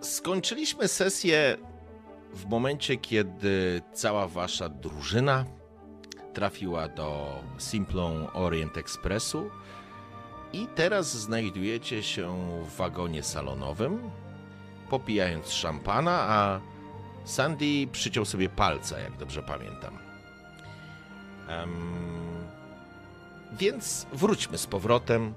Skończyliśmy 0.00 0.88
sesję 0.88 1.56
w 2.32 2.46
momencie, 2.46 2.96
kiedy 2.96 3.82
cała 3.92 4.28
wasza 4.28 4.68
drużyna 4.68 5.44
trafiła 6.34 6.88
do 6.88 7.40
Simplon 7.58 8.26
Orient 8.32 8.76
Expressu 8.76 9.50
i 10.52 10.66
teraz 10.74 11.16
znajdujecie 11.16 12.02
się 12.02 12.48
w 12.64 12.76
wagonie 12.76 13.22
salonowym, 13.22 14.10
popijając 14.90 15.50
szampana, 15.50 16.12
a 16.12 16.60
Sandy 17.24 17.86
przyciął 17.92 18.24
sobie 18.24 18.48
palca, 18.48 18.98
jak 18.98 19.16
dobrze 19.16 19.42
pamiętam. 19.42 19.98
Um, 21.48 22.46
więc 23.52 24.06
wróćmy 24.12 24.58
z 24.58 24.66
powrotem 24.66 25.34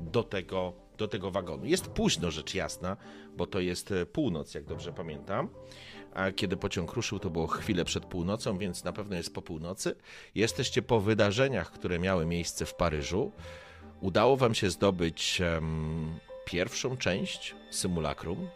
do 0.00 0.22
tego, 0.22 0.72
do 0.98 1.08
tego 1.08 1.30
wagonu. 1.30 1.66
Jest 1.66 1.86
późno, 1.88 2.30
rzecz 2.30 2.54
jasna, 2.54 2.96
bo 3.36 3.46
to 3.46 3.60
jest 3.60 3.92
e, 3.92 4.06
północ, 4.06 4.54
jak 4.54 4.64
dobrze 4.64 4.92
pamiętam. 4.92 5.48
A 6.14 6.32
kiedy 6.32 6.56
pociąg 6.56 6.92
ruszył, 6.92 7.18
to 7.18 7.30
było 7.30 7.46
chwilę 7.46 7.84
przed 7.84 8.04
północą, 8.04 8.58
więc 8.58 8.84
na 8.84 8.92
pewno 8.92 9.16
jest 9.16 9.34
po 9.34 9.42
północy. 9.42 9.94
Jesteście 10.34 10.82
po 10.82 11.00
wydarzeniach, 11.00 11.72
które 11.72 11.98
miały 11.98 12.26
miejsce 12.26 12.66
w 12.66 12.74
Paryżu. 12.74 13.32
Udało 14.00 14.36
wam 14.36 14.54
się 14.54 14.70
zdobyć 14.70 15.40
um, 15.40 16.18
pierwszą 16.44 16.96
część 16.96 17.54
symulakrum 17.70 18.48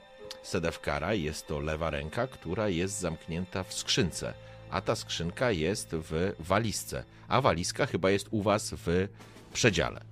Sedefkara. 0.43 1.15
Jest 1.15 1.47
to 1.47 1.61
lewa 1.61 1.91
ręka, 1.91 2.27
która 2.27 2.69
jest 2.69 3.01
zamknięta 3.01 3.65
w 3.65 3.75
skrzynce, 3.75 4.35
a 4.71 4.81
ta 4.81 4.97
skrzynka 4.97 5.51
jest 5.51 5.89
w 5.93 6.33
walizce, 6.41 7.05
a 7.29 7.41
walizka 7.41 7.87
chyba 7.87 8.11
jest 8.11 8.29
u 8.31 8.43
was 8.43 8.75
w 8.77 9.09
przedziale. 9.53 10.12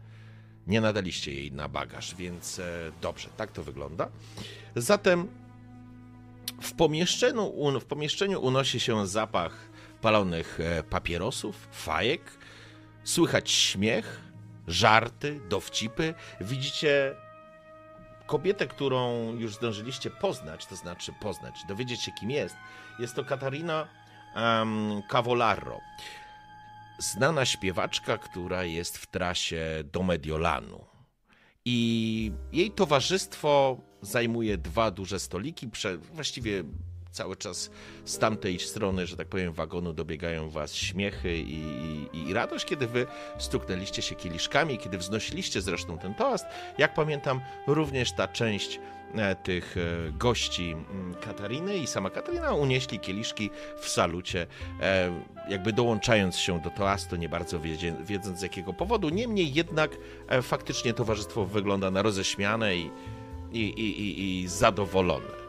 Nie 0.66 0.80
nadaliście 0.80 1.34
jej 1.34 1.52
na 1.52 1.68
bagaż, 1.68 2.14
więc 2.14 2.58
e, 2.58 2.92
dobrze, 3.02 3.28
tak 3.36 3.52
to 3.52 3.64
wygląda. 3.64 4.08
Zatem 4.76 5.28
w 6.60 6.72
pomieszczeniu, 6.72 7.52
w 7.80 7.84
pomieszczeniu 7.84 8.40
unosi 8.40 8.80
się 8.80 9.06
zapach 9.06 9.70
palonych 10.00 10.60
e, 10.60 10.82
papierosów, 10.82 11.68
fajek. 11.72 12.22
Słychać 13.04 13.50
śmiech, 13.50 14.20
żarty, 14.68 15.40
dowcipy. 15.48 16.14
Widzicie 16.40 17.14
kobietę, 18.26 18.66
którą 18.66 19.32
już 19.34 19.54
zdążyliście 19.54 20.10
poznać, 20.10 20.66
to 20.66 20.76
znaczy 20.76 21.12
poznać, 21.20 21.54
dowiedzieć 21.68 22.02
się 22.02 22.12
kim 22.12 22.30
jest. 22.30 22.56
Jest 22.98 23.14
to 23.14 23.24
Katarina 23.24 23.88
um, 24.36 25.02
Cavolarro. 25.10 25.80
Znana 27.00 27.44
śpiewaczka, 27.44 28.18
która 28.18 28.64
jest 28.64 28.98
w 28.98 29.06
trasie 29.06 29.64
do 29.92 30.02
Mediolanu. 30.02 30.84
I 31.64 32.32
jej 32.52 32.70
towarzystwo 32.70 33.80
zajmuje 34.02 34.58
dwa 34.58 34.90
duże 34.90 35.20
stoliki, 35.20 35.68
właściwie 36.12 36.64
cały 37.10 37.36
czas 37.36 37.70
z 38.04 38.18
tamtej 38.18 38.58
strony, 38.58 39.06
że 39.06 39.16
tak 39.16 39.28
powiem, 39.28 39.52
wagonu 39.52 39.92
dobiegają 39.92 40.50
was 40.50 40.74
śmiechy 40.74 41.36
i, 41.36 41.62
i, 42.12 42.28
i, 42.28 42.34
radość, 42.34 42.64
kiedy 42.64 42.86
wy 42.86 43.06
stuknęliście 43.38 44.02
się 44.02 44.14
kieliszkami, 44.14 44.78
kiedy 44.78 44.98
wznosiliście 44.98 45.60
zresztą 45.60 45.98
ten 45.98 46.14
toast. 46.14 46.44
Jak 46.78 46.94
pamiętam, 46.94 47.40
również 47.66 48.12
ta 48.12 48.28
część 48.28 48.80
e, 49.14 49.34
tych 49.34 49.76
e, 49.76 50.12
gości 50.12 50.76
Katariny 51.20 51.76
i 51.76 51.86
sama 51.86 52.10
Katarina 52.10 52.52
unieśli 52.52 52.98
kieliszki 52.98 53.50
w 53.80 53.88
salucie, 53.88 54.46
e, 54.80 55.22
jakby 55.48 55.72
dołączając 55.72 56.36
się 56.36 56.60
do 56.60 56.70
toastu, 56.70 57.16
nie 57.16 57.28
bardzo 57.28 57.60
wiedząc 58.04 58.38
z 58.38 58.42
jakiego 58.42 58.72
powodu. 58.72 59.08
Niemniej 59.08 59.54
jednak 59.54 59.90
faktycznie 60.42 60.94
towarzystwo 60.94 61.46
wygląda 61.46 61.90
na 61.90 62.02
roześmiane 62.02 62.76
i, 62.76 62.90
i, 63.52 63.60
i, 63.60 64.42
i 64.42 64.48
zadowolone. 64.48 65.39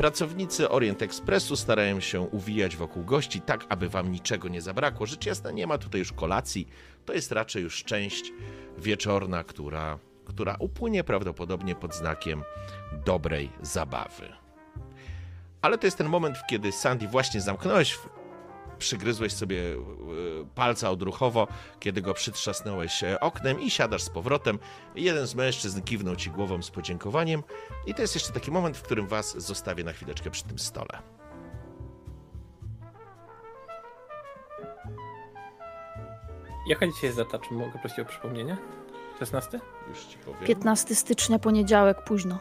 Pracownicy 0.00 0.68
Orient 0.68 1.02
Expressu 1.02 1.56
starają 1.56 2.00
się 2.00 2.20
uwijać 2.20 2.76
wokół 2.76 3.04
gości 3.04 3.40
tak, 3.40 3.64
aby 3.68 3.88
wam 3.88 4.12
niczego 4.12 4.48
nie 4.48 4.62
zabrakło. 4.62 5.06
Rzecz 5.06 5.26
jasna, 5.26 5.50
nie 5.50 5.66
ma 5.66 5.78
tutaj 5.78 5.98
już 5.98 6.12
kolacji. 6.12 6.68
To 7.04 7.12
jest 7.12 7.32
raczej 7.32 7.62
już 7.62 7.84
część 7.84 8.32
wieczorna, 8.78 9.44
która, 9.44 9.98
która 10.24 10.56
upłynie 10.58 11.04
prawdopodobnie 11.04 11.74
pod 11.74 11.94
znakiem 11.94 12.42
dobrej 13.04 13.50
zabawy. 13.62 14.28
Ale 15.62 15.78
to 15.78 15.86
jest 15.86 15.98
ten 15.98 16.08
moment, 16.08 16.36
kiedy 16.50 16.72
Sandy 16.72 17.08
właśnie 17.08 17.40
zamknąłeś 17.40 17.98
przygryzłeś 18.80 19.32
sobie 19.32 19.72
e, 19.72 19.76
palca 20.54 20.90
odruchowo, 20.90 21.48
kiedy 21.80 22.02
go 22.02 22.14
przytrzasnąłeś 22.14 23.04
e, 23.04 23.20
oknem 23.20 23.60
i 23.60 23.70
siadasz 23.70 24.02
z 24.02 24.10
powrotem. 24.10 24.58
Jeden 24.94 25.26
z 25.26 25.34
mężczyzn 25.34 25.82
kiwnął 25.82 26.16
ci 26.16 26.30
głową 26.30 26.62
z 26.62 26.70
podziękowaniem 26.70 27.42
i 27.86 27.94
to 27.94 28.02
jest 28.02 28.14
jeszcze 28.14 28.32
taki 28.32 28.50
moment, 28.50 28.76
w 28.76 28.82
którym 28.82 29.06
was 29.06 29.42
zostawię 29.42 29.84
na 29.84 29.92
chwileczkę 29.92 30.30
przy 30.30 30.44
tym 30.44 30.58
stole. 30.58 31.02
Jaka 36.66 36.86
dzisiaj 36.86 37.04
jest 37.04 37.16
data? 37.16 37.38
Czy 37.38 37.54
mogę 37.54 37.78
prosić 37.78 37.98
o 37.98 38.04
przypomnienie? 38.04 38.56
16? 39.18 39.60
Już 39.88 40.04
ci 40.04 40.18
powiem. 40.18 40.46
15 40.46 40.94
stycznia, 40.94 41.38
poniedziałek, 41.38 42.04
późno. 42.04 42.38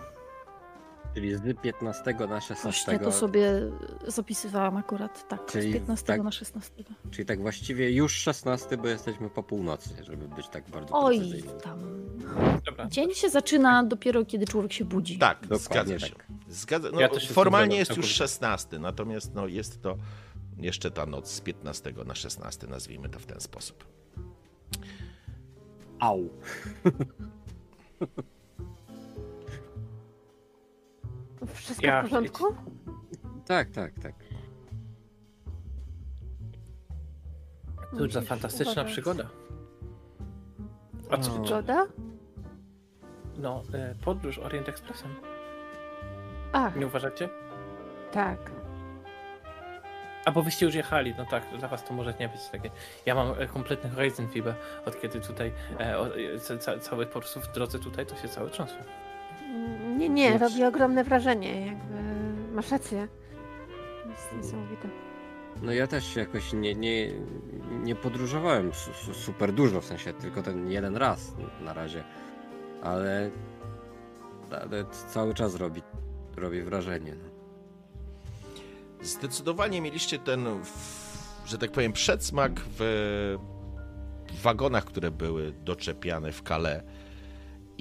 Czyli 1.14 1.36
z 1.36 1.62
15 1.62 2.14
na 2.14 2.42
16. 2.42 2.64
Właśnie 2.64 3.00
to 3.00 3.12
sobie 3.12 3.52
zapisywałam 4.08 4.78
akurat, 4.78 5.28
tak, 5.28 5.46
Czyli 5.46 5.72
z 5.72 5.74
15 5.74 6.06
tak, 6.06 6.24
na 6.24 6.32
16. 6.32 6.72
Czyli 7.12 7.26
tak 7.26 7.42
właściwie 7.42 7.92
już 7.92 8.14
16, 8.14 8.78
bo 8.78 8.88
jesteśmy 8.88 9.30
po 9.30 9.44
północy, 9.44 9.90
żeby 10.04 10.28
być 10.28 10.48
tak 10.48 10.70
bardzo 10.70 10.94
Oj, 10.94 11.44
tam. 11.64 11.80
Dobra. 12.66 12.88
Dzień 12.88 13.14
się 13.14 13.30
zaczyna 13.30 13.84
dopiero, 13.84 14.26
kiedy 14.26 14.46
człowiek 14.46 14.74
się 14.74 14.86
budzi. 14.86 15.18
Tak, 15.18 15.48
Dokładnie 15.48 15.60
zgadza 15.60 16.08
się. 16.08 16.16
Tak. 16.16 16.26
Zgadza, 16.50 16.90
no, 16.94 17.00
ja 17.00 17.10
formalnie 17.34 17.78
jest 17.78 17.98
już 17.98 18.06
16, 18.06 18.80
natomiast 18.80 19.34
no, 19.34 19.48
jest 19.48 19.82
to 19.82 19.98
jeszcze 20.58 20.92
ta 20.92 21.06
noc 21.06 21.32
z 21.32 21.42
15 21.42 21.94
na 22.06 22.16
16, 22.16 22.68
nazwijmy 22.68 23.10
to 23.10 23.20
w 23.20 23.26
ten 23.26 23.40
sposób. 23.40 23.86
Au. 26.00 26.30
Wszystko 31.54 31.88
ja, 31.88 32.02
w 32.02 32.04
porządku? 32.04 32.56
Tak, 33.46 33.72
tak, 33.72 33.94
tak. 34.04 34.14
Cóż 37.98 38.14
za 38.14 38.22
fantastyczna 38.22 38.72
uważać. 38.72 38.92
przygoda. 38.92 39.30
A 41.10 41.18
co 41.18 41.32
przygoda? 41.32 41.88
No, 43.38 43.64
e, 43.74 43.96
podróż 44.06 44.40
Orient 44.40 44.70
Expressem. 44.70 45.16
Ach. 46.54 46.76
Nie 46.76 46.88
uważacie? 46.88 47.30
Tak. 48.12 48.52
A 50.26 50.32
bo 50.32 50.44
wyście 50.44 50.66
już 50.66 50.76
jechali, 50.76 51.14
no 51.18 51.26
tak, 51.26 51.44
dla 51.60 51.68
was 51.68 51.84
to 51.84 51.94
może 51.94 52.14
nie 52.20 52.30
być 52.30 52.42
takie. 52.52 52.70
Ja 53.06 53.16
mam 53.16 53.34
e, 53.40 53.48
kompletny 53.48 53.90
Horizon 53.90 54.28
Fever, 54.28 54.56
od 54.86 55.02
kiedy 55.02 55.22
tutaj 55.22 55.52
e, 55.80 56.80
cały 56.80 57.06
po 57.06 57.20
prostu 57.20 57.40
w 57.40 57.52
drodze 57.52 57.80
tutaj 57.80 58.06
to 58.06 58.16
się 58.16 58.28
cały 58.28 58.50
trzęsło. 58.50 58.78
Nie, 59.98 60.10
nie, 60.10 60.38
robi 60.38 60.64
ogromne 60.64 61.04
wrażenie, 61.04 61.66
jakby 61.66 61.94
masz 62.54 62.72
rację. 62.72 63.08
Jest 64.10 64.34
niesamowite. 64.38 64.90
No 65.62 65.72
ja 65.72 65.88
też 65.88 66.16
jakoś 66.16 66.54
nie, 66.54 66.76
nie, 66.76 67.12
nie 67.84 67.96
podróżowałem 67.96 68.72
super 69.14 69.54
dużo, 69.54 69.82
w 69.82 69.86
sensie 69.86 70.14
tylko 70.14 70.44
ten 70.44 70.72
jeden 70.72 70.98
raz 70.98 71.34
na 71.62 71.74
razie, 71.74 72.04
ale, 72.84 73.32
ale 74.52 74.86
cały 75.10 75.34
czas 75.34 75.56
robi, 75.56 75.82
robi 76.38 76.62
wrażenie. 76.62 77.16
No. 77.24 77.30
Zdecydowanie 79.02 79.82
mieliście 79.82 80.20
ten, 80.20 80.46
że 81.46 81.58
tak 81.58 81.72
powiem, 81.72 81.94
przedsmak 81.94 82.52
w 82.80 83.38
wagonach, 84.42 84.86
które 84.86 85.12
były 85.12 85.52
doczepiane 85.52 86.32
w 86.32 86.42
Calais 86.42 86.84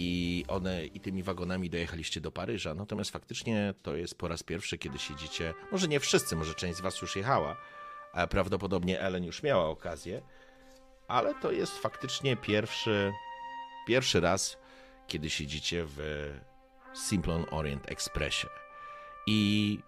i 0.00 0.44
one 0.48 0.86
i 0.86 1.00
tymi 1.00 1.22
wagonami 1.22 1.70
dojechaliście 1.70 2.20
do 2.20 2.32
Paryża. 2.32 2.74
Natomiast 2.74 3.10
faktycznie 3.10 3.74
to 3.82 3.96
jest 3.96 4.18
po 4.18 4.28
raz 4.28 4.42
pierwszy, 4.42 4.78
kiedy 4.78 4.98
siedzicie. 4.98 5.54
Może 5.72 5.88
nie 5.88 6.00
wszyscy, 6.00 6.36
może 6.36 6.54
część 6.54 6.78
z 6.78 6.80
Was 6.80 7.02
już 7.02 7.16
jechała, 7.16 7.56
a 8.12 8.26
prawdopodobnie 8.26 9.00
Ellen 9.00 9.24
już 9.24 9.42
miała 9.42 9.64
okazję, 9.64 10.22
ale 11.08 11.34
to 11.34 11.52
jest 11.52 11.78
faktycznie 11.78 12.36
pierwszy, 12.36 13.12
pierwszy 13.86 14.20
raz, 14.20 14.58
kiedy 15.06 15.30
siedzicie 15.30 15.84
w 15.86 15.98
Simplon 17.08 17.44
Orient 17.50 17.90
Expressie. 17.90 18.46
I 19.26 19.78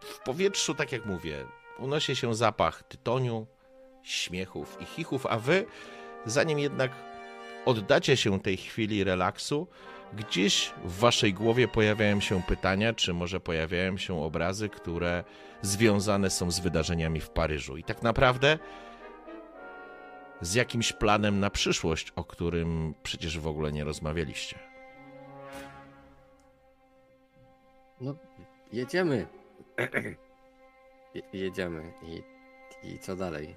w 0.00 0.18
powietrzu, 0.18 0.74
tak 0.74 0.92
jak 0.92 1.06
mówię, 1.06 1.46
unosi 1.78 2.16
się 2.16 2.34
zapach 2.34 2.82
tytoniu, 2.82 3.46
śmiechów 4.02 4.76
i 4.80 4.84
chichów, 4.84 5.26
a 5.26 5.38
wy, 5.38 5.66
zanim 6.26 6.58
jednak 6.58 7.11
oddacie 7.64 8.16
się 8.16 8.40
tej 8.40 8.56
chwili 8.56 9.04
relaksu, 9.04 9.66
gdzieś 10.12 10.72
w 10.84 10.98
waszej 10.98 11.34
głowie 11.34 11.68
pojawiają 11.68 12.20
się 12.20 12.42
pytania, 12.42 12.92
czy 12.94 13.14
może 13.14 13.40
pojawiają 13.40 13.96
się 13.96 14.22
obrazy, 14.22 14.68
które 14.68 15.24
związane 15.62 16.30
są 16.30 16.50
z 16.50 16.60
wydarzeniami 16.60 17.20
w 17.20 17.30
Paryżu. 17.30 17.76
I 17.76 17.84
tak 17.84 18.02
naprawdę 18.02 18.58
z 20.40 20.54
jakimś 20.54 20.92
planem 20.92 21.40
na 21.40 21.50
przyszłość, 21.50 22.12
o 22.16 22.24
którym 22.24 22.94
przecież 23.02 23.38
w 23.38 23.46
ogóle 23.46 23.72
nie 23.72 23.84
rozmawialiście. 23.84 24.58
No, 28.00 28.14
jedziemy. 28.72 29.26
Je- 31.14 31.22
jedziemy. 31.32 31.92
I, 32.02 32.22
I 32.88 32.98
co 32.98 33.16
dalej? 33.16 33.54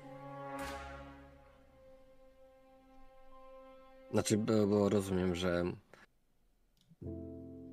Znaczy, 4.12 4.38
bo, 4.38 4.68
bo 4.68 4.90
rozumiem, 4.90 5.36
że. 5.36 5.64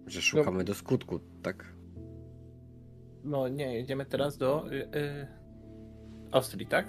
że 0.06 0.22
szukamy 0.22 0.64
do 0.64 0.74
skutku, 0.74 1.20
tak? 1.42 1.64
No 3.24 3.48
nie, 3.48 3.74
jedziemy 3.74 4.06
teraz 4.06 4.36
do 4.36 4.66
y, 4.72 4.74
y, 4.74 5.26
Austrii, 6.32 6.66
tak? 6.66 6.86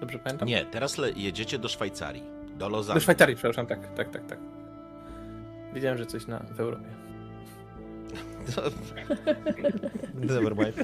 Dobrze 0.00 0.18
pamiętam? 0.18 0.48
Nie, 0.48 0.64
teraz 0.64 0.98
le- 0.98 1.10
jedziecie 1.12 1.58
do 1.58 1.68
Szwajcarii, 1.68 2.22
do 2.52 2.56
Do 2.58 2.68
Lozanny. 2.68 3.00
Szwajcarii, 3.00 3.36
przepraszam, 3.36 3.66
tak, 3.66 3.94
tak, 3.94 4.10
tak, 4.10 4.26
tak. 4.26 4.38
Wiedziałem, 5.74 5.98
że 5.98 6.06
coś 6.06 6.26
na, 6.26 6.38
w 6.38 6.60
Europie. 6.60 6.84
Never 10.14 10.56
mind. 10.56 10.76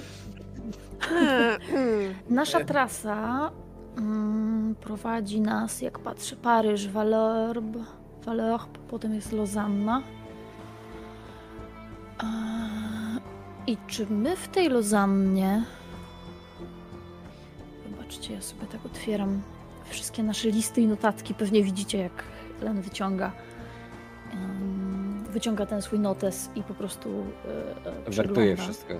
Nasza 2.31 2.64
trasa 2.64 3.50
mm, 3.96 4.75
prowadzi 4.75 5.40
nas, 5.40 5.82
jak 5.82 5.98
patrzę, 5.98 6.37
Paryż, 6.37 6.88
Valorbe, 6.88 7.84
Valorbe, 8.25 8.78
potem 8.88 9.14
jest 9.14 9.32
Lozanna. 9.32 10.02
A, 12.19 12.26
I 13.66 13.76
czy 13.87 14.06
my 14.06 14.37
w 14.37 14.48
tej 14.48 14.69
Lozannie... 14.69 15.64
Zobaczcie, 17.90 18.34
ja 18.34 18.43
sobie 18.43 18.66
tak 18.66 18.87
otwieram 18.87 19.43
wszystkie 19.88 20.22
nasze 20.22 20.49
listy 20.49 20.81
i 20.81 20.87
notatki. 20.87 21.34
Pewnie 21.34 21.62
widzicie, 21.62 21.99
jak 21.99 22.25
Len 22.62 22.82
wyciąga 22.82 23.32
wyciąga 25.36 25.66
ten 25.66 25.82
swój 25.82 25.98
notes 25.98 26.50
i 26.54 26.62
po 26.62 26.74
prostu 26.74 27.08
e, 27.08 28.08
e, 28.08 28.12
Żartuję 28.12 28.54
przegląda. 28.54 28.62
wszystko. 28.62 28.94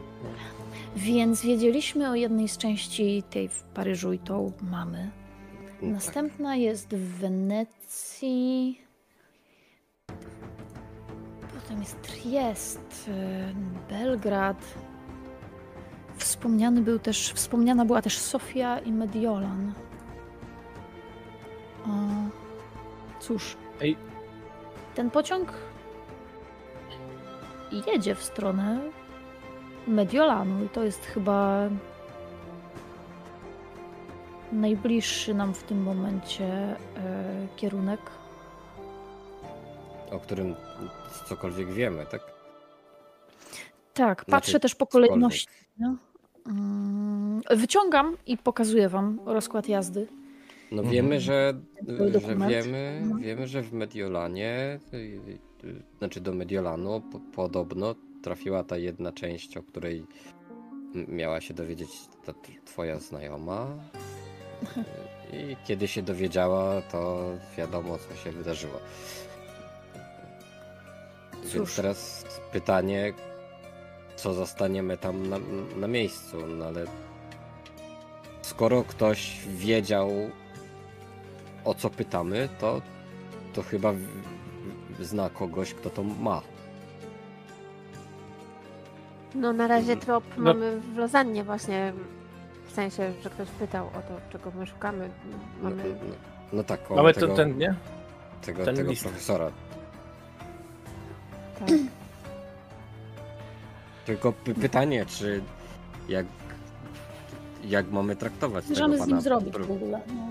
Więc 0.97 1.43
wiedzieliśmy 1.43 2.11
o 2.11 2.15
jednej 2.15 2.49
z 2.49 2.59
części 2.59 3.23
tej 3.31 3.49
w 3.49 3.63
Paryżu 3.63 4.13
i 4.13 4.19
tą 4.19 4.53
mamy. 4.63 5.11
No 5.83 5.89
Następna 5.93 6.57
jest 6.57 6.95
w 6.95 7.19
Wenecji. 7.19 8.81
Potem 11.55 11.81
jest 11.81 12.03
Triest, 12.03 13.09
y, 13.09 13.91
Belgrad. 13.91 14.75
Wspomniany 16.17 16.81
był 16.81 16.99
też, 16.99 17.33
wspomniana 17.33 17.85
była 17.85 18.03
też 18.03 18.19
Sofia 18.19 18.79
i 18.79 18.93
Mediolan. 18.93 19.73
O, 21.87 21.89
cóż. 23.21 23.57
Ej. 23.81 23.97
Ten 24.95 25.11
pociąg 25.11 25.53
jedzie 27.73 28.15
w 28.15 28.23
stronę 28.23 28.81
Mediolanu 29.87 30.65
i 30.65 30.69
to 30.69 30.85
jest 30.85 31.07
chyba 31.07 31.69
najbliższy 34.53 35.35
nam 35.35 35.55
w 35.55 35.63
tym 35.63 35.83
momencie 35.83 36.45
e, 36.47 36.77
kierunek. 37.57 38.01
O 40.11 40.21
którym 40.21 40.55
cokolwiek 41.29 41.69
wiemy, 41.73 42.07
tak? 42.07 42.21
Tak, 43.95 44.25
patrzę 44.25 44.51
Znaczy, 44.51 44.61
też 44.61 44.75
po 44.75 44.87
kolejności. 44.87 45.49
Mm, 46.47 47.43
Wyciągam 47.51 48.17
i 48.27 48.39
pokazuję 48.39 48.89
wam 48.89 49.21
rozkład 49.25 49.69
jazdy. 49.69 50.07
No 50.73 50.83
Mhm. 50.83 50.95
wiemy, 50.95 51.21
że, 51.21 51.55
że 52.21 52.37
wiemy, 52.49 53.03
No. 53.09 53.17
wiemy, 53.19 53.47
że 53.49 53.63
w 53.63 53.73
Mediolanie, 53.73 54.81
y, 54.95 54.97
y, 55.65 55.83
znaczy 55.99 56.21
do 56.21 56.35
Mediolanu 56.35 57.01
po, 57.13 57.21
podobno 57.21 57.95
trafiła 58.23 58.65
ta 58.65 58.77
jedna 58.77 59.13
część, 59.13 59.57
o 59.57 59.63
której 59.63 60.07
miała 61.09 61.41
się 61.41 61.55
dowiedzieć 61.55 61.91
ta 62.27 62.35
twoja 62.65 62.99
znajoma. 62.99 63.67
Y, 65.33 65.53
I 65.53 65.57
kiedy 65.67 65.89
się 65.89 66.03
dowiedziała, 66.03 66.83
to 66.83 67.23
wiadomo, 67.59 67.99
co 67.99 68.17
się 68.17 68.33
wydarzyło. 68.33 68.81
Więc 71.33 71.53
Cóż. 71.53 71.77
teraz 71.77 72.25
pytanie, 72.53 73.13
co 74.17 74.35
zostaniemy 74.35 74.99
tam 74.99 75.29
na, 75.29 75.37
na 75.77 75.89
miejscu, 75.89 76.47
no 76.47 76.65
ale 76.65 76.85
skoro 78.43 78.83
ktoś 78.85 79.41
wiedział, 79.49 80.11
o 81.67 81.75
co 81.75 81.91
pytamy, 81.91 82.49
to, 82.61 82.83
to 83.53 83.63
chyba 83.63 83.93
w, 83.93 83.99
w, 84.99 85.05
zna 85.05 85.31
kogoś, 85.31 85.75
kto 85.75 85.91
to 85.91 86.03
ma. 86.03 86.43
No 89.35 89.53
na 89.53 89.67
razie 89.67 89.97
trop 89.97 90.25
No. 90.37 90.45
mamy 90.45 90.81
w 90.81 90.97
Lozannie 90.97 91.45
właśnie, 91.45 91.93
w 92.67 92.73
sensie, 92.73 93.13
że 93.23 93.31
ktoś 93.31 93.49
pytał 93.49 93.87
o 93.87 93.91
to, 93.91 94.21
czego 94.31 94.51
my 94.59 94.67
szukamy. 94.67 95.11
No, 95.63 95.71
Mamy... 95.71 95.83
no, 95.85 96.15
no 96.53 96.65
tak, 96.65 96.91
o 96.91 96.95
Mamy 96.95 97.15
tego, 97.15 97.29
to 97.29 97.35
ten, 97.37 97.59
nie? 97.59 97.75
tego, 98.43 98.65
ten 98.65 98.77
tego 98.77 98.91
list. 98.91 99.03
profesora. 99.03 99.51
Tak. 101.59 101.69
Tylko 104.07 104.33
py 104.33 104.55
pytanie, 104.55 105.07
czy 105.07 105.43
jak, 106.09 106.27
jak 107.65 107.91
mamy 107.91 108.17
traktować 108.17 108.65
tego 108.65 108.81
Możemy 108.81 108.97
z 108.97 109.01
pana 109.01 109.13
nim 109.13 109.21
zrobić 109.21 109.55
w 109.59 109.71
ogóle. 109.71 110.01
No. 110.09 110.29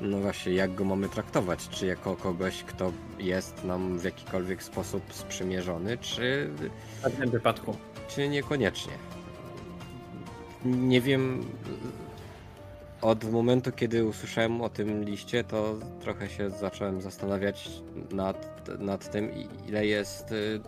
No 0.00 0.18
właśnie, 0.20 0.52
jak 0.52 0.74
go 0.74 0.84
mamy 0.84 1.08
traktować? 1.08 1.68
Czy 1.68 1.86
jako 1.86 2.16
kogoś, 2.16 2.62
kto 2.62 2.92
jest 3.18 3.64
nam 3.64 3.98
w 3.98 4.04
jakikolwiek 4.04 4.62
sposób 4.62 5.02
sprzymierzony, 5.10 5.98
czy, 5.98 6.50
W 6.58 7.02
żadnym 7.02 7.30
wypadku. 7.30 7.76
czy 8.08 8.28
niekoniecznie? 8.28 8.92
Nie 10.64 11.00
wiem. 11.00 11.44
Od 13.02 13.30
momentu, 13.32 13.72
kiedy 13.72 14.04
usłyszałem 14.04 14.60
o 14.62 14.68
tym 14.68 15.04
liście, 15.04 15.44
to 15.44 15.74
trochę 16.00 16.28
się 16.28 16.50
zacząłem 16.50 17.00
zastanawiać 17.00 17.70
nad, 18.10 18.68
nad 18.78 19.10
tym, 19.10 19.30
ile 19.68 19.86
jest 19.86 20.32
y, 20.32 20.60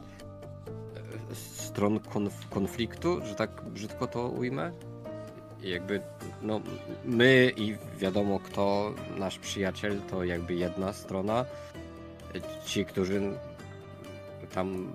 stron 1.33 2.01
konf 2.01 2.49
konfliktu, 2.51 3.21
że 3.27 3.35
tak 3.35 3.51
brzydko 3.65 4.07
to 4.07 4.29
ujmę. 4.29 4.73
Jakby, 5.63 6.01
no, 6.43 6.61
my 7.05 7.53
i 7.57 7.77
wiadomo 7.99 8.41
kto, 8.41 8.95
nasz 9.19 9.39
przyjaciel, 9.39 10.01
to 10.11 10.25
jakby 10.25 10.55
jedna 10.55 10.93
strona. 10.93 11.45
Ci, 12.65 12.85
którzy 12.85 13.21
tam 14.55 14.93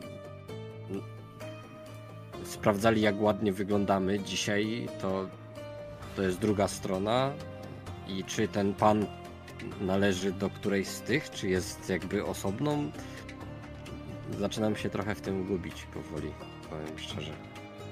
sprawdzali, 2.43 3.01
jak 3.01 3.21
ładnie 3.21 3.53
wyglądamy 3.53 4.19
dzisiaj, 4.19 4.87
to, 5.01 5.27
to 6.15 6.21
jest 6.21 6.39
druga 6.39 6.67
strona. 6.67 7.31
I 8.07 8.23
czy 8.23 8.47
ten 8.47 8.73
pan 8.73 9.05
należy 9.81 10.31
do 10.31 10.49
którejś 10.49 10.87
z 10.87 11.01
tych, 11.01 11.29
czy 11.29 11.49
jest 11.49 11.89
jakby 11.89 12.25
osobną? 12.25 12.91
Zaczynam 14.39 14.75
się 14.75 14.89
trochę 14.89 15.15
w 15.15 15.21
tym 15.21 15.43
gubić 15.43 15.83
powoli, 15.93 16.31
powiem 16.69 16.99
szczerze. 16.99 17.31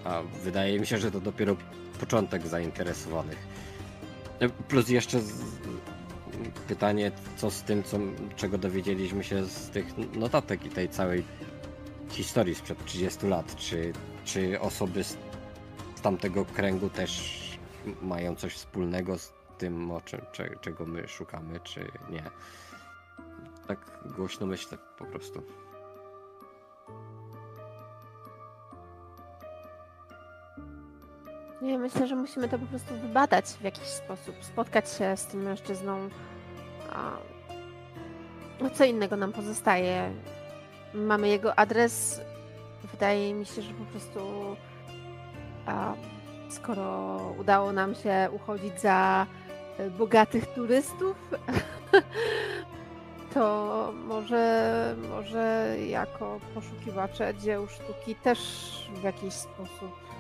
A 0.04 0.22
wydaje 0.44 0.80
mi 0.80 0.88
się, 0.88 0.98
że 0.98 1.12
to 1.12 1.20
dopiero 1.20 1.56
początek 2.02 2.48
zainteresowanych. 2.48 3.38
Plus 4.68 4.90
jeszcze 4.90 5.20
pytanie, 6.68 7.12
co 7.38 7.52
z 7.52 7.62
tym, 7.62 7.84
co, 7.84 7.98
czego 8.36 8.58
dowiedzieliśmy 8.58 9.24
się 9.24 9.46
z 9.46 9.70
tych 9.70 9.86
notatek 10.18 10.66
i 10.66 10.70
tej 10.70 10.90
całej 10.90 11.24
historii 12.10 12.56
sprzed 12.56 12.86
30 12.86 13.28
lat. 13.28 13.56
Czy, 13.56 13.94
czy 14.26 14.60
osoby 14.60 15.04
z 15.04 15.18
tamtego 16.02 16.46
kręgu 16.46 16.90
też 16.90 17.42
mają 18.02 18.36
coś 18.36 18.54
wspólnego 18.54 19.18
z 19.18 19.34
tym, 19.58 19.92
o 19.92 20.02
czym, 20.02 20.22
cze, 20.32 20.50
czego 20.62 20.86
my 20.86 21.08
szukamy, 21.08 21.60
czy 21.60 21.92
nie? 22.10 22.24
Tak 23.68 23.80
głośno 24.16 24.48
myślę 24.48 24.78
po 24.98 25.06
prostu. 25.06 25.44
Nie, 31.62 31.78
myślę, 31.78 32.08
że 32.08 32.16
musimy 32.16 32.50
to 32.50 32.60
po 32.60 32.66
prostu 32.66 32.96
wybadać 32.96 33.46
w 33.46 33.62
jakiś 33.62 33.88
sposób, 33.88 34.36
spotkać 34.42 34.92
się 34.92 35.18
z 35.18 35.26
tym 35.26 35.42
mężczyzną. 35.42 36.10
A... 36.94 37.12
No 38.60 38.70
co 38.70 38.86
innego 38.86 39.16
nam 39.16 39.34
pozostaje? 39.34 40.12
mamy 40.94 41.28
jego 41.28 41.60
adres. 41.60 42.22
Wydaje 42.92 43.34
mi 43.34 43.46
się, 43.46 43.62
że 43.62 43.74
po 43.74 43.86
prostu 43.86 44.20
a, 45.66 45.94
skoro 46.50 47.18
udało 47.40 47.72
nam 47.74 47.96
się 47.96 48.30
uchodzić 48.32 48.82
za 48.82 49.28
e, 49.78 49.90
bogatych 49.90 50.54
turystów, 50.54 51.18
to 53.34 53.94
może, 54.06 54.96
może 55.10 55.76
jako 55.88 56.40
poszukiwacze 56.54 57.34
dzieł 57.36 57.68
sztuki 57.68 58.16
też 58.16 58.40
w 58.96 59.04
jakiś 59.04 59.34
sposób. 59.34 60.11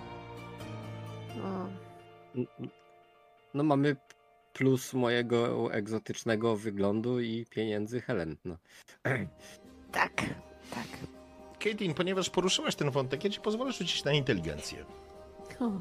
No, 1.43 1.67
No 3.53 3.63
mamy 3.63 3.95
plus 4.53 4.93
mojego 4.93 5.73
egzotycznego 5.73 6.55
wyglądu 6.57 7.19
i 7.19 7.45
pieniędzy 7.49 8.01
Helen. 8.01 8.35
No. 8.45 8.57
tak, 9.91 10.13
tak. 10.73 10.87
Caitlin, 11.63 11.93
ponieważ 11.93 12.29
poruszyłaś 12.29 12.75
ten 12.75 12.91
wątek, 12.91 13.23
ja 13.23 13.29
ci 13.29 13.41
pozwolę 13.41 13.71
rzucić 13.71 14.03
na 14.03 14.11
inteligencję. 14.11 14.85
O. 15.59 15.65
O, 15.65 15.71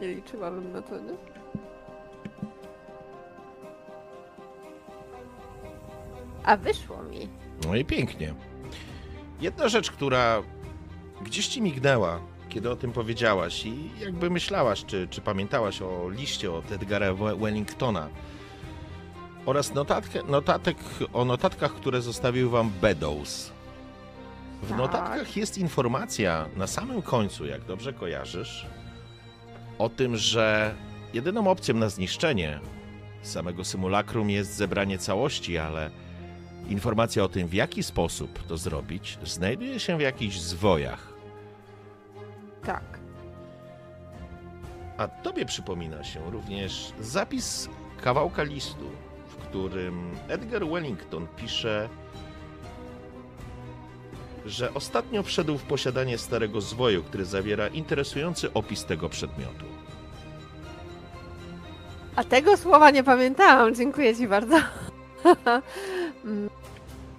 Nie 0.00 0.08
liczyłabym 0.14 0.72
na 0.72 0.82
to, 0.82 0.98
nie? 1.00 1.12
A 6.44 6.56
wyszło 6.56 7.02
mi. 7.02 7.28
No 7.66 7.76
i 7.76 7.84
pięknie. 7.84 8.34
Jedna 9.40 9.68
rzecz, 9.68 9.90
która 9.90 10.42
gdzieś 11.22 11.48
ci 11.48 11.62
mignęła, 11.62 12.20
kiedy 12.50 12.70
o 12.70 12.76
tym 12.76 12.92
powiedziałaś 12.92 13.66
i 13.66 13.90
jakby 14.00 14.30
myślałaś, 14.30 14.84
czy, 14.84 15.08
czy 15.10 15.20
pamiętałaś 15.20 15.82
o 15.82 16.08
liście 16.10 16.52
od 16.52 16.72
Edgara 16.72 17.14
We- 17.14 17.36
Wellingtona 17.36 18.08
oraz 19.46 19.74
notatkę, 19.74 20.22
notatek, 20.22 20.76
o 21.12 21.24
notatkach, 21.24 21.74
które 21.74 22.02
zostawił 22.02 22.50
wam 22.50 22.70
Beddoes. 22.80 23.52
W 24.62 24.68
Tak. 24.68 24.78
notatkach 24.78 25.36
jest 25.36 25.58
informacja 25.58 26.46
na 26.56 26.66
samym 26.66 27.02
końcu, 27.02 27.46
jak 27.46 27.64
dobrze 27.64 27.92
kojarzysz, 27.92 28.66
o 29.78 29.88
tym, 29.88 30.16
że 30.16 30.74
jedyną 31.14 31.46
opcją 31.50 31.74
na 31.74 31.88
zniszczenie 31.88 32.60
samego 33.22 33.64
symulakrum 33.64 34.30
jest 34.30 34.54
zebranie 34.56 34.98
całości, 34.98 35.58
ale 35.58 35.90
Informacja 36.68 37.24
o 37.24 37.28
tym, 37.28 37.48
w 37.48 37.54
jaki 37.54 37.82
sposób 37.82 38.42
to 38.48 38.56
zrobić, 38.56 39.18
znajduje 39.24 39.80
się 39.80 39.96
w 39.96 40.00
jakichś 40.00 40.38
zwojach. 40.38 41.09
Tak. 42.64 43.00
A 44.98 45.08
tobie 45.08 45.44
przypomina 45.44 46.04
się 46.04 46.30
również 46.30 46.92
zapis 47.00 47.68
kawałka 48.02 48.42
listu, 48.42 48.90
w 49.28 49.36
którym 49.36 50.10
Edgar 50.28 50.66
Wellington 50.66 51.26
pisze, 51.36 51.88
że 54.46 54.74
ostatnio 54.74 55.22
wszedł 55.22 55.58
w 55.58 55.62
posiadanie 55.62 56.18
starego 56.18 56.60
zwoju, 56.60 57.02
który 57.02 57.24
zawiera 57.24 57.68
interesujący 57.68 58.52
opis 58.52 58.84
tego 58.84 59.08
przedmiotu. 59.08 59.64
A 62.16 62.24
tego 62.24 62.56
słowa 62.56 62.90
nie 62.90 63.04
pamiętałam. 63.04 63.74
Dziękuję 63.74 64.16
ci 64.16 64.28
bardzo. 64.28 64.56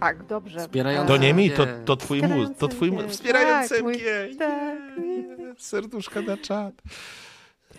Tak, 0.02 0.24
dobrze. 0.26 0.60
Wspierający 0.60 1.08
To 1.08 1.16
E, 1.16 1.20
nie 1.20 1.34
mi, 1.34 1.52
to, 1.52 1.68
to 1.86 1.96
twój 1.96 2.22
mózg, 2.22 2.52
to 2.58 2.68
twój 2.68 2.92
mózg. 2.92 3.08
Wspierający 3.10 3.76
Wspierający 3.76 4.00
mnie, 4.30 4.38
tak. 4.40 4.78
Serduszka 5.58 6.22
na 6.22 6.38
czat. 6.38 6.74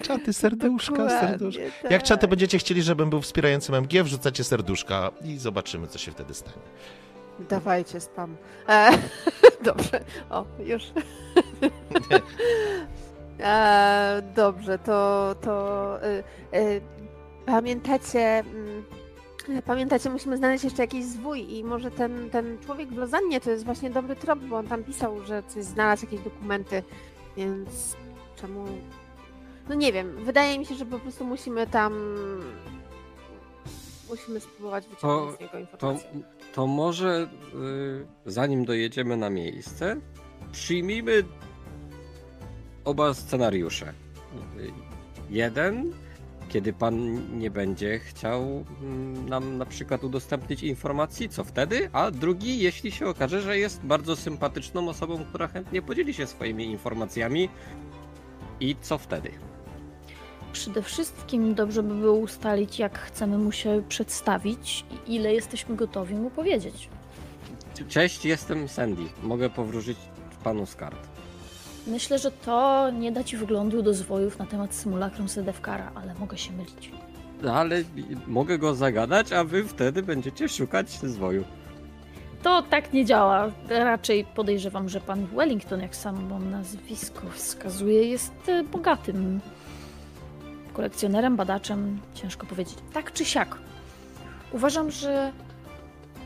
Czaty, 0.02 0.33
serduszka, 0.33 0.93
Dokładnie, 0.97 1.29
serduszka. 1.29 1.62
tak. 1.83 1.91
Jak 1.91 2.02
czaty 2.02 2.29
będziecie 2.29 2.59
chcieli, 2.59 2.83
żebym 2.83 3.11
był 3.11 3.21
wspierającym 3.21 3.75
MG, 3.75 4.02
wrzucacie 4.05 4.45
serduszka 4.45 5.11
i 5.25 5.38
zobaczymy, 5.38 5.87
co 5.87 5.99
się 5.99 6.12
wtedy 6.12 6.35
stanie. 6.35 6.57
Dawajcie 7.49 8.00
spam. 8.00 8.37
E, 8.69 8.91
dobrze. 9.64 10.00
O, 10.31 10.45
już. 10.64 10.83
e, 13.41 14.23
dobrze, 14.35 14.79
to, 14.79 15.35
to 15.41 15.99
y, 16.55 16.81
pamiętacie, 17.47 18.38
mm, 18.38 18.85
pamiętacie, 19.66 20.11
musimy 20.11 20.37
znaleźć 20.37 20.64
jeszcze 20.64 20.82
jakiś 20.82 21.04
zwój 21.04 21.52
i 21.56 21.64
może 21.64 21.90
ten, 21.90 22.30
ten 22.30 22.58
człowiek 22.58 22.88
w 22.88 22.96
Lozannie 22.96 23.40
to 23.40 23.50
jest 23.50 23.64
właśnie 23.64 23.90
dobry 23.90 24.16
trop, 24.16 24.38
bo 24.38 24.56
on 24.56 24.66
tam 24.66 24.84
pisał, 24.84 25.25
że 25.25 25.42
coś 25.49 25.64
znalazł, 25.64 26.04
jakieś 26.04 26.20
dokumenty, 26.20 26.82
więc 27.37 27.96
czemu... 28.37 28.64
No 29.68 29.75
nie 29.75 29.92
wiem, 29.92 30.16
wydaje 30.25 30.58
mi 30.58 30.66
się, 30.66 30.75
że 30.75 30.87
po 30.87 30.99
prostu 30.99 31.25
musimy 31.25 31.66
tam... 31.66 31.92
Musimy 34.11 34.40
spróbować 34.40 34.87
wyciągnąć 34.88 35.37
z 35.37 35.40
niego 35.40 35.52
To, 35.52 35.90
informacje. 35.92 36.08
to 36.54 36.66
może 36.66 37.28
y, 38.26 38.30
zanim 38.30 38.64
dojedziemy 38.64 39.16
na 39.16 39.30
miejsce, 39.30 39.96
przyjmijmy 40.52 41.25
oba 42.84 43.14
scenariusze. 43.14 43.92
Y, 44.58 44.70
Jeden, 45.30 45.92
kiedy 46.52 46.73
pan 46.73 47.21
nie 47.38 47.50
będzie 47.50 47.99
chciał 47.99 48.64
mm, 48.82 49.28
nam 49.28 49.59
na 49.59 49.66
przykład 49.66 50.04
udostępnić 50.04 50.62
informacji, 50.62 51.28
co 51.28 51.44
wtedy? 51.44 51.90
A 51.92 52.11
drugi, 52.11 52.59
jeśli 52.59 52.92
się 52.92 53.06
okaże, 53.06 53.40
że 53.40 53.59
jest 53.59 53.80
bardzo 53.82 54.16
sympatyczną 54.16 54.88
osobą, 54.88 55.25
która 55.25 55.49
chętnie 55.49 55.82
podzieli 55.82 56.14
się 56.14 56.26
swoimi 56.26 56.64
informacjami. 56.64 57.49
I 58.61 58.76
co 58.80 58.99
wtedy? 58.99 59.30
Przede 60.52 60.82
wszystkim 60.82 61.54
dobrze 61.54 61.82
by 61.82 61.94
było 61.94 62.14
ustalić, 62.14 62.78
jak 62.78 62.99
chcemy 62.99 63.38
mu 63.38 63.52
się 63.52 63.82
przedstawić 63.88 64.85
i 65.06 65.14
ile 65.14 65.35
jesteśmy 65.35 65.76
gotowi 65.76 66.14
mu 66.14 66.30
powiedzieć. 66.30 66.88
Cześć, 67.88 68.25
jestem 68.25 68.68
Sandy. 68.68 69.02
Mogę 69.23 69.50
powróżyć 69.50 69.99
panu 70.44 70.66
z 70.66 70.75
kart. 70.75 71.12
Myślę, 71.86 72.18
że 72.18 72.30
to 72.30 72.90
nie 72.90 73.12
da 73.12 73.24
ci 73.24 73.36
wyglądu 73.36 73.82
do 73.82 73.94
zwojów 73.94 74.38
na 74.38 74.46
temat 74.46 74.74
symulakrum 74.74 75.28
Sedefkara, 75.28 75.92
ale 75.94 76.14
mogę 76.14 76.38
się 76.38 76.52
mylić. 76.52 76.92
No, 77.42 77.54
ale 77.54 77.82
mogę 78.26 78.58
go 78.58 78.74
zagadać, 78.74 79.32
a 79.32 79.44
wy 79.44 79.64
wtedy 79.64 80.02
będziecie 80.02 80.48
szukać 80.48 80.90
zwoju. 80.90 81.44
To 82.42 82.62
tak 82.62 82.92
nie 82.92 83.04
działa. 83.04 83.50
Raczej 83.68 84.24
podejrzewam, 84.24 84.88
że 84.88 85.00
pan 85.00 85.26
Wellington, 85.26 85.80
jak 85.80 85.96
samo 85.96 86.38
nazwisko 86.38 87.30
wskazuje, 87.30 88.04
jest 88.04 88.48
e, 88.48 88.64
bogatym 88.64 89.40
kolekcjonerem, 90.72 91.36
badaczem. 91.36 92.00
Ciężko 92.14 92.46
powiedzieć. 92.46 92.78
Tak 92.92 93.12
czy 93.12 93.24
siak. 93.24 93.58
Uważam, 94.52 94.90
że 94.90 95.32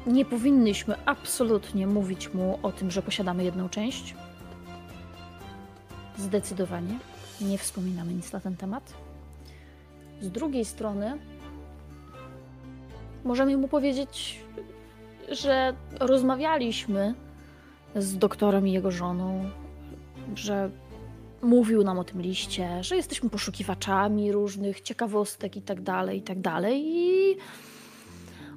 nie 0.07 0.25
powinnyśmy 0.25 0.95
absolutnie 1.07 1.87
mówić 1.87 2.35
mu 2.35 2.59
o 2.63 2.73
tym, 2.73 2.91
że 2.91 3.03
posiadamy 3.03 3.45
jedną 3.45 3.69
część. 3.69 4.15
Zdecydowanie. 6.19 6.99
Nie 7.41 7.59
wspominamy 7.59 8.13
nic 8.13 8.33
na 8.33 8.41
ten 8.41 8.57
temat. 8.57 8.95
Z 10.21 10.31
drugiej 10.31 10.65
strony, 10.65 11.19
możemy 13.25 13.57
mu 13.57 13.69
powiedzieć, 13.69 14.41
że 15.29 15.75
rozmawialiśmy 16.01 17.15
z 17.97 18.19
doktorem 18.19 18.69
i 18.69 18.73
jego 18.73 18.91
żoną, 18.91 19.51
że 20.35 20.71
mówił 21.43 21.85
nam 21.85 21.99
o 21.99 22.05
tym 22.05 22.23
liście, 22.23 22.85
że 22.85 22.97
jesteśmy 22.97 23.31
poszukiwaczami 23.31 24.33
różnych 24.33 24.81
ciekawostek 24.81 25.57
i 25.57 25.63
tak 25.63 25.81
dalej, 25.81 26.19
i 26.19 26.23
tak 26.23 26.41
dalej. 26.41 26.83
I 26.87 27.37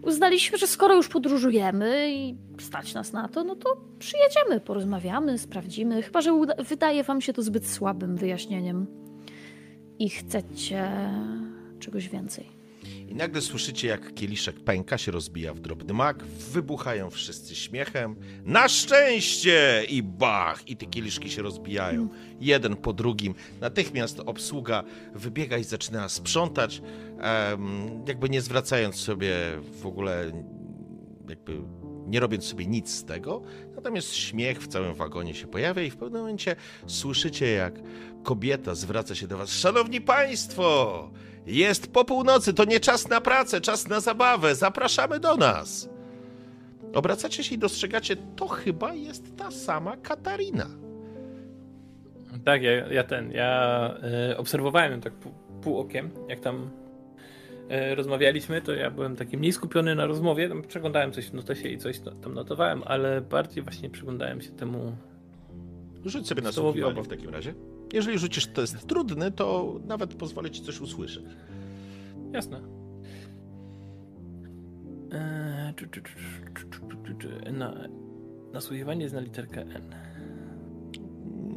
uznaliśmy, 0.01 0.57
że 0.57 0.67
skoro 0.67 0.95
już 0.95 1.07
podróżujemy 1.07 2.11
i 2.11 2.35
stać 2.59 2.93
nas 2.93 3.13
na 3.13 3.27
to, 3.27 3.43
no 3.43 3.55
to 3.55 3.77
przyjedziemy, 3.99 4.59
porozmawiamy, 4.59 5.37
sprawdzimy. 5.37 6.01
Chyba, 6.01 6.21
że 6.21 6.31
wydaje 6.57 7.03
wam 7.03 7.21
się 7.21 7.33
to 7.33 7.41
zbyt 7.41 7.67
słabym 7.67 8.15
wyjaśnieniem 8.15 8.87
i 9.99 10.09
chcecie 10.09 10.91
czegoś 11.79 12.09
więcej. 12.09 12.58
I 13.07 13.15
nagle 13.15 13.41
słyszycie, 13.41 13.87
jak 13.87 14.13
kieliszek 14.13 14.59
pęka, 14.59 14.97
się 14.97 15.11
rozbija 15.11 15.53
w 15.53 15.59
drobny 15.59 15.93
mak, 15.93 16.23
wybuchają 16.25 17.09
wszyscy 17.09 17.55
śmiechem. 17.55 18.15
Na 18.43 18.69
szczęście! 18.69 19.85
I 19.89 20.03
bach! 20.03 20.67
I 20.67 20.77
te 20.77 20.85
kieliszki 20.85 21.29
się 21.29 21.41
rozbijają. 21.41 22.09
Jeden 22.39 22.75
po 22.75 22.93
drugim. 22.93 23.35
Natychmiast 23.61 24.19
obsługa 24.19 24.83
wybiega 25.15 25.57
i 25.57 25.63
zaczyna 25.63 26.09
sprzątać, 26.09 26.81
jakby 28.07 28.29
nie 28.29 28.41
zwracając 28.41 28.95
sobie 28.95 29.35
w 29.81 29.85
ogóle, 29.85 30.31
jakby 31.29 31.61
nie 32.07 32.19
robiąc 32.19 32.45
sobie 32.45 32.65
nic 32.65 32.89
z 32.89 33.05
tego. 33.05 33.41
Natomiast 33.75 34.15
śmiech 34.15 34.61
w 34.61 34.67
całym 34.67 34.93
wagonie 34.93 35.35
się 35.35 35.47
pojawia 35.47 35.83
i 35.83 35.89
w 35.89 35.97
pewnym 35.97 36.21
momencie 36.21 36.55
słyszycie, 36.87 37.51
jak 37.51 37.73
kobieta 38.23 38.75
zwraca 38.75 39.15
się 39.15 39.27
do 39.27 39.37
was. 39.37 39.49
Szanowni 39.49 40.01
Państwo! 40.01 41.09
Jest 41.49 41.93
po 41.93 42.05
północy, 42.05 42.53
to 42.53 42.65
nie 42.65 42.79
czas 42.79 43.09
na 43.09 43.21
pracę, 43.21 43.61
czas 43.61 43.87
na 43.87 43.99
zabawę. 43.99 44.55
Zapraszamy 44.55 45.19
do 45.19 45.37
nas. 45.37 45.89
Obracacie 46.93 47.43
się 47.43 47.55
i 47.55 47.57
dostrzegacie, 47.57 48.15
to 48.35 48.47
chyba 48.47 48.93
jest 48.93 49.37
ta 49.37 49.51
sama 49.51 49.97
Katarina. 49.97 50.67
Tak, 52.45 52.63
ja, 52.63 52.71
ja 52.71 53.03
ten, 53.03 53.31
ja 53.31 53.93
y, 54.31 54.37
obserwowałem 54.37 54.91
ją 54.91 55.01
tak 55.01 55.13
pół, 55.13 55.31
pół 55.61 55.77
okiem, 55.79 56.09
jak 56.27 56.39
tam 56.39 56.69
e, 57.69 57.95
rozmawialiśmy, 57.95 58.61
to 58.61 58.73
ja 58.73 58.91
byłem 58.91 59.15
taki 59.15 59.37
mniej 59.37 59.53
skupiony 59.53 59.95
na 59.95 60.05
rozmowie, 60.05 60.49
tam 60.49 60.61
przeglądałem 60.61 61.11
coś 61.11 61.25
w 61.25 61.33
notesie 61.33 61.69
i 61.69 61.77
coś 61.77 62.01
no- 62.01 62.11
tam 62.11 62.33
notowałem, 62.33 62.83
ale 62.85 63.21
bardziej 63.21 63.63
właśnie 63.63 63.89
przyglądałem 63.89 64.41
się 64.41 64.51
temu 64.51 64.95
Rzuć 66.05 66.27
sobie 66.27 66.41
na 66.41 66.51
słuchiwanie 66.51 67.03
w 67.03 67.07
takim 67.07 67.29
razie. 67.29 67.53
Jeżeli 67.93 68.19
rzucisz 68.19 68.47
test 68.47 68.87
trudny, 68.87 69.31
to 69.31 69.75
nawet 69.85 70.13
pozwolę 70.13 70.51
ci 70.51 70.61
coś 70.61 70.81
usłyszeć. 70.81 71.23
Jasne. 72.33 72.61
Eee, 75.11 75.73
Na, 77.53 77.75
nasłuchiwanie 78.53 79.01
jest 79.03 79.15
na 79.15 79.21
literkę 79.21 79.61
N. 79.61 79.95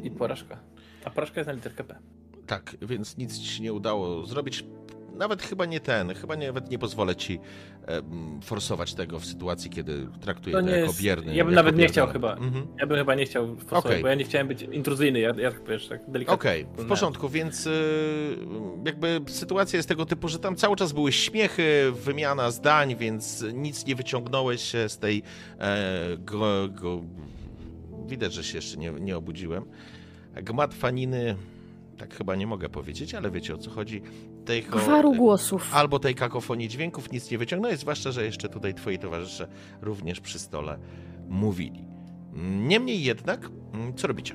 I 0.03 0.11
porażka. 0.11 0.61
A 1.05 1.11
porażka 1.11 1.41
jest 1.41 1.47
na 1.49 1.53
literkę 1.53 1.85
P. 1.85 1.99
Tak, 2.47 2.77
więc 2.83 3.17
nic 3.17 3.39
ci 3.39 3.47
się 3.47 3.63
nie 3.63 3.73
udało 3.73 4.27
zrobić. 4.27 4.65
Nawet 5.17 5.43
chyba 5.43 5.67
nie 5.67 5.81
ten, 5.81 6.15
chyba 6.15 6.35
nie, 6.35 6.47
nawet 6.47 6.71
nie 6.71 6.79
pozwolę 6.79 7.17
ci 7.17 7.41
em, 7.87 8.41
forsować 8.43 8.95
tego 8.95 9.19
w 9.19 9.27
sytuacji, 9.27 9.71
kiedy 9.71 10.07
traktuję 10.21 10.53
To 10.57 10.61
to, 10.61 10.67
nie 10.67 10.73
jako 10.73 10.87
jest- 10.87 11.03
bierny. 11.03 11.35
ja 11.35 11.45
bym 11.45 11.55
nawet 11.55 11.75
nie 11.75 11.79
bierny. 11.79 11.93
chciał 11.93 12.09
chyba. 12.09 12.33
Mhm. 12.37 12.67
Ja 12.81 12.87
bym 12.87 12.97
chyba 12.99 13.15
nie 13.15 13.25
chciał 13.25 13.57
forsować, 13.57 13.85
Okej. 13.87 14.03
bo 14.03 14.09
ja 14.09 14.15
nie 14.15 14.25
chciałem 14.25 14.49
być 14.49 14.63
intruzyjny, 14.63 15.21
ja, 15.21 15.33
ja 15.39 15.51
tak 15.51 15.69
wiesz, 15.69 15.89
tak 15.89 16.01
delikatnie. 16.11 16.35
Okej, 16.35 16.61
w 16.63 16.67
wspomniałem. 16.67 16.89
porządku, 16.89 17.29
więc 17.29 17.67
y, 17.67 17.71
jakby 18.87 19.21
sytuacja 19.27 19.77
jest 19.77 19.89
tego 19.89 20.07
typu, 20.07 20.29
że 20.29 20.39
tam 20.39 20.57
cały 20.57 20.77
czas 20.77 20.93
były 20.93 21.13
śmiechy, 21.13 21.93
wymiana 21.93 22.51
zdań, 22.51 22.97
więc 22.97 23.45
nic 23.55 23.87
nie 23.87 23.95
wyciągnąłeś 23.95 24.73
z 24.89 24.99
tej 24.99 25.23
e, 25.59 26.17
go, 26.19 26.69
go, 26.69 27.03
widać, 28.07 28.33
że 28.33 28.45
się 28.45 28.59
jeszcze 28.59 28.77
nie, 28.77 28.91
nie 28.91 29.17
obudziłem. 29.17 29.65
Gmatwaniny, 30.37 31.37
tak 31.99 32.15
chyba 32.15 32.37
nie 32.37 32.47
mogę 32.47 32.69
powiedzieć, 32.69 33.15
ale 33.15 33.31
wiecie 33.31 33.55
o 33.55 33.59
co 33.59 33.71
chodzi. 33.71 34.03
Tej 34.45 34.63
Gwaru 34.63 35.13
głosów. 35.15 35.71
Albo 35.75 35.99
tej 35.99 36.15
kakofonii 36.15 36.69
dźwięków 36.69 37.13
nic 37.13 37.31
nie 37.31 37.39
wyciągnąłeś, 37.39 37.79
zwłaszcza, 37.79 38.11
że 38.13 38.25
jeszcze 38.25 38.49
tutaj 38.49 38.75
twoi 38.75 38.99
towarzysze 38.99 39.49
również 39.83 40.21
przy 40.21 40.39
stole 40.39 40.79
mówili. 41.29 41.85
Niemniej 42.61 43.03
jednak, 43.03 43.51
mm, 43.75 43.95
co 43.95 44.07
robicie? 44.09 44.35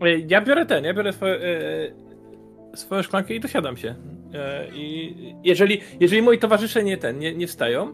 E, 0.00 0.18
Ja 0.18 0.40
biorę 0.40 0.66
ten, 0.66 0.84
ja 0.84 0.94
biorę 0.94 1.12
swoje, 1.12 1.34
e, 1.34 2.76
swoją 2.76 3.02
szklankę 3.02 3.34
i 3.34 3.40
dosiadam 3.40 3.76
się. 3.76 3.94
E, 4.34 4.68
I 4.74 5.14
jeżeli, 5.44 5.80
jeżeli 6.00 6.22
moi 6.22 6.38
towarzysze 6.38 6.84
nie 6.84 6.96
ten, 6.96 7.18
nie, 7.18 7.34
nie 7.34 7.46
wstają, 7.46 7.92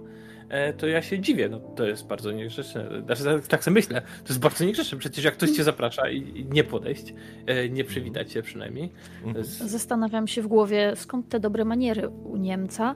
to 0.78 0.86
ja 0.86 1.02
się 1.02 1.18
dziwię. 1.18 1.48
No, 1.48 1.60
to 1.60 1.84
jest 1.86 2.06
bardzo 2.06 2.32
niegrzeczne. 2.32 2.88
Znaczy, 3.06 3.24
tak- 3.24 3.46
tak 3.46 3.64
sobie 3.64 3.74
myślę, 3.74 4.00
to 4.00 4.28
jest 4.28 4.40
bardzo 4.40 4.64
niegrzeczne. 4.64 4.98
Przecież 4.98 5.24
jak 5.24 5.34
ktoś 5.34 5.50
cię 5.50 5.64
zaprasza 5.64 6.10
i, 6.10 6.46
nie 6.50 6.64
podejść, 6.64 7.14
e, 7.46 7.68
nie 7.68 7.84
przywitać 7.84 8.32
się 8.32 8.42
przynajmniej. 8.42 8.92
Jest, 9.36 9.58
Zastanawiam 9.58 10.28
się 10.28 10.42
w 10.42 10.46
głowie, 10.46 10.92
skąd 10.96 11.28
te 11.28 11.40
dobre 11.40 11.64
maniery 11.64 12.08
u 12.08 12.36
Niemca, 12.36 12.94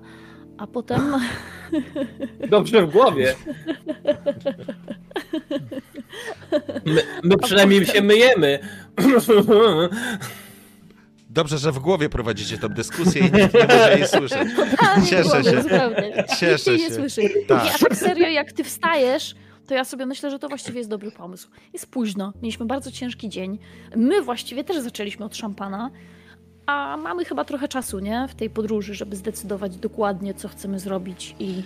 a 0.59 0.67
potem 0.67 1.01
dobrze 2.51 2.87
w 2.87 2.91
głowie. 2.93 3.35
My, 6.85 7.03
my 7.23 7.37
przynajmniej 7.37 7.87
się 7.87 8.03
myjemy. 8.03 8.59
Dobrze, 11.39 11.59
że 11.59 11.73
w 11.73 11.79
głowie 11.79 12.09
prowadzicie 12.09 12.59
tę 12.59 12.69
dyskusję 12.69 13.21
i 13.21 13.25
nikt 13.25 13.55
nie 13.55 13.61
może 13.67 13.99
jej 13.99 14.09
słyszeć. 14.19 14.49
Cieszę 15.11 15.23
Głowy, 15.23 15.45
się. 15.45 15.63
Zupełnie. 15.63 16.25
Cieszę 16.39 16.53
Nikt 16.53 16.67
jej 16.67 16.79
nie 16.79 16.89
się. 16.89 16.95
słyszy. 16.95 17.21
Tak. 17.49 17.65
Nie, 17.65 17.75
a 17.75 17.79
tak 17.79 17.97
serio, 17.97 18.29
jak 18.29 18.53
ty 18.53 18.65
wstajesz, 18.65 19.35
to 19.67 19.75
ja 19.75 19.85
sobie 19.85 20.07
myślę, 20.07 20.31
że 20.31 20.39
to 20.39 20.49
właściwie 20.49 20.79
jest 20.79 20.91
dobry 20.91 21.11
pomysł. 21.11 21.49
Jest 21.73 21.91
późno, 21.91 22.33
mieliśmy 22.43 22.67
bardzo 22.67 22.91
ciężki 22.93 23.29
dzień. 23.29 23.59
My 23.97 24.23
właściwie 24.23 24.65
też 24.65 24.79
zaczęliśmy 24.79 25.25
od 25.25 25.37
szampana, 25.37 25.91
a 26.67 26.97
mamy 27.03 27.25
chyba 27.25 27.45
trochę 27.45 27.69
czasu, 27.69 27.99
nie? 27.99 28.29
W 28.29 28.35
tej 28.35 28.51
podróży, 28.51 28.95
żeby 28.95 29.17
zdecydować 29.17 29.77
dokładnie, 29.77 30.35
co 30.35 30.49
chcemy 30.49 30.79
zrobić 30.79 31.37
i 31.39 31.63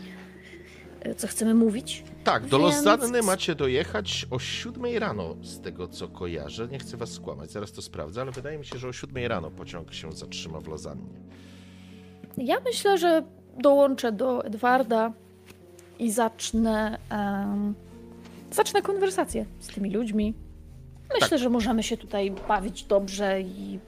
co 1.17 1.27
chcemy 1.27 1.55
mówić. 1.55 2.05
Tak, 2.25 2.47
do 2.47 2.59
Więc- 2.59 2.75
Lozanny 2.85 3.23
macie 3.23 3.55
dojechać 3.55 4.27
o 4.31 4.39
7 4.39 4.99
rano, 4.99 5.37
z 5.43 5.61
tego 5.61 5.89
co 5.89 6.09
kojarzę. 6.09 6.69
Nie 6.69 6.79
chcę 6.79 6.97
was 6.97 7.11
skłamać, 7.13 7.51
zaraz 7.51 7.73
to 7.73 7.83
sprawdzę, 7.83 8.21
ale 8.21 8.33
wydaje 8.33 8.59
mi 8.59 8.65
się, 8.65 8.79
że 8.79 8.89
o 8.89 8.93
7 8.93 9.27
rano 9.27 9.51
pociąg 9.51 9.95
się 9.95 10.13
zatrzyma 10.13 10.61
w 10.61 10.69
Lozannie. 10.69 11.15
Ja 12.37 12.57
myślę, 12.65 12.99
że 12.99 13.23
dołączę 13.59 14.13
do 14.13 14.45
Edwarda 14.45 15.13
i 15.99 16.11
zacznę, 16.11 16.99
em, 17.11 17.75
zacznę 18.51 18.83
konwersację 18.83 19.47
z 19.61 19.67
tymi 19.67 19.91
ludźmi. 19.91 20.35
Myślę, 21.15 21.29
Tak. 21.31 21.39
że 21.39 21.49
możemy 21.51 21.83
się 21.83 21.97
tutaj 21.97 22.35
bawić 22.49 22.85
dobrze 22.85 23.41
i 23.41 23.79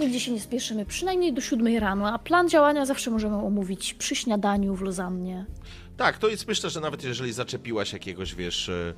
nigdzie 0.00 0.20
się 0.20 0.32
nie 0.32 0.40
spieszymy, 0.40 0.86
przynajmniej 0.86 1.32
do 1.32 1.40
siódmej 1.40 1.80
rano, 1.80 2.12
a 2.12 2.18
plan 2.18 2.48
działania 2.48 2.86
zawsze 2.86 3.10
możemy 3.10 3.36
omówić 3.36 3.94
przy 3.94 4.16
śniadaniu 4.16 4.74
w 4.74 4.82
Lozannie. 4.82 5.46
Tak, 5.96 6.18
to 6.18 6.28
jest 6.28 6.48
myślę, 6.48 6.70
że 6.70 6.80
nawet 6.80 7.04
jeżeli 7.04 7.32
zaczepiłaś 7.32 7.92
jakiegoś, 7.92 8.34
wiesz, 8.34 8.68
e, 8.68 8.94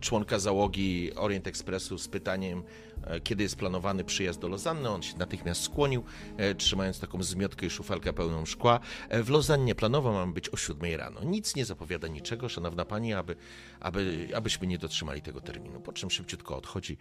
członka 0.00 0.38
załogi 0.38 1.10
Orient 1.16 1.46
Expressu 1.46 1.98
z 1.98 2.08
pytaniem, 2.08 2.62
e, 3.04 3.20
kiedy 3.20 3.42
jest 3.42 3.56
planowany 3.56 4.04
przyjazd 4.04 4.40
do 4.40 4.48
Lozanny, 4.48 4.88
on 4.88 5.02
się 5.02 5.16
natychmiast 5.18 5.62
skłonił, 5.62 6.04
e, 6.36 6.54
trzymając 6.54 7.00
taką 7.00 7.22
zmiotkę 7.22 7.66
i 7.66 7.70
szufelkę 7.70 8.12
pełną 8.12 8.46
szkła. 8.46 8.80
E, 9.08 9.22
W 9.22 9.28
Lozannie 9.30 9.74
planowo 9.74 10.12
mamy 10.12 10.32
być 10.32 10.48
o 10.48 10.56
7 10.56 10.96
rano. 10.96 11.24
Nic 11.24 11.56
nie 11.56 11.64
zapowiada 11.64 12.08
niczego, 12.08 12.48
szanowna 12.48 12.84
pani, 12.84 13.14
aby, 13.14 13.36
aby, 13.80 14.28
abyśmy 14.34 14.66
nie 14.66 14.78
dotrzymali 14.78 15.22
tego 15.22 15.40
terminu, 15.40 15.80
po 15.80 15.92
czym 15.92 16.10
szybciutko 16.10 16.56
odchodzi, 16.56 16.96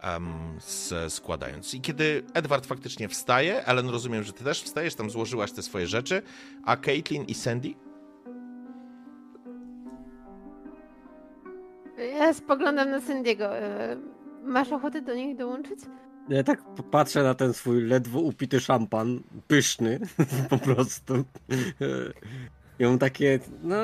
em, 0.00 0.56
s- 0.56 0.94
składając. 1.08 1.74
I 1.74 1.80
kiedy 1.80 2.24
Edward 2.34 2.66
faktycznie 2.66 3.08
wstaje, 3.08 3.64
Ellen, 3.66 3.88
rozumiem, 3.88 4.22
że 4.24 4.32
ty 4.32 4.44
też 4.44 4.62
wstajesz, 4.62 4.94
tam 4.94 5.10
złożyłaś 5.10 5.52
te 5.52 5.62
swoje 5.62 5.86
rzeczy, 5.86 6.22
a 6.64 6.76
Caitlin 6.76 7.24
i 7.24 7.34
Sandy? 7.34 7.74
Ja 12.18 12.34
spoglądam 12.34 12.90
na 12.90 13.00
Sandiego. 13.00 13.56
E, 13.58 13.96
Masz 14.44 14.72
ochotę 14.72 15.02
do 15.02 15.14
nich 15.14 15.36
dołączyć? 15.36 15.78
Ja 16.28 16.42
tak 16.42 16.62
patrzę 16.90 17.22
na 17.22 17.34
ten 17.34 17.52
swój 17.54 17.82
ledwo 17.82 18.20
upity 18.20 18.60
szampan, 18.60 19.20
pyszny 19.48 20.00
po 20.50 20.58
prostu. 20.58 21.24
I 22.78 22.84
mam 22.84 22.98
takie, 22.98 23.38
no, 23.62 23.76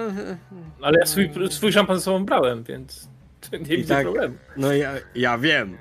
Ale 0.83 0.99
ja 1.01 1.07
swój, 1.07 1.31
swój 1.51 1.73
szampan 1.73 1.97
ze 1.97 2.03
sobą 2.03 2.25
brałem, 2.25 2.63
więc 2.63 3.09
nie 3.53 3.59
widzę 3.77 3.95
tak. 3.95 4.05
problemu. 4.05 4.35
no 4.57 4.73
ja, 4.73 4.93
ja 5.15 5.39
wiem. 5.39 5.79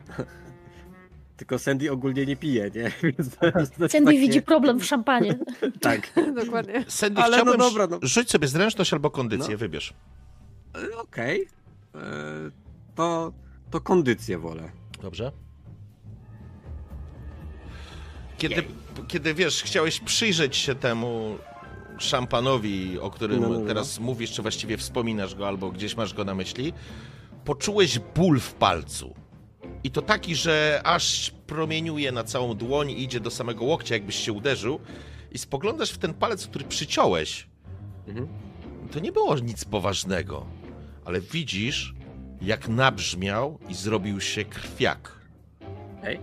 Tylko 1.37 1.59
Sandy 1.59 1.91
ogólnie 1.91 2.25
nie 2.25 2.35
pije, 2.35 2.71
nie? 2.75 2.91
Sandy 3.89 4.05
takie- 4.05 4.19
widzi 4.19 4.41
problem 4.41 4.79
w 4.79 4.85
szampanie. 4.85 5.35
Tak. 5.81 6.09
Dokładnie. 6.45 6.85
Sandy, 6.87 7.21
Ale 7.21 7.37
no 7.37 7.43
chciałbym 7.43 7.59
dobra, 7.59 7.87
no. 7.87 7.99
rzuć 8.01 8.31
sobie 8.31 8.47
zręczność 8.47 8.93
albo 8.93 9.09
kondycję, 9.11 9.51
No. 9.51 9.57
wybierz. 9.57 9.93
E, 10.93 10.97
Okej. 10.97 11.41
E, 11.41 11.56
To, 12.95 13.33
to 13.71 13.81
kondycję 13.81 14.37
wolę. 14.37 14.71
Dobrze. 15.01 15.31
Kiedy, 18.37 18.63
kiedy 19.07 19.33
wiesz, 19.33 19.63
chciałeś 19.63 19.99
przyjrzeć 19.99 20.55
się 20.55 20.75
temu 20.75 21.37
szampanowi, 21.97 22.99
o 22.99 23.09
którym 23.11 23.41
No, 23.41 23.49
no, 23.49 23.59
no. 23.59 23.65
teraz 23.67 23.99
mówisz, 23.99 24.31
czy 24.31 24.41
właściwie 24.41 24.77
wspominasz 24.77 25.35
go, 25.35 25.47
albo 25.47 25.71
gdzieś 25.71 25.97
masz 25.97 26.13
go 26.13 26.25
na 26.25 26.35
myśli, 26.35 26.73
poczułeś 27.45 27.99
ból 27.99 28.39
w 28.39 28.53
palcu. 28.53 29.15
I 29.83 29.91
to 29.91 30.01
taki, 30.01 30.35
że 30.35 30.81
aż 30.83 31.31
promieniuje 31.47 32.11
na 32.11 32.23
całą 32.23 32.53
dłoń 32.55 32.91
i 32.91 33.03
idzie 33.03 33.19
do 33.19 33.31
samego 33.31 33.65
łokcia, 33.65 33.95
jakbyś 33.95 34.15
się 34.15 34.33
uderzył. 34.33 34.79
I 35.31 35.37
spoglądasz 35.37 35.91
w 35.91 35.97
ten 35.97 36.13
palec, 36.13 36.47
który 36.47 36.65
przyciąłeś. 36.65 37.47
Mhm. 38.07 38.27
To 38.91 38.99
nie 38.99 39.11
było 39.11 39.37
nic 39.39 39.65
poważnego, 39.65 40.45
ale 41.07 41.21
widzisz, 41.21 41.93
jak 42.41 42.67
nabrzmiał 42.67 43.59
i 43.69 43.75
zrobił 43.75 44.21
się 44.21 44.45
krwiak. 44.45 45.11
Ej. 46.03 46.19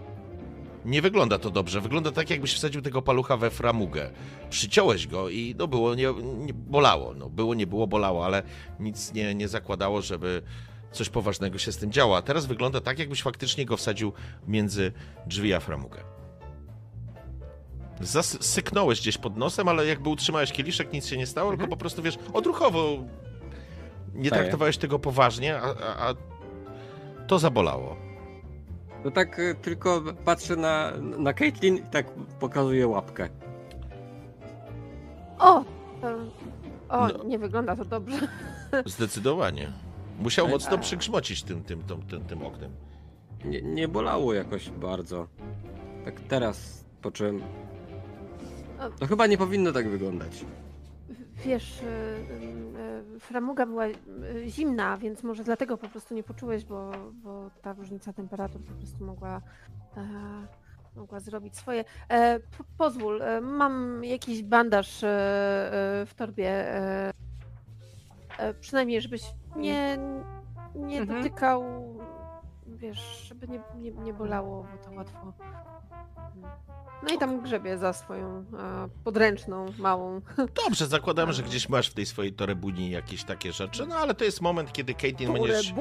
Nie 0.84 1.02
wygląda 1.02 1.38
to 1.38 1.50
dobrze. 1.50 1.80
Wygląda 1.80 2.12
tak, 2.12 2.30
jakbyś 2.30 2.54
wsadził 2.54 2.82
tego 2.82 3.02
palucha 3.02 3.36
we 3.36 3.50
framugę. 3.50 4.10
Przyciąłeś 4.50 5.06
go 5.06 5.28
i 5.28 5.54
no 5.58 5.68
było, 5.68 5.94
nie, 5.94 6.14
nie 6.36 6.54
bolało. 6.54 7.14
No, 7.14 7.30
było, 7.30 7.54
nie 7.54 7.66
było, 7.66 7.86
bolało, 7.86 8.26
ale 8.26 8.42
nic 8.80 9.12
nie, 9.12 9.34
nie 9.34 9.48
zakładało, 9.48 10.02
żeby 10.02 10.42
coś 10.92 11.08
poważnego 11.08 11.58
się 11.58 11.72
z 11.72 11.76
tym 11.76 11.92
działo. 11.92 12.16
A 12.16 12.22
teraz 12.22 12.46
wygląda 12.46 12.80
tak, 12.80 12.98
jakbyś 12.98 13.22
faktycznie 13.22 13.64
go 13.64 13.76
wsadził 13.76 14.12
między 14.46 14.92
drzwi 15.26 15.54
a 15.54 15.60
framugę. 15.60 15.98
Zasyknąłeś 18.00 19.00
gdzieś 19.00 19.18
pod 19.18 19.36
nosem, 19.36 19.68
ale 19.68 19.86
jakby 19.86 20.08
utrzymałeś 20.08 20.52
kieliszek, 20.52 20.92
nic 20.92 21.06
się 21.06 21.16
nie 21.16 21.26
stało, 21.26 21.50
tylko 21.50 21.68
po 21.68 21.76
prostu, 21.76 22.02
wiesz, 22.02 22.18
odruchowo 22.32 22.98
nie 24.14 24.30
traktowałeś 24.30 24.78
tego 24.78 24.98
poważnie, 24.98 25.56
a, 25.56 25.62
a, 25.62 26.08
a 26.08 26.14
to 27.26 27.38
zabolało. 27.38 27.96
No 29.04 29.10
tak 29.10 29.38
e, 29.38 29.54
tylko 29.54 30.02
patrzę 30.24 30.56
na, 30.56 30.92
na 31.18 31.32
Caitlyn 31.32 31.76
i 31.76 31.82
tak 31.82 32.06
pokazuję 32.40 32.88
łapkę. 32.88 33.28
O! 35.38 35.64
O, 36.88 37.08
No. 37.08 37.24
nie 37.24 37.38
wygląda 37.38 37.76
to 37.76 37.84
dobrze. 37.84 38.28
Zdecydowanie. 38.86 39.72
Musiał 40.18 40.48
mocno 40.48 40.78
przygrzmocić 40.78 41.42
tym, 41.42 41.64
tym, 41.64 41.82
tym, 41.82 42.02
tym, 42.02 42.24
tym 42.24 42.42
oknem. 42.42 42.70
Nie, 43.44 43.62
nie 43.62 43.88
bolało 43.88 44.34
jakoś 44.34 44.70
bardzo. 44.70 45.26
Tak 46.04 46.20
teraz 46.20 46.84
poczułem 47.02 47.42
To 48.98 49.06
chyba 49.06 49.26
nie 49.26 49.38
powinno 49.38 49.72
tak 49.72 49.88
wyglądać. 49.88 50.44
Wiesz, 51.44 51.82
y, 51.82 51.84
y, 51.86 53.16
y, 53.16 53.20
framuga 53.20 53.66
była 53.66 53.84
zimna, 54.46 54.96
więc 54.96 55.22
może 55.22 55.44
dlatego 55.44 55.78
po 55.78 55.88
prostu 55.88 56.14
nie 56.14 56.22
poczułeś, 56.22 56.64
bo, 56.64 56.90
bo 57.12 57.50
ta 57.62 57.72
różnica 57.72 58.12
temperatur 58.12 58.60
po 58.62 58.72
prostu 58.72 59.04
mogła, 59.04 59.40
e, 59.96 60.02
mogła 60.96 61.20
zrobić 61.20 61.56
swoje. 61.56 61.84
E, 62.08 62.40
po, 62.40 62.64
pozwól, 62.78 63.22
e, 63.22 63.40
mam 63.40 64.04
jakiś 64.04 64.42
bandaż 64.42 64.98
w 65.02 66.10
torbie. 66.16 66.64
Przynajmniej, 68.60 69.00
żebyś 69.00 69.22
nie, 69.56 69.98
nie 70.74 71.00
Mhm. 71.00 71.22
dotykał, 71.22 71.64
wiesz, 72.88 73.26
żeby 73.28 73.48
nie, 73.48 73.60
nie, 73.76 73.90
nie 73.90 74.14
bolało, 74.14 74.66
bo 74.72 74.84
to 74.84 74.90
łatwo. 74.96 75.32
No 77.02 77.14
i 77.14 77.18
tam 77.18 77.40
grzebie 77.42 77.78
za 77.78 77.92
swoją 77.92 78.38
e, 78.38 78.44
podręczną, 79.04 79.66
małą. 79.78 80.20
Dobrze, 80.64 80.86
zakładamy, 80.86 81.32
że 81.32 81.42
gdzieś 81.42 81.68
masz 81.68 81.88
w 81.90 81.94
tej 81.94 82.06
swojej 82.06 82.32
torebuni 82.32 82.90
jakieś 82.90 83.24
takie 83.24 83.52
rzeczy, 83.52 83.86
no 83.86 83.96
ale 83.96 84.14
to 84.14 84.24
jest 84.24 84.40
moment, 84.40 84.72
kiedy 84.72 84.94
Caitlin 84.94 85.32
będziesz, 85.32 85.72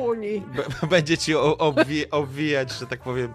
b- 0.81 0.87
będzie 0.87 1.17
ci 1.17 1.33
obwi- 1.35 2.05
obwijać, 2.11 2.71
że 2.71 2.87
tak 2.87 2.99
powiem, 3.01 3.33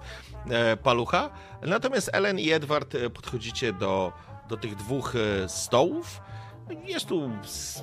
e, 0.51 0.77
palucha. 0.77 1.31
Natomiast 1.63 2.11
Ellen 2.13 2.39
i 2.39 2.51
Edward 2.51 2.95
e, 2.95 3.11
podchodzicie 3.11 3.73
do, 3.73 4.13
do 4.49 4.57
tych 4.57 4.75
dwóch 4.77 5.15
e, 5.17 5.49
stołów. 5.49 6.21
Jest 6.85 7.07
tu 7.07 7.31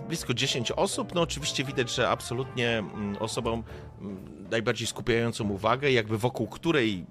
blisko 0.08 0.34
10 0.34 0.72
osób. 0.72 1.16
No 1.16 1.22
oczywiście 1.22 1.64
widać, 1.64 1.96
że 1.96 2.10
absolutnie 2.10 2.78
mm, 2.78 3.18
osobą 3.20 3.64
mm, 4.02 4.48
najbardziej 4.52 4.88
skupiającą 4.88 5.50
uwagę, 5.50 5.92
jakby 5.92 6.18
wokół 6.18 6.48
której 6.48 7.06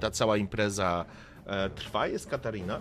ta 0.00 0.10
cała 0.10 0.36
impreza 0.36 1.04
e, 1.46 1.70
trwa, 1.70 2.06
jest 2.06 2.26
Katarina. 2.26 2.80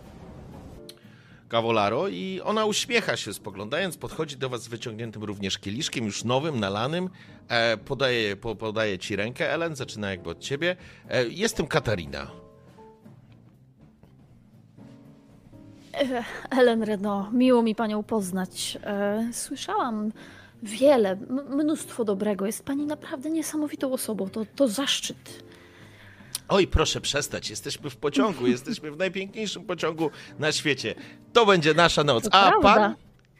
Cavallaro 1.50 2.08
i 2.08 2.42
ona 2.44 2.66
uśmiecha 2.66 3.18
się 3.18 3.34
spoglądając, 3.34 3.98
podchodzi 3.98 4.38
do 4.38 4.50
was 4.50 4.64
z 4.64 4.68
wyciągniętym 4.68 5.24
również 5.24 5.58
kieliszkiem, 5.58 6.06
już 6.06 6.24
nowym, 6.24 6.60
nalanym, 6.60 7.10
e, 7.48 7.78
podaje, 7.78 8.36
po, 8.36 8.56
podaje 8.56 9.00
ci 9.00 9.16
rękę, 9.16 9.54
Ellen, 9.54 9.76
zaczyna 9.76 10.12
jakby 10.12 10.30
od 10.30 10.40
ciebie. 10.40 10.76
E, 11.10 11.28
jestem 11.28 11.68
Katarina. 11.68 12.41
Ellen 16.52 16.84
Reno, 16.84 17.30
miło 17.34 17.62
mi 17.64 17.76
panią 17.76 18.04
poznać. 18.04 18.78
E, 18.84 19.30
Słyszałam 19.34 20.12
wiele, 20.64 21.10
m- 21.12 21.42
mnóstwo 21.58 22.06
dobrego. 22.06 22.46
Jest 22.46 22.66
pani 22.66 22.86
naprawdę 22.86 23.30
niesamowitą 23.30 23.94
osobą. 23.94 24.30
To, 24.30 24.46
to 24.56 24.68
zaszczyt. 24.68 25.44
Oj, 26.50 26.68
proszę 26.68 27.02
przestać, 27.02 27.50
jesteśmy 27.50 27.90
w 27.90 27.96
pociągu, 27.96 28.48
jesteśmy 28.48 28.92
w 28.92 28.98
najpiękniejszym 28.98 29.64
pociągu 29.66 30.12
na 30.40 30.52
świecie. 30.52 30.96
To 31.34 31.46
będzie 31.46 31.74
nasza 31.74 32.04
noc. 32.04 32.24
To 32.24 32.34
A 32.34 32.50
prawda. 32.50 32.76
pan? 32.76 32.96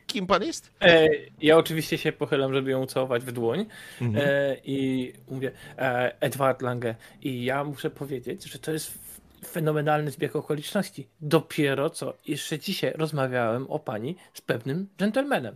Kim 0.08 0.28
pan 0.28 0.44
jest? 0.44 0.72
E, 0.82 1.08
ja 1.42 1.58
oczywiście 1.58 1.98
się 1.98 2.12
pochylam, 2.12 2.54
żeby 2.54 2.72
ją 2.72 2.86
całować 2.86 3.24
w 3.24 3.32
dłoń 3.32 3.66
Mhm. 4.02 4.28
e, 4.30 4.56
i 4.66 5.14
mówię 5.30 5.52
e, 5.78 6.22
Edward 6.22 6.62
Lange 6.62 6.96
i 7.22 7.44
ja 7.44 7.64
muszę 7.64 7.90
powiedzieć, 7.90 8.44
że 8.44 8.60
to 8.60 8.72
jest 8.72 8.92
fenomenalny 9.46 10.12
zbieg 10.12 10.36
okoliczności. 10.36 11.08
Dopiero 11.22 11.90
co 11.90 12.14
jeszcze 12.28 12.60
dzisiaj 12.60 12.94
rozmawiałem 12.96 13.68
o 13.70 13.80
pani 13.80 14.16
z 14.34 14.42
pewnym 14.42 14.88
dżentelmenem, 15.00 15.56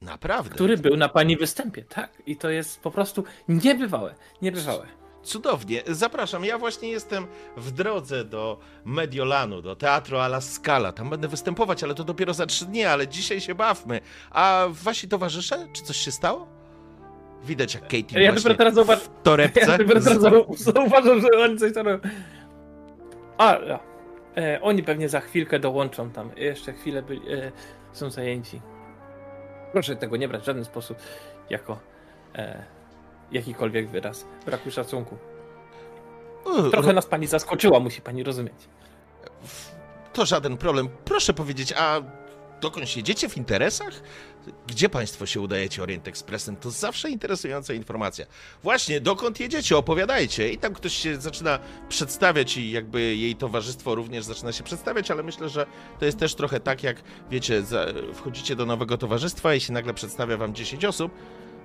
Naprawdę. 0.00 0.54
który 0.54 0.76
był 0.78 0.96
na 0.96 1.08
pani 1.08 1.36
występie, 1.36 1.82
tak? 1.84 2.22
I 2.26 2.36
to 2.36 2.50
jest 2.50 2.80
po 2.80 2.90
prostu 2.90 3.24
niebywałe, 3.48 4.14
niebywałe. 4.42 4.86
Cudownie. 5.22 5.82
Zapraszam. 5.88 6.44
Ja 6.44 6.58
właśnie 6.58 6.88
jestem 6.88 7.26
w 7.56 7.70
drodze 7.70 8.24
do 8.24 8.60
Mediolanu, 8.84 9.62
do 9.62 9.76
Teatru 9.76 10.18
alla 10.18 10.40
Scala. 10.40 10.92
Tam 10.92 11.10
będę 11.10 11.28
występować, 11.28 11.84
ale 11.84 11.94
to 11.94 12.04
dopiero 12.04 12.34
za 12.34 12.46
trzy 12.46 12.64
dni, 12.66 12.84
ale 12.84 13.08
dzisiaj 13.08 13.40
się 13.40 13.54
bawmy. 13.54 14.00
A 14.30 14.66
wasi 14.70 15.08
towarzysze? 15.08 15.66
Czy 15.72 15.82
coś 15.82 15.96
się 15.96 16.12
stało? 16.12 16.46
Widać 17.44 17.74
jak 17.74 17.82
Katie 17.82 18.22
Ja 18.22 18.32
właśnie 18.32 18.54
teraz 18.54 18.74
zauważ, 18.74 18.98
w 19.00 19.08
torebce. 19.22 19.60
Ja 19.70 19.78
dopiero 19.78 20.00
teraz 20.00 20.18
zau- 20.18 20.56
zauważam, 20.56 21.20
że 21.20 21.28
oni 21.44 21.58
coś 21.58 21.74
tam 21.74 21.86
robią. 21.88 22.08
A, 23.38 23.58
e, 24.36 24.60
oni 24.62 24.82
pewnie 24.82 25.08
za 25.08 25.20
chwilkę 25.20 25.58
dołączą 25.58 26.10
tam. 26.10 26.30
Jeszcze 26.36 26.72
chwilę 26.72 27.02
byli, 27.02 27.32
e, 27.32 27.52
są 27.92 28.10
zajęci. 28.10 28.60
Proszę 29.72 29.96
tego 29.96 30.16
nie 30.16 30.28
brać 30.28 30.42
w 30.42 30.46
żaden 30.46 30.64
sposób 30.64 30.98
jako 31.50 31.78
e, 32.34 32.64
jakikolwiek 33.32 33.88
wyraz 33.88 34.26
braku 34.46 34.70
szacunku. 34.70 35.16
U, 36.44 36.70
Trochę 36.70 36.92
nas 36.92 37.06
pani 37.06 37.26
zaskoczyła, 37.26 37.80
musi 37.80 38.00
pani 38.00 38.22
rozumieć. 38.22 38.68
To 40.12 40.26
żaden 40.26 40.56
problem. 40.56 40.88
Proszę 41.04 41.34
powiedzieć, 41.34 41.74
a 41.76 42.00
dokąd 42.64 42.96
jedziecie 42.96 43.28
w 43.28 43.36
interesach? 43.36 44.02
Gdzie 44.66 44.88
państwo 44.88 45.26
się 45.26 45.40
udajecie 45.40 45.82
Orient 45.82 46.08
Expressem? 46.08 46.56
To 46.56 46.70
zawsze 46.70 47.10
interesująca 47.10 47.74
informacja. 47.74 48.26
Właśnie, 48.62 49.00
dokąd 49.00 49.40
jedziecie? 49.40 49.76
Opowiadajcie. 49.76 50.52
I 50.52 50.58
tam 50.58 50.74
ktoś 50.74 50.94
się 50.94 51.20
zaczyna 51.20 51.58
przedstawiać 51.88 52.56
i 52.56 52.70
jakby 52.70 53.16
jej 53.16 53.36
towarzystwo 53.36 53.94
również 53.94 54.24
zaczyna 54.24 54.52
się 54.52 54.64
przedstawiać, 54.64 55.10
ale 55.10 55.22
myślę, 55.22 55.48
że 55.48 55.66
to 55.98 56.04
jest 56.04 56.18
też 56.18 56.34
trochę 56.34 56.60
tak, 56.60 56.82
jak 56.82 56.96
wiecie, 57.30 57.62
wchodzicie 58.14 58.56
do 58.56 58.66
nowego 58.66 58.98
towarzystwa 58.98 59.54
i 59.54 59.60
się 59.60 59.72
nagle 59.72 59.94
przedstawia 59.94 60.36
wam 60.36 60.54
10 60.54 60.84
osób. 60.84 61.12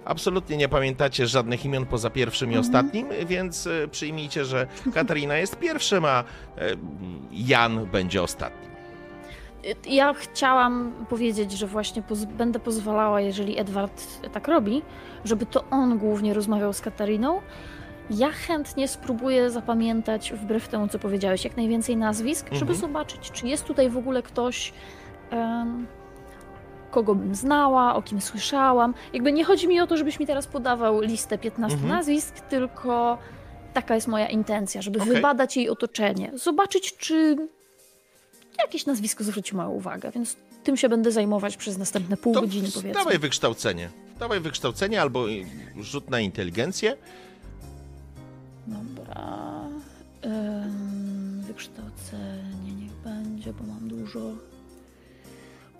Absolutnie 0.05 0.57
nie 0.57 0.69
pamiętacie 0.69 1.27
żadnych 1.27 1.65
imion 1.65 1.85
poza 1.85 2.09
pierwszym 2.09 2.51
i 2.51 2.57
ostatnim, 2.57 3.07
więc 3.25 3.67
e, 3.67 3.87
przyjmijcie, 3.87 4.45
że 4.45 4.67
Katarina 4.93 5.37
jest 5.37 5.55
pierwszym, 5.59 6.05
a 6.05 6.19
e, 6.19 6.25
Jan 7.31 7.85
będzie 7.85 8.23
ostatnim. 8.23 8.68
Ja 9.85 10.13
chciałam 10.13 10.91
powiedzieć, 11.09 11.51
że 11.51 11.67
właśnie 11.67 12.01
poz- 12.01 12.25
będę 12.25 12.59
pozwalała, 12.59 13.21
jeżeli 13.21 13.59
Edward 13.59 14.05
tak 14.33 14.47
robi, 14.47 14.81
żeby 15.25 15.45
to 15.45 15.63
on 15.71 15.97
głównie 15.97 16.33
rozmawiał 16.33 16.73
z 16.73 16.81
Katariną. 16.81 17.41
Ja 18.09 18.29
chętnie 18.31 18.87
spróbuję 18.87 19.49
zapamiętać, 19.51 20.33
wbrew 20.33 20.67
temu, 20.67 20.87
co 20.87 20.99
powiedziałeś, 20.99 21.43
jak 21.43 21.57
najwięcej 21.57 21.97
nazwisk, 21.97 22.45
żeby 22.45 22.71
Mhm. 22.71 22.79
zobaczyć, 22.79 23.31
czy 23.31 23.47
jest 23.47 23.65
tutaj 23.65 23.89
w 23.89 23.97
ogóle 23.97 24.23
ktoś, 24.23 24.73
em, 25.31 25.87
kogo 26.91 27.15
bym 27.15 27.35
znała, 27.35 27.95
o 27.95 28.01
kim 28.01 28.21
słyszałam. 28.21 28.93
Jakby 29.13 29.31
nie 29.31 29.43
chodzi 29.43 29.67
mi 29.67 29.79
o 29.81 29.87
to, 29.87 29.97
żebyś 29.97 30.19
mi 30.19 30.27
teraz 30.27 30.47
podawał 30.47 31.01
listę 31.01 31.37
15 31.37 31.75
Mhm. 31.75 31.93
nazwisk, 31.97 32.39
tylko 32.39 33.17
taka 33.73 33.95
jest 33.95 34.07
moja 34.07 34.27
intencja, 34.27 34.81
żeby 34.81 34.99
Okej. 35.01 35.13
wybadać 35.13 35.57
jej 35.57 35.69
otoczenie, 35.69 36.31
zobaczyć, 36.33 36.97
czy 36.97 37.37
jakieś 38.61 38.85
nazwisko 38.85 39.23
zwróci 39.23 39.55
moją 39.55 39.69
uwagę, 39.69 40.11
więc 40.11 40.35
tym 40.63 40.77
się 40.77 40.89
będę 40.89 41.11
zajmować 41.11 41.57
przez 41.57 41.77
następne 41.77 42.17
pół 42.17 42.33
To 42.33 42.41
godziny, 42.41 42.67
powiedzmy. 42.73 42.93
Dawaj 42.93 43.19
wykształcenie. 43.19 43.89
Dawaj 44.19 44.39
wykształcenie 44.39 45.01
albo 45.01 45.25
rzut 45.79 46.09
na 46.09 46.19
inteligencję. 46.19 46.97
Dobra. 48.67 49.61
Ym, 50.25 51.41
wykształcenie 51.47 52.73
niech 52.77 52.91
będzie, 52.91 53.53
bo 53.53 53.63
mam 53.63 53.87
dużo. 53.87 54.19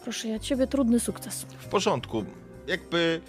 Proszę 0.04 0.28
ja 0.28 0.40
ciebie, 0.40 0.68
trudny 0.68 1.00
sukces. 1.00 1.46
W 1.60 1.66
porządku. 1.68 2.26
Jakby 2.68 3.22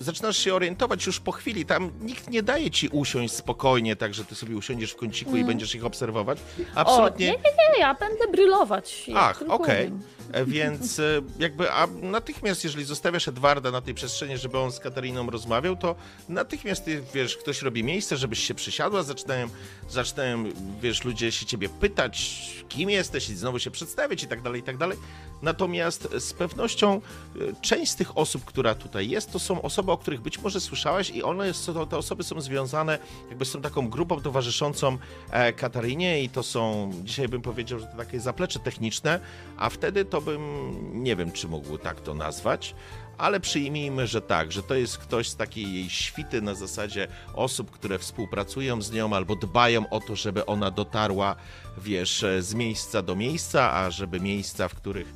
zaczynasz 0.00 0.36
się 0.36 0.54
orientować 0.54 1.06
już 1.06 1.20
po 1.20 1.32
chwili. 1.32 1.66
Tam 1.66 1.90
nikt 2.00 2.30
nie 2.30 2.42
daje 2.42 2.70
ci 2.70 2.88
usiąść 2.88 3.34
spokojnie, 3.34 3.96
tak 3.96 4.14
że 4.14 4.24
ty 4.24 4.34
sobie 4.34 4.56
usiądziesz 4.56 4.92
w 4.92 4.96
kąciku 4.96 5.30
i 5.30 5.34
Mm. 5.34 5.46
będziesz 5.46 5.74
ich 5.74 5.84
obserwować. 5.84 6.38
O, 6.74 6.78
Absolutnie. 6.78 7.26
nie, 7.26 7.32
nie, 7.32 7.72
nie, 7.74 7.80
ja 7.80 7.94
będę 7.94 8.28
brylować. 8.32 9.10
Ach, 9.16 9.42
okej. 9.48 9.84
wiem. 9.84 10.02
E, 10.32 10.44
Więc 10.44 10.98
e, 10.98 11.02
jakby, 11.38 11.70
a 11.72 11.86
natychmiast, 11.86 12.64
jeżeli 12.64 12.84
zostawiasz 12.84 13.28
Edwarda 13.28 13.70
na 13.70 13.80
tej 13.80 13.94
przestrzeni, 13.94 14.38
żeby 14.38 14.58
on 14.58 14.72
z 14.72 14.78
Katariną 14.80 15.30
rozmawiał, 15.30 15.76
to 15.76 15.94
natychmiast, 16.28 16.84
ty, 16.84 17.02
wiesz, 17.14 17.36
ktoś 17.36 17.62
robi 17.62 17.84
miejsce, 17.84 18.16
żebyś 18.16 18.38
się 18.46 18.54
przysiadła, 18.54 19.02
zaczynają, 19.02 19.48
zaczynają, 19.88 20.44
wiesz, 20.82 21.04
ludzie 21.04 21.32
się 21.32 21.46
ciebie 21.46 21.68
pytać, 21.68 22.40
kim 22.68 22.90
jesteś 22.90 23.28
i 23.30 23.34
znowu 23.36 23.58
się 23.58 23.70
przedstawiać 23.70 24.22
i 24.22 24.26
tak 24.26 24.42
dalej, 24.42 24.60
i 24.60 24.64
tak 24.64 24.76
dalej. 24.76 24.98
Natomiast 25.42 26.08
z 26.18 26.32
pewnością 26.32 27.00
e, 27.36 27.60
część 27.62 27.92
z 27.92 27.96
tych 27.96 28.18
osób, 28.18 28.44
która 28.44 28.74
tutaj 28.74 29.08
jest, 29.08 29.32
to 29.32 29.38
są 29.38 29.62
osoby, 29.62 29.89
o 29.92 29.98
których 29.98 30.20
być 30.20 30.38
może 30.38 30.60
słyszałaś 30.60 31.10
i 31.10 31.22
one, 31.22 31.54
są- 31.54 31.86
te 31.86 31.96
osoby 31.96 32.22
są 32.22 32.40
związane 32.40 32.98
jakby 33.28 33.44
z 33.44 33.52
tą 33.52 33.62
taką 33.62 33.88
grupą 33.88 34.20
towarzyszącą 34.20 34.98
e, 35.30 35.52
Katarinie 35.52 36.22
i 36.22 36.28
to 36.28 36.42
są, 36.42 36.90
dzisiaj 37.04 37.28
bym 37.28 37.42
powiedział, 37.42 37.78
że 37.78 37.86
to 37.86 37.96
takie 37.96 38.20
zaplecze 38.20 38.58
techniczne, 38.58 39.20
a 39.56 39.70
wtedy 39.70 40.04
to 40.04 40.20
bym, 40.20 40.42
nie 41.02 41.16
wiem, 41.16 41.32
czy 41.32 41.48
mógł 41.48 41.78
tak 41.78 42.00
to 42.00 42.14
nazwać, 42.14 42.74
ale 43.18 43.40
przyjmijmy, 43.40 44.06
że 44.06 44.20
tak, 44.22 44.52
że 44.52 44.62
to 44.62 44.74
jest 44.74 44.98
ktoś 44.98 45.28
z 45.28 45.36
takiej 45.36 45.74
jej 45.74 45.90
świty 45.90 46.42
na 46.42 46.54
zasadzie 46.54 47.08
osób, 47.34 47.70
które 47.70 47.98
współpracują 47.98 48.82
z 48.82 48.92
nią 48.92 49.12
albo 49.16 49.36
dbają 49.36 49.88
o 49.90 50.00
to, 50.00 50.16
żeby 50.16 50.46
ona 50.46 50.70
dotarła, 50.70 51.36
wiesz, 51.78 52.24
z 52.40 52.54
miejsca 52.54 53.02
do 53.02 53.16
miejsca, 53.16 53.72
a 53.72 53.90
żeby 53.90 54.20
miejsca, 54.20 54.68
w 54.68 54.74
których 54.74 55.14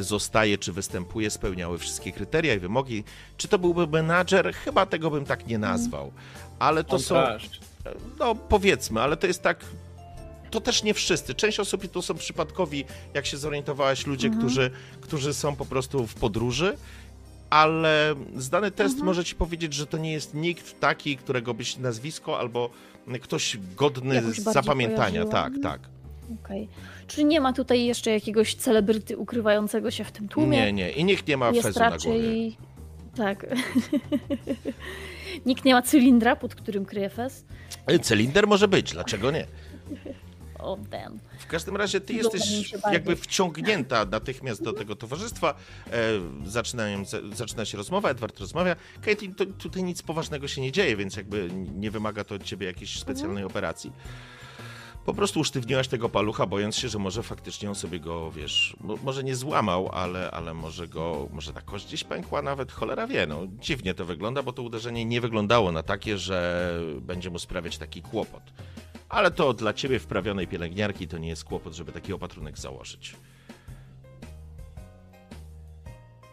zostaje 0.00 0.58
czy 0.58 0.72
występuje, 0.72 1.30
spełniały 1.30 1.78
wszystkie 1.78 2.12
kryteria 2.12 2.54
i 2.54 2.58
wymogi. 2.58 3.04
Czy 3.36 3.48
to 3.48 3.58
byłby 3.58 3.86
menadżer? 3.86 4.54
Chyba 4.54 4.86
tego 4.86 5.10
bym 5.10 5.24
tak 5.24 5.46
nie 5.46 5.58
nazwał. 5.58 6.12
Ale 6.58 6.84
to 6.84 6.98
są, 6.98 7.14
no 8.18 8.34
powiedzmy, 8.34 9.00
ale 9.00 9.16
to 9.16 9.26
jest 9.26 9.42
tak 9.42 9.64
to 10.50 10.60
też 10.60 10.82
nie 10.82 10.94
wszyscy. 10.94 11.34
Część 11.34 11.60
osób 11.60 11.90
to 11.90 12.02
są 12.02 12.14
przypadkowi, 12.14 12.84
jak 13.14 13.26
się 13.26 13.36
zorientowałaś, 13.36 14.06
ludzie, 14.06 14.28
Mhm. 14.28 14.46
którzy, 14.46 14.70
którzy 15.00 15.34
są 15.34 15.56
po 15.56 15.64
prostu 15.66 16.06
w 16.06 16.14
podróży. 16.14 16.76
Ale 17.50 18.14
zdany 18.36 18.70
test 18.70 18.92
Mhm. 18.94 19.06
może 19.06 19.24
ci 19.24 19.34
powiedzieć, 19.34 19.74
że 19.74 19.86
to 19.86 19.98
nie 19.98 20.12
jest 20.12 20.34
nikt 20.34 20.80
taki, 20.80 21.16
którego 21.16 21.54
byś 21.54 21.76
nazwisko 21.76 22.38
albo 22.38 22.70
ktoś 23.22 23.56
godny 23.76 24.14
Jakoś 24.14 24.36
zapamiętania. 24.38 25.24
Tak, 25.24 25.52
tak. 25.62 25.80
Okej. 26.44 26.68
Czyli 27.06 27.24
nie 27.24 27.40
ma 27.40 27.52
tutaj 27.52 27.84
jeszcze 27.84 28.10
jakiegoś 28.10 28.54
celebryty 28.54 29.18
ukrywającego 29.18 29.90
się 29.90 30.04
w 30.04 30.12
tym 30.12 30.28
tłumie? 30.28 30.58
Nie, 30.58 30.72
nie. 30.72 30.90
I 30.90 31.04
nikt 31.04 31.28
nie 31.28 31.36
ma 31.36 31.50
Jest 31.50 31.62
fezu 31.62 31.80
na 31.80 31.88
głowie. 31.90 32.10
raczej... 32.10 32.56
Tak. 33.16 33.46
Nikt 35.46 35.64
nie 35.64 35.74
ma 35.74 35.82
cylindra, 35.82 36.36
pod 36.36 36.54
którym 36.54 36.84
kryje 36.84 37.10
fez? 37.10 37.44
E, 37.86 37.98
Cylinder 37.98 38.46
może 38.46 38.68
być, 38.68 38.92
dlaczego 38.92 39.30
nie? 39.30 39.46
O, 40.58 40.76
damn. 40.90 41.18
W 41.38 41.46
każdym 41.46 41.76
razie 41.76 42.00
ty 42.00 42.14
Podoba 42.14 42.36
jesteś 42.36 42.72
jakby 42.92 43.16
wciągnięta 43.16 44.04
natychmiast 44.04 44.62
do 44.62 44.72
tego 44.72 44.96
towarzystwa. 44.96 45.54
E, 45.92 46.00
zaczynają, 46.46 47.04
za- 47.04 47.18
zaczyna 47.34 47.64
się 47.64 47.78
rozmowa, 47.78 48.10
Edward 48.10 48.40
rozmawia. 48.40 48.76
Caitlin, 49.04 49.34
to, 49.34 49.46
tutaj 49.46 49.82
nic 49.84 50.02
poważnego 50.02 50.48
się 50.48 50.60
nie 50.60 50.72
dzieje, 50.72 50.96
więc 50.96 51.16
jakby 51.16 51.48
nie 51.76 51.90
wymaga 51.90 52.24
to 52.24 52.34
od 52.34 52.42
ciebie 52.44 52.66
jakiejś 52.66 52.98
specjalnej 52.98 53.44
operacji. 53.44 53.92
Po 55.04 55.14
prostu 55.14 55.40
usztywniłaś 55.40 55.88
tego 55.88 56.08
palucha, 56.08 56.46
bojąc 56.46 56.76
się, 56.76 56.88
że 56.88 56.98
może 56.98 57.22
faktycznie 57.22 57.68
on 57.68 57.74
sobie 57.74 58.00
go, 58.00 58.30
wiesz, 58.30 58.76
mo- 58.80 58.96
może 59.04 59.24
nie 59.24 59.36
złamał, 59.36 59.88
ale, 59.92 60.30
ale 60.30 60.54
może 60.54 60.88
go, 60.88 61.28
może 61.32 61.52
ta 61.52 61.60
kość 61.60 61.86
gdzieś 61.86 62.04
pękła 62.04 62.42
nawet, 62.42 62.72
cholera 62.72 63.06
wie, 63.06 63.26
no 63.26 63.40
dziwnie 63.60 63.94
to 63.94 64.04
wygląda, 64.04 64.42
bo 64.42 64.52
to 64.52 64.62
uderzenie 64.62 65.04
nie 65.04 65.20
wyglądało 65.20 65.72
na 65.72 65.82
takie, 65.82 66.18
że 66.18 66.70
będzie 67.00 67.30
mu 67.30 67.38
sprawiać 67.38 67.78
taki 67.78 68.02
kłopot. 68.02 68.42
Ale 69.08 69.30
to 69.30 69.52
dla 69.54 69.72
ciebie 69.72 69.98
wprawionej 69.98 70.46
pielęgniarki 70.48 71.08
to 71.08 71.18
nie 71.18 71.28
jest 71.28 71.44
kłopot, 71.44 71.74
żeby 71.74 71.92
taki 71.92 72.12
opatrunek 72.12 72.58
założyć. 72.58 73.16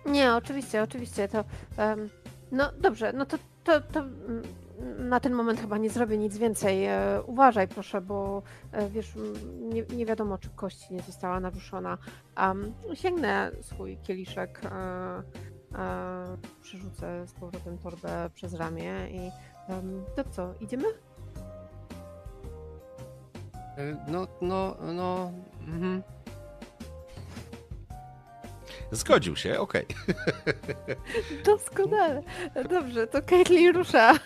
Nie, 0.05 0.33
oczywiście, 0.35 0.83
oczywiście, 0.83 1.27
to... 1.27 1.43
em, 1.77 2.09
no 2.51 2.71
dobrze, 2.81 3.13
no 3.13 3.25
to, 3.25 3.37
to, 3.63 3.81
to 3.81 3.99
mm, 3.99 4.43
na 4.97 5.19
ten 5.19 5.33
moment 5.33 5.59
chyba 5.59 5.77
nie 5.77 5.89
zrobię 5.89 6.17
nic 6.17 6.37
więcej. 6.37 6.85
E, 6.85 7.21
uważaj 7.25 7.67
proszę, 7.67 8.01
bo 8.01 8.43
e, 8.71 8.89
wiesz, 8.89 9.13
nie, 9.59 9.83
nie 9.95 10.05
wiadomo, 10.05 10.37
czy 10.37 10.49
kość 10.49 10.89
nie 10.89 11.01
została 11.01 11.39
naruszona. 11.39 11.97
Um, 12.37 12.73
sięgnę 12.93 13.51
swój 13.61 13.97
kieliszek, 13.97 14.61
e, 14.65 14.69
e, 14.69 16.37
przerzucę 16.61 17.27
z 17.27 17.33
powrotem 17.33 17.77
torbę 17.77 18.29
przez 18.33 18.53
ramię 18.53 18.93
i 19.11 19.31
em, 19.71 20.03
to 20.15 20.23
co, 20.23 20.53
idziemy? 20.61 20.85
No, 24.07 24.27
no, 24.41 24.77
no. 24.93 25.31
Mhm. 25.67 26.03
Zgodził 28.91 29.35
się, 29.35 29.59
okej. 29.59 29.85
Doskonale. 31.45 32.23
Dobrze, 32.69 33.07
to 33.07 33.21
Caitlin 33.21 33.75
rusza. 33.75 34.19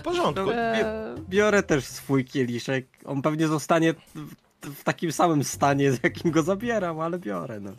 W 0.00 0.02
porządku. 0.02 0.50
E, 0.50 1.14
Biorę 1.28 1.62
też 1.62 1.84
swój 1.84 2.24
kieliszek. 2.24 2.86
On 3.04 3.22
pewnie 3.22 3.48
zostanie 3.48 3.94
w, 3.94 4.34
w 4.62 4.84
takim 4.84 5.12
samym 5.12 5.44
stanie, 5.44 5.92
z 5.92 6.00
jakim 6.02 6.30
go 6.30 6.42
zabieram, 6.42 7.00
ale 7.00 7.18
biorę. 7.18 7.60
No. 7.60 7.72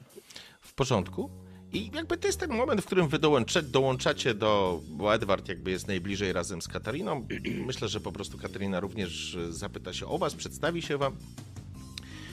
W 0.62 0.74
porządku. 0.74 1.30
I 1.74 1.92
jakby 1.94 2.18
to 2.18 2.28
jest 2.28 2.40
ten 2.40 2.52
moment, 2.52 2.82
w 2.82 2.86
którym 2.86 3.08
wy 3.08 3.20
dołącze, 3.20 3.64
dołączacie 3.64 4.34
do, 4.34 4.82
bo 4.90 5.14
Edward 5.14 5.50
jakby 5.50 5.72
jest 5.72 5.88
najbliżej 5.88 6.34
razem 6.34 6.62
z 6.62 6.68
Katariną. 6.68 7.28
Myślę, 7.68 7.88
że 7.88 8.00
po 8.00 8.12
prostu 8.12 8.38
Katarina 8.38 8.80
również 8.80 9.38
zapyta 9.50 9.94
się 9.94 10.08
o 10.08 10.18
was, 10.18 10.36
przedstawi 10.36 10.82
się 10.82 10.98
wam. 10.98 11.16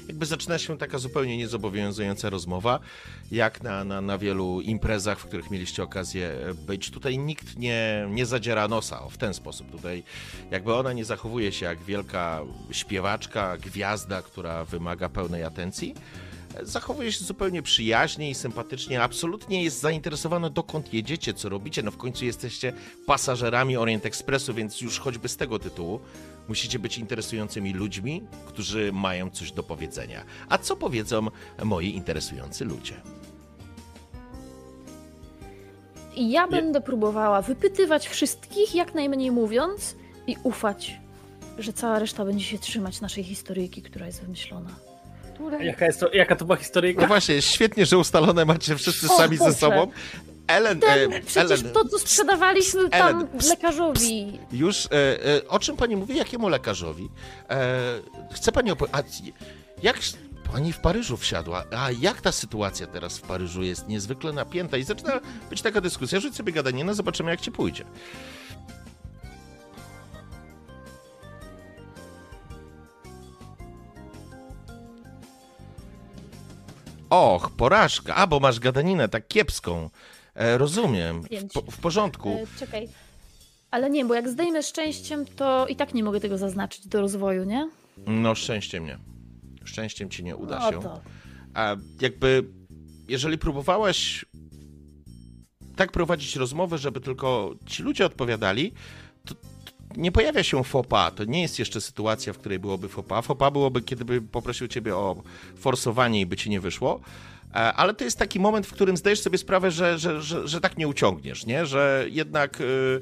Jakby 0.08 0.26
zaczyna 0.26 0.58
się 0.58 0.78
taka 0.78 0.98
zupełnie 0.98 1.36
niezobowiązująca 1.36 2.30
rozmowa, 2.30 2.80
jak 3.32 3.62
na, 3.62 3.84
na, 3.84 4.00
na 4.00 4.18
wielu 4.18 4.60
imprezach, 4.60 5.18
w 5.18 5.24
których 5.24 5.50
mieliście 5.50 5.82
okazję 5.82 6.36
być. 6.66 6.90
Tutaj 6.90 7.18
nikt 7.18 7.58
nie, 7.58 8.08
nie 8.10 8.26
zadziera 8.26 8.68
nosa 8.68 9.02
o, 9.02 9.10
w 9.10 9.18
ten 9.18 9.34
sposób. 9.34 9.70
Tutaj 9.70 10.02
jakby 10.50 10.74
ona 10.74 10.92
nie 10.92 11.04
zachowuje 11.04 11.52
się 11.52 11.66
jak 11.66 11.82
wielka 11.82 12.42
śpiewaczka, 12.70 13.56
gwiazda, 13.56 14.22
która 14.22 14.64
wymaga 14.64 15.08
pełnej 15.08 15.44
atencji 15.44 15.94
zachowuje 16.62 17.12
się 17.12 17.24
zupełnie 17.24 17.62
przyjaźnie 17.62 18.30
i 18.30 18.34
sympatycznie, 18.34 19.02
absolutnie 19.02 19.64
jest 19.64 19.80
zainteresowana 19.80 20.50
dokąd 20.50 20.94
jedziecie, 20.94 21.34
co 21.34 21.48
robicie, 21.48 21.82
no 21.82 21.90
w 21.90 21.96
końcu 21.96 22.24
jesteście 22.24 22.72
pasażerami 23.06 23.76
Orient 23.76 24.06
Expressu, 24.06 24.54
więc 24.54 24.80
już 24.80 24.98
choćby 24.98 25.28
z 25.28 25.36
tego 25.36 25.58
tytułu 25.58 26.00
musicie 26.48 26.78
być 26.78 26.98
interesującymi 26.98 27.72
ludźmi, 27.72 28.22
którzy 28.46 28.92
mają 28.92 29.30
coś 29.30 29.52
do 29.52 29.62
powiedzenia. 29.62 30.24
A 30.48 30.58
co 30.58 30.76
powiedzą 30.76 31.26
moi 31.64 31.96
interesujący 31.96 32.64
ludzie? 32.64 32.94
I 36.16 36.30
ja 36.30 36.48
będę 36.48 36.80
próbowała 36.80 37.42
wypytywać 37.42 38.08
wszystkich, 38.08 38.74
jak 38.74 38.94
najmniej 38.94 39.30
mówiąc, 39.30 39.96
i 40.26 40.36
ufać, 40.42 41.00
że 41.58 41.72
cała 41.72 41.98
reszta 41.98 42.24
będzie 42.24 42.44
się 42.44 42.58
trzymać 42.58 43.00
naszej 43.00 43.24
historyjki, 43.24 43.82
która 43.82 44.06
jest 44.06 44.22
wymyślona. 44.22 44.70
Jaka, 45.60 45.86
jest 45.86 46.00
to, 46.00 46.12
jaka 46.12 46.36
to 46.36 46.44
była 46.44 46.56
historyjka? 46.56 47.00
No 47.00 47.06
właśnie, 47.06 47.42
świetnie, 47.42 47.86
że 47.86 47.98
ustalone 47.98 48.44
macie 48.44 48.76
wszyscy 48.76 49.06
O 49.06 49.16
sami 49.16 49.36
ze 49.36 49.52
sobą. 49.52 49.90
Ellen, 50.46 50.80
Ten, 50.80 51.12
e, 51.12 51.20
przecież 51.20 51.60
Ellen, 51.60 51.72
to, 51.72 51.84
co 51.84 51.98
sprzedawaliśmy 51.98 52.90
tam 52.90 53.16
Ellen, 53.16 53.38
pst, 53.38 53.50
lekarzowi. 53.50 54.38
Już, 54.52 54.86
e, 54.86 54.90
e, 55.26 55.48
o 55.48 55.58
czym 55.58 55.76
pani 55.76 55.96
mówi? 55.96 56.16
Jakiemu 56.16 56.48
lekarzowi? 56.48 57.10
E, 57.50 58.00
chce 58.32 58.52
pani 58.52 58.70
opowiedzieć, 58.70 59.22
jak 59.82 59.98
pani 60.52 60.72
w 60.72 60.78
Paryżu 60.78 61.16
wsiadła, 61.16 61.64
a 61.76 61.90
jak 61.90 62.20
ta 62.20 62.32
sytuacja 62.32 62.86
teraz 62.86 63.18
w 63.18 63.22
Paryżu 63.22 63.62
jest 63.62 63.88
niezwykle 63.88 64.32
napięta 64.32 64.76
i 64.76 64.82
zaczyna 64.82 65.20
być 65.50 65.62
taka 65.62 65.80
dyskusja, 65.80 66.20
rzuć 66.20 66.36
sobie 66.36 66.52
gadaninę, 66.52 66.94
zobaczymy 66.94 67.30
jak 67.30 67.40
ci 67.40 67.52
pójdzie. 67.52 67.84
Och, 77.10 77.50
porażka. 77.50 78.14
A, 78.14 78.26
bo 78.26 78.40
masz 78.40 78.60
gadaninę 78.60 79.08
tak 79.08 79.28
kiepską. 79.28 79.90
E, 80.36 80.58
rozumiem. 80.58 81.22
W, 81.22 81.72
w 81.72 81.80
porządku. 81.80 82.28
E, 82.28 82.58
czekaj. 82.58 82.88
Ale 83.70 83.90
nie, 83.90 84.04
bo 84.04 84.14
jak 84.14 84.28
zdejmę 84.28 84.62
szczęściem, 84.62 85.24
to 85.36 85.66
i 85.66 85.76
tak 85.76 85.94
nie 85.94 86.04
mogę 86.04 86.20
tego 86.20 86.38
zaznaczyć 86.38 86.86
do 86.86 87.00
rozwoju, 87.00 87.44
nie? 87.44 87.70
No, 88.06 88.34
szczęściem 88.34 88.86
nie. 88.86 88.98
Szczęściem 89.64 90.10
ci 90.10 90.24
nie 90.24 90.36
uda 90.36 90.58
no 90.58 90.72
się. 90.72 90.82
to. 90.82 91.00
A 91.54 91.76
jakby, 92.00 92.44
jeżeli 93.08 93.38
próbowałaś 93.38 94.24
tak 95.76 95.92
prowadzić 95.92 96.36
rozmowę, 96.36 96.78
żeby 96.78 97.00
tylko 97.00 97.54
ci 97.66 97.82
ludzie 97.82 98.06
odpowiadali, 98.06 98.72
to 99.24 99.34
to 99.34 99.40
nie 99.96 100.12
pojawia 100.12 100.42
się 100.42 100.64
fopa. 100.64 101.10
To 101.10 101.24
nie 101.24 101.42
jest 101.42 101.58
jeszcze 101.58 101.80
sytuacja, 101.80 102.32
w 102.32 102.38
której 102.38 102.58
byłoby 102.58 102.88
fopa. 102.88 103.22
Fopa 103.22 103.50
byłoby, 103.50 103.82
kiedy 103.82 104.04
by 104.04 104.22
poprosił 104.22 104.68
ciebie 104.68 104.96
o 104.96 105.22
forsowanie 105.56 106.20
i 106.20 106.26
by 106.26 106.36
ci 106.36 106.50
nie 106.50 106.60
wyszło. 106.60 107.00
E, 107.50 107.54
Ale 107.72 107.94
to 107.94 108.04
jest 108.04 108.18
taki 108.18 108.40
moment, 108.40 108.66
w 108.66 108.72
którym 108.72 108.96
zdajesz 108.96 109.20
sobie 109.20 109.38
sprawę, 109.38 109.70
że, 109.70 109.98
że, 109.98 110.22
że, 110.22 110.48
że 110.48 110.60
tak 110.60 110.78
nie 110.78 110.88
uciągniesz, 110.88 111.46
nie? 111.46 111.66
Że 111.66 112.06
jednak 112.10 112.60
y, 112.60 113.00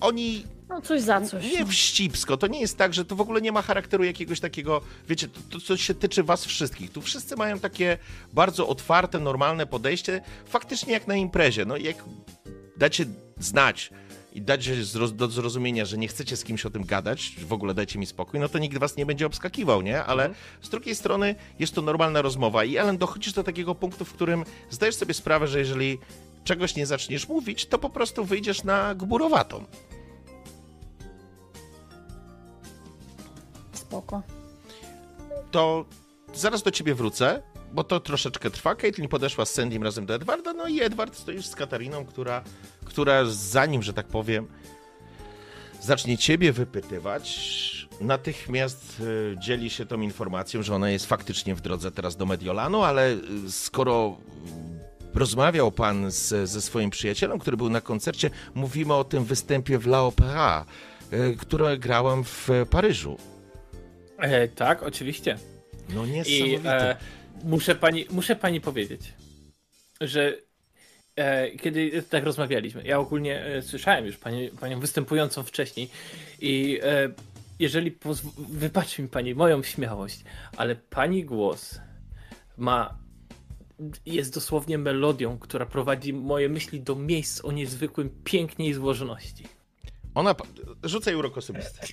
oni 0.00 0.44
No 0.68 0.80
coś 0.80 1.00
za 1.02 1.20
coś. 1.20 1.44
nie 1.44 1.60
no. 1.60 1.66
wścibsko, 1.66 2.36
to 2.36 2.46
nie 2.46 2.60
jest 2.60 2.78
tak, 2.78 2.94
że 2.94 3.04
to 3.04 3.16
w 3.16 3.20
ogóle 3.20 3.40
nie 3.40 3.52
ma 3.52 3.62
charakteru 3.62 4.04
jakiegoś 4.04 4.40
takiego, 4.40 4.80
wiecie, 5.08 5.28
to, 5.28 5.40
to 5.50 5.60
co 5.60 5.76
się 5.76 5.94
tyczy 5.94 6.22
was 6.22 6.44
wszystkich. 6.44 6.92
Tu 6.92 7.02
wszyscy 7.02 7.36
mają 7.36 7.58
takie 7.58 7.98
bardzo 8.32 8.68
otwarte, 8.68 9.18
normalne 9.20 9.66
podejście, 9.66 10.20
faktycznie 10.46 10.92
jak 10.92 11.06
na 11.06 11.14
imprezie. 11.16 11.64
No 11.64 11.76
jak 11.76 11.96
dacie 12.76 13.04
znać 13.38 13.90
i 14.36 14.42
zroz- 14.84 15.12
do 15.12 15.28
zrozumienia, 15.28 15.84
że 15.84 15.98
nie 15.98 16.08
chcecie 16.08 16.36
z 16.36 16.44
kimś 16.44 16.66
o 16.66 16.70
tym 16.70 16.84
gadać, 16.84 17.36
w 17.38 17.52
ogóle 17.52 17.74
dajcie 17.74 17.98
mi 17.98 18.06
spokój, 18.06 18.40
no 18.40 18.48
to 18.48 18.58
nikt 18.58 18.78
was 18.78 18.96
nie 18.96 19.06
będzie 19.06 19.26
obskakiwał, 19.26 19.82
nie? 19.82 20.04
Ale 20.04 20.34
z 20.62 20.68
drugiej 20.68 20.94
strony 20.94 21.34
jest 21.58 21.74
to 21.74 21.82
normalna 21.82 22.22
rozmowa 22.22 22.64
i 22.64 22.76
Ellen, 22.76 22.98
dochodzisz 22.98 23.32
do 23.32 23.44
takiego 23.44 23.74
punktu, 23.74 24.04
w 24.04 24.12
którym 24.12 24.44
zdajesz 24.70 24.94
sobie 24.96 25.14
sprawę, 25.14 25.48
że 25.48 25.58
jeżeli 25.58 25.98
czegoś 26.44 26.76
nie 26.76 26.86
zaczniesz 26.86 27.28
mówić, 27.28 27.66
to 27.66 27.78
po 27.78 27.90
prostu 27.90 28.24
wyjdziesz 28.24 28.64
na 28.64 28.94
gburowatą. 28.94 29.64
Spoko. 33.72 34.22
to 35.50 35.84
zaraz 36.34 36.62
do 36.62 36.70
ciebie 36.70 36.94
wrócę, 36.94 37.42
bo 37.72 37.84
to 37.84 38.00
troszeczkę 38.00 38.50
trwa. 38.50 38.74
Caitlin 38.74 39.08
podeszła 39.08 39.44
z 39.44 39.50
Sandym 39.54 39.82
razem 39.82 40.06
do 40.06 40.14
Edwarda, 40.14 40.52
no 40.52 40.68
i 40.68 40.80
Edward 40.82 41.16
stoisz 41.16 41.46
z 41.46 41.54
Katariną, 41.54 42.04
która, 42.04 42.42
która 42.84 43.24
zanim, 43.24 43.82
że 43.82 43.92
tak 43.92 44.06
powiem, 44.06 44.46
zacznie 45.80 46.18
ciebie 46.18 46.52
wypytywać, 46.52 47.56
natychmiast 48.00 49.00
y, 49.00 49.36
dzieli 49.38 49.70
się 49.70 49.86
tą 49.86 50.00
informacją, 50.00 50.62
że 50.62 50.74
ona 50.74 50.90
jest 50.90 51.06
faktycznie 51.06 51.54
w 51.54 51.60
drodze 51.60 51.90
teraz 51.90 52.16
do 52.16 52.26
Mediolanu, 52.26 52.82
ale 52.82 53.10
y, 53.10 53.18
skoro 53.52 54.16
rozmawiał 55.14 55.72
pan 55.72 56.10
z, 56.10 56.50
ze 56.50 56.62
swoim 56.62 56.90
przyjacielem, 56.90 57.38
który 57.38 57.56
był 57.56 57.70
na 57.70 57.80
koncercie, 57.80 58.30
mówimy 58.54 58.94
o 58.94 59.04
tym 59.04 59.24
występie 59.24 59.78
w 59.78 59.86
La 59.86 60.02
Opera, 60.02 60.64
y, 61.12 61.36
które 61.38 61.78
grałem 61.78 62.24
w 62.24 62.48
Paryżu. 62.70 63.16
E, 64.18 64.48
tak, 64.48 64.82
oczywiście. 64.82 65.38
No 65.88 66.04
I 66.04 66.10
niesamowite. 66.10 66.90
e, 66.90 66.96
muszę, 67.44 67.74
pani, 67.74 68.06
muszę 68.10 68.36
pani 68.36 68.60
powiedzieć, 68.60 69.12
że 70.00 70.36
e, 71.16 71.50
kiedy 71.50 72.02
tak 72.02 72.24
rozmawialiśmy, 72.24 72.82
ja 72.84 72.98
ogólnie 72.98 73.44
e, 73.44 73.62
słyszałem 73.62 74.06
już 74.06 74.16
pani, 74.16 74.48
panią 74.60 74.80
występującą 74.80 75.42
wcześniej 75.42 75.90
i 76.40 76.80
e, 76.82 77.08
jeżeli 77.58 77.92
pozw- 77.92 78.32
wybaczy 78.48 79.02
mi 79.02 79.08
pani 79.08 79.34
moją 79.34 79.62
śmiałość, 79.62 80.24
ale 80.56 80.76
pani 80.76 81.24
głos 81.24 81.80
ma 82.56 82.98
jest 84.06 84.34
dosłownie 84.34 84.78
melodią, 84.78 85.38
która 85.38 85.66
prowadzi 85.66 86.12
moje 86.12 86.48
myśli 86.48 86.80
do 86.80 86.94
miejsc 86.94 87.44
o 87.44 87.52
niezwykłym 87.52 88.10
pięknie 88.24 88.68
i 88.68 88.74
złożoności. 88.74 89.44
Ona... 90.14 90.34
Rzucaj 90.82 91.14
urok 91.14 91.38
osobisty. 91.38 91.86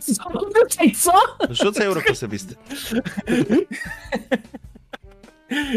Co? 0.00 0.24
Co? 0.96 1.12
Rzucaj 1.50 1.88
urok 1.88 2.10
osobisty. 2.10 2.54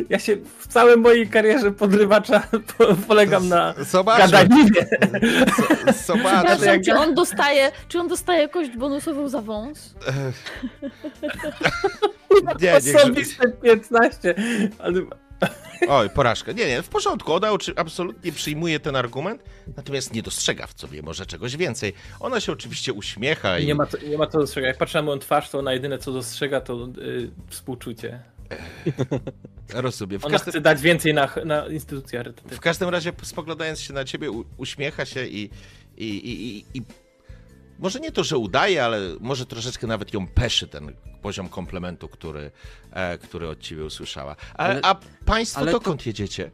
Ja 0.09 0.19
się 0.19 0.37
w 0.59 0.67
całej 0.67 0.97
mojej 0.97 1.27
karierze 1.29 1.71
podrywacza 1.71 2.47
po, 2.77 2.95
polegam 2.95 3.47
na 3.49 3.73
Zobaczmy. 3.77 4.31
gadaninie. 4.31 4.71
Z- 5.93 6.05
Zobaczmy. 6.05 6.45
Przepraszam, 6.55 6.81
czy 6.85 6.93
on 6.95 7.15
dostaje, 7.15 7.71
czy 7.87 7.99
on 7.99 8.07
dostaje 8.07 8.49
kość 8.49 8.71
bonusową 8.77 9.29
za 9.29 9.41
wąs? 9.41 9.95
Nie, 12.61 12.71
nie, 12.73 12.79
grze- 12.79 12.97
Osobiste 12.97 13.47
15. 13.49 14.35
Oj, 15.89 16.09
porażka. 16.09 16.51
Nie, 16.51 16.67
nie, 16.67 16.81
w 16.81 16.89
porządku. 16.89 17.33
Ona 17.33 17.49
absolutnie 17.75 18.31
przyjmuje 18.31 18.79
ten 18.79 18.95
argument, 18.95 19.43
natomiast 19.77 20.13
nie 20.13 20.21
dostrzega 20.21 20.67
w 20.67 20.79
sobie 20.79 21.01
może 21.01 21.25
czegoś 21.25 21.57
więcej. 21.57 21.93
Ona 22.19 22.39
się 22.39 22.51
oczywiście 22.51 22.93
uśmiecha 22.93 23.59
i... 23.59 23.65
nie 23.65 23.75
ma, 23.75 23.85
co, 23.85 23.97
nie 23.97 24.17
ma 24.17 24.27
co 24.27 24.39
dostrzegać. 24.39 24.67
Jak 24.67 24.77
patrzę 24.77 24.97
na 24.97 25.01
moją 25.01 25.19
twarz, 25.19 25.49
to 25.49 25.59
ona 25.59 25.73
jedyne 25.73 25.97
co 25.97 26.11
dostrzega 26.11 26.61
to 26.61 26.89
y, 26.97 27.31
współczucie. 27.49 28.19
Rozumiem. 29.73 30.19
W 30.19 30.25
Ona 30.25 30.37
każdym, 30.37 30.51
chce 30.51 30.61
dać 30.61 30.81
więcej 30.81 31.13
na, 31.13 31.29
na 31.45 31.67
instytucję 31.67 32.23
w 32.51 32.59
każdym 32.59 32.89
razie 32.89 33.11
spoglądając 33.23 33.79
się 33.81 33.93
na 33.93 34.05
ciebie, 34.05 34.31
u, 34.31 34.45
uśmiecha 34.57 35.05
się 35.05 35.25
i, 35.25 35.49
i, 35.97 36.07
i, 36.07 36.65
i 36.73 36.81
może 37.79 37.99
nie 37.99 38.11
to, 38.11 38.23
że 38.23 38.37
udaje, 38.37 38.85
ale 38.85 38.99
może 39.19 39.45
troszeczkę 39.45 39.87
nawet 39.87 40.13
ją 40.13 40.27
peszy 40.27 40.67
ten 40.67 40.93
poziom 41.21 41.49
komplementu, 41.49 42.07
który, 42.09 42.51
e, 42.91 43.17
który 43.17 43.49
od 43.49 43.59
ciebie 43.59 43.85
usłyszała. 43.85 44.35
A, 44.53 44.57
Ale- 44.57 44.79
a 44.83 44.95
państwo 45.25 45.59
ale 45.59 45.71
to- 45.71 45.79
dokąd 45.79 46.05
jedziecie? 46.05 46.51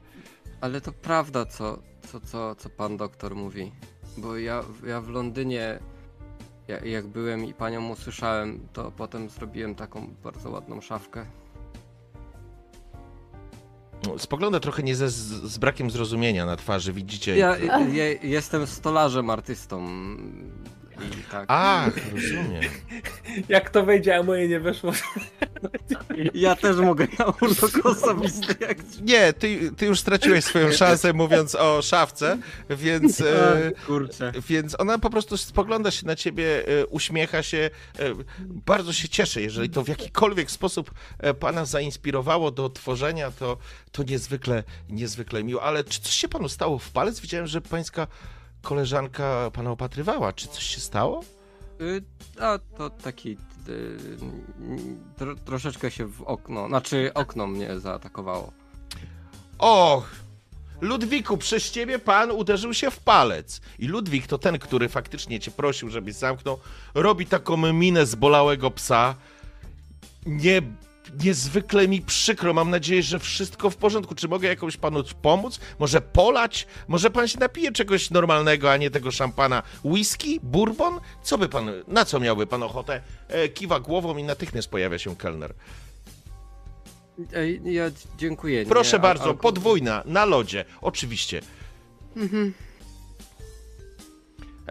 Ale 0.62 0.82
to 0.82 0.92
prawda, 0.94 1.46
co, 1.46 1.80
co, 2.12 2.20
co, 2.20 2.56
co 2.56 2.70
pan 2.70 2.98
doktor 2.98 3.36
mówi. 3.36 3.72
Bo 4.18 4.38
ja, 4.38 4.64
ja 4.88 5.02
w 5.02 5.10
Londynie, 5.10 5.80
ja, 6.68 6.80
jak 6.80 7.08
byłem 7.08 7.46
i 7.46 7.54
panią 7.54 7.90
usłyszałem, 7.90 8.68
to 8.74 8.92
potem 8.92 9.30
zrobiłem 9.30 9.76
taką 9.76 10.08
bardzo 10.24 10.50
ładną 10.50 10.82
szafkę. 10.82 11.26
No, 14.08 14.20
Spogląda 14.20 14.60
trochę 14.60 14.84
nie 14.84 14.96
ze, 14.96 15.10
z, 15.10 15.58
brakiem 15.58 15.92
zrozumienia 15.92 16.46
na 16.46 16.56
twarzy, 16.56 16.94
widzicie. 16.94 17.38
Ja, 17.38 17.58
ja 17.58 18.04
jestem 18.24 18.68
stolarzem, 18.68 19.30
artystą. 19.30 19.88
I 21.02 21.32
tak. 21.32 21.46
Ach, 21.48 21.94
rozumiem. 22.14 22.64
Jak 23.50 23.70
to 23.70 23.86
wejdzie, 23.86 24.18
a 24.18 24.24
moje 24.24 24.48
nie 24.48 24.60
weszło. 24.60 24.92
Ja 26.34 26.56
też 26.56 26.78
mogę 26.78 27.08
na 27.20 27.26
urok 27.26 27.86
osobisty, 27.86 28.56
jak 28.60 28.78
Nie, 29.02 29.34
ty, 29.34 29.72
ty 29.78 29.86
już 29.86 30.00
straciłeś 30.00 30.46
swoją 30.46 30.72
szansę 30.72 31.14
mówiąc 31.14 31.56
o 31.56 31.82
szafce, 31.82 32.38
więc, 32.70 33.22
e, 33.22 33.72
kurczę. 33.88 34.32
więc 34.50 34.80
ona 34.80 35.00
po 35.00 35.10
prostu 35.10 35.38
spogląda 35.38 35.92
się 35.92 36.08
na 36.08 36.16
ciebie, 36.16 36.68
e, 36.68 36.86
uśmiecha 36.86 37.44
się, 37.44 37.70
e, 38.00 38.04
bardzo 38.40 38.94
się 38.94 39.10
cieszy, 39.10 39.42
jeżeli 39.42 39.70
to 39.70 39.84
w 39.84 39.88
jakikolwiek 39.88 40.52
sposób 40.52 40.92
pana 41.40 41.66
zainspirowało 41.66 42.52
do 42.52 42.70
tworzenia, 42.70 43.32
to, 43.32 43.58
to 43.92 44.04
niezwykle, 44.04 44.64
niezwykle 44.90 45.44
miło. 45.44 45.64
Ale 45.64 45.84
czy 45.84 46.02
coś 46.02 46.14
się 46.14 46.28
panu 46.28 46.50
stało 46.50 46.80
w 46.80 46.92
palec? 46.92 47.20
Widziałem, 47.20 47.48
że 47.48 47.62
pańska 47.62 48.08
koleżanka 48.64 49.52
pana 49.54 49.72
opatrywała. 49.72 50.34
Czy 50.34 50.48
coś 50.48 50.64
się 50.64 50.82
stało? 50.82 51.24
Y, 51.82 52.04
A 52.40 52.60
to 52.78 52.90
taki. 52.90 53.38
y, 53.70 53.98
tro, 55.18 55.36
troszeczkę 55.36 55.92
się 55.92 56.06
w 56.06 56.22
okno. 56.22 56.68
Znaczy, 56.68 57.12
okno 57.14 57.48
mnie 57.48 57.80
zaatakowało. 57.80 58.52
Och! 59.60 60.12
Ludwiku, 60.82 61.38
przez 61.38 61.72
ciebie 61.72 62.00
pan 62.00 62.32
uderzył 62.32 62.74
się 62.74 62.92
w 62.92 63.00
palec. 63.00 63.62
I 63.80 63.88
Ludwik 63.88 64.28
to 64.28 64.38
ten, 64.38 64.60
który 64.60 64.90
faktycznie 64.90 65.40
cię 65.40 65.52
prosił, 65.52 65.90
żebyś 65.90 66.16
zamknął, 66.16 66.60
robi 66.94 67.26
taką 67.26 67.58
minę 67.74 68.06
zbolałego 68.06 68.72
psa. 68.72 69.16
Nie, 70.26 70.62
niezwykle 71.24 71.88
mi 71.88 72.02
przykro. 72.02 72.54
Mam 72.54 72.70
nadzieję, 72.70 73.04
że 73.04 73.20
wszystko 73.20 73.70
w 73.70 73.76
porządku. 73.76 74.16
Czy 74.16 74.28
mogę 74.28 74.48
jakoś 74.48 74.78
panu 74.78 75.04
pomóc? 75.22 75.60
Może 75.80 76.02
polać? 76.02 76.68
Może 76.88 77.10
pan 77.10 77.28
się 77.28 77.40
napije 77.40 77.72
czegoś 77.72 78.10
normalnego, 78.12 78.72
a 78.72 78.78
nie 78.78 78.90
tego 78.92 79.12
szampana? 79.12 79.64
Whisky? 79.86 80.40
Bourbon? 80.44 81.00
Co 81.24 81.38
by 81.38 81.50
pan, 81.50 81.72
na 81.88 82.06
co 82.06 82.20
miałby 82.20 82.48
pan 82.48 82.64
ochotę? 82.64 83.02
E, 83.28 83.50
kiwa 83.50 83.80
głową 83.80 84.18
i 84.18 84.24
natychmiast 84.24 84.68
pojawia 84.70 85.00
się 85.00 85.16
kelner. 85.16 85.54
Ej, 87.34 87.62
Ja 87.66 87.92
dziękuję. 88.18 88.66
Proszę 88.66 88.98
nie, 88.98 89.02
bardzo, 89.02 89.24
alko- 89.26 89.38
podwójna, 89.42 90.04
na 90.06 90.26
lodzie, 90.26 90.66
oczywiście. 90.82 91.42
Mhm. 92.16 92.54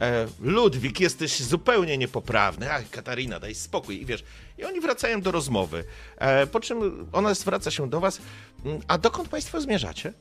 E, 0.00 0.26
Ludwik, 0.40 1.00
jesteś 1.00 1.40
zupełnie 1.42 1.98
niepoprawny. 1.98 2.72
Ach, 2.72 2.90
Katarina, 2.90 3.40
daj 3.40 3.54
spokój. 3.54 4.02
I 4.02 4.06
wiesz, 4.06 4.24
i 4.62 4.64
oni 4.64 4.80
wracają 4.80 5.20
do 5.20 5.30
rozmowy. 5.30 5.84
E, 6.18 6.46
po 6.46 6.60
czym 6.60 7.06
ona 7.12 7.34
zwraca 7.34 7.70
się 7.70 7.90
do 7.90 8.00
was. 8.00 8.20
"Mm, 8.64 8.80
A 8.88 8.98
dokąd 8.98 9.28
państwo 9.28 9.60
zmierzacie? 9.60 10.12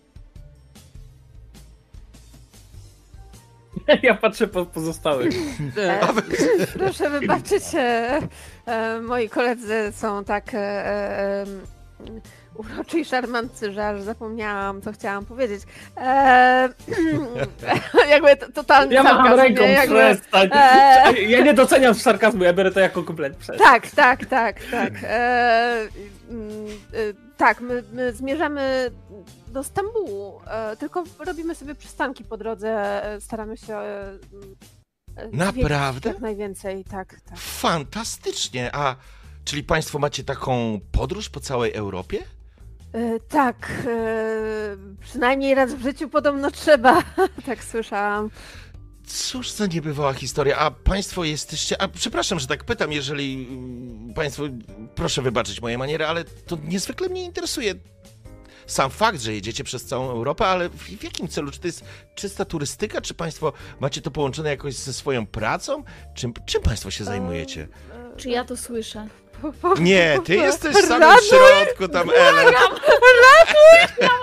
Ja 4.04 4.16
patrzę 4.16 4.48
po 4.48 4.66
pozostałych. 4.66 5.34
E, 5.78 6.00
Proszę 6.74 7.10
wybaczyć, 7.10 7.64
e, 7.76 8.20
e, 8.66 9.02
moi 9.02 9.30
koledzy 9.30 9.94
są 9.96 10.24
tak 10.24 10.54
e, 10.54 10.58
e, 10.58 11.46
uroczy 12.56 13.00
i 13.00 13.06
szarmantcy, 13.06 13.72
że 13.72 13.88
aż 13.88 14.02
zapomniałam, 14.02 14.82
co 14.82 14.92
chciałam 14.92 15.26
powiedzieć. 15.26 15.62
E, 15.98 16.70
jakby 18.10 18.38
to, 18.38 18.52
totalny 18.52 18.94
Ja 18.94 19.04
sarkazm, 19.04 19.38
ręką, 19.38 19.62
nie? 19.64 19.70
Jakby, 19.72 19.96
przestań. 19.96 20.50
e, 20.54 21.22
Ja 21.22 21.42
nie 21.42 21.54
doceniam 21.54 21.96
sarkazmu, 21.96 22.44
ja 22.44 22.54
biorę 22.54 22.72
to 22.72 22.80
jako 22.80 23.04
komplet. 23.04 23.38
Przestań. 23.38 23.68
tak, 23.68 23.88
tak, 23.92 24.26
tak, 24.26 24.60
tak. 24.72 24.94
E, 25.04 25.88
mm, 26.30 26.66
e, 26.94 27.32
tak, 27.38 27.62
my, 27.62 27.84
my 27.94 28.14
zmierzamy 28.14 28.92
do 29.48 29.64
Stambułu, 29.64 30.42
e, 30.48 30.78
tylko 30.78 31.04
robimy 31.20 31.56
sobie 31.56 31.76
przystanki 31.76 32.24
po 32.24 32.38
drodze, 32.38 33.04
e, 33.06 33.22
staramy 33.22 33.58
się 33.58 33.78
Naprawdę? 35.32 36.10
Jak 36.10 36.20
najwięcej, 36.20 36.84
tak, 36.84 37.22
tak. 37.30 37.38
Fantastycznie. 37.40 38.76
A 38.76 38.96
czyli 39.46 39.64
państwo 39.64 40.00
macie 40.00 40.24
taką 40.24 40.80
podróż 40.92 41.30
po 41.30 41.40
całej 41.40 41.74
Europie? 41.74 42.20
E, 42.94 43.20
tak, 43.20 43.72
e, 43.88 44.78
przynajmniej 45.02 45.56
raz 45.56 45.74
w 45.74 45.82
życiu 45.84 46.10
podobno 46.10 46.52
trzeba, 46.52 47.04
tak 47.46 47.64
słyszałam. 47.64 48.30
Cóż 49.08 49.52
za 49.52 49.66
niebywała 49.66 50.14
historia. 50.14 50.58
A 50.58 50.72
państwo 50.72 51.24
jesteście. 51.24 51.82
A 51.82 51.88
przepraszam, 51.88 52.40
że 52.40 52.48
tak 52.48 52.64
pytam, 52.64 52.92
jeżeli 52.92 53.48
mm, 53.50 54.14
państwo. 54.14 54.44
Proszę 54.96 55.22
wybaczyć 55.22 55.62
moje 55.62 55.78
maniery, 55.78 56.06
ale 56.06 56.24
to 56.24 56.58
niezwykle 56.64 57.10
mnie 57.10 57.24
interesuje. 57.24 57.76
Sam 58.68 58.92
fakt, 58.92 59.22
że 59.22 59.34
jedziecie 59.34 59.64
przez 59.64 59.86
całą 59.86 60.10
Europę, 60.10 60.46
ale 60.46 60.70
w, 60.70 60.76
w 60.76 61.04
jakim 61.04 61.28
celu? 61.28 61.52
Czy 61.52 61.60
to 61.60 61.68
jest 61.68 61.84
czysta 62.16 62.46
turystyka? 62.46 63.02
Czy 63.02 63.14
państwo 63.14 63.54
macie 63.80 64.02
to 64.02 64.12
połączone 64.12 64.50
jakoś 64.50 64.76
ze 64.76 64.94
swoją 64.94 65.26
pracą? 65.28 65.84
Czym, 66.14 66.34
czym 66.46 66.62
państwo 66.62 66.92
się 66.92 67.04
zajmujecie? 67.04 67.68
E, 68.14 68.18
Czy 68.18 68.30
ja 68.30 68.46
to 68.46 68.58
słyszę? 68.58 69.08
Po- 69.42 69.54
po- 69.62 69.82
Nie, 69.82 70.20
ty 70.26 70.36
jesteś 70.36 70.76
w 70.76 70.86
samym 70.88 71.10
Ratuj! 71.10 71.28
środku 71.28 71.88
tam, 71.88 72.10
Ele. 72.16 72.52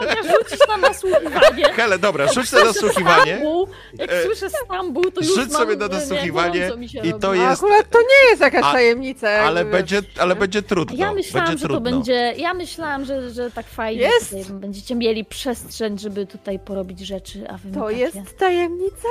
Mogę 0.01 0.15
rzucić 0.39 0.69
na 0.69 0.77
nasłuchiwanie. 0.77 1.65
Hele, 1.65 1.99
dobra, 1.99 2.33
rzuć 2.33 2.53
na 2.53 2.65
nasłuchiwanie. 2.65 3.33
Stambuł, 3.37 3.69
Jak 3.99 4.13
E, 4.13 4.23
słyszę 4.25 4.51
Stambuł, 4.51 5.11
to 5.11 5.21
już 5.21 5.29
rzuć 5.35 5.51
mam, 5.53 5.63
sobie 5.63 5.77
na 5.77 5.85
e, 5.87 5.89
nie, 5.89 5.95
nasłuchiwanie 5.95 6.61
gorąco 6.61 6.77
mi 6.77 6.89
się 6.89 6.99
i 6.99 7.11
robi. 7.11 7.21
to 7.23 7.29
No, 7.29 7.35
jest- 7.35 7.63
akurat 7.63 7.91
to 7.91 7.99
nie 8.01 8.31
jest 8.31 8.41
jakaś 8.43 8.65
A- 8.65 8.73
tajemnica. 8.73 9.29
Ale 9.31 9.61
jakby, 9.61 9.73
będzie, 9.77 10.03
wiesz. 10.03 10.19
ale 10.19 10.37
będzie 10.37 10.63
trudno. 10.63 10.97
Ja 10.99 11.13
myślałam, 11.15 11.49
będzie 11.49 11.63
że 11.63 11.69
to 11.69 11.75
trudno. 11.75 11.91
będzie. 11.91 12.35
Ja 12.37 12.55
myślałam, 12.55 13.05
że, 13.05 13.31
że 13.31 13.51
tak 13.51 13.67
fajnie 13.67 14.03
Jest. 14.03 14.31
tutaj 14.31 14.45
będziecie 14.51 14.95
mieli 14.95 15.25
przestrzeń, 15.25 15.99
żeby 15.99 16.27
tutaj 16.27 16.59
porobić 16.59 17.01
rzeczy, 17.01 17.45
a 17.51 17.59
wy 17.59 17.69
mi 17.69 17.75
To 17.75 17.85
takie... 17.85 17.99
jest 17.99 18.39
tajemnica? 18.39 19.09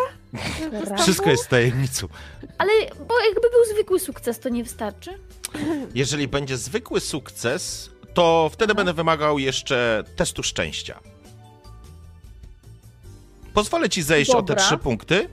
Dobra. 0.71 0.97
Wszystko 0.97 1.29
jest 1.29 1.47
tajemnicą. 1.47 2.07
Ale 2.57 2.71
bo 3.07 3.19
jakby 3.25 3.41
był 3.41 3.65
zwykły 3.73 3.99
sukces, 3.99 4.39
to 4.39 4.49
nie 4.49 4.63
wystarczy? 4.63 5.19
Jeżeli 5.95 6.27
będzie 6.27 6.57
zwykły 6.57 6.99
sukces, 6.99 7.89
to 8.13 8.49
wtedy 8.53 8.75
będę 8.75 8.93
wymagał 8.93 9.39
jeszcze 9.39 10.03
testu 10.15 10.43
szczęścia. 10.43 10.99
Pozwolę 13.53 13.89
ci 13.89 14.01
zejść 14.03 14.31
o 14.31 14.33
te 14.41 14.47
Dobra. 14.47 14.63
trzy 14.63 14.77
punkty, 14.77 15.29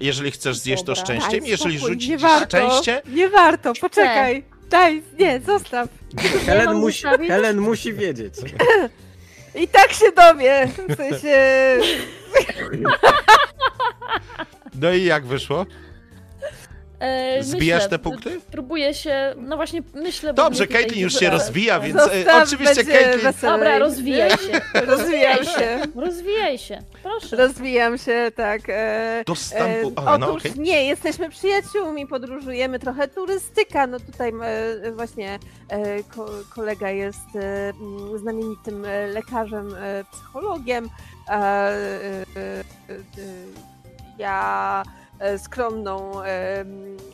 jeżeli 0.00 0.30
chcesz 0.30 0.56
zjeść 0.56 0.82
to 0.82 0.86
Dobra. 0.86 1.04
szczęściem. 1.04 1.40
Daj 1.40 1.50
Jeżeli 1.50 1.78
spokój, 1.78 1.94
rzucisz 1.94 2.08
nie 2.08 2.18
warto, 2.18 2.46
szczęście, 2.46 3.02
Nie 3.08 3.28
warto, 3.28 3.72
poczekaj. 3.80 4.44
Daj, 4.70 5.02
nie, 5.18 5.40
zostaw. 5.46 5.88
Helen 6.46 6.74
musi? 6.74 7.04
Helen 7.28 7.58
musi 7.58 7.94
wiedzieć. 7.94 8.34
I 9.54 9.68
tak 9.68 9.92
się 9.92 10.12
dowie. 10.16 10.68
W 10.88 10.96
sensie... 10.96 11.36
No 14.74 14.92
i 14.92 15.04
jak 15.04 15.26
wyszło? 15.26 15.66
E, 17.04 17.42
Zbijasz 17.42 17.82
myślę, 17.82 17.88
te 17.90 17.98
punkty? 17.98 18.40
Próbuję 18.50 18.94
się, 18.94 19.34
no 19.36 19.56
właśnie 19.56 19.82
myślę... 19.94 20.34
bo 20.34 20.42
Dobrze, 20.42 20.66
Caitlin 20.66 21.00
już 21.02 21.18
się 21.18 21.30
rozwija, 21.30 21.80
więc 21.80 21.96
e, 21.96 22.00
Zostaw, 22.00 22.48
oczywiście 22.48 22.84
weselej. 22.84 23.32
Dobra, 23.42 23.78
rozwijaj 23.78 24.30
się. 24.30 24.60
Rozwijam 24.86 25.44
się. 25.44 25.78
Rozwijaj 25.96 26.58
się, 26.58 26.78
proszę. 27.02 27.36
Rozwijam 27.36 27.98
się, 27.98 28.32
tak. 28.36 28.60
E, 28.68 29.22
Do 29.26 29.34
Stambu... 29.34 29.88
E, 29.88 30.08
A, 30.08 30.18
no 30.18 30.26
Otóż 30.30 30.46
okej. 30.46 30.60
nie, 30.60 30.84
jesteśmy 30.84 31.30
przyjaciółmi, 31.30 32.06
podróżujemy 32.06 32.78
trochę 32.78 33.08
turystyka. 33.08 33.86
No 33.86 34.00
tutaj 34.00 34.32
e, 34.42 34.92
właśnie 34.92 35.38
e, 35.68 36.02
ko, 36.02 36.26
kolega 36.54 36.90
jest 36.90 37.36
e, 37.36 37.70
mm, 37.70 38.18
znamienitym 38.18 38.84
e, 38.84 39.06
lekarzem, 39.06 39.74
e, 39.74 40.04
psychologiem. 40.12 40.88
e, 41.28 41.32
e, 41.32 41.74
e, 42.36 42.64
ja 44.18 44.82
skromną 45.38 46.22
e, 46.24 46.26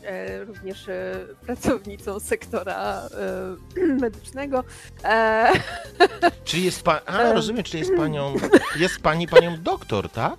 e, 0.05 0.45
również 0.45 0.89
e, 0.89 1.15
pracownicą 1.47 2.21
sektora 2.21 3.03
e, 3.77 3.81
medycznego. 4.01 4.65
E, 5.05 5.53
Czyli 6.45 6.65
jest 6.65 6.83
pan... 6.83 6.99
A, 7.07 7.19
E. 7.19 7.33
rozumiem, 7.33 7.63
czyli 7.65 7.79
jest 7.79 7.97
panią... 8.03 8.35
Jest 8.77 9.01
pani 9.03 9.29
panią 9.29 9.57
doktor, 9.63 10.09
tak? 10.11 10.37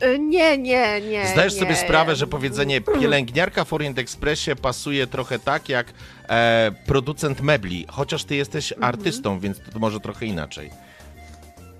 e, 0.00 0.18
nie, 0.18 0.58
nie, 0.58 1.00
nie. 1.00 1.26
Zdajesz 1.28 1.54
nie. 1.54 1.60
sobie 1.60 1.76
sprawę, 1.76 2.16
że 2.16 2.26
powiedzenie 2.26 2.80
pielęgniarka 2.80 3.64
w 3.64 3.72
Orient 3.72 3.98
Expressie 3.98 4.56
pasuje 4.56 5.06
trochę 5.06 5.38
tak 5.38 5.68
jak 5.68 5.86
e, 6.28 6.72
producent 6.86 7.40
mebli, 7.40 7.86
chociaż 7.90 8.24
ty 8.24 8.36
jesteś 8.36 8.72
Mhm. 8.72 8.88
artystą, 8.94 9.40
więc 9.40 9.58
to 9.72 9.78
może 9.78 10.00
trochę 10.00 10.26
inaczej. 10.26 10.70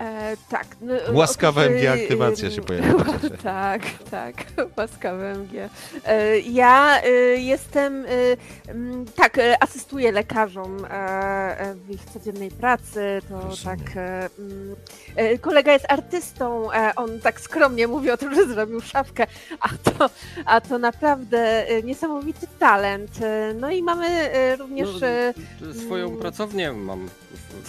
E, 0.01 0.18
tak. 0.49 0.67
No, 0.81 0.95
Łaskawe 1.13 1.61
otóż, 1.61 1.73
MG 1.77 1.85
y, 1.85 1.91
aktywacja 1.91 2.51
się 2.51 2.63
pojawiła. 2.63 3.05
tak, 3.43 3.83
tak, 4.11 4.35
łaskawe 4.77 5.33
MG. 5.33 5.69
E, 6.05 6.39
ja 6.39 7.03
y, 7.07 7.37
jestem, 7.41 8.07
y, 8.07 8.37
mm, 8.69 9.05
tak, 9.17 9.39
asystuję 9.61 10.13
lekarzom 10.13 10.85
e, 10.85 10.89
e, 10.91 11.75
w 11.75 11.91
ich 11.91 12.05
codziennej 12.05 12.51
pracy, 12.51 13.23
to 13.29 13.41
Rozumiem. 13.41 13.79
tak, 13.79 13.97
e, 13.97 14.29
mm, 14.39 14.77
e, 15.17 15.39
kolega 15.39 15.73
jest 15.73 15.87
artystą, 15.89 16.73
e, 16.73 16.95
on 16.97 17.21
tak 17.21 17.41
skromnie 17.41 17.89
mówi 17.89 18.11
o 18.11 18.17
tym, 18.17 18.35
że 18.35 18.47
zrobił 18.47 18.81
szafkę, 18.81 19.27
a 19.61 19.69
to, 19.69 20.11
a 20.45 20.61
to 20.61 20.79
naprawdę 20.79 21.69
e, 21.69 21.83
niesamowity 21.83 22.47
talent. 22.59 23.11
E, 23.23 23.55
No 23.55 23.71
i 23.71 23.83
mamy 23.83 24.07
e, 24.07 24.57
również... 24.57 24.89
No, 25.01 25.07
e, 25.07 25.35
Swoją 25.75 26.07
mm. 26.07 26.19
pracownię 26.19 26.73
mam. 26.73 27.09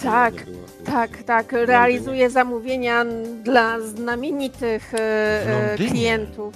Tak. 0.02 0.34
Tak, 0.84 1.22
tak. 1.22 1.52
Realizuje 1.52 2.30
zamówienia 2.30 2.49
dla 3.42 3.80
znamienitych 3.80 4.94
e, 4.94 5.72
e, 5.72 5.76
klientów. 5.76 6.54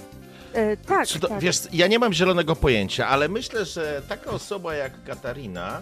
E, 0.52 0.76
tak, 0.76 1.08
to, 1.08 1.28
tak. 1.28 1.40
Wiesz, 1.40 1.60
ja 1.72 1.86
nie 1.86 1.98
mam 1.98 2.12
zielonego 2.12 2.56
pojęcia, 2.56 3.08
ale 3.08 3.28
myślę, 3.28 3.64
że 3.64 4.02
taka 4.08 4.30
osoba 4.30 4.74
jak 4.74 5.04
Katarina 5.04 5.80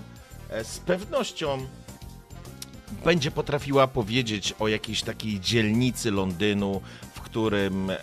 z 0.64 0.78
pewnością 0.78 1.58
będzie 3.04 3.30
potrafiła 3.30 3.86
powiedzieć 3.86 4.54
o 4.58 4.68
jakiejś 4.68 5.02
takiej 5.02 5.40
dzielnicy 5.40 6.10
Londynu, 6.10 6.80
w 7.14 7.20
którym 7.20 7.90
e, 7.90 7.96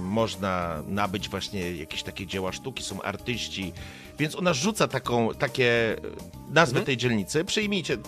można 0.00 0.82
nabyć 0.88 1.28
właśnie 1.28 1.72
jakieś 1.72 2.02
takie 2.02 2.26
dzieła 2.26 2.52
sztuki, 2.52 2.82
są 2.82 3.02
artyści. 3.02 3.72
Więc 4.18 4.36
ona 4.36 4.52
rzuca 4.54 4.88
taką, 4.88 5.34
takie 5.34 5.96
e, 5.96 6.00
nazwę 6.50 6.78
Mhm. 6.78 6.86
tej 6.86 6.96
dzielnicy. 6.96 7.44
Przyjmijcie 7.44 7.94
e, 7.94 7.98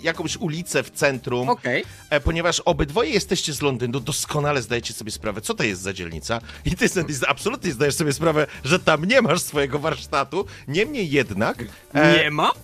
jakąś 0.00 0.36
ulicę 0.36 0.82
w 0.82 0.90
centrum. 0.90 1.48
Okej. 1.48 1.84
E, 2.10 2.20
ponieważ 2.20 2.60
obydwoje 2.60 3.10
jesteście 3.10 3.52
z 3.52 3.62
Londynu, 3.62 4.00
doskonale 4.00 4.62
zdajecie 4.62 4.94
sobie 4.94 5.10
sprawę, 5.10 5.40
co 5.40 5.54
to 5.54 5.62
jest 5.64 5.82
za 5.82 5.92
dzielnica. 5.92 6.40
I 6.64 6.70
ty 6.70 6.88
Sandy, 6.88 7.14
absolutnie 7.28 7.72
zdajesz 7.72 7.94
sobie 7.94 8.12
sprawę, 8.12 8.46
że 8.64 8.78
tam 8.78 9.04
nie 9.04 9.22
masz 9.22 9.40
swojego 9.42 9.78
warsztatu. 9.78 10.46
Niemniej 10.68 11.10
jednak. 11.10 11.64
e, 11.94 12.16
Nie 12.24 12.30
ma? 12.30 12.50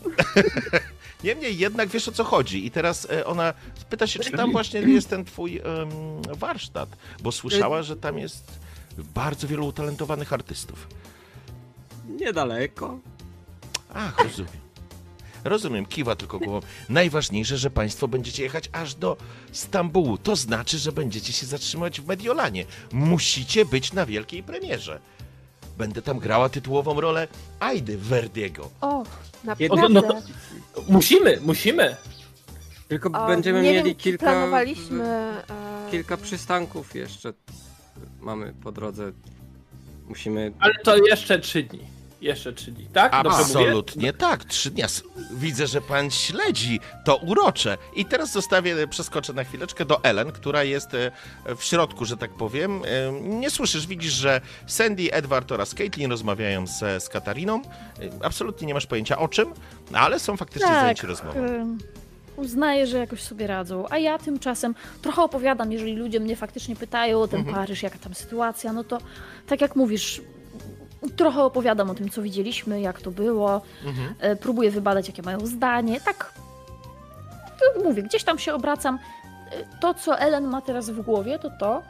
Niemniej 1.25 1.59
jednak 1.59 1.89
wiesz 1.89 2.09
o 2.09 2.13
co 2.13 2.25
chodzi. 2.25 2.67
I 2.67 2.71
teraz 2.71 3.09
ona 3.25 3.55
pyta 3.91 4.07
się, 4.07 4.19
czy 4.21 4.31
tam 4.31 4.53
właśnie 4.53 4.81
jest 4.81 5.09
ten 5.09 5.25
twój 5.25 5.57
em, 5.59 5.65
warsztat, 6.39 6.89
bo 7.23 7.33
słyszała, 7.33 7.83
że 7.83 7.97
tam 7.97 8.19
jest 8.19 8.45
bardzo 9.15 9.49
wielu 9.49 9.67
utalentowanych 9.67 10.33
artystów. 10.33 10.87
Niedaleko. 12.09 12.99
Ach, 13.95 14.19
rozumiem. 14.25 14.63
Rozumiem, 15.45 15.87
kiwa 15.87 16.17
tylko 16.17 16.39
głową. 16.39 16.61
Najważniejsze, 16.89 17.57
że 17.59 17.71
państwo 17.71 18.09
będziecie 18.09 18.43
jechać 18.43 18.69
aż 18.73 18.95
do 18.95 19.17
Stambułu. 19.53 20.19
To 20.19 20.37
znaczy, 20.37 20.79
że 20.79 20.93
będziecie 20.93 21.33
się 21.33 21.47
zatrzymać 21.47 22.01
w 22.01 22.07
Mediolanie. 22.07 22.65
Musicie 22.93 23.65
być 23.65 23.93
na 23.93 24.07
wielkiej 24.07 24.43
premierze. 24.43 25.01
Będę 25.79 26.03
tam 26.03 26.19
grała 26.19 26.49
tytułową 26.49 27.01
rolę 27.01 27.29
Aidy 27.61 27.99
Verdiego. 27.99 28.71
O, 28.81 28.89
O, 29.01 29.05
naprawdę. 29.45 29.89
no 29.89 30.03
to 30.03 30.23
musimy, 30.89 31.39
musimy. 31.45 31.97
Tylko 32.89 33.11
O, 33.25 33.27
będziemy 33.27 33.63
nie 33.63 33.71
mieli 33.73 33.85
wiem, 33.91 33.95
kilka. 33.95 34.27
Planowaliśmy. 34.27 35.05
e, 35.05 35.91
Kilka 35.91 36.17
przystanków 36.17 36.95
jeszcze 36.95 37.33
mamy 38.21 38.55
po 38.63 38.73
drodze. 38.73 39.13
Musimy. 40.09 40.53
Ale 40.59 40.75
to 40.85 40.97
jeszcze 40.97 41.39
trzy 41.39 41.63
dni. 41.63 41.92
Jeszcze 42.23 42.53
trzy 42.53 42.71
dni, 42.73 42.87
tak? 42.87 43.13
Dobrze 43.13 43.39
mówię? 43.39 43.45
Absolutnie 43.55 44.13
tak, 44.13 44.45
trzy 44.45 44.71
dnia. 44.71 44.85
S- 44.85 45.03
Widzę, 45.33 45.67
że 45.67 45.81
pan 45.81 46.11
śledzi. 46.11 46.81
To 47.05 47.17
urocze. 47.17 47.79
I 47.97 48.05
teraz 48.05 48.33
zostawię, 48.33 48.89
przeskoczę 48.89 49.33
na 49.33 49.45
chwileczkę 49.45 49.85
do 49.85 50.05
Ellen, 50.05 50.33
która 50.33 50.63
jest 50.65 50.95
e, 50.95 51.11
w 51.57 51.65
środku, 51.65 52.05
że 52.05 52.17
tak 52.17 52.31
powiem. 52.31 52.83
E, 52.85 53.13
Nie 53.23 53.51
słyszysz, 53.51 53.87
widzisz, 53.87 54.13
że 54.13 54.41
Sandy, 54.67 55.13
Edward 55.13 55.53
oraz 55.53 55.75
Caitlin 55.75 56.11
rozmawiają 56.11 56.67
z, 56.67 57.03
z 57.05 57.09
Katariną. 57.09 57.63
E, 57.63 58.25
Absolutnie 58.25 58.67
nie 58.67 58.75
masz 58.75 58.87
pojęcia 58.87 59.19
o 59.19 59.29
czym, 59.29 59.53
ale 59.93 60.21
są 60.21 60.37
faktycznie 60.37 60.69
Tak, 60.69 60.81
zajęci 60.81 61.07
rozmową. 61.07 61.41
Uznaję, 62.37 62.87
że 62.87 62.99
jakoś 62.99 63.23
sobie 63.23 63.47
radzą, 63.47 63.85
a 63.91 63.99
ja 63.99 64.19
tymczasem 64.19 64.75
trochę 65.03 65.23
opowiadam, 65.23 65.73
jeżeli 65.73 65.97
ludzie 65.97 66.21
mnie 66.21 66.37
faktycznie 66.37 66.77
pytają 66.77 67.21
o 67.23 67.29
ten 67.29 67.39
Mhm. 67.41 67.57
Paryż, 67.57 67.83
jaka 67.83 67.99
tam 67.99 68.15
sytuacja, 68.15 68.73
no 68.73 68.85
to 68.85 68.99
tak 69.47 69.61
jak 69.61 69.77
mówisz, 69.77 70.21
trochę 71.17 71.43
opowiadam 71.43 71.91
o 71.91 71.95
tym, 71.95 72.11
co 72.11 72.23
widzieliśmy, 72.23 72.81
jak 72.81 73.01
to 73.01 73.11
było, 73.11 73.61
Mhm. 73.87 74.15
e, 74.21 74.37
próbuję 74.37 74.71
wybadać, 74.71 75.09
jakie 75.09 75.23
mają 75.23 75.47
zdanie, 75.47 76.01
tak 76.01 76.33
mówię, 77.85 78.03
gdzieś 78.03 78.25
tam 78.25 78.39
się 78.39 78.55
obracam. 78.55 78.99
E, 79.51 79.79
To, 79.81 79.95
co 79.95 80.19
Ellen 80.19 80.47
ma 80.47 80.61
teraz 80.61 80.91
w 80.91 81.01
głowie, 81.03 81.39
to 81.39 81.51
to, 81.61 81.83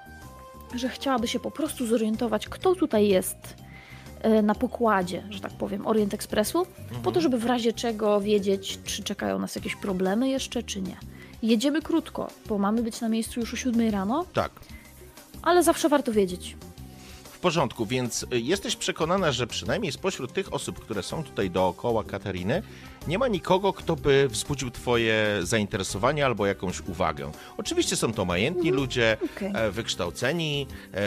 że 0.75 0.89
chciałaby 0.89 1.29
się 1.29 1.41
po 1.41 1.51
prostu 1.51 1.87
zorientować, 1.87 2.49
kto 2.49 2.75
tutaj 2.75 3.09
jest 3.09 3.37
e, 4.21 4.43
na 4.43 4.55
pokładzie, 4.55 5.23
że 5.31 5.41
tak 5.41 5.53
powiem, 5.53 5.87
Orient 5.87 6.15
Expressu, 6.15 6.67
po 7.03 7.13
to, 7.13 7.21
żeby 7.21 7.39
w 7.39 7.47
razie 7.47 7.73
czego 7.73 8.21
wiedzieć, 8.21 8.79
czy 8.85 9.03
czekają 9.03 9.39
nas 9.39 9.55
jakieś 9.57 9.77
problemy 9.77 10.29
jeszcze, 10.29 10.63
czy 10.63 10.83
nie. 10.83 10.97
Jedziemy 11.43 11.83
krótko, 11.83 12.29
bo 12.47 12.59
mamy 12.59 12.83
być 12.83 13.01
na 13.01 13.09
miejscu 13.09 13.41
już 13.41 13.53
o 13.55 13.57
7 13.57 13.91
rano, 13.91 14.25
Tak. 14.33 14.51
ale 15.43 15.63
zawsze 15.63 15.89
warto 15.89 16.13
wiedzieć. 16.13 16.57
W 17.43 17.51
porządku, 17.53 17.87
więc 17.87 18.23
y, 18.23 18.41
jesteś 18.41 18.77
przekonana, 18.77 19.33
że 19.33 19.47
przynajmniej 19.47 19.93
spośród 19.93 20.33
tych 20.33 20.53
osób, 20.55 20.81
które 20.81 21.03
są 21.03 21.25
tutaj 21.25 21.51
dookoła 21.51 22.05
Katariny, 22.05 22.63
nie 23.09 23.19
ma 23.19 23.29
nikogo, 23.29 23.73
kto 23.73 23.97
by 23.97 24.29
wzbudził 24.31 24.71
twoje 24.71 25.27
zainteresowanie 25.43 26.27
albo 26.27 26.47
jakąś 26.47 26.81
uwagę. 26.81 27.31
Oczywiście 27.57 27.97
są 27.97 28.13
to 28.13 28.25
majętni 28.25 28.71
ludzie, 28.71 29.17
Okej. 29.37 29.53
e, 29.55 29.71
wykształceni, 29.71 30.67
e, 30.95 30.99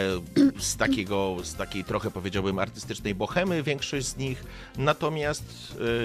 z, 0.59 0.75
takiego, 0.77 1.37
z 1.43 1.55
takiej 1.55 1.83
trochę 1.83 2.11
powiedziałbym 2.11 2.59
artystycznej 2.59 3.15
bohemy, 3.15 3.63
większość 3.63 4.05
z 4.07 4.17
nich, 4.17 4.43
natomiast 4.77 5.43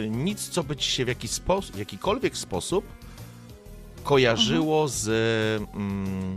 e, 0.05 0.09
nic, 0.09 0.49
co 0.49 0.65
by 0.65 0.77
ci 0.77 0.91
się 0.91 1.05
w, 1.05 1.09
jakiś 1.09 1.31
spos- 1.31 1.73
w 1.73 1.79
jakikolwiek 1.79 2.37
sposób 2.37 2.85
kojarzyło 4.05 4.89
z, 4.89 5.09
mm, 5.75 6.37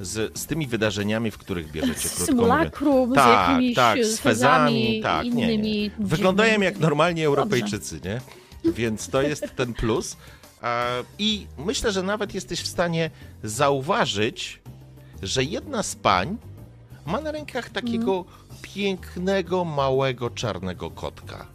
z, 0.00 0.38
z 0.38 0.46
tymi 0.46 0.66
wydarzeniami, 0.66 1.30
w 1.30 1.38
których 1.38 1.70
bierzecie, 1.72 2.08
krótko 2.08 2.24
symulakrum, 2.26 3.12
z 3.12 3.14
Tak, 3.14 3.48
jakimiś 3.50 3.74
tak, 3.76 4.04
z 4.04 4.18
fezami, 4.20 5.00
tak, 5.02 5.24
nie, 5.24 5.30
nie. 5.30 5.54
innymi. 5.54 5.90
Wyglądają 5.98 6.60
jak 6.60 6.78
normalni 6.78 7.24
Europejczycy, 7.24 8.00
nie? 8.04 8.20
Więc 8.72 9.08
to 9.08 9.22
jest 9.22 9.56
ten 9.56 9.74
plus. 9.74 10.16
I 11.18 11.46
myślę, 11.58 11.92
że 11.92 12.02
nawet 12.02 12.34
jesteś 12.34 12.60
w 12.60 12.66
stanie 12.66 13.10
zauważyć, 13.42 14.60
że 15.22 15.44
jedna 15.44 15.82
z 15.82 15.96
pań 15.96 16.36
ma 17.06 17.20
na 17.20 17.32
rękach 17.32 17.70
takiego 17.70 18.24
pięknego, 18.62 19.64
małego, 19.64 20.30
czarnego 20.30 20.90
kotka. 20.90 21.46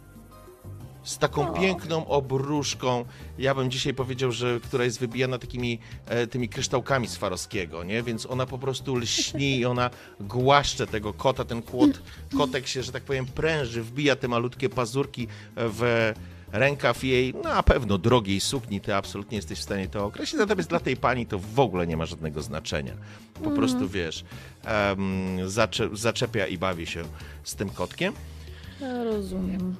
Z 1.04 1.18
taką 1.18 1.50
O. 1.50 1.60
piękną 1.60 2.06
obruszką. 2.06 3.04
Ja 3.38 3.54
bym 3.54 3.70
dzisiaj 3.70 3.94
powiedział, 3.94 4.32
że 4.32 4.60
która 4.60 4.84
jest 4.84 5.00
wybijana 5.00 5.38
takimi 5.38 5.78
e, 6.06 6.26
tymi 6.26 6.48
kryształkami 6.48 7.08
Swarowskiego, 7.08 7.84
nie? 7.84 8.02
Więc 8.02 8.26
ona 8.26 8.46
po 8.46 8.58
prostu 8.58 8.96
lśni 8.96 9.58
i 9.58 9.64
ona 9.64 9.90
głaszcze 10.20 10.86
tego 10.86 11.12
kota. 11.12 11.44
Ten 11.44 11.62
kłot, 11.62 12.02
kotek 12.36 12.66
się, 12.66 12.82
że 12.82 12.92
tak 12.92 13.02
powiem, 13.02 13.26
pręży, 13.26 13.82
wbija 13.82 14.16
te 14.16 14.28
malutkie 14.28 14.68
pazurki 14.68 15.28
w 15.56 16.12
rękaw 16.52 17.04
jej, 17.04 17.34
no 17.34 17.42
na 17.42 17.62
pewno 17.62 17.98
drogiej 17.98 18.40
sukni, 18.40 18.80
ty 18.80 18.94
absolutnie 18.94 19.36
jesteś 19.36 19.58
w 19.58 19.62
stanie 19.62 19.88
to 19.88 20.04
określić, 20.04 20.38
natomiast 20.38 20.68
dla 20.68 20.80
tej 20.80 20.96
pani 20.96 21.26
to 21.26 21.38
w 21.38 21.60
ogóle 21.60 21.86
nie 21.86 21.96
ma 21.96 22.06
żadnego 22.06 22.42
znaczenia. 22.42 22.92
Po 23.44 23.50
prostu, 23.50 23.88
wiesz, 23.88 24.24
zacze, 25.46 25.88
zaczepia 25.92 26.46
i 26.46 26.58
bawi 26.58 26.86
się 26.86 27.04
z 27.44 27.54
tym 27.54 27.70
kotkiem. 27.70 28.14
Ja 28.80 29.04
Rozumiem. 29.04 29.76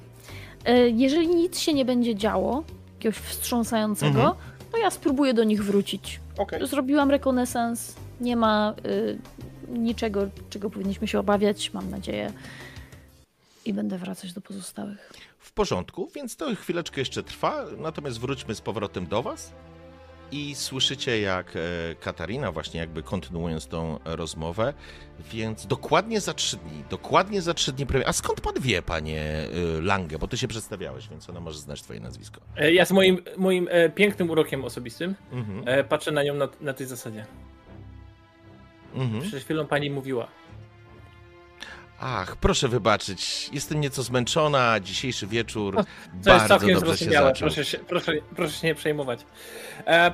E, 0.65 0.89
Jeżeli 0.89 1.27
nic 1.27 1.59
się 1.59 1.73
nie 1.73 1.85
będzie 1.85 2.15
działo, 2.15 2.63
jakiegoś 2.97 3.17
wstrząsającego, 3.17 4.19
Mhm. 4.19 4.35
to 4.71 4.77
ja 4.77 4.91
spróbuję 4.91 5.33
do 5.33 5.43
nich 5.43 5.63
wrócić. 5.63 6.19
Okej. 6.37 6.67
Zrobiłam 6.67 7.11
rekonesans, 7.11 7.95
nie 8.21 8.35
ma 8.35 8.73
y, 8.85 9.17
niczego, 9.69 10.27
czego 10.49 10.69
powinniśmy 10.69 11.07
się 11.07 11.19
obawiać, 11.19 11.73
mam 11.73 11.89
nadzieję. 11.89 12.33
I 13.65 13.73
będę 13.73 13.97
wracać 13.97 14.33
do 14.33 14.41
pozostałych. 14.41 15.11
W 15.39 15.51
porządku, 15.51 16.09
więc 16.15 16.35
to 16.35 16.55
chwileczkę 16.55 17.01
jeszcze 17.01 17.23
trwa, 17.23 17.65
natomiast 17.77 18.19
wróćmy 18.19 18.55
z 18.55 18.61
powrotem 18.61 19.07
do 19.07 19.23
was. 19.23 19.51
I 20.33 20.55
słyszycie, 20.55 21.19
jak 21.21 21.55
e, 21.55 21.59
Katarina, 21.95 22.51
właśnie 22.51 22.79
jakby 22.79 23.03
kontynuując 23.03 23.67
tą 23.67 23.99
rozmowę, 24.05 24.73
więc 25.31 25.67
dokładnie 25.67 26.21
za 26.21 26.33
trzy 26.33 26.57
dni, 26.57 26.83
dokładnie 26.89 27.41
za 27.41 27.53
trzy 27.53 27.73
dni 27.73 27.85
premier. 27.85 28.09
A 28.09 28.13
skąd 28.13 28.41
pan 28.41 28.53
wie, 28.59 28.81
panie 28.81 29.21
e, 29.21 29.81
Lange? 29.81 30.19
Bo 30.19 30.27
ty 30.27 30.37
się 30.37 30.47
przedstawiałeś, 30.47 31.07
więc 31.09 31.29
ona 31.29 31.39
może 31.39 31.59
znać 31.59 31.81
twoje 31.81 31.99
nazwisko. 31.99 32.41
E, 32.57 32.73
Ja 32.73 32.85
z 32.85 32.91
moim, 32.91 33.17
moim 33.37 33.69
pięknym 33.95 34.29
urokiem 34.29 34.65
osobistym 34.65 35.15
Mhm. 35.31 35.85
patrzę 35.85 36.11
na 36.11 36.23
nią 36.23 36.33
na, 36.33 36.47
na 36.61 36.73
tej 36.73 36.87
zasadzie. 36.87 37.25
Mhm. 38.95 39.21
Przed 39.21 39.43
chwilą 39.43 39.67
pani 39.67 39.89
mówiła. 39.89 40.27
Ach, 41.99 42.35
proszę 42.35 42.67
wybaczyć, 42.67 43.49
jestem 43.53 43.81
nieco 43.81 44.03
zmęczona, 44.03 44.79
dzisiejszy 44.79 45.27
wieczór 45.27 45.75
jest 45.75 45.87
bardzo 46.25 46.47
całkiem 46.47 46.73
dobrze 46.73 46.91
się 46.91 46.97
zrozumiałe, 46.97 47.27
zaczął. 47.29 47.47
proszę 47.47 47.65
się, 47.65 47.77
proszę, 47.77 48.11
proszę 48.35 48.53
się 48.59 48.67
nie 48.67 48.75
przejmować. 48.75 49.19
E, 49.87 50.13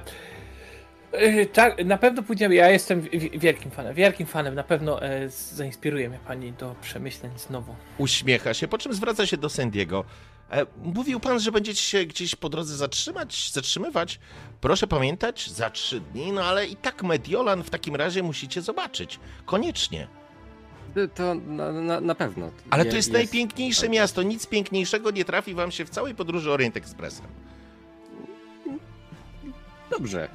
e, 1.11 1.45
tak, 1.45 1.85
na 1.85 1.97
pewno 1.97 2.23
pójdziemy. 2.23 2.55
Ja 2.55 2.69
jestem 2.69 3.01
wi- 3.01 3.39
wielkim 3.39 3.71
fanem, 3.71 3.93
wielkim 3.95 4.27
fanem. 4.27 4.55
Na 4.55 4.63
pewno 4.63 5.01
e, 5.03 5.29
zainspiruje 5.29 6.09
mnie 6.09 6.19
pani 6.27 6.51
do 6.53 6.75
przemyśleń 6.81 7.31
znowu. 7.37 7.75
Uśmiecha 7.97 8.53
się, 8.53 8.67
po 8.67 8.77
czym 8.77 8.93
zwraca 8.93 9.25
się 9.27 9.37
do 9.37 9.49
Sandiego. 9.49 10.03
E, 10.51 10.65
mówił 10.83 11.19
pan, 11.19 11.39
że 11.39 11.51
będziecie 11.51 11.81
się 11.81 12.05
gdzieś 12.05 12.35
po 12.35 12.49
drodze 12.49 12.75
zatrzymać, 12.77 13.51
zatrzymywać. 13.51 14.19
Proszę 14.61 14.87
pamiętać, 14.87 15.49
za 15.49 15.69
trzy 15.69 15.99
dni, 16.01 16.31
no 16.31 16.43
ale 16.43 16.67
i 16.67 16.75
tak 16.75 17.03
Mediolan 17.03 17.63
w 17.63 17.69
takim 17.69 17.95
razie 17.95 18.23
musicie 18.23 18.61
zobaczyć. 18.61 19.19
Koniecznie. 19.45 20.07
To 21.15 21.35
na, 21.35 21.71
na, 21.71 22.01
na 22.01 22.15
pewno. 22.15 22.51
Ale 22.69 22.85
to 22.85 22.95
jest, 22.95 23.11
najpiękniejsze 23.11 23.81
tak. 23.81 23.91
miasto. 23.91 24.23
Nic 24.23 24.47
piękniejszego 24.47 25.11
nie 25.11 25.25
trafi 25.25 25.53
wam 25.53 25.71
się 25.71 25.85
w 25.85 25.89
całej 25.89 26.15
podróży 26.15 26.51
Orient 26.51 26.77
Expressem. 26.77 27.25
Dobrze. 29.89 30.29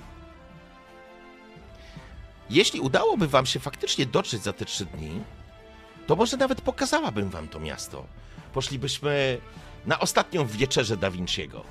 Jeśli 2.51 2.81
udałoby 2.81 3.29
wam 3.29 3.47
się 3.47 3.61
faktycznie 3.61 4.07
dotrzeć 4.07 4.43
za 4.43 4.53
te 4.53 4.65
trzy 4.65 4.85
dni, 4.85 5.21
to 6.07 6.17
może 6.17 6.37
nawet 6.37 6.61
pokazałabym 6.61 7.31
wam 7.31 7.49
to 7.49 7.61
miasto. 7.61 8.07
Poszlibyśmy 8.53 9.39
na 9.87 10.01
ostatnią 10.01 10.47
wieczerzę 10.47 10.97
Da 10.97 11.11
Vinciego. 11.11 11.65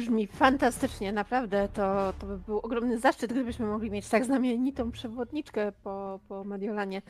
Brzmi 0.00 0.26
fantastycznie, 0.26 1.12
naprawdę. 1.12 1.68
To, 1.74 2.12
to 2.18 2.26
by 2.26 2.38
był 2.38 2.58
ogromny 2.58 2.98
zaszczyt, 2.98 3.32
gdybyśmy 3.32 3.66
mogli 3.66 3.90
mieć 3.90 4.08
tak 4.08 4.24
znamienitą 4.24 4.90
przewodniczkę 4.90 5.72
po, 5.84 6.20
po 6.28 6.44
Mediolanie. 6.44 7.02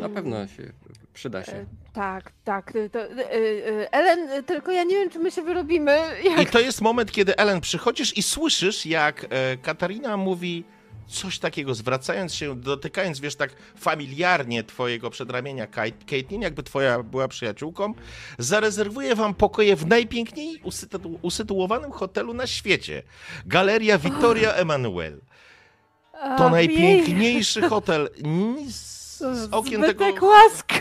Na 0.00 0.08
pewno 0.08 0.46
się 0.46 0.72
przyda 1.14 1.44
się. 1.44 1.52
E, 1.52 1.66
Tak, 1.92 2.32
tak. 2.44 2.72
To, 2.92 3.00
e, 3.00 3.10
e, 3.10 3.92
Ellen, 3.92 4.44
tylko 4.44 4.72
ja 4.72 4.84
nie 4.84 4.94
wiem, 4.94 5.10
czy 5.10 5.18
my 5.18 5.30
się 5.30 5.42
wyrobimy. 5.42 5.98
Jak... 6.24 6.42
I 6.42 6.46
to 6.46 6.60
jest 6.60 6.80
moment, 6.80 7.12
kiedy 7.12 7.36
Ellen 7.36 7.60
przychodzisz 7.60 8.16
i 8.18 8.22
słyszysz, 8.22 8.86
jak 8.86 9.26
Katarina 9.62 10.16
mówi 10.16 10.64
coś 11.08 11.38
takiego, 11.38 11.74
zwracając 11.74 12.34
się, 12.34 12.56
dotykając, 12.60 13.20
wiesz, 13.20 13.36
tak 13.36 13.50
familiarnie 13.76 14.64
twojego 14.64 15.10
przedramienia, 15.10 15.66
Kate- 15.66 16.04
Caitlin, 16.10 16.42
jakby 16.42 16.62
twoja 16.62 17.02
była 17.02 17.28
przyjaciółką, 17.28 17.94
zarezerwuję 18.38 19.14
wam 19.14 19.34
pokoje 19.34 19.76
w 19.76 19.86
najpiękniej 19.86 20.60
usytu- 20.62 21.18
usytuowanym 21.22 21.90
hotelu 21.92 22.34
na 22.34 22.46
świecie. 22.46 23.02
Galeria 23.46 23.98
Vittoria 23.98 24.52
Emanuel. 24.54 25.20
To 26.38 26.50
najpiękniejszy 26.50 27.62
hotel. 27.68 28.08
Nic 28.22 28.76
z 29.18 29.48
okien 29.52 29.82
tego... 29.82 30.04
Łask. 30.26 30.72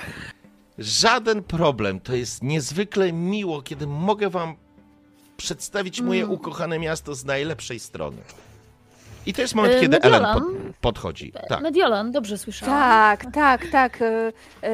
Żaden 0.77 1.43
problem. 1.43 1.99
To 1.99 2.15
jest 2.15 2.43
niezwykle 2.43 3.13
miło, 3.13 3.61
kiedy 3.61 3.87
mogę 3.87 4.29
wam 4.29 4.55
przedstawić 5.37 6.01
moje 6.01 6.21
Mm. 6.23 6.33
ukochane 6.33 6.79
miasto 6.79 7.15
z 7.15 7.25
najlepszej 7.25 7.79
strony. 7.79 8.17
I 9.25 9.33
to 9.33 9.41
jest 9.41 9.55
moment, 9.55 9.75
E, 9.75 9.79
kiedy 9.81 9.97
Mediolan? 9.97 10.25
Ellen 10.25 10.43
pod, 10.43 10.75
podchodzi. 10.81 11.31
Tak. 11.49 11.61
Mediolan, 11.61 12.11
dobrze 12.11 12.37
słyszałam. 12.37 12.75
Tak, 12.79 13.25
tak, 13.33 13.67
tak. 13.71 14.01
e, 14.01 14.05
e, 14.63 14.71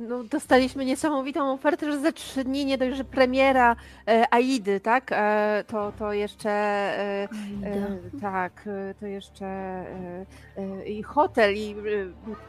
No, 0.00 0.24
dostaliśmy 0.24 0.84
niesamowitą 0.84 1.52
ofertę, 1.52 1.92
że 1.92 1.98
za 2.00 2.12
trzy 2.12 2.44
dni 2.44 2.64
nie 2.64 2.78
dość, 2.78 2.96
że 2.96 3.04
premiera 3.04 3.76
e, 4.08 4.24
Aidy, 4.34 4.80
tak? 4.80 5.10
E, 5.12 5.64
To, 5.66 5.92
to 5.98 6.12
jeszcze. 6.12 6.50
e, 6.50 7.28
Aida. 7.64 7.68
E, 8.16 8.20
tak, 8.20 8.64
e, 8.66 8.94
to 9.00 9.06
jeszcze 9.06 9.44
e, 9.46 10.26
e, 10.56 10.84
i 10.86 11.02
hotel, 11.02 11.54
i 11.56 11.76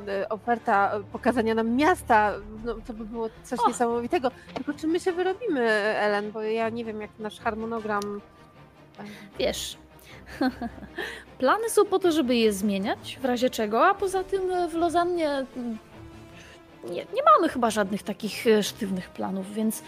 e, 0.07 0.11
e, 0.21 0.29
oferta 0.29 0.91
e, 0.93 1.03
pokazania 1.03 1.55
nam 1.55 1.69
miasta, 1.75 2.33
no, 2.65 2.75
to 2.87 2.93
by 2.93 3.05
było 3.05 3.29
coś 3.43 3.59
O. 3.59 3.67
niesamowitego. 3.67 4.31
Tylko 4.53 4.73
czy 4.73 4.87
my 4.87 4.99
się 4.99 5.11
wyrobimy, 5.11 5.61
Ellen, 5.97 6.31
bo 6.31 6.41
ja 6.41 6.69
nie 6.69 6.85
wiem, 6.85 7.01
jak 7.01 7.11
nasz 7.19 7.39
harmonogram... 7.39 8.21
e, 8.99 9.03
Wiesz, 9.39 9.77
plany 11.43 11.69
są 11.69 11.85
po 11.85 11.99
to, 11.99 12.11
żeby 12.11 12.35
je 12.35 12.53
zmieniać, 12.53 13.17
w 13.21 13.25
razie 13.25 13.49
czego, 13.49 13.85
a 13.85 13.93
poza 13.93 14.23
tym 14.23 14.51
e, 14.51 14.67
w 14.67 14.73
Lozannie 14.73 15.29
mm, 15.29 15.77
nie, 16.83 17.05
nie 17.13 17.23
mamy 17.35 17.49
chyba 17.49 17.71
żadnych 17.71 18.03
takich 18.03 18.47
e, 18.47 18.63
sztywnych 18.63 19.09
planów, 19.09 19.53
więc 19.53 19.83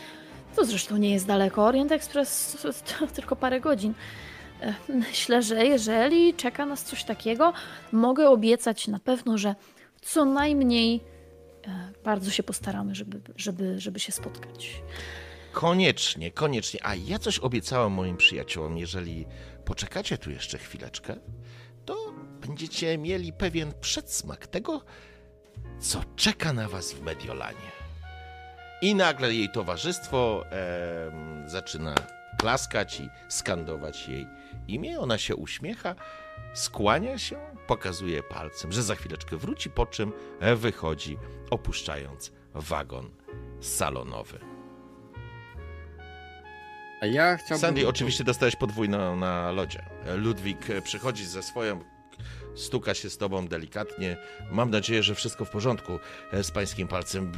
to 0.55 0.65
zresztą 0.65 0.97
nie 0.97 1.13
jest 1.13 1.27
daleko. 1.27 1.65
Orient 1.65 1.91
Express 1.91 2.57
to 2.99 3.07
tylko 3.15 3.35
parę 3.35 3.61
godzin. 3.61 3.93
E, 4.61 4.73
Myślę, 4.89 5.41
że 5.41 5.65
jeżeli 5.65 6.33
czeka 6.33 6.65
nas 6.65 6.83
coś 6.83 7.03
takiego, 7.03 7.53
mogę 7.91 8.29
obiecać 8.29 8.87
na 8.87 8.99
pewno, 8.99 9.37
że 9.37 9.55
co 10.01 10.25
najmniej 10.25 11.03
bardzo 12.03 12.31
się 12.31 12.43
postaramy, 12.43 12.95
żeby, 12.95 13.21
żeby, 13.35 13.79
żeby 13.79 13.99
się 13.99 14.11
spotkać. 14.11 14.81
Koniecznie, 15.51 16.31
koniecznie. 16.31 16.79
A 16.83 16.95
ja 16.95 17.19
coś 17.19 17.39
obiecałem 17.39 17.91
moim 17.91 18.17
przyjaciołom, 18.17 18.77
jeżeli 18.77 19.25
poczekacie 19.65 20.17
tu 20.17 20.31
jeszcze 20.31 20.57
chwileczkę, 20.57 21.15
to 21.85 22.13
będziecie 22.41 22.97
mieli 22.97 23.33
pewien 23.33 23.73
przedsmak 23.81 24.47
tego, 24.47 24.81
co 25.79 26.01
czeka 26.15 26.53
na 26.53 26.69
was 26.69 26.93
w 26.93 27.01
Mediolanie. 27.01 27.71
I 28.81 28.95
nagle 28.95 29.33
jej 29.33 29.49
towarzystwo 29.49 30.45
em, 30.49 31.49
zaczyna 31.49 31.95
klaskać 32.39 32.99
i 32.99 33.09
skandować 33.29 34.07
jej 34.07 34.27
imię. 34.67 34.99
Ona 34.99 35.17
się 35.17 35.35
uśmiecha, 35.35 35.95
skłania 36.53 37.17
się, 37.17 37.37
pokazuje 37.67 38.23
palcem, 38.23 38.71
że 38.71 38.83
za 38.83 38.95
chwileczkę 38.95 39.37
wróci, 39.37 39.69
po 39.69 39.85
czym 39.85 40.11
wychodzi, 40.55 41.17
opuszczając 41.49 42.31
wagon 42.53 43.09
salonowy. 43.61 44.54
A 47.01 47.05
ja 47.05 47.37
chciałbym... 47.37 47.59
Sandy, 47.59 47.87
oczywiście 47.87 48.23
dostałeś 48.23 48.55
podwójną 48.55 49.15
na 49.15 49.51
lodzie. 49.51 49.81
Ludwik 50.15 50.69
e, 50.69 50.81
przychodzi 50.81 51.25
ze 51.25 51.43
swoją, 51.43 51.79
stuka 52.55 52.93
się 52.93 53.09
z 53.09 53.17
tobą 53.17 53.47
delikatnie. 53.47 54.17
Mam 54.51 54.71
nadzieję, 54.71 55.03
że 55.03 55.15
wszystko 55.15 55.45
w 55.45 55.49
porządku 55.49 55.99
e, 56.31 56.43
z 56.43 56.51
pańskim 56.51 56.87
palcem. 56.87 57.31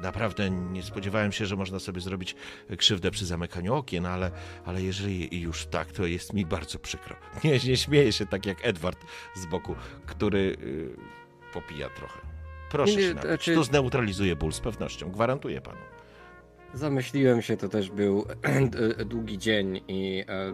Naprawdę 0.00 0.50
nie 0.50 0.82
spodziewałem 0.82 1.32
się, 1.32 1.46
że 1.46 1.56
można 1.56 1.78
sobie 1.78 2.00
zrobić 2.00 2.34
krzywdę 2.78 3.10
przy 3.10 3.26
zamykaniu 3.26 3.74
okien, 3.74 4.06
ale, 4.06 4.30
ale 4.64 4.82
jeżeli 4.82 5.40
już 5.40 5.66
tak, 5.66 5.92
to 5.92 6.06
jest 6.06 6.32
mi 6.32 6.46
bardzo 6.46 6.78
przykro. 6.78 7.16
Nie, 7.44 7.50
nie 7.58 7.76
śmieję 7.76 8.12
się 8.12 8.26
tak 8.26 8.46
jak 8.46 8.66
Edward 8.66 8.98
z 9.36 9.46
boku, 9.46 9.74
który 10.06 10.38
y, 10.62 10.96
popija 11.52 11.88
trochę. 11.90 12.20
Proszę 12.70 12.92
Nie, 12.96 13.02
się 13.02 13.08
napić. 13.14 13.28
znaczy- 13.28 13.54
To 13.54 13.64
zneutralizuje 13.64 14.36
ból 14.36 14.52
z 14.52 14.60
pewnością, 14.60 15.10
gwarantuję 15.12 15.60
panu. 15.60 15.78
Zamyśliłem 16.74 17.42
się, 17.42 17.56
to 17.56 17.68
też 17.68 17.90
był 17.90 18.26
długi 19.10 19.38
dzień 19.38 19.80
i 19.88 20.24
e, 20.28 20.52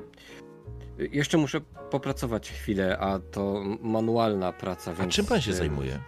jeszcze 0.99 1.39
muszę 1.39 1.61
popracować 1.91 2.51
chwilę, 2.51 2.99
a 2.99 3.19
to 3.19 3.63
manualna 3.81 4.53
praca, 4.53 4.95
więc... 4.95 5.15
czym 5.15 5.27
pan 5.27 5.41
się 5.41 5.51
e, 5.51 5.55
zajmuje? 5.55 5.99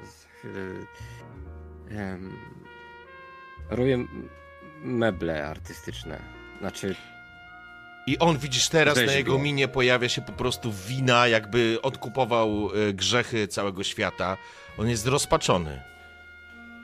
e, 1.90 2.18
robię 3.70 4.04
meble 4.82 5.48
artystyczne. 5.48 6.22
Znaczy, 6.60 6.94
I 8.06 8.18
on, 8.18 8.38
widzisz, 8.38 8.68
teraz 8.68 8.96
na 8.96 9.02
Rzeźbią. 9.02 9.16
jego 9.16 9.38
minie 9.38 9.68
pojawia 9.68 10.08
się 10.08 10.22
po 10.22 10.32
prostu 10.32 10.72
wina, 10.72 11.28
jakby 11.28 11.78
odkupował 11.82 12.48
e, 12.48 12.92
grzechy 12.92 13.48
całego 13.48 13.84
świata. 13.84 14.36
On 14.78 14.88
jest 14.88 15.06
rozpaczony. 15.06 15.82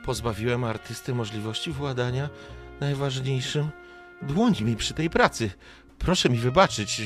Pozbawiłem 0.04 0.64
artysty 0.64 1.14
możliwości 1.14 1.70
władania 1.72 2.28
najważniejszym. 2.82 3.68
Dłoni 4.22 4.62
mi 4.62 4.76
przy 4.76 4.94
tej 4.94 5.10
pracy. 5.10 5.50
Proszę 5.98 6.28
mi 6.28 6.38
wybaczyć. 6.38 7.02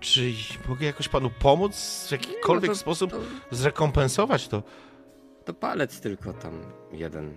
Czy 0.00 0.32
mogę 0.68 0.86
jakoś 0.86 1.08
panu 1.08 1.30
pomóc 1.30 2.06
w 2.08 2.12
jakikolwiek 2.12 2.68
no 2.70 2.74
to- 2.74 2.80
sposób 2.80 3.10
to, 3.10 3.20
zrekompensować 3.50 4.48
to? 4.48 4.62
to 5.44 5.54
palec 5.54 6.00
tylko 6.00 6.32
tam 6.32 6.60
jeden. 6.92 7.34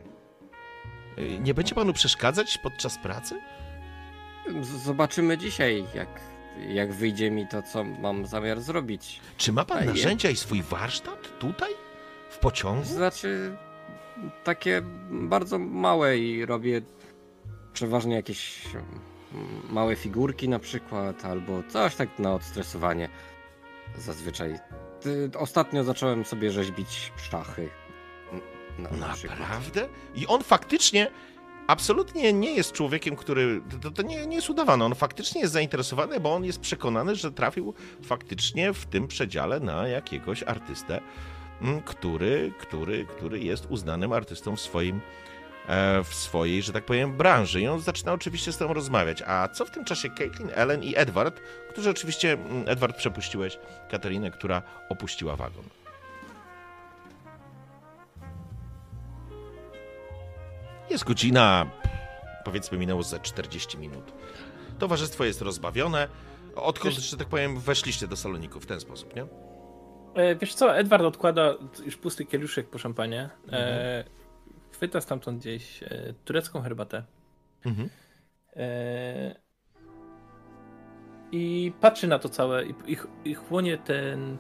Nie 1.40 1.54
będzie 1.54 1.76
panu 1.76 1.94
przeszkadzać 1.94 2.58
podczas 2.64 2.98
pracy? 2.98 3.42
Z- 4.62 4.84
Zobaczymy 4.84 5.38
dzisiaj, 5.38 5.86
jak, 5.96 6.08
jak 6.70 6.94
wyjdzie 6.94 7.32
mi 7.32 7.48
to, 7.48 7.62
co 7.64 7.84
mam 7.84 8.26
zamiar 8.26 8.62
zrobić. 8.62 9.20
Czy 9.38 9.54
ma 9.54 9.66
pan 9.66 9.78
A 9.78 9.82
je- 9.82 9.88
narzędzia 9.88 10.30
i 10.30 10.36
swój 10.36 10.64
warsztat 10.64 11.40
tutaj? 11.40 11.70
W 12.30 12.38
pociągu? 12.38 12.84
Znaczy, 12.86 13.56
takie 14.44 14.82
bardzo 15.12 15.60
małe 15.60 16.18
i 16.18 16.46
robię 16.46 16.82
przeważnie 17.74 18.16
jakieś 18.16 18.66
mm, 18.76 18.86
małe 19.70 19.96
figurki 19.96 20.50
na 20.50 20.60
przykład, 20.60 21.26
albo 21.26 21.64
coś 21.70 21.96
tak 21.96 22.20
na 22.20 22.34
odstresowanie 22.34 23.10
zazwyczaj. 23.98 24.60
Ty- 25.02 25.30
Ostatnio 25.38 25.84
zacząłem 25.84 26.26
sobie 26.26 26.52
rzeźbić 26.52 27.12
szachy. 27.32 27.70
Na. 28.80 28.90
Naprawdę? 29.40 29.90
I 30.16 30.28
on 30.28 30.44
faktycznie 30.44 31.12
absolutnie 31.68 32.34
nie 32.34 32.56
jest 32.56 32.72
człowiekiem, 32.72 33.16
który. 33.16 33.62
To, 33.82 33.92
to 33.92 34.02
nie, 34.02 34.28
nie 34.28 34.36
jest 34.36 34.50
udawane. 34.50 34.86
On 34.86 34.96
faktycznie 34.96 35.42
jest 35.42 35.54
zainteresowany, 35.54 36.20
bo 36.20 36.36
on 36.36 36.46
jest 36.46 36.60
przekonany, 36.60 37.16
że 37.16 37.32
trafił 37.32 37.74
faktycznie 38.04 38.74
w 38.74 38.86
tym 38.86 39.08
przedziale 39.08 39.60
na 39.60 39.88
jakiegoś 39.88 40.44
artystę, 40.44 41.02
mm, 41.62 41.82
który, 41.82 42.54
który, 42.60 43.06
który 43.06 43.40
jest 43.40 43.66
uznanym 43.70 44.14
artystą 44.14 44.56
w 44.56 44.62
swoim. 44.62 45.02
E, 45.68 46.03
W 46.03 46.14
swojej, 46.14 46.62
że 46.64 46.74
tak 46.74 46.86
powiem, 46.86 47.18
branży. 47.18 47.62
I 47.62 47.68
on 47.68 47.80
zaczyna 47.80 48.14
oczywiście 48.14 48.51
z 48.51 48.57
tą 48.57 48.74
rozmawiać. 48.74 49.24
A 49.28 49.47
co 49.47 49.66
w 49.66 49.72
tym 49.72 49.86
czasie 49.86 50.09
Caitlin, 50.09 50.49
Ellen 50.55 50.84
i 50.84 50.93
Edward, 50.95 51.41
którzy 51.70 51.89
oczywiście, 51.89 52.34
mm, 52.34 52.64
Edward, 52.68 52.97
przepuściłeś 52.97 53.59
Katarinę, 53.89 54.32
która 54.32 54.62
opuściła 54.89 55.36
wagon. 55.36 55.64
Jest 60.89 61.03
godzina, 61.03 61.66
powiedzmy, 62.45 62.78
minęło 62.78 63.03
ze 63.03 63.20
40 63.20 63.78
minut. 63.78 64.14
Towarzystwo 64.80 65.24
jest 65.26 65.41
rozbawione. 65.41 66.07
Odkąd, 66.55 66.93
że 66.95 67.18
tak 67.18 67.28
powiem, 67.28 67.59
weszliście 67.59 68.07
do 68.07 68.16
saloniku 68.16 68.59
w 68.59 68.66
ten 68.66 68.80
sposób, 68.80 69.16
nie? 69.16 69.26
E, 70.16 70.36
wiesz 70.36 70.53
co, 70.53 70.78
Edward 70.78 71.03
odkłada 71.03 71.53
już 71.86 71.97
pusty 71.97 72.26
kieliszek 72.26 72.70
po 72.70 72.78
szampanie. 72.78 73.30
E, 73.51 74.03
chwyta 74.82 75.02
stamtąd 75.02 75.40
gdzieś 75.40 75.84
e, 75.84 76.14
turecką 76.26 76.62
herbatę. 76.62 77.04
Mhm. 77.66 77.90
E, 78.56 79.36
I 81.32 81.74
patrzy 81.82 82.08
na 82.08 82.20
to 82.20 82.30
całe 82.30 82.66
i, 82.66 82.74
i, 82.88 82.98
i 83.26 83.34
chłonie 83.34 83.78
ten 83.78 84.38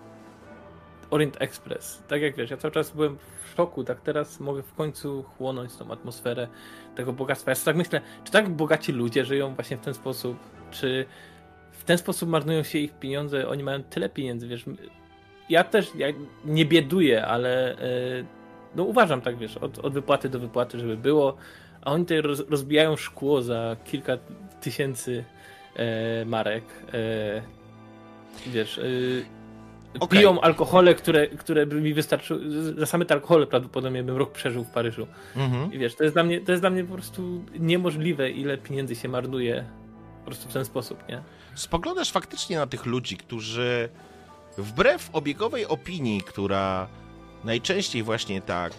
Orient 1.09 1.41
Express. 1.41 2.03
Tak 2.07 2.21
jak 2.21 2.35
wiesz, 2.35 2.49
ja 2.51 2.57
cały 2.57 2.71
czas 2.71 2.91
byłem 2.91 3.17
w 3.17 3.55
szoku, 3.55 3.83
tak 3.83 4.01
teraz 4.01 4.39
mogę 4.39 4.63
w 4.63 4.73
końcu 4.73 5.23
chłonąć 5.23 5.75
tą 5.75 5.91
atmosferę 5.91 6.47
tego 6.95 7.13
bogactwa. 7.13 7.51
Ja 7.51 7.55
sobie 7.55 7.65
tak 7.65 7.75
myślę, 7.75 8.01
czy 8.23 8.31
tak 8.31 8.49
bogaci 8.49 8.91
ludzie 8.91 9.25
żyją 9.25 9.55
właśnie 9.55 9.77
w 9.77 9.81
ten 9.81 9.93
sposób, 9.93 10.37
czy 10.71 11.05
w 11.71 11.83
ten 11.83 11.97
sposób 11.97 12.29
marnują 12.29 12.63
się 12.63 12.79
ich 12.79 12.99
pieniądze, 12.99 13.47
oni 13.47 13.63
mają 13.63 13.83
tyle 13.83 14.09
pieniędzy, 14.09 14.47
wiesz. 14.47 14.65
Ja 15.49 15.63
też 15.63 15.95
ja 15.95 16.07
nie 16.45 16.65
bieduję, 16.65 17.25
ale 17.25 17.77
e, 17.77 18.40
no 18.75 18.83
uważam 18.83 19.21
tak, 19.21 19.37
wiesz, 19.37 19.57
od, 19.57 19.79
od 19.79 19.93
wypłaty 19.93 20.29
do 20.29 20.39
wypłaty, 20.39 20.79
żeby 20.79 20.97
było, 20.97 21.37
a 21.81 21.91
oni 21.91 22.05
tutaj 22.05 22.21
roz, 22.21 22.49
rozbijają 22.49 22.95
szkło 22.95 23.41
za 23.41 23.75
kilka 23.85 24.17
tysięcy 24.61 25.23
e, 25.75 26.25
marek. 26.25 26.63
E, 26.93 27.41
wiesz, 28.47 28.77
e, 28.77 28.81
Okej. 29.99 30.19
piją 30.19 30.41
alkohole, 30.41 30.95
które, 30.95 31.27
które 31.27 31.65
by 31.65 31.81
mi 31.81 31.93
wystarczyły, 31.93 32.41
za 32.77 32.85
same 32.85 33.05
te 33.05 33.13
alkohole 33.13 33.47
prawdopodobnie 33.47 34.03
bym 34.03 34.17
rok 34.17 34.31
przeżył 34.31 34.63
w 34.63 34.69
Paryżu. 34.69 35.07
Mhm. 35.35 35.73
I 35.73 35.77
wiesz, 35.77 35.95
to 35.95 36.03
jest 36.03 36.15
dla 36.15 36.23
mnie, 36.23 36.41
to 36.41 36.51
jest 36.51 36.63
dla 36.63 36.69
mnie 36.69 36.83
po 36.83 36.93
prostu 36.93 37.43
niemożliwe, 37.59 38.31
ile 38.31 38.57
pieniędzy 38.57 38.95
się 38.95 39.09
marnuje 39.09 39.65
po 40.19 40.25
prostu 40.25 40.49
w 40.49 40.53
ten 40.53 40.65
sposób, 40.65 41.09
nie? 41.09 41.21
Spoglądasz 41.55 42.11
faktycznie 42.11 42.57
na 42.57 42.67
tych 42.67 42.85
ludzi, 42.85 43.17
którzy 43.17 43.89
wbrew 44.57 45.09
obiegowej 45.13 45.65
opinii, 45.65 46.21
która 46.21 46.87
najczęściej 47.43 48.03
właśnie 48.03 48.41
tak 48.41 48.73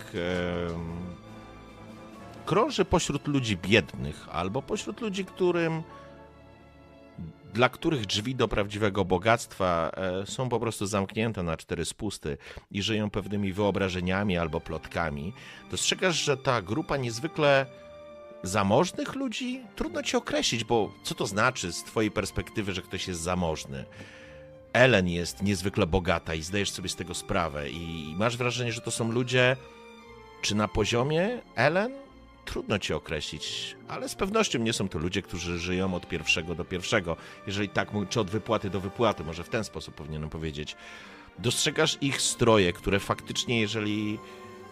krąży 2.47 2.85
pośród 2.85 3.29
ludzi 3.29 3.57
biednych 3.57 4.29
albo 4.33 4.63
pośród 4.63 5.01
ludzi, 5.01 5.25
którym 5.25 5.83
dla 7.55 7.69
których 7.69 8.07
drzwi 8.07 8.35
do 8.35 8.49
prawdziwego 8.49 9.05
bogactwa 9.05 9.91
e, 9.95 10.27
są 10.27 10.49
po 10.49 10.61
prostu 10.61 10.87
zamknięte 10.87 11.43
na 11.43 11.57
cztery 11.57 11.85
spusty 11.85 12.39
i 12.71 12.83
żyją 12.83 13.11
pewnymi 13.11 13.53
wyobrażeniami 13.53 14.39
albo 14.39 14.61
plotkami, 14.61 15.33
dostrzegasz, 15.71 16.17
że 16.17 16.37
ta 16.37 16.63
grupa 16.63 16.97
niezwykle 16.97 17.67
zamożnych 18.43 19.15
ludzi 19.15 19.61
trudno 19.77 20.03
ci 20.03 20.17
określić, 20.17 20.65
bo 20.65 20.93
co 21.03 21.15
to 21.15 21.27
znaczy 21.27 21.73
z 21.73 21.85
twojej 21.85 22.11
perspektywy, 22.11 22.73
że 22.73 22.83
ktoś 22.83 23.09
jest 23.09 23.21
zamożny? 23.21 23.85
Ellen 24.73 25.09
jest 25.09 25.43
niezwykle 25.43 25.87
bogata 25.87 26.35
i 26.35 26.43
zdajesz 26.43 26.71
sobie 26.71 26.89
z 26.89 26.97
tego 26.97 27.15
sprawę 27.15 27.71
i 27.71 28.15
masz 28.19 28.37
wrażenie, 28.37 28.73
że 28.73 28.81
to 28.81 28.91
są 28.91 29.13
ludzie 29.13 29.57
czy 30.43 30.55
na 30.55 30.69
poziomie 30.69 31.41
Ellen? 31.55 31.93
Trudno 32.45 32.79
ci 32.79 32.95
określić, 32.95 33.77
ale 33.89 34.09
z 34.09 34.15
pewnością 34.15 34.59
nie 34.59 34.73
są 34.73 34.89
to 34.89 34.99
ludzie, 34.99 35.23
którzy 35.23 35.59
żyją 35.59 35.95
od 35.95 36.09
pierwszego 36.09 36.55
do 36.55 36.65
pierwszego. 36.65 37.17
Jeżeli 37.47 37.69
tak, 37.69 37.89
czy 38.09 38.21
od 38.21 38.31
wypłaty 38.31 38.71
do 38.71 38.81
wypłaty, 38.81 39.25
może 39.25 39.45
w 39.45 39.49
ten 39.49 39.65
sposób 39.65 39.95
powinienem 39.95 40.31
powiedzieć. 40.31 40.77
Dostrzegasz 41.39 41.99
ich 42.01 42.23
stroje, 42.23 42.73
które 42.73 43.01
faktycznie, 43.01 43.61
jeżeli, 43.61 44.19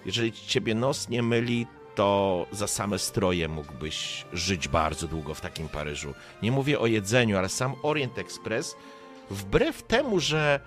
jeżeli 0.06 0.32
ciebie 0.32 0.74
nos 0.74 1.08
nie 1.08 1.22
myli, 1.22 1.66
to 1.94 2.46
za 2.52 2.66
same 2.66 2.98
stroje 2.98 3.48
mógłbyś 3.48 4.24
żyć 4.32 4.68
bardzo 4.68 5.08
długo 5.08 5.34
w 5.34 5.40
takim 5.40 5.68
Paryżu. 5.68 6.14
Nie 6.42 6.52
mówię 6.52 6.80
o 6.80 6.86
jedzeniu, 6.86 7.38
ale 7.38 7.48
sam 7.48 7.74
Orient 7.82 8.18
Express, 8.18 8.76
wbrew 9.30 9.82
temu, 9.82 10.20
że 10.20 10.60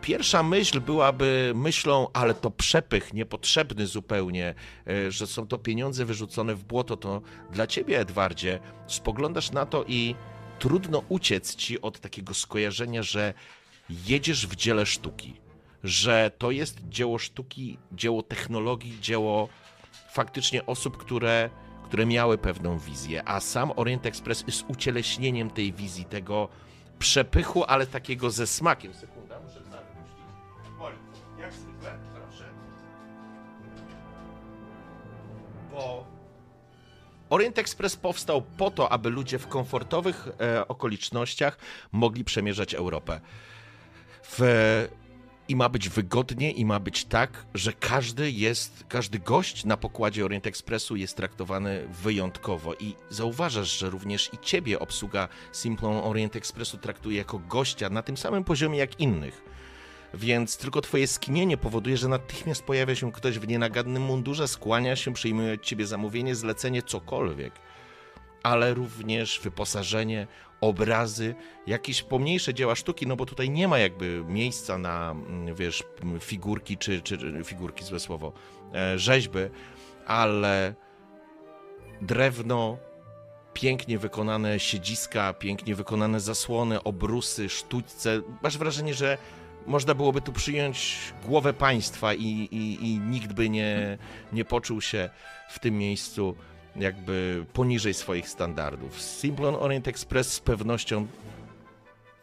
pierwsza 0.00 0.42
myśl 0.42 0.80
byłaby 0.80 1.52
myślą, 1.54 2.08
ale 2.12 2.34
to 2.34 2.50
przepych, 2.50 3.14
niepotrzebny 3.14 3.86
zupełnie, 3.86 4.54
e, 4.86 5.10
że 5.10 5.26
są 5.26 5.46
to 5.46 5.58
pieniądze 5.58 6.04
wyrzucone 6.04 6.54
w 6.54 6.64
błoto, 6.64 6.96
to 6.96 7.22
dla 7.52 7.66
ciebie, 7.66 8.00
Edwardzie, 8.00 8.60
spoglądasz 8.86 9.50
na 9.52 9.66
to 9.66 9.84
i 9.88 10.14
trudno 10.58 11.02
uciec 11.08 11.56
ci 11.56 11.80
od 11.80 12.00
takiego 12.00 12.34
skojarzenia, 12.34 13.02
że 13.02 13.34
jedziesz 14.06 14.46
w 14.46 14.56
dziele 14.56 14.86
sztuki, 14.86 15.34
że 15.84 16.30
to 16.38 16.50
jest 16.50 16.88
dzieło 16.88 17.18
sztuki, 17.18 17.78
dzieło 17.92 18.22
technologii, 18.22 19.00
dzieło 19.00 19.48
faktycznie 20.12 20.66
osób, 20.66 20.96
które, 20.96 21.50
które 21.84 22.06
miały 22.06 22.38
pewną 22.38 22.78
wizję, 22.78 23.28
a 23.28 23.40
sam 23.40 23.72
Orient 23.76 24.06
Express 24.06 24.44
jest 24.46 24.64
ucieleśnieniem 24.68 25.50
tej 25.50 25.72
wizji, 25.72 26.04
tego 26.04 26.48
przepychu, 27.00 27.64
ale 27.64 27.86
takiego 27.86 28.30
ze 28.30 28.46
smakiem. 28.46 28.94
Sekunda, 28.94 29.40
muszę 29.40 29.54
zamknąć. 29.54 30.08
Woli, 30.78 30.96
jak 31.38 31.52
zwykle, 31.52 31.98
proszę. 32.14 32.44
Bo 35.70 36.06
Orient 37.30 37.58
Express 37.58 37.96
powstał 37.96 38.42
po 38.42 38.70
to, 38.70 38.92
aby 38.92 39.10
ludzie 39.10 39.38
w 39.38 39.48
komfortowych 39.48 40.28
e, 40.40 40.68
okolicznościach 40.68 41.58
mogli 41.92 42.24
przemierzać 42.24 42.74
Europę. 42.74 43.20
W, 44.22 44.88
I 45.50 45.56
ma 45.56 45.68
być 45.68 45.88
wygodnie, 45.88 46.50
i 46.50 46.64
ma 46.64 46.80
być 46.80 47.04
tak, 47.04 47.46
że 47.54 47.72
każdy 47.72 48.30
jest, 48.30 48.84
każdy 48.88 49.18
gość 49.18 49.64
na 49.64 49.76
pokładzie 49.76 50.24
Orient 50.24 50.46
Expressu 50.46 50.96
jest 50.96 51.16
traktowany 51.16 51.88
wyjątkowo. 52.02 52.74
I 52.74 52.94
zauważasz, 53.08 53.78
że 53.78 53.90
również 53.90 54.30
i 54.32 54.38
ciebie 54.38 54.78
obsługa 54.78 55.28
Simplon 55.52 55.96
Orient 55.96 56.36
Expressu 56.36 56.78
traktuje 56.78 57.16
jako 57.16 57.38
gościa 57.38 57.90
na 57.90 58.02
tym 58.02 58.16
samym 58.16 58.44
poziomie 58.44 58.78
jak 58.78 59.00
innych. 59.00 59.44
Więc 60.14 60.56
tylko 60.56 60.80
twoje 60.80 61.06
skinienie 61.06 61.56
powoduje, 61.56 61.96
że 61.96 62.08
natychmiast 62.08 62.62
pojawia 62.62 62.94
się 62.94 63.12
ktoś 63.12 63.38
w 63.38 63.48
nienagadnym 63.48 64.02
mundurze, 64.02 64.48
skłania 64.48 64.96
się, 64.96 65.12
przyjmuje 65.12 65.54
od 65.54 65.62
ciebie 65.62 65.86
zamówienie, 65.86 66.34
zlecenie, 66.34 66.82
cokolwiek. 66.82 67.52
Ale 68.42 68.74
również 68.74 69.40
wyposażenie, 69.42 70.26
obrazy, 70.60 71.34
jakieś 71.66 72.02
pomniejsze 72.02 72.54
dzieła 72.54 72.74
sztuki, 72.74 73.06
no 73.06 73.16
bo 73.16 73.26
tutaj 73.26 73.50
nie 73.50 73.68
ma 73.68 73.78
jakby 73.78 74.24
miejsca 74.28 74.78
na, 74.78 75.10
mm, 75.10 75.54
wiesz, 75.54 75.84
figurki, 76.20 76.78
czy, 76.78 77.00
czy 77.02 77.18
czy- 77.18 77.44
figurki, 77.44 77.84
złe 77.84 78.00
słowo, 78.00 78.32
e, 78.74 78.98
rzeźby, 78.98 79.38
ale 80.06 80.74
drewno, 82.00 82.78
pięknie 83.52 83.98
wykonane 83.98 84.60
siedziska, 84.60 85.32
pięknie 85.34 85.74
wykonane 85.74 86.20
zasłony, 86.20 86.82
obrusy, 86.82 87.48
sztućce. 87.48 88.22
Masz 88.42 88.58
wrażenie, 88.58 88.94
że 88.94 89.18
można 89.66 89.94
byłoby 89.94 90.20
tu 90.20 90.32
przyjąć 90.32 90.98
głowę 91.26 91.52
państwa 91.52 92.14
i, 92.14 92.26
i, 92.50 92.84
i 92.88 92.98
nikt 92.98 93.32
by 93.32 93.48
nie, 93.50 93.98
nie 94.32 94.44
poczuł 94.44 94.80
się 94.80 95.10
w 95.50 95.58
tym 95.58 95.78
miejscu 95.78 96.36
jakby 96.76 97.44
poniżej 97.52 97.94
swoich 97.94 98.28
standardów. 98.28 99.02
Simplon 99.02 99.54
Orient 99.54 99.88
Express 99.88 100.32
z 100.32 100.40
pewnością 100.40 101.06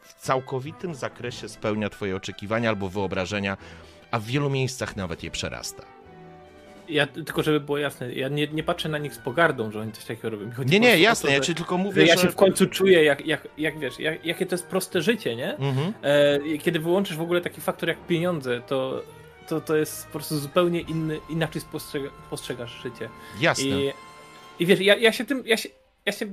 w 0.02 0.14
całkowitym 0.14 0.96
zakresie 0.96 1.50
spełnia 1.50 1.90
Twoje 1.90 2.16
oczekiwania 2.16 2.70
albo 2.70 2.90
wyobrażenia, 2.90 3.58
a 4.12 4.20
w 4.20 4.26
wielu 4.26 4.50
miejscach 4.50 4.96
nawet 4.96 5.24
je 5.24 5.32
przerasta. 5.32 5.84
Ja, 6.90 7.08
tylko 7.08 7.44
żeby 7.44 7.60
było 7.60 7.78
jasne, 7.78 8.14
ja 8.14 8.28
nie, 8.28 8.48
nie 8.48 8.64
patrzę 8.64 8.90
na 8.90 8.98
nich 8.98 9.14
z 9.14 9.18
pogardą, 9.18 9.72
że 9.72 9.82
oni 9.82 9.92
coś 9.92 10.06
takiego 10.06 10.30
robią. 10.30 10.52
Chodzi 10.52 10.72
Nie, 10.72 10.80
nie, 10.80 11.00
jasne, 11.00 11.28
to, 11.28 11.34
ja 11.34 11.40
ci 11.40 11.56
tylko 11.56 11.78
mówię, 11.78 12.02
że... 12.02 12.08
ja 12.08 12.18
się 12.18 12.28
w 12.28 12.36
końcu 12.36 12.68
czuję, 12.68 13.04
jak, 13.04 13.26
jak, 13.26 13.48
jak 13.58 13.80
wiesz, 13.80 14.00
jak, 14.00 14.26
jakie 14.26 14.46
to 14.46 14.56
jest 14.56 14.68
proste 14.68 15.02
życie, 15.02 15.36
nie? 15.36 15.58
Mhm. 15.58 15.94
E, 16.02 16.58
kiedy 16.58 16.80
wyłączysz 16.80 17.18
w 17.18 17.22
ogóle 17.22 17.42
taki 17.42 17.62
faktor 17.62 17.90
jak 17.90 17.98
pieniądze, 17.98 18.62
to, 18.68 19.04
to, 19.48 19.62
to 19.62 19.76
jest 19.76 20.06
po 20.06 20.12
prostu 20.12 20.38
zupełnie 20.38 20.82
inny, 20.82 21.20
inaczej 21.30 21.62
postrzega, 21.72 22.10
postrzegasz 22.30 22.82
życie. 22.84 23.10
Jasne. 23.40 23.66
I, 23.66 23.92
i 24.60 24.66
wiesz, 24.66 24.80
ja, 24.82 24.96
ja 24.96 25.12
się 25.12 25.26
tym, 25.26 25.44
ja 25.46 25.58
się, 25.58 25.70
ja 26.06 26.12
się, 26.12 26.26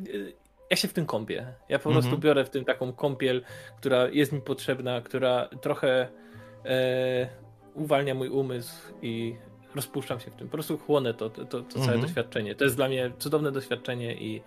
ja 0.70 0.76
się 0.76 0.88
w 0.88 0.92
tym 0.92 1.06
kąpię. 1.06 1.46
Ja 1.68 1.78
po 1.78 1.90
Mhm. 1.90 2.02
prostu 2.04 2.18
biorę 2.18 2.44
w 2.44 2.50
tym 2.50 2.64
taką 2.64 2.92
kąpiel, 2.92 3.42
która 3.76 4.08
jest 4.08 4.32
mi 4.32 4.40
potrzebna, 4.40 5.00
która 5.00 5.48
trochę 5.60 6.08
e, 6.64 7.28
uwalnia 7.74 8.14
mój 8.14 8.28
umysł 8.28 8.74
i 9.02 9.36
rozpuszczam 9.74 10.20
się 10.20 10.30
w 10.30 10.34
tym. 10.34 10.48
Po 10.48 10.52
prostu 10.52 10.78
chłonę 10.78 11.14
to, 11.14 11.30
to, 11.30 11.44
to, 11.44 11.60
to 11.60 11.72
całe 11.72 11.82
Mhm. 11.84 12.00
doświadczenie. 12.00 12.54
To 12.54 12.64
jest 12.64 12.76
dla 12.76 12.88
mnie 12.88 13.10
cudowne 13.18 13.52
doświadczenie 13.52 14.14
i 14.14 14.42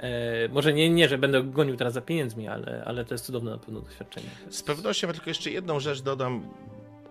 e, 0.00 0.48
może 0.48 0.72
nie, 0.72 0.90
nie, 0.90 1.08
że 1.08 1.18
będę 1.18 1.42
gonił 1.42 1.76
teraz 1.76 1.92
za 1.94 2.00
pieniędzmi, 2.00 2.48
ale, 2.48 2.82
ale 2.86 3.04
to 3.04 3.14
jest 3.14 3.24
cudowne 3.26 3.50
na 3.50 3.58
pewno 3.58 3.80
doświadczenie. 3.80 4.26
Z 4.50 4.62
pewnością, 4.62 5.06
ja 5.06 5.12
tylko 5.12 5.30
jeszcze 5.30 5.50
jedną 5.50 5.80
rzecz 5.80 6.00
dodam. 6.02 6.48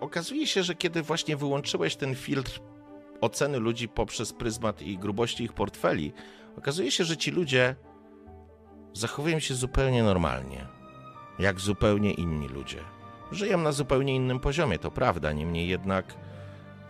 Okazuje 0.00 0.46
się, 0.46 0.62
że 0.62 0.74
kiedy 0.74 1.02
właśnie 1.02 1.36
wyłączyłeś 1.36 1.96
ten 1.96 2.14
filtr 2.14 2.60
oceny 3.22 3.58
ludzi 3.58 3.88
poprzez 3.88 4.32
pryzmat 4.32 4.82
i 4.82 4.98
grubości 4.98 5.44
ich 5.44 5.52
portfeli, 5.52 6.12
okazuje 6.58 6.90
się, 6.90 7.04
że 7.04 7.16
ci 7.16 7.30
ludzie 7.30 7.76
zachowują 8.92 9.38
się 9.38 9.54
zupełnie 9.54 10.02
normalnie, 10.02 10.66
jak 11.38 11.60
zupełnie 11.60 12.12
inni 12.12 12.48
ludzie. 12.48 12.78
Żyją 13.32 13.58
na 13.58 13.72
zupełnie 13.72 14.14
innym 14.14 14.40
poziomie, 14.40 14.78
to 14.78 14.90
prawda, 14.90 15.32
niemniej 15.32 15.68
jednak 15.68 16.14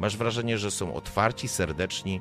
masz 0.01 0.17
wrażenie, 0.17 0.59
że 0.59 0.71
są 0.71 0.95
otwarci, 0.95 1.49
serdeczni. 1.49 2.21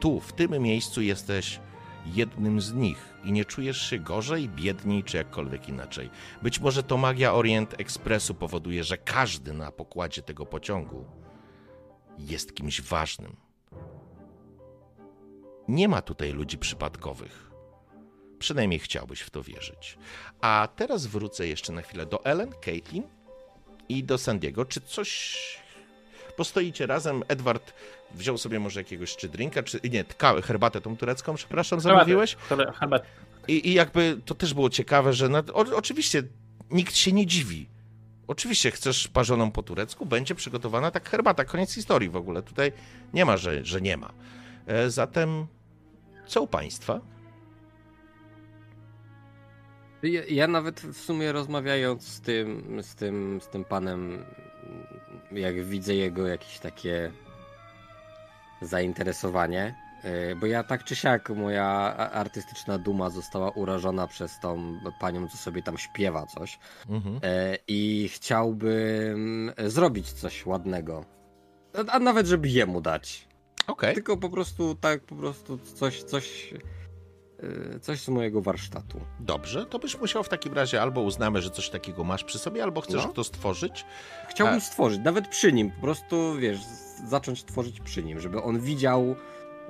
Tu, 0.00 0.20
w 0.20 0.32
tym 0.32 0.62
miejscu 0.62 1.02
jesteś 1.02 1.60
jednym 2.06 2.60
z 2.60 2.74
nich 2.74 3.14
i 3.24 3.32
nie 3.32 3.44
czujesz 3.44 3.90
się 3.90 3.98
gorzej, 3.98 4.48
biedniej 4.48 5.04
czy 5.04 5.16
jakkolwiek 5.16 5.68
inaczej. 5.68 6.10
Być 6.42 6.60
może 6.60 6.82
to 6.82 6.96
magia 6.96 7.34
Orient 7.34 7.80
Expressu 7.80 8.34
powoduje, 8.34 8.84
że 8.84 8.98
każdy 8.98 9.52
na 9.52 9.72
pokładzie 9.72 10.22
tego 10.22 10.46
pociągu 10.46 11.04
jest 12.18 12.54
kimś 12.54 12.80
ważnym. 12.82 13.36
Nie 15.68 15.88
ma 15.88 16.02
tutaj 16.02 16.32
ludzi 16.32 16.58
przypadkowych. 16.58 17.50
Przynajmniej 18.38 18.80
chciałbyś 18.80 19.20
w 19.20 19.30
to 19.30 19.42
wierzyć. 19.42 19.98
A 20.40 20.68
teraz 20.76 21.06
wrócę 21.06 21.46
jeszcze 21.48 21.72
na 21.72 21.82
chwilę 21.82 22.06
do 22.06 22.24
Ellen, 22.24 22.52
Caitlin 22.64 23.02
i 23.88 24.04
do 24.04 24.18
Sandiego. 24.18 24.64
Czy 24.64 24.80
coś. 24.80 25.38
Postoicie 26.36 26.86
razem. 26.86 27.22
Edward 27.28 27.72
wziął 28.14 28.38
sobie 28.38 28.60
może 28.60 28.80
jakiegoś 28.80 29.16
czy 29.16 29.28
drinka, 29.28 29.62
czy 29.62 29.80
nie, 29.90 30.04
tka- 30.04 30.42
herbatę 30.42 30.80
tą 30.80 30.96
turecką, 30.96 31.34
przepraszam, 31.34 31.80
zamówiłeś? 31.80 32.36
Herbatę. 32.36 32.72
Herbatę. 32.72 33.06
I, 33.48 33.68
I 33.68 33.74
jakby 33.74 34.20
to 34.24 34.34
też 34.34 34.54
było 34.54 34.70
ciekawe, 34.70 35.12
że 35.12 35.28
o, 35.52 35.64
oczywiście 35.76 36.22
nikt 36.70 36.96
się 36.96 37.12
nie 37.12 37.26
dziwi. 37.26 37.68
Oczywiście 38.28 38.70
chcesz 38.70 39.08
parzoną 39.08 39.50
po 39.50 39.62
turecku, 39.62 40.06
będzie 40.06 40.34
przygotowana 40.34 40.90
tak 40.90 41.08
herbata. 41.08 41.44
Koniec 41.44 41.74
historii 41.74 42.10
w 42.10 42.16
ogóle. 42.16 42.42
Tutaj 42.42 42.72
nie 43.14 43.24
ma, 43.24 43.36
że, 43.36 43.64
że 43.64 43.80
nie 43.80 43.96
ma. 43.96 44.12
E, 44.66 44.90
zatem 44.90 45.46
co 46.26 46.42
u 46.42 46.46
państwa? 46.46 47.00
Ja, 50.02 50.22
ja 50.28 50.48
nawet 50.48 50.80
w 50.80 50.96
sumie 50.96 51.32
rozmawiając 51.32 52.08
z 52.08 52.20
tym, 52.20 52.78
z 52.82 52.94
tym, 52.94 53.40
z 53.40 53.48
tym 53.48 53.64
panem, 53.64 54.24
jak 55.32 55.64
widzę 55.64 55.94
jego 55.94 56.26
jakieś 56.26 56.58
takie 56.58 57.12
zainteresowanie, 58.62 59.87
bo 60.40 60.46
ja 60.46 60.64
tak 60.64 60.84
czy 60.84 60.96
siak, 60.96 61.30
moja 61.30 61.66
artystyczna 61.96 62.78
duma 62.78 63.10
została 63.10 63.50
urażona 63.50 64.06
przez 64.06 64.40
tą 64.40 64.80
panią, 65.00 65.28
co 65.28 65.36
sobie 65.36 65.62
tam 65.62 65.78
śpiewa 65.78 66.26
coś 66.26 66.58
Mhm. 66.88 67.20
e, 67.22 67.58
i 67.68 68.08
chciałbym 68.12 69.52
zrobić 69.66 70.12
coś 70.12 70.46
ładnego. 70.46 71.04
A- 71.88 71.98
nawet, 71.98 72.26
żeby 72.26 72.48
jemu 72.48 72.80
dać. 72.80 73.28
Okej. 73.66 73.94
Tylko 73.94 74.16
po 74.16 74.28
prostu 74.30 74.74
tak, 74.74 75.00
po 75.04 75.14
prostu 75.16 75.58
coś, 75.58 76.02
coś, 76.02 76.54
coś 77.82 78.00
z 78.00 78.08
mojego 78.08 78.40
warsztatu. 78.42 79.00
Dobrze, 79.20 79.66
to 79.66 79.78
byś 79.78 79.98
musiał 80.00 80.22
w 80.24 80.28
takim 80.28 80.54
razie 80.54 80.82
albo 80.82 81.00
uznamy, 81.02 81.42
że 81.42 81.50
coś 81.50 81.70
takiego 81.70 82.04
masz 82.04 82.24
przy 82.24 82.38
sobie, 82.38 82.62
albo 82.62 82.80
chcesz 82.80 83.04
No. 83.06 83.12
to 83.12 83.24
stworzyć. 83.24 83.84
Chciałbym 84.28 84.56
A- 84.56 84.60
stworzyć, 84.60 85.00
nawet 85.04 85.28
przy 85.28 85.52
nim, 85.52 85.70
po 85.70 85.80
prostu, 85.80 86.34
wiesz, 86.38 86.58
zacząć 87.08 87.44
tworzyć 87.44 87.80
przy 87.80 88.02
nim, 88.04 88.20
żeby 88.20 88.42
on 88.42 88.60
widział, 88.60 89.16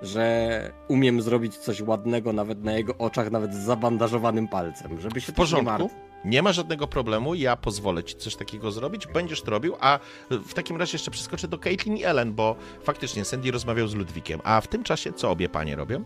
że 0.02 0.72
umiem 0.88 1.22
zrobić 1.22 1.56
coś 1.56 1.80
ładnego 1.80 2.32
nawet 2.32 2.64
na 2.64 2.72
jego 2.72 2.96
oczach, 2.98 3.30
nawet 3.30 3.54
z 3.54 3.58
zabandażowanym 3.58 4.48
palcem, 4.48 5.00
żeby 5.00 5.20
się 5.20 5.26
W 5.26 5.28
nie 5.28 5.34
porządku. 5.34 5.64
martwił. 5.64 5.90
Nie 6.24 6.42
ma 6.42 6.52
żadnego 6.52 6.86
problemu, 6.86 7.34
ja 7.34 7.56
pozwolę 7.56 8.04
ci 8.04 8.16
coś 8.16 8.36
takiego 8.36 8.70
zrobić, 8.70 9.06
będziesz 9.06 9.42
to 9.42 9.50
robił, 9.50 9.74
a 9.80 9.98
w 10.30 10.54
takim 10.54 10.76
razie 10.76 10.94
jeszcze 10.94 11.10
przeskoczę 11.10 11.48
do 11.48 11.58
Caitlin 11.58 11.96
i 11.96 12.04
Ellen, 12.04 12.34
bo 12.34 12.56
faktycznie 12.82 13.24
Sandy 13.24 13.50
rozmawiał 13.50 13.88
z 13.88 13.94
Ludwikiem, 13.94 14.40
a 14.44 14.60
w 14.60 14.68
tym 14.68 14.82
czasie 14.82 15.12
co 15.12 15.30
obie 15.30 15.48
panie 15.48 15.76
robią? 15.76 16.04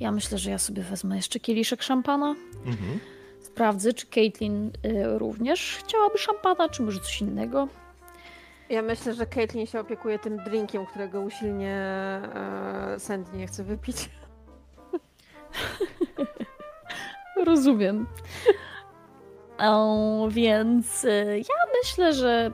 Ja 0.00 0.12
myślę, 0.12 0.38
że 0.38 0.50
ja 0.50 0.58
sobie 0.58 0.82
wezmę 0.82 1.16
jeszcze 1.16 1.40
kieliszek 1.40 1.82
szampana. 1.82 2.34
Mhm. 2.66 3.00
Sprawdzę, 3.40 3.92
czy 3.92 4.06
Caitlin 4.06 4.66
y, 4.66 5.18
również 5.18 5.76
chciałaby 5.84 6.18
szampana, 6.18 6.68
czy 6.68 6.82
może 6.82 7.00
coś 7.00 7.20
innego. 7.20 7.68
Ja 8.70 8.82
myślę, 8.82 9.14
że 9.14 9.26
Caitlin 9.26 9.66
się 9.66 9.80
opiekuje 9.80 10.18
tym 10.18 10.36
drinkiem, 10.36 10.86
którego 10.86 11.20
usilnie 11.20 11.74
e, 11.74 12.94
Sandy 12.98 13.36
nie 13.36 13.46
chce 13.46 13.64
wypić. 13.64 14.10
Rozumiem. 17.46 18.06
O, 19.58 20.28
więc 20.30 21.04
y, 21.04 21.38
ja 21.38 21.72
myślę, 21.82 22.12
że 22.12 22.50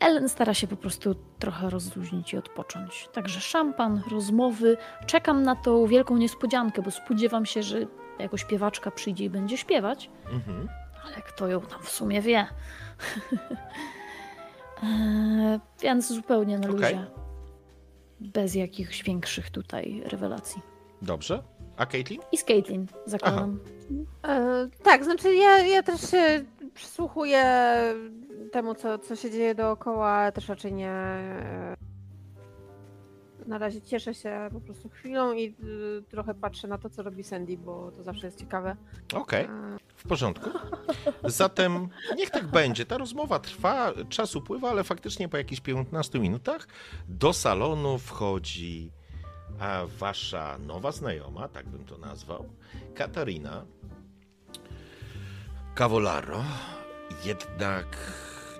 Ellen 0.00 0.28
stara 0.28 0.54
się 0.54 0.66
po 0.66 0.76
prostu 0.76 1.14
trochę 1.38 1.70
rozluźnić 1.70 2.32
i 2.32 2.36
odpocząć. 2.36 3.08
Także 3.12 3.40
szampan, 3.40 4.02
rozmowy. 4.10 4.76
Czekam 5.06 5.42
na 5.42 5.56
tą 5.56 5.86
wielką 5.86 6.16
niespodziankę, 6.16 6.82
bo 6.82 6.90
spodziewam 6.90 7.46
się, 7.46 7.62
że 7.62 7.78
jako 8.18 8.36
śpiewaczka 8.36 8.90
przyjdzie 8.90 9.24
i 9.24 9.30
będzie 9.30 9.56
śpiewać. 9.56 10.10
Mhm. 10.32 10.68
Ale 11.12 11.22
kto 11.22 11.48
ją 11.48 11.60
tam 11.60 11.82
w 11.82 11.90
sumie 11.90 12.22
wie? 12.22 12.46
Eee, 14.82 15.60
Więc 15.82 16.08
zupełnie 16.12 16.58
na 16.58 16.68
luzie. 16.68 17.06
Bez 18.20 18.54
jakichś 18.54 19.02
większych 19.02 19.50
tutaj 19.50 20.02
rewelacji. 20.06 20.62
Dobrze. 21.02 21.42
A 21.76 21.86
Caitlin? 21.86 22.20
I 22.32 22.38
z 22.38 22.44
Caitlin 22.44 22.86
zakładam. 23.06 23.58
E, 24.28 24.68
tak, 24.82 25.04
znaczy 25.04 25.34
ja, 25.34 25.58
ja 25.58 25.82
też 25.82 26.10
się 26.10 26.44
przysłuchuję 26.74 27.44
temu, 28.52 28.74
co, 28.74 28.98
co 28.98 29.16
się 29.16 29.30
dzieje 29.30 29.54
dookoła, 29.54 30.32
też 30.32 30.48
raczej 30.48 30.72
nie. 30.72 30.94
Na 33.50 33.58
razie 33.58 33.80
cieszę 33.82 34.14
się 34.14 34.48
po 34.52 34.60
prostu 34.60 34.88
chwilą 34.88 35.32
i 35.32 35.54
y, 35.64 36.02
trochę 36.08 36.34
patrzę 36.34 36.68
na 36.68 36.78
to, 36.78 36.90
co 36.90 37.02
robi 37.02 37.24
Sandy, 37.24 37.58
bo 37.58 37.92
to 37.96 38.02
zawsze 38.02 38.26
jest 38.26 38.38
ciekawe. 38.38 38.76
Okej, 39.14 39.44
E, 39.44 39.48
w 39.96 40.08
porządku. 40.08 40.50
Zatem 41.24 41.88
niech 42.16 42.30
tak 42.30 42.46
będzie. 42.46 42.86
Ta 42.86 42.98
rozmowa 42.98 43.38
trwa, 43.38 43.92
czas 44.08 44.36
upływa, 44.36 44.70
ale 44.70 44.84
faktycznie 44.84 45.28
po 45.28 45.36
jakichś 45.36 45.60
15 45.60 46.18
minutach 46.20 46.68
do 47.08 47.32
salonu 47.32 47.98
wchodzi 47.98 48.92
wasza 49.98 50.58
nowa 50.58 50.92
znajoma, 50.92 51.48
tak 51.48 51.68
bym 51.68 51.84
to 51.84 51.98
nazwał, 51.98 52.44
Katarina 52.94 53.64
Cavallaro. 55.74 56.44
Jednak 57.24 57.86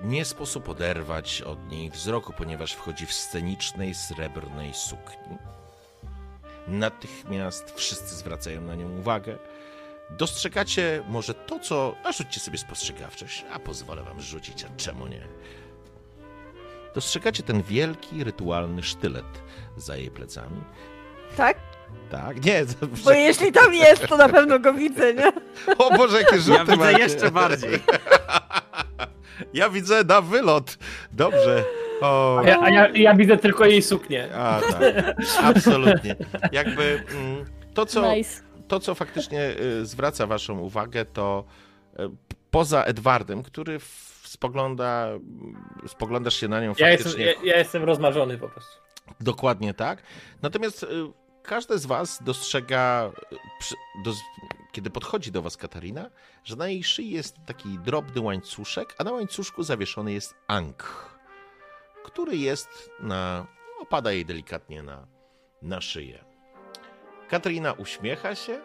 nie 0.03 0.25
sposób 0.25 0.69
oderwać 0.69 1.43
od 1.43 1.71
niej 1.71 1.91
wzroku, 1.91 2.33
ponieważ 2.39 2.73
wchodzi 2.73 3.07
w 3.07 3.13
scenicznej, 3.13 3.95
srebrnej 3.95 4.75
sukni. 4.75 5.37
Natychmiast 6.69 7.73
wszyscy 7.77 8.15
zwracają 8.15 8.61
na 8.61 8.75
nią 8.75 8.99
uwagę. 8.99 9.39
Dostrzegacie 10.11 11.03
może 11.09 11.35
to, 11.35 11.59
co. 11.59 11.95
A 12.05 12.13
rzućcie 12.13 12.41
sobie 12.41 12.59
spostrzegawczość, 12.59 13.45
a 13.53 13.59
pozwolę 13.59 14.03
wam 14.03 14.21
rzucić, 14.21 14.65
a 14.65 14.69
czemu 14.77 15.07
nie? 15.07 15.23
dostrzegacie 16.95 17.43
ten 17.43 17.63
wielki, 17.63 18.25
rytualny 18.25 18.83
sztylet 18.83 19.25
za 19.77 19.97
jej 19.97 20.11
plecami. 20.11 20.61
Tak? 21.37 21.57
Tak, 22.11 22.45
nie. 22.45 22.65
Bo 23.05 23.11
jeśli 23.13 23.53
tam 23.53 23.75
jest, 23.75 24.07
to 24.07 24.17
na 24.17 24.29
pewno 24.29 24.59
go 24.59 24.75
widzę, 24.75 25.15
nie? 25.15 25.33
O 25.79 25.97
Boże, 25.97 26.17
jakie 26.21 26.37
Ja 26.37 26.43
rzuty 26.43 26.61
widzę 26.61 26.77
macie. 26.77 26.99
jeszcze 26.99 27.31
bardziej. 27.31 27.71
Ja 29.55 29.71
widzę 29.71 30.05
na 30.05 30.21
wylot. 30.21 30.79
Dobrze. 31.13 31.65
O, 32.01 32.39
A 32.39 32.49
ja, 32.49 32.61
a 32.61 32.71
ja, 32.71 32.89
ja 32.89 33.15
widzę 33.15 33.37
tylko 33.37 33.65
jej 33.65 33.83
suknię. 33.83 34.29
a, 34.35 34.61
tak. 34.61 35.15
Absolutnie. 35.43 36.17
Jakby 36.53 37.05
mm, 37.15 37.45
to, 37.75 37.87
co, 37.87 38.15
Nice. 38.15 38.43
to, 38.69 38.81
co 38.81 38.95
faktycznie 38.95 39.55
y, 39.61 39.87
zwraca 39.87 40.27
waszą 40.27 40.59
uwagę, 40.59 41.05
to 41.05 41.45
y, 42.01 42.03
poza 42.51 42.85
Edwardem, 42.85 43.43
który 43.43 43.79
w- 43.79 44.21
spogląda, 44.25 45.09
spoglądasz 45.87 46.35
się 46.35 46.49
na 46.49 46.61
nią 46.61 46.75
Ja 46.79 46.91
jestem, 46.91 47.13
faktycznie 47.13 47.25
ja, 47.33 47.53
ja 47.53 47.59
jestem 47.59 47.85
rozmarzony 47.85 48.39
po 48.39 48.49
prostu. 48.49 48.73
Dokładnie 49.21 49.75
tak. 49.75 50.03
Natomiast 50.43 50.83
y, 50.83 50.87
każdy 51.43 51.79
z 51.79 51.87
Was 51.87 52.23
dostrzega, 52.25 53.11
y, 53.33 53.37
kiedy 54.73 54.91
podchodzi 54.91 55.33
do 55.33 55.43
Was 55.43 55.57
Katarina, 55.57 56.11
że 56.45 56.57
na 56.57 56.69
jej 56.69 56.85
szyi 56.85 57.11
jest 57.11 57.37
taki 57.47 57.79
drobny 57.79 58.21
łańcuszek, 58.21 58.95
a 58.99 59.05
na 59.05 59.13
łańcuszku 59.13 59.63
zawieszony 59.63 60.13
jest 60.13 60.35
Ankh, 60.47 61.19
który 62.05 62.37
jest 62.37 62.91
na. 63.01 63.47
opada 63.81 64.13
jej 64.13 64.27
delikatnie 64.27 64.83
na, 64.83 65.07
na 65.63 65.81
szyję. 65.81 66.25
Katarina 67.29 67.73
uśmiecha 67.73 68.35
się, 68.35 68.61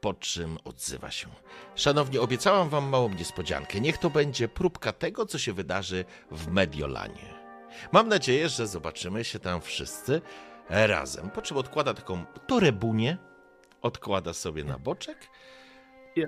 po 0.00 0.14
czym 0.14 0.58
odzywa 0.64 1.10
się. 1.10 1.28
Szanowni, 1.74 2.18
obiecałam 2.18 2.68
Wam 2.68 2.88
małą 2.88 3.08
niespodziankę. 3.08 3.80
Niech 3.80 3.98
to 3.98 4.10
będzie 4.10 4.48
próbka 4.48 4.92
tego, 4.92 5.26
co 5.26 5.38
się 5.38 5.52
wydarzy 5.52 6.04
w 6.30 6.48
Mediolanie. 6.48 7.42
Mam 7.92 8.08
nadzieję, 8.08 8.48
że 8.48 8.66
zobaczymy 8.66 9.24
się 9.24 9.38
tam 9.38 9.60
wszyscy 9.60 10.20
razem. 10.68 11.30
Po 11.30 11.42
czym 11.42 11.56
odkłada 11.56 11.94
taką 11.94 12.24
torebunię, 12.46 13.18
odkłada 13.82 14.32
sobie 14.32 14.64
na 14.64 14.78
boczek 14.78 15.18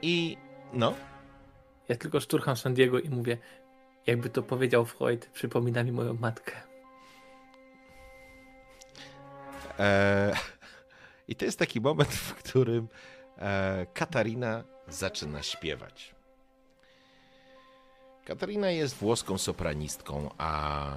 i 0.02 0.36
no, 0.72 0.94
Ja 1.88 1.96
tylko 1.96 2.20
szturcham 2.20 2.56
San 2.56 2.74
Diego 2.74 3.00
i 3.00 3.08
mówię, 3.08 3.38
jakby 4.06 4.30
to 4.30 4.42
powiedział 4.42 4.84
Freud, 4.84 5.26
przypomina 5.26 5.84
mi 5.84 5.92
moją 5.92 6.14
matkę. 6.14 6.52
e, 9.78 10.32
i 11.28 11.36
to 11.36 11.44
jest 11.44 11.58
taki 11.58 11.80
moment, 11.80 12.08
w 12.08 12.34
którym 12.34 12.88
e, 13.38 13.86
Katarina 13.94 14.64
zaczyna 14.88 15.42
śpiewać. 15.42 16.14
Katarina 18.24 18.70
jest 18.70 18.96
włoską 18.96 19.38
sopranistką, 19.38 20.30
a 20.38 20.96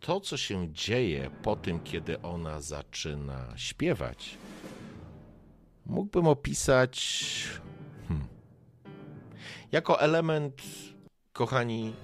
to, 0.00 0.20
co 0.20 0.36
się 0.36 0.72
dzieje 0.72 1.30
po 1.42 1.56
tym, 1.56 1.80
kiedy 1.80 2.22
ona 2.22 2.60
zaczyna 2.60 3.52
śpiewać, 3.56 4.38
mógłbym 5.88 6.26
opisać 6.26 7.24
hmm, 8.08 8.26
jako 9.72 10.00
element, 10.00 10.62
kochani, 11.32 11.94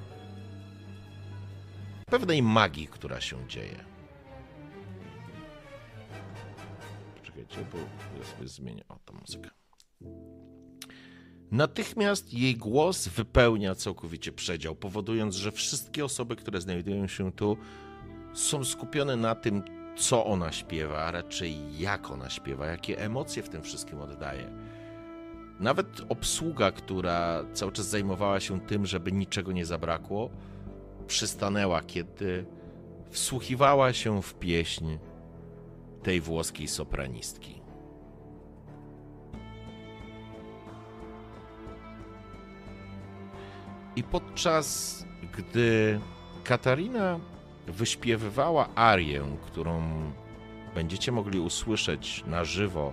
pewnej 2.06 2.42
magii, 2.42 2.86
która 2.86 3.20
się 3.20 3.48
dzieje. 3.48 3.84
Poczekajcie, 7.16 7.56
bo 7.72 7.78
ja 8.18 8.24
sobie 8.24 8.48
zmienię. 8.48 8.84
O, 8.88 8.98
tą 9.04 9.14
muzykę. 9.14 9.50
Natychmiast 11.50 12.34
jej 12.34 12.56
głos 12.56 13.08
wypełnia 13.08 13.74
całkowicie 13.74 14.32
przedział, 14.32 14.76
powodując, 14.76 15.34
że 15.34 15.52
wszystkie 15.52 16.04
osoby, 16.04 16.36
które 16.36 16.60
znajdują 16.60 17.06
się 17.06 17.32
tu, 17.32 17.56
są 18.34 18.64
skupione 18.64 19.16
na 19.16 19.34
tym, 19.34 19.62
co 19.96 20.26
ona 20.26 20.52
śpiewa, 20.52 20.98
a 20.98 21.10
raczej 21.10 21.78
jak 21.78 22.10
ona 22.10 22.30
śpiewa, 22.30 22.66
jakie 22.66 22.98
emocje 22.98 23.42
w 23.42 23.48
tym 23.48 23.62
wszystkim 23.62 24.00
oddaje. 24.00 24.50
Nawet 25.60 25.86
obsługa, 26.08 26.70
która 26.72 27.44
cały 27.52 27.72
czas 27.72 27.86
zajmowała 27.86 28.40
się 28.40 28.60
tym, 28.60 28.86
żeby 28.86 29.12
niczego 29.12 29.52
nie 29.52 29.66
zabrakło, 29.66 30.30
przystanęła, 31.06 31.82
kiedy 31.82 32.46
wsłuchiwała 33.10 33.92
się 33.92 34.22
w 34.22 34.34
pieśń 34.34 34.98
tej 36.02 36.20
włoskiej 36.20 36.68
sopranistki. 36.68 37.60
I 43.96 44.02
podczas 44.02 45.04
gdy 45.36 46.00
Katarina 46.44 47.20
wyśpiewywała 47.66 48.68
arię, 48.74 49.36
którą 49.46 49.82
będziecie 50.74 51.12
mogli 51.12 51.40
usłyszeć 51.40 52.24
na 52.26 52.44
żywo 52.44 52.92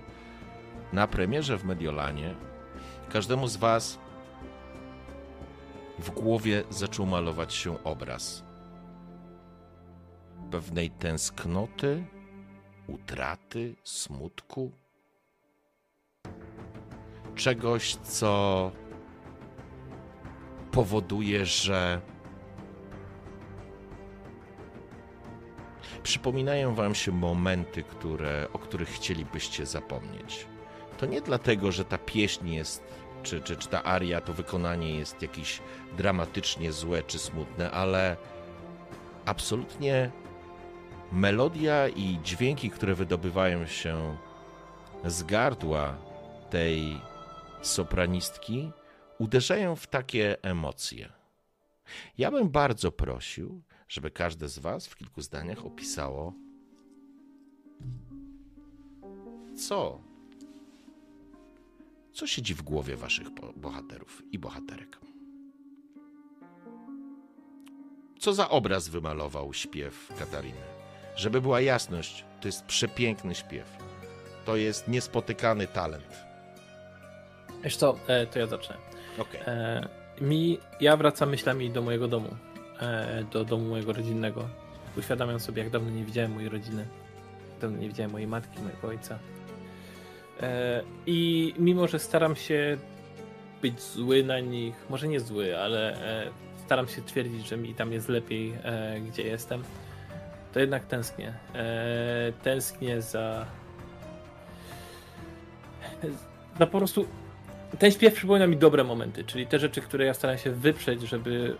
na 0.92 1.06
premierze 1.06 1.58
w 1.58 1.64
Mediolanie, 1.64 2.34
każdemu 3.08 3.48
z 3.48 3.56
Was 3.56 3.98
w 5.98 6.10
głowie 6.10 6.64
zaczął 6.70 7.06
malować 7.06 7.54
się 7.54 7.84
obraz 7.84 8.44
pewnej 10.52 10.90
tęsknoty, 10.90 12.04
utraty, 12.86 13.74
smutku, 13.82 14.72
czegoś, 17.34 17.96
co 17.96 18.72
powoduje, 20.70 21.46
że 21.46 22.00
przypominają 26.02 26.74
wam 26.74 26.94
się 26.94 27.12
momenty, 27.12 27.82
które, 27.82 28.48
o 28.52 28.58
których 28.58 28.88
chcielibyście 28.88 29.66
zapomnieć. 29.66 30.46
To 30.98 31.06
nie 31.06 31.20
dlatego, 31.20 31.72
że 31.72 31.84
ta 31.84 31.98
pieśń 31.98 32.48
jest, 32.48 32.82
czy, 33.22 33.40
czy, 33.40 33.56
czy 33.56 33.68
ta 33.68 33.82
aria, 33.82 34.20
to 34.20 34.32
wykonanie 34.32 34.94
jest 34.98 35.22
jakieś 35.22 35.60
dramatycznie 35.96 36.72
złe 36.72 37.02
czy 37.02 37.18
smutne, 37.18 37.70
ale 37.70 38.16
absolutnie 39.24 40.10
melodia 41.12 41.88
i 41.88 42.18
dźwięki, 42.24 42.70
które 42.70 42.94
wydobywają 42.94 43.66
się 43.66 44.16
z 45.04 45.22
gardła 45.22 45.96
tej 46.50 47.00
sopranistki, 47.62 48.70
uderzają 49.18 49.76
w 49.76 49.86
takie 49.86 50.42
emocje. 50.42 51.12
Ja 52.18 52.30
bym 52.30 52.48
bardzo 52.48 52.92
prosił, 52.92 53.62
żeby 53.92 54.10
każde 54.10 54.48
z 54.48 54.58
Was 54.58 54.86
w 54.86 54.96
kilku 54.96 55.22
zdaniach 55.22 55.66
opisało, 55.66 56.34
co, 59.56 60.00
co 62.12 62.26
siedzi 62.26 62.54
w 62.54 62.62
głowie 62.62 62.96
Waszych 62.96 63.30
bo- 63.30 63.52
bohaterów 63.56 64.22
i 64.32 64.38
bohaterek. 64.38 64.98
Co 68.18 68.34
za 68.34 68.48
obraz 68.48 68.88
wymalował 68.88 69.52
śpiew 69.52 70.12
Katariny? 70.18 70.64
Żeby 71.16 71.40
była 71.40 71.60
jasność, 71.60 72.24
to 72.40 72.48
jest 72.48 72.64
przepiękny 72.64 73.34
śpiew. 73.34 73.76
To 74.44 74.56
jest 74.56 74.88
niespotykany 74.88 75.66
talent. 75.66 76.24
Wiesz 77.64 77.76
co, 77.76 77.98
e, 78.06 78.26
to 78.26 78.38
ja 78.38 78.46
zacznę. 78.46 78.76
Okej. 79.18 79.40
E, 79.46 79.88
mi, 80.20 80.58
ja 80.80 80.96
wracam 80.96 81.30
myślami 81.30 81.70
do 81.70 81.82
mojego 81.82 82.08
domu, 82.08 82.36
do 83.32 83.44
domu 83.44 83.68
mojego 83.68 83.92
rodzinnego. 83.92 84.48
Uświadamiam 84.96 85.40
sobie, 85.40 85.62
jak 85.62 85.72
dawno 85.72 85.90
nie 85.90 86.04
widziałem 86.04 86.32
mojej 86.32 86.48
rodziny. 86.48 86.86
Dawno 87.60 87.78
nie 87.78 87.88
widziałem 87.88 88.12
mojej 88.12 88.28
matki, 88.28 88.60
mojego 88.62 88.88
ojca. 88.88 89.18
E, 90.40 90.82
I 91.06 91.54
mimo, 91.58 91.88
że 91.88 91.98
staram 91.98 92.36
się 92.36 92.76
być 93.62 93.80
zły 93.80 94.24
na 94.24 94.40
nich, 94.40 94.74
może 94.90 95.08
nie 95.08 95.20
zły, 95.20 95.58
ale 95.58 95.94
e, 96.26 96.30
staram 96.66 96.88
się 96.88 97.02
twierdzić, 97.02 97.48
że 97.48 97.56
mi 97.56 97.74
tam 97.74 97.92
jest 97.92 98.08
lepiej, 98.08 98.54
e, 98.64 99.00
gdzie 99.00 99.22
jestem, 99.22 99.62
to 100.52 100.60
jednak 100.60 100.86
tęsknię. 100.86 101.34
E, 101.54 102.32
tęsknię 102.42 103.02
za. 103.02 103.46
za 106.58 106.66
po 106.66 106.78
prostu 106.78 107.06
ten 107.78 107.90
śpiew 107.90 108.14
przypomina 108.14 108.46
mi 108.46 108.56
dobre 108.56 108.84
momenty, 108.84 109.24
czyli 109.24 109.46
te 109.46 109.58
rzeczy, 109.58 109.80
które 109.80 110.04
ja 110.04 110.14
staram 110.14 110.38
się 110.38 110.50
wyprzeć, 110.50 111.02
żeby 111.02 111.56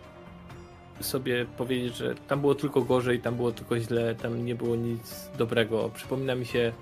sobie 1.01 1.47
powiedzieć, 1.57 1.97
że 1.97 2.14
tam 2.14 2.40
było 2.40 2.55
tylko 2.55 2.82
gorzej, 2.82 3.20
tam 3.20 3.36
było 3.36 3.53
tylko 3.53 3.78
źle, 3.80 4.14
tam 4.14 4.45
nie 4.45 4.55
było 4.55 4.76
nic 4.76 5.30
dobrego. 5.38 5.90
Przypomina 5.95 6.34
mi 6.34 6.47
się 6.47 6.72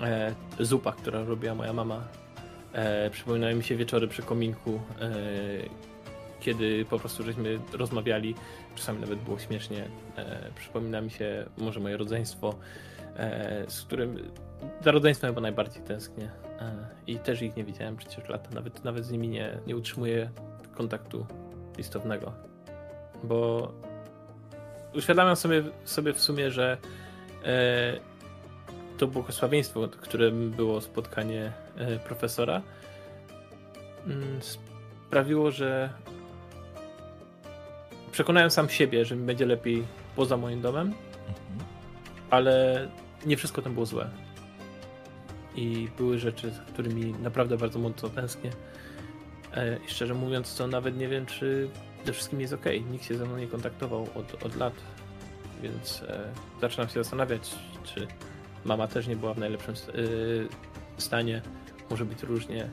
e, 0.00 0.34
zupa, 0.60 0.92
która 0.92 1.24
robiła 1.24 1.54
moja 1.54 1.72
mama. 1.72 2.04
E, 2.74 3.54
mi 3.54 3.64
się 3.64 3.76
wieczory 3.76 4.08
przy 4.08 4.22
kominku, 4.22 4.80
e, 5.00 5.12
kiedy 6.40 6.84
po 6.84 6.98
prostu 6.98 7.22
żeśmy 7.22 7.58
rozmawiali, 7.72 8.34
czasami 8.74 9.00
nawet 9.00 9.18
było 9.18 9.38
śmiesznie. 9.38 9.88
E, 10.16 10.50
przypomina 10.54 11.00
mi 11.00 11.10
się 11.10 11.46
może 11.58 11.80
moje 11.80 11.96
rodzeństwo, 11.96 12.54
e, 13.16 13.64
z 13.68 13.82
którym 13.82 14.30
za 14.84 14.90
rodzeństwem 14.90 15.30
chyba 15.30 15.40
najbardziej 15.40 15.82
tęsknię. 15.82 16.30
E, 16.60 16.86
I 17.06 17.18
też 17.18 17.42
ich 17.42 17.56
nie 17.56 17.64
widziałem 17.64 17.96
przecież 17.96 18.28
lata, 18.28 18.50
nawet, 18.54 18.84
nawet 18.84 19.04
z 19.04 19.10
nimi 19.10 19.28
nie, 19.28 19.58
nie 19.66 19.76
utrzymuję 19.76 20.30
kontaktu 20.74 21.26
listownego. 21.78 22.32
Bo 23.24 23.72
uświadamiam 24.94 25.36
sobie, 25.36 25.62
sobie 25.84 26.12
w 26.12 26.20
sumie, 26.20 26.50
że 26.50 26.78
e, 27.44 28.16
to 28.98 29.06
błogosławieństwo, 29.06 29.88
którym 29.88 30.50
było 30.50 30.80
spotkanie 30.80 31.52
e, 31.76 31.98
profesora, 31.98 32.62
mm, 34.06 34.42
sprawiło, 35.08 35.50
że 35.50 35.90
przekonałem 38.12 38.50
sam 38.50 38.68
siebie, 38.68 39.04
że 39.04 39.16
mi 39.16 39.26
będzie 39.26 39.46
lepiej 39.46 39.84
poza 40.16 40.36
moim 40.36 40.60
domem, 40.60 40.94
ale 42.30 42.88
nie 43.26 43.36
wszystko 43.36 43.62
tam 43.62 43.74
było 43.74 43.86
złe. 43.86 44.10
I 45.56 45.88
były 45.96 46.18
rzeczy, 46.18 46.50
za 46.50 46.62
którymi 46.62 47.12
naprawdę 47.22 47.56
bardzo 47.56 47.78
mocno 47.78 48.08
tęsknię. 48.08 48.50
E, 49.54 49.78
I 49.86 49.90
szczerze 49.90 50.14
mówiąc, 50.14 50.56
to 50.56 50.66
nawet 50.66 50.96
nie 50.96 51.08
wiem, 51.08 51.26
czy 51.26 51.68
ze 52.06 52.12
wszystkim 52.12 52.40
jest 52.40 52.52
ok. 52.52 52.64
Nikt 52.90 53.04
się 53.04 53.16
ze 53.16 53.24
mną 53.24 53.38
nie 53.38 53.46
kontaktował 53.46 54.08
od, 54.14 54.44
od 54.44 54.56
lat, 54.56 54.74
więc 55.62 56.02
e, 56.02 56.32
zaczynam 56.60 56.88
się 56.88 56.94
zastanawiać, 56.94 57.54
czy 57.84 58.06
mama 58.64 58.88
też 58.88 59.06
nie 59.06 59.16
była 59.16 59.34
w 59.34 59.38
najlepszym 59.38 59.74
e, 59.74 59.78
stanie. 61.00 61.42
Może 61.90 62.04
być 62.04 62.22
różnie. 62.22 62.68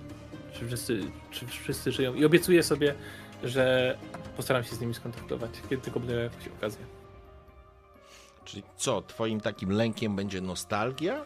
Czy 0.54 0.68
wszyscy, 0.68 1.00
czy 1.32 1.48
wszyscy 1.48 1.92
żyją. 1.92 2.14
I 2.14 2.26
obiecuję 2.26 2.64
sobie, 2.64 2.96
że 3.44 3.98
postaram 4.38 4.64
się 4.64 4.76
z 4.76 4.82
nimi 4.82 4.94
skontaktować, 4.94 5.52
kiedy 5.70 5.82
tylko 5.82 6.00
będę 6.00 6.16
miał 6.16 6.24
jakąś 6.24 6.48
okazję. 6.48 6.86
Czyli 8.46 8.64
co, 8.78 9.02
twoim 9.02 9.42
takim 9.42 9.72
lękiem 9.72 10.16
będzie 10.16 10.42
nostalgia? 10.42 11.26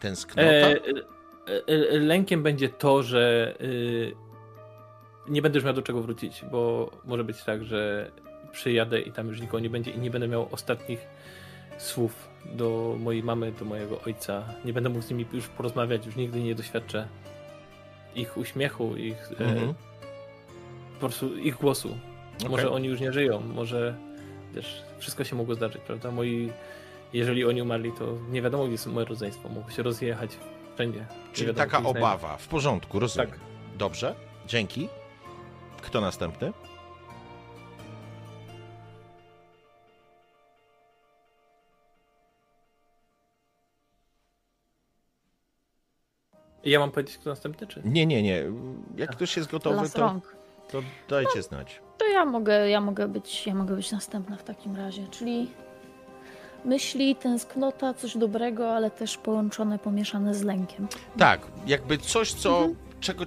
Tęsknota? 0.00 0.42
E, 0.42 0.76
e, 0.76 1.66
e, 1.66 1.98
lękiem 1.98 2.42
będzie 2.42 2.68
to, 2.68 3.02
że 3.02 3.54
y, 3.60 4.12
nie 5.28 5.42
będę 5.42 5.58
już 5.58 5.64
miał 5.64 5.74
do 5.74 5.82
czego 5.82 6.02
wrócić, 6.02 6.44
bo 6.50 6.90
może 7.04 7.24
być 7.24 7.44
tak, 7.44 7.64
że 7.64 8.10
przyjadę 8.52 9.00
i 9.00 9.12
tam 9.12 9.28
już 9.28 9.40
nikogo 9.40 9.60
nie 9.60 9.70
będzie 9.70 9.90
i 9.90 9.98
nie 9.98 10.10
będę 10.10 10.28
miał 10.28 10.48
ostatnich 10.50 11.06
słów 11.78 12.28
do 12.44 12.96
mojej 12.98 13.22
mamy, 13.22 13.52
do 13.52 13.64
mojego 13.64 14.00
ojca. 14.00 14.44
Nie 14.64 14.72
będę 14.72 14.88
mógł 14.88 15.02
z 15.02 15.10
nimi 15.10 15.26
już 15.32 15.48
porozmawiać, 15.48 16.06
już 16.06 16.16
nigdy 16.16 16.40
nie 16.40 16.54
doświadczę 16.54 17.08
ich 18.14 18.36
uśmiechu, 18.36 18.96
ich 18.96 19.32
mhm. 19.40 19.74
po 20.94 21.00
prostu 21.00 21.36
ich 21.36 21.56
głosu. 21.56 21.96
Okay. 22.38 22.50
Może 22.50 22.70
oni 22.70 22.88
już 22.88 23.00
nie 23.00 23.12
żyją, 23.12 23.40
może 23.40 23.94
wiesz, 24.54 24.82
wszystko 24.98 25.24
się 25.24 25.36
mogło 25.36 25.54
zdarzyć, 25.54 25.82
prawda? 25.86 26.10
Moi, 26.10 26.52
jeżeli 27.12 27.44
oni 27.44 27.62
umarli, 27.62 27.92
to 27.92 28.14
nie 28.30 28.42
wiadomo, 28.42 28.64
gdzie 28.64 28.72
jest 28.72 28.86
moje 28.86 29.06
rodzeństwo. 29.06 29.48
Mogło 29.48 29.70
się 29.70 29.82
rozjechać 29.82 30.30
wszędzie. 30.74 31.06
Czyli 31.32 31.46
wiadomo, 31.46 31.66
taka 31.66 31.88
obawa. 31.88 32.36
W 32.36 32.48
porządku, 32.48 32.98
rozumiem. 32.98 33.30
Tak. 33.30 33.40
Dobrze, 33.78 34.14
dzięki. 34.46 34.88
Kto 35.82 36.00
następny? 36.00 36.52
Ja 46.64 46.78
mam 46.78 46.90
powiedzieć, 46.90 47.18
kto 47.18 47.30
następny, 47.30 47.66
czy? 47.66 47.82
Nie, 47.84 48.06
nie, 48.06 48.22
nie. 48.22 48.44
Jak 48.96 49.10
ktoś 49.10 49.36
jest 49.36 49.50
gotowy, 49.50 49.90
to, 49.90 50.20
to 50.70 50.82
dajcie 51.08 51.36
no, 51.36 51.42
znać. 51.42 51.80
To 51.98 52.08
ja 52.08 52.24
mogę, 52.24 52.68
ja 52.68 52.80
mogę 52.80 53.08
być, 53.08 53.46
ja 53.46 53.54
mogę 53.54 53.76
być 53.76 53.92
następna 53.92 54.36
w 54.36 54.42
takim 54.42 54.76
razie, 54.76 55.08
czyli 55.10 55.50
myśli, 56.64 57.16
tęsknota, 57.16 57.94
coś 57.94 58.16
dobrego, 58.16 58.72
ale 58.72 58.90
też 58.90 59.16
połączone, 59.16 59.78
pomieszane 59.78 60.34
z 60.34 60.42
lękiem. 60.42 60.88
Tak, 61.18 61.40
jakby 61.66 61.98
coś, 61.98 62.32
co, 62.32 62.58
mhm. 62.58 62.76
czego, 63.00 63.26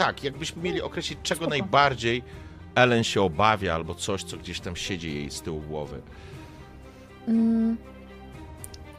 tak, 0.00 0.24
jakbyśmy 0.24 0.62
mieli 0.62 0.82
określić, 0.82 1.18
czego 1.22 1.40
Spoko. 1.40 1.50
najbardziej 1.50 2.22
Ellen 2.74 3.04
się 3.04 3.22
obawia, 3.22 3.74
albo 3.74 3.94
coś, 3.94 4.24
co 4.24 4.36
gdzieś 4.36 4.60
tam 4.60 4.76
siedzi 4.76 5.14
jej 5.14 5.30
z 5.30 5.42
tyłu 5.42 5.60
głowy. 5.60 6.00
Mm. 7.28 7.76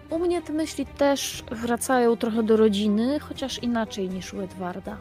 U 0.10 0.20
mnie 0.20 0.41
te 0.41 0.54
myśli 0.54 0.86
też 0.86 1.43
wracają 1.52 2.18
trochę 2.18 2.43
do 2.43 2.58
rodziny, 2.58 3.20
chociaż 3.20 3.64
inaczej 3.64 4.10
niż 4.10 4.34
u 4.34 4.41
Edwarda. 4.41 4.97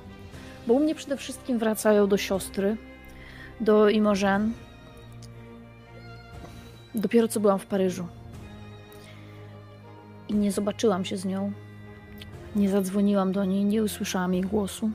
Bo 0.66 0.74
u 0.74 0.80
mnie 0.80 0.94
przede 0.94 1.16
wszystkim 1.16 1.58
wracają 1.58 2.06
do 2.06 2.16
siostry, 2.16 2.76
do 3.60 3.88
Imogen. 3.88 4.52
Dopiero 6.94 7.28
co 7.28 7.40
byłam 7.40 7.58
w 7.58 7.66
Paryżu. 7.66 8.06
I 10.28 10.34
nie 10.34 10.52
zobaczyłam 10.52 11.04
się 11.04 11.16
z 11.16 11.24
nią. 11.24 11.52
Nie 12.56 12.68
zadzwoniłam 12.68 13.32
do 13.32 13.44
niej, 13.44 13.64
nie 13.64 13.82
usłyszałam 13.82 14.34
jej 14.34 14.42
głosu. 14.42 14.90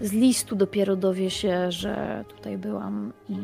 Z 0.00 0.12
listu 0.12 0.56
dopiero 0.56 0.96
dowie 0.96 1.30
się, 1.30 1.72
że 1.72 2.24
tutaj 2.28 2.58
byłam 2.58 3.12
i. 3.28 3.36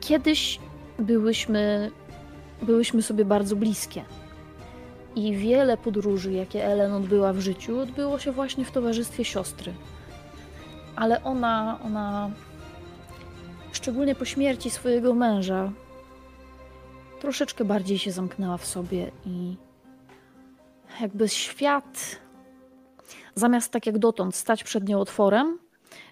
Kiedyś 0.00 0.60
byłyśmy, 0.98 1.90
byłyśmy 2.62 3.02
sobie 3.02 3.24
bardzo 3.24 3.56
bliskie. 3.56 4.04
I 5.16 5.36
wiele 5.36 5.76
podróży, 5.76 6.32
jakie 6.32 6.64
Ellen 6.64 6.92
odbyła 6.92 7.32
w 7.32 7.40
życiu, 7.40 7.78
odbyło 7.80 8.18
się 8.18 8.32
właśnie 8.32 8.64
w 8.64 8.70
towarzystwie 8.70 9.24
siostry. 9.24 9.72
Ale 10.96 11.24
ona, 11.24 11.78
ona, 11.84 12.30
szczególnie 13.72 14.14
po 14.14 14.24
śmierci 14.24 14.70
swojego 14.70 15.14
męża, 15.14 15.72
troszeczkę 17.20 17.64
bardziej 17.64 17.98
się 17.98 18.12
zamknęła 18.12 18.56
w 18.56 18.66
sobie 18.66 19.10
i 19.26 19.56
jakby 21.00 21.28
świat, 21.28 22.20
zamiast 23.34 23.72
tak 23.72 23.86
jak 23.86 23.98
dotąd 23.98 24.34
stać 24.34 24.64
przed 24.64 24.88
nią 24.88 25.00
otworem, 25.00 25.58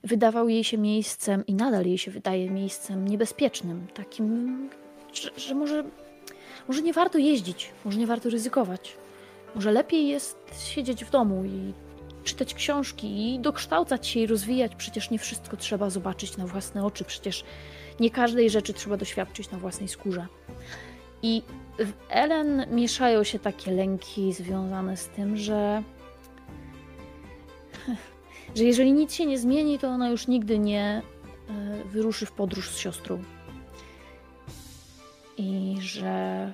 wydawał 0.05 0.49
jej 0.49 0.65
się 0.65 0.79
miejscem 0.79 1.47
i 1.47 1.55
nadal 1.55 1.87
jej 1.87 1.99
się 1.99 2.11
wydaje 2.11 2.51
miejscem 2.51 3.09
niebezpiecznym, 3.09 3.87
takim, 3.95 4.71
że, 5.13 5.31
że 5.37 5.55
może 5.55 5.85
może 6.69 6.83
nie 6.83 6.93
warto 6.93 7.19
jeździć, 7.19 7.73
może 7.85 7.99
nie 7.99 8.07
warto 8.07 8.31
ryzykować. 8.31 8.97
Może 9.55 9.73
lepiej 9.73 10.09
jest 10.09 10.39
siedzieć 10.69 11.05
w 11.05 11.11
domu 11.11 11.45
i 11.45 11.73
czytać 12.25 12.55
książki 12.55 13.35
i 13.35 13.41
dokształcać 13.41 14.07
się 14.07 14.21
i 14.21 14.27
rozwijać. 14.27 14.77
Przecież 14.77 15.11
nie 15.11 15.19
wszystko 15.19 15.57
trzeba 15.57 15.91
zobaczyć 15.91 16.37
na 16.37 16.47
własne 16.47 16.85
oczy, 16.85 17.05
przecież 17.05 17.45
nie 18.01 18.11
każdej 18.11 18.51
rzeczy 18.51 18.75
trzeba 18.75 18.97
doświadczyć 18.97 19.51
na 19.51 19.59
własnej 19.59 19.89
skórze. 19.89 20.27
I 21.23 21.43
w 21.79 21.93
Ellen 22.09 22.67
mieszają 22.71 23.25
się 23.25 23.39
takie 23.39 23.73
lęki 23.73 24.33
związane 24.33 24.97
z 24.97 25.09
tym, 25.09 25.37
że 25.37 25.83
że 28.57 28.65
jeżeli 28.65 28.93
nic 28.93 29.15
się 29.15 29.27
nie 29.27 29.39
zmieni, 29.39 29.79
to 29.79 29.89
ona 29.89 30.09
już 30.09 30.29
nigdy 30.29 30.59
nie 30.59 31.03
e, 31.49 31.85
wyruszy 31.85 32.27
w 32.27 32.33
podróż 32.33 32.71
z 32.71 32.79
siostrą 32.79 33.23
i 35.37 35.77
że 35.81 36.53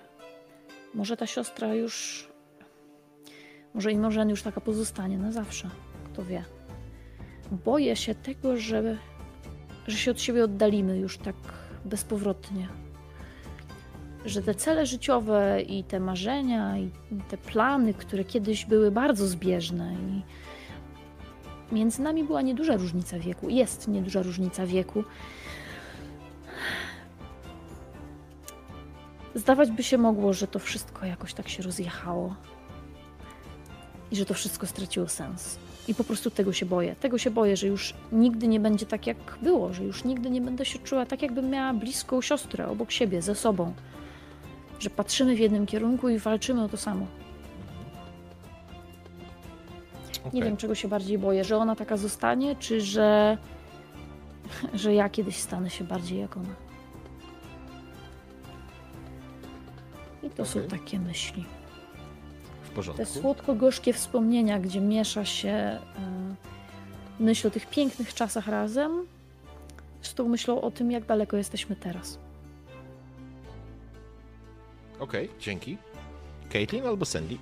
może 0.95 1.16
ta 1.16 1.27
siostra 1.27 1.75
już, 1.75 2.29
może 3.75 3.93
i 3.93 3.99
może 3.99 4.23
już 4.23 4.43
taka 4.43 4.61
pozostanie 4.61 5.18
na 5.18 5.33
zawsze, 5.33 5.71
kto 6.05 6.25
wie. 6.25 6.45
Boję 7.51 7.97
się 7.97 8.14
tego, 8.14 8.57
że, 8.57 8.99
że 9.87 9.97
się 9.97 10.11
od 10.11 10.21
siebie 10.21 10.45
oddalimy 10.45 10.99
już 10.99 11.18
tak 11.18 11.37
bezpowrotnie. 11.85 12.68
Że 14.25 14.43
te 14.43 14.55
cele 14.55 14.87
życiowe 14.87 15.62
i 15.62 15.85
te 15.85 16.01
marzenia 16.01 16.79
i 16.79 16.91
te 17.29 17.37
plany, 17.37 17.95
które 17.95 18.25
kiedyś 18.25 18.64
były 18.64 18.91
bardzo 18.91 19.27
zbieżne 19.27 19.95
i 19.95 20.23
między 21.75 22.03
nami 22.03 22.25
była 22.25 22.43
nieduża 22.43 22.77
różnica 22.77 23.18
wieku, 23.18 23.49
jest 23.49 23.89
nieduża 23.89 24.23
różnica 24.23 24.66
wieku, 24.66 25.05
Zdawać 29.35 29.71
by 29.71 29.83
się 29.83 29.99
mogło, 29.99 30.33
że 30.33 30.47
to 30.47 30.59
wszystko 30.59 31.07
jakoś 31.07 31.35
tak 31.35 31.49
się 31.49 31.62
rozjechało 31.62 32.35
i 34.11 34.16
że 34.16 34.25
to 34.25 34.35
wszystko 34.35 34.66
straciło 34.66 35.09
sens. 35.09 35.59
I 35.89 35.95
po 35.95 36.05
prostu 36.05 36.31
tego 36.31 36.53
się 36.53 36.66
boję. 36.66 36.97
Tego 37.01 37.18
się 37.18 37.31
boję, 37.31 37.57
że 37.57 37.66
już 37.66 37.95
nigdy 38.12 38.49
nie 38.49 38.61
będzie 38.61 38.87
tak, 38.87 39.07
jak 39.07 39.16
było, 39.43 39.73
że 39.73 39.85
już 39.85 40.05
nigdy 40.05 40.31
nie 40.31 40.41
będę 40.41 40.64
się 40.64 40.79
czuła 40.79 41.07
tak, 41.07 41.23
jakbym 41.23 41.51
miała 41.51 41.75
bliską 41.75 42.21
siostrę 42.21 42.68
obok 42.68 42.91
siebie, 42.91 43.23
ze 43.23 43.35
sobą. 43.35 43.73
Że 44.81 44.91
patrzymy 44.91 45.37
w 45.37 45.39
jednym 45.39 45.66
kierunku 45.66 46.09
i 46.09 46.18
walczymy 46.18 46.64
o 46.64 46.68
to 46.68 46.76
samo. 46.76 47.07
Okay. 50.20 50.33
Nie 50.33 50.43
wiem, 50.43 50.57
czego 50.57 50.74
się 50.74 50.89
bardziej 50.89 51.18
boję, 51.18 51.45
że 51.45 51.57
ona 51.57 51.76
taka 51.76 51.97
zostanie, 51.97 52.57
czy 52.57 52.81
że, 52.81 53.39
że 54.74 54.95
ja 54.95 55.09
kiedyś 55.09 55.37
stanę 55.37 55.70
się 55.70 55.85
bardziej 55.85 56.20
jak 56.20 56.37
ona. 56.37 56.55
I 60.22 60.31
to 60.31 60.43
okay. 60.43 60.47
są 60.47 60.62
takie 60.62 61.01
myśli. 61.01 61.45
W 62.62 62.70
porządku. 62.70 63.05
Te 63.05 63.11
słodko-gorzkie 63.11 63.93
wspomnienia, 63.93 64.59
gdzie 64.59 64.81
miesza 64.81 65.24
się 65.24 65.78
y, 67.18 67.22
myśl 67.22 67.49
o 67.49 67.51
tych 67.51 67.66
pięknych 67.66 68.14
czasach 68.14 68.47
razem 68.49 69.07
z 70.03 70.14
tą 70.14 70.28
myślą 70.28 70.61
o 70.61 70.70
tym, 70.70 70.91
jak 70.91 71.05
daleko 71.05 71.37
jesteśmy 71.37 71.76
teraz. 71.76 72.18
Okej, 75.01 75.26
okay, 75.26 75.40
dzięki. 75.40 75.78
Caitlin 76.53 76.86
albo 76.86 77.05
Sandy? 77.05 77.36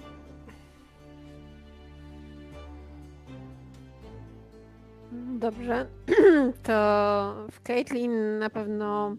Dobrze. 5.38 5.86
To 6.62 7.46
w 7.50 7.62
Caitlin 7.62 8.38
na 8.38 8.50
pewno 8.50 9.16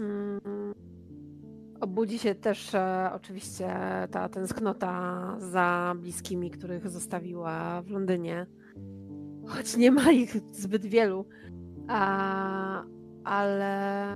mm, 0.00 0.74
obudzi 1.80 2.18
się 2.18 2.34
też 2.34 2.74
e, 2.74 3.10
oczywiście 3.14 3.68
ta 4.10 4.28
tęsknota 4.28 5.36
za 5.38 5.94
bliskimi, 5.98 6.50
których 6.50 6.88
zostawiła 6.88 7.82
w 7.82 7.90
Londynie. 7.90 8.46
Choć 9.46 9.76
nie 9.76 9.90
ma 9.90 10.12
ich 10.12 10.36
zbyt 10.52 10.86
wielu. 10.86 11.26
A, 11.88 12.82
ale 13.24 14.14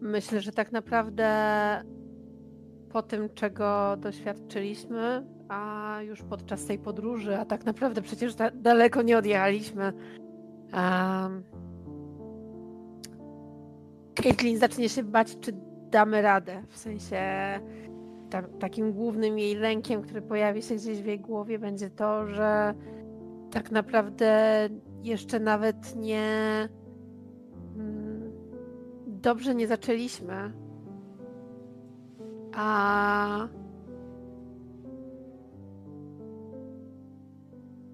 myślę, 0.00 0.40
że 0.40 0.52
tak 0.52 0.72
naprawdę 0.72 1.28
po 2.92 3.02
tym, 3.02 3.28
czego 3.34 3.96
doświadczyliśmy, 3.96 5.26
a 5.48 5.98
już 6.02 6.22
podczas 6.22 6.66
tej 6.66 6.78
podróży, 6.78 7.36
a 7.36 7.44
tak 7.44 7.64
naprawdę 7.64 8.02
przecież 8.02 8.34
da 8.34 8.50
daleko 8.50 9.02
nie 9.02 9.18
odjechaliśmy. 9.18 9.92
Um, 10.72 11.44
Caitlin 14.14 14.58
zacznie 14.58 14.88
się 14.88 15.02
bać, 15.02 15.36
czy 15.40 15.52
damy 15.90 16.22
radę. 16.22 16.62
W 16.68 16.78
sensie 16.78 17.20
ta, 18.30 18.42
takim 18.42 18.92
głównym 18.92 19.38
jej 19.38 19.54
lękiem, 19.54 20.02
który 20.02 20.22
pojawi 20.22 20.62
się 20.62 20.74
gdzieś 20.74 21.02
w 21.02 21.06
jej 21.06 21.20
głowie, 21.20 21.58
będzie 21.58 21.90
to, 21.90 22.26
że 22.26 22.74
tak 23.50 23.70
naprawdę 23.70 24.68
jeszcze 25.02 25.40
nawet 25.40 25.96
nie 25.96 26.28
dobrze 29.26 29.54
nie 29.54 29.66
zaczęliśmy. 29.66 30.52
A 32.54 33.48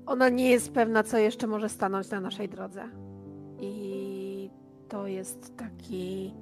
ona 0.07 0.29
nie 0.29 0.51
jest 0.51 0.73
pewna, 0.73 1.03
co 1.03 1.19
jeszcze 1.19 1.47
może 1.47 1.69
stanąć 1.69 2.11
na 2.11 2.21
naszej 2.21 2.49
drodze. 2.49 2.89
I 3.61 4.51
to 4.89 5.07
jest 5.07 5.57
taki 5.57 6.35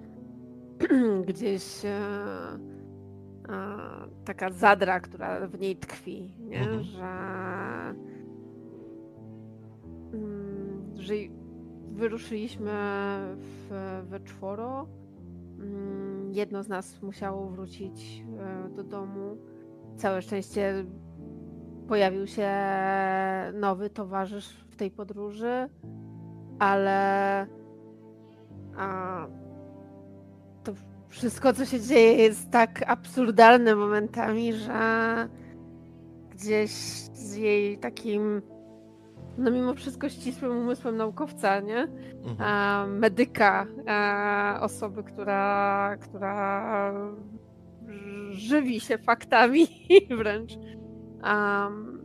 gdzieś 1.28 1.84
e, 1.84 1.88
e, 1.88 3.78
taka 4.24 4.50
zadra, 4.50 5.00
która 5.00 5.46
w 5.46 5.60
niej 5.60 5.76
tkwi, 5.76 6.34
nie? 6.40 6.60
Mhm. 6.60 6.84
że 6.84 7.04
mm, 10.12 10.92
że 10.94 11.14
wyruszyliśmy 12.00 12.70
w, 13.36 13.68
we 14.08 14.20
czworo. 14.20 14.86
Mm, 15.58 16.32
jedno 16.32 16.62
z 16.62 16.68
nas 16.68 17.02
musiało 17.02 17.46
wrócić 17.46 18.24
e, 18.38 18.68
do 18.68 18.84
domu. 18.84 19.36
Całe 19.96 20.22
szczęście 20.22 20.84
pojawił 21.88 22.26
się 22.26 22.50
nowy 23.54 23.90
towarzysz 23.90 24.48
w 24.70 24.76
tej 24.76 24.90
podróży, 24.90 25.68
ale 26.58 27.46
a, 28.76 29.26
to 30.64 30.72
wszystko, 31.08 31.52
co 31.52 31.64
się 31.64 31.80
dzieje, 31.80 32.12
jest 32.12 32.50
tak 32.50 32.84
absurdalne 32.86 33.74
momentami, 33.74 34.52
że 34.52 35.28
gdzieś 36.30 36.70
z 37.14 37.34
jej 37.34 37.78
takim, 37.78 38.42
no 39.40 39.50
mimo 39.50 39.74
wszystko 39.74 40.08
ścisłym 40.08 40.58
umysłem 40.58 40.96
naukowca, 40.96 41.60
nie? 41.60 41.78
Mhm. 41.78 42.36
A, 42.40 42.86
medyka, 42.86 43.66
a, 43.86 44.58
osoby, 44.62 45.02
która, 45.02 45.96
która 46.00 46.94
żywi 48.30 48.80
się 48.80 48.98
faktami 48.98 49.66
wręcz 50.18 50.52
Um, 51.24 52.04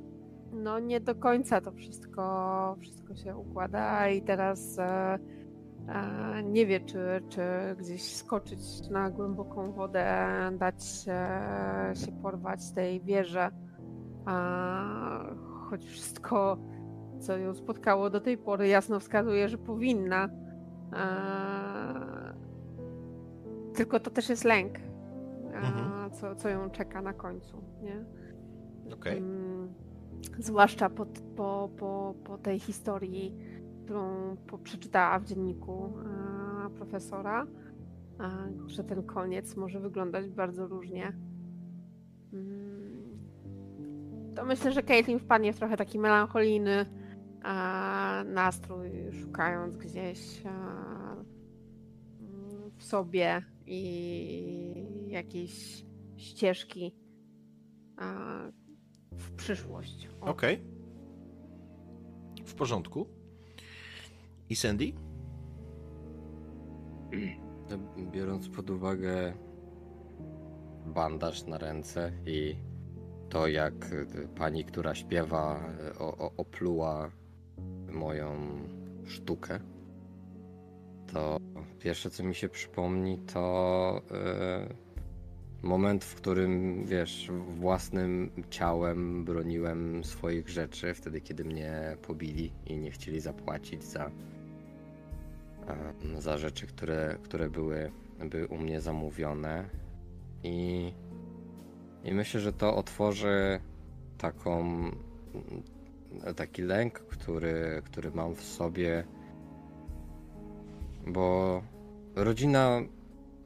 no 0.51 0.79
nie 0.79 0.99
do 0.99 1.15
końca 1.15 1.61
to 1.61 1.71
wszystko, 1.71 2.75
wszystko 2.81 3.15
się 3.15 3.37
układa 3.37 4.09
i 4.09 4.21
teraz 4.21 4.79
e, 4.79 5.19
e, 5.87 6.43
nie 6.43 6.65
wie, 6.65 6.79
czy, 6.79 7.21
czy 7.29 7.41
gdzieś 7.79 8.15
skoczyć 8.15 8.89
na 8.89 9.09
głęboką 9.09 9.71
wodę, 9.71 10.27
dać 10.57 10.85
się, 10.85 11.27
się 12.05 12.11
porwać 12.21 12.71
tej 12.71 13.01
wieży, 13.01 13.49
a, 14.25 15.35
choć 15.69 15.85
wszystko, 15.85 16.57
co 17.19 17.37
ją 17.37 17.53
spotkało 17.53 18.09
do 18.09 18.21
tej 18.21 18.37
pory, 18.37 18.67
jasno 18.67 18.99
wskazuje, 18.99 19.49
że 19.49 19.57
powinna. 19.57 20.29
Tylko 23.73 23.99
to 23.99 24.09
też 24.09 24.29
jest 24.29 24.43
lęk, 24.43 24.79
mhm. 25.53 26.11
co, 26.11 26.35
co 26.35 26.49
ją 26.49 26.69
czeka 26.69 27.01
na 27.01 27.13
końcu. 27.13 27.63
Nie? 27.81 28.05
Okay. 28.93 29.21
zwłaszcza 30.39 30.89
po, 30.89 31.05
po, 31.35 31.69
po, 31.77 32.15
po 32.23 32.37
tej 32.37 32.59
historii, 32.59 33.35
którą 33.83 34.37
przeczytała 34.63 35.19
w 35.19 35.25
dzienniku 35.25 35.93
profesora, 36.75 37.47
że 38.67 38.83
ten 38.83 39.03
koniec 39.03 39.55
może 39.55 39.79
wyglądać 39.79 40.29
bardzo 40.29 40.67
różnie. 40.67 41.13
Mm, 42.33 42.75
to 44.35 44.45
myślę, 44.45 44.71
że 44.71 44.83
Caitlin 44.83 45.19
wpadnie 45.19 45.53
w 45.53 45.57
trochę 45.57 45.77
taki 45.77 45.99
melancholijny 45.99 46.85
nastrój, 48.25 48.89
szukając 49.21 49.77
gdzieś 49.77 50.41
w 52.77 52.83
sobie 52.83 53.45
i 53.65 55.07
jakiejś 55.07 55.85
ścieżki, 56.17 56.95
w 59.11 59.31
przyszłość. 59.35 60.09
Okej. 60.21 60.55
Okay. 60.55 62.45
W 62.45 62.53
porządku. 62.53 63.07
I 64.49 64.55
Sandy? 64.55 64.93
Biorąc 68.11 68.49
pod 68.49 68.69
uwagę 68.69 69.33
bandaż 70.85 71.45
na 71.45 71.57
ręce 71.57 72.11
i 72.25 72.55
to, 73.29 73.47
jak 73.47 73.73
pani, 74.35 74.65
która 74.65 74.95
śpiewa, 74.95 75.59
o, 75.99 76.17
o, 76.17 76.31
opluła 76.37 77.11
moją 77.91 78.35
sztukę, 79.05 79.59
to 81.13 81.39
pierwsze, 81.79 82.09
co 82.09 82.23
mi 82.23 82.35
się 82.35 82.49
przypomni, 82.49 83.17
to 83.17 84.01
yy, 84.11 84.75
moment, 85.65 86.05
w 86.05 86.15
którym, 86.15 86.83
wiesz, 86.85 87.31
własnym 87.47 88.31
ciałem 88.49 89.25
broniłem 89.25 90.03
swoich 90.03 90.49
rzeczy, 90.49 90.93
wtedy 90.93 91.21
kiedy 91.21 91.45
mnie 91.45 91.97
pobili 92.01 92.51
i 92.65 92.77
nie 92.77 92.91
chcieli 92.91 93.19
zapłacić 93.19 93.83
za, 93.83 94.11
za 96.17 96.37
rzeczy, 96.37 96.67
które, 96.67 97.17
które 97.23 97.49
były, 97.49 97.91
były 98.29 98.47
u 98.47 98.57
mnie 98.57 98.81
zamówione. 98.81 99.69
I, 100.43 100.91
I 102.03 102.13
myślę, 102.13 102.39
że 102.39 102.53
to 102.53 102.75
otworzy 102.75 103.59
taką, 104.17 104.65
taki 106.35 106.61
lęk, 106.61 106.99
który, 106.99 107.81
który 107.85 108.11
mam 108.11 108.35
w 108.35 108.43
sobie, 108.43 109.03
bo 111.07 111.61
rodzina 112.15 112.81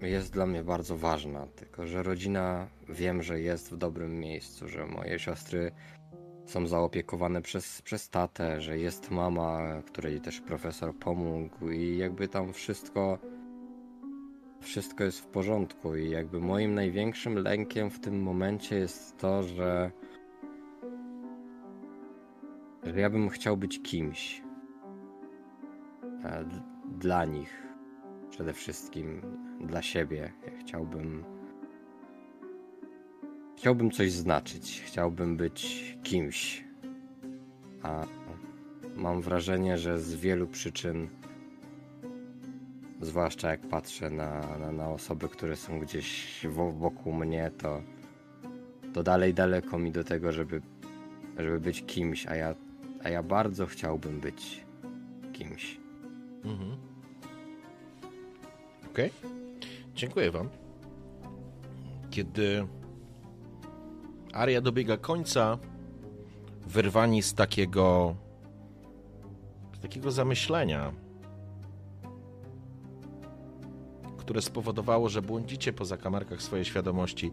jest 0.02 0.34
dla 0.34 0.46
mnie 0.46 0.64
bardzo 0.64 0.98
ważna, 0.98 1.48
tylko 1.48 1.88
że 1.88 2.04
rodzina 2.04 2.68
wiem, 2.90 3.24
że 3.24 3.42
jest 3.42 3.72
w 3.72 3.78
dobrym 3.78 4.20
miejscu, 4.20 4.68
że 4.68 4.86
moje 4.86 5.20
siostry 5.20 5.72
są 6.46 6.68
zaopiekowane 6.68 7.42
przez, 7.42 7.82
przez 7.82 8.10
tatę, 8.10 8.62
że 8.62 8.78
jest 8.78 9.12
mama, 9.12 9.82
której 9.86 10.22
też 10.22 10.42
profesor 10.42 10.96
pomógł 10.96 11.70
i 11.70 11.98
jakby 11.98 12.28
tam 12.28 12.54
wszystko 12.54 13.20
wszystko 14.62 15.04
jest 15.04 15.20
w 15.20 15.26
porządku 15.26 15.96
i 15.96 16.10
jakby 16.10 16.40
moim 16.40 16.76
największym 16.76 17.38
lękiem 17.38 17.90
w 17.90 18.00
tym 18.00 18.22
momencie 18.22 18.76
jest 18.76 19.18
to, 19.18 19.44
że 19.44 19.92
że 22.84 23.00
ja 23.00 23.10
bym 23.10 23.30
chciał 23.30 23.58
być 23.58 23.82
kimś 23.82 24.42
dla 27.00 27.26
nich 27.26 27.68
przede 28.30 28.54
wszystkim 28.54 29.22
dla 29.62 29.82
siebie. 29.82 30.34
chciałbym. 30.60 31.24
Chciałbym 33.58 33.92
coś 33.92 34.12
znaczyć, 34.12 34.84
chciałbym 34.86 35.38
być 35.38 35.98
kimś. 36.04 36.64
A 37.84 38.06
mam 38.96 39.22
wrażenie, 39.22 39.78
że 39.78 40.00
z 40.00 40.16
wielu 40.16 40.48
przyczyn, 40.48 41.10
zwłaszcza 43.02 43.52
jak 43.52 43.62
patrzę 43.62 44.10
na, 44.10 44.58
na, 44.58 44.72
na 44.72 44.90
osoby, 44.90 45.30
które 45.30 45.56
są 45.56 45.80
gdzieś 45.80 46.40
wokół 46.78 47.14
mnie, 47.14 47.52
to, 47.58 47.82
to 48.94 49.04
dalej 49.04 49.34
daleko 49.34 49.80
mi 49.80 49.92
do 49.92 50.04
tego, 50.04 50.32
żeby, 50.32 50.62
żeby 51.38 51.60
być 51.60 51.86
kimś, 51.86 52.28
a 52.28 52.36
ja, 52.36 52.56
a 53.04 53.10
ja 53.10 53.24
bardzo 53.24 53.66
chciałbym 53.66 54.20
być 54.20 54.66
kimś. 55.34 55.80
Mhm. 56.44 56.78
Okej. 58.92 59.12
Okay. 59.20 59.30
Dziękuję 59.96 60.32
wam. 60.32 60.50
Kiedy 62.10 62.68
aria 64.34 64.62
dobiega 64.62 64.98
końca, 64.98 65.58
wyrwani 66.68 67.22
z 67.22 67.34
takiego 67.34 68.16
do 69.74 69.80
takiego 69.82 70.12
zamyślenia, 70.12 70.94
które 74.18 74.42
spowodowało, 74.42 75.10
że 75.10 75.22
błądzicie 75.22 75.74
po 75.74 75.86
zakamarkach 75.86 76.42
swojej 76.42 76.66
świadomości, 76.66 77.32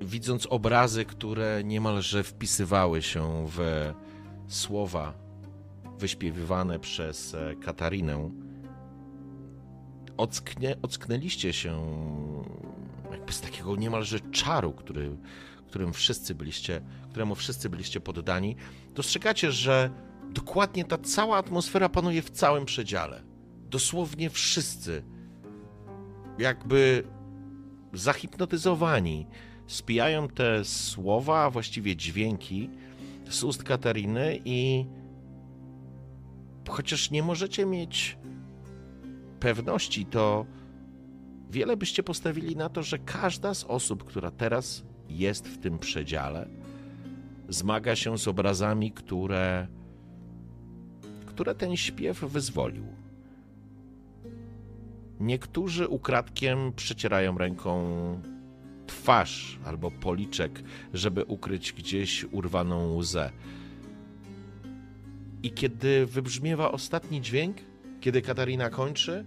widząc 0.00 0.46
obrazy, 0.46 1.04
które 1.04 1.64
niemalże 1.64 2.22
wpisywały 2.22 3.02
się 3.02 3.46
w 3.48 3.92
słowa 4.48 5.14
wyśpiewywane 5.98 6.78
przez 6.78 7.34
e, 7.34 7.54
Katarinę. 7.56 8.30
Ocknie, 10.16 10.76
ocknęliście 10.82 11.52
się 11.52 11.82
jakby 13.10 13.32
z 13.32 13.40
takiego 13.40 13.76
niemalże 13.76 14.20
czaru, 14.20 14.72
który, 14.72 15.16
którym 15.66 15.92
wszyscy 15.92 16.34
byliście, 16.34 16.80
któremu 17.10 17.34
wszyscy 17.34 17.70
byliście 17.70 18.00
poddani. 18.00 18.56
Dostrzegacie, 18.94 19.52
że 19.52 19.90
dokładnie 20.30 20.84
ta 20.84 20.98
cała 20.98 21.36
atmosfera 21.36 21.88
panuje 21.88 22.22
w 22.22 22.30
całym 22.30 22.64
przedziale. 22.64 23.22
Dosłownie 23.70 24.30
wszyscy, 24.30 25.02
jakby 26.38 27.04
zahipnotyzowani, 27.92 29.26
spijają 29.70 30.28
te 30.28 30.64
słowa, 30.64 31.44
a 31.44 31.50
właściwie 31.50 31.96
dźwięki 31.96 32.70
z 33.28 33.44
ust 33.44 33.62
Katariny 33.62 34.40
i 34.44 34.86
chociaż 36.68 37.10
nie 37.10 37.22
możecie 37.22 37.66
mieć 37.66 38.18
pewności, 39.40 40.06
to 40.06 40.46
wiele 41.50 41.76
byście 41.76 42.02
postawili 42.02 42.56
na 42.56 42.68
to, 42.68 42.82
że 42.82 42.98
każda 42.98 43.54
z 43.54 43.64
osób, 43.64 44.04
która 44.04 44.30
teraz 44.30 44.84
jest 45.08 45.48
w 45.48 45.58
tym 45.58 45.78
przedziale, 45.78 46.48
zmaga 47.48 47.96
się 47.96 48.18
z 48.18 48.28
obrazami, 48.28 48.92
które, 48.92 49.66
które 51.26 51.54
ten 51.54 51.76
śpiew 51.76 52.20
wyzwolił. 52.20 52.84
Niektórzy 55.20 55.88
ukradkiem 55.88 56.72
przecierają 56.72 57.38
ręką 57.38 57.82
twarz 58.90 59.58
albo 59.64 59.90
policzek, 59.90 60.62
żeby 60.94 61.24
ukryć 61.24 61.72
gdzieś 61.72 62.24
urwaną 62.24 62.94
łzę. 62.94 63.30
I 65.42 65.50
kiedy 65.50 66.06
wybrzmiewa 66.06 66.72
ostatni 66.72 67.20
dźwięk, 67.20 67.56
kiedy 68.00 68.22
Katarina 68.22 68.70
kończy, 68.70 69.24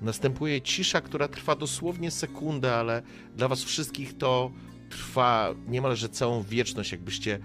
następuje 0.00 0.62
cisza, 0.62 1.00
która 1.00 1.28
trwa 1.28 1.56
dosłownie 1.56 2.10
sekundę, 2.10 2.74
ale 2.74 3.02
dla 3.36 3.48
was 3.48 3.64
wszystkich 3.64 4.16
to 4.16 4.50
trwa 4.90 5.54
niemalże 5.68 6.08
całą 6.08 6.42
wieczność, 6.42 6.92
jakbyście 6.92 7.38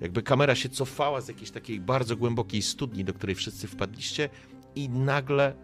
jakby 0.00 0.22
kamera 0.22 0.54
się 0.54 0.68
cofała 0.68 1.20
z 1.20 1.28
jakiejś 1.28 1.50
takiej 1.50 1.80
bardzo 1.80 2.16
głębokiej 2.16 2.62
studni, 2.62 3.04
do 3.04 3.14
której 3.14 3.34
wszyscy 3.34 3.68
wpadliście 3.68 4.28
i 4.74 4.88
nagle 4.88 5.54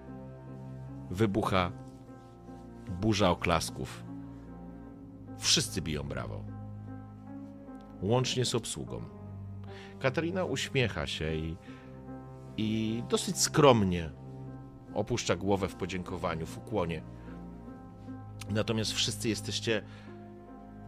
wybucha 1.11 1.73
burza 3.01 3.31
oklasków. 3.31 4.04
Wszyscy 5.45 5.83
biją 5.83 6.03
brawo. 6.03 6.45
Łącznie 8.03 8.45
z 8.45 8.55
obsługą. 8.55 9.03
Katarina 9.99 10.45
uśmiecha 10.45 11.07
się 11.07 11.35
i, 11.35 11.57
i 12.57 13.03
dosyć 13.09 13.39
skromnie 13.39 14.11
opuszcza 14.95 15.37
głowę 15.37 15.69
w 15.69 15.75
podziękowaniu, 15.75 16.47
w 16.47 16.59
ukłonie. 16.59 17.03
Natomiast 18.51 18.93
wszyscy 18.93 19.29
jesteście. 19.29 19.83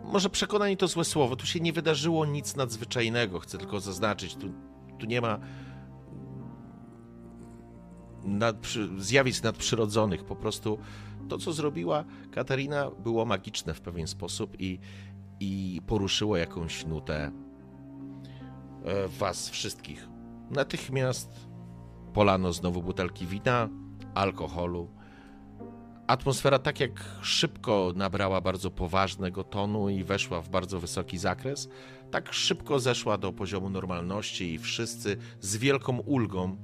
Może 0.04 0.30
przekonani 0.30 0.76
to 0.76 0.88
złe 0.88 1.04
słowo, 1.04 1.36
tu 1.36 1.46
się 1.46 1.60
nie 1.60 1.72
wydarzyło 1.72 2.26
nic 2.26 2.56
nadzwyczajnego, 2.56 3.40
chcę 3.40 3.58
tylko 3.58 3.80
zaznaczyć. 3.80 4.36
Tu, 4.36 4.52
tu 4.98 5.06
nie 5.06 5.20
ma 5.20 5.38
zjawisk 8.98 9.44
nadprzyrodzonych. 9.44 10.24
Po 10.24 10.36
prostu 10.36 10.78
to, 11.26 11.38
co 11.38 11.52
zrobiła 11.52 12.04
Katarina, 12.30 12.90
było 12.90 13.24
magiczne 13.24 13.74
w 13.74 13.80
pewien 13.80 14.06
sposób 14.06 14.56
i, 14.58 14.78
i 15.40 15.80
poruszyło 15.86 16.36
jakąś 16.36 16.86
nutę 16.86 17.30
e, 18.84 19.08
was 19.08 19.50
wszystkich. 19.50 20.08
Natychmiast 20.50 21.46
polano 22.14 22.52
znowu 22.52 22.82
butelki 22.82 23.26
wina, 23.26 23.68
alkoholu. 24.14 24.90
Atmosfera 26.06 26.58
tak 26.58 26.80
jak 26.80 27.04
szybko 27.22 27.92
nabrała 27.96 28.40
bardzo 28.40 28.70
poważnego 28.70 29.44
tonu 29.44 29.88
i 29.88 30.04
weszła 30.04 30.40
w 30.40 30.48
bardzo 30.48 30.80
wysoki 30.80 31.18
zakres, 31.18 31.68
tak 32.10 32.32
szybko 32.32 32.80
zeszła 32.80 33.18
do 33.18 33.32
poziomu 33.32 33.70
normalności 33.70 34.54
i 34.54 34.58
wszyscy 34.58 35.16
z 35.40 35.56
wielką 35.56 35.98
ulgą 35.98 36.56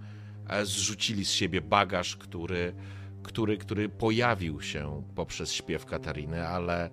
e, 0.49 0.67
zrzucili 0.67 1.25
z 1.25 1.31
siebie 1.31 1.61
bagaż, 1.61 2.17
który, 2.17 2.75
który, 3.23 3.59
który 3.59 3.89
pojawił 3.89 4.63
się 4.63 5.03
poprzez 5.15 5.53
śpiew 5.53 5.87
Katariny, 5.87 6.49
ale 6.49 6.91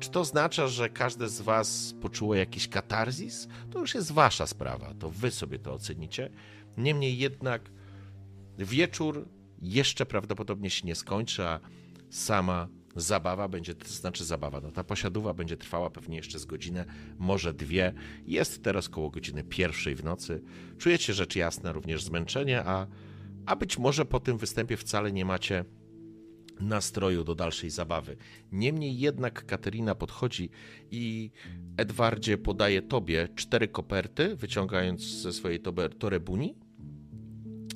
czy 0.00 0.10
to 0.10 0.20
oznacza, 0.20 0.68
że 0.68 0.88
każde 0.88 1.28
z 1.28 1.40
was 1.40 1.94
poczuło 2.00 2.34
jakiś 2.34 2.68
katarzis? 2.68 3.48
To 3.70 3.78
już 3.78 3.94
jest 3.94 4.12
wasza 4.12 4.46
sprawa, 4.46 4.94
to 4.94 5.10
wy 5.10 5.30
sobie 5.30 5.58
to 5.58 5.72
ocenicie. 5.72 6.30
Niemniej 6.76 7.18
jednak 7.18 7.70
wieczór 8.58 9.28
jeszcze 9.62 10.06
prawdopodobnie 10.06 10.70
się 10.70 10.86
nie 10.86 10.94
skończy, 10.94 11.44
a 11.44 11.60
sama 12.10 12.68
zabawa 12.96 13.48
będzie, 13.48 13.74
to 13.74 13.88
znaczy 13.88 14.24
zabawa, 14.24 14.60
no 14.60 14.70
ta 14.70 14.84
posiadówa 14.84 15.34
będzie 15.34 15.56
trwała 15.56 15.90
pewnie 15.90 16.16
jeszcze 16.16 16.38
z 16.38 16.44
godzinę, 16.44 16.84
może 17.18 17.54
dwie. 17.54 17.92
Jest 18.26 18.62
teraz 18.62 18.88
koło 18.88 19.10
godziny 19.10 19.44
pierwszej 19.44 19.94
w 19.94 20.04
nocy. 20.04 20.42
Czujecie 20.78 21.14
rzecz 21.14 21.36
jasna 21.36 21.72
również 21.72 22.04
zmęczenie, 22.04 22.64
a, 22.64 22.86
a 23.48 23.56
być 23.56 23.78
może 23.78 24.04
po 24.04 24.20
tym 24.20 24.38
występie 24.38 24.76
wcale 24.76 25.12
nie 25.12 25.24
macie 25.24 25.64
nastroju 26.60 27.24
do 27.24 27.34
dalszej 27.34 27.70
zabawy. 27.70 28.16
Niemniej 28.52 28.98
jednak 28.98 29.46
Katerina 29.46 29.94
podchodzi 29.94 30.50
i 30.90 31.30
Edwardzie 31.76 32.38
podaje 32.38 32.82
tobie 32.82 33.28
cztery 33.34 33.68
koperty, 33.68 34.36
wyciągając 34.36 35.02
ze 35.02 35.32
swojej 35.32 35.60
torebuni. 35.98 36.54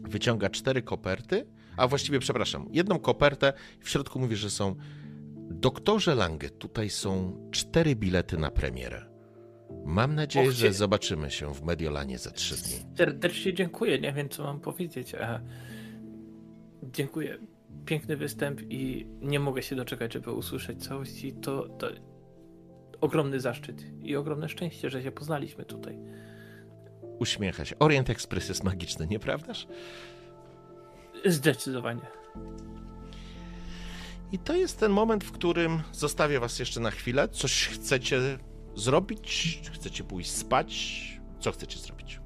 Wyciąga 0.03 0.51
cztery 0.51 0.82
koperty 0.82 1.47
a 1.77 1.89
właściwie, 1.89 2.19
przepraszam, 2.19 2.66
jedną 2.70 2.99
kopertę. 2.99 3.53
W 3.81 3.89
środku 3.89 4.19
mówi, 4.19 4.36
że 4.36 4.51
są 4.51 4.77
Doktorze 5.51 6.15
Lange, 6.15 6.51
tutaj 6.51 6.90
są 6.90 7.40
cztery 7.51 7.97
bilety 7.97 8.39
na 8.39 8.51
premierę. 8.51 9.11
Mam 9.85 10.15
nadzieję, 10.15 10.49
Och, 10.49 10.55
że 10.55 10.73
zobaczymy 10.73 11.31
się 11.31 11.55
w 11.55 11.63
Mediolanie 11.63 12.19
za 12.19 12.31
trzy 12.31 12.57
dni. 12.57 12.97
Serdecznie 12.97 13.55
dziękuję. 13.55 13.99
Nie 13.99 14.13
wiem, 14.13 14.29
co 14.29 14.43
mam 14.43 14.61
powiedzieć. 14.61 15.13
Dziękuję. 16.83 17.39
Piękny 17.87 18.17
występ 18.17 18.61
i 18.63 19.07
nie 19.21 19.41
mogę 19.41 19.63
się 19.63 19.77
doczekać, 19.77 20.13
żeby 20.13 20.33
usłyszeć 20.33 20.85
całości. 20.85 21.33
To, 21.33 21.69
to 21.69 21.89
ogromny 23.01 23.41
zaszczyt 23.41 23.85
i 24.03 24.17
ogromne 24.17 24.49
szczęście, 24.49 24.91
że 24.91 25.03
się 25.03 25.13
poznaliśmy 25.13 25.65
tutaj. 25.65 25.99
Uśmiecha 27.19 27.65
się. 27.65 27.79
Orient 27.79 28.11
Express 28.11 28.49
jest 28.49 28.65
magiczny, 28.65 29.07
nieprawdaż? 29.07 29.67
Zdecydowanie. 31.25 32.07
I 34.33 34.39
to 34.39 34.57
jest 34.57 34.81
ten 34.81 34.93
moment, 34.93 35.25
w 35.25 35.33
którym 35.33 35.83
zostawię 35.93 36.41
was 36.41 36.59
jeszcze 36.59 36.81
na 36.81 36.91
chwilę. 36.91 37.29
Coś 37.29 37.69
chcecie 37.69 38.39
zrobić? 38.74 39.61
Chcecie 39.73 40.05
pójść 40.05 40.31
spać? 40.31 41.03
Co 41.40 41.53
chcecie 41.53 41.78
zrobić? 41.78 42.20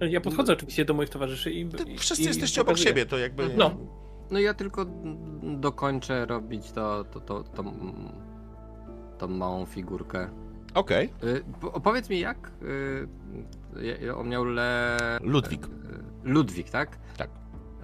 Ja 0.00 0.20
podchodzę 0.20 0.52
oczywiście 0.52 0.84
do 0.84 0.94
moich 0.94 1.08
towarzyszy 1.08 1.52
i. 1.52 1.68
wszyscy 1.98 2.24
i, 2.24 2.26
jesteście 2.26 2.60
i 2.60 2.62
obok 2.62 2.78
siebie, 2.78 3.06
to 3.06 3.18
jakby. 3.18 3.48
No. 3.56 3.76
No 4.30 4.38
ja 4.38 4.54
tylko 4.54 4.86
dokończę 5.42 6.26
robić 6.26 6.70
to, 6.70 7.04
to, 7.04 7.20
to, 7.20 7.42
to, 7.42 7.64
tą 9.18 9.28
małą 9.28 9.66
figurkę. 9.66 10.30
Okej. 10.74 11.12
Okay. 11.18 11.72
Opowiedz 11.72 12.10
mi 12.10 12.20
jak. 12.20 12.50
Y, 12.62 14.14
on 14.16 14.28
miał 14.28 14.44
le. 14.44 14.98
Ludwik. 15.22 15.68
Ludwik, 16.24 16.70
tak? 16.70 16.98
Tak. 17.16 17.30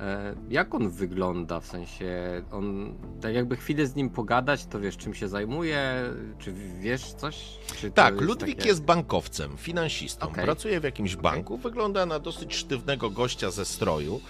E, 0.01 0.35
jak 0.51 0.75
on 0.75 0.91
wygląda? 0.91 1.61
W 1.61 1.67
sensie, 1.67 2.43
on, 2.53 2.95
tak 3.21 3.35
jakby 3.35 3.57
chwilę 3.57 3.87
z 3.87 3.95
nim 3.95 4.11
pogadać, 4.11 4.67
to 4.67 4.81
wiesz, 4.81 4.97
czym 4.97 5.15
się 5.15 5.29
zajmuje? 5.29 6.03
Czy 6.39 6.53
wiesz 6.81 7.13
coś? 7.13 7.59
Czy 7.77 7.91
tak, 7.91 8.15
jest 8.15 8.27
Ludwik 8.27 8.57
takie... 8.57 8.69
jest 8.69 8.83
bankowcem, 8.83 9.57
finansistą. 9.57 10.27
Okay. 10.27 10.45
Pracuje 10.45 10.81
w 10.81 10.85
jakimś 10.85 11.17
banku, 11.17 11.55
okay. 11.55 11.63
wygląda 11.63 12.07
na 12.07 12.19
dosyć 12.19 12.55
sztywnego 12.55 13.11
gościa 13.11 13.51
ze 13.51 13.65
stroju, 13.65 14.21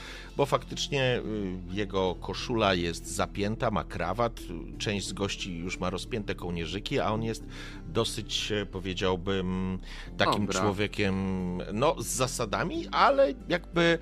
bo 0.41 0.47
faktycznie 0.47 1.19
y, 1.19 1.77
jego 1.77 2.15
koszula 2.15 2.75
jest 2.75 3.07
zapięta, 3.07 3.71
ma 3.71 3.85
krawat, 3.85 4.41
część 4.79 5.07
z 5.07 5.13
gości 5.13 5.59
już 5.59 5.79
ma 5.79 5.91
rozpięte 5.91 6.35
kołnierzyki, 6.35 7.01
a 7.01 7.11
on 7.11 7.23
jest 7.23 7.45
dosyć, 7.89 8.53
e, 8.53 8.67
powiedziałbym, 8.67 9.79
takim 10.17 10.47
Dobra. 10.47 10.61
człowiekiem, 10.61 11.15
no, 11.73 12.03
z 12.03 12.07
zasadami, 12.07 12.89
ale 12.93 13.35
jakby 13.49 13.99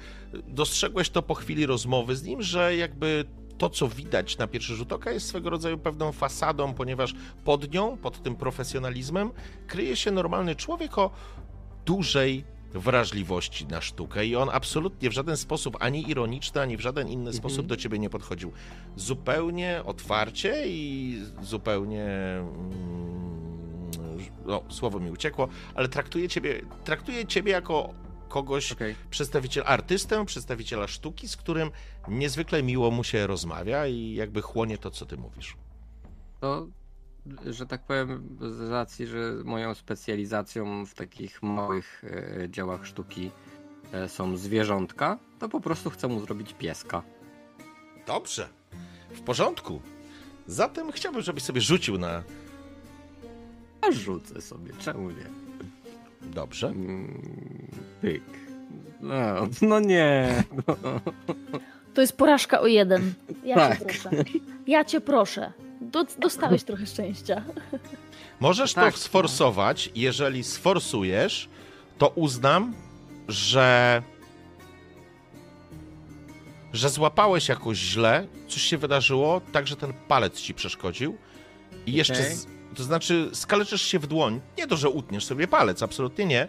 dostrzegłeś 0.48 1.10
to 1.10 1.22
po 1.22 1.34
chwili 1.34 1.66
rozmowy 1.66 2.16
z 2.16 2.22
nim, 2.22 2.42
że 2.42 2.76
jakby 2.76 3.24
to, 3.58 3.70
co 3.70 3.88
widać 3.88 4.38
na 4.38 4.46
pierwszy 4.46 4.74
rzut 4.74 4.92
oka, 4.92 5.10
jest 5.10 5.26
swego 5.26 5.50
rodzaju 5.50 5.78
pewną 5.78 6.12
fasadą, 6.12 6.74
ponieważ 6.74 7.14
pod 7.44 7.72
nią, 7.72 7.96
pod 7.96 8.22
tym 8.22 8.36
profesjonalizmem, 8.36 9.30
kryje 9.66 9.96
się 9.96 10.10
normalny 10.10 10.56
człowiek 10.56 10.98
o 10.98 11.10
dużej 11.86 12.44
wrażliwości 12.72 13.66
na 13.66 13.80
sztukę 13.80 14.26
i 14.26 14.36
on 14.36 14.48
absolutnie 14.52 15.10
w 15.10 15.12
żaden 15.12 15.36
sposób, 15.36 15.76
ani 15.80 16.10
ironiczny, 16.10 16.60
ani 16.60 16.76
w 16.76 16.80
żaden 16.80 17.08
inny 17.08 17.32
sposób 17.32 17.66
do 17.66 17.76
ciebie 17.76 17.98
nie 17.98 18.10
podchodził. 18.10 18.52
Zupełnie 18.96 19.82
otwarcie 19.84 20.64
i 20.66 21.18
zupełnie... 21.42 22.04
Mm, 22.04 23.08
no, 24.46 24.62
słowo 24.68 25.00
mi 25.00 25.10
uciekło, 25.10 25.48
ale 25.74 25.88
traktuje 25.88 26.28
ciebie, 26.28 26.62
traktuje 26.84 27.26
ciebie 27.26 27.52
jako 27.52 27.94
kogoś, 28.28 28.72
Okej. 28.72 28.94
przedstawiciel, 29.10 29.64
artystę, 29.66 30.26
przedstawiciela 30.26 30.86
sztuki, 30.86 31.28
z 31.28 31.36
którym 31.36 31.70
niezwykle 32.08 32.62
miło 32.62 32.90
mu 32.90 33.04
się 33.04 33.26
rozmawia 33.26 33.86
i 33.86 34.14
jakby 34.14 34.42
chłonie 34.42 34.78
to, 34.78 34.90
co 34.90 35.06
ty 35.06 35.16
mówisz. 35.16 35.56
To, 36.40 36.66
że 37.46 37.66
tak 37.66 37.82
powiem, 37.82 38.36
z 38.40 38.70
racji, 38.70 39.06
że 39.06 39.32
moją 39.44 39.74
specjalizacją 39.74 40.86
w 40.86 40.94
takich 40.94 41.42
małych 41.42 42.04
e, 42.04 42.48
dziełach 42.48 42.86
sztuki 42.86 43.30
e, 43.92 44.08
są 44.08 44.36
zwierzątka, 44.36 45.18
to 45.38 45.48
po 45.48 45.60
prostu 45.60 45.90
chcę 45.90 46.08
mu 46.08 46.20
zrobić 46.20 46.54
pieska. 46.54 47.02
Dobrze. 48.06 48.48
W 49.10 49.20
porządku. 49.20 49.80
Zatem 50.46 50.92
chciałbym, 50.92 51.22
żebyś 51.22 51.42
sobie 51.42 51.60
rzucił 51.60 51.98
na. 51.98 52.22
A 53.80 53.92
rzucę 53.92 54.40
sobie, 54.40 54.72
czemu 54.78 55.10
nie? 55.10 55.26
Dobrze. 56.22 56.66
Mm, 56.68 57.22
Pyk. 58.00 58.22
No, 59.00 59.14
no 59.62 59.80
nie. 59.80 60.44
No. 60.66 60.76
To 61.94 62.00
jest 62.00 62.16
porażka 62.16 62.60
o 62.60 62.66
jeden. 62.66 63.12
Ja 63.44 63.54
Tak. 63.56 63.78
cię 63.78 63.84
proszę. 63.84 64.10
Ja 64.66 64.84
cię 64.84 65.00
proszę. 65.00 65.52
Do, 65.80 66.04
dostałeś 66.18 66.64
trochę 66.64 66.86
szczęścia. 66.86 67.44
Możesz 68.40 68.74
Tak. 68.74 68.94
to 68.94 69.00
sforsować. 69.00 69.90
Jeżeli 69.94 70.44
sforsujesz, 70.44 71.48
to 71.98 72.08
uznam, 72.08 72.74
że. 73.28 74.02
że 76.72 76.90
złapałeś 76.90 77.48
jakoś 77.48 77.78
źle, 77.78 78.26
coś 78.48 78.62
się 78.62 78.78
wydarzyło, 78.78 79.40
tak 79.52 79.66
że 79.66 79.76
ten 79.76 79.92
palec 80.08 80.40
ci 80.40 80.54
przeszkodził. 80.54 81.16
I 81.86 81.92
jeszcze. 81.92 82.14
Okej. 82.14 82.34
Z, 82.34 82.46
to 82.74 82.82
znaczy, 82.84 83.30
skaleczysz 83.32 83.82
się 83.82 83.98
w 83.98 84.06
dłoń. 84.06 84.40
Nie 84.58 84.66
to, 84.66 84.76
że 84.76 84.88
utniesz 84.90 85.24
sobie 85.24 85.48
palec, 85.48 85.82
absolutnie 85.82 86.24
nie. 86.24 86.48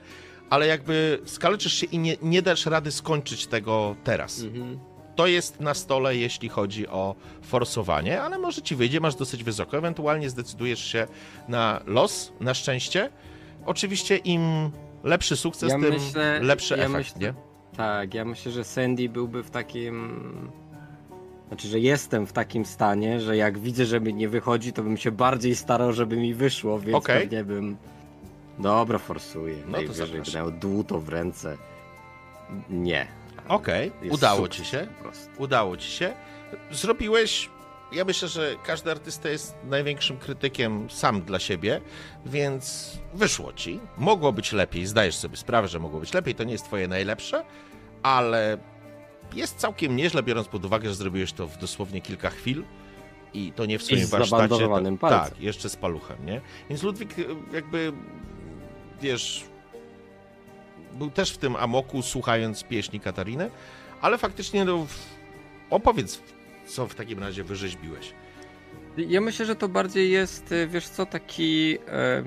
Ale 0.49 0.67
jakby 0.67 1.21
skaleczysz 1.25 1.73
się 1.73 1.85
i 1.85 1.99
nie, 1.99 2.17
nie 2.21 2.41
dasz 2.41 2.65
rady 2.65 2.91
skończyć 2.91 3.47
tego 3.47 3.95
teraz. 4.03 4.41
Mhm. 4.41 4.79
To 5.19 5.27
jest 5.27 5.59
na 5.59 5.73
stole, 5.73 6.15
jeśli 6.15 6.49
chodzi 6.49 6.87
o 6.87 7.15
forsowanie, 7.41 8.21
ale 8.21 8.37
może 8.39 8.61
ci 8.61 8.75
wyjdzie, 8.75 8.99
masz 8.99 9.15
dosyć 9.15 9.43
wysoko. 9.43 9.77
Ewentualnie 9.77 10.29
zdecydujesz 10.29 10.85
się 10.91 11.07
na 11.47 11.81
los, 11.85 12.33
na 12.39 12.53
szczęście. 12.53 13.09
Oczywiście 13.65 14.17
im 14.17 14.71
lepszy 15.03 15.37
sukces, 15.37 15.69
Ja 15.69 15.79
tym 15.79 15.93
myślę- 15.93 16.39
lepszy 16.41 16.77
ja 16.77 16.83
efekt, 16.85 17.15
myślę- 17.15 17.21
nie? 17.21 17.33
Tak, 17.77 18.13
ja 18.13 18.25
myślę, 18.25 18.51
że 18.51 18.63
Sandy 18.63 19.09
byłby 19.09 19.43
w 19.43 19.49
takim. 19.49 20.19
Znaczy, 21.47 21.67
że 21.67 21.79
jestem 21.79 22.27
w 22.27 22.33
takim 22.33 22.65
stanie, 22.65 23.19
że 23.21 23.37
jak 23.37 23.59
widzę, 23.59 23.85
że 23.85 23.99
mi 24.01 24.13
nie 24.13 24.29
wychodzi, 24.29 24.73
to 24.73 24.83
bym 24.83 24.97
się 24.97 25.11
bardziej 25.11 25.55
starał, 25.55 25.93
żeby 25.93 26.17
mi 26.17 26.33
wyszło, 26.33 26.79
więc 26.79 26.97
Okej. 26.97 27.21
pewnie 27.21 27.43
bym. 27.43 27.77
Dobra, 28.59 28.97
forsuję. 28.99 29.55
No 29.55 29.63
to 29.65 29.71
Najwyżej 29.71 30.21
miał 30.35 30.51
dłuto 30.51 30.99
w 30.99 31.09
ręce. 31.09 31.57
Nie. 32.69 33.18
Okej, 33.49 33.91
Jest 34.01 34.15
udało 34.15 34.47
ci 34.47 34.65
się. 34.65 34.87
Udało 35.37 35.77
ci 35.77 35.91
się. 35.91 36.13
Zrobiłeś. 36.71 37.49
Ja 37.91 38.05
myślę, 38.05 38.27
że 38.27 38.55
każdy 38.63 38.91
artysta 38.91 39.29
jest 39.29 39.55
największym 39.63 40.17
krytykiem 40.17 40.89
sam 40.89 41.21
dla 41.21 41.39
siebie, 41.39 41.81
więc 42.25 42.93
wyszło 43.13 43.53
ci. 43.53 43.79
Mogło 43.97 44.33
być 44.33 44.51
lepiej, 44.51 44.85
zdajesz 44.85 45.15
sobie 45.15 45.37
sprawę, 45.37 45.67
że 45.67 45.79
mogło 45.79 45.99
być 45.99 46.13
lepiej. 46.13 46.35
To 46.35 46.43
nie 46.43 46.51
jest 46.51 46.65
twoje 46.65 46.87
najlepsze, 46.87 47.43
ale 48.03 48.57
jest 49.33 49.57
całkiem 49.57 49.95
nieźle, 49.95 50.23
biorąc 50.23 50.47
pod 50.47 50.65
uwagę, 50.65 50.89
że 50.89 50.95
zrobiłeś 50.95 51.33
to 51.33 51.47
w 51.47 51.57
dosłownie 51.57 52.01
kilka 52.01 52.29
chwil. 52.29 52.63
I 53.33 53.53
to 53.55 53.65
nie 53.65 53.79
w 53.79 53.83
swoim 53.83 54.05
z 54.05 54.09
warsztacie. 54.09 54.67
To, 54.99 55.09
tak, 55.09 55.39
jeszcze 55.39 55.69
z 55.69 55.75
paluchem, 55.75 56.25
nie? 56.25 56.41
Więc 56.69 56.83
Ludwik 56.83 57.15
jakby, 57.53 57.93
wiesz, 59.01 59.43
był 60.93 61.09
też 61.11 61.31
w 61.31 61.37
tym 61.37 61.55
amoku, 61.55 62.01
słuchając 62.01 62.63
pieśni 62.63 62.99
Katariny, 62.99 63.49
ale 64.01 64.17
faktycznie 64.17 64.65
no, 64.65 64.87
opowiedz, 65.69 66.21
co 66.67 66.87
w 66.87 66.95
takim 66.95 67.19
razie 67.19 67.43
wyrzeźbiłeś. 67.43 68.13
Ja 68.97 69.21
myślę, 69.21 69.45
że 69.45 69.55
to 69.55 69.67
bardziej 69.69 70.11
jest, 70.11 70.51
e, 70.51 70.67
wiesz 70.67 70.87
co, 70.87 71.05
taki. 71.05 71.77
E, 71.87 72.23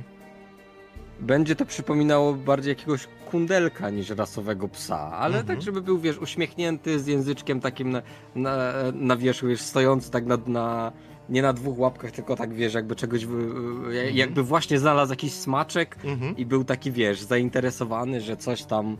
będzie 1.20 1.56
to 1.56 1.66
przypominało 1.66 2.34
bardziej 2.34 2.68
jakiegoś 2.70 3.08
kundelka 3.30 3.90
niż 3.90 4.10
rasowego 4.10 4.68
psa, 4.68 4.98
ale 5.12 5.38
Mhm. 5.38 5.46
tak, 5.46 5.62
żeby 5.64 5.82
był, 5.82 5.98
wiesz, 5.98 6.18
uśmiechnięty 6.18 7.00
z 7.00 7.06
języczkiem 7.06 7.60
takim 7.60 7.90
na, 7.90 8.02
na, 8.34 8.72
na 8.94 9.16
wierzchu, 9.16 9.46
wiesz, 9.46 9.60
stojący 9.60 10.10
tak 10.10 10.26
na, 10.26 10.38
na. 10.46 10.92
Nie 11.28 11.42
na 11.42 11.52
dwóch 11.52 11.78
łapkach, 11.78 12.10
tylko 12.10 12.36
tak 12.36 12.54
wiesz, 12.54 12.74
jakby 12.74 12.96
czegoś. 12.96 13.24
e, 13.24 14.10
Jakby 14.12 14.42
właśnie 14.42 14.78
znalazł 14.78 15.12
jakiś 15.12 15.32
smaczek 15.32 15.96
Mhm. 16.04 16.36
i 16.36 16.46
był 16.46 16.64
taki, 16.64 16.92
wiesz, 16.92 17.20
zainteresowany, 17.22 18.20
że 18.20 18.36
coś 18.36 18.64
tam. 18.64 18.96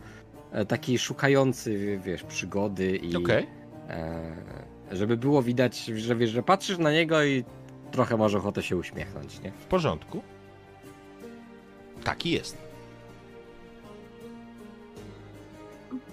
e, 0.51 0.65
Taki 0.65 0.97
szukający, 0.99 1.99
wiesz, 2.05 2.23
przygody 2.23 2.95
i. 2.97 3.15
Okej. 3.15 3.47
E, 3.89 4.35
żeby 4.91 5.17
było 5.17 5.41
widać, 5.43 5.85
że 5.85 6.15
wiesz, 6.15 6.29
że 6.29 6.43
patrzysz 6.43 6.77
na 6.77 6.91
niego 6.91 7.23
i 7.23 7.43
trochę 7.91 8.17
masz 8.17 8.35
ochotę 8.35 8.63
się 8.63 8.77
uśmiechnąć, 8.77 9.39
nie? 9.41 9.51
W 9.51 9.65
porządku. 9.65 10.21
Taki 12.03 12.31
jest. 12.31 12.57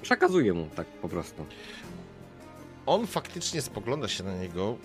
Przekazuję 0.03 0.53
mu 0.53 0.67
tak 0.77 0.87
po 0.87 1.09
prostu. 1.09 1.47
On 2.87 3.07
faktycznie 3.07 3.63
spogląda 3.63 4.09
się 4.09 4.25
na 4.25 4.35
niego 4.37 4.77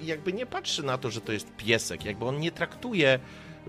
jakby 0.00 0.32
nie 0.32 0.46
patrzy 0.46 0.82
na 0.82 0.98
to, 0.98 1.10
że 1.10 1.20
to 1.20 1.32
jest 1.32 1.56
piesek, 1.56 2.04
jakby 2.04 2.24
on 2.24 2.40
nie 2.40 2.50
traktuje. 2.50 3.18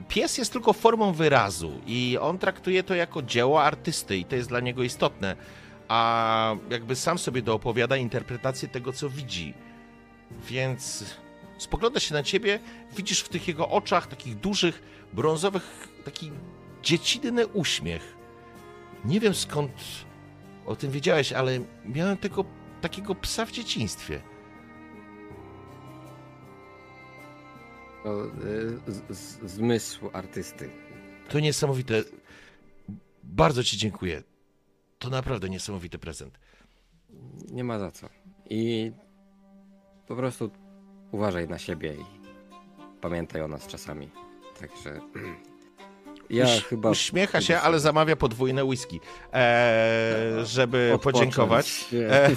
Pies 0.08 0.38
jest 0.38 0.54
tylko 0.54 0.74
formą 0.74 1.14
wyrazu 1.14 1.82
i 1.88 2.18
on 2.22 2.38
traktuje 2.38 2.84
to 2.84 2.96
jako 2.96 3.22
dzieło 3.22 3.64
artysty 3.64 4.18
i 4.18 4.26
to 4.26 4.36
jest 4.36 4.50
dla 4.50 4.60
niego 4.60 4.84
istotne. 4.84 5.36
A 5.88 6.56
jakby 6.70 6.96
sam 6.96 7.18
sobie 7.18 7.42
doopowiada 7.42 7.98
interpretację 7.98 8.68
tego, 8.68 8.94
co 8.94 9.10
widzi. 9.10 9.54
Więc 10.48 11.04
spogląda 11.58 12.00
się 12.00 12.14
na 12.14 12.24
ciebie, 12.24 12.60
widzisz 12.96 13.22
w 13.22 13.30
tych 13.30 13.48
jego 13.48 13.70
oczach 13.70 14.08
takich 14.08 14.36
dużych, 14.36 14.82
brązowych, 15.14 15.88
taki 16.06 16.32
dziecinny 16.84 17.48
uśmiech. 17.48 18.18
Nie 19.06 19.20
wiem 19.20 19.34
skąd 19.34 19.72
o 20.66 20.76
tym 20.76 20.92
wiedziałeś, 20.92 21.34
ale 21.34 21.60
miałem 21.86 22.18
tego 22.18 22.46
takiego 22.82 23.16
psa 23.16 23.46
w 23.46 23.52
dzieciństwie. 23.52 24.22
Y, 28.06 28.92
z, 28.92 29.18
z, 29.18 29.52
zmysł 29.52 30.10
artysty. 30.14 30.70
To 31.30 31.40
niesamowite. 31.40 32.04
Bardzo 33.24 33.64
Ci 33.64 33.78
dziękuję. 33.78 34.24
To 35.00 35.10
naprawdę 35.10 35.50
niesamowity 35.50 36.00
prezent. 36.00 36.40
Nie 37.52 37.64
ma 37.64 37.80
za 37.80 37.92
co. 37.92 38.10
I 38.50 38.92
po 40.08 40.16
prostu 40.16 40.52
uważaj 41.12 41.48
na 41.48 41.58
siebie 41.58 41.94
i 41.94 42.06
pamiętaj 43.02 43.42
o 43.42 43.48
nas 43.48 43.68
czasami. 43.68 44.10
Także 44.60 45.00
ja 46.30 46.46
Uś- 46.46 46.64
chyba. 46.64 46.90
Uśmiecha 46.90 47.42
się, 47.42 47.60
ale 47.60 47.80
zamawia 47.80 48.16
podwójne 48.16 48.66
whisky, 48.66 49.00
eee, 49.34 50.46
żeby 50.46 51.00
podziękować. 51.04 51.86
E, 52.12 52.36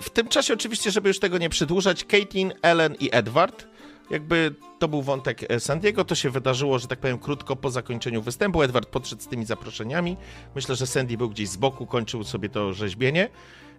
W 0.00 0.10
tym 0.10 0.28
czasie 0.28 0.54
oczywiście, 0.54 0.90
żeby 0.90 1.08
już 1.08 1.18
tego 1.18 1.38
nie 1.38 1.48
przedłużać, 1.48 2.04
Caitlin, 2.04 2.52
Ellen 2.62 2.94
i 3.00 3.08
Edward, 3.12 3.66
jakby 4.10 4.54
to 4.78 4.88
był 4.88 5.02
wątek 5.02 5.52
e, 5.52 5.60
Sandiego, 5.60 6.04
to 6.04 6.14
się 6.14 6.30
wydarzyło, 6.30 6.78
że 6.78 6.88
tak 6.88 6.98
powiem, 6.98 7.18
krótko 7.18 7.56
po 7.56 7.70
zakończeniu 7.70 8.22
występu. 8.22 8.62
Edward 8.62 8.88
podszedł 8.88 9.22
z 9.22 9.28
tymi 9.28 9.44
zaproszeniami. 9.44 10.16
Myślę, 10.54 10.74
że 10.74 10.86
Sandy 10.86 11.16
był 11.16 11.30
gdzieś 11.30 11.48
z 11.48 11.56
boku, 11.56 11.86
kończył 11.86 12.24
sobie 12.24 12.48
to 12.48 12.72
rzeźbienie. 12.72 13.28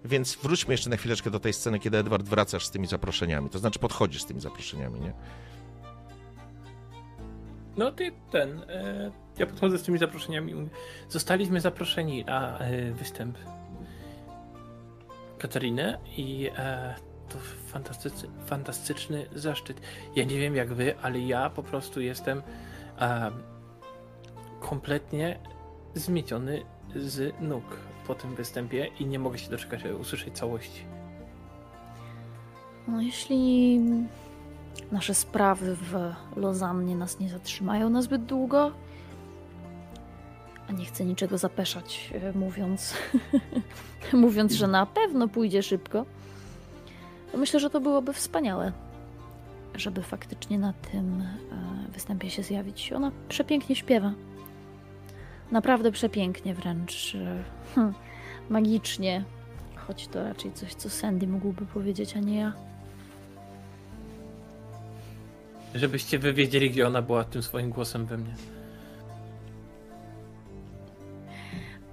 Więc 0.06 0.36
wróćmy 0.36 0.74
jeszcze 0.74 0.90
na 0.90 0.98
chwileczkę 0.98 1.32
do 1.32 1.40
tej 1.40 1.54
sceny, 1.54 1.80
kiedy 1.80 1.98
Edward 1.98 2.26
wracasz 2.26 2.66
z 2.66 2.72
tymi 2.72 2.88
zaproszeniami. 2.88 3.50
To 3.50 3.60
znaczy 3.60 3.80
podchodzisz 3.80 4.22
z 4.22 4.26
tymi 4.26 4.42
zaproszeniami, 4.42 5.02
nie? 5.02 5.14
No 7.78 7.92
ty 7.92 8.12
ten. 8.32 8.64
E, 8.70 9.12
ja 9.38 9.46
podchodzę 9.46 9.78
z 9.78 9.84
tymi 9.84 9.98
zaproszeniami. 9.98 10.70
Zostaliśmy 11.10 11.62
zaproszeni 11.62 12.26
na 12.26 12.60
e, 12.60 12.92
występ 12.92 13.38
Katariny 15.38 15.98
i 16.18 16.50
e, 16.58 16.96
to 17.30 17.38
fantastyczny, 17.72 18.30
fantastyczny 18.46 19.26
zaszczyt. 19.36 19.82
Ja 20.16 20.24
nie 20.24 20.40
wiem 20.40 20.56
jak 20.56 20.74
wy, 20.74 20.98
ale 21.02 21.20
ja 21.20 21.50
po 21.50 21.64
prostu 21.64 22.02
jestem 22.02 22.42
e, 23.00 23.32
kompletnie 24.60 25.40
zmieciony 25.96 26.62
z 26.96 27.42
nóg 27.42 27.64
po 28.08 28.16
tym 28.16 28.36
występie 28.36 28.90
i 29.00 29.06
nie 29.06 29.20
mogę 29.20 29.38
się 29.38 29.50
doczekać, 29.50 29.82
żeby 29.82 29.96
usłyszeć 29.96 30.38
całości. 30.38 30.86
No, 32.88 33.02
jeśli 33.02 33.80
nasze 34.92 35.14
sprawy 35.14 35.76
w 35.76 36.14
Lozannie 36.36 36.96
nas 36.96 37.20
nie 37.20 37.30
zatrzymają 37.30 37.90
na 37.90 38.02
zbyt 38.02 38.26
długo, 38.26 38.72
A 40.70 40.72
nie 40.72 40.86
chcę 40.86 41.06
niczego 41.06 41.38
zapeszać, 41.38 42.14
e, 42.14 42.38
mówiąc, 42.38 42.94
mówiąc, 44.14 44.54
że 44.54 44.68
na 44.68 44.86
pewno 44.86 45.28
pójdzie 45.28 45.64
szybko. 45.64 46.06
Myślę, 47.34 47.60
że 47.60 47.70
to 47.70 47.82
byłoby 47.82 48.14
wspaniałe, 48.14 48.72
żeby 49.76 50.02
faktycznie 50.02 50.60
na 50.60 50.74
tym 50.74 51.22
e, 51.22 51.92
występie 51.92 52.30
się 52.30 52.44
zjawić. 52.44 52.94
Ona 52.94 53.12
przepięknie 53.30 53.76
śpiewa. 53.76 54.14
Naprawdę 55.52 55.92
przepięknie, 55.92 56.54
wręcz 56.54 57.16
e, 57.16 57.44
hm, 57.76 57.94
magicznie. 58.50 59.24
Choć 59.76 60.08
to 60.08 60.24
raczej 60.24 60.54
coś, 60.54 60.74
co 60.74 60.90
Sandy 60.90 61.28
mógłby 61.28 61.66
powiedzieć, 61.66 62.16
a 62.18 62.20
nie 62.20 62.40
ja. 62.40 62.54
Żebyście 65.76 66.20
wy 66.20 66.34
wiedzieli, 66.34 66.70
gdzie 66.72 66.88
ona 66.88 67.02
była 67.02 67.24
tym 67.24 67.44
swoim 67.44 67.70
głosem 67.70 68.06
we 68.06 68.18
mnie. 68.18 68.36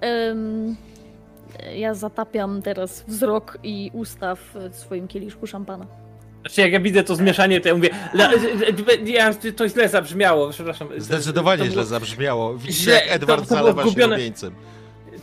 Em, 0.01 0.75
ja 1.75 1.93
zatapiam 1.93 2.61
teraz 2.61 3.03
wzrok 3.07 3.57
i 3.63 3.91
usta 3.93 4.35
w 4.35 4.55
swoim 4.71 5.07
kieliszku 5.07 5.47
szampana. 5.47 5.85
Znaczy, 6.41 6.61
jak 6.61 6.71
ja 6.71 6.79
widzę 6.79 7.03
to 7.03 7.15
zmieszanie, 7.15 7.61
to 7.61 7.67
ja 7.67 7.75
mówię, 7.75 7.89
la, 8.13 8.29
ja, 9.05 9.33
to 9.55 9.67
źle 9.69 9.89
zabrzmiało, 9.89 10.49
przepraszam. 10.49 10.87
Zdecydowanie 10.97 11.57
to 11.59 11.65
źle 11.65 11.73
było, 11.73 11.85
zabrzmiało. 11.85 12.57
Widzicie, 12.57 12.91
jak 12.91 13.03
Edward 13.09 13.41
to 13.49 13.55
zalewa 13.55 13.83
się 13.83 13.89
zgubione. 13.89 14.15
rumieńcem. 14.15 14.55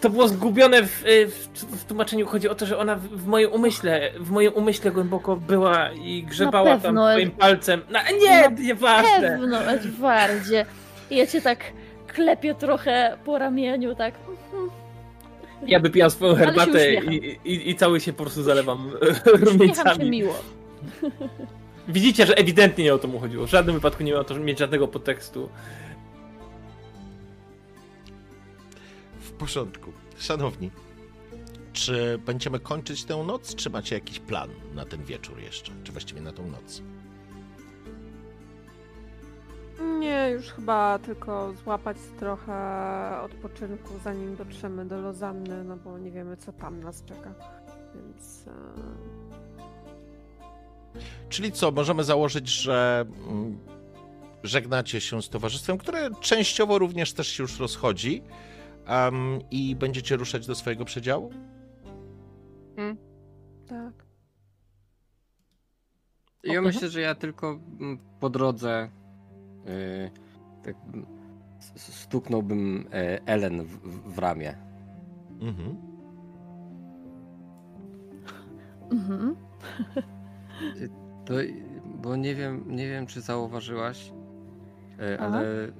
To 0.01 0.11
było 0.11 0.29
zgubione 0.29 0.83
w, 0.83 1.03
w, 1.29 1.77
w 1.81 1.85
tłumaczeniu. 1.85 2.27
Chodzi 2.27 2.49
o 2.49 2.55
to, 2.55 2.67
że 2.67 2.79
ona 2.79 2.97
w, 2.97 3.03
w 3.09 3.27
moim 3.27 3.53
umyśle, 3.53 4.11
w 4.21 4.31
moim 4.31 4.53
umyśle 4.55 4.91
głęboko 4.91 5.37
była 5.37 5.91
i 5.93 6.23
grzebała 6.23 6.71
tam 6.71 6.81
pewno. 6.81 7.11
swoim 7.11 7.31
palcem. 7.31 7.81
No, 7.91 7.99
nie, 8.23 8.41
Na 8.43 8.49
nieważne. 8.49 9.29
Pewno, 9.39 9.63
Edwardzie. 9.63 10.67
I 11.11 11.17
Ja 11.17 11.27
cię 11.27 11.41
tak 11.41 11.59
klepię 12.15 12.55
trochę 12.55 13.17
po 13.25 13.39
ramieniu, 13.39 13.95
tak. 13.95 14.15
Ja 15.67 15.81
wypijam 15.81 16.11
swoją 16.11 16.35
herbatę 16.35 16.95
i, 16.95 17.39
i, 17.45 17.71
i 17.71 17.77
cały 17.77 18.01
się 18.01 18.13
po 18.13 18.23
prostu 18.23 18.43
zalewam 18.43 18.87
Uśmiecham 18.93 19.25
się 19.25 19.45
rumieńcami. 19.47 20.11
miło. 20.11 20.35
Widzicie, 21.89 22.27
że 22.27 22.35
ewidentnie 22.39 22.85
nie 22.85 22.95
o 22.95 22.99
to 22.99 23.09
mu 23.09 23.21
chodziło. 23.21 23.47
W 23.47 23.51
żadnym 23.51 23.75
wypadku 23.75 24.03
nie 24.03 24.13
miał 24.13 24.25
to 24.25 24.35
mieć 24.35 24.59
żadnego 24.59 24.89
podtekstu. 24.89 25.49
W 29.21 29.31
porządku. 29.31 29.93
Szanowni, 30.19 30.71
czy 31.73 32.19
będziemy 32.27 32.61
kończyć 32.61 33.05
tę 33.05 33.17
noc, 33.17 33.55
czy 33.55 33.71
macie 33.71 33.95
jakiś 33.95 34.19
plan 34.19 34.51
na 34.75 34.85
ten 34.85 35.05
wieczór 35.05 35.41
jeszcze? 35.41 35.73
Czy 35.85 35.93
właściwie 35.93 36.21
na 36.21 36.33
tą 36.33 36.47
noc? 36.51 36.83
Nie, 39.99 40.31
już 40.31 40.53
chyba 40.53 40.99
tylko 40.99 41.53
złapać 41.53 41.97
trochę 42.19 42.55
odpoczynku, 43.23 43.95
zanim 44.05 44.37
dotrzemy 44.37 44.85
do 44.85 45.01
Lozanny, 45.01 45.65
no 45.65 45.77
bo 45.77 45.99
nie 45.99 46.11
wiemy, 46.11 46.37
co 46.37 46.53
tam 46.53 46.83
nas 46.83 47.05
czeka. 47.05 47.35
Więc. 47.95 48.45
E... 48.47 48.53
Czyli 51.29 51.53
co, 51.53 51.71
możemy 51.71 52.05
założyć, 52.05 52.49
że 52.49 53.05
mm, 53.29 53.59
żegnacie 54.43 55.01
się 55.01 55.23
z 55.23 55.29
towarzystwem, 55.29 55.79
które 55.79 56.11
częściowo 56.21 56.79
również 56.79 57.13
też 57.13 57.29
się 57.29 57.43
już 57.43 57.61
rozchodzi 57.61 58.23
em, 58.87 59.39
i 59.51 59.77
będziecie 59.77 60.17
ruszać 60.17 60.47
do 60.47 60.55
swojego 60.55 60.85
przedziału? 60.85 61.33
Tak. 63.69 64.07
Ja 66.45 66.63
myślę, 66.63 66.89
że 66.89 67.01
ja 67.01 67.15
tylko 67.15 67.59
mm, 67.81 67.99
po 68.21 68.31
drodze 68.31 68.91
tak 70.63 70.75
mm, 70.95 71.07
s- 71.59 71.95
stuknąłbym 71.95 72.87
e, 72.93 73.27
Ellen 73.27 73.65
w, 73.65 73.79
w- 74.15 74.19
ramię. 74.19 74.55
Mhm. 75.41 75.77
Mhm. 78.93 79.37
To, 81.25 81.35
bo 81.85 82.17
nie 82.17 82.35
wiem, 82.35 82.65
nie 82.67 82.89
wiem 82.89 83.07
czy 83.07 83.21
zauważyłaś, 83.21 84.13
e, 85.01 85.17
Aha. 85.21 85.27
ale 85.37 85.65
e, 85.65 85.71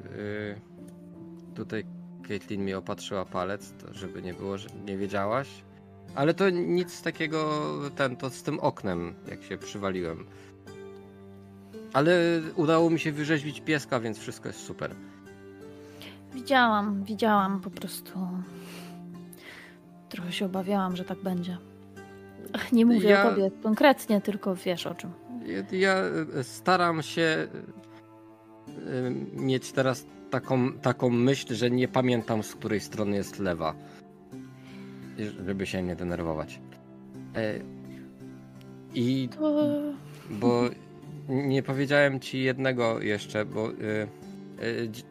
tutaj 1.55 1.85
Caitlin 2.29 2.65
mi 2.65 2.75
opatrzyła 2.75 3.25
palec, 3.25 3.73
to 3.73 3.95
żeby 3.95 4.23
nie 4.23 4.35
było, 4.35 4.59
że 4.59 4.69
nie 4.87 4.97
wiedziałaś. 4.97 5.65
Ale 6.15 6.35
to 6.35 6.51
nic 6.51 7.03
takiego, 7.03 7.51
ten, 7.97 8.17
to 8.17 8.31
z 8.31 8.43
tym 8.43 8.61
oknem, 8.61 9.15
jak 9.31 9.43
się 9.43 9.59
przywaliłem. 9.59 10.27
Ale 11.97 12.41
udało 12.57 12.91
mi 12.91 12.99
się 12.99 13.13
wyrzeźbić 13.13 13.61
pieska, 13.61 14.01
więc 14.01 14.19
wszystko 14.19 14.49
jest 14.49 14.61
super. 14.67 14.95
Widziałam, 16.35 17.05
widziałam 17.05 17.61
po 17.61 17.71
prostu. 17.71 18.13
Trochę 20.09 20.33
się 20.33 20.47
obawiałam, 20.47 20.97
że 20.97 21.05
tak 21.05 21.19
będzie. 21.23 21.59
Ach, 22.53 22.73
Nie 22.73 22.87
mówię 22.87 23.09
Ja- 23.09 23.27
o 23.27 23.31
tobie 23.31 23.51
konkretnie, 23.63 24.21
tylko 24.21 24.55
wiesz 24.55 24.87
o 24.87 24.95
czym. 24.95 25.11
Ja, 25.47 25.79
ja 25.79 25.95
e, 26.39 26.45
staram 26.45 27.03
się 27.03 27.23
e, 27.23 27.49
mieć 29.33 29.73
teraz 29.73 30.07
taką, 30.31 30.73
taką 30.73 31.11
myśl, 31.11 31.55
że 31.55 31.71
nie 31.71 31.89
pamiętam 31.89 32.43
z 32.43 32.55
której 32.55 32.81
strony 32.81 33.17
jest 33.17 33.39
lewa. 33.39 33.75
Żeby 35.47 35.67
się 35.67 35.83
nie 35.83 35.97
denerwować. 35.97 36.61
E, 37.37 37.55
I 38.95 39.29
To... 39.29 39.65
bo 40.31 40.63
nie 41.29 41.63
powiedziałem 41.63 42.21
ci 42.21 42.43
jednego 42.43 43.01
jeszcze, 43.03 43.45
bo 43.45 43.69
e, 43.71 43.73
dzie- 44.89 45.03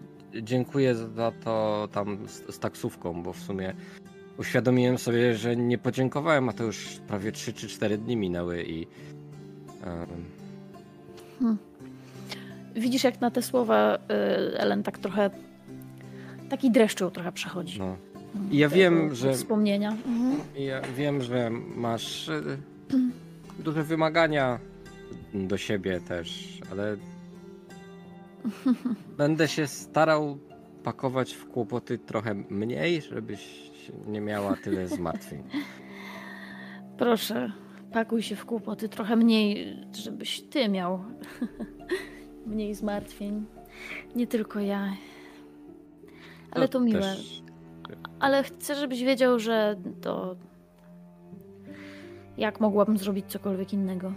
dziękuję 0.44 0.96
za 0.96 1.32
to 1.32 1.88
tam 1.92 2.28
z, 2.28 2.56
z 2.56 2.60
taksówką, 2.60 3.24
bo 3.24 3.34
w 3.34 3.40
sumie 3.40 3.74
uświadomiłem 4.38 4.98
sobie, 4.98 5.36
że 5.36 5.56
nie 5.56 5.78
podziękowałem, 5.78 6.50
a 6.50 6.54
to 6.54 6.64
już 6.64 7.00
prawie 7.08 7.32
3 7.32 7.54
czy 7.54 7.68
4 7.68 7.98
dni 7.98 8.18
minęły 8.18 8.64
i 8.64 8.88
em, 9.84 11.58
Widzisz, 12.76 13.04
jak 13.04 13.22
na 13.22 13.32
te 13.32 13.42
słowa 13.42 13.96
y, 13.96 14.58
Ellen 14.58 14.84
tak 14.84 14.98
trochę. 14.98 15.30
Taki 16.50 16.72
dreszczu 16.72 17.12
trochę 17.12 17.32
przechodzi. 17.32 17.80
no. 17.80 17.86
Mm, 18.36 18.50
ja 18.52 18.70
tego 18.70 18.80
wiem, 18.80 19.16
że- 19.16 19.34
Wspomnienia. 19.34 19.90
Mhm. 19.92 20.36
Ja 20.58 20.82
wiem, 20.98 21.22
że 21.22 21.50
masz 21.76 22.30
e, 22.30 22.42
duże 23.60 23.84
wymagania 23.84 24.60
do 25.34 25.58
siebie 25.58 26.00
też, 26.02 26.60
ale 26.72 26.98
będę 29.18 29.48
się 29.48 29.68
starał 29.68 30.38
pakować 30.84 31.34
w 31.34 31.46
kłopoty 31.48 31.98
trochę 31.98 32.34
mniej, 32.34 33.02
żebyś 33.02 33.72
nie 34.08 34.22
miała 34.22 34.56
tyle 34.56 34.88
zmartwień. 34.88 35.44
Proszę, 36.98 37.52
pakuj 37.94 38.22
się 38.22 38.36
w 38.36 38.46
kłopoty 38.46 38.90
trochę 38.90 39.16
mniej, 39.16 39.78
żebyś 39.94 40.42
ty 40.42 40.70
miał 40.70 41.00
mniej 42.46 42.74
zmartwień. 42.74 43.46
Nie 44.16 44.28
tylko 44.28 44.60
ja. 44.60 44.94
Ale 46.52 46.68
to 46.68 46.80
miłe. 46.80 47.00
też- 47.02 47.42
Ale 48.20 48.44
chcę, 48.44 48.76
żebyś 48.76 49.04
wiedział, 49.04 49.40
że 49.40 49.76
to. 50.02 50.36
Jak 52.38 52.60
mogłabym 52.60 52.98
zrobić 52.98 53.26
cokolwiek 53.26 53.74
innego? 53.74 54.14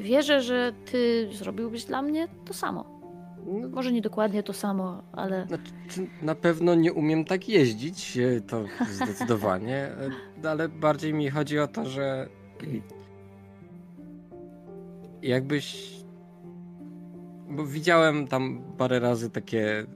Wierzę, 0.00 0.42
że 0.42 0.72
ty 0.90 1.28
zrobiłbyś 1.32 1.84
dla 1.84 2.02
mnie 2.02 2.28
to 2.44 2.54
samo. 2.54 3.00
No, 3.46 3.68
Może 3.68 3.92
nie 3.92 4.02
dokładnie 4.02 4.42
to 4.42 4.52
samo, 4.52 5.02
ale 5.12 5.46
Znaczy, 5.46 5.70
na 6.22 6.34
pewno 6.34 6.74
nie 6.74 6.92
umiem 6.92 7.24
tak 7.24 7.48
jeździć, 7.48 8.16
e, 8.16 8.40
to 8.40 8.64
zdecydowanie, 8.90 9.88
e, 10.44 10.50
ale 10.50 10.68
bardziej 10.68 11.14
mi 11.14 11.30
chodzi 11.30 11.58
o 11.58 11.68
to, 11.68 11.84
że 11.86 12.28
jakbyś. 15.22 15.90
Bo 17.48 17.66
widziałem 17.66 18.26
tam 18.26 18.62
parę 18.78 19.00
razy 19.00 19.30
takie 19.30 19.86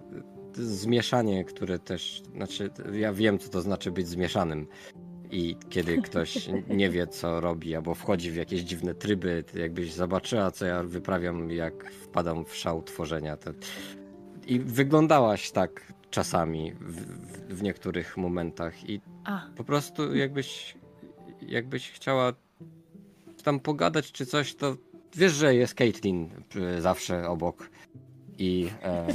zmieszanie, 0.53 1.45
które 1.45 1.79
też. 1.79 2.23
Znaczy, 2.37 2.71
ja 2.93 3.13
wiem, 3.13 3.39
co 3.39 3.49
to 3.51 3.61
znaczy 3.61 3.91
być 3.91 4.09
zmieszanym. 4.09 4.67
I 5.31 5.57
kiedy 5.71 6.03
ktoś 6.03 6.49
nie 6.69 6.91
wie, 6.91 7.07
co 7.07 7.41
robi, 7.41 7.75
albo 7.75 7.95
wchodzi 7.95 8.31
w 8.31 8.37
jakieś 8.37 8.61
dziwne 8.61 8.95
tryby, 8.95 9.45
to 9.53 9.59
jakbyś 9.59 9.93
zobaczyła, 9.93 10.51
co 10.51 10.67
ja 10.67 10.83
wyprawiam, 10.83 11.51
jak 11.51 11.93
wpadam 11.93 12.45
w 12.45 12.55
szał 12.57 12.83
tworzenia, 12.83 13.37
to 13.37 13.51
i 14.47 14.61
wyglądałaś 14.61 15.51
tak 15.51 15.93
czasami 16.11 16.73
w, 16.73 17.01
w, 17.01 17.55
w 17.55 17.63
niektórych 17.63 18.17
momentach 18.17 18.89
i 18.89 19.01
a, 19.25 19.47
po 19.57 19.65
prostu 19.65 20.15
jakbyś 20.15 20.77
jakbyś 21.43 21.91
chciała 21.91 22.33
tam 23.45 23.61
pogadać 23.61 24.13
czy 24.13 24.27
coś, 24.27 24.55
to 24.55 24.77
wiesz, 25.15 25.33
że 25.33 25.55
jest 25.55 25.75
Caitlin 25.75 26.31
y, 26.77 26.81
zawsze 26.81 27.29
obok 27.29 27.71
i 28.39 28.69
e, 28.83 29.07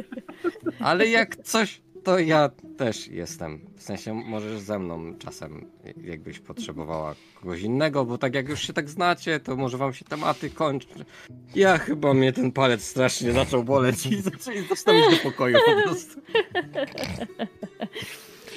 ale 0.80 1.08
jak 1.08 1.36
coś 1.36 1.82
to 2.06 2.18
ja 2.18 2.50
też 2.76 3.08
jestem. 3.08 3.60
W 3.76 3.82
sensie 3.82 4.14
możesz 4.14 4.60
ze 4.60 4.78
mną 4.78 5.14
czasem, 5.18 5.66
jakbyś 6.04 6.38
potrzebowała 6.38 7.14
kogoś 7.40 7.60
innego, 7.60 8.04
bo 8.04 8.18
tak 8.18 8.34
jak 8.34 8.48
już 8.48 8.60
się 8.60 8.72
tak 8.72 8.90
znacie, 8.90 9.40
to 9.40 9.56
może 9.56 9.78
wam 9.78 9.92
się 9.92 10.04
tematy 10.04 10.50
kończy. 10.50 11.04
Ja 11.54 11.78
chyba 11.78 12.14
mnie 12.14 12.32
ten 12.32 12.52
palec 12.52 12.84
strasznie 12.84 13.32
zaczął 13.32 13.64
boleć 13.64 14.06
i 14.06 14.20
zaczęli 14.22 14.68
zostawić 14.68 15.04
do 15.10 15.30
pokoju 15.30 15.56
po 15.66 15.82
prostu. 15.82 16.20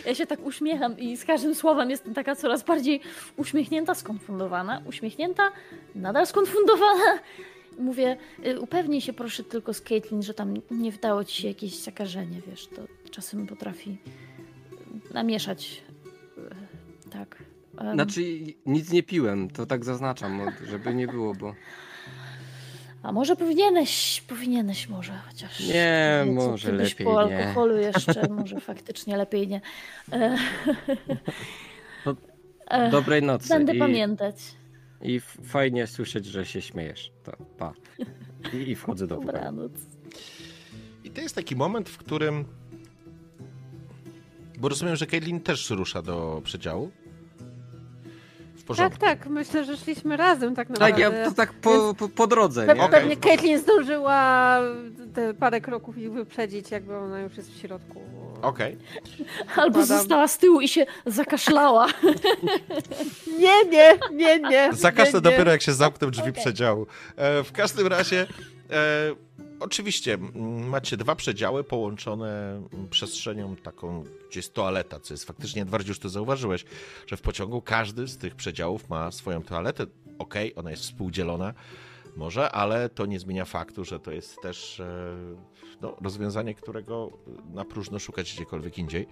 Ja 0.06 0.16
się 0.16 0.28
tak 0.28 0.46
uśmiecham 0.46 1.00
i 1.00 1.18
z 1.18 1.26
każdym 1.26 1.56
słowem 1.56 1.90
jestem 1.90 2.14
taka 2.14 2.36
coraz 2.36 2.64
bardziej 2.64 3.02
uśmiechnięta, 3.38 3.96
skonfundowana, 3.96 4.82
uśmiechnięta, 4.86 5.52
nadal 5.96 6.28
skonfundowana. 6.28 7.20
Mówię, 7.80 8.18
y, 8.46 8.60
upewnij 8.60 9.02
się 9.02 9.14
proszę 9.14 9.44
tylko 9.44 9.74
z 9.74 9.82
Caitlin, 9.82 10.24
że 10.24 10.34
tam 10.34 10.54
nie 10.72 10.92
wdało 10.92 11.24
ci 11.24 11.42
się 11.42 11.48
jakieś 11.48 11.76
zakażenie, 11.76 12.42
wiesz, 12.48 12.68
to 12.68 12.82
czasem 13.12 13.48
potrafi 13.48 13.98
namieszać. 15.14 15.84
y, 16.38 17.10
Tak. 17.10 17.44
Em, 17.78 17.94
Znaczy 17.94 18.22
nic 18.66 18.92
nie 18.92 19.04
piłem, 19.04 19.50
to 19.50 19.66
tak 19.66 19.86
zaznaczam, 19.86 20.42
żeby 20.68 20.94
nie 20.96 21.08
było, 21.08 21.34
bo... 21.36 21.56
A 23.04 23.12
może 23.12 23.36
powinieneś, 23.36 24.24
powinieneś 24.28 24.90
może 24.90 25.14
chociaż. 25.28 25.60
Nie, 25.60 26.22
co, 26.26 26.32
może 26.32 26.72
lepiej 26.72 27.06
po 27.08 27.28
nie. 27.28 27.38
alkoholu 27.48 27.78
jeszcze, 27.78 28.28
może 28.40 28.60
faktycznie 28.60 29.18
lepiej 29.18 29.48
nie. 29.48 29.62
E, 30.12 30.38
No, 32.06 32.16
e, 32.68 32.90
Dobrej 32.90 33.22
nocy. 33.24 33.50
Będę 33.50 33.76
i... 33.76 33.80
pamiętać. 33.80 34.36
I 35.02 35.20
fajnie 35.44 35.88
słyszeć, 35.88 36.26
że 36.26 36.46
się 36.46 36.62
śmiejesz. 36.62 37.12
To 37.24 37.32
pa. 37.58 37.74
I, 38.54 38.58
i 38.72 38.76
wchodzę 38.76 39.08
do. 39.08 39.16
Dobranoc. 39.16 39.72
I 41.04 41.10
to 41.12 41.22
jest 41.22 41.36
taki 41.36 41.56
moment, 41.56 41.90
w 41.90 41.98
którym. 41.98 42.46
Bo 44.60 44.70
rozumiem, 44.70 44.96
że 44.96 45.08
Caitlin 45.08 45.42
też 45.42 45.70
rusza 45.70 46.02
do 46.02 46.42
przedziału. 46.44 46.92
W 48.56 48.64
porządku. 48.64 49.00
Tak, 49.00 49.20
tak, 49.20 49.30
myślę, 49.30 49.66
że 49.66 49.78
szliśmy 49.78 50.18
razem 50.18 50.56
tak 50.56 50.70
naprawdę. 50.70 51.04
Tak, 51.04 51.14
ja 51.14 51.26
to 51.26 51.32
tak 51.36 51.54
po, 51.54 51.94
po, 51.94 52.10
po 52.10 52.28
drodze, 52.28 52.66
Pe-. 52.68 52.90
Pewnie 52.90 53.18
Caitlin 53.18 53.60
zdążyła 53.60 54.60
te 55.14 55.34
parę 55.34 55.62
kroków 55.62 55.98
ich 55.98 56.12
wyprzedzić, 56.12 56.72
jakby 56.72 56.98
ona 56.98 57.20
już 57.20 57.38
jest 57.38 57.52
w 57.54 57.62
środku. 57.62 58.02
Okej. 58.42 58.78
Albo 59.56 59.80
Zakładam. 59.80 59.86
została 59.86 60.28
z 60.28 60.38
tyłu 60.38 60.62
i 60.62 60.68
się 60.68 60.86
zakaszlała. 61.06 61.88
Nie, 63.40 63.66
nie, 63.72 63.94
nie, 64.14 64.40
nie. 64.40 64.74
Zakaż 64.74 65.12
to 65.12 65.18
nie, 65.18 65.24
nie. 65.24 65.32
dopiero 65.32 65.52
jak 65.52 65.62
się 65.62 65.74
zamkną 65.74 66.12
drzwi 66.12 66.30
Okej. 66.30 66.44
przedziału. 66.44 66.88
E, 67.16 67.44
w 67.44 67.52
każdym 67.52 67.88
razie, 67.88 68.28
e, 68.72 68.76
oczywiście, 69.60 70.18
macie 70.70 70.98
dwa 70.98 71.16
przedziały 71.16 71.64
połączone 71.64 72.62
przestrzenią 72.90 73.56
taką, 73.56 74.04
gdzie 74.30 74.40
jest 74.40 74.54
toaleta, 74.54 75.00
co 75.00 75.14
jest 75.14 75.26
faktycznie, 75.26 75.62
Edward, 75.62 75.88
już 75.88 76.00
to 76.00 76.10
zauważyłeś, 76.10 76.66
że 77.08 77.18
w 77.18 77.22
pociągu 77.22 77.62
każdy 77.62 78.08
z 78.08 78.18
tych 78.18 78.36
przedziałów 78.36 78.90
ma 78.90 79.12
swoją 79.12 79.44
toaletę. 79.44 79.86
Okej, 80.20 80.56
ona 80.56 80.72
jest 80.72 80.84
współdzielona, 80.84 81.54
może, 82.18 82.52
ale 82.52 82.90
to 82.90 83.06
nie 83.06 83.20
zmienia 83.20 83.46
faktu, 83.46 83.86
że 83.86 84.00
to 84.00 84.12
jest 84.12 84.42
też 84.42 84.80
e, 84.80 85.16
no, 85.82 85.98
rozwiązanie, 86.02 86.56
którego 86.56 87.10
na 87.54 87.66
próżno 87.66 88.00
szukać 88.00 88.34
gdziekolwiek 88.34 88.78
indziej. 88.78 89.08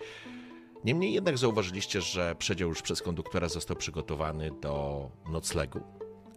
Niemniej 0.83 1.13
jednak 1.13 1.37
zauważyliście, 1.37 2.01
że 2.01 2.35
przedział 2.35 2.69
już 2.69 2.81
przez 2.81 3.01
konduktora 3.01 3.49
został 3.49 3.77
przygotowany 3.77 4.51
do 4.61 5.09
noclegu, 5.31 5.81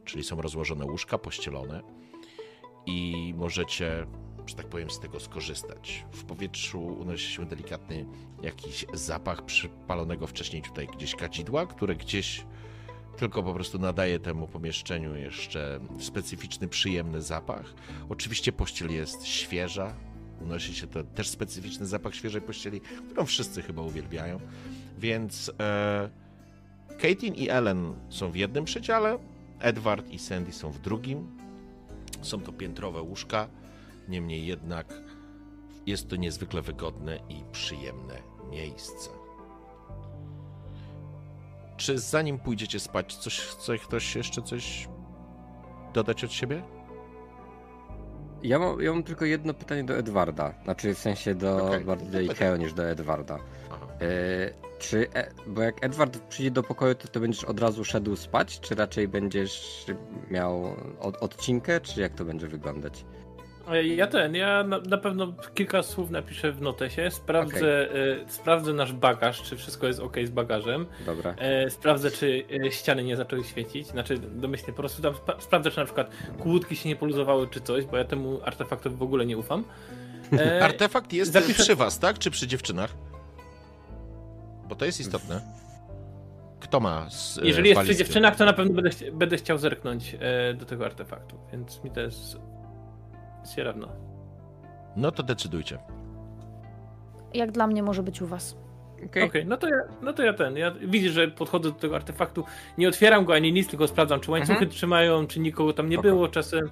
czyli 0.05 0.25
są 0.25 0.43
rozłożone 0.43 0.85
łóżka, 0.85 1.19
pościelone 1.19 1.83
i 2.87 3.35
możecie, 3.37 4.07
że 4.47 4.55
tak 4.55 4.67
powiem, 4.67 4.91
z 4.91 5.01
tego 5.01 5.21
skorzystać. 5.21 6.05
W 6.13 6.25
powietrzu 6.25 6.85
unosi 6.85 7.33
się 7.33 7.47
delikatny 7.47 8.07
jakiś 8.43 8.87
zapach 8.93 9.45
przypalonego 9.45 10.27
wcześniej 10.27 10.63
tutaj 10.63 10.87
gdzieś 10.87 11.15
kadzidła, 11.15 11.67
które 11.67 11.97
gdzieś 11.97 12.45
tylko 13.17 13.43
po 13.43 13.55
prostu 13.55 13.79
nadaje 13.79 14.19
temu 14.19 14.49
pomieszczeniu 14.49 15.17
jeszcze 15.17 15.81
specyficzny, 15.99 16.69
przyjemny 16.69 17.23
zapach. 17.23 17.75
Oczywiście 18.09 18.53
pościel 18.53 18.91
jest 18.91 19.27
świeża, 19.27 19.95
unosi 20.41 20.75
się 20.75 20.87
to 20.87 21.05
też 21.05 21.29
specyficzny 21.29 21.87
zapach 21.87 22.15
świeżej 22.15 22.43
pościeli, 22.43 22.81
którą 22.81 23.27
wszyscy 23.27 23.63
chyba 23.63 23.83
uwielbiają. 23.83 24.41
Więc 24.99 25.53
e, 25.61 26.11
i 27.35 27.49
Ellen 27.49 27.95
są 28.09 28.31
w 28.31 28.37
jednym 28.37 28.65
przedziale, 28.65 29.19
Edward 29.61 30.11
i 30.11 30.19
Sandy 30.19 30.53
są 30.53 30.71
w 30.71 30.79
drugim. 30.79 31.40
Są 32.23 32.41
to 32.41 32.53
piętrowe 32.53 33.03
łóżka, 33.03 33.49
niemniej 34.09 34.47
jednak 34.47 34.95
jest 35.87 36.09
to 36.09 36.17
niezwykle 36.17 36.63
wygodne 36.63 37.17
i 37.29 37.45
przyjemne 37.53 38.15
miejsce. 38.51 39.11
Czy 41.77 41.99
zanim 41.99 42.39
pójdziecie 42.39 42.81
spać, 42.81 43.17
coś 43.17 43.41
chce 43.41 43.79
ktoś 43.79 44.17
jeszcze 44.17 44.43
coś 44.43 44.89
dodać 45.95 46.25
od 46.25 46.33
siebie? 46.33 46.63
Ja 48.43 48.59
mam, 48.59 48.81
ja 48.83 48.93
mam 48.93 49.03
tylko 49.03 49.25
jedno 49.25 49.55
pytanie 49.55 49.85
do 49.85 49.97
Edwarda. 49.99 50.55
Znaczy 50.65 50.95
w 50.95 50.99
sensie 50.99 51.35
do 51.35 51.67
Okej, 51.67 51.85
bardziej 51.85 52.07
no 52.07 52.13
do 52.13 52.19
pytaj. 52.19 52.37
Ikeo 52.37 52.57
niż 52.57 52.73
do 52.73 52.85
Edwarda. 52.91 53.39
Aha. 53.71 53.87
Czy, 54.81 55.09
e, 55.15 55.31
bo 55.47 55.63
jak 55.63 55.85
Edward 55.85 56.19
przyjdzie 56.19 56.51
do 56.51 56.63
pokoju, 56.63 56.95
to, 56.95 57.09
to 57.09 57.21
będziesz 57.21 57.45
od 57.45 57.61
razu 57.61 57.85
szedł 57.85 58.17
spać, 58.17 58.61
czy 58.61 58.75
raczej 58.75 59.09
będziesz 59.09 59.85
miał 60.31 60.77
od, 61.01 61.17
odcinkę, 61.23 61.81
czy 61.81 62.01
jak 62.01 62.15
to 62.15 62.25
będzie 62.25 62.49
wyglądać? 62.49 63.05
Ja 63.97 64.07
ten, 64.07 64.35
ja 64.35 64.65
na, 64.65 64.79
na 64.79 64.99
pewno 64.99 65.33
kilka 65.55 65.83
słów 65.83 66.11
napiszę 66.11 66.53
w 66.53 66.63
notesie, 66.63 67.11
sprawdzę, 67.11 67.95
e, 67.95 68.29
sprawdzę 68.29 68.73
nasz 68.73 68.93
bagaż, 68.93 69.43
czy 69.43 69.57
wszystko 69.57 69.87
jest 69.87 70.01
ok 70.01 70.17
z 70.25 70.31
bagażem, 70.31 70.87
Dobra. 71.07 71.35
e, 71.39 71.71
sprawdzę, 71.71 72.11
czy 72.11 72.45
e, 72.67 72.73
ściany 72.73 73.05
nie 73.05 73.17
zaczęły 73.17 73.45
świecić, 73.45 73.87
znaczy 73.87 74.19
domyślnie 74.19 74.73
po 74.73 74.79
prostu 74.83 75.03
tam 75.03 75.15
sprawdzę, 75.39 75.71
czy 75.71 75.79
na 75.79 75.85
przykład 75.85 76.11
kłódki 76.39 76.77
się 76.77 76.89
nie 76.89 76.97
poluzowały, 76.97 77.49
czy 77.49 77.61
coś, 77.61 77.85
bo 77.85 77.97
ja 77.97 78.05
temu 78.05 78.41
artefaktowi 78.45 78.97
w 78.97 79.03
ogóle 79.03 79.27
nie 79.27 79.39
ufam. 79.39 79.65
E, 80.33 80.63
Artefakt 80.65 81.13
jest 81.13 81.33
zapiszę- 81.33 81.63
przy 81.63 81.77
was, 81.77 81.99
tak? 81.99 82.19
Czy 82.19 82.31
przy 82.31 82.47
dziewczynach? 82.47 82.95
Bo 84.71 84.77
to 84.77 84.85
jest 84.85 85.01
istotne. 85.01 85.41
Kto 86.61 86.81
ma 86.81 87.11
z, 87.11 87.39
e, 87.39 87.47
jeżeli 87.47 87.69
jest 87.69 87.81
przy 87.83 87.97
dziewczynach, 87.97 88.37
to 88.37 88.45
na 88.45 88.53
pewno 88.53 88.75
będę, 88.75 88.91
chci- 88.91 89.13
będę 89.13 89.37
chciał 89.37 89.59
zerknąć 89.59 90.17
e, 90.21 90.55
do 90.55 90.65
tego 90.67 90.85
artefaktu, 90.85 91.37
więc 91.53 91.85
mi 91.85 91.91
to 91.91 92.01
jest 92.01 92.37
się 93.55 93.65
równo. 93.65 93.89
No 94.97 95.11
to 95.13 95.23
decydujcie. 95.23 95.79
Jak 97.35 97.53
dla 97.53 97.67
mnie 97.67 97.83
może 97.83 98.03
być 98.03 98.23
u 98.23 98.27
was. 98.27 98.57
Okej, 99.07 99.23
Okej. 99.23 99.47
no, 99.47 99.57
to 99.57 99.69
ja, 99.69 99.77
no 100.03 100.13
to 100.13 100.23
ja 100.23 100.33
ten. 100.35 100.57
Ja 100.57 100.71
widzę, 100.71 101.09
że 101.09 101.29
podchodzę 101.29 101.69
do 101.73 101.75
tego 101.79 101.97
artefaktu, 101.97 102.45
nie 102.79 102.89
otwieram 102.89 103.25
go 103.25 103.35
ani 103.35 103.53
nic, 103.53 103.69
tylko 103.69 103.89
sprawdzam, 103.89 104.21
czy 104.21 104.31
łańcuchy 104.31 104.53
Mhm. 104.53 104.71
trzymają, 104.71 105.27
czy 105.27 105.41
nikogo 105.41 105.73
tam 105.73 105.89
nie 105.89 105.97
Spoko. 105.97 106.09
było 106.09 106.29
czasem. 106.29 106.71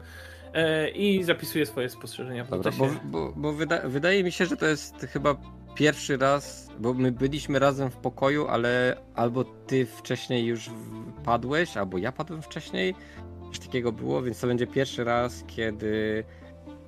E, 0.54 0.88
I 0.90 1.24
zapisuję 1.24 1.66
swoje 1.66 1.88
spostrzeżenia 1.88 2.44
w 2.44 2.50
Dobra, 2.50 2.72
bo, 2.78 2.88
bo, 3.04 3.32
bo 3.36 3.52
wyda, 3.52 3.80
wydaje 3.88 4.24
mi 4.24 4.32
się, 4.32 4.46
że 4.46 4.56
to 4.56 4.66
jest 4.66 5.06
chyba 5.12 5.34
pierwszy 5.78 6.16
raz, 6.16 6.68
bo 6.78 6.94
my 6.94 7.12
byliśmy 7.12 7.58
razem 7.58 7.90
w 7.90 7.96
pokoju, 7.96 8.48
ale 8.48 8.96
albo 9.14 9.44
ty 9.44 9.86
wcześniej 9.86 10.46
już 10.46 10.70
padłeś, 11.24 11.76
albo 11.76 11.98
ja 11.98 12.12
padłem 12.12 12.42
wcześniej. 12.42 12.94
Coś 13.48 13.58
takiego 13.58 13.92
było, 13.92 14.22
więc 14.22 14.40
to 14.40 14.46
będzie 14.46 14.66
pierwszy 14.66 15.04
raz, 15.04 15.44
kiedy 15.46 16.24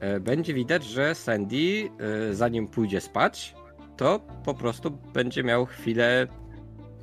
e, 0.01 0.21
będzie 0.21 0.55
widać, 0.55 0.85
że 0.85 1.15
Sandy, 1.15 1.89
e, 2.31 2.35
zanim 2.35 2.69
pójdzie 2.69 3.01
spać, 3.01 3.55
to 3.97 4.21
po 4.45 4.55
prostu 4.55 4.91
będzie 4.91 5.43
miał 5.43 5.67
chwilę 5.67 6.27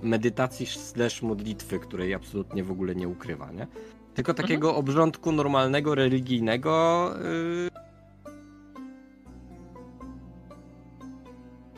medytacji 0.03 0.65
slash 0.65 1.22
modlitwy, 1.22 1.80
której 1.80 2.14
absolutnie 2.14 2.64
w 2.64 2.72
ogóle 2.72 2.95
nie 2.95 3.07
ukrywa, 3.07 3.51
nie? 3.51 3.68
Tylko 4.14 4.34
takiego 4.34 4.76
obrządku 4.76 5.31
normalnego, 5.31 5.95
religijnego. 5.95 7.14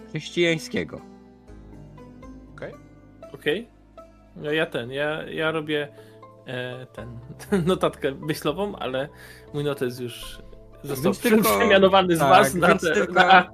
Chrześcijańskiego. 0.10 1.02
Okej? 2.56 2.74
Okej. 3.34 3.68
No 4.36 4.52
ja 4.52 4.66
ten, 4.66 4.92
ja, 4.92 5.24
ja 5.30 5.52
robię 5.52 5.88
e, 6.48 6.86
ten, 6.86 7.20
notatkę 7.66 8.12
myślową, 8.16 8.76
ale 8.76 9.10
mój 9.54 9.64
notes 9.64 10.00
już 10.00 10.40
został 10.84 11.04
Więc 11.04 11.20
tylko- 11.20 11.58
przemianowany 11.58 12.16
z 12.16 12.20
tak, 12.20 12.30
was 12.30 12.54
na, 12.56 12.76
te, 12.76 12.94
tylko- 12.94 13.14
na, 13.14 13.52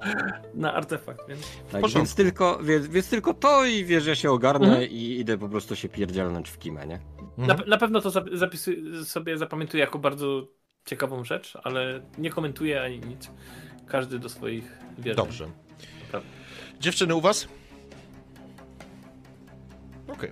na 0.53 0.73
artefakt, 0.73 1.27
więc 1.29 1.41
Tak, 1.71 1.87
więc, 1.95 2.15
tylko, 2.15 2.59
więc, 2.63 2.87
więc 2.87 3.09
tylko 3.09 3.33
to 3.33 3.65
i 3.65 3.85
wiesz, 3.85 4.05
ja 4.05 4.15
się 4.15 4.31
ogarnę 4.31 4.67
Mhm. 4.67 4.89
i 4.91 5.17
idę 5.19 5.37
po 5.37 5.49
prostu 5.49 5.75
się 5.75 5.89
pierdzielnąć 5.89 6.49
w 6.49 6.57
kimę, 6.57 6.87
nie? 6.87 6.99
na, 7.37 7.53
Mhm. 7.53 7.69
na 7.69 7.77
pewno 7.77 8.01
to 8.01 8.09
zap- 8.09 8.35
zapisuję, 8.37 9.05
sobie 9.05 9.37
zapamiętuję 9.37 9.81
jako 9.81 9.99
bardzo 9.99 10.47
ciekawą 10.85 11.23
rzecz, 11.23 11.57
ale 11.63 12.01
nie 12.17 12.29
komentuję 12.29 12.81
ani 12.81 12.99
nic. 12.99 13.31
Każdy 13.87 14.19
do 14.19 14.29
swoich 14.29 14.77
wierzeń. 14.97 15.15
Dobrze. 15.25 15.45
Prawda. 16.11 16.29
Dziewczyny 16.79 17.15
u 17.15 17.21
was? 17.21 17.47
Okej. 20.07 20.31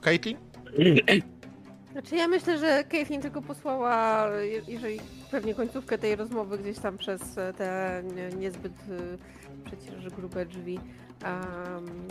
Caitlin? 0.00 0.36
Znaczy 1.92 2.16
ja 2.16 2.28
myślę, 2.28 2.58
że 2.58 2.84
Caitlyn 2.84 3.22
tylko 3.22 3.42
posłała, 3.42 4.28
je- 4.40 4.62
jeżeli 4.68 5.00
pewnie 5.30 5.54
końcówkę 5.54 5.98
tej 5.98 6.16
rozmowy 6.16 6.58
gdzieś 6.58 6.78
tam 6.78 6.98
przez 6.98 7.20
te 7.56 8.02
nie- 8.14 8.28
niezbyt 8.36 8.72
e, 8.72 9.18
przecież 9.64 10.08
grube 10.08 10.46
drzwi 10.46 10.80
um, 11.24 12.08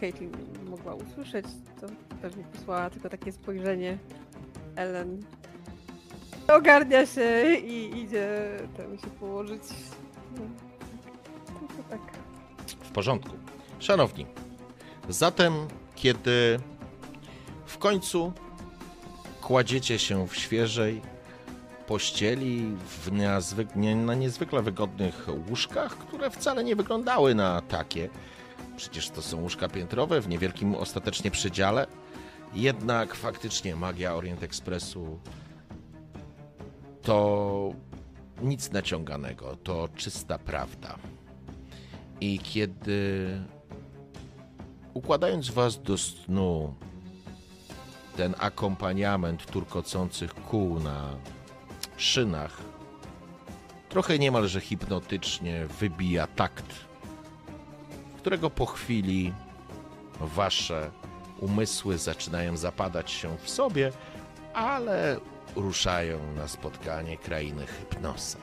Caitlyn 0.00 0.30
mogła 0.70 0.94
usłyszeć, 0.94 1.46
to 1.80 1.86
pewnie 2.22 2.44
posłała 2.44 2.90
tylko 2.90 3.08
takie 3.08 3.32
spojrzenie 3.32 3.98
Ellen. 4.76 5.22
Ogarnia 6.48 7.06
się 7.06 7.54
i 7.66 7.98
idzie 8.02 8.28
tam 8.76 8.98
się 8.98 9.06
położyć. 9.06 9.62
No, 10.36 10.40
tak. 11.90 12.00
Porządku. 12.94 13.36
Szanowni, 13.78 14.26
zatem 15.08 15.52
kiedy 15.94 16.60
w 17.66 17.78
końcu 17.78 18.32
kładziecie 19.42 19.98
się 19.98 20.28
w 20.28 20.36
świeżej 20.36 21.00
pościeli, 21.86 22.76
w 22.88 23.10
niezwyk- 23.12 23.76
nie, 23.76 23.96
na 23.96 24.14
niezwykle 24.14 24.62
wygodnych 24.62 25.26
łóżkach, 25.48 25.98
które 25.98 26.30
wcale 26.30 26.64
nie 26.64 26.76
wyglądały 26.76 27.34
na 27.34 27.60
takie. 27.60 28.08
Przecież 28.76 29.10
to 29.10 29.22
są 29.22 29.40
łóżka 29.40 29.68
piętrowe 29.68 30.20
w 30.20 30.28
niewielkim 30.28 30.74
ostatecznie 30.74 31.30
przedziale. 31.30 31.86
Jednak 32.54 33.14
faktycznie 33.14 33.76
magia 33.76 34.14
Orient 34.14 34.42
Expressu 34.42 35.18
to 37.02 37.72
nic 38.42 38.70
naciąganego, 38.72 39.56
to 39.56 39.88
czysta 39.96 40.38
prawda. 40.38 40.98
I 42.24 42.38
kiedy 42.38 43.28
układając 44.94 45.50
was 45.50 45.82
do 45.82 45.98
snu, 45.98 46.74
ten 48.16 48.34
akompaniament 48.38 49.46
turkocących 49.46 50.34
kół 50.34 50.80
na 50.80 51.16
szynach 51.96 52.60
trochę 53.88 54.18
niemalże 54.18 54.60
hipnotycznie 54.60 55.66
wybija 55.66 56.26
takt, 56.26 56.66
którego 58.18 58.50
po 58.50 58.66
chwili 58.66 59.32
wasze 60.20 60.90
umysły 61.40 61.98
zaczynają 61.98 62.56
zapadać 62.56 63.10
się 63.10 63.36
w 63.42 63.50
sobie, 63.50 63.92
ale 64.54 65.20
ruszają 65.56 66.32
na 66.32 66.48
spotkanie 66.48 67.18
krainy 67.18 67.66
hypnosa. 67.66 68.38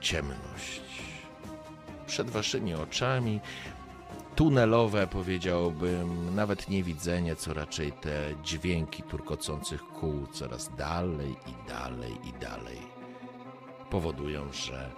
Ciemność 0.00 0.91
przed 2.12 2.30
waszymi 2.30 2.74
oczami. 2.74 3.40
Tunelowe, 4.36 5.06
powiedziałbym, 5.06 6.34
nawet 6.34 6.68
nie 6.68 6.82
widzenie, 6.82 7.36
co 7.36 7.54
raczej 7.54 7.92
te 7.92 8.34
dźwięki 8.42 9.02
turkocących 9.02 9.82
kół 9.82 10.26
coraz 10.26 10.76
dalej 10.76 11.30
i 11.30 11.68
dalej 11.68 12.12
i 12.24 12.32
dalej 12.32 12.78
powodują, 13.90 14.52
że 14.52 14.90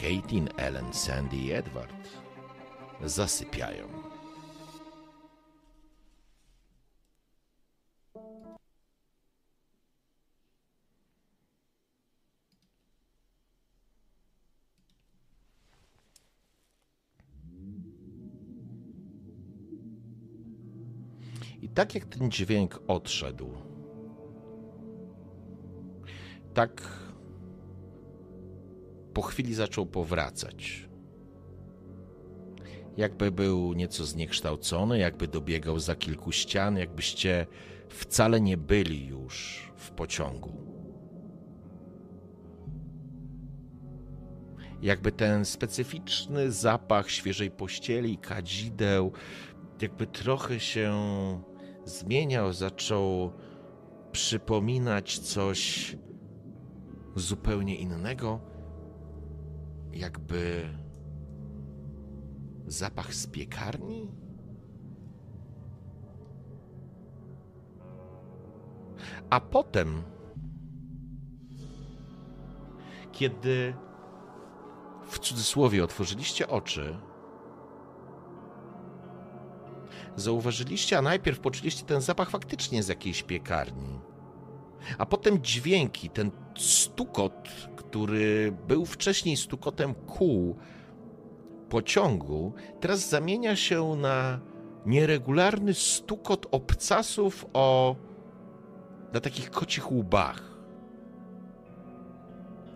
Caitlin, 0.00 0.48
Ellen, 0.56 0.92
Sandy 0.92 1.36
i 1.36 1.52
Edward 1.52 2.08
zasypiają. 3.04 4.05
I 21.66 21.68
tak 21.68 21.94
jak 21.94 22.04
ten 22.04 22.30
dźwięk 22.30 22.80
odszedł, 22.86 23.50
tak 26.54 26.82
po 29.14 29.22
chwili 29.22 29.54
zaczął 29.54 29.86
powracać. 29.86 30.88
Jakby 32.96 33.30
był 33.30 33.72
nieco 33.72 34.04
zniekształcony, 34.04 34.98
jakby 34.98 35.28
dobiegał 35.28 35.78
za 35.78 35.94
kilku 35.94 36.32
ścian, 36.32 36.76
jakbyście 36.76 37.46
wcale 37.88 38.40
nie 38.40 38.56
byli 38.56 39.06
już 39.06 39.66
w 39.76 39.90
pociągu. 39.90 40.52
Jakby 44.82 45.12
ten 45.12 45.44
specyficzny 45.44 46.52
zapach 46.52 47.10
świeżej 47.10 47.50
pościeli, 47.50 48.18
kadzideł, 48.18 49.12
jakby 49.80 50.06
trochę 50.06 50.60
się 50.60 50.92
zmieniał, 51.86 52.52
zaczął 52.52 53.32
przypominać 54.12 55.18
coś 55.18 55.96
zupełnie 57.14 57.76
innego, 57.76 58.40
jakby 59.92 60.68
zapach 62.66 63.14
z 63.14 63.26
piekarni. 63.26 64.08
A 69.30 69.40
potem, 69.40 70.02
kiedy 73.12 73.74
w 75.06 75.18
cudzysłowie 75.18 75.84
otworzyliście 75.84 76.48
oczy, 76.48 76.98
zauważyliście, 80.16 80.98
a 80.98 81.02
najpierw 81.02 81.40
poczuliście 81.40 81.84
ten 81.84 82.00
zapach 82.00 82.30
faktycznie 82.30 82.82
z 82.82 82.88
jakiejś 82.88 83.22
piekarni. 83.22 84.00
A 84.98 85.06
potem 85.06 85.42
dźwięki, 85.42 86.10
ten 86.10 86.30
stukot, 86.56 87.48
który 87.76 88.56
był 88.68 88.86
wcześniej 88.86 89.36
stukotem 89.36 89.94
kół 89.94 90.56
pociągu, 91.68 92.52
teraz 92.80 93.08
zamienia 93.08 93.56
się 93.56 93.96
na 93.96 94.40
nieregularny 94.86 95.74
stukot 95.74 96.46
obcasów 96.50 97.46
o 97.52 97.96
na 99.12 99.20
takich 99.20 99.50
kocich 99.50 99.92
łbach. 99.92 100.56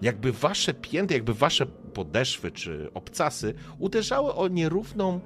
Jakby 0.03 0.33
wasze 0.33 0.75
pięty, 0.75 1.15
jakby 1.15 1.35
wasze 1.35 1.67
podeszwy 1.67 2.51
czy 2.51 2.91
obcasy 2.95 3.55
uderzały 3.79 4.35
o 4.35 4.49
nierówną 4.49 5.21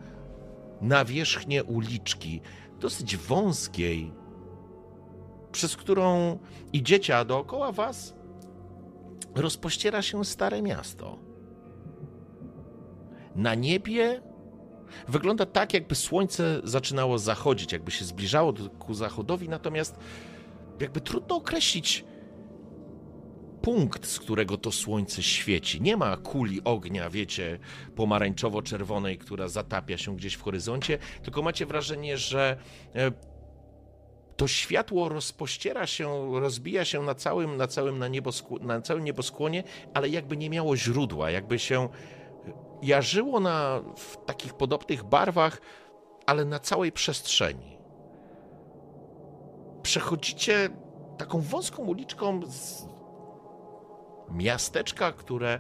nawierzchnię 0.85 1.65
uliczki, 1.65 2.41
dosyć 2.81 3.17
wąskiej, 3.17 4.13
przez 5.53 5.77
którą 5.77 6.39
idziecie, 6.73 7.17
a 7.17 7.25
dookoła 7.25 7.73
was 7.73 8.15
rozpościera 9.35 10.03
się 10.03 10.25
stare 10.25 10.63
miasto. 10.63 11.19
Na 13.37 13.55
niebie 13.55 14.23
wygląda 15.09 15.47
tak, 15.47 15.75
jakby 15.75 15.95
słońce 15.95 16.61
zaczynało 16.65 17.19
zachodzić, 17.19 17.73
jakby 17.73 17.91
się 17.91 18.05
zbliżało 18.05 18.53
ku 18.79 18.95
zachodowi, 18.95 19.49
natomiast 19.49 19.99
jakby 20.81 21.01
trudno 21.01 21.37
określić 21.37 22.05
punkt, 23.65 24.07
z 24.07 24.19
którego 24.19 24.59
to 24.59 24.73
słońce 24.73 25.23
świeci. 25.23 25.81
Nie 25.81 25.97
ma 25.97 26.17
kuli 26.17 26.65
ognia, 26.65 27.11
wiecie, 27.11 27.59
pomarańczowo-czerwonej, 27.97 29.19
która 29.19 29.49
zatapia 29.49 29.99
się 29.99 30.17
gdzieś 30.17 30.35
w 30.35 30.43
horyzoncie, 30.43 30.99
tylko 31.23 31.43
macie 31.43 31.67
wrażenie, 31.67 32.19
że 32.19 32.57
e, 32.95 33.13
to 34.37 34.49
światło 34.49 35.09
rozpościera 35.09 35.87
się, 35.87 36.41
rozbija 36.41 36.85
się 36.85 37.03
na 37.03 37.15
całym, 37.15 37.57
na 37.57 37.67
całym, 37.67 37.99
na 37.99 38.09
nieboskł- 38.09 38.61
na 38.61 38.81
całym 38.81 39.05
nieboskłonie, 39.05 39.65
ale 39.95 40.09
jakby 40.09 40.37
nie 40.37 40.51
miało 40.51 40.77
źródła, 40.77 41.31
jakby 41.31 41.59
się 41.59 41.89
jarzyło 42.83 43.41
na, 43.41 43.81
w 43.97 44.17
takich 44.27 44.55
podobnych 44.55 45.05
barwach, 45.05 45.61
ale 46.27 46.45
na 46.45 46.59
całej 46.59 46.93
przestrzeni. 46.93 47.79
Przechodzicie 49.83 50.71
taką 51.19 51.41
wąską 51.41 51.83
uliczką 51.83 52.41
z 52.47 52.94
miasteczka, 54.31 55.13
które, 55.13 55.59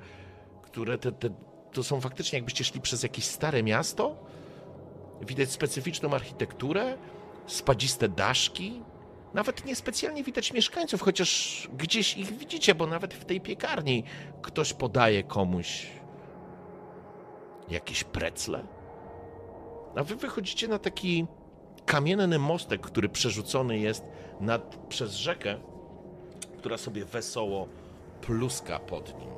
które 0.63 0.99
te, 0.99 1.13
te, 1.13 1.29
to 1.73 1.83
są 1.83 2.01
faktycznie, 2.01 2.39
jakbyście 2.39 2.65
szli 2.65 2.81
przez 2.81 3.03
jakieś 3.03 3.25
stare 3.25 3.63
miasto. 3.63 4.17
Widać 5.21 5.51
specyficzną 5.51 6.15
architekturę, 6.15 6.99
spadziste 7.47 8.09
daszki. 8.09 8.83
Nawet 9.35 9.65
niespecjalnie 9.65 10.25
widać 10.25 10.53
mieszkańców, 10.53 11.03
chociaż 11.03 11.69
gdzieś 11.77 12.17
ich 12.17 12.39
widzicie, 12.39 12.75
bo 12.75 12.87
nawet 12.87 13.15
w 13.15 13.25
tej 13.25 13.41
piekarni 13.41 14.05
ktoś 14.43 14.73
podaje 14.73 15.23
komuś 15.23 15.87
jakieś 17.69 18.05
precle. 18.05 18.67
A 19.97 20.03
wy 20.03 20.17
wychodzicie 20.17 20.69
na 20.69 20.79
taki 20.79 21.27
kamienny 21.85 22.39
mostek, 22.39 22.81
który 22.81 23.09
przerzucony 23.09 23.79
jest 23.79 24.05
nad, 24.41 24.77
przez 24.89 25.15
rzekę, 25.15 25.61
która 26.59 26.79
sobie 26.79 27.05
wesoło 27.05 27.69
pluska 28.27 28.79
pod 28.79 29.19
nim. 29.19 29.31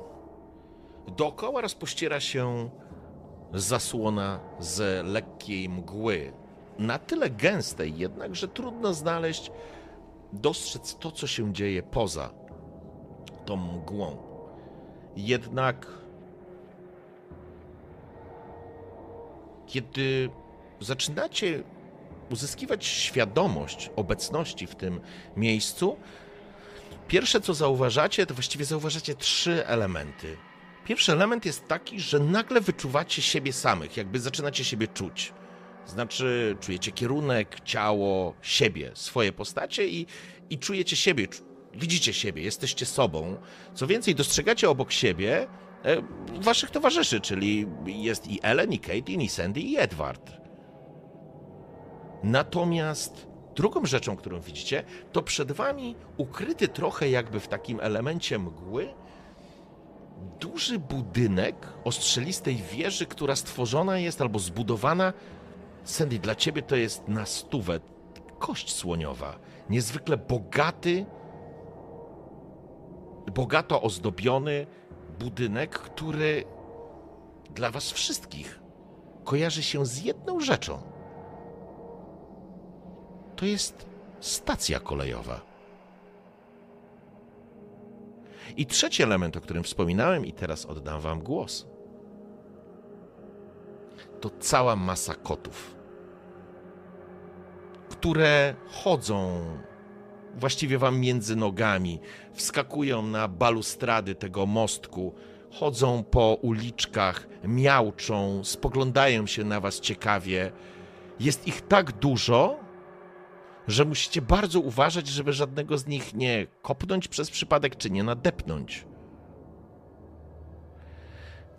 Dookoła 1.17 1.61
rozpościera 1.61 2.19
się 2.19 2.69
zasłona 3.53 4.39
z 4.59 5.07
lekkiej 5.07 5.69
mgły. 5.69 6.33
Na 6.79 6.99
tyle 6.99 7.29
gęstej 7.29 7.97
jednak, 7.97 8.35
że 8.35 8.47
trudno 8.47 8.93
znaleźć 8.93 9.51
dostrzec 10.33 10.95
to, 10.95 11.11
co 11.11 11.27
się 11.27 11.53
dzieje 11.53 11.83
poza 11.83 12.29
tą 13.45 13.55
mgłą. 13.55 14.17
Jednak 15.15 15.87
kiedy 19.67 20.29
zaczynacie 20.79 21.63
uzyskiwać 22.31 22.85
świadomość 22.85 23.91
obecności 23.95 24.67
w 24.67 24.75
tym 24.75 25.01
miejscu, 25.35 25.97
pierwsze 27.07 27.41
co 27.41 27.53
zauważacie, 27.53 28.25
to 28.25 28.33
właściwie 28.33 28.65
zauważacie 28.65 29.15
trzy 29.15 29.67
elementy. 29.67 30.37
Pierwszy 30.85 31.11
element 31.11 31.45
jest 31.45 31.67
taki, 31.67 31.99
że 31.99 32.19
nagle 32.19 32.61
wyczuwacie 32.61 33.21
siebie 33.21 33.53
samych, 33.53 33.97
jakby 33.97 34.19
zaczynacie 34.19 34.63
siebie 34.63 34.87
czuć. 34.87 35.33
Znaczy, 35.85 36.57
czujecie 36.59 36.91
kierunek, 36.91 37.59
ciało, 37.63 38.33
siebie, 38.41 38.91
swoje 38.93 39.31
postacie 39.31 39.87
i, 39.87 40.05
i 40.49 40.59
czujecie 40.59 40.95
siebie, 40.95 41.27
widzicie 41.73 42.13
siebie, 42.13 42.41
jesteście 42.41 42.85
sobą. 42.85 43.37
Co 43.73 43.87
więcej, 43.87 44.15
dostrzegacie 44.15 44.69
obok 44.69 44.91
siebie 44.91 45.47
e, 45.83 46.01
waszych 46.41 46.71
towarzyszy, 46.71 47.21
czyli 47.21 47.67
jest 47.85 48.27
i 48.27 48.39
Ellen, 48.43 48.73
i 48.73 48.79
Kate, 48.79 49.11
i 49.11 49.29
Sandy, 49.29 49.59
i 49.59 49.77
Edward. 49.77 50.31
Natomiast 52.23 53.27
drugą 53.57 53.85
rzeczą, 53.85 54.15
którą 54.15 54.39
widzicie, 54.39 54.83
to 55.11 55.21
przed 55.21 55.51
wami 55.51 55.95
ukryty 56.17 56.67
trochę 56.67 57.09
jakby 57.09 57.39
w 57.39 57.47
takim 57.47 57.79
elemencie 57.79 58.39
mgły 58.39 58.93
duży 60.39 60.79
budynek 60.79 61.55
o 61.83 61.91
strzelistej 61.91 62.55
wieży, 62.55 63.05
która 63.05 63.35
stworzona 63.35 63.97
jest 63.97 64.21
albo 64.21 64.39
zbudowana. 64.39 65.13
Sandy, 65.83 66.19
dla 66.19 66.35
ciebie 66.35 66.61
to 66.61 66.75
jest 66.75 67.07
na 67.07 67.25
stówę 67.25 67.79
kość 68.39 68.73
słoniowa. 68.73 69.39
Niezwykle 69.69 70.17
bogaty, 70.17 71.05
bogato 73.35 73.81
ozdobiony 73.81 74.67
budynek, 75.19 75.79
który 75.79 76.43
dla 77.55 77.71
was 77.71 77.91
wszystkich 77.91 78.59
kojarzy 79.23 79.63
się 79.63 79.85
z 79.85 80.03
jedną 80.03 80.39
rzeczą. 80.39 80.96
To 83.37 83.45
jest 83.45 83.85
stacja 84.19 84.79
kolejowa. 84.79 85.41
I 88.57 88.65
trzeci 88.65 89.03
element, 89.03 89.37
o 89.37 89.41
którym 89.41 89.63
wspominałem, 89.63 90.25
i 90.25 90.33
teraz 90.33 90.65
oddam 90.65 91.01
Wam 91.01 91.19
głos, 91.19 91.67
to 94.21 94.29
cała 94.39 94.75
masa 94.75 95.15
kotów, 95.15 95.75
które 97.89 98.55
chodzą 98.67 99.45
właściwie 100.35 100.77
Wam 100.77 100.99
między 100.99 101.35
nogami, 101.35 101.99
wskakują 102.33 103.01
na 103.01 103.27
balustrady 103.27 104.15
tego 104.15 104.45
mostku, 104.45 105.13
chodzą 105.51 106.03
po 106.03 106.37
uliczkach, 106.41 107.27
miauczą, 107.43 108.43
spoglądają 108.43 109.27
się 109.27 109.43
na 109.43 109.59
Was 109.59 109.79
ciekawie. 109.79 110.51
Jest 111.19 111.47
ich 111.47 111.61
tak 111.61 111.91
dużo, 111.91 112.66
że 113.67 113.85
musicie 113.85 114.21
bardzo 114.21 114.59
uważać, 114.59 115.07
żeby 115.07 115.33
żadnego 115.33 115.77
z 115.77 115.87
nich 115.87 116.13
nie 116.13 116.47
kopnąć 116.61 117.07
przez 117.07 117.31
przypadek, 117.31 117.75
czy 117.75 117.89
nie 117.89 118.03
nadepnąć. 118.03 118.85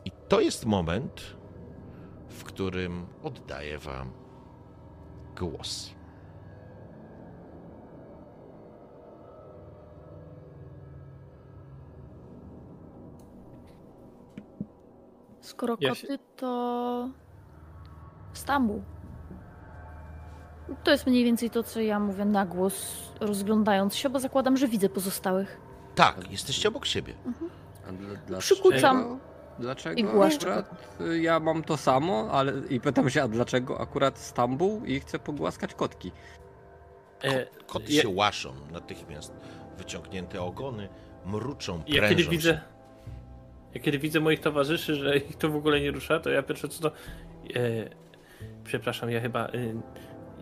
I 0.04 0.10
to 0.28 0.40
jest 0.40 0.66
moment, 0.66 1.36
w 2.28 2.44
którym 2.44 3.06
oddaję 3.22 3.78
Wam 3.78 4.12
głos. 5.36 5.94
Skoro 15.40 15.76
koty, 15.76 16.18
to 16.36 17.10
Stambuł. 18.32 18.82
To 20.84 20.90
jest 20.90 21.06
mniej 21.06 21.24
więcej 21.24 21.50
to, 21.50 21.62
co 21.62 21.80
ja 21.80 22.00
mówię 22.00 22.24
na 22.24 22.46
głos, 22.46 22.96
rozglądając 23.20 23.96
się, 23.96 24.10
bo 24.10 24.20
zakładam, 24.20 24.56
że 24.56 24.68
widzę 24.68 24.88
pozostałych. 24.88 25.60
Tak, 25.94 26.32
jesteście 26.32 26.68
obok 26.68 26.86
siebie. 26.86 27.14
A 27.88 27.92
dla, 27.92 28.08
dlaczego? 28.26 28.40
Przykucam 28.40 29.20
Dlaczego 29.58 30.00
i 30.00 30.04
głaszczę 30.04 30.54
akurat 30.54 31.00
y, 31.00 31.18
ja 31.20 31.40
mam 31.40 31.62
to 31.62 31.76
samo, 31.76 32.28
ale 32.32 32.52
i 32.70 32.80
pytam 32.80 33.10
się, 33.10 33.22
a 33.22 33.28
dlaczego 33.28 33.80
akurat 33.80 34.18
Stambuł 34.18 34.84
i 34.84 35.00
chcę 35.00 35.18
pogłaskać 35.18 35.74
kotki? 35.74 36.12
E, 37.24 37.46
Koty 37.66 37.92
ja- 37.92 38.02
się 38.02 38.08
łaszą 38.08 38.52
natychmiast. 38.72 39.32
Wyciągnięte 39.78 40.42
ogony, 40.42 40.88
mruczą, 41.26 41.82
prężą 41.82 42.02
Ja 42.02 42.08
kiedy 42.08 42.24
się. 42.24 42.30
widzę. 42.30 42.60
Ja 43.74 43.80
kiedy 43.80 43.98
widzę 43.98 44.20
moich 44.20 44.40
towarzyszy, 44.40 44.94
że 44.94 45.16
ich 45.18 45.36
to 45.36 45.48
w 45.48 45.56
ogóle 45.56 45.80
nie 45.80 45.90
rusza, 45.90 46.20
to 46.20 46.30
ja 46.30 46.42
pierwsze 46.42 46.68
co 46.68 46.82
to. 46.82 46.96
E, 47.54 47.60
przepraszam, 48.64 49.10
ja 49.10 49.20
chyba. 49.20 49.46
E, 49.46 49.50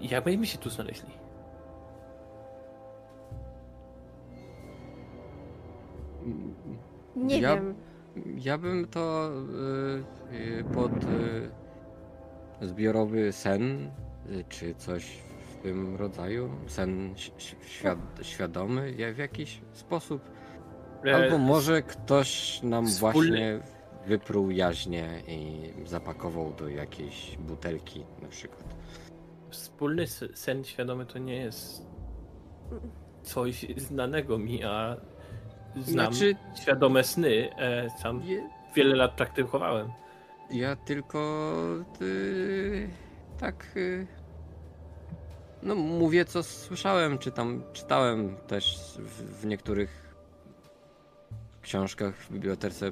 jak 0.01 0.25
będziemy 0.25 0.47
się 0.47 0.59
tu 0.59 0.71
znaleźli? 0.71 1.11
Nie 7.17 7.41
Ja- 7.41 7.55
wiem. 7.55 7.75
Ja 8.37 8.59
bym 8.59 8.87
to 8.87 9.31
y, 10.31 10.35
y, 10.61 10.65
pod 10.75 10.93
y, 11.05 12.67
zbiorowy 12.67 13.33
sen, 13.33 13.91
y, 14.31 14.45
czy 14.49 14.75
coś 14.75 15.19
w 15.51 15.57
tym 15.63 15.97
rodzaju, 15.97 16.51
sen 16.67 17.15
świad 17.67 17.99
świadomy 18.23 18.93
ja- 18.99 19.13
w 19.13 19.19
jakiś 19.19 19.61
sposób. 19.73 20.23
E, 21.07 21.15
Albo 21.17 21.39
może 21.39 21.83
ktoś 21.83 22.63
nam 22.63 22.87
wspólny- 22.87 23.13
właśnie 23.13 23.61
wypruł 24.07 24.51
jaźnie 24.51 25.23
i 25.29 25.71
zapakował 25.89 26.53
do 26.53 26.69
jakiejś 26.69 27.37
butelki 27.39 28.05
na 28.23 28.29
przykład. 28.29 28.76
Wspólny 29.57 30.07
sen 30.35 30.65
świadomy 30.65 31.07
to 31.07 31.19
nie 31.19 31.37
jest 31.37 31.83
coś 33.23 33.67
znanego 33.77 34.39
mi, 34.39 34.65
a 34.65 34.97
znam 35.77 36.15
Znaczy- 36.15 36.37
świadome 36.63 37.05
sny. 37.05 37.51
E, 37.59 37.91
sam 37.91 38.23
Je, 38.25 38.49
wiele 38.75 38.97
lat 38.97 39.13
praktykowałem. 39.17 39.89
ja 40.51 40.77
tylko 40.77 41.53
y, 42.03 42.89
tak 43.41 43.67
y, 43.77 44.07
no 45.63 45.75
mówię 45.75 46.25
co 46.25 46.43
słyszałem, 46.43 47.19
czy 47.19 47.33
tam 47.33 47.63
czytałem 47.73 48.37
też 48.47 48.79
w, 48.99 49.41
w 49.41 49.47
niektórych 49.47 50.15
książkach 51.63 52.15
w 52.17 52.33
bibliotece 52.33 52.91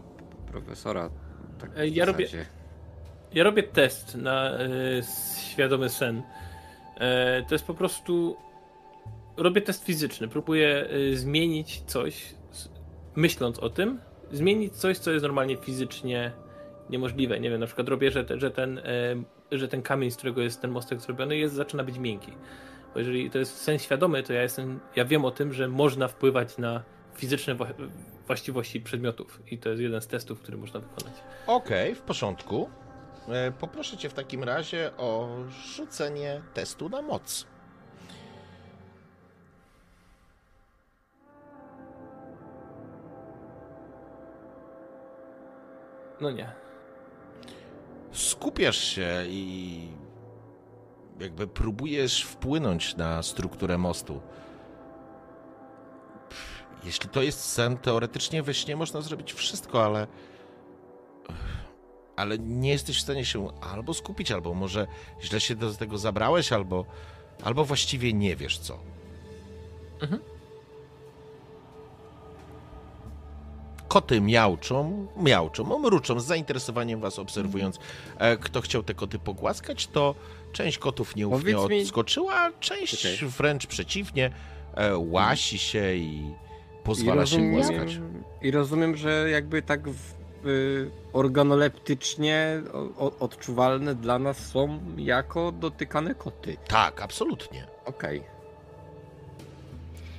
profesora. 0.53 1.11
Tak 1.61 1.79
E, 1.79 1.89
ja 1.89 2.05
robię-. 2.05 2.29
Ja 3.33 3.45
robię 3.45 3.63
test 3.63 4.15
na 4.15 4.51
e, 4.51 4.69
świadomy 5.39 5.89
sen. 5.89 6.23
E, 7.01 7.43
to 7.49 7.55
jest 7.55 7.67
po 7.67 7.75
prostu. 7.75 8.37
Robię 9.37 9.61
test 9.61 9.85
fizyczny. 9.85 10.29
Próbuję 10.29 10.89
e, 11.13 11.17
zmienić 11.17 11.83
coś, 11.87 12.35
myśląc 13.17 13.59
o 13.59 13.71
tym, 13.71 14.01
zmienić 14.33 14.73
coś, 14.77 14.99
co 14.99 15.11
jest 15.11 15.23
normalnie 15.23 15.57
fizycznie 15.57 16.33
niemożliwe. 16.91 17.41
Nie 17.41 17.51
wiem, 17.51 17.61
na 17.61 17.67
przykład 17.67 17.89
robię, 17.89 18.11
że, 18.11 18.25
te, 18.25 18.41
że, 18.41 18.51
ten, 18.51 18.79
e, 18.79 18.83
że 19.53 19.69
ten 19.69 19.83
kamień, 19.83 20.11
z 20.11 20.17
którego 20.17 20.41
jest 20.43 20.61
ten 20.63 20.71
mostek 20.71 21.01
zrobiony, 21.01 21.37
jest, 21.37 21.55
zaczyna 21.55 21.85
być 21.85 21.99
miękki. 21.99 22.33
Bo 22.95 22.99
jeżeli 22.99 23.31
to 23.31 23.39
jest 23.39 23.57
sen 23.57 23.79
świadomy, 23.79 24.23
to 24.23 24.33
ja 24.33 24.43
jestem, 24.43 24.81
ja 24.97 25.05
wiem 25.05 25.25
o 25.25 25.31
tym, 25.31 25.53
że 25.53 25.69
można 25.69 26.09
wpływać 26.09 26.59
na 26.59 26.83
fizyczne 27.15 27.55
wła- 27.55 27.89
właściwości 28.27 28.81
przedmiotów. 28.81 29.43
I 29.51 29.59
to 29.59 29.69
jest 29.69 29.83
jeden 29.83 30.01
z 30.01 30.07
testów, 30.07 30.41
który 30.41 30.57
można 30.59 30.81
wykonać. 30.81 31.15
Okej, 31.47 31.95
w 31.95 32.01
porządku. 32.01 32.69
E, 33.29 33.53
Poproszę 33.53 33.97
cię 33.97 34.09
w 34.09 34.15
takim 34.15 34.45
razie 34.45 34.91
o 34.97 35.29
rzucenie 35.49 36.43
testu 36.55 36.89
na 36.89 37.03
moc. 37.03 37.47
No 46.21 46.31
nie. 46.31 46.53
Skupiasz 48.13 48.77
się 48.79 49.25
i 49.27 49.89
jakby 51.21 51.47
próbujesz 51.47 52.23
wpłynąć 52.25 52.97
na 52.97 53.23
strukturę 53.23 53.79
mostu. 53.79 54.21
Jeśli 56.85 57.09
to 57.09 57.23
jest 57.23 57.45
sen, 57.45 57.77
teoretycznie 57.77 58.43
we 58.43 58.55
śnie 58.55 58.77
można 58.77 59.01
zrobić 59.01 59.33
wszystko, 59.33 59.85
ale. 59.85 60.07
Ale 62.17 62.39
nie 62.39 62.71
jesteś 62.71 62.99
w 62.99 63.01
stanie 63.01 63.25
się 63.25 63.49
albo 63.61 63.95
skupić, 63.95 64.31
albo 64.33 64.55
może 64.55 64.87
źle 65.23 65.41
się 65.41 65.55
do 65.57 65.75
tego 65.75 65.99
zabrałeś, 65.99 66.53
albo, 66.53 66.85
albo 67.45 67.65
właściwie 67.65 68.13
nie 68.13 68.37
wiesz 68.37 68.59
co. 68.59 68.79
Mhm. 70.03 70.21
Koty 73.89 74.21
miauczą, 74.21 75.07
miauczą, 75.17 75.79
mruczą 75.79 76.21
z 76.21 76.25
zainteresowaniem 76.27 77.01
was 77.01 77.19
obserwując. 77.19 77.79
E, 78.19 78.37
Kto 78.37 78.61
chciał 78.61 78.83
te 78.83 78.95
koty 78.95 79.19
pogłaskać, 79.19 79.87
to 79.87 80.15
część 80.53 80.79
kotów 80.79 81.17
nieufnie 81.17 81.55
Powiedz 81.55 81.71
mi- 81.71 81.81
odskoczyła, 81.83 82.35
a 82.35 82.53
część 82.61 83.07
Okej. 83.17 83.29
wręcz 83.29 83.67
przeciwnie, 83.67 84.31
e, 84.75 84.97
łasi 84.99 85.59
się 85.59 85.95
i 85.95 86.23
pozwala 86.85 87.27
się 87.27 87.51
głaskać. 87.51 87.99
I 88.43 88.51
rozumiem, 88.51 88.97
że 88.97 89.31
jakby 89.31 89.63
tak 89.63 89.89
w, 89.89 90.15
organoleptycznie 91.13 92.63
o, 92.99 93.19
odczuwalne 93.19 93.95
dla 93.95 94.19
nas 94.19 94.39
są 94.47 94.79
jako 94.97 95.53
dotykane 95.53 96.15
koty. 96.15 96.57
Tak, 96.69 97.03
absolutnie. 97.03 97.67
Okej. 97.87 98.19
Okay. 98.19 98.35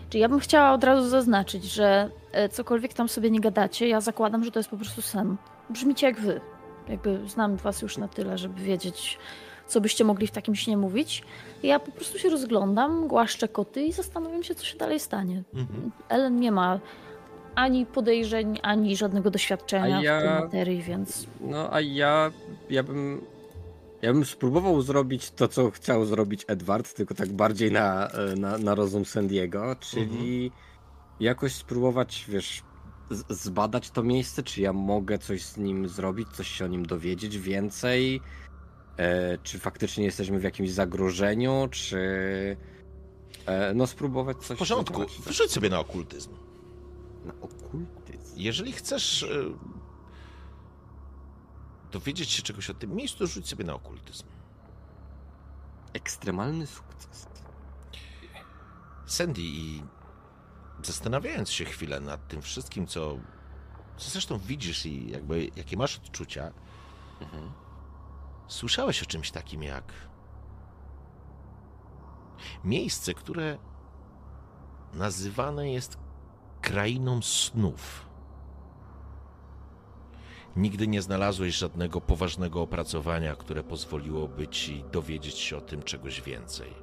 Czy 0.10 0.18
ja 0.18 0.30
bym 0.30 0.40
chciała 0.40 0.74
od 0.74 0.84
razu 0.84 1.10
zaznaczyć, 1.10 1.64
że 1.64 2.10
e, 2.32 2.50
cokolwiek 2.50 2.94
tam 2.94 3.10
sobie 3.10 3.32
nie 3.32 3.40
gadacie, 3.40 3.88
ja 3.88 4.02
zakładam, 4.02 4.44
że 4.44 4.52
to 4.52 4.60
jest 4.60 4.70
po 4.70 4.78
prostu 4.78 5.02
sen. 5.02 5.36
Brzmicie 5.70 6.08
jak 6.08 6.20
wy. 6.20 6.42
Jakby 6.90 7.28
znam 7.28 7.56
was 7.56 7.82
już 7.82 7.98
na 7.98 8.08
tyle, 8.08 8.38
żeby 8.38 8.62
wiedzieć, 8.62 9.18
co 9.68 9.82
byście 9.82 10.04
mogli 10.04 10.28
w 10.28 10.32
takim 10.32 10.56
śnie 10.56 10.78
mówić. 10.78 11.24
Ja 11.64 11.80
po 11.80 11.92
prostu 11.92 12.20
się 12.20 12.30
rozglądam, 12.30 13.08
głaszczę 13.08 13.48
koty 13.48 13.84
i 13.84 13.92
zastanawiam 13.92 14.44
się, 14.44 14.56
co 14.56 14.66
się 14.66 14.78
dalej 14.78 15.00
stanie. 15.00 15.44
Mhm. 15.54 15.92
Ellen 16.10 16.40
nie 16.40 16.52
ma 16.52 16.80
ani 17.56 17.86
podejrzeń, 17.86 18.60
ani 18.64 18.98
żadnego 18.98 19.32
doświadczenia 19.32 20.02
ja, 20.02 20.20
w 20.20 20.24
tej 20.24 20.30
materii, 20.30 20.82
więc. 20.82 21.28
No 21.42 21.74
a 21.74 21.82
ja, 21.82 22.32
ja 22.70 22.84
bym. 22.84 23.22
Ja 24.02 24.14
bym 24.14 24.26
spróbował 24.26 24.82
zrobić 24.82 25.32
to, 25.32 25.48
co 25.48 25.72
chciał 25.72 26.06
zrobić 26.06 26.46
Edward, 26.48 26.94
tylko 26.94 27.16
tak 27.16 27.34
bardziej 27.34 27.72
na, 27.72 28.10
na, 28.38 28.58
na 28.58 28.76
rozum 28.76 29.06
Sandiego, 29.06 29.76
czyli 29.80 30.46
mhm. 30.46 30.62
jakoś 31.20 31.54
spróbować, 31.54 32.26
wiesz, 32.28 32.64
zbadać 33.30 33.92
to 33.92 34.04
miejsce, 34.04 34.44
czy 34.44 34.62
ja 34.62 34.74
mogę 34.74 35.18
coś 35.18 35.44
z 35.44 35.58
nim 35.58 35.88
zrobić, 35.88 36.28
coś 36.30 36.48
się 36.48 36.66
o 36.66 36.68
nim 36.68 36.86
dowiedzieć 36.86 37.38
więcej, 37.38 38.22
e, 38.98 39.38
czy 39.38 39.60
faktycznie 39.60 40.06
jesteśmy 40.06 40.40
w 40.40 40.44
jakimś 40.44 40.72
zagrożeniu, 40.72 41.68
czy 41.72 41.98
e, 43.46 43.74
no 43.74 43.88
spróbować 43.88 44.38
coś... 44.38 44.58
W 44.58 44.60
porządku, 44.60 45.02
wrzuć 45.26 45.52
sobie 45.52 45.70
na 45.70 45.80
okultyzm. 45.80 46.45
Na 47.26 47.34
okultyzm? 47.42 48.34
Jeżeli 48.36 48.72
chcesz 48.72 49.24
e, 49.24 49.28
dowiedzieć 51.92 52.30
się 52.30 52.44
czegoś 52.44 52.70
o 52.70 52.74
tym 52.74 52.96
miejscu, 52.96 53.28
rzuć 53.28 53.48
sobie 53.48 53.66
na 53.66 53.74
okultyzm. 53.74 54.26
Ekstremalny 55.94 56.68
sukces. 56.68 57.28
Sandy 59.06 59.42
i 59.42 59.84
zastanawiając 60.84 61.52
się 61.52 61.66
chwilę 61.66 62.00
nad 62.00 62.28
tym 62.28 62.42
wszystkim, 62.42 62.88
co, 62.88 63.18
co 63.98 64.10
zresztą 64.10 64.38
widzisz 64.38 64.86
i 64.86 65.12
jakby 65.12 65.50
jakie 65.56 65.78
masz 65.78 65.98
odczucia, 65.98 66.52
mhm. 67.22 67.52
słyszałeś 68.48 69.04
o 69.04 69.06
czymś 69.06 69.32
takim 69.32 69.64
jak 69.64 69.94
miejsce, 72.64 73.14
które 73.14 73.58
nazywane 74.94 75.72
jest 75.72 75.98
krainą 76.66 77.22
snów. 77.22 78.06
Nigdy 80.56 80.88
nie 80.88 81.02
znalazłeś 81.02 81.56
żadnego 81.56 82.02
poważnego 82.02 82.62
opracowania, 82.62 83.36
które 83.36 83.64
pozwoliłoby 83.64 84.48
ci 84.48 84.84
dowiedzieć 84.92 85.38
się 85.38 85.58
o 85.58 85.62
tym 85.62 85.84
czegoś 85.84 86.22
więcej. 86.22 86.74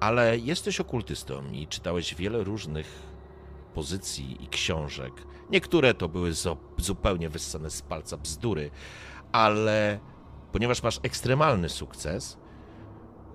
Ale 0.00 0.38
jesteś 0.38 0.80
okultystą 0.80 1.52
i 1.52 1.66
czytałeś 1.66 2.14
wiele 2.14 2.44
różnych 2.44 3.02
pozycji 3.74 4.44
i 4.44 4.48
książek. 4.48 5.12
Niektóre 5.50 5.94
to 5.94 6.08
były 6.08 6.32
zupełnie 6.78 7.28
wyssane 7.28 7.70
z 7.70 7.82
palca 7.82 8.16
bzdury, 8.16 8.70
ale 9.32 10.00
ponieważ 10.52 10.82
masz 10.82 11.00
ekstremalny 11.02 11.68
sukces, 11.68 12.38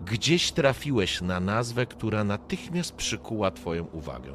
gdzieś 0.05 0.51
trafiłeś 0.51 1.21
na 1.21 1.39
nazwę, 1.39 1.85
która 1.85 2.23
natychmiast 2.23 2.95
przykuła 2.95 3.51
Twoją 3.51 3.85
uwagę. 3.85 4.33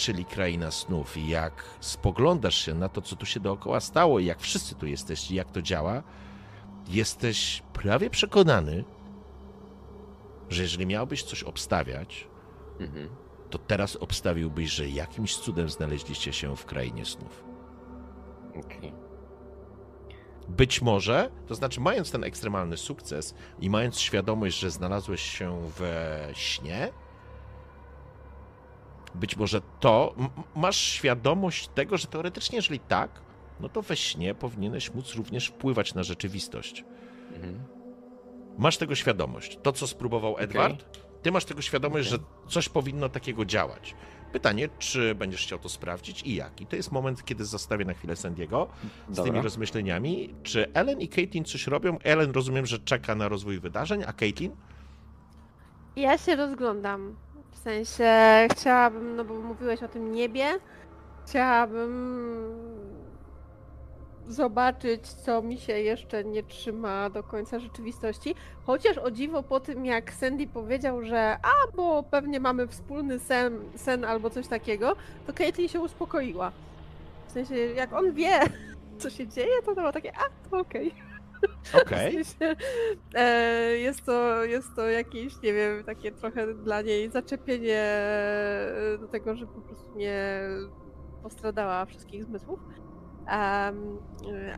Czyli 0.00 0.24
kraina 0.24 0.70
snów. 0.70 1.16
I 1.16 1.28
jak 1.28 1.64
spoglądasz 1.80 2.54
się 2.54 2.74
na 2.74 2.88
to, 2.88 3.02
co 3.02 3.16
tu 3.16 3.26
się 3.26 3.40
dookoła 3.40 3.80
stało, 3.80 4.18
i 4.18 4.24
jak 4.24 4.40
wszyscy 4.40 4.74
tu 4.74 4.86
jesteście, 4.86 5.34
jak 5.34 5.50
to 5.50 5.62
działa, 5.62 6.02
jesteś 6.88 7.62
prawie 7.72 8.10
przekonany, 8.10 8.84
że 10.48 10.62
jeżeli 10.62 10.86
miałbyś 10.86 11.22
coś 11.22 11.42
obstawiać, 11.42 12.28
mhm. 12.80 13.08
to 13.50 13.58
teraz 13.58 13.96
obstawiłbyś, 13.96 14.70
że 14.70 14.88
jakimś 14.88 15.36
cudem 15.36 15.68
znaleźliście 15.68 16.32
się 16.32 16.56
w 16.56 16.66
krainie 16.66 17.04
snów. 17.04 17.44
Okay. 18.50 18.92
Być 20.48 20.82
może, 20.82 21.30
to 21.46 21.54
znaczy, 21.54 21.80
mając 21.80 22.10
ten 22.10 22.24
ekstremalny 22.24 22.76
sukces 22.76 23.34
i 23.60 23.70
mając 23.70 23.98
świadomość, 23.98 24.58
że 24.58 24.70
znalazłeś 24.70 25.20
się 25.20 25.70
we 25.78 26.28
śnie, 26.32 26.92
być 29.14 29.36
może 29.36 29.60
to 29.80 30.14
masz 30.56 30.76
świadomość 30.76 31.68
tego, 31.68 31.96
że 31.96 32.06
teoretycznie, 32.06 32.56
jeżeli 32.56 32.80
tak, 32.80 33.20
no 33.60 33.68
to 33.68 33.82
we 33.82 33.96
śnie 33.96 34.34
powinieneś 34.34 34.94
móc 34.94 35.14
również 35.14 35.46
wpływać 35.46 35.94
na 35.94 36.02
rzeczywistość. 36.02 36.84
Mhm. 37.34 37.60
Masz 38.58 38.76
tego 38.76 38.94
świadomość. 38.94 39.58
To, 39.62 39.72
co 39.72 39.86
spróbował 39.86 40.38
Edward, 40.38 40.82
okay. 40.82 41.02
ty 41.22 41.32
masz 41.32 41.44
tego 41.44 41.62
świadomość, 41.62 42.08
okay. 42.08 42.18
że 42.18 42.50
coś 42.50 42.68
powinno 42.68 43.08
takiego 43.08 43.44
działać. 43.44 43.94
Pytanie, 44.32 44.68
czy 44.78 45.14
będziesz 45.14 45.42
chciał 45.42 45.58
to 45.58 45.68
sprawdzić 45.68 46.22
i 46.22 46.34
jak? 46.34 46.60
I 46.60 46.66
to 46.66 46.76
jest 46.76 46.92
moment, 46.92 47.24
kiedy 47.24 47.44
zostawię 47.44 47.84
na 47.84 47.94
chwilę 47.94 48.16
Sandiego 48.16 48.68
z 49.08 49.16
Dobra. 49.16 49.32
tymi 49.32 49.44
rozmyśleniami. 49.44 50.34
Czy 50.42 50.72
Ellen 50.72 51.00
i 51.00 51.08
Caitlin 51.08 51.44
coś 51.44 51.66
robią? 51.66 51.98
Ellen 52.02 52.30
rozumiem, 52.30 52.66
że 52.66 52.78
czeka 52.78 53.14
na 53.14 53.28
rozwój 53.28 53.60
wydarzeń, 53.60 54.02
a 54.06 54.12
Caitlin? 54.12 54.56
Ja 55.96 56.18
się 56.18 56.36
rozglądam. 56.36 57.16
W 57.60 57.62
sensie 57.62 58.12
chciałabym, 58.52 59.16
no 59.16 59.24
bo 59.24 59.34
mówiłeś 59.34 59.82
o 59.82 59.88
tym 59.88 60.12
niebie, 60.12 60.44
chciałabym 61.26 61.92
zobaczyć, 64.28 65.08
co 65.08 65.42
mi 65.42 65.58
się 65.58 65.72
jeszcze 65.72 66.24
nie 66.24 66.42
trzyma 66.42 67.10
do 67.10 67.22
końca 67.22 67.58
rzeczywistości. 67.58 68.34
Chociaż 68.66 68.98
o 68.98 69.10
dziwo 69.10 69.42
po 69.42 69.60
tym, 69.60 69.86
jak 69.86 70.12
Sandy 70.12 70.46
powiedział, 70.46 71.04
że 71.04 71.38
a, 71.42 71.76
bo 71.76 72.02
pewnie 72.02 72.40
mamy 72.40 72.66
wspólny 72.66 73.18
sen, 73.18 73.58
sen 73.76 74.04
albo 74.04 74.30
coś 74.30 74.48
takiego, 74.48 74.96
to 75.26 75.32
Caitlyn 75.32 75.68
się 75.68 75.80
uspokoiła. 75.80 76.52
W 77.26 77.32
sensie, 77.32 77.56
jak 77.56 77.92
on 77.92 78.12
wie, 78.12 78.40
co 79.00 79.10
się 79.10 79.28
dzieje, 79.28 79.62
to 79.64 79.74
było 79.74 79.92
takie, 79.92 80.12
a, 80.16 80.50
to 80.50 80.58
okej. 80.58 80.88
Okay. 80.88 81.09
Okej. 81.82 82.22
Okay. 82.36 82.56
e, 83.14 83.76
jest, 83.78 84.04
to, 84.04 84.44
jest 84.44 84.76
to 84.76 84.88
jakieś, 84.88 85.42
nie 85.42 85.52
wiem, 85.52 85.84
takie 85.84 86.12
trochę 86.12 86.54
dla 86.54 86.82
niej 86.82 87.10
zaczepienie 87.10 87.84
do 89.00 89.08
tego, 89.08 89.36
że 89.36 89.46
po 89.46 89.60
prostu 89.60 89.96
nie 89.96 90.40
postradała 91.22 91.84
wszystkich 91.84 92.24
zmysłów. 92.24 92.60
Um, 92.60 93.98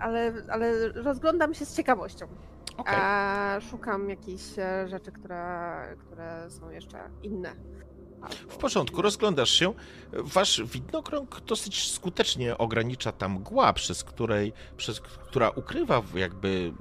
ale, 0.01 0.33
ale 0.49 0.89
rozglądam 0.89 1.55
się 1.55 1.65
z 1.65 1.77
ciekawością. 1.77 2.27
Okay. 2.77 2.95
A 2.97 3.61
szukam 3.61 4.11
jakichś 4.11 4.59
e, 4.59 4.89
rzeczy, 4.89 5.13
które, 5.13 5.97
które 5.99 6.51
są 6.51 6.71
jeszcze 6.71 6.99
inne. 7.23 7.55
W 8.49 8.57
porządku, 8.57 9.03
rozglądasz 9.03 9.51
się. 9.51 9.75
Wasz 10.13 10.63
widnokrąg 10.63 11.41
dosyć 11.41 11.93
skutecznie 11.93 12.59
ogranicza 12.59 13.13
tam 13.13 13.33
mgła, 13.33 13.73
przez 13.73 14.05
której, 14.05 14.53
przez, 14.77 15.01
która 15.01 15.51
ukrywa 15.51 16.03
jakby 16.15 16.73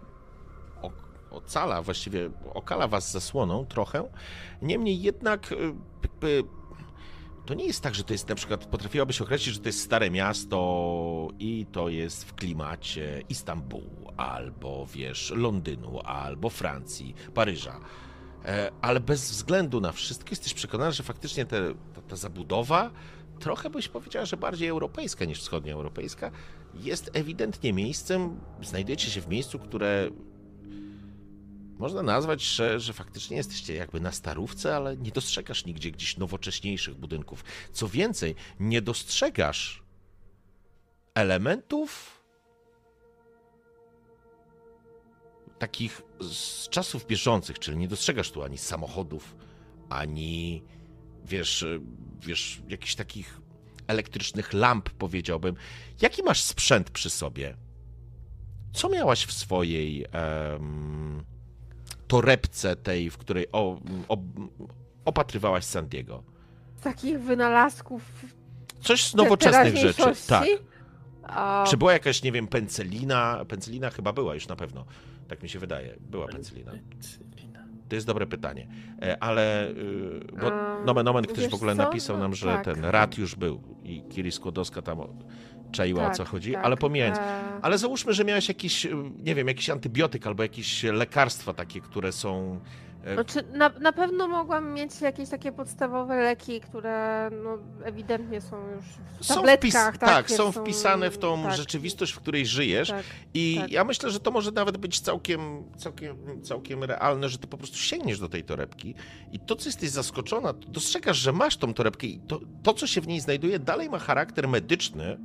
ocala, 1.32 1.82
właściwie 1.82 2.30
okala 2.54 2.88
was 2.88 3.12
zasłoną 3.12 3.66
trochę. 3.66 4.10
Niemniej 4.62 5.02
jednak 5.02 5.52
e, 5.52 5.56
jakby 6.04 6.44
to 7.46 7.54
nie 7.54 7.66
jest 7.66 7.82
tak, 7.82 7.96
że 7.96 8.04
to 8.04 8.14
jest 8.14 8.30
na 8.30 8.36
przykład, 8.36 8.66
potrafiłabyś 8.66 9.22
określić, 9.22 9.56
że 9.56 9.62
to 9.62 9.70
jest 9.70 9.82
stare 9.82 10.12
miasto 10.12 11.28
i 11.40 11.66
to 11.72 11.90
jest 11.90 12.26
w 12.26 12.36
klimacie 12.36 13.24
Istambułu, 13.30 14.14
albo 14.18 14.86
wiesz, 14.86 15.34
Londynu, 15.36 16.00
albo 16.04 16.50
Francji, 16.50 17.16
Paryża. 17.34 17.80
E, 18.46 18.72
ale 18.82 19.00
bez 19.00 19.32
względu 19.32 19.82
na 19.82 19.92
wszystko 19.92 20.30
jesteś 20.30 20.54
przekonany, 20.54 20.92
że 20.92 21.04
faktycznie 21.04 21.46
te, 21.46 21.74
ta, 21.94 22.02
ta 22.02 22.16
zabudowa, 22.16 22.92
trochę 23.40 23.70
byś 23.70 23.88
powiedziała, 23.88 24.26
że 24.26 24.38
bardziej 24.38 24.68
europejska 24.68 25.26
niż 25.26 25.40
wschodnioeuropejska, 25.40 26.32
jest 26.74 27.10
ewidentnie 27.14 27.74
miejscem, 27.74 28.40
znajdujecie 28.62 29.12
się 29.12 29.22
w 29.22 29.28
miejscu, 29.28 29.60
które 29.60 30.10
można 31.78 32.04
nazwać, 32.04 32.42
że, 32.42 32.80
że 32.80 32.94
faktycznie 32.94 33.38
jesteście 33.38 33.76
jakby 33.76 34.00
na 34.00 34.12
starówce, 34.12 34.76
ale 34.76 34.98
nie 34.98 35.12
dostrzegasz 35.12 35.66
nigdzie 35.66 35.92
gdzieś 35.92 36.18
nowocześniejszych 36.18 36.96
budynków. 36.96 37.44
Co 37.72 37.88
więcej, 37.88 38.36
nie 38.60 38.82
dostrzegasz 38.82 39.84
elementów 41.14 42.22
takich 45.60 46.02
z 46.22 46.70
czasów 46.70 47.08
bieżących, 47.08 47.60
czyli 47.60 47.78
nie 47.78 47.88
dostrzegasz 47.88 48.32
tu 48.32 48.44
ani 48.44 48.58
samochodów, 48.58 49.36
ani 49.90 50.64
wiesz, 51.26 51.66
wiesz, 52.20 52.62
jakichś 52.68 52.96
takich 52.96 53.42
elektrycznych 53.88 54.54
lamp, 54.54 54.90
powiedziałbym. 54.90 55.56
Jaki 56.02 56.24
masz 56.24 56.42
sprzęt 56.42 56.90
przy 56.90 57.10
sobie? 57.10 57.58
Co 58.74 58.90
miałaś 58.90 59.26
w 59.26 59.34
swojej 59.34 60.06
um, 60.52 61.24
torebce 62.08 62.76
tej, 62.76 63.10
w 63.10 63.18
której 63.18 63.48
o, 63.52 63.80
o, 64.08 64.18
opatrywałaś 65.06 65.64
Sandiego. 65.64 66.24
Z 66.78 66.82
takich 66.82 67.20
wynalazków 67.20 68.02
Coś 68.82 69.08
z 69.08 69.16
nowoczesnych 69.16 69.78
rzeczy. 69.78 70.04
Tak. 70.28 70.48
A, 71.24 71.66
Czy 71.68 71.78
była 71.78 71.94
jakaś, 71.94 72.24
nie 72.24 72.32
wiem, 72.32 72.48
pencelina? 72.48 73.46
Pencelina 73.48 73.90
chyba 73.90 74.14
była 74.14 74.34
już 74.34 74.48
na 74.48 74.56
pewno. 74.56 74.86
Tak 75.32 75.44
mi 75.44 75.50
się 75.50 75.60
wydaje. 75.60 75.96
Była 76.00 76.28
pencelina. 76.28 76.72
To 77.90 77.96
jest 77.96 78.08
dobre 78.08 78.28
pytanie. 78.28 78.68
E, 79.02 79.24
Ale, 79.24 79.70
y, 79.70 80.20
bo 80.42 80.48
A, 80.54 80.84
nomen 80.86 81.08
omen 81.08 81.26
ktoś 81.26 81.48
w 81.48 81.54
ogóle 81.54 81.76
co? 81.76 81.84
napisał 81.84 82.16
No, 82.18 82.22
nam, 82.24 82.36
że 82.36 82.48
tak. 82.48 82.66
ten 82.66 82.86
rad 82.86 83.18
już 83.18 83.36
był 83.36 83.62
i 83.84 84.02
Kiri 84.10 84.32
Skłodowska 84.32 84.82
tam 84.82 84.98
czaiła 85.72 86.04
o 86.04 86.06
tak, 86.06 86.16
co 86.16 86.26
chodzi, 86.26 86.52
tak. 86.54 86.66
ale 86.66 86.78
pomijając. 86.78 87.18
E, 87.18 87.22
Ale 87.62 87.78
załóżmy, 87.78 88.14
że 88.14 88.26
miałeś 88.26 88.48
jakiś, 88.48 88.86
y, 88.86 88.96
nie 89.24 89.36
wiem, 89.36 89.48
jakiś 89.48 89.70
antybiotyk 89.70 90.28
albo 90.28 90.44
jakieś 90.44 90.84
lekarstwa 90.84 91.54
takie, 91.54 91.82
które 91.82 92.12
są... 92.12 92.60
e, 93.06 93.14
Znaczy, 93.14 93.44
na, 93.54 93.70
na 93.70 93.92
pewno 93.92 94.28
mogłam 94.28 94.74
mieć 94.74 95.02
jakieś 95.02 95.30
takie 95.30 95.52
podstawowe 95.52 96.22
leki, 96.22 96.62
które 96.62 97.30
no, 97.44 97.58
ewidentnie 97.84 98.42
są 98.42 98.70
już 98.70 98.86
w 99.22 99.28
tabletkach. 99.28 99.98
tak, 99.98 100.28
wiesz, 100.28 100.38
są 100.38 100.52
wpisane 100.52 101.12
w 101.12 101.18
tą 101.18 101.44
tak, 101.44 101.56
rzeczywistość, 101.56 102.12
w 102.12 102.20
której 102.20 102.46
żyjesz. 102.46 102.90
Tak. 102.90 103.04
I 103.34 103.58
tak. 103.62 103.72
ja 103.72 103.84
myślę, 103.84 104.10
że 104.10 104.20
to 104.20 104.32
może 104.32 104.52
nawet 104.52 104.78
być 104.78 105.00
całkiem, 105.00 105.64
całkiem, 105.78 106.18
całkiem 106.44 106.84
realne, 106.84 107.30
że 107.30 107.38
ty 107.38 107.48
po 107.48 107.58
prostu 107.58 107.78
sięgniesz 107.78 108.20
do 108.20 108.30
tej 108.30 108.44
torebki 108.44 108.96
i 109.32 109.40
to, 109.40 109.56
co 109.56 109.70
jesteś 109.70 109.90
zaskoczona, 109.90 110.54
to 110.54 110.68
dostrzegasz, 110.68 111.18
że 111.18 111.32
masz 111.32 111.58
tą 111.58 111.74
torebkę 111.74 112.08
i 112.08 112.20
to, 112.20 112.40
to 112.64 112.74
co 112.74 112.88
się 112.88 113.02
w 113.02 113.08
niej 113.08 113.20
znajduje, 113.20 113.60
dalej 113.60 113.90
ma 113.90 114.00
charakter 114.00 114.48
medyczny, 114.48 115.18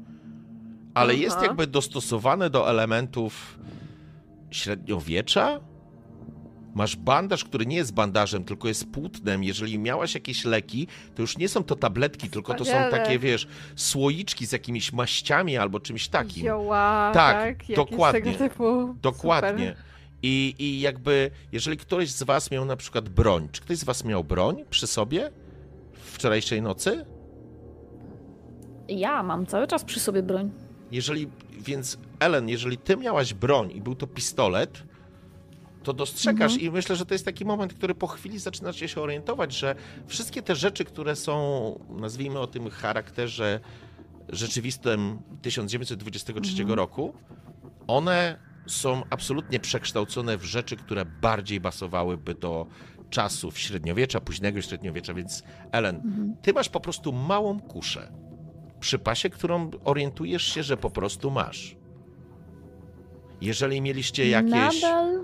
ale 0.94 1.12
Aha. 1.12 1.22
jest 1.22 1.42
jakby 1.42 1.66
dostosowane 1.66 2.50
do 2.50 2.70
elementów 2.70 3.58
średniowiecza. 4.50 5.60
Masz 6.76 6.96
bandaż, 6.96 7.44
który 7.44 7.66
nie 7.66 7.76
jest 7.76 7.94
bandażem, 7.94 8.44
tylko 8.44 8.68
jest 8.68 8.90
płótnem. 8.90 9.44
Jeżeli 9.44 9.78
miałaś 9.78 10.14
jakieś 10.14 10.44
leki, 10.44 10.86
to 11.14 11.22
już 11.22 11.38
nie 11.38 11.48
są 11.48 11.64
to 11.64 11.76
tabletki, 11.76 12.30
tylko 12.30 12.54
to 12.54 12.64
są 12.64 12.72
takie, 12.90 13.18
wiesz, 13.18 13.46
słoiczki 13.76 14.46
z 14.46 14.52
jakimiś 14.52 14.92
maściami 14.92 15.56
albo 15.56 15.80
czymś 15.80 16.08
takim. 16.08 16.44
Zioła, 16.44 17.10
Tak, 17.14 17.58
tak, 17.66 17.76
dokładnie. 17.76 18.20
Tego 18.32 18.38
typu. 18.38 18.94
Dokładnie. 19.02 19.68
Super. 19.68 19.84
I, 20.22 20.54
I 20.58 20.80
jakby, 20.80 21.30
jeżeli 21.52 21.76
któryś 21.76 22.10
z 22.10 22.22
was 22.22 22.50
miał 22.50 22.64
na 22.64 22.76
przykład 22.76 23.08
broń, 23.08 23.48
czy 23.52 23.60
ktoś 23.60 23.76
z 23.76 23.84
was 23.84 24.04
miał 24.04 24.24
broń 24.24 24.64
przy 24.70 24.86
sobie 24.86 25.30
wczorajszej 25.94 26.62
nocy? 26.62 27.06
Ja 28.88 29.22
mam 29.22 29.46
cały 29.46 29.66
czas 29.66 29.84
przy 29.84 30.00
sobie 30.00 30.22
broń. 30.22 30.50
Jeżeli, 30.92 31.28
więc 31.58 31.98
Ellen, 32.20 32.48
jeżeli 32.48 32.78
ty 32.78 32.96
miałaś 32.96 33.34
broń 33.34 33.72
i 33.74 33.80
był 33.80 33.94
to 33.94 34.06
pistolet, 34.06 34.82
to 35.86 35.92
dostrzegasz 35.92 36.52
Mhm. 36.52 36.70
i 36.70 36.74
myślę, 36.74 36.96
że 36.96 37.06
to 37.06 37.14
jest 37.14 37.24
taki 37.24 37.44
moment, 37.44 37.74
który 37.74 37.94
po 37.94 38.06
chwili 38.06 38.38
zaczynacie 38.38 38.88
się 38.88 39.00
orientować, 39.00 39.52
że 39.54 39.74
wszystkie 40.06 40.42
te 40.42 40.54
rzeczy, 40.54 40.84
które 40.84 41.16
są, 41.16 41.34
nazwijmy 41.88 42.38
o 42.38 42.46
tym 42.46 42.70
charakterze 42.70 43.60
rzeczywistym 44.28 45.18
1923 45.42 46.62
Mhm. 46.62 46.76
roku, 46.78 47.14
one 47.86 48.38
są 48.66 49.02
absolutnie 49.10 49.60
przekształcone 49.60 50.38
w 50.38 50.44
rzeczy, 50.44 50.76
które 50.76 51.04
bardziej 51.04 51.60
basowałyby 51.60 52.34
do 52.34 52.66
czasów 53.10 53.58
średniowiecza, 53.58 54.20
późnego 54.20 54.62
średniowiecza, 54.62 55.14
więc 55.14 55.42
Ellen, 55.72 55.96
Mhm. 55.96 56.36
ty 56.42 56.52
masz 56.52 56.68
po 56.68 56.80
prostu 56.80 57.12
małą 57.12 57.60
kuszę 57.60 58.12
przy 58.80 58.98
pasie, 58.98 59.30
którą 59.30 59.70
orientujesz 59.84 60.42
się, 60.44 60.62
że 60.62 60.76
po 60.76 60.90
prostu 60.90 61.30
masz. 61.30 61.76
Jeżeli 63.40 63.80
mieliście 63.80 64.28
jakieś 64.28 64.82
Nadal 64.82 65.20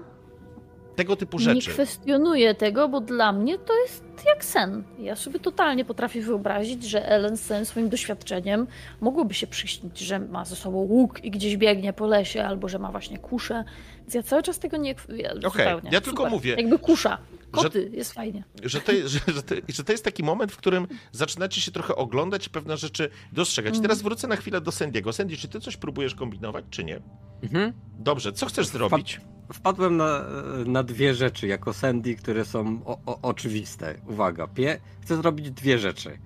tego 0.97 1.17
typu 1.17 1.39
nie 1.39 1.43
rzeczy, 1.45 1.71
kwestionuję 1.71 2.55
tego, 2.55 2.89
bo 2.89 3.01
dla 3.01 3.33
mnie 3.33 3.59
to 3.59 3.73
jest 3.83 4.05
jak 4.27 4.45
sen. 4.45 4.85
Ja 4.99 5.17
sobie 5.17 5.41
totalnie 5.41 5.85
potrafię 5.85 6.21
wyobrazić, 6.23 6.85
że 6.85 7.09
Ellen 7.09 7.37
z 7.37 7.43
całym 7.43 7.65
swoim 7.65 7.89
doświadczeniem 7.89 8.67
mogłoby 9.01 9.35
się 9.35 9.47
przyśnić, 9.47 9.99
że 9.99 10.19
ma 10.19 10.45
ze 10.45 10.57
sobą 10.57 10.79
łuk 10.79 11.25
i 11.25 11.31
gdzieś 11.31 11.57
biegnie 11.57 11.93
po 11.93 12.07
lesie, 12.07 12.45
albo 12.45 12.69
że 12.69 12.79
ma 12.79 12.91
właśnie 12.91 13.19
kuszę. 13.19 13.65
Więc 14.01 14.15
ja 14.15 14.23
cały 14.23 14.43
czas 14.43 14.59
tego 14.59 14.77
nie... 14.77 14.95
Ja, 15.17 15.35
zupełnie. 15.35 15.91
ja 15.93 16.01
tylko 16.01 16.17
Super. 16.17 16.31
mówię, 16.33 16.55
Jakby 16.59 16.79
kusza. 16.79 17.19
Koty, 17.53 17.91
jest 17.93 18.13
fajnie. 18.13 18.45
że 18.63 18.81
to, 18.81 18.93
że, 19.07 19.21
że, 19.35 19.43
to, 19.43 19.55
że 19.69 19.85
to 19.85 19.93
jest 19.93 20.05
taki 20.05 20.23
moment, 20.23 20.53
w 20.53 20.57
którym 20.57 20.87
zaczynacie 21.13 21.61
się 21.61 21.71
trochę 21.71 21.97
oglądać 21.97 22.47
i 22.47 22.51
pewne 22.51 22.77
rzeczy 22.77 23.11
dostrzegać. 23.33 23.71
Mhm. 23.71 23.83
Teraz 23.83 24.03
wrócę 24.03 24.29
na 24.29 24.37
chwilę 24.37 24.61
do 24.61 24.73
Sandiego. 24.73 25.13
Sandy, 25.13 25.37
czy 25.37 25.49
ty 25.49 25.61
coś 25.61 25.77
próbujesz 25.77 26.15
kombinować, 26.15 26.65
czy 26.71 26.85
nie? 26.85 27.01
Mhm. 27.43 27.73
Dobrze, 27.99 28.33
co 28.33 28.47
chcesz 28.47 28.67
zrobić? 28.67 29.21
Wpadłem 29.53 29.97
na, 29.97 30.25
na 30.67 30.83
dwie 30.83 31.15
rzeczy 31.15 31.47
jako 31.47 31.73
Sandy, 31.73 32.15
które 32.15 32.45
są 32.45 32.81
o, 32.85 32.99
o, 33.07 33.19
oczywiste. 33.23 33.95
Uwaga, 34.09 34.47
pie, 34.47 34.81
chcę 35.01 35.17
zrobić 35.17 35.51
dwie 35.51 35.79
rzeczy. 35.79 36.19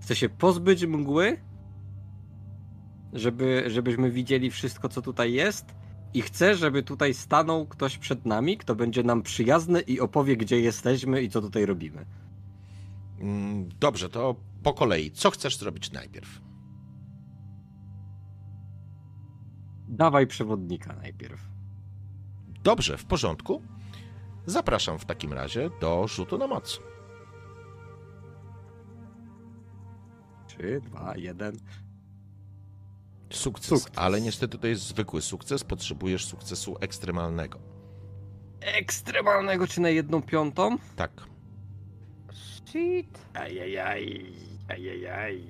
Chcę 0.00 0.16
się 0.16 0.28
pozbyć 0.28 0.86
mgły, 0.86 1.40
żeby, 3.12 3.64
żebyśmy 3.66 4.10
widzieli 4.10 4.50
wszystko, 4.50 4.88
co 4.88 5.02
tutaj 5.02 5.32
jest. 5.32 5.64
I 6.16 6.22
chcę, 6.22 6.54
żeby 6.54 6.82
tutaj 6.82 7.14
stanął 7.14 7.66
ktoś 7.66 7.98
przed 7.98 8.26
nami, 8.26 8.56
kto 8.58 8.74
będzie 8.74 9.02
nam 9.02 9.22
przyjazny 9.22 9.80
i 9.80 10.00
opowie, 10.00 10.36
gdzie 10.36 10.60
jesteśmy 10.60 11.22
i 11.22 11.30
co 11.30 11.40
tutaj 11.40 11.66
robimy. 11.66 12.06
Mm, 13.20 13.68
Dobrze, 13.80 14.08
to 14.08 14.36
po 14.62 14.72
kolei. 14.74 15.10
Co 15.10 15.30
chcesz 15.30 15.56
zrobić 15.58 15.92
najpierw? 15.92 16.40
Dawaj 19.88 20.26
przewodnika 20.26 20.96
najpierw. 20.96 21.40
Dobrze, 22.62 22.98
w 22.98 23.04
porządku. 23.04 23.62
Zapraszam 24.46 24.98
w 24.98 25.04
takim 25.04 25.32
razie 25.32 25.70
do 25.80 26.08
rzutu 26.08 26.38
na 26.38 26.46
moc. 26.46 26.80
Trzy, 30.46 30.80
dwa, 30.84 31.16
jeden. 31.16 31.56
Sukces, 33.30 33.68
Sukces. 33.68 33.92
ale 33.98 34.20
niestety 34.20 34.58
to 34.58 34.66
jest 34.66 34.82
zwykły 34.82 35.22
sukces, 35.22 35.64
potrzebujesz 35.64 36.24
sukcesu 36.24 36.76
ekstremalnego. 36.80 37.58
Ekstremalnego 38.60 39.66
czy 39.66 39.80
na 39.80 39.88
jedną 39.88 40.22
piątą? 40.22 40.76
Tak. 40.96 41.10
Shit. 42.32 43.18
Ajajaj, 43.34 44.26
ajajaj. 44.68 45.42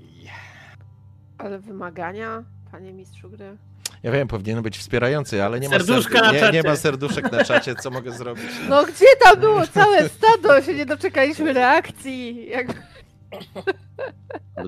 Ale 1.39 1.59
wymagania, 1.59 2.45
panie 2.73 2.93
mistrzu 2.93 3.31
gry. 3.31 3.57
Ja 4.03 4.13
wiem, 4.13 4.29
powinien 4.29 4.63
być 4.63 4.79
wspierający, 4.79 5.45
ale 5.45 5.61
nie 5.61 5.69
ma, 5.69 5.75
Serduszka 5.79 6.33
nie, 6.33 6.41
czacie. 6.41 6.53
nie 6.53 6.63
ma 6.63 6.77
serduszek 6.77 7.33
na 7.33 7.45
czacie, 7.45 7.75
co 7.75 7.91
mogę 7.91 8.13
zrobić. 8.13 8.45
No 8.69 8.85
gdzie 8.85 9.07
tam 9.23 9.41
było 9.41 9.67
całe 9.67 10.09
stado? 10.09 10.63
Się 10.63 10.75
nie 10.75 10.87
doczekaliśmy 10.87 11.53
reakcji. 11.53 12.47
Jak... 12.49 12.67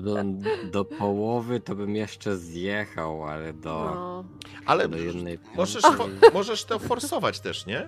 Do, 0.01 0.15
do 0.71 0.85
połowy 0.85 1.59
to 1.59 1.75
bym 1.75 1.95
jeszcze 1.95 2.37
zjechał, 2.37 3.23
ale 3.23 3.53
do, 3.53 3.91
No. 3.95 4.23
Ale 4.65 4.87
do 4.87 4.97
jednej 4.97 5.39
możesz, 5.55 5.83
fo- 5.83 6.33
możesz 6.33 6.65
to 6.65 6.79
forsować 6.79 7.39
też, 7.39 7.65
nie? 7.65 7.87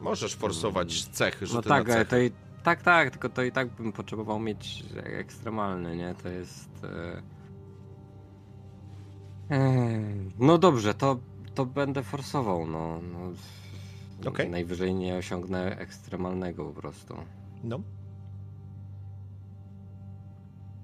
Możesz 0.00 0.34
forsować 0.34 1.04
cechy, 1.08 1.46
że 1.46 1.54
No 1.54 1.62
ty 1.62 1.68
tak, 1.68 1.88
na 1.88 1.94
cechy. 1.94 2.06
to 2.10 2.18
i, 2.18 2.30
tak, 2.62 2.82
tak, 2.82 3.10
tylko 3.10 3.28
to 3.28 3.42
i 3.42 3.52
tak 3.52 3.68
bym 3.68 3.92
potrzebował 3.92 4.38
mieć 4.38 4.84
ekstremalny, 4.96 5.96
nie? 5.96 6.14
To 6.22 6.28
jest... 6.28 6.84
E... 6.84 7.22
Ej, 9.50 10.30
No 10.38 10.58
dobrze, 10.58 10.94
to, 10.94 11.18
to 11.54 11.66
będę 11.66 12.02
forsował, 12.02 12.66
no. 12.66 13.00
no 13.12 13.32
Okej. 14.30 14.50
Najwyżej 14.50 14.94
nie 14.94 15.16
osiągnę 15.16 15.78
ekstremalnego 15.78 16.64
po 16.64 16.80
prostu. 16.80 17.14
No. 17.64 17.80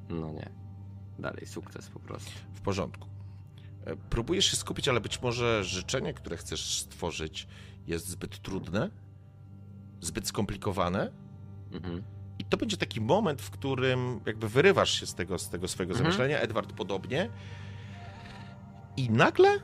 No 0.09 0.33
nie. 0.33 0.51
Dalej 1.19 1.47
sukces 1.47 1.89
po 1.89 2.01
prostu. 2.01 2.31
W 2.55 2.61
porządku. 2.61 3.09
E, 3.85 3.97
Próbujesz 3.97 4.45
się 4.47 4.57
skupić, 4.57 4.89
ale 4.89 5.01
być 5.01 5.23
może 5.23 5.65
życzenie, 5.65 6.15
które 6.15 6.37
chcesz 6.37 6.79
stworzyć, 6.81 7.49
jest 7.87 8.09
zbyt 8.09 8.43
trudne, 8.43 8.91
zbyt 10.01 10.29
skomplikowane. 10.29 11.13
Mhm. 11.73 12.03
I 12.39 12.45
to 12.45 12.57
będzie 12.57 12.77
taki 12.77 13.01
moment, 13.01 13.43
w 13.43 13.51
którym 13.51 14.21
jakby 14.27 14.49
wyrywasz 14.49 14.91
się 15.01 15.07
z 15.07 15.15
tego, 15.15 15.39
z 15.39 15.49
tego 15.49 15.69
swojego 15.69 15.93
Mhm. 15.95 16.05
zamyślenia. 16.13 16.39
Edward 16.41 16.73
podobnie. 16.73 17.31
I 18.97 19.11
nagle 19.11 19.59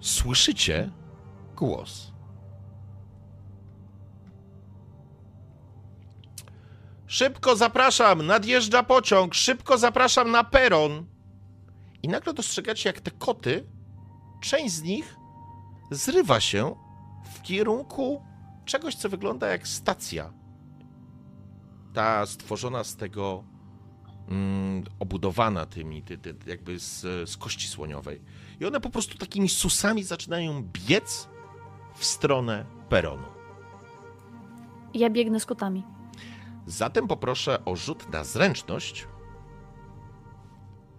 słyszycie 0.00 0.90
głos. 1.56 2.12
Szybko 7.10 7.56
zapraszam, 7.56 8.26
nadjeżdża 8.26 8.82
pociąg, 8.82 9.34
szybko 9.34 9.78
zapraszam 9.78 10.30
na 10.30 10.44
peron. 10.44 11.06
I 12.02 12.08
nagle 12.08 12.34
dostrzegacie, 12.34 12.88
jak 12.88 13.00
te 13.00 13.10
koty, 13.10 13.66
część 14.42 14.74
z 14.74 14.82
nich 14.82 15.16
zrywa 15.90 16.40
się 16.40 16.74
w 17.34 17.42
kierunku 17.42 18.22
czegoś, 18.64 18.94
co 18.94 19.08
wygląda 19.08 19.48
jak 19.48 19.68
stacja. 19.68 20.32
Ta 21.94 22.26
stworzona 22.26 22.84
z 22.84 22.96
tego, 22.96 23.44
mm, 24.28 24.84
obudowana 24.98 25.66
tymi, 25.66 26.02
ty, 26.02 26.18
ty, 26.18 26.34
jakby 26.46 26.78
z, 26.78 27.00
z 27.30 27.36
kości 27.36 27.68
słoniowej. 27.68 28.20
I 28.60 28.66
one 28.66 28.80
po 28.80 28.90
prostu 28.90 29.18
takimi 29.18 29.48
susami 29.48 30.02
zaczynają 30.02 30.62
biec 30.88 31.28
w 31.94 32.04
stronę 32.04 32.64
peronu. 32.88 33.26
Ja 34.94 35.10
biegnę 35.10 35.40
z 35.40 35.46
kotami. 35.46 35.99
Zatem 36.70 37.08
poproszę 37.08 37.64
o 37.64 37.76
rzut 37.76 38.12
na 38.12 38.24
zręczność. 38.24 39.06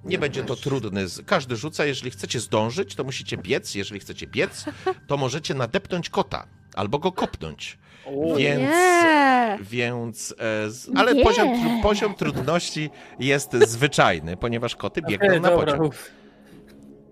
Nie 0.03 0.17
będzie 0.19 0.43
to 0.43 0.55
trudny. 0.55 1.05
Każdy 1.25 1.55
rzuca, 1.55 1.85
jeżeli 1.85 2.11
chcecie 2.11 2.39
zdążyć, 2.39 2.95
to 2.95 3.03
musicie 3.03 3.37
biec. 3.37 3.75
Jeżeli 3.75 3.99
chcecie 3.99 4.27
biec, 4.27 4.65
to 5.07 5.17
możecie 5.17 5.53
nadepnąć 5.53 6.09
kota 6.09 6.47
albo 6.75 6.99
go 6.99 7.11
kopnąć. 7.11 7.79
O, 8.05 8.35
Więc, 8.35 8.61
Nie! 8.61 9.57
więc 9.61 10.35
e, 10.39 10.99
ale 10.99 11.13
Nie. 11.13 11.23
poziom, 11.23 11.81
poziom 11.81 12.15
trudności 12.15 12.89
jest 13.19 13.53
zwyczajny, 13.67 14.37
ponieważ 14.37 14.75
koty 14.75 15.01
biegną 15.01 15.27
okej, 15.27 15.41
na 15.41 15.49
dobra, 15.49 15.73
pociąg. 15.73 15.95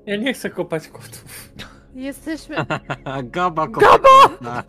Ja 0.06 0.16
nie 0.16 0.34
chcę 0.34 0.50
kopać 0.50 0.88
kotów. 0.88 1.52
Jesteśmy... 1.96 2.56
Gaba, 3.24 3.68
Gaba! 3.68 4.64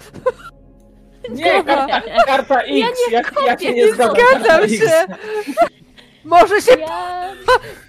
Nie, 1.28 1.64
karta, 1.64 2.00
karta 2.26 2.60
X. 2.62 2.70
nie 2.70 3.12
jak, 3.12 3.32
jak 3.46 3.60
się 3.62 3.74
nie 3.74 3.84
Nie 3.84 3.92
zgadzam. 3.92 4.68
się! 4.68 4.90
Może 6.24 6.62
się 6.62 6.80
Ja... 6.80 7.32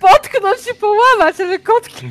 potknąć 0.01 0.59
i 0.71 0.75
połamać, 0.75 1.39
ale 1.39 1.59
kotki... 1.59 2.09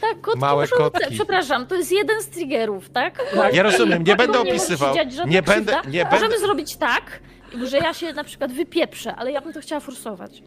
Tak, 0.00 0.20
kotki 0.20 0.40
Małe 0.40 0.62
muszą... 0.62 0.76
kotki. 0.76 1.14
Przepraszam, 1.14 1.66
to 1.66 1.74
jest 1.74 1.92
jeden 1.92 2.22
z 2.22 2.28
triggerów, 2.28 2.90
tak? 2.90 3.22
Tak. 3.34 3.54
Ja 3.54 3.62
rozumiem, 3.62 4.04
nie 4.04 4.16
będę 4.16 4.42
Nie 4.44 4.50
opisywał. 4.50 4.94
Nie 5.26 5.42
będę, 5.42 5.72
krzywda. 5.72 5.90
nie 5.90 6.02
będę. 6.04 6.10
Możemy 6.10 6.38
zrobić 6.38 6.76
tak, 6.76 7.20
że 7.64 7.78
ja 7.78 7.94
się 7.94 8.12
na 8.12 8.24
przykład 8.24 8.52
wypieprzę, 8.52 9.14
ale 9.16 9.32
ja 9.32 9.40
bym 9.40 9.52
to 9.52 9.60
chciała 9.60 9.80
forsować. 9.80 10.42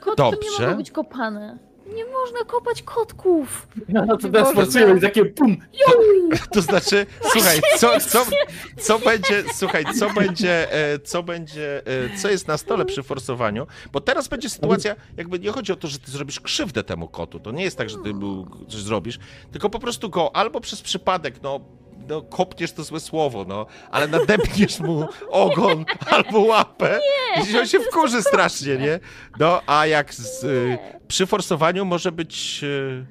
Kotki 0.00 0.22
nie 0.22 0.30
Dobrze. 0.30 0.62
mogą 0.66 0.76
być 0.76 0.90
kopane. 0.90 1.58
Nie 1.86 2.04
można 2.04 2.38
kopać 2.46 2.82
kotków. 2.82 3.68
No, 3.88 4.04
no 4.06 4.16
to 4.16 4.28
teraz 4.28 4.52
forsuję 4.54 5.00
takie 5.00 5.24
pum. 5.24 5.56
To 6.52 6.62
znaczy, 6.62 7.06
słuchaj, 7.32 7.60
co, 7.78 8.00
co, 8.00 8.26
co 8.80 8.98
będzie, 8.98 9.44
słuchaj, 9.54 9.84
co 9.98 10.10
będzie, 10.10 10.72
e, 10.72 10.98
co 10.98 11.22
będzie, 11.22 11.86
e, 11.86 12.16
co 12.18 12.30
jest 12.30 12.48
na 12.48 12.58
stole 12.58 12.84
przy 12.84 13.02
forsowaniu, 13.02 13.66
bo 13.92 14.00
teraz 14.00 14.28
będzie 14.28 14.50
sytuacja, 14.50 14.96
jakby 15.16 15.38
nie 15.38 15.50
chodzi 15.50 15.72
o 15.72 15.76
to, 15.76 15.88
że 15.88 15.98
ty 15.98 16.10
zrobisz 16.10 16.40
krzywdę 16.40 16.84
temu 16.84 17.08
kotu, 17.08 17.40
to 17.40 17.50
nie 17.52 17.64
jest 17.64 17.78
tak, 17.78 17.90
że 17.90 17.96
ty 18.04 18.14
mu 18.14 18.46
coś 18.68 18.80
zrobisz, 18.80 19.18
tylko 19.52 19.70
po 19.70 19.78
prostu 19.78 20.10
go 20.10 20.36
albo 20.36 20.60
przez 20.60 20.82
przypadek, 20.82 21.42
no, 21.42 21.60
no 22.08 22.22
kopniesz 22.22 22.72
to 22.72 22.84
złe 22.84 23.00
słowo, 23.00 23.44
no, 23.48 23.66
ale 23.90 24.08
nadepniesz 24.08 24.80
mu 24.80 25.06
ogon 25.28 25.84
albo 26.10 26.40
łapę 26.40 27.00
i 27.52 27.58
on 27.58 27.66
się 27.66 27.80
wkurzy 27.80 28.22
strasznie, 28.22 28.76
nie? 28.76 29.00
No, 29.38 29.62
a 29.66 29.86
jak 29.86 30.14
z, 30.14 30.44
y, 30.44 30.78
przy 31.08 31.26
forsowaniu 31.26 31.84
może 31.84 32.12
być... 32.12 32.60
y, 32.62 33.06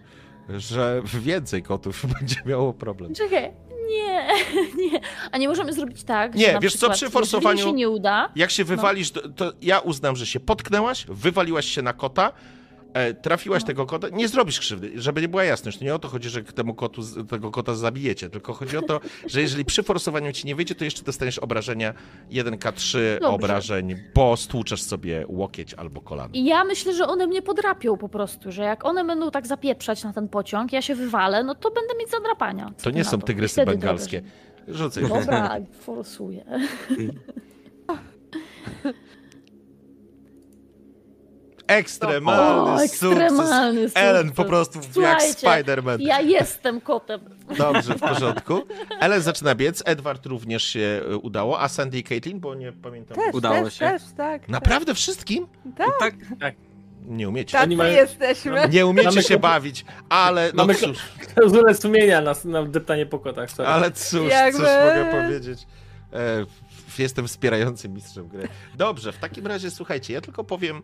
że 0.49 1.01
więcej 1.05 1.63
kotów 1.63 2.05
będzie 2.19 2.35
miało 2.45 2.73
problem. 2.73 3.15
Czekaj. 3.15 3.51
Nie, 3.89 4.27
nie. 4.91 4.99
A 5.31 5.37
nie 5.37 5.47
możemy 5.47 5.73
zrobić 5.73 6.03
tak, 6.03 6.35
Nie, 6.35 6.57
wiesz 6.61 6.75
co, 6.75 6.89
przy 6.89 7.09
forsowaniu- 7.09 7.63
się 7.63 7.73
nie 7.73 7.89
uda, 7.89 8.29
Jak 8.35 8.51
się 8.51 8.63
wywalisz, 8.63 9.11
to, 9.11 9.29
to 9.29 9.53
ja 9.61 9.79
uznam, 9.79 10.15
że 10.15 10.25
się 10.25 10.39
potknęłaś, 10.39 11.05
wywaliłaś 11.09 11.65
się 11.65 11.81
na 11.81 11.93
kota, 11.93 12.31
trafiłaś 13.21 13.61
No. 13.61 13.67
tego 13.67 13.85
kota, 13.85 14.07
nie 14.09 14.27
zrobisz 14.27 14.59
krzywdy, 14.59 14.91
żeby 14.95 15.21
nie 15.21 15.27
była 15.27 15.43
jasność. 15.43 15.77
To 15.77 15.85
nie 15.85 15.95
o 15.95 15.99
to 15.99 16.07
chodzi, 16.07 16.29
że 16.29 16.43
temu 16.43 16.73
kotu, 16.73 17.01
tego 17.29 17.51
kota 17.51 17.75
zabijecie, 17.75 18.29
tylko 18.29 18.53
chodzi 18.53 18.77
o 18.77 18.81
to, 18.81 18.99
że 19.27 19.41
jeżeli 19.41 19.65
przy 19.65 19.83
forsowaniu 19.83 20.31
ci 20.31 20.47
nie 20.47 20.55
wyjdzie, 20.55 20.75
to 20.75 20.83
jeszcze 20.83 21.03
dostaniesz 21.03 21.39
obrażenia 21.39 21.93
1K3 22.31 22.97
Dobrze. 23.19 23.27
obrażeń, 23.27 23.95
bo 24.15 24.37
stłuczesz 24.37 24.81
sobie 24.83 25.25
łokieć 25.27 25.73
albo 25.73 26.01
kolano. 26.01 26.29
I 26.33 26.45
ja 26.45 26.63
myślę, 26.63 26.93
że 26.93 27.07
one 27.07 27.27
mnie 27.27 27.41
podrapią 27.41 27.97
po 27.97 28.09
prostu, 28.09 28.51
że 28.51 28.63
jak 28.63 28.85
one 28.85 29.05
będą 29.05 29.31
tak 29.31 29.47
zapieprzać 29.47 30.03
na 30.03 30.13
ten 30.13 30.29
pociąg, 30.29 30.73
ja 30.73 30.81
się 30.81 30.95
wywalę, 30.95 31.43
no 31.43 31.55
to 31.55 31.71
będę 31.71 31.93
mieć 31.99 32.09
zadrapania. 32.09 32.71
Co 32.77 32.83
To 32.83 32.89
nie 32.91 33.03
są 33.03 33.17
I 33.17 33.21
tygrysy 33.21 33.53
wtedy 33.53 33.71
bengalskie. 33.71 34.21
Rzucaj. 34.67 35.03
Dobra, 35.07 35.55
forsuję. 35.79 36.45
Ekstremalny 41.77 42.71
O, 42.71 42.79
sukces. 42.79 42.93
ekstremalny 43.01 43.81
sukces. 43.83 44.03
Ellen 44.03 44.31
po 44.31 44.45
prostu 44.45 44.79
jak 44.79 44.93
Słuchajcie, 44.93 45.47
Spider-Man. 45.47 45.97
Ja 45.99 46.21
jestem 46.21 46.81
kotem. 46.81 47.21
Dobrze, 47.57 47.93
w 47.95 47.99
porządku. 47.99 48.61
Ellen 48.99 49.21
zaczyna 49.21 49.55
biec, 49.55 49.83
Edward 49.85 50.25
również 50.25 50.63
się 50.63 51.01
y, 51.11 51.17
udało, 51.17 51.61
a 51.61 51.67
Sandy 51.69 51.97
i 51.97 52.03
Caitlin, 52.03 52.39
bo 52.39 52.55
nie 52.55 52.71
pamiętam. 52.71 53.15
Też, 53.17 53.33
Udało 53.33 53.63
też, 53.63 53.73
się. 53.73 53.79
też, 53.79 54.01
tak. 54.17 54.49
Naprawdę 54.49 54.93
wszystkim? 54.95 55.47
Tak, 55.77 56.15
Tak, 56.39 56.55
Nie 57.05 57.29
umiecie. 57.29 57.57
tacy 57.57 57.75
mają- 57.75 57.95
jesteśmy. 57.95 58.69
Nie 58.69 58.85
umiecie 58.85 59.09
Mamy 59.09 59.23
się 59.23 59.39
bawić, 59.39 59.85
ale 60.09 60.51
no 60.53 60.63
Mamy 60.63 60.75
cóż, 60.75 60.97
Klauzulę 61.35 61.73
sumienia 61.75 62.21
na, 62.21 62.35
na 62.45 62.63
deptanie 62.63 63.05
po 63.05 63.19
kotach. 63.19 63.51
Sorry. 63.51 63.69
ale 63.69 63.91
cóż, 63.91 64.29
Jakby- 64.31 64.59
cóż 64.59 64.67
mogę 64.67 65.11
powiedzieć. 65.11 65.67
E, 66.13 66.45
jestem 66.99 67.27
wspierającym 67.27 67.93
mistrzem 67.93 68.27
gry. 68.27 68.47
Dobrze, 68.75 69.11
w 69.11 69.17
takim 69.17 69.47
razie 69.47 69.71
słuchajcie, 69.71 70.13
ja 70.13 70.21
tylko 70.21 70.43
powiem 70.43 70.81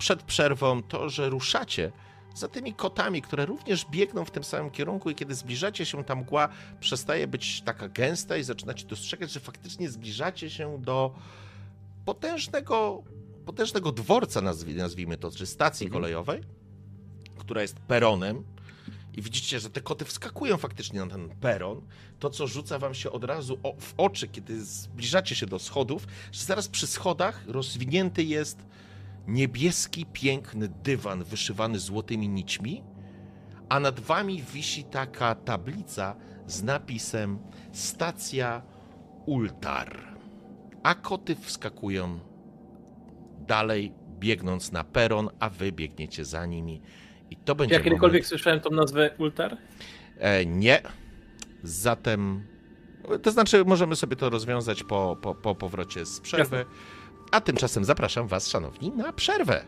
przed 0.00 0.22
przerwą 0.22 0.82
to, 0.82 1.08
że 1.08 1.28
ruszacie 1.30 1.92
za 2.34 2.48
tymi 2.48 2.74
kotami, 2.74 3.22
które 3.22 3.46
również 3.46 3.86
biegną 3.90 4.24
w 4.24 4.30
tym 4.30 4.44
samym 4.44 4.70
kierunku 4.70 5.10
i 5.10 5.14
kiedy 5.14 5.34
zbliżacie 5.34 5.86
się, 5.86 6.04
ta 6.04 6.14
mgła 6.14 6.48
przestaje 6.80 7.26
być 7.26 7.62
taka 7.62 7.88
gęsta 7.88 8.36
i 8.36 8.42
zaczynacie 8.44 8.86
dostrzegać, 8.86 9.30
że 9.32 9.40
faktycznie 9.40 9.90
zbliżacie 9.90 10.50
się 10.50 10.78
do 10.82 11.14
potężnego, 12.04 13.02
potężnego 13.46 13.92
dworca, 13.92 14.40
nazwi- 14.40 14.74
nazwijmy 14.76 15.16
to, 15.16 15.30
czy 15.30 15.46
stacji 15.46 15.86
Mhm. 15.86 16.02
kolejowej, 16.02 16.40
która 17.38 17.62
jest 17.62 17.74
peronem 17.80 18.44
i 19.16 19.22
widzicie, 19.22 19.60
że 19.60 19.70
te 19.70 19.80
koty 19.80 20.04
wskakują 20.04 20.56
faktycznie 20.56 21.00
na 21.00 21.06
ten 21.06 21.28
peron, 21.28 21.80
to 22.18 22.30
co 22.30 22.46
rzuca 22.46 22.78
wam 22.78 22.94
się 22.94 23.10
od 23.12 23.24
razu 23.24 23.58
w 23.80 23.94
oczy, 23.96 24.28
kiedy 24.28 24.64
zbliżacie 24.64 25.34
się 25.34 25.46
do 25.46 25.58
schodów, 25.58 26.06
że 26.32 26.44
zaraz 26.44 26.68
przy 26.68 26.86
schodach 26.86 27.42
rozwinięty 27.46 28.22
jest 28.24 28.58
niebieski, 29.26 30.06
piękny 30.06 30.68
dywan 30.68 31.24
wyszywany 31.24 31.78
złotymi 31.78 32.28
nićmi, 32.28 32.84
a 33.68 33.80
nad 33.80 34.00
wami 34.00 34.42
wisi 34.42 34.84
taka 34.84 35.34
tablica 35.34 36.16
z 36.46 36.62
napisem 36.62 37.38
Stacja 37.72 38.62
Ultar. 39.26 40.16
A 40.82 40.94
koty 40.94 41.36
wskakują 41.36 42.18
dalej, 43.46 43.92
biegnąc 44.18 44.72
na 44.72 44.84
peron, 44.84 45.28
a 45.40 45.50
wy 45.50 45.72
biegniecie 45.72 46.24
za 46.24 46.46
nimi. 46.46 46.82
I 47.30 47.36
to 47.36 47.54
będzie 47.54 47.74
Ja 47.74 47.80
kiedykolwiek 47.80 48.22
moment... 48.22 48.26
słyszałem 48.26 48.60
tą 48.60 48.70
nazwę 48.70 49.10
Ultar? 49.18 49.56
E, 50.18 50.46
nie. 50.46 50.82
Zatem. 51.62 52.46
To 53.22 53.30
znaczy, 53.30 53.64
możemy 53.64 53.96
sobie 53.96 54.16
to 54.16 54.30
rozwiązać 54.30 54.82
po, 54.82 55.16
po, 55.22 55.34
po 55.34 55.54
powrocie 55.54 56.06
z 56.06 56.20
przerwy. 56.20 56.64
A 57.30 57.40
tymczasem 57.40 57.84
zapraszam 57.84 58.28
Was, 58.28 58.48
szanowni, 58.48 58.90
na 58.90 59.12
przerwę. 59.12 59.64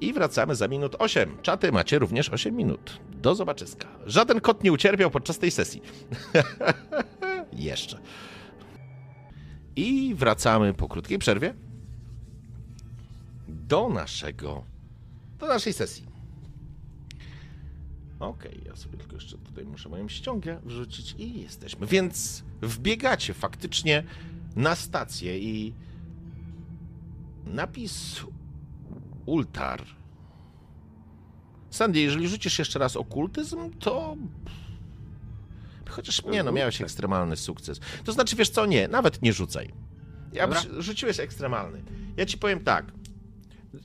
I 0.00 0.12
wracamy 0.12 0.54
za 0.54 0.68
minut 0.68 0.96
8. 0.98 1.36
Czaty 1.42 1.72
macie 1.72 1.98
również 1.98 2.28
8 2.28 2.56
minut. 2.56 3.00
Do 3.10 3.34
zobaczyska. 3.34 3.88
Żaden 4.06 4.40
kot 4.40 4.64
nie 4.64 4.72
ucierpiał 4.72 5.10
podczas 5.10 5.38
tej 5.38 5.50
sesji. 5.50 5.82
Jeszcze. 7.52 7.98
I 9.76 10.14
wracamy 10.14 10.74
po 10.74 10.88
krótkiej 10.88 11.18
przerwie 11.18 11.54
do 13.48 13.88
naszego. 13.88 14.64
do 15.38 15.46
naszej 15.46 15.72
sesji. 15.72 16.06
Okej, 18.20 18.60
ja 18.66 18.76
sobie 18.76 18.98
tylko 18.98 19.14
jeszcze 19.14 19.38
tutaj 19.38 19.64
muszę 19.64 19.88
moją 19.88 20.08
ściągę 20.08 20.60
wrzucić 20.64 21.14
i 21.18 21.40
jesteśmy. 21.40 21.86
Więc 21.86 22.44
wbiegacie 22.62 23.34
faktycznie 23.34 24.04
na 24.56 24.74
stację 24.74 25.38
i 25.38 25.74
napis 27.54 28.20
Ultar. 29.26 29.82
Sandy, 31.70 32.00
jeżeli 32.00 32.28
rzucisz 32.28 32.58
jeszcze 32.58 32.78
raz 32.78 32.96
okultyzm, 32.96 33.70
to. 33.78 34.16
Chociaż 35.88 36.24
nie, 36.24 36.42
no 36.42 36.52
miałeś 36.52 36.80
ekstremalny 36.80 37.36
sukces. 37.36 37.80
To 38.04 38.12
znaczy, 38.12 38.36
wiesz 38.36 38.48
co, 38.50 38.66
nie, 38.66 38.88
nawet 38.88 39.22
nie 39.22 39.32
rzucaj. 39.32 39.70
Ja 40.32 40.48
przy- 40.48 40.82
rzuciłeś 40.82 41.20
ekstremalny. 41.20 41.82
Ja 42.16 42.26
ci 42.26 42.38
powiem 42.38 42.60
tak. 42.64 42.92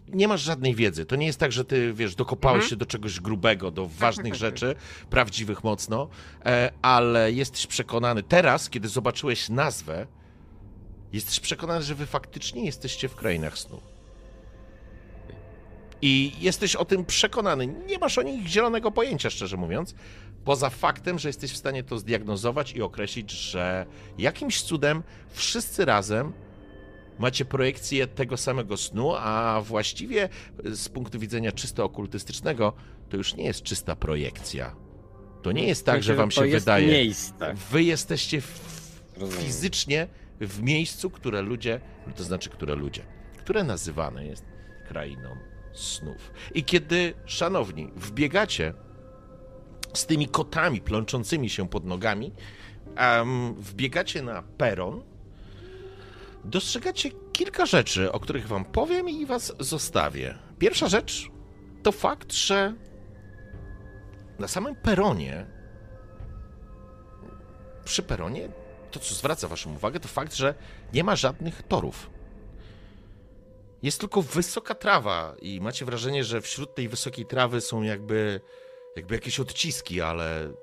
Nie 0.08 0.28
masz 0.28 0.42
żadnej 0.42 0.76
wiedzy. 0.76 1.06
To 1.06 1.16
nie 1.16 1.26
jest 1.26 1.40
tak, 1.40 1.52
że 1.52 1.66
ty, 1.66 1.94
wiesz, 1.94 2.16
dokopałeś 2.16 2.56
Mhm. 2.56 2.70
się 2.70 2.76
do 2.76 2.86
czegoś 2.86 3.20
grubego, 3.20 3.72
do 3.72 3.88
ważnych 3.88 4.36
rzeczy, 4.36 4.76
prawdziwych 5.10 5.64
mocno, 5.64 6.08
e, 6.46 6.72
ale 6.82 7.32
jesteś 7.32 7.68
przekonany 7.68 8.24
teraz, 8.24 8.70
kiedy 8.70 8.88
zobaczyłeś 8.88 9.50
nazwę, 9.50 10.08
jesteś 11.14 11.40
przekonany, 11.40 11.84
że 11.84 11.96
wy 11.96 12.06
faktycznie 12.06 12.66
jesteście 12.66 13.10
w 13.10 13.16
krainach 13.16 13.58
snu. 13.58 13.82
I 16.02 16.32
jesteś 16.40 16.76
o 16.76 16.86
tym 16.86 17.06
przekonany. 17.06 17.68
Nie 17.68 17.98
masz 17.98 18.18
o 18.18 18.22
nich 18.22 18.48
zielonego 18.48 18.92
pojęcia, 18.92 19.30
szczerze 19.30 19.58
mówiąc, 19.58 19.96
poza 20.44 20.70
faktem, 20.70 21.20
że 21.20 21.30
jesteś 21.30 21.52
w 21.52 21.58
stanie 21.58 21.84
to 21.84 22.00
zdiagnozować 22.00 22.72
i 22.72 22.82
określić, 22.82 23.32
że 23.32 23.86
jakimś 24.18 24.62
cudem 24.62 25.04
wszyscy 25.30 25.86
razem 25.86 26.34
macie 27.20 27.46
projekcję 27.46 28.08
tego 28.08 28.38
samego 28.38 28.78
snu, 28.78 29.14
a 29.16 29.62
właściwie 29.66 30.30
z 30.64 30.90
punktu 30.90 31.20
widzenia 31.20 31.52
czysto 31.52 31.84
okultystycznego 31.84 32.74
to 33.10 33.18
już 33.18 33.36
nie 33.36 33.44
jest 33.44 33.64
czysta 33.64 33.96
projekcja. 33.96 34.76
To 35.42 35.52
nie 35.52 35.68
jest 35.68 35.86
tak, 35.86 36.04
że 36.04 36.16
wam 36.16 36.32
się 36.32 36.42
to 36.42 36.46
jest 36.46 36.66
wydaje. 36.66 36.88
Miejsce. 36.88 37.54
Wy 37.72 37.84
jesteście 37.84 38.42
fizycznie 39.30 40.08
w 40.40 40.62
miejscu, 40.62 41.10
które 41.10 41.42
ludzie, 41.42 41.80
to 42.16 42.24
znaczy 42.24 42.50
które 42.50 42.76
ludzie, 42.76 43.02
które 43.38 43.64
nazywane 43.64 44.26
jest 44.26 44.46
krainą 44.88 45.38
snów. 45.74 46.32
I 46.54 46.64
kiedy, 46.64 47.14
szanowni, 47.26 47.92
wbiegacie 47.96 48.74
z 49.94 50.06
tymi 50.06 50.28
kotami 50.28 50.82
plączącymi 50.82 51.50
się 51.50 51.70
pod 51.70 51.86
nogami, 51.86 52.32
um, 52.98 53.54
wbiegacie 53.54 54.22
na 54.22 54.42
peron, 54.42 55.04
dostrzegacie 56.44 57.10
kilka 57.34 57.66
rzeczy, 57.66 58.12
o 58.12 58.20
których 58.20 58.48
wam 58.48 58.66
powiem 58.66 59.10
i 59.10 59.26
was 59.26 59.54
zostawię. 59.60 60.36
Pierwsza 60.60 60.88
rzecz 60.88 61.30
to 61.84 61.92
fakt, 61.92 62.34
że 62.34 62.74
na 64.40 64.48
samym 64.48 64.76
peronie, 64.76 65.46
przy 67.86 68.04
peronie, 68.04 68.50
to 68.96 69.06
co 69.06 69.16
zwraca 69.16 69.48
waszą 69.48 69.76
uwagę, 69.76 70.00
to 70.00 70.08
fakt, 70.08 70.36
że 70.36 70.56
nie 70.94 71.04
ma 71.04 71.16
żadnych 71.16 71.64
torów. 71.64 72.10
Jest 73.84 74.00
tylko 74.00 74.22
wysoka 74.22 74.76
trawa 74.76 75.36
i 75.42 75.62
macie 75.62 75.86
wrażenie, 75.86 76.24
że 76.24 76.42
wśród 76.42 76.76
tej 76.76 76.90
wysokiej 76.90 77.26
trawy 77.26 77.62
są 77.62 77.82
jakby, 77.82 78.42
jakby 78.96 79.16
jakieś 79.16 79.40
odciski, 79.40 80.02
ale 80.02 80.54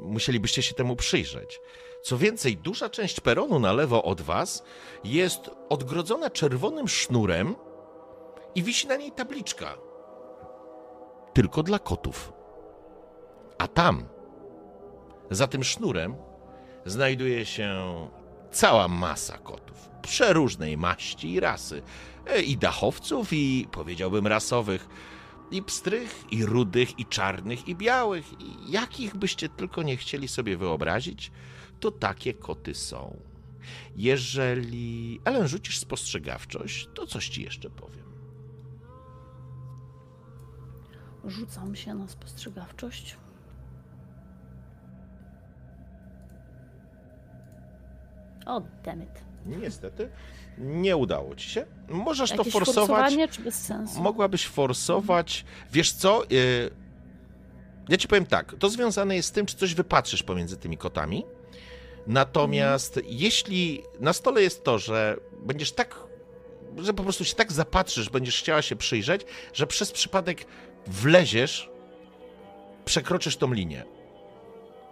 musielibyście 0.00 0.62
się 0.62 0.74
temu 0.74 0.96
przyjrzeć. 0.96 1.60
Co 2.02 2.18
więcej, 2.18 2.56
duża 2.56 2.88
część 2.88 3.20
peronu 3.20 3.58
na 3.58 3.72
lewo 3.72 4.02
od 4.02 4.20
was 4.20 4.62
jest 5.04 5.50
odgrodzona 5.68 6.30
czerwonym 6.30 6.88
sznurem 6.88 7.56
i 8.54 8.62
wisi 8.62 8.88
na 8.88 8.96
niej 8.96 9.12
tabliczka. 9.12 9.78
Tylko 11.32 11.62
dla 11.62 11.78
kotów. 11.78 12.32
A 13.58 13.68
tam, 13.68 14.08
za 15.30 15.46
tym 15.46 15.64
sznurem, 15.64 16.16
znajduje 16.86 17.46
się 17.46 17.74
cała 18.52 18.88
masa 18.88 19.38
kotów. 19.38 19.90
Przeróżnej 20.02 20.76
maści 20.76 21.32
i 21.32 21.40
rasy. 21.40 21.82
E, 22.26 22.42
I 22.42 22.56
dachowców, 22.56 23.32
i 23.32 23.68
powiedziałbym 23.72 24.26
rasowych. 24.26 24.88
I 25.50 25.62
pstrych, 25.62 26.24
i 26.30 26.46
rudych, 26.46 26.98
i 26.98 27.06
czarnych, 27.06 27.68
i 27.68 27.76
białych. 27.76 28.40
I 28.40 28.72
jakich 28.72 29.16
byście 29.16 29.48
tylko 29.48 29.82
nie 29.82 29.96
chcieli 29.96 30.28
sobie 30.28 30.56
wyobrazić, 30.56 31.32
to 31.80 31.90
takie 31.90 32.34
koty 32.34 32.74
są. 32.74 33.20
Jeżeli 33.96 35.20
Ellen 35.24 35.48
rzucisz 35.48 35.78
spostrzegawczość, 35.78 36.88
to 36.94 37.06
coś 37.06 37.28
ci 37.28 37.42
jeszcze 37.42 37.70
powiem. 37.70 38.10
Rzucam 41.24 41.76
się 41.76 41.94
na 41.94 42.08
spostrzegawczość. 42.08 43.16
O, 48.46 48.62
dammit. 48.84 49.10
Niestety, 49.46 50.08
nie 50.58 50.96
udało 50.96 51.34
ci 51.34 51.50
się. 51.50 51.66
Możesz 51.88 52.30
Jakieś 52.30 52.52
to 52.52 52.58
forsować. 52.58 53.14
czy 53.30 53.42
bez 53.42 53.54
sensu? 53.54 54.00
Mogłabyś 54.02 54.46
forsować. 54.46 55.44
Wiesz 55.72 55.92
co? 55.92 56.24
y, 56.32 56.70
Ja 57.88 57.96
ci 57.96 58.08
powiem 58.08 58.26
tak. 58.26 58.54
To 58.58 58.68
związane 58.68 59.16
jest 59.16 59.28
z 59.28 59.32
tym, 59.32 59.46
czy 59.46 59.56
coś 59.56 59.74
wypatrzysz 59.74 60.22
pomiędzy 60.22 60.56
tymi 60.56 60.76
kotami. 60.78 61.24
Natomiast 62.06 63.00
jeśli 63.04 63.82
na 64.00 64.12
stole 64.12 64.42
jest 64.42 64.64
to, 64.64 64.78
że 64.78 65.16
będziesz 65.42 65.72
tak, 65.72 65.96
że 66.78 66.94
po 66.94 67.02
prostu 67.02 67.24
się 67.24 67.34
tak 67.34 67.52
zapatrzysz, 67.52 68.08
będziesz 68.10 68.38
chciała 68.38 68.62
się 68.62 68.76
przyjrzeć, 68.76 69.22
że 69.52 69.66
przez 69.66 69.92
przypadek 69.92 70.44
wleziesz, 70.86 71.70
przekroczysz 72.84 73.36
tą 73.36 73.52
linię. 73.52 73.84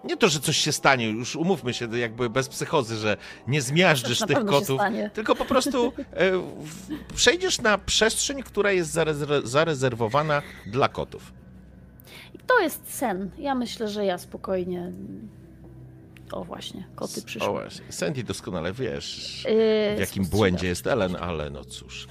Nie 0.04 0.16
to, 0.16 0.28
że 0.28 0.40
coś 0.40 0.56
się 0.56 0.72
stanie, 0.72 1.08
już 1.10 1.36
umówmy 1.36 1.74
się 1.74 1.98
jakby 1.98 2.30
bez 2.30 2.48
psychozy, 2.48 2.96
że 2.96 3.16
nie 3.46 3.62
zmiażdżysz 3.62 4.18
tych 4.18 4.44
kotów, 4.44 4.80
tylko 5.12 5.34
po 5.34 5.44
prostu 5.44 5.92
e, 5.96 6.32
przejdziesz 7.14 7.60
na 7.60 7.78
przestrzeń, 7.78 8.42
która 8.42 8.72
jest 8.72 8.94
zarezerw- 8.94 9.46
zarezerwowana 9.46 10.42
dla 10.66 10.88
kotów. 10.88 11.32
I 12.34 12.38
to 12.38 12.60
jest 12.60 12.94
sen. 12.94 13.30
Ja 13.38 13.54
myślę, 13.54 13.88
że 13.88 14.04
ja 14.04 14.18
spokojnie. 14.18 14.92
O 16.32 16.44
właśnie, 16.44 16.86
koty 16.96 17.20
O 17.20 17.24
przyszły. 17.24 17.48
właśnie, 17.50 17.92
Sandy 17.92 18.24
doskonale 18.24 18.72
wiesz, 18.72 19.44
Yy, 19.48 19.96
w 19.96 20.00
jakim 20.00 20.24
błędzie 20.24 20.66
jest 20.66 20.86
Ellen, 20.86 21.16
ale 21.16 21.50
no 21.50 21.64
cóż, 21.64 22.08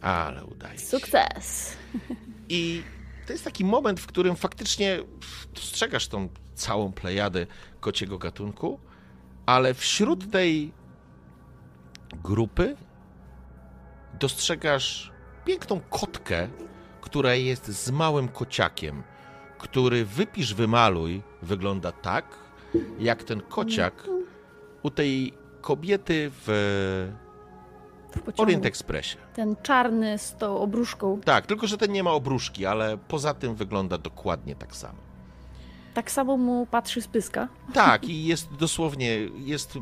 ale 0.00 0.44
udaje 0.44 0.78
się. 0.78 0.86
Sukces. 0.86 1.72
I 2.48 2.82
to 3.26 3.32
jest 3.32 3.44
taki 3.44 3.64
moment, 3.64 4.00
w 4.00 4.06
którym 4.06 4.36
faktycznie 4.36 4.98
dostrzegasz 5.54 6.08
tą 6.08 6.28
całą 6.54 6.92
plejadę 6.92 7.46
kociego 7.80 8.18
gatunku, 8.18 8.78
ale 9.46 9.74
wśród 9.74 10.30
tej 10.30 10.72
grupy 12.24 12.76
dostrzegasz 14.20 15.12
piękną 15.44 15.80
kotkę, 15.80 16.48
która 17.00 17.34
jest 17.34 17.66
z 17.66 17.90
małym 17.90 18.28
kociakiem, 18.28 19.02
który 19.58 20.04
wypisz, 20.04 20.54
wymaluj, 20.54 21.22
wygląda 21.42 21.92
tak, 21.92 22.38
jak 22.98 23.24
ten 23.24 23.40
kociak 23.40 24.08
u 24.82 24.90
tej 24.90 25.32
kobiety 25.60 26.30
w 26.46 27.12
W. 28.14 28.40
Orient 28.40 28.66
Expressie. 28.66 29.16
Ten 29.34 29.56
czarny 29.62 30.18
z 30.18 30.34
tą 30.36 30.58
obruszką. 30.58 31.20
Tak, 31.20 31.46
tylko 31.46 31.66
że 31.66 31.78
ten 31.78 31.92
nie 31.92 32.02
ma 32.02 32.10
obruszki, 32.10 32.66
ale 32.66 32.98
poza 32.98 33.34
tym 33.34 33.54
wygląda 33.54 33.98
dokładnie 33.98 34.54
tak 34.54 34.76
samo. 34.76 34.98
Tak 35.94 36.10
samo 36.10 36.36
mu 36.36 36.66
patrzy 36.66 37.02
z 37.02 37.06
pyska. 37.08 37.48
Tak, 37.74 38.04
i 38.08 38.24
jest 38.24 38.54
dosłownie, 38.54 39.18
jest, 39.36 39.78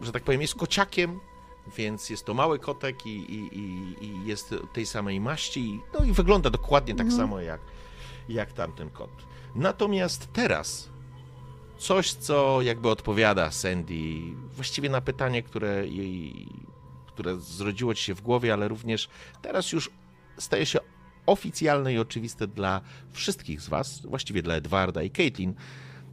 że 0.00 0.12
tak 0.12 0.22
powiem, 0.22 0.42
jest 0.42 0.54
kociakiem, 0.54 1.20
więc 1.76 2.10
jest 2.10 2.24
to 2.24 2.34
mały 2.34 2.58
kotek 2.58 3.06
i, 3.06 3.10
i, 3.34 3.58
i, 3.58 3.96
i 4.04 4.26
jest 4.26 4.54
tej 4.72 4.86
samej 4.86 5.20
maści, 5.20 5.80
no 5.98 6.04
i 6.04 6.12
wygląda 6.12 6.50
dokładnie 6.50 6.94
tak 6.94 7.06
Mhm. 7.06 7.20
samo 7.22 7.40
jak, 7.40 7.60
jak 8.28 8.52
tamten 8.52 8.90
kot. 8.90 9.10
Natomiast 9.54 10.32
teraz 10.32 10.88
coś, 11.78 12.12
co 12.12 12.62
jakby 12.62 12.88
odpowiada 12.88 13.50
Sandy 13.50 13.94
właściwie 14.52 14.88
na 14.88 15.00
pytanie, 15.00 15.42
które 15.42 15.86
jej, 15.88 16.48
które 17.06 17.36
zrodziło 17.40 17.94
ci 17.94 18.04
się 18.04 18.14
w 18.14 18.20
głowie, 18.20 18.52
ale 18.52 18.68
również 18.68 19.08
teraz 19.42 19.72
już 19.72 19.90
staje 20.38 20.66
się 20.66 20.78
oficjalne 21.26 21.92
i 21.92 21.98
oczywiste 21.98 22.46
dla 22.46 22.80
wszystkich 23.10 23.60
z 23.60 23.68
was, 23.68 24.00
właściwie 24.06 24.42
dla 24.42 24.54
Edwarda 24.54 25.02
i 25.02 25.10
Caitlin, 25.10 25.54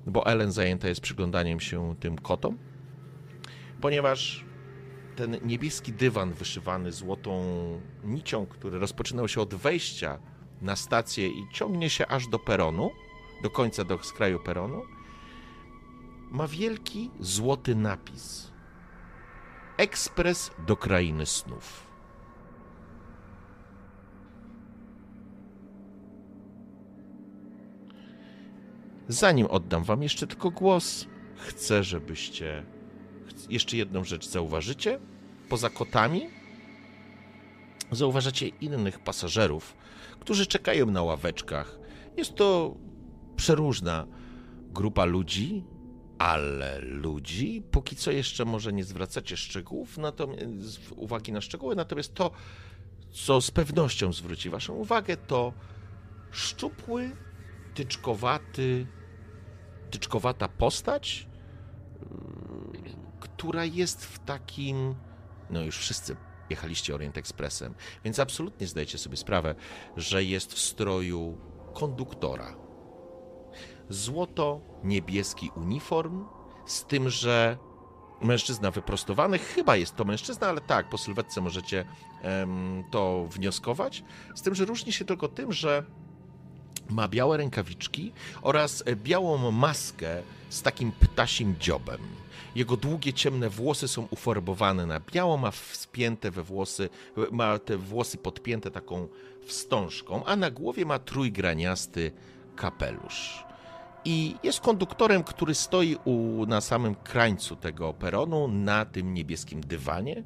bo 0.08 0.26
Ellen 0.26 0.52
zajęta 0.52 0.88
jest 0.88 1.02
przyglądaniem 1.02 1.60
się 1.60 1.96
tym 2.00 2.18
kotom, 2.18 2.58
ponieważ 3.82 4.46
ten 5.16 5.38
niebieski 5.46 5.94
dywan 5.94 6.34
wyszywany 6.34 6.92
złotą 6.92 7.42
nicią, 8.04 8.46
który 8.46 8.80
rozpoczynał 8.80 9.28
się 9.28 9.42
od 9.42 9.56
wejścia 9.56 10.20
na 10.62 10.76
stację 10.76 11.28
i 11.28 11.48
ciągnie 11.54 11.90
się 11.90 12.08
aż 12.08 12.28
do 12.28 12.40
peronu, 12.40 12.92
do 13.44 13.50
końca, 13.50 13.84
do 13.84 14.04
skraju 14.04 14.40
peronu, 14.40 14.82
ma 16.32 16.48
wielki 16.48 17.12
złoty 17.20 17.76
napis. 17.76 18.52
Ekspres 19.78 20.52
do 20.68 20.78
krainy 20.78 21.26
snów. 21.26 21.93
Zanim 29.08 29.48
oddam 29.48 29.84
wam 29.84 30.04
jeszcze 30.04 30.28
tylko 30.28 30.52
głos, 30.52 31.08
chcę, 31.36 31.84
żebyście 31.84 32.64
jeszcze 33.50 33.78
jedną 33.78 34.04
rzecz 34.04 34.28
zauważycie. 34.28 35.00
Poza 35.50 35.70
kotami 35.70 36.30
zauważacie 37.92 38.48
innych 38.48 39.00
pasażerów, 39.00 39.76
którzy 40.20 40.48
czekają 40.48 40.86
na 40.86 41.04
ławeczkach. 41.04 41.80
Jest 42.18 42.36
to 42.36 42.76
przeróżna 43.36 44.08
grupa 44.74 45.06
ludzi, 45.06 45.64
ale 46.18 46.80
ludzi, 46.80 47.64
póki 47.72 47.96
co 47.96 48.12
jeszcze 48.12 48.46
może 48.46 48.74
nie 48.74 48.84
zwracacie 48.84 49.38
szczegółów, 49.38 49.98
natomiast 49.98 50.80
uwagi 50.96 51.32
na 51.32 51.42
szczegóły, 51.42 51.76
natomiast 51.76 52.14
to, 52.14 52.32
co 53.12 53.42
z 53.42 53.52
pewnością 53.52 54.14
zwróci 54.14 54.50
waszą 54.50 54.74
uwagę, 54.74 55.18
to 55.18 55.54
szczupły, 56.32 57.12
tyczkowaty, 57.74 58.88
tyczkowata 59.92 60.48
postać, 60.48 61.28
yy, 62.02 62.94
która 63.20 63.66
jest 63.66 64.06
w 64.06 64.20
takim. 64.20 64.96
No 65.50 65.62
już 65.62 65.78
wszyscy 65.78 66.16
jechaliście 66.50 66.96
Orient 66.96 67.18
Expressem, 67.18 67.74
więc 68.04 68.20
absolutnie 68.20 68.68
zdajecie 68.68 68.98
sobie 68.98 69.18
sprawę, 69.18 69.56
że 69.98 70.24
jest 70.24 70.54
w 70.54 70.60
stroju 70.60 71.38
konduktora. 71.74 72.56
Złoto-niebieski 73.90 75.52
uniform, 75.56 76.26
z 76.66 76.86
tym, 76.86 77.10
że 77.10 77.58
mężczyzna 78.22 78.72
wyprostowany, 78.72 79.40
chyba 79.40 79.76
jest 79.76 79.96
to 79.96 80.06
mężczyzna, 80.06 80.48
ale 80.48 80.62
tak, 80.62 80.90
po 80.90 80.98
sylwetce 80.98 81.42
możecie 81.42 81.86
em, 82.22 82.84
to 82.92 83.28
wnioskować, 83.30 84.04
z 84.36 84.42
tym, 84.42 84.56
że 84.56 84.66
różni 84.66 84.94
się 84.94 85.06
tylko 85.06 85.28
tym, 85.28 85.54
że 85.54 85.86
ma 86.94 87.08
białe 87.08 87.38
rękawiczki 87.38 88.12
oraz 88.42 88.84
e, 88.86 88.96
białą 88.96 89.52
maskę 89.52 90.22
z 90.50 90.62
takim 90.62 90.92
ptasim 90.92 91.56
dziobem. 91.60 92.00
Jego 92.56 92.78
długie, 92.78 93.14
ciemne 93.14 93.50
włosy 93.50 93.88
są 93.88 94.08
ufarbowane 94.12 94.86
na 94.86 95.00
biało, 95.00 95.38
ma 95.38 95.52
wspięte 95.52 96.32
we 96.32 96.44
włosy, 96.44 96.90
ma 97.32 97.60
te 97.60 97.78
włosy 97.78 98.18
podpięte 98.18 98.72
taką 98.72 99.08
wstążką, 99.46 100.26
a 100.26 100.36
na 100.36 100.52
głowie 100.52 100.86
ma 100.86 101.00
trójgraniasty 101.00 102.12
kapelusz. 102.56 103.46
I 104.06 104.36
jest 104.44 104.60
konduktorem, 104.60 105.24
który 105.24 105.56
stoi 105.56 105.98
u, 106.06 106.46
na 106.48 106.62
samym 106.62 106.96
krańcu 106.96 107.56
tego 107.56 107.94
peronu, 107.94 108.48
na 108.48 108.86
tym 108.86 109.14
niebieskim 109.14 109.62
dywanie. 109.62 110.24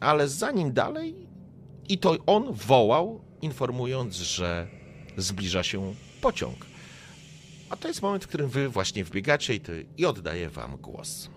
Ale 0.00 0.28
zanim 0.28 0.72
dalej, 0.72 1.28
i 1.88 1.98
to 1.98 2.16
on 2.26 2.52
wołał, 2.52 3.20
informując, 3.42 4.16
że 4.16 4.66
zbliża 5.16 5.62
się 5.62 5.94
pociąg. 6.20 6.66
A 7.70 7.76
to 7.76 7.88
jest 7.88 8.02
moment, 8.02 8.24
w 8.24 8.28
którym 8.28 8.48
wy 8.48 8.68
właśnie 8.68 9.04
wbiegacie 9.04 9.54
i, 9.54 9.60
ty, 9.60 9.86
i 9.96 10.06
oddaję 10.06 10.48
wam 10.50 10.76
głos. 10.76 11.30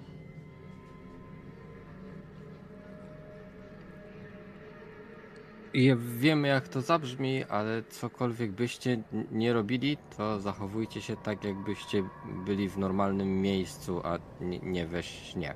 I 5.74 5.96
wiemy 6.18 6.48
jak 6.48 6.68
to 6.68 6.82
zabrzmi, 6.82 7.44
ale 7.44 7.84
cokolwiek 7.84 8.52
byście 8.52 9.04
nie 9.32 9.54
robili, 9.54 9.98
to 10.18 10.40
zachowujcie 10.40 11.02
się 11.02 11.16
tak, 11.16 11.44
jakbyście 11.44 12.04
byli 12.46 12.70
w 12.70 12.78
normalnym 12.78 13.42
miejscu, 13.42 14.02
a 14.04 14.20
nie 14.64 14.88
we 14.88 15.04
śnie. 15.04 15.56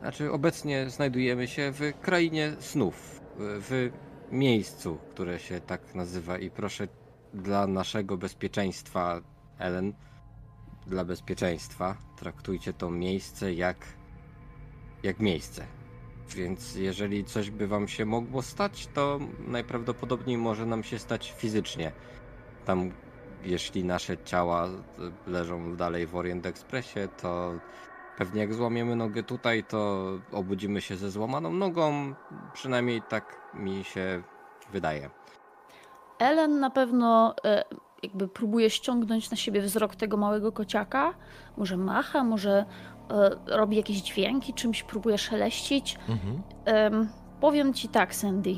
Znaczy, 0.00 0.32
obecnie 0.32 0.90
znajdujemy 0.90 1.48
się 1.48 1.72
w 1.72 1.92
krainie 2.00 2.52
snów, 2.58 3.20
w 3.36 3.90
miejscu, 4.32 4.98
które 5.10 5.38
się 5.38 5.60
tak 5.60 5.94
nazywa 5.94 6.38
i 6.38 6.50
proszę 6.50 6.88
dla 7.34 7.66
naszego 7.66 8.16
bezpieczeństwa, 8.16 9.20
Ellen, 9.58 9.92
dla 10.86 11.04
bezpieczeństwa, 11.04 11.96
traktujcie 12.16 12.72
to 12.72 12.90
miejsce 12.90 13.54
jak, 13.54 13.86
jak 15.02 15.20
miejsce. 15.20 15.66
Więc 16.36 16.74
jeżeli 16.74 17.24
coś 17.24 17.50
by 17.50 17.66
wam 17.66 17.88
się 17.88 18.04
mogło 18.06 18.42
stać, 18.42 18.86
to 18.86 19.20
najprawdopodobniej 19.46 20.38
może 20.38 20.66
nam 20.66 20.82
się 20.82 20.98
stać 20.98 21.34
fizycznie. 21.36 21.92
Tam, 22.64 22.90
jeśli 23.44 23.84
nasze 23.84 24.18
ciała 24.18 24.68
leżą 25.26 25.76
dalej 25.76 26.06
w 26.06 26.16
Orient 26.16 26.46
Expressie, 26.46 27.00
to 27.22 27.52
pewnie 28.16 28.40
jak 28.40 28.54
złamiemy 28.54 28.96
nogę 28.96 29.22
tutaj, 29.22 29.64
to 29.64 30.08
obudzimy 30.32 30.80
się 30.80 30.96
ze 30.96 31.10
złamaną 31.10 31.52
nogą. 31.52 32.14
Przynajmniej 32.52 33.02
tak 33.08 33.40
mi 33.54 33.84
się 33.84 34.22
wydaje. 34.72 35.19
Ellen 36.20 36.60
na 36.60 36.70
pewno 36.70 37.34
e, 37.44 37.64
jakby 38.02 38.28
próbuje 38.28 38.70
ściągnąć 38.70 39.30
na 39.30 39.36
siebie 39.36 39.62
wzrok 39.62 39.96
tego 39.96 40.16
małego 40.16 40.52
kociaka. 40.52 41.14
Może 41.56 41.76
macha, 41.76 42.24
może 42.24 42.64
e, 43.10 43.30
robi 43.46 43.76
jakieś 43.76 44.02
dźwięki, 44.02 44.54
czymś 44.54 44.82
próbuje 44.82 45.18
szeleścić. 45.18 45.98
Mhm. 46.08 47.08
powiem 47.40 47.74
ci 47.74 47.88
tak, 47.88 48.14
Sandy. 48.14 48.54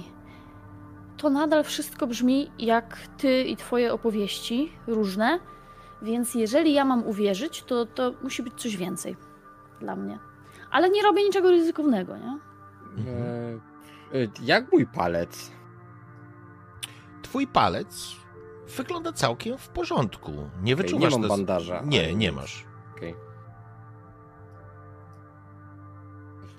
To 1.17 1.31
nadal 1.31 1.65
wszystko 1.65 2.07
brzmi 2.07 2.51
jak 2.59 2.99
ty 3.19 3.43
i 3.43 3.57
twoje 3.57 3.93
opowieści, 3.93 4.73
różne. 4.87 5.39
Więc 6.03 6.35
jeżeli 6.35 6.73
ja 6.73 6.85
mam 6.85 7.07
uwierzyć, 7.07 7.63
to, 7.63 7.87
to 7.87 8.15
musi 8.23 8.43
być 8.43 8.55
coś 8.55 8.77
więcej 8.77 9.17
dla 9.81 9.97
mnie. 9.97 10.19
Ale 10.71 10.91
nie 10.91 11.03
robię 11.03 11.25
niczego 11.25 11.51
ryzykownego, 11.51 12.17
nie? 12.17 12.39
Mhm. 12.99 13.61
E, 14.15 14.43
jak 14.43 14.73
mój 14.73 14.87
palec? 14.87 15.53
Twój 17.33 17.47
palec 17.47 18.17
wygląda 18.77 19.13
całkiem 19.13 19.59
w 19.59 19.69
porządku. 19.69 20.33
Nie 20.63 20.77
wyczuwasz... 20.77 21.13
Nie 21.13 21.19
mam 21.19 21.29
bandaża. 21.29 21.83
Nie, 21.87 22.15
nie 22.15 22.33
masz. 22.33 22.67
Okej. 22.97 23.15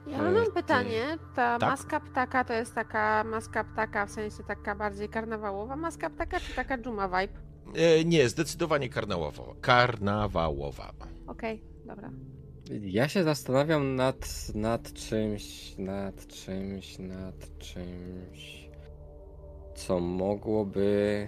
Ja 0.08 0.18
mam 0.18 0.52
pytanie. 0.54 1.18
Ta 1.36 1.60
tak? 1.60 1.70
maska 1.70 2.00
ptaka 2.00 2.44
to 2.44 2.54
jest 2.54 2.76
taka 2.76 3.24
maska 3.24 3.64
ptaka, 3.64 4.06
w 4.06 4.12
sensie 4.12 4.44
taka 4.44 4.76
bardziej 4.76 5.10
karnawałowa 5.10 5.76
maska 5.76 6.10
ptaka, 6.10 6.40
czy 6.40 6.56
taka 6.56 6.78
dżuma 6.78 7.08
vibe? 7.08 7.40
E, 7.76 8.06
nie, 8.06 8.30
zdecydowanie 8.30 8.90
karnawałowa. 8.90 9.44
Karnawałowa. 9.62 10.94
Okej, 11.28 11.64
okay, 11.64 11.86
dobra. 11.86 12.10
Ja 12.82 13.08
się 13.08 13.24
zastanawiam 13.24 13.96
nad, 13.96 14.28
nad 14.56 14.94
czymś, 14.94 15.78
nad 15.78 16.28
czymś, 16.28 17.00
nad 17.00 17.58
czymś, 17.58 18.63
co 19.76 20.00
mogłoby 20.00 21.28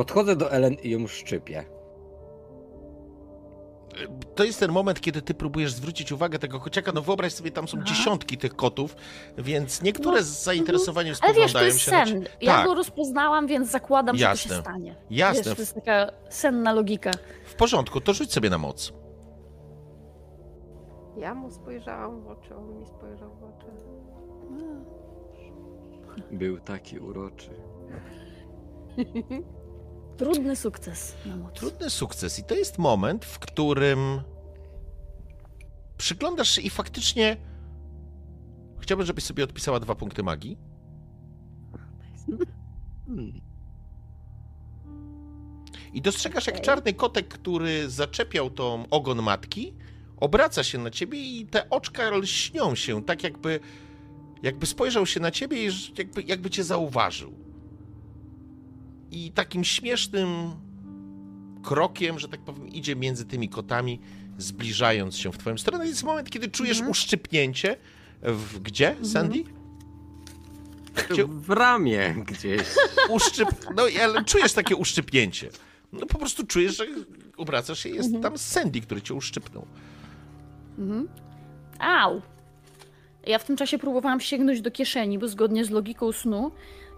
Podchodzę 0.00 0.36
do 0.36 0.52
Ellen 0.52 0.74
i 0.82 0.90
ją 0.90 1.06
szczypię. 1.06 1.64
To 4.34 4.44
jest 4.44 4.60
ten 4.60 4.72
moment, 4.72 5.00
kiedy 5.00 5.22
ty 5.22 5.34
próbujesz 5.34 5.72
zwrócić 5.72 6.12
uwagę 6.12 6.38
tego 6.38 6.60
kociaka. 6.60 6.92
No 6.94 7.02
wyobraź 7.02 7.32
sobie, 7.32 7.50
tam 7.50 7.68
są 7.68 7.78
Aha. 7.78 7.86
dziesiątki 7.86 8.38
tych 8.38 8.56
kotów, 8.56 8.96
więc 9.38 9.82
niektóre 9.82 10.16
no, 10.16 10.22
z 10.22 10.42
zainteresowaniem 10.44 11.14
spoglądają 11.14 11.42
Ale 11.42 11.46
wiesz, 11.46 11.52
to 11.52 11.64
jest 11.64 11.80
sen. 11.80 12.24
Się 12.24 12.30
Ja 12.40 12.52
tak. 12.52 12.66
go 12.66 12.74
rozpoznałam, 12.74 13.46
więc 13.46 13.70
zakładam, 13.70 14.16
Jasne. 14.16 14.36
że 14.36 14.48
to 14.48 14.54
się 14.54 14.60
stanie. 14.60 14.96
Jasne. 15.10 15.42
Wiesz, 15.42 15.54
to 15.56 15.62
jest 15.62 15.74
taka 15.74 16.12
senna 16.28 16.72
logika. 16.72 17.10
W 17.44 17.54
porządku, 17.54 18.00
to 18.00 18.12
rzuć 18.12 18.32
sobie 18.32 18.50
na 18.50 18.58
moc. 18.58 18.92
Ja 21.16 21.34
mu 21.34 21.50
spojrzałam 21.50 22.20
w 22.20 22.26
oczy, 22.28 22.56
on 22.56 22.78
mi 22.78 22.86
spojrzał 22.86 23.30
w 23.36 23.44
oczy. 23.44 23.66
Był 26.32 26.60
taki 26.60 26.98
uroczy. 26.98 27.50
Trudny 30.16 30.56
sukces 30.56 31.14
na 31.26 31.36
moc. 31.36 31.54
Trudny 31.54 31.90
sukces 31.90 32.38
i 32.38 32.44
to 32.44 32.54
jest 32.54 32.78
moment, 32.78 33.24
w 33.24 33.38
którym 33.38 34.20
przyglądasz 35.96 36.50
się 36.50 36.62
i 36.62 36.70
faktycznie 36.70 37.36
chciałbym, 38.80 39.06
żebyś 39.06 39.24
sobie 39.24 39.44
odpisała 39.44 39.80
dwa 39.80 39.94
punkty 39.94 40.22
magii. 40.22 40.58
I 45.92 46.02
dostrzegasz, 46.02 46.46
jak 46.46 46.60
czarny 46.60 46.94
kotek, 46.94 47.28
który 47.28 47.90
zaczepiał 47.90 48.50
tą 48.50 48.84
ogon 48.90 49.22
matki, 49.22 49.74
obraca 50.16 50.64
się 50.64 50.78
na 50.78 50.90
ciebie 50.90 51.18
i 51.18 51.46
te 51.46 51.70
oczka 51.70 52.10
lśnią 52.10 52.74
się, 52.74 53.04
tak 53.04 53.22
jakby, 53.22 53.60
jakby 54.42 54.66
spojrzał 54.66 55.06
się 55.06 55.20
na 55.20 55.30
ciebie 55.30 55.66
i 55.66 55.70
jakby, 55.98 56.22
jakby 56.22 56.50
cię 56.50 56.64
zauważył 56.64 57.50
i 59.10 59.32
takim 59.32 59.64
śmiesznym 59.64 60.50
krokiem, 61.62 62.18
że 62.18 62.28
tak 62.28 62.40
powiem, 62.40 62.68
idzie 62.68 62.96
między 62.96 63.24
tymi 63.24 63.48
kotami, 63.48 64.00
zbliżając 64.38 65.16
się 65.16 65.32
w 65.32 65.38
twoją 65.38 65.58
stronę. 65.58 65.86
Jest 65.86 66.02
moment, 66.02 66.30
kiedy 66.30 66.48
czujesz 66.48 66.76
mhm. 66.76 66.90
uszczypnięcie. 66.90 67.76
W 68.22 68.58
gdzie, 68.58 68.88
mhm. 68.88 69.06
Sandy? 69.06 69.44
Gdzie? 71.10 71.24
W 71.26 71.50
ramię 71.50 72.14
gdzieś. 72.26 72.62
Uszczyp... 73.08 73.48
No, 73.76 73.82
ale 74.02 74.24
czujesz 74.24 74.52
takie 74.52 74.76
uszczypnięcie. 74.76 75.50
No 75.92 76.06
po 76.06 76.18
prostu 76.18 76.46
czujesz, 76.46 76.76
że 76.76 76.86
obracasz 77.36 77.78
się, 77.78 77.88
jest 77.88 78.06
mhm. 78.06 78.22
tam 78.22 78.38
Sandy, 78.38 78.80
który 78.80 79.02
cię 79.02 79.14
uszczypnął. 79.14 79.66
Mhm. 80.78 81.08
Au! 81.78 82.22
Ja 83.30 83.38
w 83.38 83.44
tym 83.44 83.56
czasie 83.56 83.78
próbowałam 83.78 84.20
sięgnąć 84.20 84.60
do 84.60 84.70
kieszeni, 84.70 85.18
bo 85.18 85.28
zgodnie 85.28 85.64
z 85.64 85.70
logiką 85.70 86.12
snu 86.12 86.50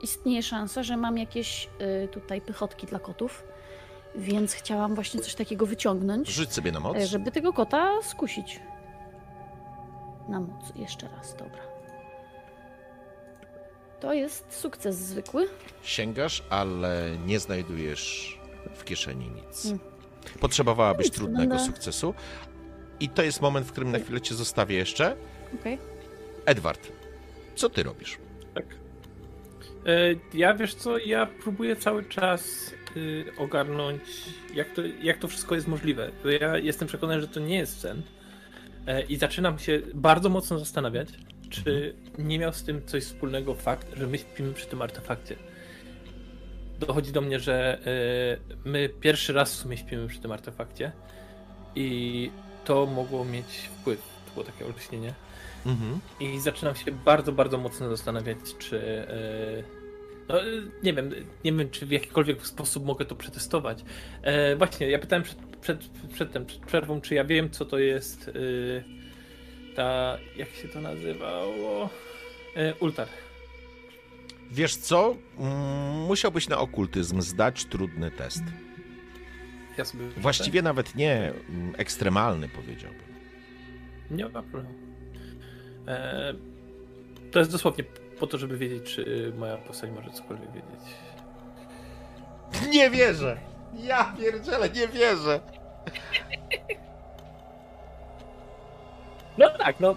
istnieje 0.03 0.43
szansa, 0.43 0.83
że 0.83 0.97
mam 0.97 1.19
jakieś 1.19 1.69
y, 2.05 2.09
tutaj 2.09 2.41
pychotki 2.41 2.87
dla 2.87 2.99
kotów, 2.99 3.45
więc 4.15 4.53
chciałam 4.53 4.95
właśnie 4.95 5.21
coś 5.21 5.35
takiego 5.35 5.67
wyciągnąć. 5.67 6.29
Rzuć 6.29 6.53
sobie 6.53 6.73
na 6.73 6.81
moc. 6.81 6.97
Y, 6.97 7.07
żeby 7.07 7.31
tego 7.31 7.53
kota 7.53 8.03
skusić. 8.03 8.61
Na 10.29 10.41
moc, 10.41 10.77
jeszcze 10.77 11.09
raz, 11.09 11.37
dobra. 11.37 11.63
To 14.01 14.13
jest 14.13 14.57
sukces 14.61 14.97
zwykły. 14.97 15.49
Sięgasz, 15.83 16.43
ale 16.51 17.11
nie 17.27 17.39
znajdujesz 17.41 18.39
w 18.75 18.85
kieszeni 18.85 19.31
nic. 19.31 19.63
Hmm. 19.63 19.81
Potrzebowałabyś 20.41 21.07
nic, 21.07 21.15
trudnego 21.15 21.59
sukcesu. 21.59 22.15
I 23.01 23.09
to 23.09 23.23
jest 23.23 23.41
moment, 23.41 23.67
w 23.67 23.73
którym 23.73 23.93
na 23.93 23.99
chwilę 23.99 24.21
cię 24.21 24.35
zostawię 24.35 24.77
jeszcze. 24.77 25.17
Okej. 25.61 25.91
Edward, 26.47 26.93
co 27.55 27.70
ty 27.70 27.82
robisz? 27.82 28.19
Tak. 28.55 28.64
E, 29.86 30.14
ja 30.35 30.55
wiesz 30.55 30.74
co, 30.74 30.98
ja 30.98 31.27
próbuję 31.43 31.77
cały 31.77 32.05
czas 32.05 32.73
y, 32.97 33.24
ogarnąć, 33.39 34.02
jak 34.55 34.70
to, 34.70 34.82
jak 35.02 35.19
to 35.19 35.28
wszystko 35.28 35.55
jest 35.55 35.69
możliwe. 35.69 36.10
Bo 36.23 36.31
ja 36.31 36.59
jestem 36.59 36.89
przekonany, 36.89 37.20
że 37.20 37.28
to 37.28 37.40
nie 37.40 37.59
jest 37.59 37.81
sen. 37.81 38.02
E, 38.86 39.02
I 39.02 39.16
zaczynam 39.16 39.59
się 39.59 39.82
bardzo 39.94 40.28
mocno 40.28 40.59
zastanawiać, 40.59 41.09
czy 41.51 41.94
nie 42.19 42.39
miał 42.39 42.52
z 42.52 42.62
tym 42.62 42.86
coś 42.86 43.05
wspólnego 43.05 43.55
fakt, 43.55 43.86
że 43.97 44.06
my 44.06 44.19
śpimy 44.19 44.52
przy 44.52 44.66
tym 44.66 44.82
artefakcie. 44.82 45.36
Dochodzi 46.78 47.12
do 47.12 47.20
mnie, 47.20 47.40
że 47.40 47.78
y, 48.56 48.59
my 48.64 48.89
pierwszy 48.89 49.32
raz 49.32 49.55
w 49.55 49.56
sumie 49.56 49.77
śpimy 49.77 50.09
przy 50.09 50.20
tym 50.20 50.32
artefakcie 50.32 50.93
i 51.74 52.31
to 52.64 52.86
mogło 52.86 53.24
mieć 53.24 53.47
wpływ. 53.47 54.01
To 54.27 54.32
było 54.32 54.47
takie 54.47 54.66
olśnienie. 54.66 55.14
Mhm. 55.66 56.01
I 56.20 56.40
zaczynam 56.40 56.74
się 56.74 56.93
bardzo, 56.93 57.32
bardzo 57.32 57.59
mocno 57.59 57.89
zastanawiać, 57.89 58.39
czy. 58.59 58.76
Yy, 59.56 59.82
No, 60.28 60.34
nie 60.82 60.93
wiem, 60.94 61.10
nie 61.44 61.52
wiem, 61.52 61.70
czy 61.70 61.86
w 61.86 61.90
jakikolwiek 61.90 62.47
sposób 62.47 62.84
mogę 62.84 63.05
to 63.05 63.16
przetestować. 63.16 63.84
E, 64.22 64.56
właśnie, 64.56 64.90
ja 64.90 64.98
pytałem 64.98 65.22
przed, 65.22 65.39
przed, 65.60 65.89
przed, 66.14 66.32
tym, 66.32 66.47
przed 66.47 66.60
przerwą, 66.66 67.01
czy 67.01 67.14
ja 67.14 67.24
wiem, 67.24 67.51
co 67.51 67.64
to 67.64 67.78
jest 67.78 68.28
y, 68.28 68.84
ta, 69.76 70.18
jak 70.36 70.48
się 70.48 70.68
to 70.68 70.80
nazywało? 70.80 71.90
E, 72.56 72.74
ultar. 72.74 73.09
Wiesz 74.51 74.76
co? 74.76 75.16
Mm, 75.39 76.06
Musiałbyś 76.06 76.48
na 76.48 76.59
okultyzm 76.59 77.20
zdać 77.20 77.64
trudny 77.64 78.10
test. 78.10 78.43
Ja 79.78 79.84
Właściwie 80.16 80.62
nawet 80.62 80.94
nie 80.94 81.32
mm, 81.48 81.74
ekstremalny, 81.78 82.48
powiedziałbym. 82.48 83.01
Nie 84.10 84.24
ma 84.24 84.43
problemu. 84.43 84.91
E, 85.89 86.35
to 87.33 87.39
jest 87.39 87.53
dosłownie 87.53 87.85
po 88.21 88.27
to, 88.27 88.39
żeby 88.39 88.57
wiedzieć, 88.59 88.95
czy 88.95 89.33
moja 89.39 89.57
postać 89.57 89.91
może 89.91 90.11
cokolwiek 90.11 90.49
wiedzieć. 90.53 90.81
Nie 92.71 92.91
wierzę! 92.91 93.37
Ja 93.83 94.15
pierdzielę, 94.19 94.69
nie 94.71 94.89
wierzę! 94.89 95.41
No 99.39 99.51
tak, 99.59 99.81
no. 99.81 99.95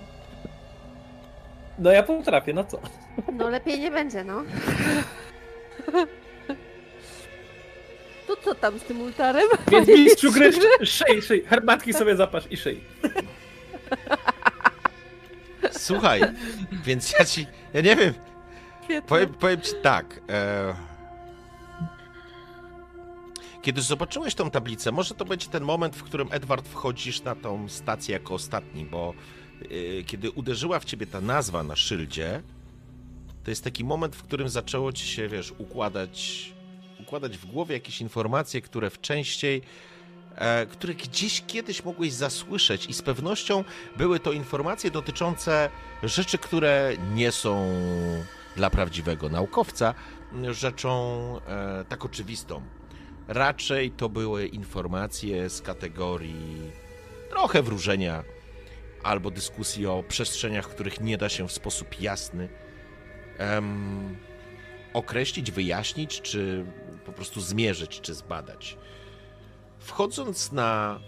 No 1.79 1.91
ja 1.91 2.03
potrafię, 2.03 2.53
no 2.53 2.63
co? 2.63 2.79
No 3.33 3.49
lepiej 3.49 3.79
nie 3.79 3.91
będzie, 3.91 4.23
no. 4.23 4.43
To 8.27 8.35
co 8.35 8.55
tam 8.55 8.79
z 8.79 8.83
tym 8.83 9.01
ultarem? 9.01 9.47
Więc 9.71 9.87
mistrzu 9.87 10.31
gry, 10.31 10.51
szyj, 10.83 11.21
szyj. 11.21 11.43
Herbatki 11.45 11.93
sobie 11.93 12.15
zapasz 12.15 12.43
i 12.51 12.57
szyj. 12.57 12.83
Słuchaj, 15.71 16.21
więc 16.85 17.11
ja 17.19 17.25
ci. 17.25 17.47
Ja 17.73 17.81
nie 17.81 17.95
wiem. 17.95 18.13
Świetnie. 18.83 19.09
Powiem, 19.09 19.29
powiem 19.33 19.61
ci 19.61 19.71
tak. 19.83 20.21
E... 20.29 20.75
Kiedy 23.61 23.81
zobaczyłeś 23.81 24.35
tą 24.35 24.51
tablicę, 24.51 24.91
może 24.91 25.15
to 25.15 25.25
będzie 25.25 25.47
ten 25.47 25.63
moment, 25.63 25.95
w 25.95 26.03
którym 26.03 26.27
Edward 26.31 26.67
wchodzisz 26.67 27.23
na 27.23 27.35
tą 27.35 27.69
stację 27.69 28.13
jako 28.13 28.33
ostatni, 28.33 28.85
bo 28.85 29.13
e, 29.61 30.03
kiedy 30.03 30.31
uderzyła 30.31 30.79
w 30.79 30.85
ciebie 30.85 31.07
ta 31.07 31.21
nazwa 31.21 31.63
na 31.63 31.75
szyldzie, 31.75 32.41
to 33.43 33.51
jest 33.51 33.63
taki 33.63 33.83
moment, 33.83 34.15
w 34.15 34.23
którym 34.23 34.49
zaczęło 34.49 34.93
ci 34.93 35.07
się, 35.07 35.27
wiesz, 35.27 35.53
układać, 35.57 36.53
układać 36.99 37.37
w 37.37 37.45
głowie 37.45 37.75
jakieś 37.75 38.01
informacje, 38.01 38.61
które 38.61 38.89
w 38.89 39.01
częściej, 39.01 39.57
e, 39.57 39.61
które 40.69 40.93
gdzieś 40.93 41.43
kiedyś 41.47 41.85
mogłeś 41.85 42.13
zasłyszeć 42.13 42.85
i 42.85 42.93
z 42.93 43.01
pewnością 43.01 43.63
były 43.97 44.19
to 44.19 44.31
informacje 44.31 44.91
dotyczące 44.91 45.69
rzeczy, 46.03 46.37
które 46.37 46.93
nie 47.13 47.31
są 47.31 47.69
dla 48.55 48.69
prawdziwego 48.69 49.29
naukowca 49.29 49.93
rzeczą 50.51 50.91
e, 51.47 51.85
tak 51.89 52.05
oczywistą. 52.05 52.61
Raczej 53.27 53.91
to 53.91 54.09
były 54.09 54.47
informacje 54.47 55.49
z 55.49 55.61
kategorii 55.61 56.71
trochę 57.29 57.63
wróżenia 57.63 58.23
albo 59.03 59.31
dyskusji 59.31 59.87
o 59.87 60.03
przestrzeniach, 60.03 60.69
których 60.69 61.01
nie 61.01 61.17
da 61.17 61.29
się 61.29 61.47
w 61.47 61.51
sposób 61.51 62.01
jasny 62.01 62.49
em, 63.37 64.17
określić, 64.93 65.51
wyjaśnić, 65.51 66.21
czy 66.21 66.65
po 67.05 67.11
prostu 67.11 67.41
zmierzyć, 67.41 68.01
czy 68.01 68.13
zbadać. 68.13 68.77
Wchodząc 69.85 70.51
na 70.51 70.99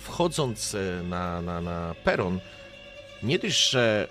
wchodząc 0.00 0.74
e, 0.74 1.02
na, 1.02 1.42
na, 1.42 1.60
na 1.60 1.94
peron, 2.04 2.40
nie 3.22 3.38
dość, 3.38 3.70
że 3.70 4.08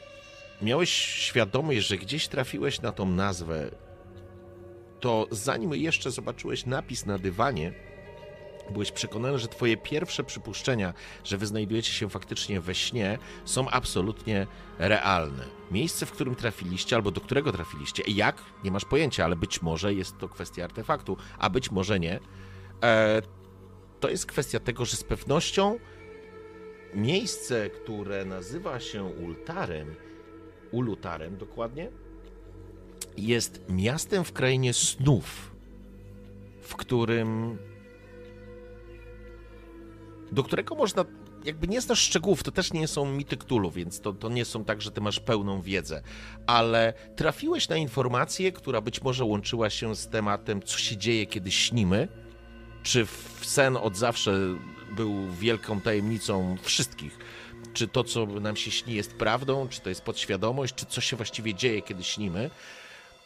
miałeś 0.62 0.90
świadomość, 1.00 1.80
że 1.80 1.98
gdzieś 1.98 2.28
trafiłeś 2.28 2.82
na 2.82 2.92
tą 2.92 3.06
nazwę, 3.06 3.72
to 5.00 5.28
zanim 5.32 5.74
jeszcze 5.74 6.12
zobaczyłeś 6.12 6.66
napis 6.66 7.06
na 7.06 7.18
dywanie, 7.18 7.74
byłeś 8.72 8.92
przekonany, 8.92 9.40
że 9.40 9.48
twoje 9.48 9.78
pierwsze 9.78 10.24
przypuszczenia, 10.24 10.94
że 11.24 11.38
wy 11.38 11.46
znajdujecie 11.46 11.92
się 11.92 12.10
faktycznie 12.10 12.62
we 12.62 12.76
śnie, 12.76 13.18
są 13.46 13.70
absolutnie 13.70 14.48
realne. 14.80 15.44
Miejsce, 15.72 16.06
w 16.06 16.12
którym 16.12 16.36
trafiliście, 16.36 16.96
albo 16.96 17.12
do 17.12 17.22
którego 17.22 17.52
trafiliście, 17.52 18.04
jak, 18.08 18.44
nie 18.64 18.72
masz 18.72 18.86
pojęcia, 18.86 19.26
ale 19.26 19.36
być 19.36 19.62
może 19.62 19.94
jest 19.94 20.18
to 20.18 20.30
kwestia 20.30 20.64
artefaktu, 20.64 21.18
a 21.38 21.50
być 21.50 21.72
może 21.72 22.00
nie. 22.00 22.20
To 24.00 24.10
jest 24.10 24.26
kwestia 24.26 24.60
tego, 24.60 24.86
że 24.86 24.98
z 24.98 25.04
pewnością 25.04 25.80
miejsce, 26.94 27.70
które 27.70 28.26
nazywa 28.26 28.80
się 28.80 29.04
Ultarem, 29.04 29.96
Ulutarem 30.72 31.38
dokładnie, 31.38 31.92
jest 33.18 33.62
miastem 33.70 34.24
w 34.24 34.34
krainie 34.34 34.74
snów, 34.74 35.56
w 36.62 36.76
którym. 36.76 37.58
do 40.32 40.44
którego 40.44 40.76
można. 40.76 41.06
Jakby 41.46 41.68
nie 41.68 41.82
znasz 41.82 42.00
szczegółów, 42.00 42.44
to 42.44 42.52
też 42.52 42.74
nie 42.74 42.88
są 42.88 43.06
mity 43.12 43.38
Cthulhu, 43.38 43.72
więc 43.72 44.02
to, 44.02 44.14
to 44.14 44.30
nie 44.30 44.46
są 44.46 44.66
tak, 44.66 44.82
że 44.82 44.92
ty 44.92 45.02
masz 45.02 45.20
pełną 45.20 45.62
wiedzę, 45.62 46.02
ale 46.48 46.94
trafiłeś 47.16 47.70
na 47.70 47.78
informację, 47.78 48.52
która 48.52 48.82
być 48.82 49.02
może 49.02 49.26
łączyła 49.26 49.70
się 49.70 49.96
z 49.96 50.08
tematem, 50.08 50.62
co 50.62 50.78
się 50.78 50.98
dzieje, 50.98 51.26
kiedy 51.26 51.52
śnimy, 51.52 52.08
czy 52.88 53.08
sen 53.42 53.78
od 53.78 53.98
zawsze 53.98 54.32
był 54.92 55.32
wielką 55.32 55.82
tajemnicą 55.82 56.58
wszystkich, 56.62 57.20
czy 57.74 57.88
to, 57.88 58.04
co 58.04 58.26
nam 58.26 58.56
się 58.56 58.72
śni, 58.72 58.94
jest 58.94 59.14
prawdą, 59.14 59.68
czy 59.68 59.82
to 59.82 59.90
jest 59.90 60.02
podświadomość, 60.02 60.76
czy 60.76 60.86
co 60.86 61.02
się 61.02 61.16
właściwie 61.16 61.54
dzieje, 61.54 61.82
kiedy 61.82 62.04
śnimy. 62.04 62.50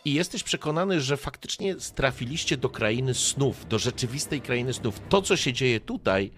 I 0.06 0.14
jesteś 0.14 0.44
przekonany, 0.44 1.02
że 1.02 1.18
faktycznie 1.18 1.76
trafiliście 1.76 2.58
do 2.58 2.70
krainy 2.70 3.14
snów, 3.14 3.68
do 3.68 3.80
rzeczywistej 3.80 4.42
krainy 4.42 4.74
snów. 4.74 5.02
To, 5.10 5.22
co 5.22 5.38
się 5.38 5.54
dzieje 5.54 5.80
tutaj, 5.80 6.32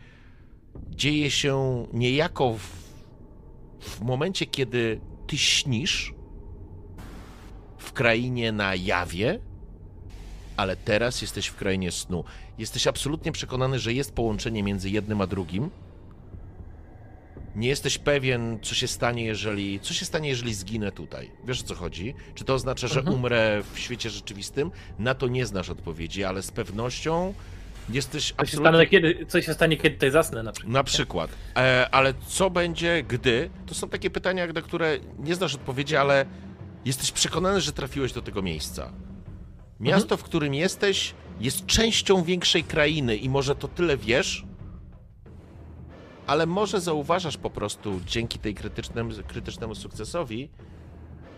dzieje 0.89 1.31
się 1.31 1.85
niejako 1.93 2.53
w, 2.53 2.67
w 3.89 4.01
momencie, 4.01 4.45
kiedy 4.45 5.01
ty 5.27 5.37
śnisz 5.37 6.13
w 7.77 7.93
krainie 7.93 8.51
na 8.51 8.75
jawie, 8.75 9.39
ale 10.57 10.75
teraz 10.75 11.21
jesteś 11.21 11.47
w 11.47 11.55
krainie 11.55 11.91
snu. 11.91 12.23
Jesteś 12.57 12.87
absolutnie 12.87 13.31
przekonany, 13.31 13.79
że 13.79 13.93
jest 13.93 14.13
połączenie 14.15 14.63
między 14.63 14.89
jednym 14.89 15.21
a 15.21 15.27
drugim. 15.27 15.69
Nie 17.55 17.67
jesteś 17.67 17.97
pewien, 17.97 18.59
co 18.61 18.75
się 18.75 18.87
stanie, 18.87 19.25
jeżeli. 19.25 19.79
Co 19.79 19.93
się 19.93 20.05
stanie, 20.05 20.29
jeżeli 20.29 20.53
zginę 20.53 20.91
tutaj? 20.91 21.31
Wiesz 21.45 21.61
o 21.61 21.63
co 21.63 21.75
chodzi? 21.75 22.13
Czy 22.35 22.43
to 22.43 22.53
oznacza, 22.53 22.87
że 22.87 22.99
Mhm. 22.99 23.17
umrę 23.17 23.61
w 23.73 23.79
świecie 23.79 24.09
rzeczywistym? 24.09 24.71
Na 24.99 25.13
to 25.15 25.27
nie 25.27 25.45
znasz 25.45 25.69
odpowiedzi, 25.69 26.23
ale 26.23 26.43
z 26.43 26.51
pewnością 26.51 27.33
jesteś 27.89 28.23
Co 28.23 28.27
się, 28.29 28.33
absolutnie. 28.37 28.69
stanie, 28.71 28.87
kiedy, 28.87 29.25
co 29.25 29.41
się 29.41 29.53
stanie, 29.53 29.77
kiedy 29.77 29.95
tutaj 29.95 30.11
zasnę 30.11 30.43
na 30.43 30.51
przykład? 30.51 30.73
Na 30.73 30.83
przykład. 30.83 31.31
E, 31.55 31.87
ale 31.91 32.13
co 32.27 32.49
będzie, 32.49 33.03
gdy? 33.07 33.49
To 33.65 33.75
są 33.75 33.89
takie 33.89 34.09
pytania, 34.09 34.47
na 34.47 34.61
które 34.61 34.97
nie 35.19 35.35
znasz 35.35 35.55
odpowiedzi, 35.55 35.95
ale 35.95 36.25
jesteś 36.85 37.11
przekonany, 37.11 37.61
że 37.61 37.71
trafiłeś 37.73 38.13
do 38.13 38.21
tego 38.21 38.41
miejsca. 38.41 38.91
Miasto, 39.83 40.17
w 40.17 40.23
którym 40.23 40.53
jesteś, 40.53 41.13
jest 41.39 41.65
częścią 41.65 42.23
większej 42.23 42.63
krainy 42.63 43.15
i 43.15 43.29
może 43.29 43.55
to 43.55 43.67
tyle 43.67 43.97
wiesz, 43.97 44.45
ale 46.27 46.45
może 46.45 46.81
zauważasz 46.81 47.37
po 47.37 47.49
prostu 47.49 48.01
dzięki 48.05 48.39
tej 48.39 48.53
krytycznemu, 48.53 49.11
krytycznemu 49.27 49.75
sukcesowi 49.75 50.49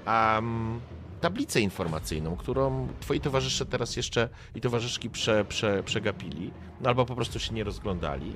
um, 0.07 0.80
tablicę 1.22 1.61
informacyjną, 1.61 2.35
którą 2.35 2.88
twoi 2.99 3.19
towarzysze 3.19 3.65
teraz 3.65 3.95
jeszcze 3.95 4.30
i 4.55 4.61
towarzyszki 4.61 5.09
prze, 5.09 5.45
prze, 5.45 5.84
przegapili, 5.84 6.51
no 6.81 6.89
albo 6.89 7.05
po 7.05 7.15
prostu 7.15 7.39
się 7.39 7.53
nie 7.53 7.63
rozglądali. 7.63 8.35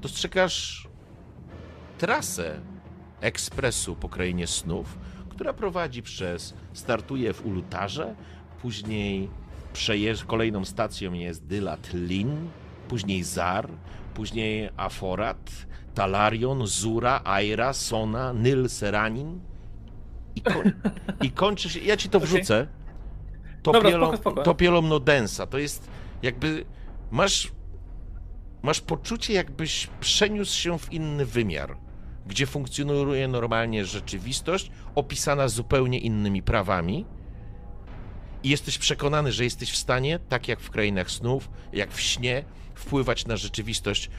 Dostrzegasz 0.00 0.88
trasę 1.98 2.60
ekspresu 3.20 3.96
po 3.96 4.08
krainie 4.08 4.46
snów, 4.46 4.98
która 5.28 5.52
prowadzi 5.52 6.02
przez, 6.02 6.54
startuje 6.72 7.32
w 7.32 7.46
Ulutarze, 7.46 8.14
później 8.62 9.28
przejeżdża, 9.72 10.26
kolejną 10.26 10.64
stacją 10.64 11.12
jest 11.12 11.46
Dylat 11.46 11.90
Lin, 11.94 12.48
później 12.88 13.22
Zar, 13.22 13.68
później 14.14 14.68
Aforat, 14.76 15.50
Talarion, 15.94 16.66
Zura, 16.66 17.20
Aira, 17.24 17.72
Sona, 17.72 18.32
Nyl, 18.32 18.68
Seranin. 18.68 19.40
I, 20.34 20.40
koń, 20.40 20.72
i 21.26 21.30
kończy 21.30 21.70
się, 21.70 21.80
ja 21.80 21.96
ci 21.96 22.08
to 22.08 22.20
wrzucę, 22.20 22.66
Dobra, 23.62 23.80
Topielom, 23.80 24.08
spoko, 24.08 24.16
spoko. 24.16 24.42
Topielom 24.42 24.88
Nodensa, 24.88 25.46
to 25.46 25.58
jest 25.58 25.90
jakby, 26.22 26.64
masz, 27.10 27.52
masz 28.62 28.80
poczucie 28.80 29.32
jakbyś 29.32 29.86
przeniósł 30.00 30.58
się 30.58 30.78
w 30.78 30.92
inny 30.92 31.26
wymiar, 31.26 31.76
gdzie 32.26 32.46
funkcjonuje 32.46 33.28
normalnie 33.28 33.84
rzeczywistość, 33.84 34.70
opisana 34.94 35.48
zupełnie 35.48 35.98
innymi 35.98 36.42
prawami, 36.42 37.04
i 38.42 38.48
jesteś 38.48 38.78
przekonany, 38.78 39.32
że 39.32 39.44
jesteś 39.44 39.70
w 39.72 39.76
stanie, 39.76 40.18
tak 40.28 40.48
jak 40.48 40.60
w 40.60 40.70
krainach 40.70 41.10
snów, 41.10 41.50
jak 41.72 41.92
w 41.92 42.00
śnie, 42.00 42.44
wpływać 42.74 43.26
na 43.26 43.36
rzeczywistość 43.36 44.10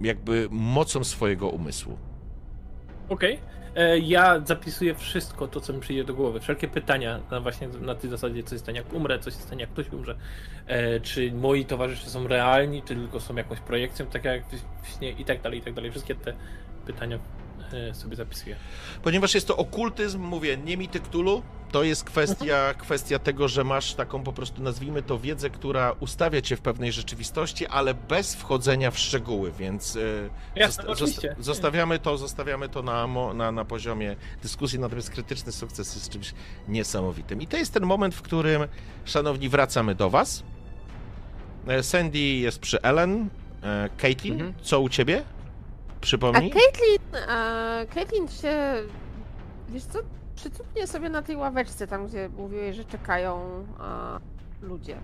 jakby 0.00 0.48
mocą 0.50 1.04
swojego 1.04 1.48
umysłu. 1.48 1.98
Okej. 3.08 3.38
E, 3.76 3.98
Ja 3.98 4.40
zapisuję 4.44 4.94
wszystko 4.94 5.48
to, 5.48 5.60
co 5.60 5.72
mi 5.72 5.80
przyjdzie 5.80 6.04
do 6.04 6.14
głowy. 6.14 6.40
Wszelkie 6.40 6.68
pytania 6.68 7.20
na 7.30 7.40
właśnie 7.40 7.68
na 7.68 7.94
tej 7.94 8.10
zasadzie, 8.10 8.42
co 8.42 8.54
się 8.54 8.58
stanie 8.58 8.78
jak 8.78 8.92
umrę, 8.92 9.18
co 9.18 9.30
się 9.30 9.36
stanie 9.36 9.60
jak 9.60 9.70
ktoś 9.70 9.88
umrze. 9.92 10.16
E, 10.66 11.00
czy 11.00 11.32
moi 11.32 11.64
towarzysze 11.64 12.10
są 12.10 12.28
realni, 12.28 12.82
czy 12.82 12.88
tylko 12.94 13.20
są 13.20 13.34
jakąś 13.36 13.60
projekcją, 13.60 14.06
tak 14.06 14.24
jak 14.24 14.44
w- 14.46 14.88
śnie 14.98 15.10
i 15.10 15.24
tak 15.24 15.42
dalej, 15.42 15.58
i 15.58 15.62
tak 15.62 15.74
dalej. 15.74 15.90
Wszystkie 15.90 16.14
te 16.14 16.34
pytania 16.86 17.18
sobie 17.94 18.16
zapisuję. 18.16 18.56
Ponieważ 19.02 19.34
jest 19.34 19.46
to 19.48 19.56
okultyzm, 19.56 20.20
mówię, 20.20 20.56
nie 20.56 20.76
mity 20.76 21.00
Cthulhu, 21.00 21.42
to 21.72 21.82
jest 21.82 22.04
kwestia, 22.04 22.74
kwestia 22.78 23.18
tego, 23.18 23.48
że 23.48 23.64
masz 23.64 23.94
taką 23.94 24.22
po 24.22 24.32
prostu, 24.32 24.62
nazwijmy 24.62 25.02
to, 25.02 25.18
wiedzę, 25.18 25.50
która 25.50 25.92
ustawia 26.00 26.42
cię 26.42 26.56
w 26.56 26.60
pewnej 26.60 26.92
rzeczywistości, 26.92 27.66
ale 27.66 27.94
bez 27.94 28.34
wchodzenia 28.34 28.90
w 28.90 28.98
szczegóły, 28.98 29.52
więc 29.58 29.96
e, 29.96 30.00
Jasne, 30.56 30.82
zosta- 30.84 30.92
oczywiście. 30.92 31.28
zosta- 31.28 31.42
zostawiamy 31.44 31.98
to, 31.98 32.18
zostawiamy 32.18 32.68
to 32.68 32.82
na, 32.82 33.06
mo- 33.06 33.34
na, 33.34 33.52
na 33.52 33.64
poziomie 33.64 34.16
dyskusji, 34.42 34.78
natomiast 34.78 35.10
krytyczny 35.10 35.52
sukces 35.52 35.94
jest 35.94 36.08
czymś 36.10 36.34
niesamowitym. 36.68 37.42
I 37.42 37.46
to 37.46 37.56
jest 37.56 37.72
ten 37.74 37.82
moment, 37.86 38.14
w 38.14 38.22
którym, 38.22 38.62
szanowni, 39.04 39.48
wracamy 39.48 39.94
do 39.94 40.10
was. 40.10 40.42
E, 41.68 41.82
Sandy 41.82 42.18
jest 42.18 42.58
przy 42.58 42.82
Ellen. 42.82 43.28
E, 43.62 43.88
Caitlin, 43.96 44.32
Mhm. 44.34 44.54
co 44.62 44.80
u 44.80 44.88
ciebie? 44.88 45.22
A 46.04 46.06
Przypomnij. 46.06 46.50
Caitlin, 46.50 47.28
a 47.28 47.46
Caitlin 47.94 48.28
się, 48.28 48.74
wiesz 49.68 49.84
co, 49.84 49.98
przycupnie 50.36 50.86
sobie 50.86 51.08
na 51.08 51.22
tej 51.22 51.36
ławeczce, 51.36 51.86
tam 51.86 52.06
gdzie 52.06 52.28
mówiłeś, 52.28 52.76
że 52.76 52.84
czekają 52.84 53.66
a, 53.78 54.20
ludzie. 54.62 54.96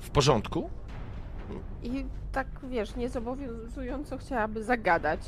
W 0.00 0.10
porządku? 0.10 0.70
I 1.82 2.04
tak, 2.32 2.46
wiesz, 2.62 2.96
niezobowiązująco 2.96 4.18
chciałaby 4.18 4.64
zagadać. 4.64 5.20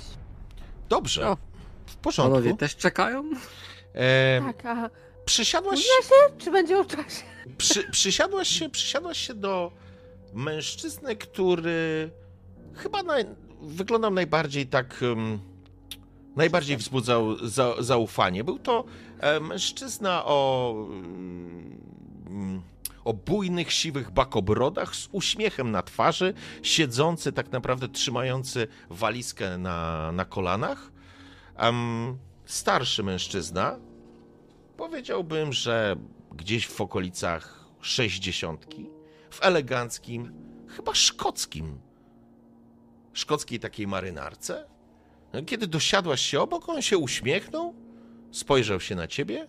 Dobrze. 0.88 1.28
O, 1.30 1.36
W 1.86 1.96
porządku. 1.96 2.32
Panowie 2.32 2.56
też 2.56 2.76
czekają? 2.76 3.24
E, 3.94 4.40
Tak, 4.46 4.66
a 4.66 4.90
przysiadłaś, 5.24 5.80
się, 5.80 6.14
czy 6.38 6.50
będzie 6.50 6.78
o 6.78 6.84
czasie? 6.84 7.22
przy, 7.58 7.90
przysiadłaś, 7.90 8.48
się, 8.48 8.68
przysiadłaś 8.68 9.18
się 9.18 9.34
do 9.34 9.72
mężczyzny, 10.34 11.16
który 11.16 12.10
chyba 12.74 13.02
naj, 13.02 13.24
wyglądał 13.62 14.10
najbardziej 14.10 14.66
tak. 14.66 15.00
Um, 15.02 15.38
najbardziej 16.36 16.76
wzbudzał 16.76 17.48
za, 17.48 17.74
zaufanie. 17.78 18.44
Był 18.44 18.58
to 18.58 18.84
e, 19.20 19.40
mężczyzna 19.40 20.24
o. 20.24 20.74
mm, 22.26 22.62
o 23.04 23.12
bujnych, 23.14 23.72
siwych 23.72 24.10
bakobrodach, 24.10 24.96
z 24.96 25.08
uśmiechem 25.12 25.70
na 25.70 25.82
twarzy, 25.82 26.34
siedzący, 26.62 27.32
tak 27.32 27.52
naprawdę 27.52 27.88
trzymający 27.88 28.68
walizkę 28.90 29.58
na, 29.58 30.12
na 30.12 30.24
kolanach. 30.24 30.92
Em, 31.56 32.18
starszy 32.46 33.02
mężczyzna, 33.02 33.78
Powiedziałbym, 34.76 35.52
że 35.52 35.96
gdzieś 36.32 36.66
w 36.66 36.80
okolicach 36.80 37.64
sześćdziesiątki, 37.80 38.90
w 39.30 39.42
eleganckim, 39.42 40.32
chyba 40.68 40.94
szkockim, 40.94 41.78
szkockiej 43.16 43.60
takiej 43.60 43.86
marynarce. 43.86 44.66
Kiedy 45.46 45.66
dosiadłaś 45.66 46.20
się 46.20 46.40
obok, 46.40 46.68
on 46.68 46.82
się 46.82 46.98
uśmiechnął, 46.98 47.74
spojrzał 48.30 48.80
się 48.80 48.94
na 48.94 49.06
ciebie. 49.06 49.48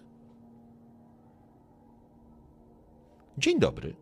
Dzień 3.38 3.60
dobry. 3.60 3.95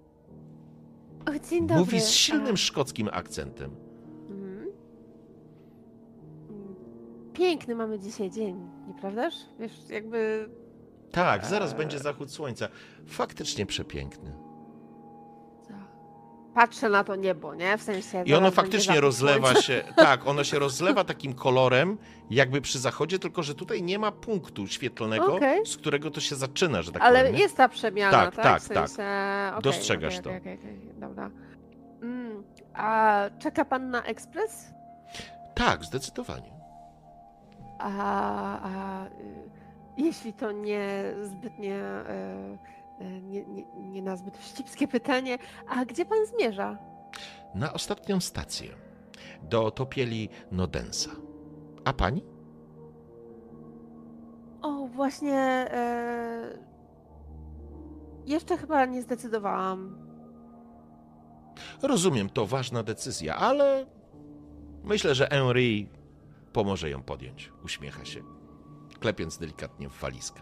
O, 1.30 1.50
dzień 1.50 1.68
dobry. 1.68 1.80
Mówi 1.86 2.02
z 2.02 2.10
silnym 2.10 2.58
szkockim 2.58 3.10
akcentem. 3.12 3.76
mhm. 4.30 4.68
Piękny 7.34 7.76
mamy 7.76 8.00
dzisiaj 8.00 8.32
dzień, 8.32 8.70
nieprawdaż? 8.88 9.34
Wiesz, 9.60 9.90
jakby 9.90 10.50
Tak, 11.12 11.46
zaraz 11.46 11.74
będzie 11.74 12.00
zachód 12.00 12.32
słońca. 12.32 12.68
Faktycznie 13.08 13.66
przepiękny. 13.66 14.45
Patrzę 16.56 16.90
na 16.90 17.04
to 17.04 17.16
niebo, 17.16 17.56
nie? 17.56 17.78
W 17.78 17.84
sensie. 17.84 18.24
I 18.26 18.34
ono 18.34 18.52
faktycznie 18.52 19.02
rozlewa 19.02 19.56
się, 19.56 19.84
tak, 19.96 20.28
ono 20.28 20.44
się 20.44 20.60
rozlewa 20.60 21.04
takim 21.04 21.34
kolorem, 21.34 21.98
jakby 22.30 22.62
przy 22.62 22.80
zachodzie, 22.80 23.20
tylko 23.20 23.44
że 23.44 23.56
tutaj 23.56 23.84
nie 23.84 24.00
ma 24.00 24.12
punktu 24.12 24.68
świetlnego, 24.68 25.36
Okej. 25.36 25.66
z 25.66 25.78
którego 25.78 26.12
to 26.12 26.22
się 26.22 26.36
zaczyna, 26.36 26.82
że 26.82 26.92
tak 26.92 27.02
Ale 27.02 27.20
powiem. 27.20 27.36
jest 27.36 27.58
ta 27.58 27.70
przemiana, 27.70 28.12
Tak, 28.18 28.36
tak? 28.36 28.44
tak, 28.46 28.62
w 28.62 28.66
sensie... 28.68 29.04
okej, 29.52 29.62
Dostrzegasz 29.64 30.20
okej, 30.20 30.58
to. 30.58 31.00
Dobra. 31.00 31.30
Mm, 32.02 32.44
a 32.74 33.20
czeka 33.40 33.66
pan 33.66 33.90
na 33.90 34.04
ekspres? 34.04 34.68
Tak, 35.56 35.84
zdecydowanie. 35.84 36.52
A, 37.80 37.90
a 38.60 39.06
y, 39.06 39.10
jeśli 39.98 40.34
to 40.34 40.52
nie 40.52 41.04
zbytnie. 41.22 41.76
Y, 41.76 42.75
nie, 43.22 43.46
nie, 43.46 43.66
nie 43.76 44.02
na 44.02 44.16
zbyt 44.16 44.38
wścibskie 44.38 44.88
pytanie, 44.88 45.38
a 45.68 45.86
gdzie 45.86 46.06
pan 46.06 46.26
zmierza? 46.26 46.78
Na 47.56 47.74
ostatnią 47.74 48.22
stację. 48.22 48.70
Do 49.44 49.72
topieli 49.72 50.30
Nodensa. 50.52 51.10
A 51.86 51.94
pani? 51.94 52.24
O, 54.62 54.88
właśnie. 54.88 55.38
E, 55.72 56.60
jeszcze 58.26 58.58
chyba 58.58 58.86
nie 58.86 59.02
zdecydowałam. 59.02 60.06
Rozumiem, 61.82 62.30
to 62.30 62.46
ważna 62.46 62.84
decyzja, 62.84 63.36
ale 63.36 63.86
myślę, 64.84 65.16
że 65.16 65.28
Henry 65.28 65.88
pomoże 66.54 66.90
ją 66.90 67.04
podjąć. 67.04 67.52
Uśmiecha 67.64 68.06
się, 68.06 68.24
klepiąc 69.00 69.38
delikatnie 69.38 69.90
w 69.90 70.00
walizkę. 70.00 70.42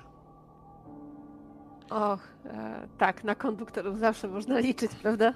Och, 1.94 2.20
e, 2.46 2.88
tak, 2.98 3.24
na 3.24 3.36
konduktorów 3.36 4.00
zawsze 4.00 4.28
można 4.28 4.60
liczyć, 4.60 4.92
prawda? 4.96 5.34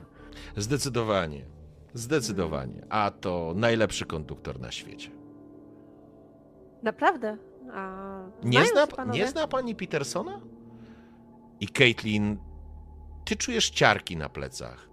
Zdecydowanie. 0.58 1.46
Zdecydowanie. 1.94 2.86
A 2.90 3.12
to 3.12 3.54
najlepszy 3.56 4.06
konduktor 4.06 4.60
na 4.60 4.72
świecie. 4.72 5.12
Naprawdę? 6.84 7.38
A, 7.74 8.20
Nie 8.44 8.66
zna, 8.66 8.88
nie 9.06 9.28
zna 9.28 9.48
pani 9.48 9.76
Petersona? 9.76 10.42
I 11.60 11.68
Caitlin, 11.68 12.38
ty 13.26 13.36
czujesz 13.36 13.70
ciarki 13.70 14.18
na 14.18 14.30
plecach, 14.30 14.90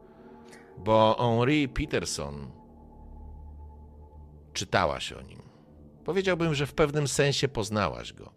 bo 0.78 1.16
Henri 1.18 1.68
Peterson 1.68 2.50
czytałaś 4.52 5.12
o 5.12 5.22
nim. 5.22 5.42
Powiedziałbym, 6.04 6.54
że 6.54 6.66
w 6.66 6.74
pewnym 6.74 7.08
sensie 7.08 7.48
poznałaś 7.48 8.12
go. 8.12 8.33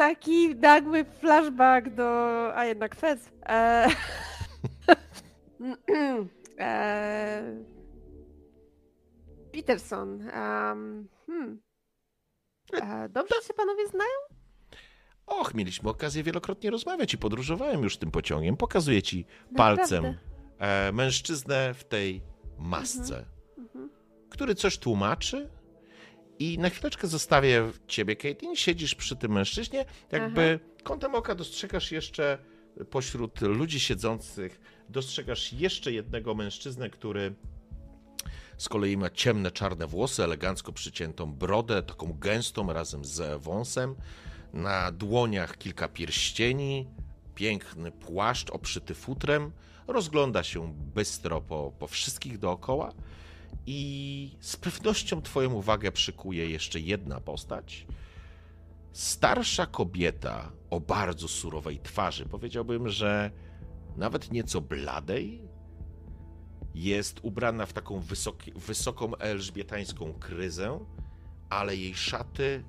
Taki 0.00 0.56
nagły 0.56 1.04
flashback 1.04 1.90
do. 1.90 2.50
A 2.56 2.64
jednak 2.64 2.94
Fez. 2.94 3.30
E... 3.46 3.88
e... 6.60 7.42
Peterson. 9.52 10.08
Um, 10.08 11.08
hmm. 11.26 11.60
e, 12.72 13.08
dobrze 13.08 13.34
się 13.46 13.54
panowie 13.54 13.88
znają? 13.88 14.10
Och, 15.26 15.54
mieliśmy 15.54 15.90
okazję 15.90 16.22
wielokrotnie 16.22 16.70
rozmawiać 16.70 17.14
i 17.14 17.18
podróżowałem 17.18 17.82
już 17.82 17.96
tym 17.96 18.10
pociągiem. 18.10 18.56
Pokazuję 18.56 19.02
ci 19.02 19.26
palcem 19.56 20.18
e, 20.58 20.92
mężczyznę 20.92 21.74
w 21.74 21.84
tej 21.84 22.22
masce, 22.58 23.24
Mhm. 23.58 23.90
który 24.30 24.54
coś 24.54 24.78
tłumaczy. 24.78 25.59
I 26.40 26.58
na 26.58 26.70
chwileczkę 26.70 27.06
zostawię 27.06 27.70
ciebie, 27.86 28.16
Caitlin. 28.16 28.56
Siedzisz 28.56 28.94
przy 28.94 29.16
tym 29.16 29.32
mężczyźnie, 29.32 29.84
jakby 30.12 30.60
kątem 30.82 31.14
oka 31.14 31.34
dostrzegasz 31.34 31.92
jeszcze 31.92 32.38
pośród 32.90 33.40
ludzi 33.40 33.80
siedzących, 33.80 34.60
dostrzegasz 34.88 35.52
jeszcze 35.52 35.92
jednego 35.92 36.34
mężczyznę, 36.34 36.90
który 36.90 37.34
z 38.58 38.68
kolei 38.68 38.96
ma 38.96 39.10
ciemne, 39.10 39.50
czarne 39.50 39.86
włosy, 39.86 40.24
elegancko 40.24 40.72
przyciętą 40.72 41.32
brodę, 41.32 41.82
taką 41.82 42.18
gęstą 42.18 42.72
razem 42.72 43.04
z 43.04 43.42
wąsem. 43.42 43.94
Na 44.52 44.92
dłoniach 44.92 45.58
kilka 45.58 45.88
pierścieni, 45.88 46.86
piękny 47.34 47.92
płaszcz 47.92 48.50
obszyty 48.50 48.94
futrem. 48.94 49.52
Rozgląda 49.86 50.42
się 50.42 50.74
bystro 50.94 51.40
po, 51.40 51.72
po 51.78 51.86
wszystkich 51.86 52.38
dookoła. 52.38 52.92
I 53.66 54.36
z 54.40 54.56
pewnością 54.56 55.22
Twoją 55.22 55.52
uwagę 55.52 55.92
przykuje 55.92 56.50
jeszcze 56.50 56.80
jedna 56.80 57.20
postać. 57.20 57.86
Starsza 58.92 59.66
kobieta 59.66 60.52
o 60.70 60.80
bardzo 60.80 61.28
surowej 61.28 61.80
twarzy. 61.80 62.26
Powiedziałbym, 62.26 62.88
że 62.88 63.30
nawet 63.96 64.32
nieco 64.32 64.60
bladej. 64.60 65.48
Jest 66.74 67.20
ubrana 67.22 67.66
w 67.66 67.72
taką 67.72 68.00
wysoki, 68.00 68.52
wysoką 68.52 69.16
elżbietańską 69.16 70.12
kryzę, 70.12 70.80
ale 71.50 71.76
jej 71.76 71.94
szaty 71.94 72.64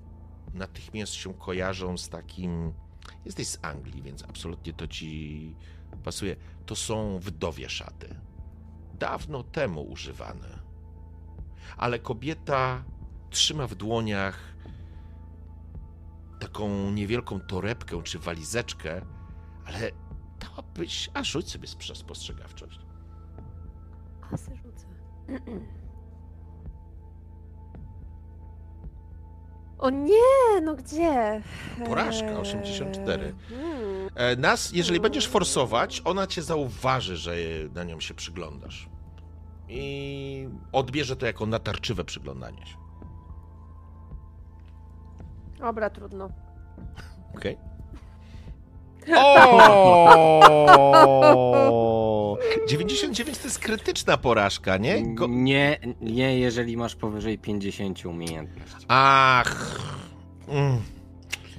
natychmiast 0.54 1.14
się 1.14 1.34
kojarzą 1.34 1.98
z 1.98 2.10
takim. 2.10 2.74
Jesteś 3.26 3.48
z 3.48 3.60
Anglii, 3.62 4.02
więc 4.02 4.24
absolutnie 4.24 4.74
to 4.74 4.88
ci 4.88 5.56
pasuje. 6.04 6.36
To 6.66 6.76
są 6.76 7.20
wdowie 7.20 7.70
szaty. 7.70 8.16
Dawno 9.00 9.44
temu 9.44 9.82
używane 9.82 10.61
ale 11.78 12.00
kobieta 12.00 12.84
trzyma 13.30 13.68
w 13.68 13.76
dłoniach 13.76 14.40
taką 16.40 16.92
niewielką 16.92 17.40
torebkę 17.40 18.04
czy 18.04 18.20
walizeczkę, 18.20 19.02
ale 19.66 19.92
dałabyś... 20.40 21.10
A 21.14 21.24
rzuć 21.24 21.52
sobie 21.52 21.68
sp- 21.74 21.96
spostrzegawczość. 21.96 22.80
A, 24.32 24.38
se 24.38 24.56
rzucę. 24.56 24.86
O 29.80 29.90
nie, 29.90 30.62
no 30.64 30.76
gdzie? 30.76 31.42
Porażka, 31.86 32.28
Eee, 32.28 32.38
84. 32.38 33.34
hmm. 33.50 34.10
E, 34.16 34.36
Nas, 34.36 34.72
jeżeli 34.74 35.00
będziesz 35.00 35.28
forsować, 35.28 36.02
ona 36.06 36.28
cię 36.28 36.42
zauważy, 36.42 37.18
że 37.18 37.36
na 37.76 37.84
nią 37.84 38.00
się 38.00 38.14
przyglądasz. 38.14 38.90
I 39.72 40.50
odbierze 40.72 41.16
to 41.16 41.26
jako 41.26 41.46
natarczywe 41.46 42.04
przyglądanie 42.04 42.66
się. 42.66 42.76
Dobra, 45.60 45.90
trudno. 45.90 46.30
Okej? 47.36 47.58
O! 49.18 49.98
99 52.68 53.38
to 53.38 53.44
jest 53.44 53.60
krytyczna 53.60 54.18
porażka, 54.18 54.78
nie? 54.78 55.16
Go... 55.16 55.28
Nie, 55.30 55.80
nie, 56.02 56.40
jeżeli 56.40 56.78
masz 56.78 56.96
powyżej 56.96 57.38
50 57.38 58.06
umiejętności. 58.06 58.86
Ach. 58.88 59.78
Mm. 60.48 60.82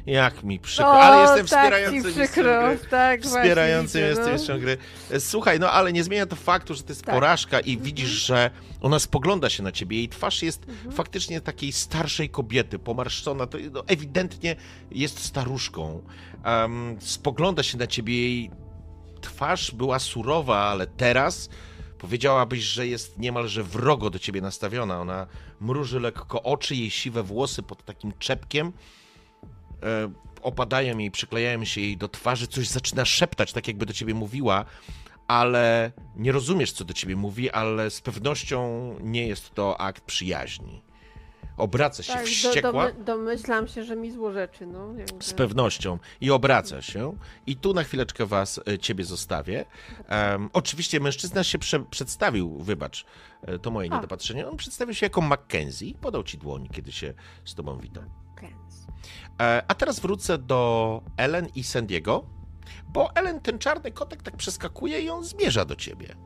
Jak 0.07 0.43
mi 0.45 0.59
przykro, 0.61 0.91
O, 0.91 1.01
ale 1.03 1.21
jestem 1.23 1.39
tak 1.39 1.47
wspierający 1.47 1.95
mistrzem 1.97 2.15
przykro, 2.27 2.63
gry. 2.69 2.79
tak 2.91 3.23
Wspierający 3.23 3.99
właśnie 3.99 4.11
widzę, 4.11 4.27
no. 4.27 4.33
mistrzem 4.33 4.61
gry. 4.61 4.77
Słuchaj, 5.19 5.61
no 5.61 5.71
ale 5.71 5.93
nie 5.93 6.05
zmienia 6.05 6.27
to 6.27 6.37
faktu, 6.37 6.75
że 6.75 6.83
to 6.83 6.89
jest 6.89 7.05
Tak. 7.05 7.15
porażka 7.15 7.61
i 7.61 7.79
widzisz, 7.79 8.09
że 8.09 8.51
ona 8.81 8.99
spogląda 8.99 9.51
się 9.51 9.63
na 9.63 9.73
ciebie. 9.73 9.97
Jej 9.97 10.09
twarz 10.09 10.43
jest 10.43 10.69
Mhm. 10.69 10.93
faktycznie 10.93 11.41
takiej 11.41 11.73
starszej 11.73 12.29
kobiety, 12.31 12.79
pomarszczona. 12.79 13.47
To 13.47 13.59
no, 13.73 13.85
ewidentnie 13.87 14.57
jest 14.91 15.25
staruszką. 15.25 16.03
Em, 16.45 16.97
spogląda 17.01 17.63
się 17.63 17.79
na 17.79 17.87
ciebie. 17.87 18.15
Jej 18.15 18.51
twarz 19.21 19.71
była 19.71 19.99
surowa, 19.99 20.59
ale 20.59 20.87
teraz 20.87 21.49
powiedziałabyś, 21.99 22.61
że 22.63 22.87
jest 22.87 23.19
niemalże 23.19 23.63
wrogo 23.63 24.11
do 24.11 24.19
ciebie 24.19 24.41
nastawiona. 24.41 25.01
Ona 25.01 25.27
mruży 25.61 26.01
lekko 26.01 26.43
oczy, 26.43 26.77
jej 26.77 26.91
siwe 26.91 27.23
włosy 27.23 27.63
pod 27.63 27.85
takim 27.85 28.13
czepkiem 28.19 28.73
opadają 30.43 30.99
jej, 30.99 31.11
przyklejają 31.11 31.65
się 31.65 31.81
jej 31.81 31.97
do 31.97 32.09
twarzy, 32.09 32.47
coś 32.47 32.69
zaczyna 32.69 33.05
szeptać, 33.05 33.53
tak 33.53 33.69
jakby 33.69 33.87
do 33.87 33.93
ciebie 33.93 34.15
mówiła, 34.15 34.65
ale 35.29 35.93
nie 36.17 36.33
rozumiesz, 36.33 36.73
co 36.73 36.85
do 36.85 36.95
ciebie 36.95 37.17
mówi, 37.17 37.51
ale 37.51 37.91
z 37.91 38.01
pewnością 38.01 38.95
nie 39.01 39.27
jest 39.27 39.55
to 39.55 39.81
akt 39.81 40.05
przyjaźni. 40.05 40.83
Obraca 41.57 42.03
się 42.03 42.13
Tak, 42.13 42.23
do, 42.23 42.27
wściekła. 42.27 42.73
domy, 42.93 43.05
domyślam 43.05 43.69
się, 43.69 43.85
że 43.85 43.97
mi 43.97 44.11
złorzeczy, 44.11 44.67
no. 44.67 44.95
jakby. 44.99 45.25
Z 45.25 45.35
pewnością. 45.35 45.99
I 46.21 46.31
obraca 46.31 46.83
się. 46.83 47.17
I 47.47 47.57
tu 47.57 47.75
na 47.75 47.85
chwileczkę 47.85 48.27
was, 48.27 48.61
e, 48.69 48.79
ciebie 48.79 49.05
zostawię. 49.05 49.65
Em, 50.09 50.51
oczywiście 50.53 51.01
mężczyzna 51.01 51.45
się 51.45 51.59
prze, 51.59 51.81
przedstawił, 51.81 52.59
wybacz, 52.59 53.05
e, 53.43 53.59
to 53.59 53.71
moje 53.71 53.93
A. 53.93 53.95
niedopatrzenie. 53.95 54.49
On 54.49 54.57
przedstawił 54.57 54.95
się 54.95 55.07
jako 55.07 55.21
Mackenzie 55.21 55.87
i 55.87 55.95
podał 55.95 56.23
ci 56.23 56.39
dłoń, 56.39 56.69
kiedy 56.73 56.93
się 56.93 57.15
z 57.45 57.55
tobą 57.55 57.79
witał. 57.79 58.05
Kęs. 58.37 58.82
E, 59.41 59.63
A 59.69 59.75
teraz 59.75 60.01
wrócę 60.01 60.39
do 60.39 61.03
Ellen 61.17 61.47
i 61.55 61.65
Sandiego, 61.65 62.25
bo 62.89 63.15
Ellen, 63.15 63.41
ten 63.41 63.59
czarny 63.59 63.93
kotek 63.93 64.23
tak 64.23 64.37
przeskakuje 64.37 65.01
i 65.01 65.11
on 65.11 65.25
zmierza 65.25 65.65
do 65.65 65.77
ciebie. 65.77 66.17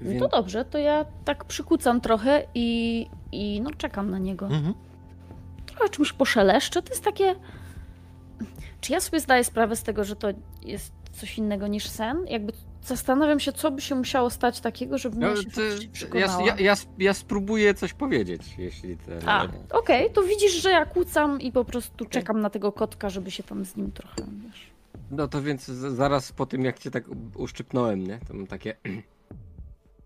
No 0.00 0.28
to 0.28 0.36
dobrze, 0.36 0.64
to 0.64 0.78
ja 0.78 1.04
tak 1.24 1.44
przykucam 1.44 2.00
trochę 2.00 2.46
i, 2.54 3.06
i 3.32 3.60
no 3.60 3.70
czekam 3.70 4.10
na 4.10 4.18
niego. 4.18 4.46
Mhm. 4.46 4.74
Trochę 5.66 5.88
czymś 5.88 6.12
poszeleszczę. 6.12 6.82
To 6.82 6.90
jest 6.90 7.04
takie. 7.04 7.34
Czy 8.80 8.92
ja 8.92 9.00
sobie 9.00 9.20
zdaję 9.20 9.44
sprawę 9.44 9.76
z 9.76 9.82
tego, 9.82 10.04
że 10.04 10.16
to 10.16 10.28
jest 10.62 10.92
coś 11.12 11.38
innego 11.38 11.66
niż 11.66 11.88
sen? 11.88 12.26
Jakby 12.26 12.52
zastanawiam 12.88 13.40
się, 13.40 13.52
co 13.52 13.70
by 13.70 13.80
się 13.80 13.94
musiało 13.94 14.30
stać 14.30 14.60
takiego, 14.60 14.98
żeby 14.98 15.16
no, 15.16 15.28
ja 15.28 15.36
się 15.36 15.42
ty, 15.44 15.50
faktycznie 15.50 15.86
ja, 15.86 15.92
przekonała. 15.92 16.46
ja, 16.46 16.56
ja, 16.58 16.74
ja 16.98 17.14
spróbuję 17.14 17.74
coś 17.74 17.92
powiedzieć, 17.92 18.42
jeśli 18.58 18.96
ten... 18.96 19.28
A, 19.28 19.48
okej, 19.70 20.12
to 20.12 20.22
widzisz, 20.22 20.62
że 20.62 20.70
ja 20.70 20.86
kłócam 20.86 21.40
i 21.40 21.52
po 21.52 21.64
prostu 21.64 22.04
czekam 22.06 22.40
na 22.40 22.50
tego 22.50 22.72
kotka, 22.72 23.10
żeby 23.10 23.30
się 23.30 23.42
tam 23.42 23.64
z 23.64 23.76
nim 23.76 23.92
trochę, 23.92 24.14
wiesz. 24.46 24.70
No 25.10 25.28
to 25.28 25.42
więc 25.42 25.64
zaraz 25.64 26.32
po 26.32 26.46
tym, 26.46 26.64
jak 26.64 26.78
cię 26.78 26.90
tak 26.90 27.04
uszczypnąłem, 27.34 28.06
nie? 28.06 28.18
To 28.28 28.34
mam 28.34 28.46
takie... 28.46 28.76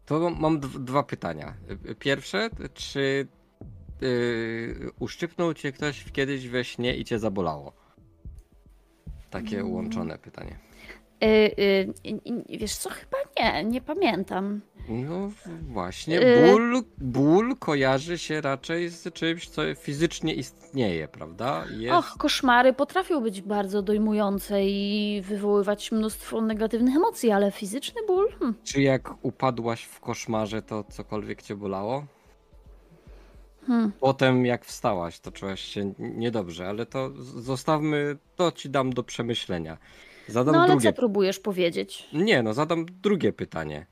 To 0.07 0.31
mam 0.31 0.61
dw- 0.61 0.85
dwa 0.85 1.03
pytania. 1.03 1.55
Pierwsze, 1.99 2.51
czy 2.75 3.27
yy, 4.01 4.91
uszczypnął 4.99 5.55
cię 5.55 5.73
ktoś 5.73 6.05
kiedyś 6.13 6.49
we 6.49 6.65
śnie 6.65 6.97
i 6.97 7.05
cię 7.05 7.19
zabolało? 7.19 7.73
Takie 9.31 9.61
Mm. 9.61 9.73
łączone 9.73 10.19
pytanie. 10.19 10.59
Yy, 11.23 11.95
yy, 12.15 12.59
wiesz 12.59 12.75
co, 12.77 12.91
chyba 12.91 13.19
nie, 13.39 13.65
nie 13.65 13.81
pamiętam. 13.81 14.61
No 14.89 15.31
właśnie, 15.69 16.21
Y- 16.21 16.51
ból, 16.51 16.83
ból 16.99 17.57
kojarzy 17.57 18.19
się 18.19 18.41
raczej 18.41 18.89
z 18.89 19.13
czymś, 19.13 19.49
co 19.49 19.63
fizycznie 19.75 20.35
istnieje, 20.35 21.09
prawda? 21.09 21.65
Jest... 21.77 21.95
Och, 21.95 22.17
koszmary 22.19 22.73
potrafią 22.73 23.21
być 23.21 23.43
bardzo 23.43 23.83
dojmujące 23.83 24.65
i 24.65 25.23
wywoływać 25.25 25.93
mnóstwo 25.93 26.41
negatywnych 26.41 26.97
emocji, 26.97 27.31
ale 27.31 27.51
fizyczny 27.51 28.01
ból? 28.07 28.33
Hm. 28.39 28.55
Czy 28.65 28.83
jak 28.83 29.25
upadłaś 29.25 29.83
w 29.85 30.01
koszmarze, 30.01 30.63
to 30.63 30.85
cokolwiek 30.85 31.43
cię 31.43 31.57
bolało? 31.57 32.07
Hmm. 33.67 33.93
Potem 34.01 34.47
jak 34.47 34.65
wstałaś, 34.65 35.21
to 35.21 35.33
czułaś 35.33 35.61
się 35.61 35.95
niedobrze, 35.99 36.69
ale 36.69 36.87
to 36.87 37.11
zostawmy, 37.23 38.17
to 38.37 38.53
ci 38.53 38.71
dam 38.71 38.93
do 38.93 39.03
przemyślenia. 39.03 39.79
Zadam 40.29 40.55
No 40.55 40.61
ale 40.63 40.71
drugie. 40.73 40.93
co 40.93 40.97
próbujesz 40.97 41.39
powiedzieć? 41.39 42.09
Nie, 42.13 42.43
no 42.43 42.55
zadam 42.55 42.87
drugie 43.03 43.33
pytanie. 43.33 43.87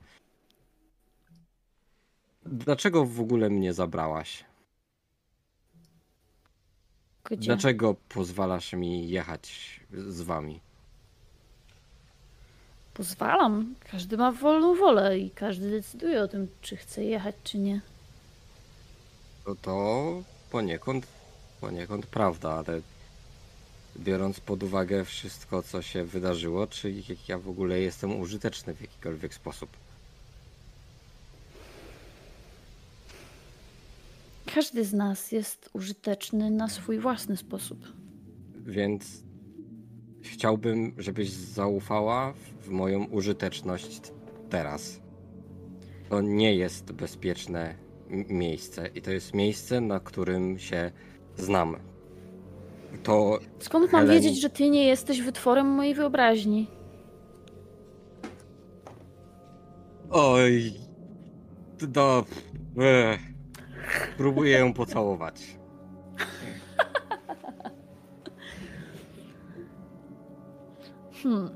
Dlaczego 2.45 3.05
w 3.05 3.19
ogóle 3.19 3.49
mnie 3.49 3.73
zabrałaś? 3.73 4.45
Gdzie? 7.23 7.37
Dlaczego 7.37 7.95
pozwalasz 8.09 8.73
mi 8.73 9.09
jechać 9.09 9.79
z 9.93 10.21
wami? 10.21 10.59
Pozwalam. 12.93 13.75
Każdy 13.91 14.17
ma 14.17 14.31
wolną 14.31 14.75
wolę 14.75 15.19
i 15.19 15.31
każdy 15.31 15.71
decyduje 15.71 16.21
o 16.23 16.27
tym, 16.27 16.47
czy 16.61 16.75
chce 16.77 17.03
jechać, 17.03 17.35
czy 17.43 17.57
nie. 17.57 17.81
To, 19.45 19.55
to 19.55 20.23
poniekąd, 20.51 21.07
poniekąd 21.61 22.05
prawda, 22.05 22.49
ale 22.51 22.81
biorąc 23.99 24.39
pod 24.39 24.63
uwagę 24.63 25.05
wszystko, 25.05 25.63
co 25.63 25.81
się 25.81 26.03
wydarzyło, 26.03 26.67
czy 26.67 26.91
jak 26.91 27.29
ja 27.29 27.37
w 27.37 27.49
ogóle 27.49 27.79
jestem 27.79 28.19
użyteczny 28.19 28.75
w 28.75 28.81
jakikolwiek 28.81 29.33
sposób? 29.33 29.69
Każdy 34.55 34.85
z 34.85 34.93
nas 34.93 35.31
jest 35.31 35.69
użyteczny 35.73 36.51
na 36.51 36.69
swój 36.69 36.99
własny 36.99 37.37
sposób. 37.37 37.79
Więc 38.65 39.23
chciałbym, 40.21 40.93
żebyś 40.97 41.29
zaufała 41.29 42.33
w 42.61 42.69
moją 42.69 43.05
użyteczność 43.05 44.01
teraz. 44.49 44.99
To 46.09 46.21
nie 46.21 46.55
jest 46.55 46.91
bezpieczne 46.91 47.75
miejsce 48.29 48.87
i 48.95 49.01
to 49.01 49.11
jest 49.11 49.33
miejsce, 49.33 49.81
na 49.81 49.99
którym 49.99 50.59
się 50.59 50.91
znam. 51.37 51.90
To 53.03 53.39
Skąd 53.59 53.91
mam 53.91 54.01
Helen- 54.05 54.13
wiedzieć, 54.13 54.41
że 54.41 54.49
ty 54.49 54.69
nie 54.69 54.83
jesteś 54.87 55.21
wytworem 55.21 55.67
mojej 55.67 55.93
wyobraźni? 55.95 56.67
Oj. 60.09 60.73
Do. 61.81 62.25
Ech. 62.77 63.19
Próbuję 64.17 64.59
ją 64.59 64.73
pocałować. 64.73 65.57
Hmm. 71.23 71.49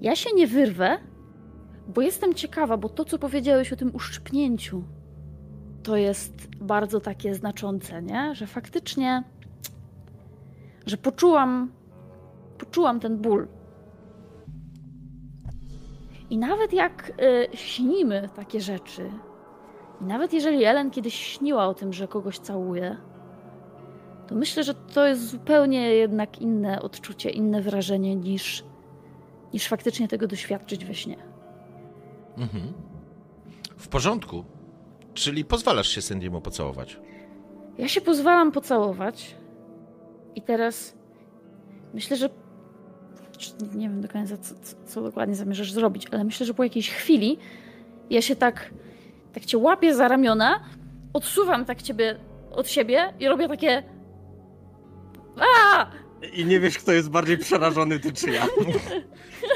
Ja 0.00 0.16
się 0.16 0.30
nie 0.34 0.46
wyrwę, 0.46 0.98
bo 1.88 2.00
jestem 2.02 2.34
ciekawa, 2.34 2.76
bo 2.76 2.88
to, 2.88 3.04
co 3.04 3.18
powiedziałeś 3.18 3.72
o 3.72 3.76
tym 3.76 3.94
uszczypnięciu, 3.94 4.84
to 5.86 5.96
jest 5.96 6.48
bardzo 6.56 7.00
takie 7.00 7.34
znaczące, 7.34 8.02
nie? 8.02 8.34
Że 8.34 8.46
faktycznie, 8.46 9.22
że 10.86 10.96
poczułam, 10.96 11.72
poczułam 12.58 13.00
ten 13.00 13.18
ból. 13.18 13.48
I 16.30 16.38
nawet 16.38 16.72
jak 16.72 17.12
y, 17.52 17.56
śnimy 17.56 18.28
takie 18.36 18.60
rzeczy, 18.60 19.10
i 20.00 20.04
nawet 20.04 20.32
jeżeli 20.32 20.64
Ellen 20.64 20.90
kiedyś 20.90 21.14
śniła 21.14 21.66
o 21.66 21.74
tym, 21.74 21.92
że 21.92 22.08
kogoś 22.08 22.38
całuje, 22.38 22.96
to 24.26 24.34
myślę, 24.34 24.64
że 24.64 24.74
to 24.74 25.06
jest 25.06 25.28
zupełnie 25.28 25.94
jednak 25.94 26.38
inne 26.38 26.82
odczucie, 26.82 27.30
inne 27.30 27.62
wrażenie 27.62 28.16
niż, 28.16 28.64
niż 29.52 29.68
faktycznie 29.68 30.08
tego 30.08 30.26
doświadczyć 30.26 30.84
we 30.84 30.94
śnie. 30.94 31.16
Mhm. 32.36 32.72
W 33.76 33.88
porządku. 33.88 34.55
Czyli 35.16 35.44
pozwalasz 35.44 35.88
się 35.88 36.00
Sandy'emu 36.00 36.40
pocałować. 36.40 37.00
Ja 37.78 37.88
się 37.88 38.00
pozwalam 38.00 38.52
pocałować. 38.52 39.36
I 40.34 40.42
teraz 40.42 40.96
myślę, 41.94 42.16
że. 42.16 42.28
Nie 43.74 43.88
wiem 43.88 44.00
do 44.00 44.08
końca, 44.08 44.36
co, 44.36 44.54
co, 44.86 45.02
dokładnie 45.02 45.34
zamierzasz 45.34 45.72
zrobić, 45.72 46.06
ale 46.12 46.24
myślę, 46.24 46.46
że 46.46 46.54
po 46.54 46.64
jakiejś 46.64 46.90
chwili 46.90 47.38
ja 48.10 48.22
się 48.22 48.36
tak. 48.36 48.70
Tak 49.32 49.44
cię 49.44 49.58
łapię 49.58 49.94
za 49.94 50.08
ramiona, 50.08 50.60
odsuwam 51.12 51.64
tak 51.64 51.82
ciebie 51.82 52.16
od 52.52 52.68
siebie 52.68 53.12
i 53.20 53.28
robię 53.28 53.48
takie. 53.48 53.82
A! 55.40 55.86
I 56.32 56.44
nie 56.44 56.60
wiesz, 56.60 56.78
kto 56.78 56.92
jest 56.92 57.10
bardziej 57.10 57.38
przerażony, 57.38 58.00
ty 58.00 58.12
czy 58.12 58.30
ja. 58.30 58.46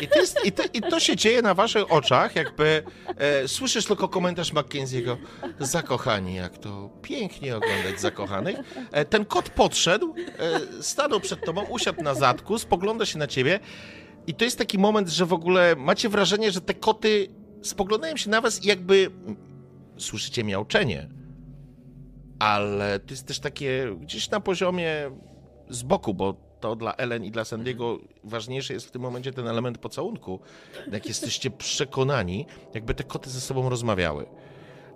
I 0.01 0.09
to, 0.09 0.19
jest, 0.19 0.39
i, 0.45 0.53
to, 0.53 0.63
I 0.73 0.81
to 0.81 1.01
się 1.01 1.17
dzieje 1.17 1.43
na 1.43 1.55
waszych 1.55 1.93
oczach, 1.93 2.37
jakby 2.37 2.83
e, 3.07 3.49
słyszysz 3.49 3.87
tylko 3.87 4.09
komentarz 4.09 4.53
Mackenzie'ego. 4.53 5.17
Zakochani, 5.59 6.35
jak 6.35 6.59
to 6.59 6.91
pięknie 7.03 7.57
oglądać 7.57 8.01
zakochanych. 8.01 8.57
E, 8.93 9.05
ten 9.05 9.25
kot 9.25 9.51
podszedł, 9.51 10.15
e, 10.39 10.83
stanął 10.83 11.21
przed 11.21 11.45
tobą, 11.45 11.65
usiadł 11.65 12.03
na 12.03 12.15
zadku, 12.15 12.59
spogląda 12.59 13.07
się 13.07 13.19
na 13.19 13.27
ciebie 13.27 13.61
i 14.27 14.35
to 14.35 14.45
jest 14.45 14.59
taki 14.59 14.79
moment, 14.79 15.09
że 15.09 15.27
w 15.27 15.33
ogóle 15.33 15.77
macie 15.77 16.09
wrażenie, 16.09 16.53
że 16.53 16.61
te 16.61 16.75
koty 16.75 17.29
spoglądają 17.63 18.17
się 18.17 18.31
na 18.31 18.41
was 18.41 18.65
i 18.65 18.69
jakby 18.69 19.11
słyszycie 19.97 20.45
miauczenie. 20.45 21.09
Ale 22.39 23.01
to 23.01 23.11
jest 23.11 23.27
też 23.27 23.41
takie 23.41 23.97
gdzieś 24.01 24.31
na 24.31 24.41
poziomie 24.41 25.11
z 25.69 25.83
boku, 25.83 26.15
bo 26.15 26.50
to 26.61 26.77
dla 26.77 26.95
Ellen 26.95 27.25
i 27.25 27.31
dla 27.31 27.45
Sandiego 27.45 27.99
ważniejszy 28.25 28.73
jest 28.73 28.87
w 28.87 28.91
tym 28.91 29.03
momencie 29.03 29.33
ten 29.33 29.49
element 29.49 29.79
pocałunku. 29.79 30.41
Jak 30.93 31.07
jesteście 31.07 31.51
przekonani, 31.51 32.47
jakby 32.75 32.95
te 32.95 33.05
koty 33.05 33.31
ze 33.31 33.41
sobą 33.41 33.69
rozmawiały. 33.69 34.27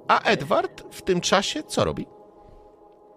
A 0.09 0.23
Edward 0.23 0.83
w 0.95 1.03
tym 1.03 1.21
czasie 1.21 1.63
co 1.63 1.85
robi? 1.85 2.07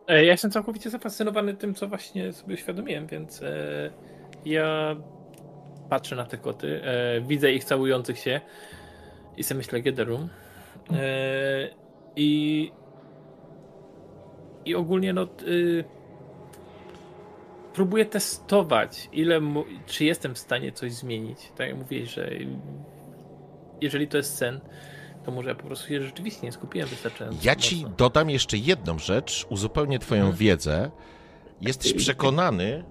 E, 0.08 0.26
Ja 0.26 0.32
jestem 0.32 0.51
całkowicie 0.51 0.90
zafascynowany 0.90 1.53
tym, 1.53 1.76
co 1.76 1.88
właśnie 1.88 2.34
sobie 2.34 2.53
uświadomiłem, 2.53 3.08
więc 3.08 3.42
e, 3.42 3.92
ja 4.45 4.95
patrzę 5.90 6.16
na 6.16 6.26
te 6.26 6.38
koty, 6.38 6.82
e, 6.84 7.22
widzę 7.22 7.51
ich 7.51 7.64
całujących 7.64 8.19
się 8.19 8.42
i 9.38 9.43
sobie 9.43 9.58
myślę, 9.58 9.82
get 9.82 9.95
the. 9.95 10.06
E, 10.92 11.69
I 12.16 12.72
i 14.66 14.76
ogólnie 14.76 15.14
no 15.14 15.27
y, 15.48 15.84
próbuję 17.78 18.06
testować, 18.06 19.10
ile 19.12 19.40
mu, 19.40 19.64
czy 19.86 20.06
jestem 20.06 20.36
w 20.36 20.40
stanie 20.40 20.72
coś 20.72 20.94
zmienić. 20.94 21.40
Tak 21.58 21.68
jak 21.68 21.78
mówiłeś, 21.78 22.10
że 22.10 22.30
jeżeli 23.82 24.08
to 24.08 24.18
jest 24.18 24.36
sen, 24.38 24.60
to 25.26 25.32
może 25.32 25.50
ja 25.50 25.56
po 25.56 25.64
prostu 25.64 25.88
się 25.88 26.02
rzeczywiście 26.04 26.46
nie 26.46 26.52
skupiłem 26.52 26.88
wystarczająco. 26.90 27.40
Ja 27.44 27.56
ci 27.56 27.76
mocno. 27.76 27.96
dodam 27.98 28.30
jeszcze 28.30 28.58
jedną 28.58 29.00
rzecz, 29.00 29.46
uzupełnię 29.50 30.00
twoją 30.00 30.22
Mhm. 30.22 30.38
wiedzę. 30.38 30.92
Jesteś 31.62 31.94
przekonany, 31.94 32.84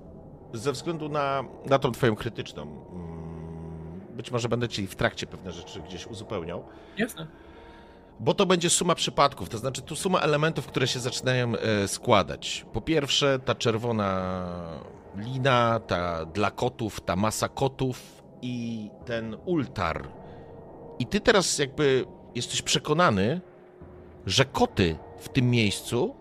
ze 0.53 0.73
względu 0.73 1.09
na, 1.09 1.45
na 1.67 1.79
tą 1.79 1.93
twoją 1.93 2.17
krytyczną, 2.17 2.63
mm, 2.63 4.01
być 4.17 4.31
może 4.31 4.49
będę 4.49 4.69
ci 4.69 4.87
w 4.87 4.95
trakcie 4.95 5.27
pewne 5.27 5.53
rzeczy 5.53 5.81
gdzieś 5.81 6.07
uzupełniał, 6.07 6.65
Jasne. 6.99 7.27
Bo 8.20 8.35
to 8.35 8.47
będzie 8.47 8.70
suma 8.70 8.95
przypadków, 8.95 9.49
to 9.49 9.59
znaczy 9.59 9.83
tu 9.83 9.97
suma 9.97 10.20
elementów, 10.20 10.67
które 10.67 10.86
się 10.86 11.01
zaczynają 11.01 11.53
e, 11.57 11.89
składać. 11.89 12.67
Po 12.73 12.81
pierwsze, 12.81 13.39
ta 13.45 13.55
czerwona 13.55 14.33
lina, 15.17 15.81
ta 15.86 16.25
dla 16.27 16.51
kotów, 16.51 17.01
ta 17.01 17.17
masa 17.17 17.49
kotów 17.49 18.23
i 18.43 18.91
ten 19.05 19.36
ultar. 19.45 20.09
I 20.99 21.07
ty 21.07 21.20
teraz 21.20 21.59
jakby 21.59 22.05
jesteś 22.35 22.62
przekonany, 22.62 23.41
że 24.27 24.45
koty 24.45 24.97
w 25.19 25.28
tym 25.28 25.51
miejscu 25.51 26.15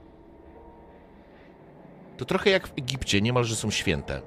to 2.17 2.25
trochę 2.25 2.49
jak 2.49 2.67
w 2.67 2.73
Egipcie, 2.77 3.21
niemalże 3.21 3.55
są 3.55 3.71
święte. 3.71 4.21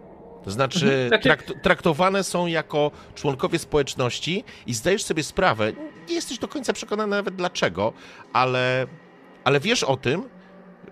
To 0.45 0.51
znaczy, 0.51 0.85
Mhm. 0.87 1.09
Znaczy- 1.09 1.23
trakt, 1.23 1.63
traktowane 1.63 2.25
są 2.25 2.47
jako 2.47 2.91
członkowie 3.15 3.59
społeczności 3.59 4.45
i 4.67 4.75
zdajesz 4.75 5.03
sobie 5.05 5.23
sprawę, 5.23 5.73
nie 6.09 6.15
jesteś 6.15 6.39
do 6.39 6.49
końca 6.49 6.73
przekonany 6.73 7.17
nawet 7.17 7.35
dlaczego, 7.35 7.93
ale, 8.33 8.87
ale 9.45 9.61
wiesz 9.61 9.85
o 9.85 9.97
tym, 9.97 10.29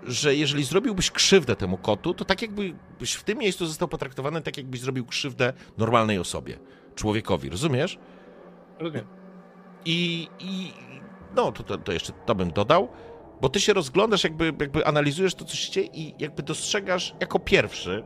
że 0.02 0.34
jeżeli 0.34 0.64
zrobiłbyś 0.64 1.10
krzywdę 1.10 1.56
temu 1.56 1.78
kotu, 1.78 2.14
to 2.14 2.24
tak 2.24 2.42
jakbyś 2.42 3.12
w 3.12 3.24
tym 3.24 3.38
miejscu 3.38 3.66
został 3.66 3.88
potraktowany 3.88 4.42
tak, 4.42 4.56
jakbyś 4.56 4.80
zrobił 4.80 5.06
krzywdę 5.06 5.52
normalnej 5.78 6.18
osobie, 6.18 6.58
człowiekowi, 6.94 7.50
rozumiesz? 7.50 7.98
Rozumiem. 8.78 9.06
I, 9.84 10.28
i 10.38 10.72
no, 11.36 11.52
to, 11.52 11.62
to, 11.62 11.78
to 11.78 11.92
jeszcze 11.92 12.12
to 12.26 12.34
bym 12.34 12.50
dodał, 12.50 12.88
bo 13.40 13.48
ty 13.48 13.60
się 13.60 13.72
rozglądasz, 13.72 14.24
jakby, 14.24 14.44
jakby 14.44 14.86
analizujesz 14.86 15.34
to, 15.34 15.44
co 15.44 15.56
się 15.56 15.72
dzieje 15.72 15.88
i 15.92 16.14
jakby 16.18 16.42
dostrzegasz 16.42 17.14
jako 17.20 17.38
pierwszy. 17.38 18.04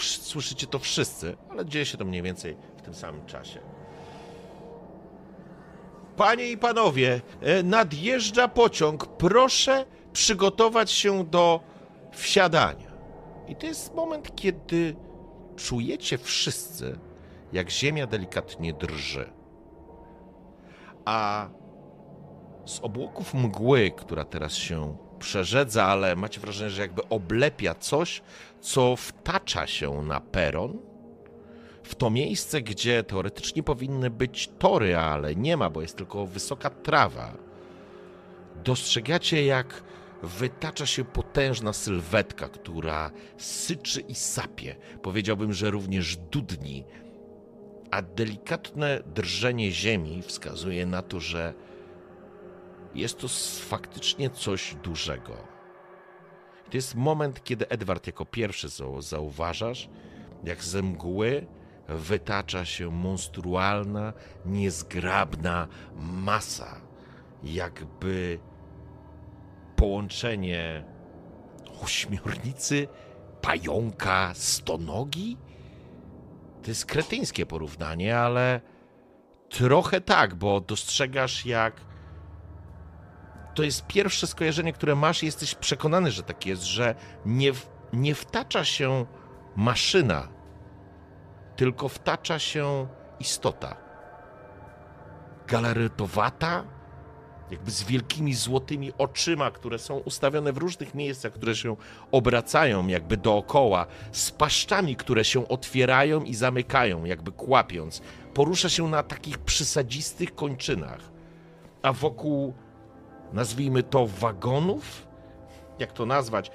Słyszycie 0.00 0.66
to 0.66 0.78
wszyscy, 0.78 1.36
ale 1.50 1.66
dzieje 1.66 1.86
się 1.86 1.98
to 1.98 2.04
mniej 2.04 2.22
więcej 2.22 2.56
w 2.76 2.82
tym 2.82 2.94
samym 2.94 3.26
czasie. 3.26 3.60
Panie 6.16 6.50
i 6.50 6.58
panowie, 6.58 7.20
e, 7.40 7.62
nadjeżdża 7.62 8.48
pociąg. 8.48 9.06
Proszę 9.06 9.86
przygotować 10.12 10.90
się 10.90 11.24
do 11.24 11.60
wsiadania. 12.12 12.90
I 13.48 13.56
to 13.56 13.66
jest 13.66 13.94
moment, 13.94 14.36
kiedy 14.36 14.96
czujecie 15.56 16.18
wszyscy, 16.18 16.98
jak 17.52 17.70
ziemia 17.70 18.06
delikatnie 18.06 18.72
drży. 18.72 19.32
A 21.04 21.48
z 22.64 22.80
obłoków 22.80 23.34
mgły, 23.34 23.90
która 23.96 24.24
teraz 24.24 24.54
się 24.54 24.96
przerzedza, 25.18 25.84
ale 25.84 26.16
macie 26.16 26.40
wrażenie, 26.40 26.70
że 26.70 26.82
jakby 26.82 27.08
oblepia 27.08 27.74
coś, 27.74 28.22
co 28.60 28.96
wtacza 28.96 29.66
się 29.66 30.02
na 30.02 30.20
peron, 30.20 30.78
w 31.82 31.94
to 31.94 32.10
miejsce, 32.10 32.62
gdzie 32.62 33.02
teoretycznie 33.02 33.62
powinny 33.62 34.10
być 34.10 34.50
tory, 34.58 34.96
ale 34.96 35.34
nie 35.34 35.56
ma, 35.56 35.70
bo 35.70 35.82
jest 35.82 35.96
tylko 35.96 36.26
wysoka 36.26 36.70
trawa. 36.70 37.32
Dostrzegacie, 38.64 39.44
jak 39.44 39.82
wytacza 40.22 40.86
się 40.86 41.04
potężna 41.04 41.72
sylwetka, 41.72 42.48
która 42.48 43.10
syczy 43.36 44.00
i 44.00 44.14
sapie. 44.14 44.76
Powiedziałbym, 45.02 45.52
że 45.52 45.70
również 45.70 46.16
dudni. 46.16 46.84
A 47.90 48.02
delikatne 48.02 49.02
drżenie 49.14 49.72
ziemi 49.72 50.22
wskazuje 50.22 50.86
na 50.86 51.02
to, 51.02 51.20
że 51.20 51.54
jest 52.94 53.18
to 53.18 53.28
faktycznie 53.68 54.30
coś 54.30 54.74
dużego. 54.74 55.36
To 56.70 56.76
jest 56.76 56.94
moment, 56.94 57.44
kiedy 57.44 57.68
Edward 57.68 58.06
jako 58.06 58.24
pierwszy 58.24 58.68
zau- 58.68 59.02
zauważasz, 59.02 59.88
jak 60.44 60.64
ze 60.64 60.82
mgły 60.82 61.46
wytacza 61.88 62.64
się 62.64 62.90
monstrualna, 62.90 64.12
niezgrabna 64.46 65.68
masa, 65.96 66.80
jakby 67.42 68.38
połączenie 69.76 70.84
ośmiornicy, 71.82 72.88
pająka, 73.40 74.32
stonogi. 74.34 75.36
To 76.62 76.70
jest 76.70 76.86
kretyńskie 76.86 77.46
porównanie, 77.46 78.18
ale 78.18 78.60
trochę 79.48 80.00
tak, 80.00 80.34
bo 80.34 80.60
dostrzegasz 80.60 81.46
jak 81.46 81.87
to 83.58 83.62
jest 83.62 83.86
pierwsze 83.86 84.26
skojarzenie, 84.26 84.72
które 84.72 84.94
masz 84.94 85.22
i 85.22 85.26
jesteś 85.26 85.54
przekonany, 85.54 86.10
że 86.10 86.22
tak 86.22 86.46
jest, 86.46 86.62
że 86.62 86.94
nie, 87.26 87.52
nie 87.92 88.14
wtacza 88.14 88.64
się 88.64 89.06
maszyna, 89.56 90.28
tylko 91.56 91.88
wtacza 91.88 92.38
się 92.38 92.86
istota. 93.20 93.76
Galaretowata, 95.46 96.64
jakby 97.50 97.70
z 97.70 97.82
wielkimi 97.82 98.34
złotymi 98.34 98.92
oczyma, 98.98 99.50
które 99.50 99.78
są 99.78 99.98
ustawione 99.98 100.52
w 100.52 100.58
różnych 100.58 100.94
miejscach, 100.94 101.32
które 101.32 101.56
się 101.56 101.76
obracają 102.12 102.86
jakby 102.86 103.16
dookoła, 103.16 103.86
z 104.12 104.30
paszczami, 104.30 104.96
które 104.96 105.24
się 105.24 105.48
otwierają 105.48 106.22
i 106.22 106.34
zamykają, 106.34 107.04
jakby 107.04 107.32
kłapiąc. 107.32 108.02
Porusza 108.34 108.68
się 108.68 108.88
na 108.88 109.02
takich 109.02 109.38
przysadzistych 109.38 110.34
kończynach, 110.34 111.00
a 111.82 111.92
wokół, 111.92 112.54
nazwijmy 113.32 113.82
to, 113.82 114.06
wagonów, 114.06 115.06
jak 115.78 115.92
to 115.92 116.06
nazwać, 116.06 116.50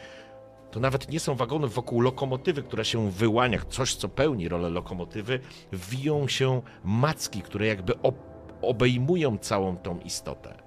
to 0.72 0.80
nawet 0.80 1.10
nie 1.10 1.20
są 1.20 1.36
wagony 1.36 1.68
wokół 1.68 2.02
lokomotywy, 2.02 2.64
która 2.64 2.84
się 2.84 3.12
wyłania, 3.12 3.60
coś 3.70 3.96
co 3.96 4.10
pełni 4.10 4.50
rolę 4.50 4.70
lokomotywy, 4.70 5.40
wiją 5.74 6.28
się 6.28 6.62
macki, 6.84 7.42
które 7.42 7.68
jakby 7.68 8.02
ob- 8.02 8.34
obejmują 8.62 9.38
całą 9.38 9.78
tą 9.78 10.00
istotę. 10.00 10.64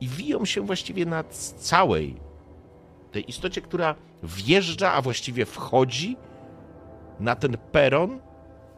I 0.00 0.08
wiją 0.08 0.44
się 0.44 0.60
właściwie 0.60 1.06
na 1.06 1.24
całej 1.56 2.20
tej 3.12 3.30
istocie, 3.30 3.60
która 3.60 3.94
wjeżdża, 4.22 4.92
a 4.92 5.02
właściwie 5.02 5.46
wchodzi 5.46 6.16
na 7.20 7.36
ten 7.36 7.56
peron 7.72 8.20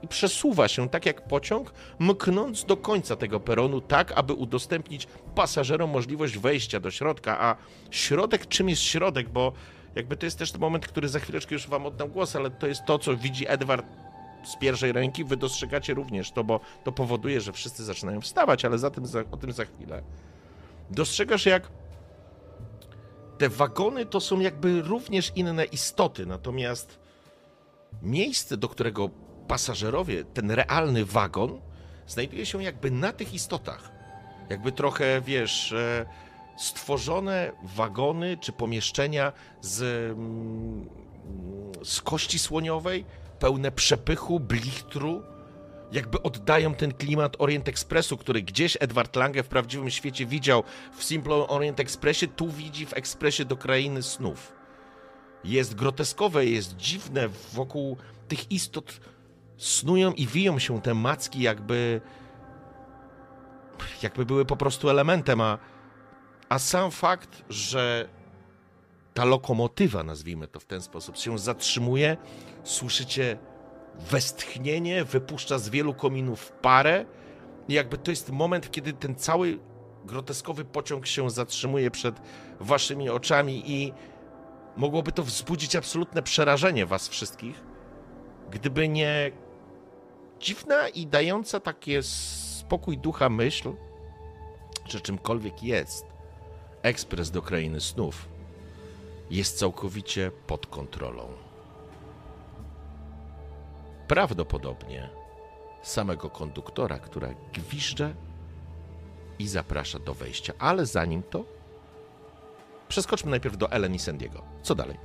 i 0.07 0.09
przesuwa 0.09 0.69
się 0.69 0.89
tak 0.89 1.07
jak 1.07 1.29
pociąg, 1.29 1.73
mknąc 1.99 2.65
do 2.65 2.77
końca 2.77 3.17
tego 3.17 3.41
peronu, 3.41 3.81
tak 3.81 4.13
aby 4.13 4.33
udostępnić 4.33 5.07
pasażerom 5.35 5.91
możliwość 5.91 6.39
wejścia 6.39 6.81
do 6.81 6.91
środka. 6.91 7.41
A 7.41 7.57
środek, 7.91 8.47
czym 8.49 8.69
jest 8.69 8.83
środek? 8.83 9.29
Bo 9.29 9.53
jakby 9.95 10.17
to 10.17 10.27
jest 10.27 10.39
też 10.39 10.53
ten 10.53 10.61
moment, 10.61 10.87
który 10.87 11.09
za 11.09 11.21
chwileczkę 11.21 11.55
już 11.55 11.69
wam 11.69 11.87
oddam 11.87 12.09
głos, 12.09 12.37
ale 12.37 12.51
to 12.51 12.67
jest 12.67 12.85
to, 12.87 12.99
co 12.99 13.17
widzi 13.17 13.45
Edward 13.49 13.87
z 14.45 14.57
pierwszej 14.57 14.93
ręki. 14.93 15.25
Wy 15.25 15.37
dostrzegacie 15.37 15.95
również 15.95 16.31
to, 16.31 16.45
bo 16.45 16.61
to 16.85 16.93
powoduje, 16.93 17.41
że 17.41 17.53
wszyscy 17.53 17.85
zaczynają 17.85 18.21
wstawać, 18.21 18.65
ale 18.65 18.79
za 18.79 18.91
tym, 18.91 19.07
za, 19.07 19.21
o 19.31 19.37
tym 19.37 19.53
za 19.53 19.65
chwilę. 19.65 20.03
Dostrzegasz, 20.91 21.47
jak 21.47 21.69
te 23.39 23.49
wagony 23.49 24.07
to 24.07 24.21
są 24.21 24.41
jakby 24.41 24.83
również 24.83 25.33
inne 25.35 25.65
istoty, 25.65 26.27
natomiast 26.27 26.99
miejsce, 28.03 28.57
do 28.57 28.69
którego 28.69 29.11
pasażerowie, 29.49 30.25
ten 30.25 30.51
realny 30.51 31.05
wagon, 31.05 31.61
znajduje 32.07 32.47
się 32.47 32.63
jakby 32.63 32.91
na 32.91 33.13
tych 33.13 33.35
istotach. 33.35 33.93
Jakby 34.51 34.73
trochę, 34.73 35.21
wiesz, 35.21 35.73
e, 35.73 36.07
stworzone 36.57 37.53
wagony 37.77 38.37
czy 38.41 38.53
pomieszczenia 38.53 39.33
z, 39.61 39.83
mm, 40.13 40.89
z 41.85 42.01
kości 42.01 42.39
słoniowej, 42.39 43.05
pełne 43.39 43.73
przepychu, 43.73 44.41
blichtru, 44.41 45.23
jakby 45.93 46.23
oddają 46.23 46.75
ten 46.75 46.95
klimat 46.95 47.37
Orient 47.39 47.69
Expressu, 47.69 48.17
który 48.17 48.43
gdzieś 48.43 48.77
Edward 48.81 49.17
Lange 49.17 49.43
w 49.43 49.49
prawdziwym 49.49 49.91
świecie 49.91 50.27
widział 50.27 50.63
w 50.97 51.05
Simple 51.05 51.35
Orient 51.49 51.81
Expressie, 51.81 52.29
tu 52.29 52.49
widzi 52.49 52.87
w 52.87 52.95
Ekspresie 52.95 53.45
do 53.45 53.57
Krainy 53.57 54.03
Snów. 54.03 54.53
Jest 55.45 55.75
groteskowe, 55.75 56.47
jest 56.47 56.77
dziwne, 56.77 57.29
wokół 57.53 57.97
tych 58.29 58.53
istot 58.53 59.01
snują 59.57 60.13
i 60.13 60.27
wiją 60.27 60.59
się 60.59 60.83
te 60.83 60.95
macki, 60.95 61.41
jakby 61.41 62.01
jakby 64.03 64.27
były 64.27 64.45
po 64.45 64.57
prostu 64.57 64.91
elementem, 64.91 65.41
a, 65.41 65.59
a 66.49 66.59
sam 66.59 66.91
fakt, 66.91 67.45
że 67.49 68.09
ta 69.15 69.25
lokomotywa, 69.25 70.03
nazwijmy 70.03 70.49
to 70.49 70.61
w 70.61 70.65
ten 70.65 70.83
sposób, 70.83 71.17
się 71.17 71.39
zatrzymuje, 71.39 72.17
słyszycie 72.65 73.39
westchnienie, 74.11 75.05
wypuszcza 75.05 75.59
z 75.59 75.69
wielu 75.69 75.95
kominów 75.95 76.53
parę 76.53 77.05
i 77.69 77.73
jakby 77.73 77.99
to 77.99 78.11
jest 78.11 78.31
moment, 78.31 78.71
kiedy 78.71 78.93
ten 78.93 79.15
cały 79.15 79.59
groteskowy 80.05 80.65
pociąg 80.65 81.07
się 81.07 81.31
zatrzymuje 81.31 81.91
przed 81.91 82.21
waszymi 82.61 83.11
oczami 83.11 83.71
i 83.73 83.93
mogłoby 84.77 85.13
to 85.13 85.23
wzbudzić 85.23 85.77
absolutne 85.77 86.23
przerażenie 86.23 86.87
was 86.87 87.09
wszystkich, 87.09 87.63
gdyby 88.51 88.89
nie 88.89 89.31
dziwna 90.41 90.89
i 90.89 91.07
dająca 91.07 91.61
takie 91.61 92.03
spokój 92.03 92.99
ducha 92.99 93.29
myśl, 93.29 93.73
że 94.85 95.01
czymkolwiek 95.01 95.63
jest 95.63 96.07
ekspres 96.83 97.31
do 97.31 97.43
krainy 97.43 97.81
snów, 97.81 98.29
jest 99.31 99.59
całkowicie 99.59 100.31
pod 100.47 100.67
kontrolą. 100.67 101.29
Prawdopodobnie 104.09 105.11
samego 105.83 106.31
konduktora, 106.31 106.99
która 106.99 107.29
gwizdże 107.53 108.15
i 109.39 109.49
zaprasza 109.49 109.99
do 109.99 110.15
wejścia. 110.15 110.53
Ale 110.59 110.87
zanim 110.87 111.23
to, 111.23 111.45
przeskoczmy 112.89 113.31
najpierw 113.31 113.57
do 113.57 113.71
Ellen 113.71 113.95
i 113.95 113.99
Sandiego. 113.99 114.43
Co 114.63 114.75
dalej? 114.75 114.99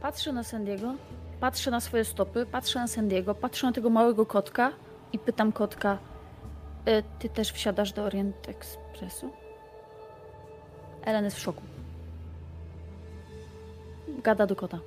Patrzę 0.00 0.32
na 0.32 0.44
Sandiego, 0.44 0.94
patrzę 1.40 1.70
na 1.70 1.80
swoje 1.80 2.04
stopy, 2.04 2.46
patrzę 2.46 2.78
na 2.78 2.86
Sandiego, 2.88 3.34
patrzę 3.34 3.66
na 3.66 3.72
tego 3.72 3.90
małego 3.90 4.26
kotka 4.26 4.72
i 5.12 5.18
pytam 5.18 5.52
kotka, 5.52 5.98
y, 6.88 7.02
ty 7.18 7.28
też 7.28 7.52
wsiadasz 7.52 7.92
do 7.92 8.02
Orient 8.04 8.48
Expressu? 8.48 9.30
Ellen 11.04 11.24
jest 11.24 11.36
w 11.36 11.40
szoku. 11.40 11.62
Gada 14.08 14.46
do 14.46 14.56
kota. 14.56 14.78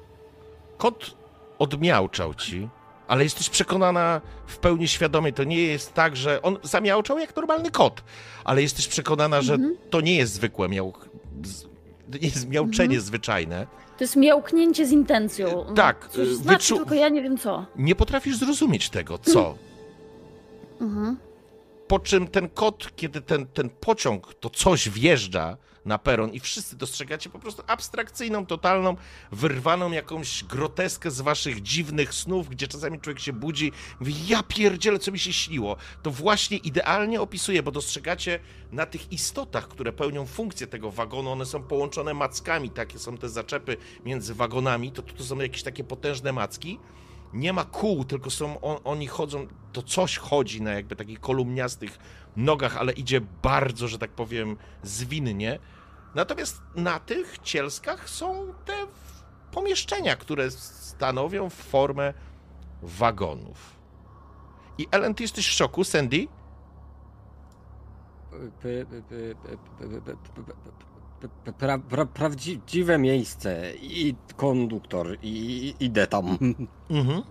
Kot 0.77 1.15
odmiałczał 1.59 2.33
ci, 2.33 2.69
ale 3.07 3.23
jesteś 3.23 3.49
przekonana 3.49 4.21
w 4.47 4.57
pełni 4.57 4.87
świadomie, 4.87 5.33
to 5.33 5.43
nie 5.43 5.63
jest 5.63 5.93
tak, 5.93 6.15
że 6.15 6.41
on 6.41 6.57
zamiałczał 6.63 7.19
jak 7.19 7.35
normalny 7.35 7.71
kot, 7.71 8.03
ale 8.43 8.61
jesteś 8.61 8.87
przekonana, 8.87 9.41
że 9.41 9.53
Mhm. 9.53 9.75
to 9.89 10.01
nie 10.01 10.15
jest 10.15 10.33
zwykłe 10.33 10.69
miał... 10.69 10.93
nie 12.21 12.27
jest 12.27 12.49
miauczenie 12.49 12.83
Mhm. 12.95 13.01
zwyczajne. 13.01 13.67
To 14.01 14.03
jest 14.03 14.15
miałknięcie 14.15 14.85
z 14.85 14.91
intencją. 14.91 15.47
No, 15.67 15.73
tak, 15.73 16.07
Coś 16.09 16.27
y, 16.27 16.35
znaczy, 16.35 16.73
wyczu- 16.73 16.77
tylko 16.77 16.93
ja 16.95 17.09
nie 17.09 17.21
wiem 17.21 17.37
co. 17.37 17.65
Nie 17.75 17.95
potrafisz 17.95 18.37
zrozumieć 18.37 18.89
tego, 18.89 19.17
co. 19.17 19.55
Mhm. 20.81 21.17
Po 21.87 21.99
czym 21.99 22.27
ten 22.27 22.49
kot, 22.49 22.95
kiedy 22.95 23.21
ten, 23.21 23.45
ten 23.47 23.69
pociąg, 23.69 24.33
to 24.33 24.49
coś 24.49 24.89
wjeżdża 24.89 25.57
na 25.85 25.97
peron 25.97 26.33
i 26.33 26.39
wszyscy 26.39 26.77
dostrzegacie 26.77 27.29
po 27.29 27.39
prostu 27.39 27.63
abstrakcyjną, 27.67 28.45
totalną, 28.45 28.95
wyrwaną 29.31 29.91
jakąś 29.91 30.43
groteskę 30.43 31.11
z 31.11 31.21
waszych 31.21 31.61
dziwnych 31.61 32.13
snów, 32.13 32.49
gdzie 32.49 32.67
czasami 32.67 32.99
człowiek 32.99 33.19
się 33.19 33.33
budzi 33.33 33.71
mówi, 33.99 34.27
ja 34.27 34.43
pierdzielę, 34.43 34.99
co 34.99 35.11
mi 35.11 35.19
się 35.19 35.33
śniło. 35.33 35.77
To 36.03 36.11
właśnie 36.11 36.57
idealnie 36.57 37.21
opisuje, 37.21 37.63
bo 37.63 37.71
dostrzegacie 37.71 38.39
na 38.71 38.85
tych 38.85 39.11
istotach, 39.11 39.67
które 39.67 39.93
pełnią 39.93 40.25
funkcję 40.25 40.67
tego 40.67 40.91
wagonu, 40.91 41.31
one 41.31 41.45
są 41.45 41.63
połączone 41.63 42.13
mackami, 42.13 42.69
takie 42.69 42.99
są 42.99 43.17
te 43.17 43.29
zaczepy 43.29 43.77
między 44.05 44.33
wagonami, 44.33 44.91
to, 44.91 45.01
to, 45.01 45.13
to 45.13 45.23
są 45.23 45.39
jakieś 45.39 45.63
takie 45.63 45.83
potężne 45.83 46.33
macki, 46.33 46.79
nie 47.33 47.53
ma 47.53 47.65
kół, 47.65 48.05
tylko 48.05 48.29
są, 48.29 48.61
on, 48.61 48.77
oni 48.83 49.07
chodzą, 49.07 49.47
to 49.73 49.81
coś 49.81 50.17
chodzi 50.17 50.61
na 50.61 50.73
jakby 50.73 50.95
takich 50.95 51.19
kolumniastych 51.19 51.99
nogach, 52.35 52.77
ale 52.77 52.91
idzie 52.91 53.21
bardzo, 53.41 53.87
że 53.87 53.97
tak 53.97 54.11
powiem, 54.11 54.57
zwinnie. 54.83 55.59
Natomiast 56.15 56.61
na 56.75 56.99
tych 56.99 57.37
cielskach 57.43 58.09
są 58.09 58.53
te 58.65 58.73
pomieszczenia, 59.51 60.15
które 60.15 60.51
stanowią 60.51 61.49
formę 61.49 62.13
wagonów. 62.81 63.75
I 64.77 64.87
Ellen, 64.91 65.15
ty 65.15 65.23
jesteś 65.23 65.47
w 65.47 65.51
szoku, 65.51 65.83
Sandy? 65.83 66.27
Prawdziwe 72.13 72.97
miejsce 72.97 73.73
i 73.81 74.15
konduktor, 74.35 75.17
i, 75.21 75.27
i 75.29 75.85
idę 75.85 76.07
tam. 76.07 76.37
Mhm. 76.89 77.21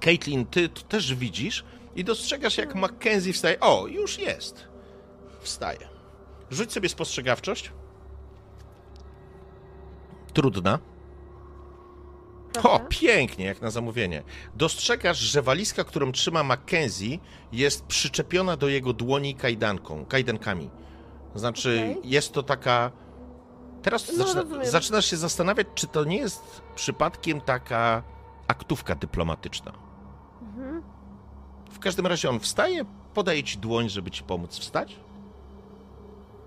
Caitlin, 0.00 0.46
ty 0.46 0.68
to 0.68 0.82
też 0.82 1.14
widzisz, 1.14 1.64
i 1.98 2.04
dostrzegasz, 2.04 2.58
jak 2.58 2.74
Mackenzie 2.74 3.32
wstaje. 3.32 3.60
O, 3.60 3.86
już 3.86 4.18
jest. 4.18 4.68
Wstaje. 5.40 5.88
Rzuć 6.50 6.72
sobie 6.72 6.88
spostrzegawczość. 6.88 7.72
Trudna. 10.32 10.78
O, 12.62 12.80
pięknie, 12.88 13.44
jak 13.44 13.60
na 13.60 13.70
zamówienie. 13.70 14.22
Dostrzegasz, 14.54 15.18
że 15.18 15.42
walizka, 15.42 15.84
którą 15.84 16.12
trzyma 16.12 16.42
Mackenzie, 16.42 17.18
jest 17.52 17.86
przyczepiona 17.86 18.56
do 18.56 18.68
jego 18.68 18.92
dłoni 18.92 19.34
kajdanką, 19.34 20.06
kajdankami. 20.06 20.70
Znaczy, 21.34 21.94
Okej. 21.98 22.10
jest 22.10 22.32
to 22.32 22.42
taka. 22.42 22.92
Teraz 23.82 24.12
No, 24.18 24.26
zaczyna, 24.26 24.64
zaczynasz 24.64 25.06
się 25.06 25.16
zastanawiać, 25.16 25.66
czy 25.74 25.86
to 25.86 26.04
nie 26.04 26.16
jest 26.16 26.62
przypadkiem 26.74 27.40
taka 27.40 28.02
aktówka 28.48 28.94
dyplomatyczna. 28.94 29.87
W 31.70 31.78
każdym 31.78 32.06
razie 32.06 32.30
on 32.30 32.40
wstaje, 32.40 32.84
podaje 33.14 33.42
ci 33.44 33.58
dłoń, 33.58 33.88
żeby 33.88 34.10
ci 34.10 34.22
pomóc 34.22 34.58
wstać. 34.58 34.96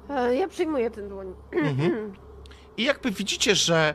E, 0.09 0.35
Ja 0.35 0.47
przyjmuję 0.47 0.91
ten 0.91 1.09
dłoń. 1.09 1.33
Mhm. 1.51 2.13
I 2.77 2.83
jakby 2.83 3.11
widzicie, 3.11 3.55
że 3.55 3.93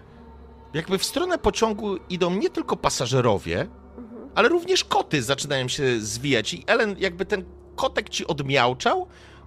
jakby 0.75 0.99
w 0.99 1.05
stronę 1.05 1.39
pociągu 1.39 1.97
idą 2.11 2.31
nie 2.35 2.51
tylko 2.51 2.77
pasażerowie, 2.77 3.61
Mhm. 3.99 4.31
ale 4.35 4.49
również 4.49 4.85
koty 4.85 5.23
zaczynają 5.23 5.69
się 5.69 6.01
zwijać. 6.01 6.55
I 6.55 6.65
Ellen, 6.67 6.97
jakby 6.99 7.25
ten 7.27 7.45
kotek 7.77 8.09
ci 8.09 8.27
odmiałczał, 8.27 9.07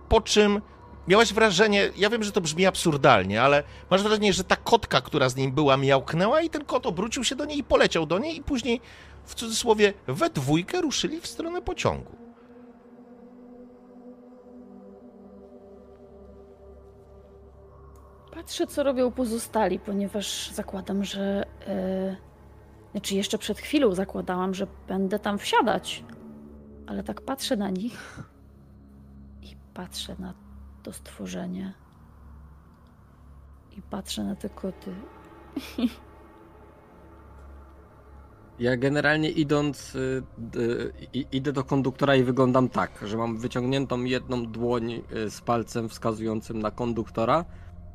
po 0.10 0.22
czym 0.22 0.62
miałaś 1.08 1.34
wrażenie, 1.34 1.90
ja 1.98 2.10
wiem, 2.10 2.24
że 2.24 2.32
to 2.32 2.42
brzmi 2.42 2.66
absurdalnie, 2.66 3.42
ale 3.42 3.64
masz 3.90 4.04
wrażenie, 4.04 4.34
że 4.34 4.44
ta 4.44 4.56
kotka, 4.56 5.02
która 5.02 5.30
z 5.30 5.36
nim 5.36 5.52
była, 5.52 5.78
miałknęła 5.78 6.42
i 6.42 6.50
ten 6.50 6.66
kot 6.66 6.86
obrócił 6.86 7.24
się 7.24 7.36
do 7.36 7.46
niej 7.46 7.58
i 7.58 7.64
poleciał 7.64 8.06
do 8.06 8.20
niej 8.20 8.38
i 8.38 8.44
później, 8.44 8.82
w 9.30 9.36
cudzysłowie, 9.36 9.94
we 10.08 10.30
dwójkę 10.30 10.82
ruszyli 10.82 11.22
w 11.22 11.28
stronę 11.28 11.62
pociągu. 11.62 12.16
Patrzę, 18.34 18.68
co 18.68 18.84
robią 18.84 19.12
pozostali, 19.12 19.80
ponieważ 19.80 20.52
zakładam, 20.52 21.04
że. 21.04 21.46
E, 21.68 22.16
znaczy, 22.92 23.16
jeszcze 23.16 23.38
przed 23.38 23.60
chwilą 23.60 23.96
zakładałam, 23.96 24.54
że 24.54 24.68
będę 24.88 25.20
tam 25.20 25.38
wsiadać. 25.38 26.04
Ale 26.88 27.04
tak 27.04 27.22
patrzę 27.22 27.58
na 27.58 27.70
nich 27.70 28.20
i 29.42 29.56
patrzę 29.74 30.16
na 30.20 30.34
to 30.84 30.94
stworzenie. 30.94 31.74
I 33.78 33.82
patrzę 33.82 34.24
na 34.24 34.36
te 34.36 34.50
koty. 34.50 34.96
Ja 38.60 38.78
generalnie 38.78 39.30
idąc, 39.30 39.96
y, 39.96 40.24
idę 41.32 41.54
do 41.54 41.64
konduktora 41.64 42.16
i 42.16 42.24
wyglądam 42.24 42.70
tak, 42.70 42.92
że 43.06 43.18
mam 43.18 43.38
wyciągniętą 43.38 44.04
jedną 44.04 44.46
dłoń 44.46 44.92
y, 44.92 45.30
z 45.30 45.42
palcem 45.42 45.90
wskazującym 45.90 46.60
na 46.60 46.72
konduktora 46.72 47.46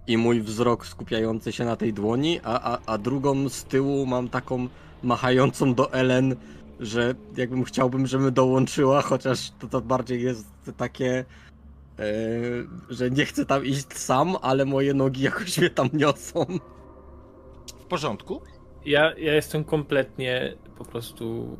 i 0.06 0.16
mój 0.16 0.40
wzrok 0.40 0.86
skupiający 0.86 1.52
się 1.52 1.64
na 1.64 1.76
tej 1.76 1.92
dłoni, 1.92 2.40
a, 2.44 2.74
a, 2.74 2.78
a 2.86 2.98
drugą 2.98 3.48
z 3.48 3.64
tyłu 3.64 4.06
mam 4.06 4.28
taką 4.28 4.68
machającą 5.02 5.74
do 5.74 5.92
Ellen, 5.92 6.36
że 6.80 7.14
jakbym 7.36 7.64
chciałbym, 7.64 8.06
żeby 8.06 8.30
dołączyła, 8.30 9.02
chociaż 9.02 9.50
to, 9.58 9.68
to 9.68 9.80
bardziej 9.80 10.22
jest 10.22 10.46
takie, 10.76 11.24
e, 11.98 12.04
że 12.90 13.10
nie 13.10 13.24
chcę 13.26 13.46
tam 13.46 13.64
iść 13.64 13.92
sam, 13.92 14.36
ale 14.42 14.64
moje 14.64 14.94
nogi 14.94 15.22
jakoś 15.22 15.58
mnie 15.58 15.70
tam 15.70 15.88
niosą. 15.92 16.46
W 17.80 17.84
porządku? 17.84 18.53
Ja, 18.84 19.14
ja 19.18 19.34
jestem 19.34 19.64
kompletnie 19.64 20.54
po 20.78 20.84
prostu 20.84 21.56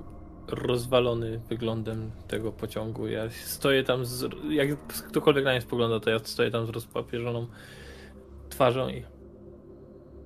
rozwalony 0.48 1.40
wyglądem 1.48 2.10
tego 2.28 2.52
pociągu. 2.52 3.06
Ja 3.06 3.30
stoję 3.30 3.84
tam, 3.84 4.04
z, 4.04 4.30
jak 4.50 4.86
ktokolwiek 4.86 5.44
na 5.44 5.50
mnie 5.50 5.60
spogląda, 5.60 6.00
to 6.00 6.10
ja 6.10 6.18
stoję 6.18 6.50
tam 6.50 6.66
z 6.66 6.68
rozpapierzoną 6.68 7.46
twarzą 8.48 8.88
i, 8.88 9.04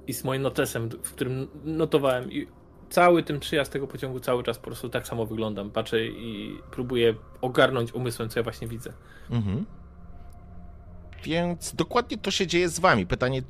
i 0.06 0.14
z 0.14 0.24
moim 0.24 0.42
notesem, 0.42 0.88
w 0.88 1.12
którym 1.12 1.48
notowałem 1.64 2.32
i 2.32 2.46
cały 2.90 3.22
ten 3.22 3.40
przyjazd 3.40 3.72
tego 3.72 3.86
pociągu 3.86 4.20
cały 4.20 4.42
czas 4.42 4.58
po 4.58 4.64
prostu 4.64 4.88
tak 4.88 5.06
samo 5.06 5.26
wyglądam. 5.26 5.70
Patrzę 5.70 6.06
i 6.06 6.58
próbuję 6.70 7.14
ogarnąć 7.40 7.94
umysłem, 7.94 8.28
co 8.28 8.38
ja 8.38 8.42
właśnie 8.42 8.68
widzę. 8.68 8.92
Mhm. 9.30 9.66
Więc 11.24 11.74
dokładnie 11.74 12.18
to 12.18 12.30
się 12.30 12.46
dzieje 12.46 12.68
z 12.68 12.80
wami. 12.80 13.06
Pytanie, 13.06 13.42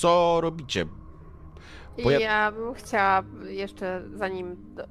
co 0.00 0.38
robicie? 0.40 0.86
Ja- 1.98 2.18
Ja... 2.20 2.52
bym 2.52 2.74
chciała 2.74 3.22
jeszcze, 3.48 4.02
zanim 4.14 4.56
do, 4.74 4.84
e, 4.84 4.88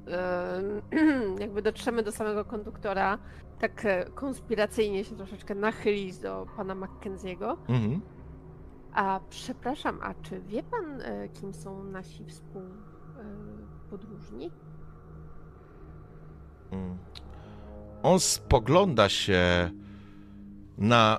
jakby 1.44 1.62
dotrzemy 1.62 2.02
do 2.02 2.12
samego 2.12 2.44
konduktora, 2.44 3.18
tak 3.60 3.84
e, 3.84 4.10
konspiracyjnie 4.14 5.04
się 5.04 5.16
troszeczkę 5.16 5.54
nachylić 5.54 6.18
do 6.18 6.46
pana 6.56 6.74
Mackenziego. 6.74 7.56
Mhm. 7.68 8.00
A 8.94 9.20
przepraszam, 9.30 9.98
a 10.02 10.14
czy 10.14 10.40
wie 10.40 10.62
pan, 10.62 11.00
e, 11.00 11.28
kim 11.28 11.54
są 11.54 11.84
nasi 11.84 12.24
współpodróżni? 12.24 14.50
Mm. 16.70 16.98
On 18.02 18.20
spogląda 18.20 19.08
się 19.08 19.70
na 20.78 21.18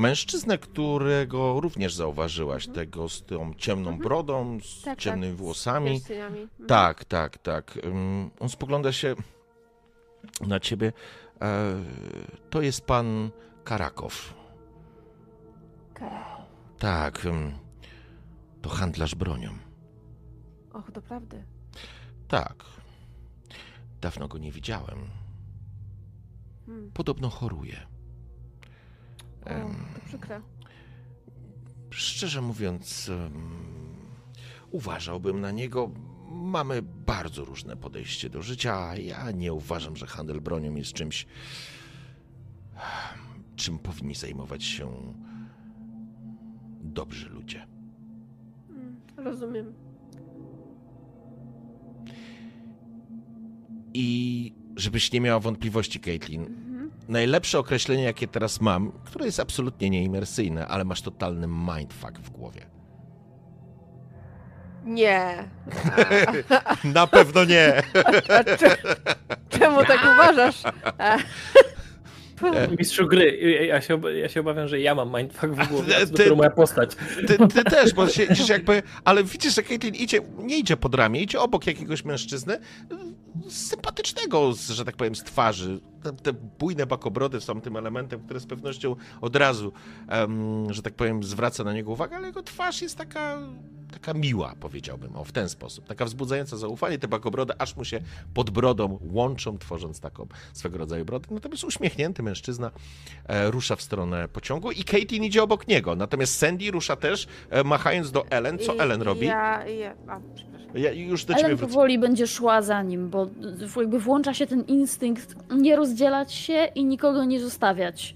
mężczyznę, 0.00 0.58
którego 0.58 1.60
również 1.60 1.94
zauważyłaś, 1.94 2.68
Mhm. 2.68 2.86
tego 2.86 3.08
z 3.08 3.22
tą 3.22 3.54
ciemną 3.54 3.90
Mhm. 3.90 4.08
brodą, 4.08 4.58
z 4.62 4.82
Tak, 4.82 4.98
ciemnymi 4.98 5.32
tak, 5.32 5.36
z 5.36 5.40
włosami. 5.40 5.90
pierścieniami. 5.90 6.40
Mhm. 6.40 6.66
Tak, 6.68 7.04
tak, 7.04 7.38
tak. 7.38 7.76
Ym, 7.84 8.30
On 8.40 8.48
spogląda 8.48 8.92
się 8.92 9.14
na 10.46 10.60
ciebie. 10.60 10.92
E, 11.42 11.74
To 12.50 12.62
jest 12.62 12.86
pan 12.86 13.30
Karakow. 13.64 14.34
Kara. 15.94 16.46
Tak, 16.78 17.24
ym, 17.24 17.52
to 18.62 18.70
handlarz 18.70 19.14
bronią. 19.14 19.50
Och, 20.72 20.90
doprawdy. 20.90 21.44
Tak. 22.28 22.64
Dawno 24.00 24.28
go 24.28 24.38
nie 24.38 24.52
widziałem. 24.52 24.98
Hmm. 26.66 26.90
Podobno 26.92 27.30
choruje. 27.30 27.86
O, 29.56 29.94
to 29.94 30.06
przykre. 30.06 30.40
Szczerze 31.90 32.40
mówiąc, 32.42 33.10
uważałbym 34.70 35.40
na 35.40 35.50
niego. 35.50 35.90
Mamy 36.32 36.82
bardzo 36.82 37.44
różne 37.44 37.76
podejście 37.76 38.30
do 38.30 38.42
życia, 38.42 38.96
ja 38.96 39.30
nie 39.30 39.52
uważam, 39.52 39.96
że 39.96 40.06
handel 40.06 40.40
bronią 40.40 40.74
jest 40.74 40.92
czymś, 40.92 41.26
czym 43.56 43.78
powinni 43.78 44.14
zajmować 44.14 44.64
się 44.64 44.90
dobrzy 46.80 47.28
ludzie. 47.28 47.66
Mm, 48.70 49.00
Rozumiem. 49.16 49.72
I 53.94 54.52
żebyś 54.76 55.12
nie 55.12 55.20
miała 55.20 55.40
wątpliwości, 55.40 56.00
Caitlin, 56.00 56.42
Mhm. 56.42 56.69
Najlepsze 57.10 57.58
określenie, 57.58 58.02
jakie 58.02 58.28
teraz 58.28 58.60
mam, 58.60 58.92
które 59.04 59.26
jest 59.26 59.40
absolutnie 59.40 59.90
nieimersyjne, 59.90 60.66
ale 60.66 60.84
masz 60.84 61.02
totalny 61.02 61.46
mindfuck 61.46 62.18
w 62.18 62.30
głowie. 62.30 62.66
Nie. 64.84 65.48
Na 66.94 67.06
pewno 67.06 67.44
nie! 67.44 67.82
Czemu 69.48 69.84
tak 69.84 70.00
uważasz? 70.14 70.62
A, 70.98 71.18
Mistrzu 72.78 73.06
gry, 73.06 73.38
ja 73.66 73.80
się, 73.80 74.00
ja 74.14 74.28
się 74.28 74.40
obawiam, 74.40 74.68
że 74.68 74.80
ja 74.80 74.94
mam 74.94 75.16
mindfuck 75.16 75.46
w 75.46 75.68
głowie, 75.68 75.96
a 75.96 76.16
Ty- 76.16 76.36
moja 76.36 76.50
postać. 76.50 76.90
Ty, 77.26 77.48
ty 77.48 77.64
też, 77.64 77.94
bo 77.94 78.08
siedzisz 78.08 78.48
jakby, 78.48 78.82
ale 79.04 79.24
widzisz, 79.24 79.54
że 79.54 79.62
Caitlin 79.62 79.94
idzie, 79.94 80.20
nie 80.38 80.58
idzie 80.58 80.76
pod 80.76 80.94
ramię, 80.94 81.20
idzie 81.20 81.40
obok 81.40 81.66
jakiegoś 81.66 82.04
mężczyzny, 82.04 82.58
sympatycznego, 83.48 84.52
że 84.68 84.84
tak 84.84 84.96
powiem, 84.96 85.14
z 85.14 85.24
twarzy. 85.24 85.80
Te, 86.02 86.12
te 86.12 86.32
bujne 86.32 86.86
bakobrody 86.86 87.40
są 87.40 87.60
tym 87.60 87.76
elementem, 87.76 88.20
który 88.20 88.40
z 88.40 88.46
pewnością 88.46 88.96
od 89.20 89.36
razu, 89.36 89.72
em, 90.08 90.72
że 90.74 90.82
tak 90.82 90.94
powiem, 90.94 91.22
zwraca 91.22 91.64
na 91.64 91.72
niego 91.72 91.92
uwagę, 91.92 92.16
ale 92.16 92.26
jego 92.26 92.42
twarz 92.42 92.82
jest 92.82 92.98
taka, 92.98 93.38
taka 93.90 94.14
miła, 94.14 94.54
powiedziałbym, 94.60 95.16
o, 95.16 95.24
w 95.24 95.32
ten 95.32 95.48
sposób. 95.48 95.86
Taka 95.86 96.04
wzbudzająca 96.04 96.56
zaufanie, 96.56 96.98
te 96.98 97.08
bakobrody 97.08 97.52
aż 97.58 97.76
mu 97.76 97.84
się 97.84 98.00
pod 98.34 98.50
brodą 98.50 98.98
łączą, 99.12 99.58
tworząc 99.58 100.00
taką 100.00 100.26
swego 100.52 100.78
rodzaju 100.78 101.04
brodę. 101.04 101.26
Natomiast 101.30 101.64
uśmiechnięty 101.64 102.22
mężczyzna 102.22 102.70
e, 103.26 103.50
rusza 103.50 103.76
w 103.76 103.82
stronę 103.82 104.28
pociągu 104.28 104.70
i 104.70 104.84
Caitlin 104.84 105.24
idzie 105.24 105.42
obok 105.42 105.68
niego. 105.68 105.96
Natomiast 105.96 106.38
Sandy 106.38 106.70
rusza 106.70 106.96
też, 106.96 107.26
e, 107.50 107.64
machając 107.64 108.10
do 108.12 108.26
Ellen. 108.26 108.58
Co 108.58 108.74
i- 108.74 108.78
Ellen 108.78 109.02
robi? 109.02 109.26
Ja, 109.26 109.66
ja, 109.66 109.94
a, 110.08 110.20
przepraszam. 110.34 110.70
Ja 110.74 110.92
już 110.92 111.24
do 111.24 111.34
ciebie 111.34 111.46
Ellen 111.46 111.58
powoli 111.58 111.98
będzie 111.98 112.26
szła 112.26 112.62
za 112.62 112.82
nim, 112.82 113.10
bo 113.10 113.26
jakby 113.76 113.98
włącza 114.00 114.34
się 114.34 114.46
ten 114.46 114.60
instynkt 114.64 115.34
nie 115.56 115.76
rozdzielać 115.76 116.32
się 116.34 116.68
i 116.74 116.84
nikogo 116.84 117.24
nie 117.24 117.40
zostawiać. 117.40 118.14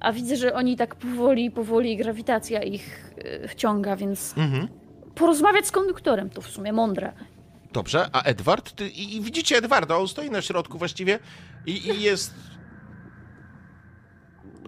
A 0.00 0.12
widzę, 0.12 0.36
że 0.36 0.54
oni 0.54 0.76
tak 0.76 0.94
powoli, 0.94 1.50
powoli 1.50 1.96
grawitacja 1.96 2.62
ich 2.62 3.12
y, 3.44 3.48
wciąga, 3.48 3.96
więc 3.96 4.34
Mhm. 4.36 4.68
Porozmawiać 5.18 5.66
z 5.66 5.70
konduktorem 5.70 6.30
to 6.30 6.40
w 6.40 6.46
sumie 6.46 6.72
mądre. 6.72 7.12
Dobrze, 7.72 8.08
a 8.12 8.22
Edward? 8.22 8.72
Ty, 8.72 8.88
i, 8.88 9.16
I 9.16 9.20
widzicie 9.20 9.56
Edwarda, 9.56 9.96
on 9.96 10.08
stoi 10.08 10.30
na 10.30 10.42
środku 10.42 10.78
właściwie 10.78 11.18
i, 11.66 11.88
i 11.88 12.02
jest... 12.02 12.34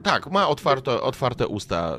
Tak, 0.02 0.30
ma 0.30 0.48
otwarte, 0.48 1.00
otwarte 1.00 1.46
usta, 1.48 1.98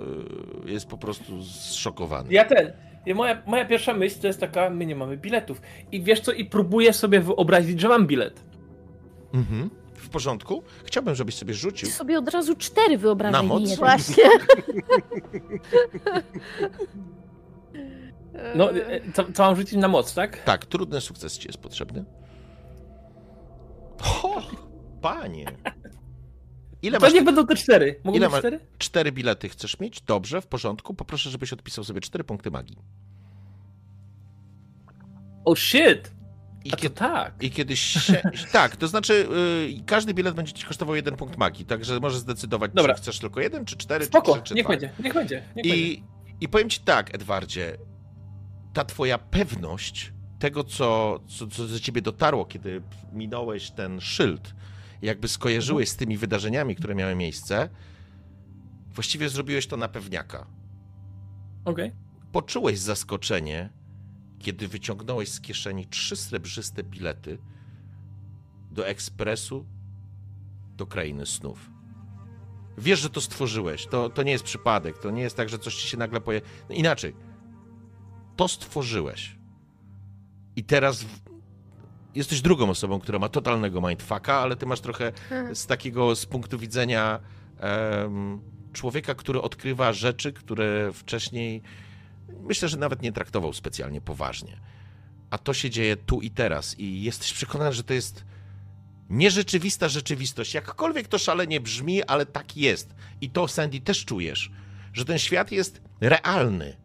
y, 0.68 0.72
jest 0.72 0.88
po 0.88 0.98
prostu 0.98 1.44
zszokowany. 1.44 2.34
Ja 2.34 2.46
ten. 2.46 2.72
ja- 3.06 3.16
Moja, 3.16 3.42
moja 3.46 3.66
pierwsza 3.66 3.94
myśl 3.94 4.20
to 4.22 4.28
jest 4.28 4.40
taka, 4.40 4.70
my 4.70 4.86
nie 4.86 4.96
mamy 4.96 5.18
biletów. 5.18 5.62
I 5.92 6.02
wiesz 6.04 6.20
co, 6.20 6.32
i 6.32 6.46
próbuję 6.46 6.94
sobie 6.94 7.20
wyobrazić, 7.20 7.80
że 7.82 7.88
mam 7.90 8.08
bilet. 8.08 8.44
Mhm. 9.34 9.70
W 9.96 10.10
porządku? 10.10 10.64
Chciałbym, 10.86 11.16
żebyś 11.16 11.36
sobie 11.36 11.54
rzucił. 11.54 11.88
Ty 11.88 11.94
sobie 11.94 12.18
od 12.18 12.30
razu 12.30 12.56
cztery 12.56 12.98
wyobrażaj, 12.98 13.42
Na 13.42 13.48
moc? 13.48 13.76
Właśnie. 13.76 14.24
No, 18.56 18.72
E, 18.72 18.88
e, 18.88 19.12
co, 19.14 19.32
co 19.34 19.44
mam 19.44 19.56
rzucić 19.56 19.74
na 19.76 19.88
moc, 19.88 20.14
tak? 20.14 20.44
Tak, 20.44 20.66
trudny 20.66 21.02
sukces 21.02 21.38
ci 21.38 21.48
jest 21.48 21.60
potrzebny. 21.60 22.06
O, 24.24 24.42
panie! 25.02 25.46
Ile 26.82 26.98
To 27.00 27.06
masz? 27.06 27.14
niech 27.14 27.24
będą 27.24 27.46
te 27.48 27.56
cztery. 27.56 28.00
Mogą 28.04 28.18
Ile 28.18 28.30
być 28.30 28.40
cztery? 28.40 28.60
Cztery 28.78 29.12
bilety 29.12 29.50
chcesz 29.50 29.80
mieć? 29.80 30.02
Dobrze, 30.02 30.42
w 30.42 30.48
porządku. 30.48 30.94
Poproszę, 30.94 31.30
żebyś 31.30 31.54
odpisał 31.54 31.84
sobie 31.84 32.02
cztery 32.02 32.24
punkty 32.24 32.52
magii. 32.52 32.78
Oh 35.46 35.62
shit! 35.62 36.12
I, 36.66 36.72
kiedy, 36.72 36.96
tak. 36.96 37.44
i 37.44 37.52
kiedyś 37.52 37.80
się, 37.80 38.22
Tak, 38.52 38.76
to 38.76 38.88
znaczy 38.88 39.28
y, 39.80 39.84
każdy 39.86 40.14
bilet 40.14 40.36
będzie 40.36 40.54
ci 40.54 40.66
kosztował 40.66 40.96
jeden 40.96 41.16
punkt 41.16 41.38
magii, 41.38 41.66
także 41.66 42.00
możesz 42.00 42.20
zdecydować, 42.20 42.72
Dobra. 42.74 42.94
czy 42.96 43.02
chcesz 43.02 43.20
tylko 43.20 43.42
jeden, 43.42 43.66
czy 43.66 43.78
cztery, 43.78 44.06
Spoko, 44.06 44.36
czy 44.36 44.42
trzy, 44.42 44.48
czy 44.50 44.54
niech 44.56 44.66
dwa. 44.66 44.70
będzie, 44.74 44.90
niech 45.04 45.14
będzie. 45.14 45.36
Niech 45.56 45.66
będzie. 45.66 45.76
I, 45.78 46.04
I 46.42 46.48
powiem 46.50 46.70
ci 46.70 46.80
tak, 46.80 47.16
Edwardzie, 47.16 47.78
ta 48.74 48.86
twoja 48.86 49.18
pewność 49.18 50.14
tego, 50.40 50.64
co, 50.64 51.20
co, 51.28 51.48
co 51.48 51.68
do 51.68 51.80
ciebie 51.80 52.02
dotarło, 52.02 52.46
kiedy 52.46 52.82
minąłeś 53.14 53.72
ten 53.72 54.02
szyld, 54.02 54.56
jakby 55.02 55.28
skojarzyłeś 55.28 55.90
z 55.90 55.96
tymi 55.96 56.18
wydarzeniami, 56.18 56.76
które 56.76 56.96
miały 56.96 57.16
miejsce, 57.16 57.70
właściwie 58.88 59.30
zrobiłeś 59.30 59.68
to 59.68 59.78
na 59.78 59.88
pewniaka. 59.88 60.48
Okej. 61.66 61.92
Poczułeś 62.32 62.80
zaskoczenie, 62.80 63.70
kiedy 64.40 64.68
wyciągnąłeś 64.68 65.30
z 65.30 65.42
kieszeni 65.42 65.88
trzy 65.88 66.16
srebrzyste 66.16 66.84
bilety 66.84 67.38
do 68.72 68.88
ekspresu 68.88 69.66
do 70.78 70.88
krainy 70.88 71.26
snów. 71.26 71.72
Wiesz, 72.78 73.00
że 73.00 73.10
to 73.10 73.22
stworzyłeś. 73.22 73.88
To, 73.88 74.10
to 74.10 74.24
nie 74.24 74.32
jest 74.32 74.44
przypadek. 74.44 74.98
To 74.98 75.12
nie 75.12 75.22
jest 75.22 75.38
tak, 75.38 75.50
że 75.50 75.60
coś 75.60 75.76
ci 75.76 75.88
się 75.88 75.98
nagle 75.98 76.22
poje. 76.22 76.42
No 76.70 76.76
inaczej. 76.76 77.16
To 78.36 78.48
stworzyłeś. 78.48 79.36
I 80.56 80.64
teraz 80.64 81.06
jesteś 82.16 82.42
drugą 82.42 82.70
osobą, 82.70 83.00
która 83.00 83.20
ma 83.20 83.30
totalnego 83.30 83.82
mindfucka, 83.82 84.34
ale 84.34 84.56
ty 84.56 84.66
masz 84.66 84.80
trochę 84.80 85.12
z 85.54 85.66
takiego, 85.66 86.16
z 86.16 86.26
punktu 86.26 86.60
widzenia 86.60 87.20
em, 87.60 88.42
człowieka, 88.74 89.16
który 89.16 89.42
odkrywa 89.42 89.94
rzeczy, 89.94 90.34
które 90.34 90.94
wcześniej 90.94 91.62
myślę, 92.40 92.70
że 92.70 92.78
nawet 92.78 93.02
nie 93.02 93.12
traktował 93.12 93.54
specjalnie 93.54 94.02
poważnie. 94.02 94.58
A 95.30 95.38
to 95.38 95.54
się 95.54 95.70
dzieje 95.70 95.98
tu 95.98 96.22
i 96.22 96.32
teraz 96.32 96.80
i 96.80 97.02
jesteś 97.02 97.34
przekonany, 97.34 97.74
że 97.74 97.84
to 97.84 97.94
jest 97.94 98.26
nierzeczywista 99.10 99.90
rzeczywistość. 99.90 100.54
Jakkolwiek 100.54 101.08
to 101.08 101.18
szalenie 101.18 101.60
brzmi, 101.60 102.04
ale 102.04 102.26
tak 102.26 102.58
jest. 102.58 102.96
I 103.22 103.30
to, 103.30 103.48
Sandy, 103.48 103.80
też 103.80 104.06
czujesz, 104.06 104.52
że 104.94 105.06
ten 105.06 105.20
świat 105.20 105.52
jest 105.52 105.82
realny. 106.02 106.78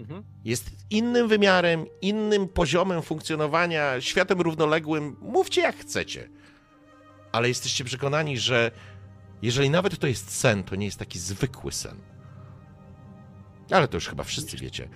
Mhm. 0.00 0.22
Jest 0.44 0.70
innym 0.90 1.28
wymiarem, 1.28 1.86
innym 2.02 2.48
poziomem 2.48 3.02
funkcjonowania, 3.02 4.00
światem 4.00 4.40
równoległym. 4.40 5.16
Mówcie 5.20 5.60
jak 5.60 5.76
chcecie. 5.76 6.28
Ale 7.32 7.48
jesteście 7.48 7.84
przekonani, 7.84 8.38
że 8.38 8.70
jeżeli 9.42 9.70
nawet 9.70 9.98
to 9.98 10.06
jest 10.06 10.30
sen, 10.30 10.64
to 10.64 10.76
nie 10.76 10.86
jest 10.86 10.98
taki 10.98 11.18
zwykły 11.18 11.72
sen. 11.72 11.96
Ale 13.70 13.88
to 13.88 13.96
już 13.96 14.08
chyba 14.08 14.24
wszyscy 14.24 14.56
wiecie. 14.56 14.88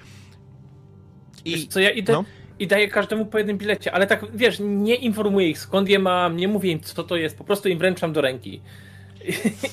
Wiesz 1.44 1.60
I 1.60 1.68
co, 1.68 1.80
ja 1.80 1.90
idę 1.90 2.12
no. 2.12 2.24
i 2.58 2.66
daję 2.66 2.88
każdemu 2.88 3.26
po 3.26 3.38
jednym 3.38 3.58
bilecie, 3.58 3.92
ale 3.92 4.06
tak, 4.06 4.36
wiesz, 4.36 4.56
nie 4.60 4.94
informuję 4.94 5.48
ich 5.48 5.58
skąd 5.58 5.88
je 5.88 5.98
mam, 5.98 6.36
nie 6.36 6.48
mówię 6.48 6.70
im 6.70 6.80
co 6.80 7.04
to 7.04 7.16
jest, 7.16 7.38
po 7.38 7.44
prostu 7.44 7.68
im 7.68 7.78
wręczam 7.78 8.12
do 8.12 8.20
ręki. 8.20 8.62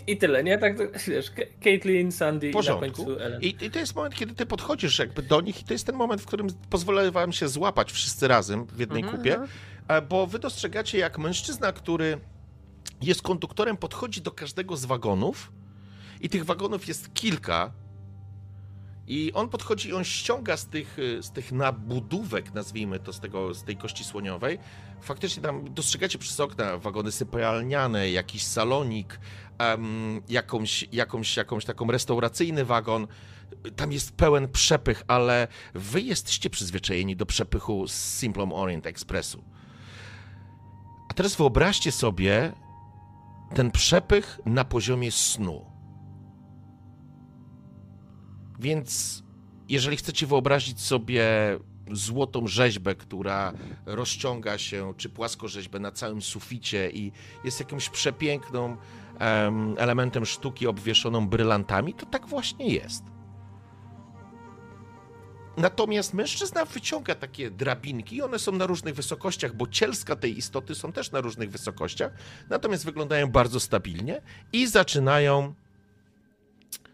I, 0.08 0.12
i 0.12 0.18
tyle, 0.18 0.44
nie? 0.44 0.58
Tak, 0.58 0.78
wiesz, 1.08 1.32
Caitlyn, 1.64 2.12
Sandy 2.12 2.48
w 2.48 2.50
i 2.50 2.54
na 2.54 2.54
porządku. 2.54 3.06
końcu 3.06 3.20
Ellen. 3.20 3.42
I, 3.42 3.56
I 3.62 3.72
to 3.72 3.80
jest 3.80 3.96
moment, 3.96 4.16
kiedy 4.16 4.34
ty 4.34 4.46
podchodzisz 4.46 5.00
jakby 5.00 5.22
do 5.22 5.42
nich 5.42 5.62
i 5.62 5.64
to 5.64 5.74
jest 5.74 5.86
ten 5.86 5.96
moment, 5.96 6.22
w 6.22 6.26
którym 6.26 6.48
pozwolę 6.70 7.12
wam 7.12 7.32
się 7.34 7.48
złapać 7.48 7.92
wszyscy 7.92 8.28
razem 8.28 8.66
w 8.66 8.80
jednej 8.80 9.04
Mhm. 9.04 9.18
kupie, 9.18 9.40
e, 9.88 10.02
bo 10.02 10.28
wy 10.28 10.40
dostrzegacie, 10.40 10.98
jak 10.98 11.18
mężczyzna, 11.18 11.72
który 11.72 12.20
jest 13.02 13.22
konduktorem, 13.22 13.78
podchodzi 13.78 14.22
do 14.22 14.32
każdego 14.32 14.78
z 14.78 14.86
wagonów 14.86 15.52
i 16.22 16.30
tych 16.30 16.46
wagonów 16.46 16.88
jest 16.88 17.14
kilka 17.14 17.72
i 19.08 19.32
on 19.34 19.50
podchodzi 19.50 19.90
i 19.90 19.94
on 19.94 20.04
ściąga 20.04 20.58
z 20.58 20.66
tych, 20.68 21.00
y, 21.00 21.24
z 21.24 21.32
tych 21.32 21.52
nabudówek, 21.52 22.54
nazwijmy 22.54 23.00
to, 23.00 23.14
z, 23.14 23.20
tego, 23.20 23.54
z 23.54 23.64
tej 23.64 23.78
kości 23.78 24.04
słoniowej. 24.04 24.60
Faktycznie 25.02 25.44
tam 25.44 25.74
dostrzegacie 25.74 26.18
przez 26.18 26.40
okna 26.40 26.78
wagony 26.78 27.12
sypialniane, 27.12 28.12
jakiś 28.12 28.44
salonik, 28.44 29.20
em, 29.58 30.22
jakąś, 30.30 30.88
jakąś, 30.92 31.38
jakąś 31.38 31.66
taką 31.66 31.92
restauracyjny 31.92 32.66
wagon. 32.66 33.08
Tam 33.76 33.92
jest 33.92 34.12
pełen 34.12 34.48
przepych, 34.48 35.04
ale 35.08 35.48
wy 35.74 36.02
jesteście 36.02 36.50
przyzwyczajeni 36.50 37.16
do 37.16 37.26
przepychu 37.26 37.88
z 37.88 37.94
Simplon 37.94 38.52
Orient 38.54 38.86
Expressu. 38.86 39.44
A 41.10 41.14
teraz 41.14 41.36
wyobraźcie 41.36 41.92
sobie 41.92 42.54
ten 43.56 43.72
przepych 43.72 44.40
na 44.46 44.66
poziomie 44.66 45.12
snu. 45.12 45.66
Więc 48.60 49.24
jeżeli 49.70 49.98
chcecie 49.98 50.28
wyobrazić 50.28 50.82
sobie 50.82 51.26
złotą 51.92 52.48
rzeźbę, 52.48 52.96
która 52.96 53.54
rozciąga 53.86 54.58
się, 54.58 54.94
czy 54.98 55.10
płaskorzeźbę 55.10 55.80
na 55.80 55.92
całym 55.92 56.22
suficie 56.22 56.90
i 56.90 57.12
jest 57.44 57.60
jakimś 57.60 57.90
przepiękną 57.90 58.78
elementem 59.78 60.26
sztuki 60.26 60.68
obwieszoną 60.68 61.28
brylantami, 61.28 61.94
to 61.94 62.06
tak 62.06 62.28
właśnie 62.28 62.68
jest. 62.68 63.04
Natomiast 65.58 66.14
mężczyzna 66.14 66.66
wyciąga 66.66 67.16
takie 67.16 67.52
drabinki 67.52 68.22
one 68.22 68.40
są 68.40 68.52
na 68.52 68.66
różnych 68.66 68.96
wysokościach, 68.96 69.56
bo 69.56 69.68
cielska 69.68 70.16
tej 70.16 70.38
istoty 70.38 70.76
są 70.76 70.92
też 70.92 71.12
na 71.12 71.22
różnych 71.22 71.52
wysokościach, 71.52 72.12
natomiast 72.50 72.86
wyglądają 72.86 73.28
bardzo 73.28 73.60
stabilnie 73.60 74.22
i 74.54 74.68
zaczynają 74.68 75.54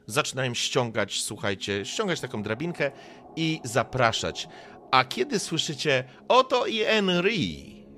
zaczynają 0.07 0.53
ściągać, 0.53 1.23
słuchajcie, 1.23 1.85
ściągać 1.85 2.19
taką 2.19 2.43
drabinkę 2.43 2.91
i 3.35 3.61
zapraszać. 3.63 4.47
A 4.91 5.03
kiedy 5.03 5.39
słyszycie, 5.39 6.03
oto 6.27 6.65
i 6.65 6.79
Henry, 6.79 7.31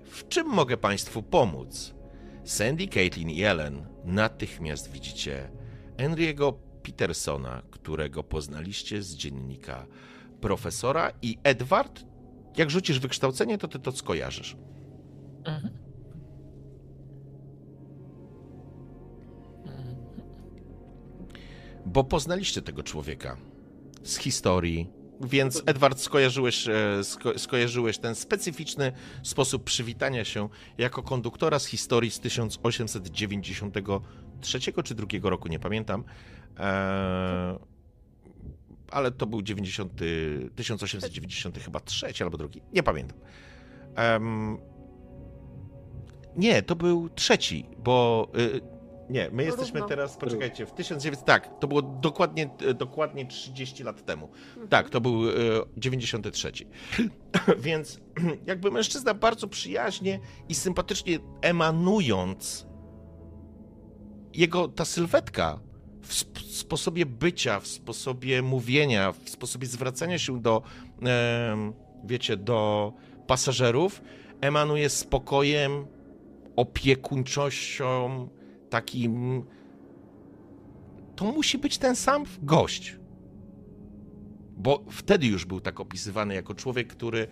w 0.03 0.27
czym 0.27 0.47
mogę 0.47 0.77
Państwu 0.77 1.23
pomóc? 1.23 1.93
Sandy, 2.43 2.87
Caitlin 2.87 3.29
i 3.29 3.43
Ellen 3.43 3.94
natychmiast 4.05 4.91
widzicie 4.91 5.49
Henry'ego 5.97 6.53
Petersona, 6.83 7.61
którego 7.71 8.23
poznaliście 8.23 9.03
z 9.03 9.15
dziennika 9.15 9.85
profesora 10.41 11.11
i 11.21 11.37
Edward, 11.43 12.05
jak 12.57 12.69
rzucisz 12.69 12.99
wykształcenie, 12.99 13.57
to 13.57 13.67
ty 13.67 13.79
to 13.79 13.91
skojarzysz. 13.91 14.57
Bo 21.85 22.03
poznaliście 22.03 22.61
tego 22.61 22.83
człowieka 22.83 23.37
z 24.03 24.17
historii, 24.17 24.89
więc 25.21 25.63
Edward 25.65 25.99
skojarzyłeś, 25.99 26.67
e, 26.67 27.03
sko, 27.03 27.39
skojarzyłeś 27.39 27.97
ten 27.97 28.15
specyficzny 28.15 28.91
sposób 29.23 29.63
przywitania 29.63 30.25
się 30.25 30.49
jako 30.77 31.03
konduktora 31.03 31.59
z 31.59 31.65
historii 31.65 32.11
z 32.11 32.19
1893 32.19 34.59
czy 34.83 34.95
drugiego 34.95 35.29
roku, 35.29 35.47
nie 35.47 35.59
pamiętam. 35.59 36.03
E, 36.59 37.59
ale 38.91 39.11
to 39.11 39.25
był 39.25 39.41
90, 39.41 39.93
1890 40.55 41.59
chyba 41.59 41.79
trzeci 41.79 42.23
albo 42.23 42.37
drugi, 42.37 42.61
nie 42.73 42.83
pamiętam. 42.83 43.17
Nie, 46.35 46.61
to 46.61 46.75
był 46.75 47.09
trzeci, 47.09 47.65
bo 47.77 48.27
y, 48.37 48.74
nie, 49.09 49.29
my 49.31 49.43
jesteśmy 49.43 49.79
Równo. 49.79 49.95
teraz, 49.95 50.17
poczekajcie, 50.17 50.65
w 50.65 50.71
1900, 50.71 51.25
tak, 51.25 51.59
to 51.59 51.67
było 51.67 51.81
dokładnie, 51.81 52.49
e, 52.67 52.73
dokładnie 52.73 53.25
30 53.25 53.83
lat 53.83 54.05
temu. 54.05 54.29
Tak, 54.69 54.89
to 54.89 55.01
był 55.01 55.29
e, 55.29 55.33
93. 55.77 56.51
Więc 57.57 57.99
jakby 58.47 58.71
mężczyzna 58.71 59.13
bardzo 59.13 59.47
przyjaźnie 59.47 60.19
i 60.49 60.55
sympatycznie 60.55 61.19
emanując, 61.41 62.67
jego 64.33 64.67
ta 64.67 64.85
sylwetka 64.85 65.59
w 66.01 66.11
sp- 66.21 66.39
sposobie 66.39 67.05
bycia, 67.05 67.59
w 67.59 67.67
sposobie 67.67 68.41
mówienia, 68.41 69.11
w 69.11 69.29
sposobie 69.29 69.67
zwracania 69.67 70.17
się 70.19 70.41
do, 70.41 70.61
em, 71.01 71.73
wiecie, 72.03 72.37
do 72.37 72.93
pasażerów, 73.27 74.01
emanuje 74.41 74.89
spokojem, 74.89 75.87
opiekuńczością, 76.55 78.27
takim. 78.69 79.43
To 81.15 81.25
musi 81.25 81.57
być 81.57 81.77
ten 81.77 81.95
sam 81.95 82.23
gość. 82.41 82.99
Bo 84.57 84.83
wtedy 84.91 85.27
już 85.27 85.45
był 85.45 85.61
tak 85.61 85.79
opisywany 85.79 86.35
jako 86.35 86.53
człowiek, 86.53 86.87
który, 86.87 87.27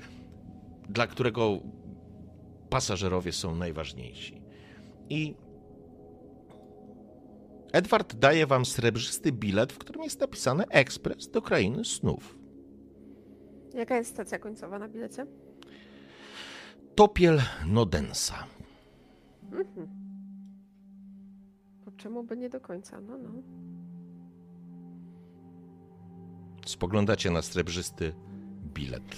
dla 0.90 1.08
którego 1.08 1.60
pasażerowie 2.70 3.32
są 3.32 3.56
najważniejsi. 3.56 4.42
I 5.10 5.36
Edward 7.74 8.16
daje 8.16 8.48
wam 8.48 8.66
srebrzysty 8.66 9.32
bilet, 9.32 9.74
w 9.74 9.78
którym 9.78 10.03
jest 10.03 10.20
napisane 10.20 10.66
ekspres 10.70 11.30
do 11.30 11.42
krainy 11.42 11.86
snów. 11.86 12.38
Jaka 13.74 13.98
jest 13.98 14.10
stacja 14.10 14.40
końcowa 14.40 14.80
na 14.80 14.88
bilecie? 14.88 15.26
Topiel 16.95 17.42
Nodensa. 17.66 18.48
Mhm. 19.52 20.02
Czemu 22.03 22.23
by 22.23 22.38
nie 22.38 22.49
do 22.49 22.59
końca? 22.61 23.01
No, 23.01 23.17
no. 23.17 23.30
Spoglądacie 26.65 27.32
na 27.32 27.41
srebrzysty 27.41 28.14
bilet. 28.73 29.15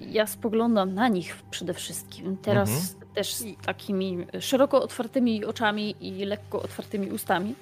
Ja 0.00 0.26
spoglądam 0.26 0.94
na 0.94 1.08
nich 1.08 1.42
przede 1.50 1.74
wszystkim. 1.74 2.36
Teraz 2.36 2.70
Mhm. 2.92 3.14
też 3.14 3.34
z 3.34 3.44
takimi 3.62 4.26
szeroko 4.40 4.82
otwartymi 4.82 5.44
oczami 5.44 5.96
i 6.00 6.24
lekko 6.24 6.62
otwartymi 6.62 7.10
ustami. 7.10 7.54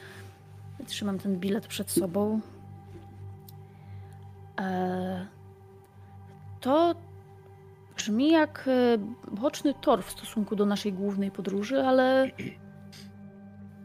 Trzymam 0.86 1.18
ten 1.18 1.38
bilet 1.40 1.66
przed 1.66 1.90
sobą. 1.90 2.40
E, 4.60 5.26
to 6.60 6.94
brzmi 7.96 8.30
jak 8.30 8.68
e, 8.68 8.98
boczny 9.34 9.74
tor 9.80 10.04
w 10.04 10.10
stosunku 10.10 10.56
do 10.56 10.66
naszej 10.66 10.92
głównej 10.92 11.30
podróży, 11.30 11.82
ale 11.82 12.30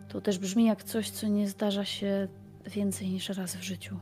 to 0.09 0.21
też 0.21 0.39
brzmi 0.39 0.65
jak 0.65 0.83
coś, 0.83 1.09
co 1.09 1.27
nie 1.27 1.47
zdarza 1.49 1.85
się 1.85 2.27
więcej 2.65 3.09
niż 3.09 3.29
raz 3.29 3.55
w 3.55 3.61
życiu. 3.61 3.99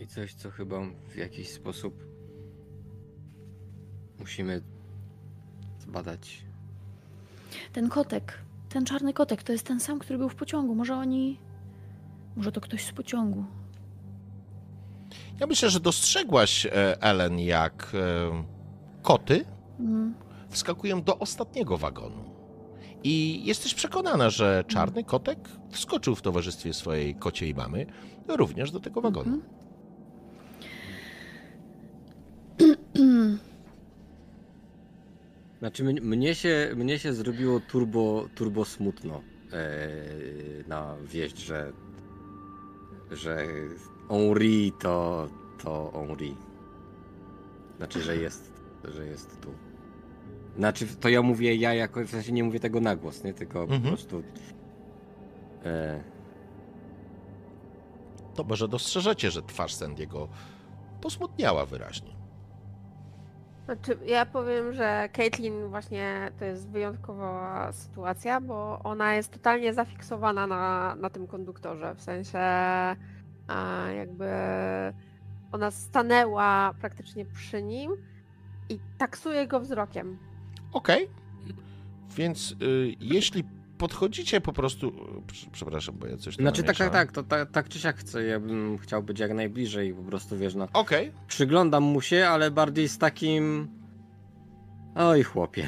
I 0.00 0.06
coś, 0.06 0.34
co 0.34 0.50
chyba 0.50 0.80
w 1.08 1.16
jakiś 1.16 1.48
sposób 1.50 2.04
musimy 4.18 4.62
zbadać. 5.80 6.44
Ten 7.72 7.88
kotek, 7.88 8.38
ten 8.68 8.84
czarny 8.84 9.12
kotek, 9.12 9.42
to 9.42 9.52
jest 9.52 9.66
ten 9.66 9.80
sam, 9.80 9.98
który 9.98 10.18
był 10.18 10.28
w 10.28 10.34
pociągu. 10.34 10.74
Może 10.74 10.94
oni. 10.96 11.38
Może 12.36 12.52
to 12.52 12.60
ktoś 12.60 12.84
z 12.86 12.92
pociągu. 12.92 13.44
Ja 15.40 15.46
myślę, 15.46 15.70
że 15.70 15.80
dostrzegłaś, 15.80 16.66
e, 16.66 17.02
Ellen, 17.02 17.38
jak 17.38 17.92
e, 17.94 18.44
koty 19.02 19.44
Mm. 19.80 20.14
wskakują 20.50 21.02
do 21.02 21.18
ostatniego 21.18 21.78
wagonu. 21.78 22.31
I 23.04 23.44
jesteś 23.44 23.74
przekonana, 23.74 24.30
że 24.30 24.64
czarny 24.68 25.04
kotek 25.04 25.38
wskoczył 25.70 26.14
w 26.14 26.22
towarzystwie 26.22 26.74
swojej 26.74 27.14
kociej 27.14 27.54
mamy 27.54 27.86
również 28.28 28.70
do 28.70 28.80
tego 28.80 29.00
wagonu. 29.00 29.38
Znaczy 35.58 35.84
mnie- 35.84 36.00
mnie 36.00 36.34
się, 36.34 36.72
mnie 36.76 36.98
się 36.98 37.12
zrobiło 37.14 37.60
turbo, 37.60 38.26
turbo 38.34 38.64
smutno 38.64 39.20
e, 39.52 39.68
na 40.68 40.96
wieść, 41.04 41.38
że 41.38 41.72
że 43.10 43.46
Henri 44.08 44.72
to 44.80 45.28
to 45.62 45.92
Henri. 45.94 46.36
Znaczy, 47.76 48.02
że 48.02 48.16
jest, 48.16 48.52
że 48.84 49.06
jest 49.06 49.40
tu. 49.40 49.48
Znaczy, 50.56 50.86
to 50.86 51.08
ja 51.08 51.22
mówię 51.22 51.54
ja 51.54 51.74
jako, 51.74 52.00
w 52.00 52.10
sensie 52.10 52.32
nie 52.32 52.44
mówię 52.44 52.60
tego 52.60 52.80
na 52.80 52.96
głos, 52.96 53.24
nie? 53.24 53.34
Tylko 53.34 53.66
po 53.66 53.74
Mhm. 53.74 53.82
prostu 53.96 54.22
e, 55.64 56.00
To 58.34 58.44
może 58.44 58.68
dostrzeżecie, 58.68 59.30
że 59.30 59.42
twarz 59.42 59.74
Sandiego 59.74 60.28
posmutniała 61.00 61.66
wyraźnie. 61.66 62.10
Znaczy, 63.64 63.98
ja 64.06 64.26
powiem, 64.26 64.72
że 64.72 65.08
Caitlin 65.12 65.66
właśnie 65.68 66.30
to 66.38 66.44
jest 66.44 66.68
wyjątkowa 66.68 67.68
sytuacja, 67.72 68.40
bo 68.40 68.80
ona 68.84 69.14
jest 69.14 69.32
totalnie 69.32 69.74
zafiksowana 69.74 70.46
na, 70.46 70.94
na 70.94 71.10
tym 71.10 71.26
konduktorze. 71.26 71.94
W 71.94 72.02
sensie 72.02 72.38
a, 73.48 73.86
jakby 73.96 74.28
ona 75.52 75.70
stanęła 75.70 76.74
praktycznie 76.80 77.24
przy 77.24 77.62
nim 77.62 77.92
i 78.68 78.78
taksuje 78.98 79.46
go 79.46 79.60
wzrokiem. 79.60 80.18
Okej. 80.72 81.08
Więc 82.16 82.54
y, 82.62 82.96
jeśli 83.00 83.44
podchodzicie 83.78 84.40
po 84.40 84.52
prostu. 84.52 84.92
prze- 85.26 85.50
Przepraszam, 85.52 85.94
bo 85.98 86.06
ja 86.06 86.16
coś 86.16 86.36
tu 86.36 86.42
Znaczy 86.42 86.62
tak, 86.62 86.76
tak, 86.76 86.92
tak, 86.92 87.12
to 87.12 87.22
tak, 87.22 87.50
tak 87.50 87.68
czy 87.68 87.78
siak 87.78 87.96
chcę, 87.96 88.24
ja 88.24 88.40
bym 88.40 88.78
chciał 88.78 89.02
być 89.02 89.18
jak 89.18 89.34
najbliżej 89.34 89.94
po 89.94 90.02
prostu 90.02 90.38
wiesz, 90.38 90.54
no 90.54 90.68
Okej. 90.72 91.12
przyglądam 91.28 91.82
mu 91.82 92.00
się, 92.00 92.26
ale 92.26 92.50
bardziej 92.50 92.88
z 92.88 92.98
takim 92.98 93.68
oj 94.94 95.22
chłopie. 95.22 95.66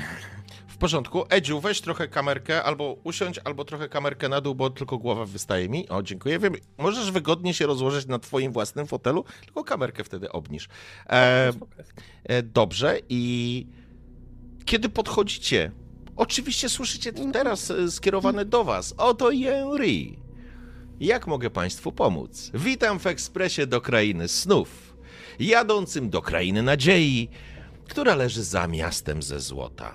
W 0.66 0.76
porządku. 0.76 1.24
Edziu, 1.30 1.60
weź 1.60 1.80
trochę 1.80 2.08
kamerkę, 2.08 2.62
albo 2.62 2.96
usiądź, 3.04 3.40
albo 3.44 3.64
trochę 3.64 3.88
kamerkę 3.88 4.28
na 4.28 4.40
dół, 4.40 4.54
bo 4.54 4.70
tylko 4.70 4.98
głowa 4.98 5.24
wystaje 5.24 5.68
mi. 5.68 5.88
O, 5.88 6.02
dziękuję. 6.02 6.38
Wiem, 6.38 6.54
możesz 6.78 7.10
wygodnie 7.10 7.54
się 7.54 7.66
rozłożyć 7.66 8.06
na 8.06 8.18
twoim 8.18 8.52
własnym 8.52 8.86
fotelu, 8.86 9.24
tylko 9.44 9.64
kamerkę 9.64 10.04
wtedy 10.04 10.32
obniż. 10.32 10.68
E, 11.10 11.52
e, 12.24 12.42
dobrze. 12.42 12.98
I 13.08 13.66
kiedy 14.64 14.88
podchodzicie, 14.88 15.72
oczywiście 16.16 16.68
słyszycie 16.68 17.12
to 17.12 17.32
teraz 17.32 17.70
e, 17.70 17.90
skierowane 17.90 18.44
do 18.44 18.64
was. 18.64 18.94
Oto 18.96 19.30
Henry. 19.30 20.16
Jak 21.00 21.26
mogę 21.26 21.50
państwu 21.50 21.92
pomóc? 21.92 22.50
Witam 22.54 22.98
w 22.98 23.06
ekspresie 23.06 23.66
do 23.66 23.80
krainy 23.80 24.28
snów, 24.28 24.96
jadącym 25.38 26.10
do 26.10 26.22
krainy 26.22 26.62
nadziei, 26.62 27.28
która 27.88 28.14
leży 28.14 28.42
za 28.44 28.66
miastem 28.66 29.22
ze 29.22 29.40
złota. 29.40 29.94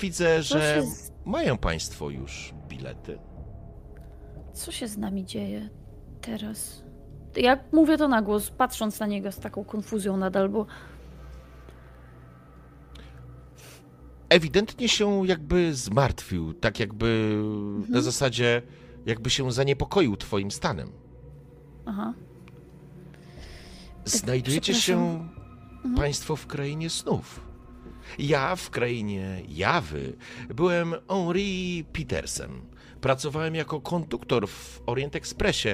Widzę, 0.00 0.42
że 0.42 0.82
z, 0.82 1.12
mają 1.24 1.58
państwo 1.58 2.10
już 2.10 2.54
bilety. 2.68 3.18
co 4.52 4.72
się 4.72 4.88
z 4.88 4.98
nami 4.98 5.24
dzieje 5.24 5.68
teraz? 6.20 6.84
Ja 7.36 7.58
mówię 7.72 7.98
to 7.98 8.08
na 8.08 8.22
głos, 8.22 8.50
patrząc 8.50 9.00
na 9.00 9.06
niego 9.06 9.32
z 9.32 9.38
taką 9.38 9.64
konfuzją 9.64 10.16
nadal, 10.16 10.48
bo 10.48 10.66
Ewidentnie 14.28 14.88
się 14.88 15.26
jakby 15.26 15.74
zmartwił, 15.74 16.54
tak 16.54 16.80
jakby 16.80 17.38
na 17.88 18.00
zasadzie, 18.00 18.62
jakby 19.06 19.30
się 19.30 19.52
zaniepokoił 19.52 20.16
twoim 20.16 20.50
stanem. 20.50 20.92
aha. 21.86 22.14
Znajdujecie 24.04 24.74
się 24.74 25.26
Mhm. 25.76 25.94
państwo 25.94 26.36
w 26.36 26.46
krainie 26.46 26.90
snów. 26.90 27.40
Ja 28.18 28.56
w 28.56 28.70
krainie 28.70 29.42
Jawy 29.48 30.16
byłem 30.54 30.94
Henri 31.08 31.84
Petersen. 31.92 32.50
Pracowałem 33.00 33.54
jako 33.54 33.80
konduktor 33.80 34.48
w 34.48 34.82
Orient 34.86 35.16
Expressie, 35.16 35.68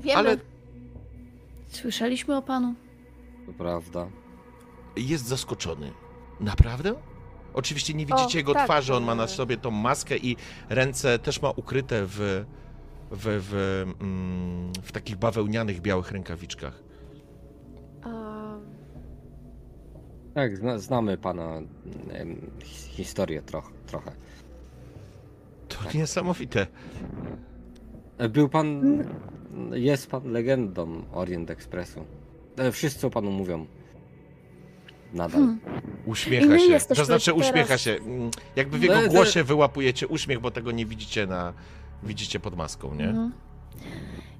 Wiemy, 0.00 0.18
ale 0.18 0.36
Słyszeliśmy 1.68 2.36
o 2.36 2.42
panu? 2.42 2.74
To 3.46 3.52
prawda. 3.52 4.08
jest 4.96 5.26
zaskoczony. 5.26 5.92
Naprawdę? 6.40 6.94
Oczywiście 7.54 7.94
nie 7.94 8.06
widzicie 8.06 8.34
O, 8.34 8.38
jego 8.38 8.54
tak, 8.54 8.64
twarzy, 8.64 8.94
on 8.94 9.04
ma 9.04 9.14
na 9.14 9.26
sobie 9.26 9.56
tą 9.56 9.70
maskę 9.70 10.16
i 10.16 10.36
ręce 10.68 11.18
też 11.18 11.42
ma 11.42 11.50
ukryte 11.50 12.06
w, 12.06 12.44
w, 13.10 13.24
w, 13.50 13.84
mm, 14.00 14.72
w 14.82 14.92
takich 14.92 15.16
bawełnianych 15.16 15.80
białych 15.80 16.10
rękawiczkach. 16.12 16.82
Tak, 20.34 20.56
zna, 20.56 20.78
znamy 20.78 21.16
pana 21.18 21.60
historię 22.74 23.42
troch, 23.42 23.72
trochę. 23.86 24.12
To 25.68 25.78
niesamowite. 25.98 26.66
E, 28.18 28.28
Był 28.28 28.48
pan, 28.48 28.82
jest 29.72 30.10
pan 30.10 30.30
legendą 30.32 31.02
Orient 31.12 31.50
Expressu. 31.50 32.04
E, 32.56 32.72
Wszyscy 32.72 33.06
o 33.06 33.10
panu 33.10 33.30
mówią. 33.30 33.66
Nadal. 35.12 35.40
Hmm. 35.40 35.60
Uśmiecha 36.06 36.58
się. 36.58 36.80
To 36.94 37.04
znaczy 37.04 37.30
teraz- 37.32 37.48
uśmiecha 37.48 37.78
się. 37.78 37.90
Mm, 37.96 38.30
Jakby 38.56 38.78
w 38.78 38.82
No, 38.84 38.94
jego 38.94 39.06
to- 39.06 39.12
głosie 39.12 39.44
wyłapujecie 39.44 40.08
uśmiech, 40.08 40.40
bo 40.40 40.50
tego 40.50 40.70
nie 40.72 40.86
widzicie 40.86 41.26
na. 41.26 41.52
Widzicie 42.02 42.40
pod 42.40 42.56
maską, 42.56 42.94
nie? 42.94 43.08
Mhm. 43.08 43.32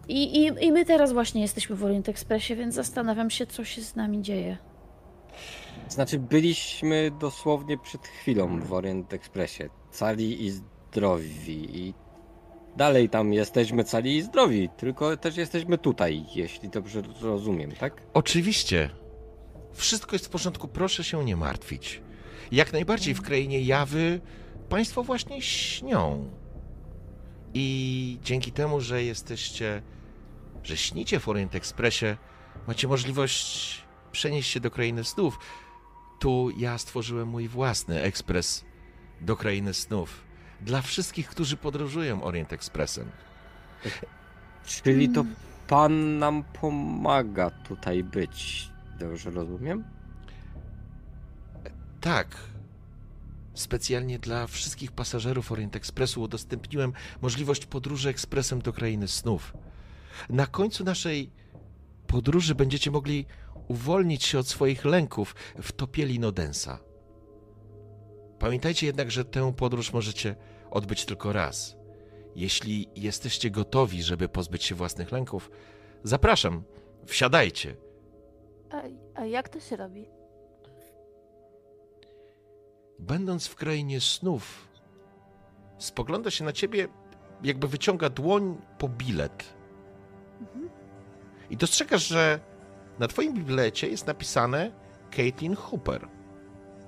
I, 0.09 0.43
i, 0.43 0.65
I 0.67 0.73
my 0.73 0.85
teraz 0.85 1.13
właśnie 1.13 1.43
jesteśmy 1.43 1.77
w 1.77 1.85
Orient 1.85 2.09
Expressie, 2.09 2.57
więc 2.57 2.75
zastanawiam 2.75 3.31
się, 3.31 3.47
co 3.47 3.65
się 3.65 3.83
z 3.83 3.97
nami 3.97 4.23
dzieje. 4.23 4.57
Znaczy, 5.89 6.19
byliśmy 6.19 7.11
dosłownie 7.21 7.79
przed 7.79 8.07
chwilą 8.07 8.61
w 8.61 8.73
Orient 8.73 9.13
Expressie. 9.15 9.63
Cali 9.91 10.45
i 10.45 10.51
zdrowi. 10.51 11.79
I 11.87 11.95
dalej 12.77 13.09
tam 13.09 13.33
jesteśmy 13.33 13.85
cali 13.85 14.17
i 14.17 14.23
zdrowi. 14.23 14.69
Tylko 14.77 15.17
też 15.17 15.37
jesteśmy 15.37 15.79
tutaj, 15.79 16.25
jeśli 16.35 16.69
dobrze 16.69 17.03
rozumiem, 17.23 17.73
tak? 17.73 18.03
Oczywiście. 18.15 18.91
Wszystko 19.75 20.15
jest 20.15 20.27
w 20.27 20.31
porządku, 20.31 20.69
proszę 20.69 21.05
się 21.05 21.25
nie 21.25 21.37
martwić. 21.37 22.03
Jak 22.53 22.73
najbardziej 22.73 23.15
w 23.15 23.23
krainie 23.23 23.61
jawy 23.61 24.21
państwo 24.69 25.03
właśnie 25.03 25.43
śnią. 25.43 26.31
I 27.55 28.19
dzięki 28.23 28.53
temu, 28.53 28.81
że 28.81 29.05
jesteście, 29.05 29.83
że 30.63 30.77
śnicie 30.77 31.21
w 31.21 31.29
Orient 31.29 31.55
Expressie, 31.55 32.17
macie 32.67 32.89
możliwość 32.89 33.79
przenieść 34.13 34.51
się 34.51 34.61
do 34.61 34.71
krainy 34.71 35.05
snów. 35.05 35.39
Tu 36.21 36.51
ja 36.59 36.79
stworzyłem 36.79 37.29
mój 37.29 37.49
własny 37.49 38.03
ekspres 38.03 38.65
do 39.21 39.37
krainy 39.37 39.75
snów. 39.75 40.25
Dla 40.61 40.83
wszystkich, 40.83 41.29
którzy 41.29 41.57
podróżują 41.57 42.23
Orient 42.23 42.53
Expressem. 42.53 43.11
Czyli 44.65 45.09
to 45.09 45.25
pan 45.69 46.19
nam 46.19 46.45
pomaga 46.61 47.51
tutaj 47.51 48.05
być. 48.05 48.72
Dobrze 49.03 49.31
rozumiem? 49.31 49.85
Tak. 52.01 52.37
Specjalnie 53.55 54.19
dla 54.19 54.47
wszystkich 54.47 54.93
pasażerów 54.93 55.53
Orient 55.53 55.77
Expressu 55.77 56.23
udostępniłem 56.23 56.93
możliwość 57.23 57.67
podróży 57.67 58.09
ekspresem 58.09 58.63
do 58.63 58.73
krainy 58.73 59.09
snów. 59.09 59.57
Na 60.31 60.47
końcu 60.47 60.85
naszej 60.85 61.31
podróży 62.07 62.55
będziecie 62.55 62.91
mogli 62.91 63.27
uwolnić 63.69 64.25
się 64.25 64.39
od 64.39 64.49
swoich 64.49 64.85
lęków 64.85 65.35
w 65.63 65.73
topieli 65.73 66.19
Nodensa. 66.19 66.79
Pamiętajcie 68.39 68.87
jednak, 68.87 69.11
że 69.11 69.25
tę 69.25 69.53
podróż 69.53 69.93
możecie 69.93 70.37
odbyć 70.71 71.05
tylko 71.05 71.33
raz. 71.33 71.77
Jeśli 72.37 72.89
jesteście 72.97 73.51
gotowi, 73.51 74.03
żeby 74.03 74.29
pozbyć 74.29 74.65
się 74.65 74.75
własnych 74.75 75.13
lęków, 75.13 75.51
zapraszam, 76.05 76.63
wsiadajcie. 77.07 77.77
A, 78.73 78.83
a 79.15 79.25
jak 79.25 79.49
to 79.49 79.61
się 79.61 79.77
robi? 79.77 80.07
będąc 83.03 83.47
w 83.47 83.55
krainie 83.55 84.01
snów, 84.01 84.69
spogląda 85.79 86.31
się 86.31 86.45
na 86.45 86.53
ciebie, 86.53 86.89
jakby 87.43 87.69
wyciąga 87.69 88.11
dłoń 88.11 88.57
po 88.79 88.89
bilet. 88.89 89.45
I 91.51 91.57
dostrzegasz, 91.57 92.07
że 92.07 92.41
na 92.99 93.09
twoim 93.09 93.45
bilecie 93.45 93.89
jest 93.89 94.07
napisane 94.07 94.73
Caitlin 95.17 95.57
Hooper. 95.57 96.09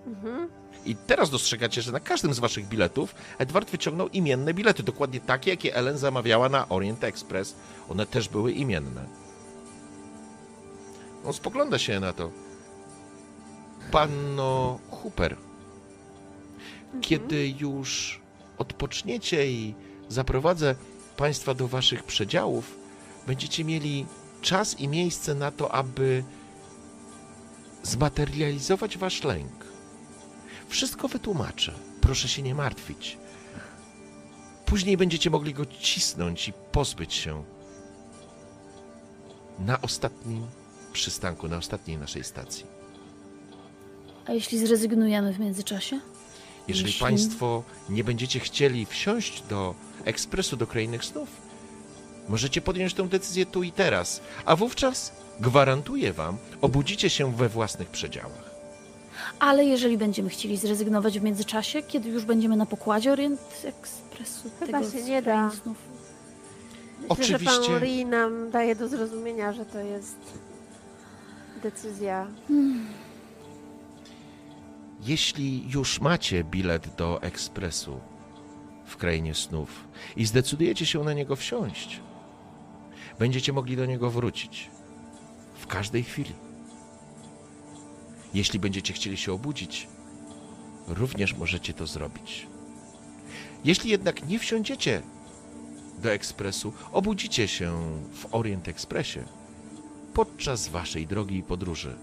Mhm. 0.07 0.49
I 0.87 0.97
teraz 0.97 1.31
dostrzegacie, 1.31 1.83
że 1.83 1.93
na 1.93 2.01
każdym 2.01 2.35
z 2.35 2.39
waszych 2.39 2.69
biletów 2.69 3.15
Edward 3.39 3.71
wyciągnął 3.71 4.09
imienne 4.09 4.55
bilety, 4.55 4.83
dokładnie 4.83 5.21
takie, 5.21 5.51
jakie 5.51 5.75
Ellen 5.75 5.99
zamawiała 5.99 6.49
na 6.49 6.69
Orient 6.69 7.05
Express. 7.05 7.57
One 7.89 8.07
też 8.07 8.29
były 8.29 8.53
imienne. 8.53 9.24
On 11.25 11.33
spogląda 11.33 11.79
się 11.79 12.01
na 12.01 12.13
to. 12.13 12.31
Panno 13.91 14.79
Hooper, 14.91 15.37
kiedy 17.01 17.49
już 17.49 18.21
odpoczniecie 18.59 19.51
i 19.51 19.75
zaprowadzę 20.09 20.75
Państwa 21.17 21.55
do 21.55 21.69
Waszych 21.69 22.05
przedziałów, 22.05 22.77
będziecie 23.27 23.65
mieli 23.65 24.07
czas 24.43 24.81
i 24.81 24.89
miejsce 24.89 25.35
na 25.35 25.51
to, 25.51 25.73
aby 25.73 26.25
zmaterializować 27.83 28.99
Wasz 28.99 29.25
lęk. 29.25 29.65
Wszystko 30.69 31.09
wytłumaczę. 31.09 31.75
Proszę 32.01 32.29
się 32.29 32.43
nie 32.43 32.55
martwić. 32.55 33.19
Później 34.67 34.97
będziecie 34.97 35.31
mogli 35.31 35.55
go 35.55 35.67
cisnąć 35.67 36.49
i 36.49 36.53
pozbyć 36.73 37.15
się 37.15 37.45
na 39.59 39.81
ostatnim 39.81 40.47
przystanku, 40.99 41.49
na 41.49 41.57
ostatniej 41.57 41.99
naszej 41.99 42.25
stacji. 42.25 42.65
A 44.27 44.33
jeśli 44.33 44.59
zrezygnujemy 44.59 45.33
w 45.33 45.39
międzyczasie? 45.41 46.01
Jeżeli 46.69 46.87
Jeśli- 46.87 47.01
Państwo 47.01 47.63
nie 47.89 48.05
będziecie 48.05 48.41
chcieli 48.41 48.87
wsiąść 48.87 49.43
do 49.43 49.75
ekspresu 50.05 50.57
do 50.57 50.67
krainy 50.67 50.99
snów, 51.03 51.29
możecie 52.29 52.61
podjąć 52.61 52.95
tę 52.95 53.09
decyzję 53.09 53.47
tu 53.47 53.63
i 53.63 53.73
teraz, 53.73 54.21
a 54.45 54.57
wówczas 54.57 55.13
gwarantuję 55.41 56.13
Wam, 56.13 56.37
obudzicie 56.61 57.11
się 57.11 57.33
we 57.37 57.49
własnych 57.49 57.89
przedziałach. 57.89 58.51
Ale 59.39 59.65
jeżeli 59.65 59.99
będziemy 59.99 60.29
chcieli 60.31 60.57
zrezygnować 60.57 61.19
w 61.19 61.23
międzyczasie, 61.23 61.83
kiedy 61.83 62.09
już 62.09 62.25
będziemy 62.25 62.57
na 62.57 62.67
pokładzie 62.67 63.13
Orient 63.13 63.41
Expressu, 63.65 64.51
Chyba 64.61 64.79
tego 64.81 64.91
się 64.93 65.03
nie 65.03 65.23
da. 65.23 65.51
snów. 65.63 65.77
Myślę, 67.01 67.25
że 67.25 67.35
Oczywiście. 67.37 67.69
pan 67.73 67.79
Ri 67.81 68.05
nam 68.07 68.51
daje 68.51 68.77
do 68.77 68.89
zrozumienia, 68.89 69.53
że 69.53 69.67
to 69.67 69.79
jest 69.79 70.17
decyzja. 71.65 72.27
Jeśli 75.01 75.71
już 75.71 76.01
macie 76.01 76.45
bilet 76.45 76.95
do 76.97 77.23
ekspresu 77.23 78.01
w 78.87 78.97
krainie 78.97 79.35
snów 79.35 79.85
i 80.17 80.27
zdecydujecie 80.27 80.87
się 80.87 81.05
na 81.05 81.13
niego 81.13 81.37
wsiąść, 81.37 82.01
będziecie 83.19 83.53
mogli 83.53 83.77
do 83.77 83.87
niego 83.87 84.11
wrócić 84.11 84.71
w 85.55 85.67
każdej 85.67 86.03
chwili. 86.03 86.35
Jeśli 88.35 88.59
będziecie 88.59 88.93
chcieli 88.93 89.17
się 89.17 89.33
obudzić, 89.33 89.89
również 90.87 91.35
możecie 91.35 91.73
to 91.73 91.87
zrobić. 91.87 92.47
Jeśli 93.65 93.91
jednak 93.91 94.29
nie 94.29 94.39
wsiądziecie 94.39 95.03
do 96.03 96.13
ekspresu, 96.13 96.73
obudzicie 96.93 97.49
się 97.49 97.71
w 98.13 98.35
Orient 98.35 98.69
Expressie 98.69 99.21
podczas 100.15 100.69
waszej 100.69 101.07
drogi 101.07 101.37
i 101.37 101.43
podróży. 101.43 101.97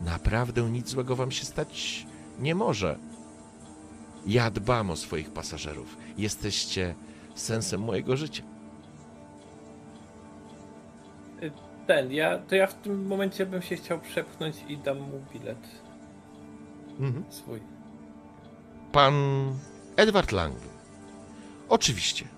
Naprawdę 0.00 0.62
nic 0.62 0.88
złego 0.88 1.16
wam 1.16 1.30
się 1.30 1.44
stać 1.44 2.06
nie 2.38 2.54
może. 2.54 2.98
Ja 4.26 4.50
dbam 4.50 4.90
o 4.90 4.96
swoich 4.96 5.30
pasażerów. 5.30 5.96
Jesteście 6.18 6.94
sensem 7.34 7.80
mojego 7.80 8.16
życia. 8.16 8.42
Ten, 11.86 12.12
ja, 12.12 12.38
to 12.38 12.54
ja 12.54 12.66
w 12.66 12.74
tym 12.74 13.06
momencie 13.06 13.46
bym 13.46 13.62
się 13.62 13.76
chciał 13.76 14.00
przepchnąć 14.00 14.56
i 14.68 14.78
dam 14.78 14.98
mu 15.00 15.20
bilet 15.32 15.68
Mhm. 17.00 17.24
swój. 17.28 17.60
Pan 18.92 19.14
Edward 19.96 20.32
Lang. 20.32 20.54
Oczywiście. 21.68 22.28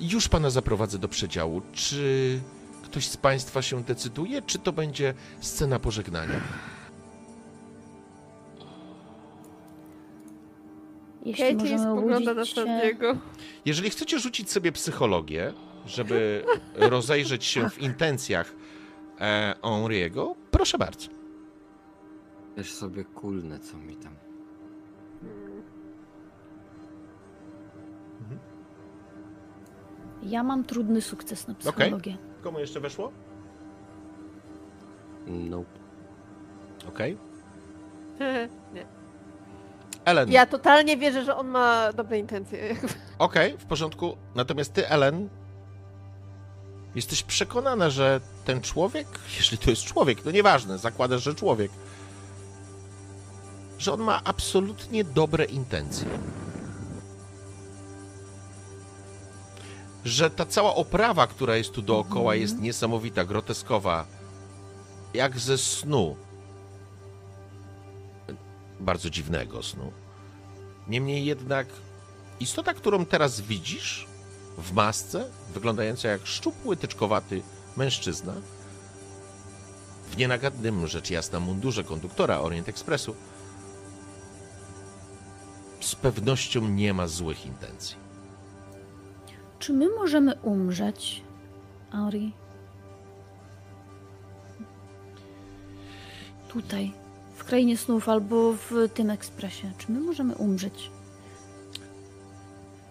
Już 0.00 0.28
pana 0.28 0.50
zaprowadzę 0.50 0.98
do 0.98 1.08
przedziału. 1.08 1.62
Czy 1.72 2.40
ktoś 2.82 3.06
z 3.06 3.16
państwa 3.16 3.62
się 3.62 3.82
decyduje, 3.82 4.42
czy 4.42 4.58
to 4.58 4.72
będzie 4.72 5.14
scena 5.40 5.78
pożegnania? 5.78 6.40
Jeśli 11.24 11.44
Katie 11.44 11.56
możemy 11.56 11.78
spogląda 11.78 12.34
na 12.34 12.40
obudzić 12.40 12.54
się... 12.54 12.64
Sandiego. 12.64 13.16
Jeżeli 13.64 13.90
chcecie 13.90 14.18
rzucić 14.18 14.50
sobie 14.50 14.72
psychologię, 14.72 15.52
żeby 15.86 16.44
rozejrzeć 16.74 17.44
się 17.44 17.70
w 17.70 17.82
intencjach 17.82 18.54
e, 19.20 19.54
Henriego, 19.62 20.34
proszę 20.50 20.78
bardzo. 20.78 21.08
Też 22.56 22.72
sobie 22.72 23.04
kulnę, 23.04 23.60
co 23.60 23.76
mi 23.78 23.96
tam. 23.96 24.23
Ja 30.24 30.42
mam 30.42 30.64
trudny 30.64 31.02
sukces 31.02 31.48
na 31.48 31.54
psychologię. 31.54 32.16
Komu 32.42 32.58
jeszcze 32.58 32.80
weszło? 32.80 33.12
No, 35.26 35.64
Okej. 36.88 37.18
Nie. 38.74 38.86
Ellen. 40.04 40.32
Ja 40.32 40.46
totalnie 40.46 40.96
wierzę, 40.96 41.24
że 41.24 41.36
on 41.36 41.48
ma 41.48 41.92
dobre 41.92 42.18
intencje. 42.18 42.76
Okej, 43.18 43.58
w 43.58 43.64
porządku. 43.64 44.16
Natomiast 44.34 44.72
ty, 44.72 44.88
Ellen, 44.88 45.28
jesteś 46.94 47.22
przekonana, 47.22 47.90
że 47.90 48.20
ten 48.44 48.60
człowiek, 48.60 49.06
jeśli 49.36 49.58
to 49.58 49.70
jest 49.70 49.82
człowiek, 49.82 50.22
to 50.22 50.30
nieważne, 50.30 50.78
zakładasz, 50.78 51.22
że 51.22 51.34
człowiek, 51.34 51.70
że 53.78 53.92
on 53.92 54.00
ma 54.00 54.20
absolutnie 54.24 55.04
dobre 55.04 55.44
intencje. 55.44 56.06
Że 60.04 60.30
ta 60.30 60.46
cała 60.46 60.74
oprawa, 60.74 61.26
która 61.26 61.56
jest 61.56 61.72
tu 61.72 61.82
dookoła, 61.82 62.34
jest 62.34 62.60
niesamowita, 62.60 63.24
groteskowa, 63.24 64.06
jak 65.14 65.38
ze 65.38 65.58
snu. 65.58 66.16
Bardzo 68.80 69.10
dziwnego 69.10 69.62
snu. 69.62 69.92
Niemniej 70.88 71.24
jednak 71.24 71.66
istota, 72.40 72.74
którą 72.74 73.06
teraz 73.06 73.40
widzisz 73.40 74.06
w 74.58 74.72
masce, 74.72 75.30
wyglądająca 75.54 76.08
jak 76.08 76.26
szczupły, 76.26 76.76
tyczkowaty 76.76 77.42
mężczyzna, 77.76 78.34
w 80.10 80.16
nienagadnym, 80.16 80.86
rzecz 80.86 81.10
jasna, 81.10 81.40
mundurze 81.40 81.84
konduktora 81.84 82.40
Orient 82.40 82.68
Expressu, 82.68 83.14
z 85.80 85.94
pewnością 85.94 86.68
nie 86.68 86.94
ma 86.94 87.06
złych 87.06 87.46
intencji. 87.46 88.03
Czy 89.64 89.72
my 89.72 89.88
możemy 89.88 90.34
umrzeć, 90.34 91.22
Henri? 91.90 92.32
Tutaj, 96.48 96.92
w 97.34 97.44
krainie 97.44 97.76
snów 97.76 98.08
albo 98.08 98.52
w 98.52 98.72
tym 98.94 99.10
ekspresie. 99.10 99.72
Czy 99.78 99.92
my 99.92 100.00
możemy 100.00 100.34
umrzeć? 100.34 100.90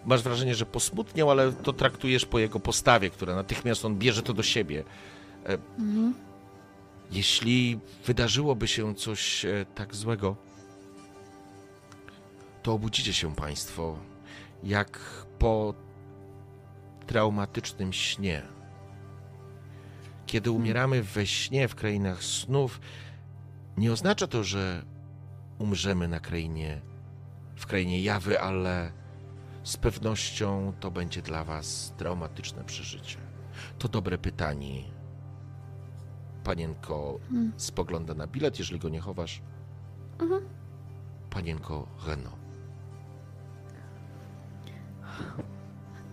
Masz 0.06 0.24
wrażenie, 0.24 0.56
że 0.56 0.66
posmutniał, 0.66 1.32
ale 1.32 1.52
to 1.52 1.74
traktujesz 1.74 2.26
po 2.26 2.40
jego 2.40 2.60
postawie, 2.60 3.10
która 3.10 3.36
natychmiast 3.36 3.86
on 3.86 3.98
bierze 3.98 4.22
to 4.22 4.34
do 4.34 4.44
siebie. 4.44 4.84
Mhm. 5.80 6.14
Jeśli 7.12 7.80
wydarzyłoby 8.06 8.68
się 8.68 8.96
coś 8.96 9.46
e, 9.46 9.66
tak 9.76 9.96
złego, 9.96 10.36
to 12.64 12.74
obudzicie 12.74 13.14
się 13.14 13.36
Państwo 13.36 13.98
jak 14.64 15.00
po 15.40 15.74
traumatycznym 17.08 17.94
śnie. 17.94 18.42
Kiedy 20.26 20.52
umieramy 20.52 21.04
we 21.04 21.28
śnie 21.28 21.68
w 21.68 21.76
krainach 21.76 22.24
snów, 22.24 22.80
nie 23.78 23.92
oznacza 23.92 24.28
to, 24.28 24.44
że 24.44 24.86
umrzemy 25.60 26.08
na 26.08 26.20
krainie, 26.20 26.82
w 27.56 27.66
krainie 27.66 28.02
jawy, 28.02 28.42
ale 28.42 28.92
z 29.64 29.78
pewnością 29.78 30.74
to 30.80 30.92
będzie 30.92 31.22
dla 31.22 31.44
Was 31.44 31.94
traumatyczne 31.98 32.64
przeżycie. 32.64 33.18
To 33.80 33.88
dobre 33.88 34.18
pytanie. 34.18 34.84
Panienko 36.44 37.20
Hmm. 37.30 37.54
spogląda 37.58 38.14
na 38.14 38.28
bilet, 38.28 38.60
jeżeli 38.60 38.80
go 38.80 38.90
nie 38.90 39.00
chowasz. 39.00 39.42
Mhm. 40.20 40.42
Panienko 41.30 41.88
Reno. 42.08 42.32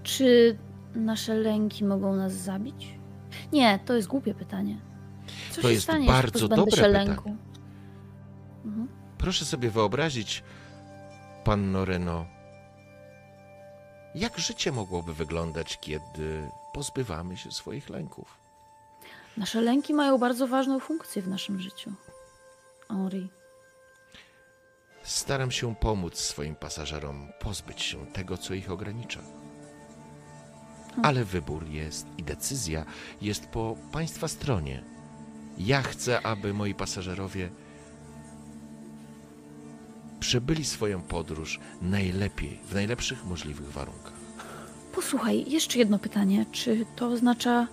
Czy 0.03 0.59
nasze 0.95 1.35
lęki 1.35 1.85
mogą 1.85 2.17
nas 2.17 2.33
zabić? 2.33 2.99
Nie, 3.53 3.79
to 3.79 3.95
jest 3.95 4.09
głupie 4.09 4.35
pytanie. 4.35 4.81
Co 5.51 5.57
To 5.57 5.69
się 5.69 5.73
jest 5.73 5.83
stanie, 5.83 6.07
bardzo 6.07 6.49
dobre 6.49 6.77
się 6.77 6.89
lęku? 6.89 7.37
Mhm. 8.65 8.89
Proszę 9.19 9.45
sobie 9.45 9.71
wyobrazić, 9.71 10.43
panno 11.45 11.85
Reno, 11.85 12.27
jak 14.15 14.39
życie 14.39 14.73
mogłoby 14.73 15.15
wyglądać, 15.15 15.79
kiedy 15.81 16.49
pozbywamy 16.73 17.37
się 17.37 17.51
swoich 17.51 17.89
lęków? 17.91 18.39
Nasze 19.37 19.61
lęki 19.61 19.95
mają 19.95 20.19
bardzo 20.19 20.47
ważną 20.47 20.81
funkcję 20.81 21.23
w 21.23 21.29
naszym 21.29 21.61
życiu. 21.61 21.93
Henri. 22.89 23.31
Staram 25.03 25.51
się 25.51 25.75
pomóc 25.75 26.19
swoim 26.19 26.55
pasażerom 26.55 27.29
pozbyć 27.41 27.83
się 27.83 28.07
tego, 28.07 28.39
co 28.39 28.55
ich 28.55 28.71
ogranicza. 28.71 29.21
Ale 31.03 31.25
wybór 31.25 31.69
jest 31.69 32.07
i 32.19 32.23
decyzja 32.23 32.85
jest 33.23 33.47
po 33.47 33.77
Państwa 33.93 34.29
stronie. 34.29 34.83
Ja 35.59 35.83
chcę, 35.83 36.27
aby 36.27 36.55
moi 36.55 36.75
pasażerowie 36.75 37.51
przebyli 40.21 40.65
swoją 40.65 41.03
podróż 41.03 41.61
najlepiej, 41.83 42.59
w 42.69 42.75
najlepszych 42.75 43.25
możliwych 43.25 43.73
warunkach. 43.73 44.13
Posłuchaj, 44.95 45.51
jeszcze 45.51 45.79
jedno 45.79 45.99
pytanie. 45.99 46.47
Czy 46.53 46.87
to 46.97 47.07
oznacza 47.07 47.67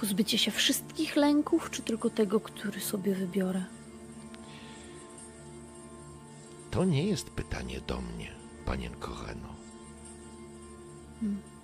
pozbycie 0.00 0.38
się 0.38 0.50
wszystkich 0.50 1.16
lęków, 1.16 1.70
czy 1.70 1.82
tylko 1.82 2.10
tego, 2.10 2.40
który 2.40 2.80
sobie 2.80 3.14
wybiorę? 3.14 3.64
To 6.70 6.84
nie 6.84 7.04
jest 7.04 7.30
pytanie 7.30 7.80
do 7.86 8.00
mnie, 8.00 8.32
panienko 8.64 9.14
Heno. 9.14 9.54
Y, 11.22 11.55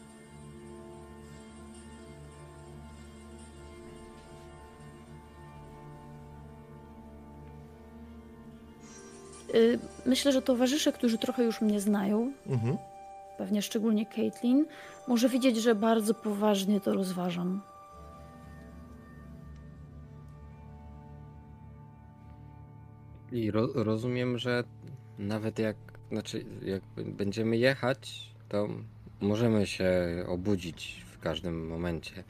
Myślę, 10.07 10.33
że 10.33 10.43
towarzysze, 10.43 10.93
którzy 10.93 11.19
trochę 11.19 11.45
już 11.45 11.61
mnie 11.61 11.81
znają, 11.81 12.33
Mhm. 12.47 12.77
pewnie 13.39 13.63
szczególnie 13.63 14.07
Caitlin, 14.07 14.67
może 15.09 15.29
widzieć, 15.29 15.57
że 15.57 15.75
bardzo 15.75 16.15
poważnie 16.15 16.81
to 16.81 16.93
rozważam. 16.95 17.61
I 23.33 23.51
ro 23.51 23.69
rozumiem, 23.75 24.39
że 24.39 24.65
nawet 25.19 25.59
jak, 25.59 25.77
znaczy, 26.11 26.45
jak 26.65 26.83
będziemy 27.07 27.57
jechać, 27.57 28.31
to 28.49 28.69
możemy 29.21 29.67
się 29.67 29.91
obudzić 30.29 31.05
w 31.13 31.19
każdym 31.19 31.67
momencie 31.69 32.25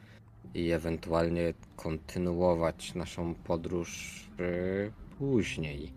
i 0.55 0.70
ewentualnie 0.70 1.55
kontynuować 1.76 2.94
naszą 2.94 3.34
podróż 3.34 4.20
y, 4.41 4.92
później. 5.18 5.92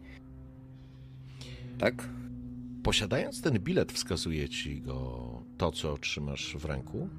Tak? 1.78 2.10
Posiadając 2.84 3.42
ten 3.42 3.60
bilet, 3.60 3.92
wskazuje 3.92 4.50
ci 4.50 4.82
go 4.82 5.30
to, 5.58 5.72
co 5.72 5.94
otrzymasz 5.94 6.56
w 6.58 6.66
ręku. 6.66 7.10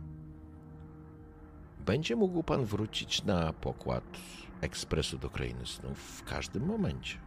Będzie 1.86 2.16
mógł 2.16 2.42
pan 2.42 2.64
wrócić 2.64 3.24
na 3.24 3.52
pokład 3.52 4.04
ekspresu 4.60 5.18
do 5.18 5.30
krainy 5.30 5.66
snów 5.66 5.98
w 5.98 6.24
każdym 6.24 6.66
momencie. 6.66 7.18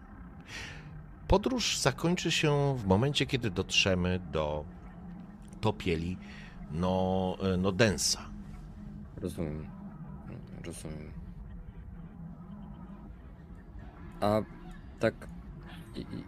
Podróż 1.28 1.78
zakończy 1.78 2.32
się 2.32 2.78
w 2.78 2.86
momencie, 2.86 3.26
kiedy 3.26 3.50
dotrzemy 3.50 4.20
do 4.32 4.66
topieli 5.62 6.18
no, 6.72 7.38
no 7.58 7.72
Densa. 7.72 8.30
Rozumiem. 9.18 9.70
Rozumiem. 10.66 11.12
A 14.22 14.42
tak, 15.00 15.29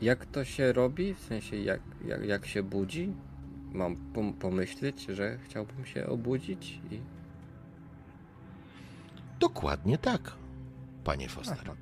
jak 0.01 0.25
to 0.25 0.45
się 0.45 0.73
robi? 0.73 1.13
W 1.13 1.19
sensie, 1.19 1.57
jak, 1.57 1.81
jak, 2.05 2.25
jak 2.25 2.45
się 2.45 2.63
budzi? 2.63 3.13
Mam 3.71 3.95
pom- 4.13 4.33
pomyśleć, 4.33 5.05
że 5.05 5.37
chciałbym 5.45 5.85
się 5.85 6.07
obudzić 6.07 6.79
i... 6.91 6.99
Dokładnie 9.39 9.97
tak, 9.97 10.31
panie 11.03 11.29
Foster. 11.29 11.57
Aha. 11.61 11.75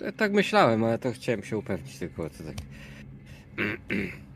Ja 0.00 0.12
Tak 0.12 0.32
myślałem, 0.32 0.84
ale 0.84 0.98
to 0.98 1.12
chciałem 1.12 1.42
się 1.42 1.58
upewnić 1.58 1.98
tylko, 1.98 2.30
co 2.30 2.44
tak... 2.44 2.56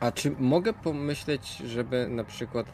A 0.00 0.12
czy 0.12 0.30
mogę 0.30 0.72
pomyśleć, 0.72 1.56
żeby 1.56 2.08
na 2.08 2.24
przykład 2.24 2.66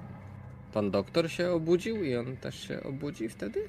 pan 0.72 0.90
doktor 0.90 1.30
się 1.30 1.50
obudził 1.50 2.04
i 2.04 2.16
on 2.16 2.36
też 2.36 2.68
się 2.68 2.82
obudzi 2.82 3.28
wtedy? 3.28 3.68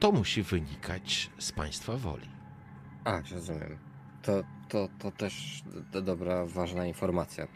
To 0.00 0.12
musi 0.12 0.42
wynikać 0.42 1.30
z 1.38 1.52
państwa 1.52 1.96
woli. 1.96 2.28
A, 3.04 3.20
rozumiem. 3.32 3.78
To, 4.22 4.32
to, 4.68 4.88
to 4.98 5.10
też 5.10 5.62
do, 5.92 6.02
dobra, 6.02 6.46
ważna 6.46 6.86
informacja. 6.86 7.46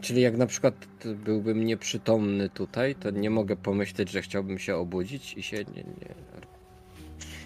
Czyli 0.00 0.22
jak 0.22 0.36
na 0.36 0.46
przykład 0.46 0.74
byłbym 1.16 1.64
nieprzytomny 1.64 2.48
tutaj, 2.48 2.94
to 2.94 3.10
nie 3.10 3.30
mogę 3.30 3.56
pomyśleć, 3.56 4.10
że 4.10 4.22
chciałbym 4.22 4.58
się 4.58 4.76
obudzić 4.76 5.34
i 5.34 5.42
się 5.42 5.56
nie... 5.56 5.82
nie... 5.82 6.14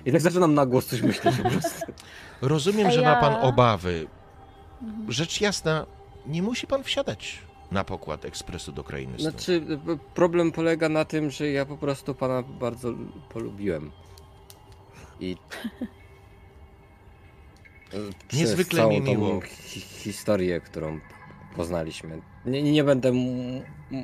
I 0.04 0.12
tak 0.12 0.20
zaczynam 0.20 0.54
na 0.54 0.66
głos 0.66 0.86
coś 0.86 1.02
myśleć 1.02 1.36
po 1.36 1.50
prostu. 1.50 1.92
Rozumiem, 2.42 2.90
że 2.90 3.02
ma 3.02 3.20
pan 3.20 3.34
obawy. 3.34 4.06
Mhm. 4.82 5.12
Rzecz 5.12 5.40
jasna, 5.40 5.86
nie 6.26 6.42
musi 6.42 6.66
pan 6.66 6.82
wsiadać 6.82 7.45
na 7.70 7.84
pokład 7.84 8.24
ekspresu 8.24 8.72
do 8.72 8.84
krainy. 8.84 9.18
Znaczy, 9.18 9.62
problem 10.14 10.52
polega 10.52 10.88
na 10.88 11.04
tym, 11.04 11.30
że 11.30 11.50
ja 11.50 11.66
po 11.66 11.76
prostu 11.76 12.14
pana 12.14 12.42
bardzo 12.42 12.92
polubiłem. 13.28 13.90
I... 15.20 15.36
Niezwykle 18.32 18.78
całą 18.78 18.90
mi 18.90 19.00
miło. 19.00 19.40
Hi 19.40 19.80
historię, 19.80 20.60
którą 20.60 21.00
poznaliśmy. 21.56 22.20
Nie, 22.44 22.62
nie 22.62 22.84
będę 22.84 23.12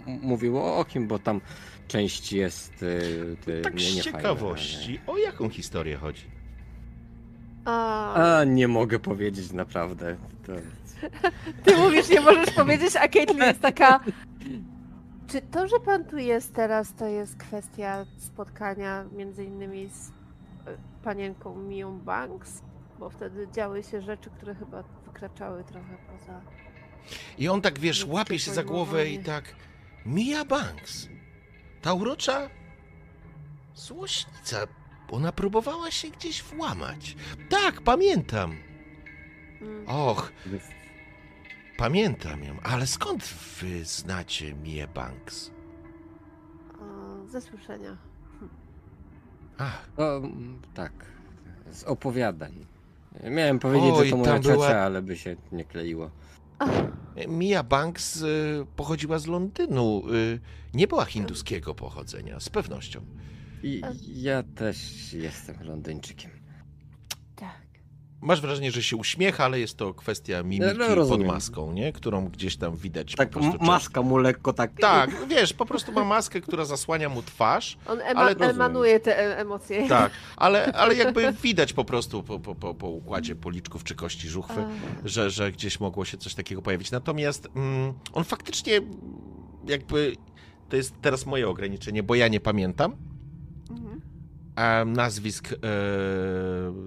mówił 0.07 0.59
o 0.59 0.85
kim, 0.85 1.09
bo 1.09 1.19
tam 1.19 1.41
część 1.89 2.33
jest 2.33 2.83
y, 2.83 2.87
y, 3.49 3.63
tak 3.63 3.75
nie, 3.75 3.81
z 3.81 3.97
nie 3.97 4.03
ciekawości, 4.03 5.01
o 5.07 5.19
jaką 5.19 5.49
historię 5.49 5.97
chodzi? 5.97 6.23
A, 7.65 8.39
A, 8.39 8.45
nie 8.45 8.69
mogę 8.69 8.99
powiedzieć 8.99 9.53
naprawdę. 9.53 10.17
To... 10.47 10.53
ty 11.65 11.77
mówisz, 11.77 12.09
nie 12.09 12.21
możesz 12.21 12.51
powiedzieć, 12.51 12.97
a 12.97 13.09
Caitlyn 13.09 13.43
jest 13.43 13.61
taka... 13.61 14.01
Czy 15.31 15.41
to, 15.41 15.69
że 15.69 15.81
pan 15.81 16.05
tu 16.05 16.19
jest 16.19 16.55
teraz, 16.55 16.95
to 16.95 17.07
jest 17.07 17.37
kwestia 17.37 18.07
spotkania 18.19 19.05
między 19.13 19.45
innymi 19.45 19.89
z 19.89 20.09
e, 20.09 20.13
panienką 21.05 21.57
Mią 21.57 21.99
Banks? 21.99 22.63
Bo 22.99 23.11
wtedy 23.11 23.49
działy 23.53 23.83
się 23.83 24.03
rzeczy, 24.03 24.31
które 24.31 24.55
chyba 24.55 24.83
wykraczały 25.07 25.65
trochę 25.65 25.97
poza... 26.13 26.41
I 27.39 27.49
on 27.49 27.61
tak, 27.61 27.79
wiesz, 27.79 28.07
łapie 28.07 28.39
się 28.39 28.55
za 28.55 28.65
głowę 28.65 29.09
i 29.09 29.19
tak... 29.19 29.55
Mia 30.07 30.45
Banks. 30.45 31.09
Ta 31.83 31.93
urocza 31.93 32.51
złośnica. 33.75 34.67
Ona 35.11 35.33
próbowała 35.33 35.91
się 35.91 36.09
gdzieś 36.09 36.43
włamać. 36.43 37.17
Tak, 37.49 37.81
pamiętam. 37.81 38.57
Mm. 39.61 39.89
Och, 39.89 40.33
pamiętam 41.77 42.45
ją. 42.45 42.57
Ale 42.63 42.87
skąd 42.87 43.25
wy 43.61 43.85
znacie 43.85 44.55
Mia 44.55 44.87
Banks? 44.87 45.51
Ze 47.29 47.41
słyszenia. 47.41 47.97
Ach, 49.59 49.89
tak. 50.75 50.93
Z 51.71 51.85
opowiadań. 51.85 52.67
Miałem 53.31 53.59
powiedzieć, 53.59 53.91
Oj, 53.95 54.05
że 54.05 54.11
to 54.11 54.17
moja 54.17 54.33
tam 54.33 54.43
ciocia, 54.43 54.53
była- 54.55 54.69
ale 54.81 55.03
by 55.03 55.17
się 55.17 55.37
nie 55.53 55.65
kleiło. 55.65 56.11
Mia 57.29 57.63
Banks 57.63 58.23
y, 58.23 58.67
pochodziła 58.77 59.19
z 59.19 59.27
Londynu. 59.27 60.03
Y, 60.13 60.41
nie 60.75 60.87
była 60.89 61.05
hinduskiego 61.05 61.75
pochodzenia, 61.75 62.41
z 62.41 62.49
pewnością. 62.49 63.01
I 63.63 63.83
ja 64.23 64.43
też 64.43 65.13
jestem 65.13 65.57
Londyńczykiem. 65.63 66.31
Masz 68.23 68.41
wrażenie, 68.41 68.71
że 68.71 68.83
się 68.83 68.97
uśmiecha, 68.97 69.45
ale 69.45 69.61
jest 69.61 69.77
to 69.77 69.95
kwestia 69.95 70.43
mimiki 70.43 70.79
No, 70.79 70.87
pod 70.87 70.97
rozumiem. 70.97 71.27
maską, 71.27 71.73
nie? 71.73 71.93
Którą 71.93 72.29
gdzieś 72.29 72.57
tam 72.57 72.77
widać 72.77 73.15
Tak, 73.15 73.31
po 73.31 73.41
prostu. 73.41 73.59
m- 73.61 73.67
maska 73.67 74.03
mu 74.03 74.19
lekko 74.19 74.53
tak. 74.53 74.71
Tak, 74.81 75.11
wiesz, 75.29 75.53
po 75.53 75.67
prostu 75.67 75.93
ma 75.93 76.05
maskę, 76.05 76.41
która 76.41 76.65
zasłania 76.65 77.09
mu 77.09 77.23
twarz. 77.23 77.79
On 77.87 77.99
ema- 78.01 78.21
Ale 78.21 78.37
emanuje 78.37 79.01
te 79.01 79.19
e- 79.19 79.39
emocje. 79.39 79.89
Tak, 79.89 80.13
ale, 80.37 80.73
ale 80.83 80.95
jakby 80.95 81.33
widać 81.33 81.73
po 81.73 81.85
prostu 81.85 82.23
po, 82.23 82.41
po, 82.41 82.55
po, 82.55 82.75
po 82.75 82.89
układzie 82.89 83.35
policzków 83.37 83.85
czy 83.85 83.95
kości 83.95 84.29
żuchwy, 84.29 84.61
A, 84.61 85.09
że, 85.09 85.31
że 85.31 85.53
gdzieś 85.53 85.81
mogło 85.81 86.05
się 86.05 86.19
coś 86.19 86.35
takiego 86.35 86.63
pojawić. 86.63 86.91
Natomiast 86.91 87.49
mm, 87.57 87.93
on 88.13 88.25
faktycznie 88.25 88.81
jakby 89.67 90.17
to 90.69 90.77
jest 90.77 90.95
teraz 91.03 91.27
moje 91.27 91.49
ograniczenie, 91.49 92.03
bo 92.03 92.15
ja 92.15 92.29
nie 92.29 92.41
pamiętam 92.41 92.97
mhm. 93.71 94.93
nazwisk 94.93 95.53
e, 95.53 95.57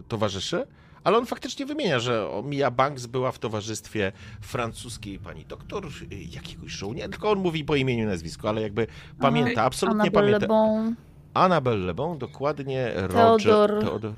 towarzyszy, 0.08 0.68
ale 1.06 1.17
on 1.17 1.25
faktycznie 1.25 1.66
wymienia, 1.66 2.00
że 2.00 2.27
Mia 2.43 2.72
Banks 2.72 3.06
była 3.06 3.32
w 3.32 3.40
towarzystwie 3.40 4.11
francuskiej 4.42 5.19
pani 5.19 5.45
doktor, 5.45 5.85
y, 5.85 6.16
jakiegoś 6.16 6.72
żołnierza, 6.72 7.09
tylko 7.09 7.32
on 7.32 7.40
mówi 7.40 7.64
po 7.66 7.75
imieniu 7.75 8.03
i 8.03 8.08
nazwisku, 8.08 8.48
ale 8.48 8.61
jakby 8.61 8.88
pamięta, 9.19 9.64
absolutnie 9.64 10.01
Annabelle 10.01 10.40
pamięta. 10.40 10.40
Le 10.40 10.48
Bon, 10.48 10.95
Annabelle 11.34 11.85
Le 11.85 11.93
Bon, 11.93 12.17
dokładnie, 12.17 12.92
Roger, 12.95 13.69
Theodor. 13.69 13.84
Theodor, 13.84 14.14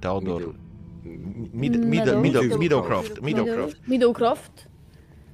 Theodor, 0.00 0.54
Mid- 1.04 1.54
Mid, 1.54 1.84
Middle, 1.84 2.16
Middle, 2.16 2.42
Meadow- 2.42 2.58
Middlecroft, 2.58 3.22
Middlecroft. 3.22 3.88
Middlecroft 3.88 4.68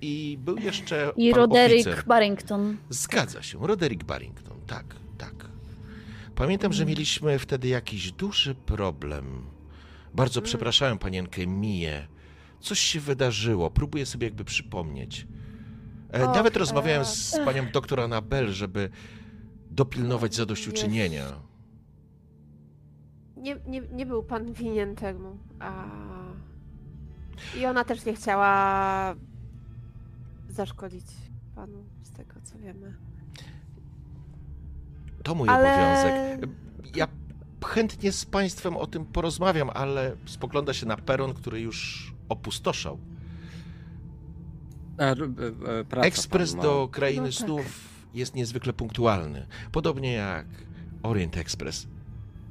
I 0.01 0.39
był 0.45 0.57
jeszcze 0.59 1.13
i 1.17 1.31
pan 1.31 1.41
Roderick 1.41 1.89
oficer. 1.89 2.05
Barrington. 2.07 2.77
Zgadza 2.91 3.43
się, 3.43 3.59
Roderick 3.67 4.05
Barrington, 4.05 4.57
tak, 4.67 4.85
tak. 5.19 5.35
Pamiętam, 6.35 6.73
że 6.73 6.87
mieliśmy 6.87 7.39
wtedy 7.39 7.69
jakiś 7.69 8.13
duży 8.13 8.55
problem. 8.55 9.25
Bardzo 10.15 10.41
Mm. 10.41 10.45
przepraszałem 10.47 10.99
panienkę 10.99 11.47
Miję. 11.47 12.07
Coś 12.61 12.79
się 12.79 13.01
wydarzyło, 13.01 13.71
próbuję 13.71 14.07
sobie 14.07 14.27
jakby 14.27 14.45
przypomnieć. 14.45 15.27
E, 16.15 16.29
Och, 16.29 16.35
Nawet 16.37 16.57
rozmawiałem 16.57 17.03
e, 17.03 17.05
z 17.05 17.37
panią 17.45 17.71
doktor 17.73 18.01
Anabel, 18.01 18.53
żeby 18.53 18.91
dopilnować 19.71 20.35
zadośćuczynienia. 20.35 21.25
nie, 23.37 23.57
nie, 23.67 23.81
nie 23.81 24.07
był 24.07 24.23
pan 24.23 24.53
winien 24.53 24.97
temu, 24.97 25.39
a... 25.61 25.85
I 27.59 27.67
ona 27.67 27.85
też 27.85 28.05
nie 28.05 28.15
chciała 28.15 29.15
zaszkodzić 30.49 31.05
panu, 31.55 31.85
z 32.03 32.11
tego 32.11 32.35
co 32.45 32.59
wiemy. 32.59 32.95
To 35.23 35.35
mój 35.35 35.49
Ale- 35.49 35.69
obowiązek. 35.75 36.51
Ja 36.97 37.09
chętnie 37.65 38.13
z 38.13 38.25
państwem 38.25 38.77
o 38.77 38.87
tym 38.87 39.07
porozmawiam, 39.07 39.71
ale 39.75 40.17
spogląda 40.27 40.75
się 40.75 40.87
na 40.87 40.97
peron, 40.97 41.35
który 41.35 41.61
już 41.61 42.13
opustoszał. 42.29 42.99
E, 44.99 45.11
e, 45.11 45.85
praca 45.85 46.07
Ekspres 46.07 46.55
do 46.55 46.89
krainy 46.93 47.21
No 47.21 47.27
tak. 47.27 47.35
snów 47.35 47.89
jest 48.15 48.35
niezwykle 48.35 48.73
punktualny. 48.73 49.47
Podobnie 49.73 50.13
jak 50.13 50.47
Orient 51.03 51.37
Express. 51.37 51.87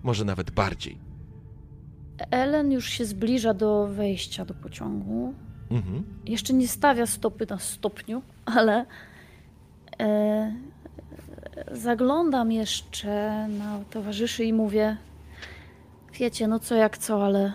Może 0.03 0.25
nawet 0.25 0.51
bardziej. 0.51 0.99
Ellen 2.31 2.71
już 2.71 2.89
się 2.89 3.05
zbliża 3.05 3.53
do 3.53 3.87
wejścia 3.87 4.45
do 4.45 4.53
pociągu. 4.53 5.33
Mhm. 5.69 6.03
Jeszcze 6.25 6.53
nie 6.53 6.67
stawia 6.67 7.05
stopy 7.05 7.45
na 7.49 7.59
stopniu, 7.59 8.21
ale 8.45 8.85
e, 9.99 10.55
zaglądam 11.71 12.51
jeszcze 12.51 13.47
na 13.47 13.79
towarzyszy 13.89 14.43
i 14.43 14.53
mówię: 14.53 14.97
Wiecie, 16.13 16.47
no 16.47 16.59
co 16.59 16.75
jak 16.75 16.97
co, 16.97 17.25
ale 17.25 17.53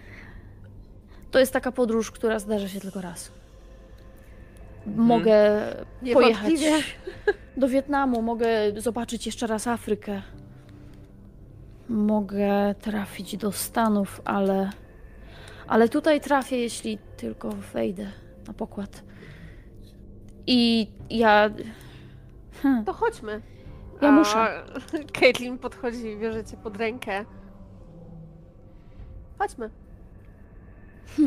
to 1.30 1.38
jest 1.38 1.52
taka 1.52 1.72
podróż, 1.72 2.10
która 2.10 2.38
zdarza 2.38 2.68
się 2.68 2.80
tylko 2.80 3.00
raz. 3.00 3.32
Mogę 4.86 5.60
pojechać 6.12 6.52
Niewątpliwie. 6.52 6.72
do 7.56 7.68
Wietnamu, 7.68 8.22
mogę 8.22 8.48
zobaczyć 8.76 9.26
jeszcze 9.26 9.46
raz 9.46 9.66
Afrykę. 9.66 10.22
Mogę 11.88 12.74
trafić 12.80 13.36
do 13.36 13.52
Stanów, 13.52 14.20
ale. 14.24 14.70
Ale 15.66 15.88
tutaj 15.88 16.20
trafię, 16.20 16.56
jeśli 16.58 16.98
tylko 17.16 17.50
wejdę 17.50 18.06
na 18.46 18.52
pokład. 18.52 19.02
I 20.46 20.88
ja. 21.10 21.50
Hmm, 22.64 22.84
To 22.84 22.92
chodźmy. 22.92 23.40
Ja 24.02 24.08
A 24.08 24.12
muszę. 24.12 24.64
Caitlin 25.20 25.58
podchodzi 25.58 26.06
i 26.06 26.16
bierze 26.16 26.44
cię 26.44 26.56
pod 26.56 26.76
rękę. 26.76 27.24
Chodźmy. 29.38 29.70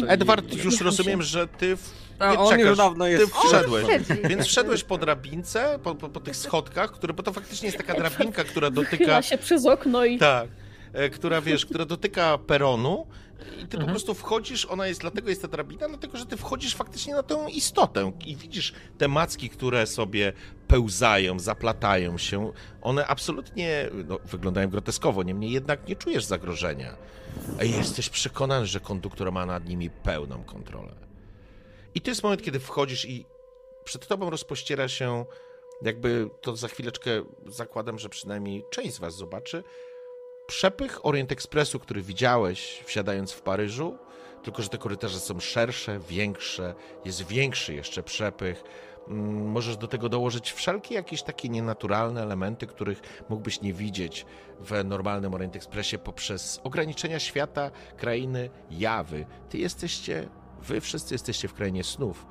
To 0.02 0.08
Edward, 0.08 0.64
już 0.64 0.82
rozumiem, 0.82 1.22
że 1.22 1.48
ty 1.48 1.76
w... 1.78 2.08
A, 2.20 2.32
nie 2.32 2.40
on 2.40 2.50
czekasz. 2.50 2.68
już 2.68 2.78
dawno 2.78 3.08
jest 3.08 3.26
Ty 3.26 3.48
wszedłeś. 3.48 3.88
Siedzi. 3.88 4.22
Więc 4.30 4.46
wszedłeś 4.46 4.84
po 4.84 4.98
drabince, 4.98 5.80
po, 5.84 5.96
po, 5.96 6.10
po 6.10 6.20
tych 6.20 6.36
schodkach, 6.36 6.92
które, 6.92 7.14
bo 7.14 7.24
to 7.24 7.34
faktycznie 7.34 7.66
jest 7.66 7.78
taka 7.78 7.94
drabinka, 8.02 8.44
która 8.44 8.70
dotyka 8.72 8.98
Wychyla 8.98 9.22
się 9.22 9.38
przez 9.38 9.66
okno 9.66 10.06
i. 10.06 10.18
Tak. 10.20 10.50
e, 10.94 11.10
Która 11.10 11.42
wiesz, 11.42 11.66
która 11.66 11.86
dotyka 11.86 12.38
peronu 12.38 13.08
i 13.58 13.62
ty 13.62 13.68
po 13.68 13.78
Mhm. 13.78 13.90
prostu 13.90 14.14
wchodzisz, 14.14 14.66
ona 14.66 14.88
jest, 14.88 15.02
dlatego 15.02 15.30
jest 15.30 15.42
ta 15.42 15.48
drabina, 15.48 15.88
dlatego 15.88 16.18
że 16.18 16.26
ty 16.26 16.38
wchodzisz 16.38 16.76
faktycznie 16.76 17.14
na 17.14 17.24
tę 17.24 17.46
istotę 17.54 18.12
i 18.26 18.36
widzisz 18.36 18.74
te 18.98 19.08
macki, 19.08 19.50
które 19.50 19.88
sobie 19.88 20.34
pełzają, 20.68 21.40
zaplatają 21.40 22.18
się. 22.18 22.52
One 22.82 23.08
absolutnie 23.08 23.90
no, 24.08 24.20
wyglądają 24.26 24.70
groteskowo, 24.70 25.24
niemniej 25.24 25.52
jednak 25.52 25.88
nie 25.88 25.96
czujesz 25.96 26.24
zagrożenia. 26.24 26.96
A 27.60 27.64
jesteś 27.64 28.10
przekonany, 28.10 28.66
że 28.66 28.80
konduktor 28.80 29.32
ma 29.32 29.46
nad 29.46 29.66
nimi 29.66 29.90
pełną 29.90 30.44
kontrolę. 30.44 30.96
I 31.96 32.02
to 32.02 32.12
jest 32.12 32.24
moment, 32.24 32.42
kiedy 32.42 32.60
wchodzisz 32.60 33.06
i 33.06 33.26
przed 33.84 34.08
tobą 34.08 34.30
rozpościera 34.30 34.88
się, 34.88 35.26
jakby 35.82 36.30
to 36.42 36.56
za 36.56 36.68
chwileczkę 36.68 37.10
zakładam, 37.48 38.00
że 38.00 38.10
przynajmniej 38.10 38.64
część 38.72 38.94
z 38.94 39.00
was 39.00 39.16
zobaczy, 39.16 39.64
przepych 40.48 41.06
Orient 41.06 41.32
Expressu, 41.32 41.80
który 41.80 42.02
widziałeś 42.02 42.84
wsiadając 42.86 43.32
w 43.32 43.42
Paryżu, 43.42 43.98
tylko 44.44 44.62
że 44.62 44.70
te 44.70 44.78
korytarze 44.78 45.20
są 45.20 45.40
szersze, 45.40 46.00
większe, 46.00 46.76
jest 47.06 47.28
większy 47.28 47.74
jeszcze 47.74 48.04
przepych. 48.04 48.64
Mm, 49.08 49.48
Możesz 49.52 49.78
do 49.78 49.88
tego 49.88 50.10
dołożyć 50.10 50.52
wszelkie 50.52 50.96
jakieś 50.96 51.24
takie 51.24 51.50
nienaturalne 51.50 52.24
elementy, 52.24 52.68
których 52.68 53.02
mógłbyś 53.30 53.62
nie 53.62 53.74
widzieć 53.74 54.26
w 54.60 54.84
normalnym 54.86 55.34
Orient 55.34 55.56
Expressie 55.56 55.98
poprzez 55.98 56.62
ograniczenia 56.64 57.20
świata, 57.20 57.72
krainy, 57.98 58.50
jawy. 58.72 59.26
Ty 59.50 59.58
jesteście, 59.58 60.30
wy 60.62 60.82
wszyscy 60.82 61.14
jesteście 61.14 61.48
w 61.48 61.54
krainie 61.54 61.84
snów 61.84 62.26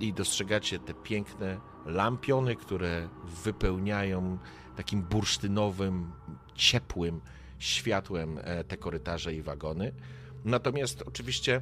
i 0.00 0.12
dostrzegacie 0.12 0.78
te 0.78 0.94
piękne 0.94 1.60
lampiony, 1.86 2.56
które 2.56 3.08
wypełniają 3.24 4.38
takim 4.76 5.02
bursztynowym, 5.02 6.12
ciepłym 6.54 7.20
światłem 7.58 8.38
e, 8.44 8.64
te 8.64 8.76
korytarze 8.76 9.34
i 9.34 9.42
wagony. 9.42 9.92
Natomiast 10.44 11.02
oczywiście 11.06 11.60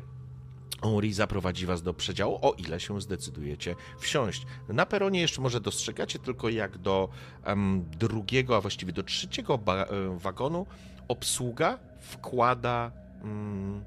Henri 0.82 1.12
zaprowadzi 1.12 1.66
was 1.66 1.82
do 1.82 1.94
przedziału, 1.94 2.38
o 2.42 2.52
ile 2.52 2.80
się 2.80 3.00
zdecydujecie 3.00 3.74
wsiąść. 3.98 4.46
Na 4.68 4.86
peronie 4.86 5.20
jeszcze 5.20 5.40
może 5.40 5.60
dostrzegacie 5.60 6.18
tylko 6.18 6.48
jak 6.48 6.78
do 6.78 7.08
em, 7.44 7.84
drugiego, 7.98 8.56
a 8.56 8.60
właściwie 8.60 8.92
do 8.92 9.02
trzeciego 9.02 9.60
e, 9.66 9.86
wagonu 10.18 10.66
obsługa 11.08 11.78
wkłada, 12.00 12.92
mm, 13.22 13.84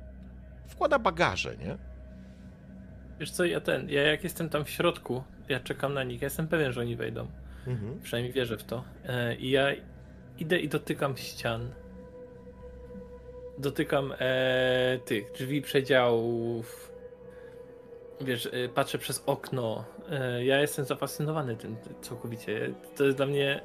wkłada 0.68 1.00
bagaże, 1.00 1.58
nie? 1.58 1.78
Wiesz 3.20 3.32
co, 3.32 3.46
ja 3.46 3.62
ten, 3.62 3.90
ja 3.90 4.02
jak 4.02 4.24
jestem 4.24 4.50
tam 4.50 4.66
w 4.66 4.70
środku, 4.70 5.24
ja 5.50 5.60
czekam 5.60 5.94
na 5.94 6.04
nich, 6.04 6.22
ja 6.22 6.26
jestem 6.26 6.48
pewien, 6.48 6.72
że 6.72 6.82
oni 6.82 6.96
wejdą. 6.96 7.28
Mhm. 7.68 8.00
Przynajmniej 8.00 8.34
wierzę 8.34 8.58
w 8.58 8.64
to. 8.64 8.84
E, 9.06 9.36
I 9.36 9.50
ja 9.50 9.68
idę 10.38 10.60
i 10.60 10.70
dotykam 10.70 11.18
ścian. 11.18 11.70
Dotykam 13.58 14.14
e, 14.20 15.00
tych 15.06 15.32
drzwi 15.32 15.62
przedziałów. 15.62 16.92
Wiesz, 18.22 18.46
e, 18.46 18.70
patrzę 18.70 18.98
przez 18.98 19.24
okno. 19.26 19.86
E, 20.10 20.46
ja 20.46 20.62
jestem 20.62 20.86
zafascynowany 20.86 21.56
tym 21.56 21.76
całkowicie. 22.02 22.74
To 22.96 23.04
jest 23.04 23.18
dla 23.18 23.26
mnie, 23.26 23.62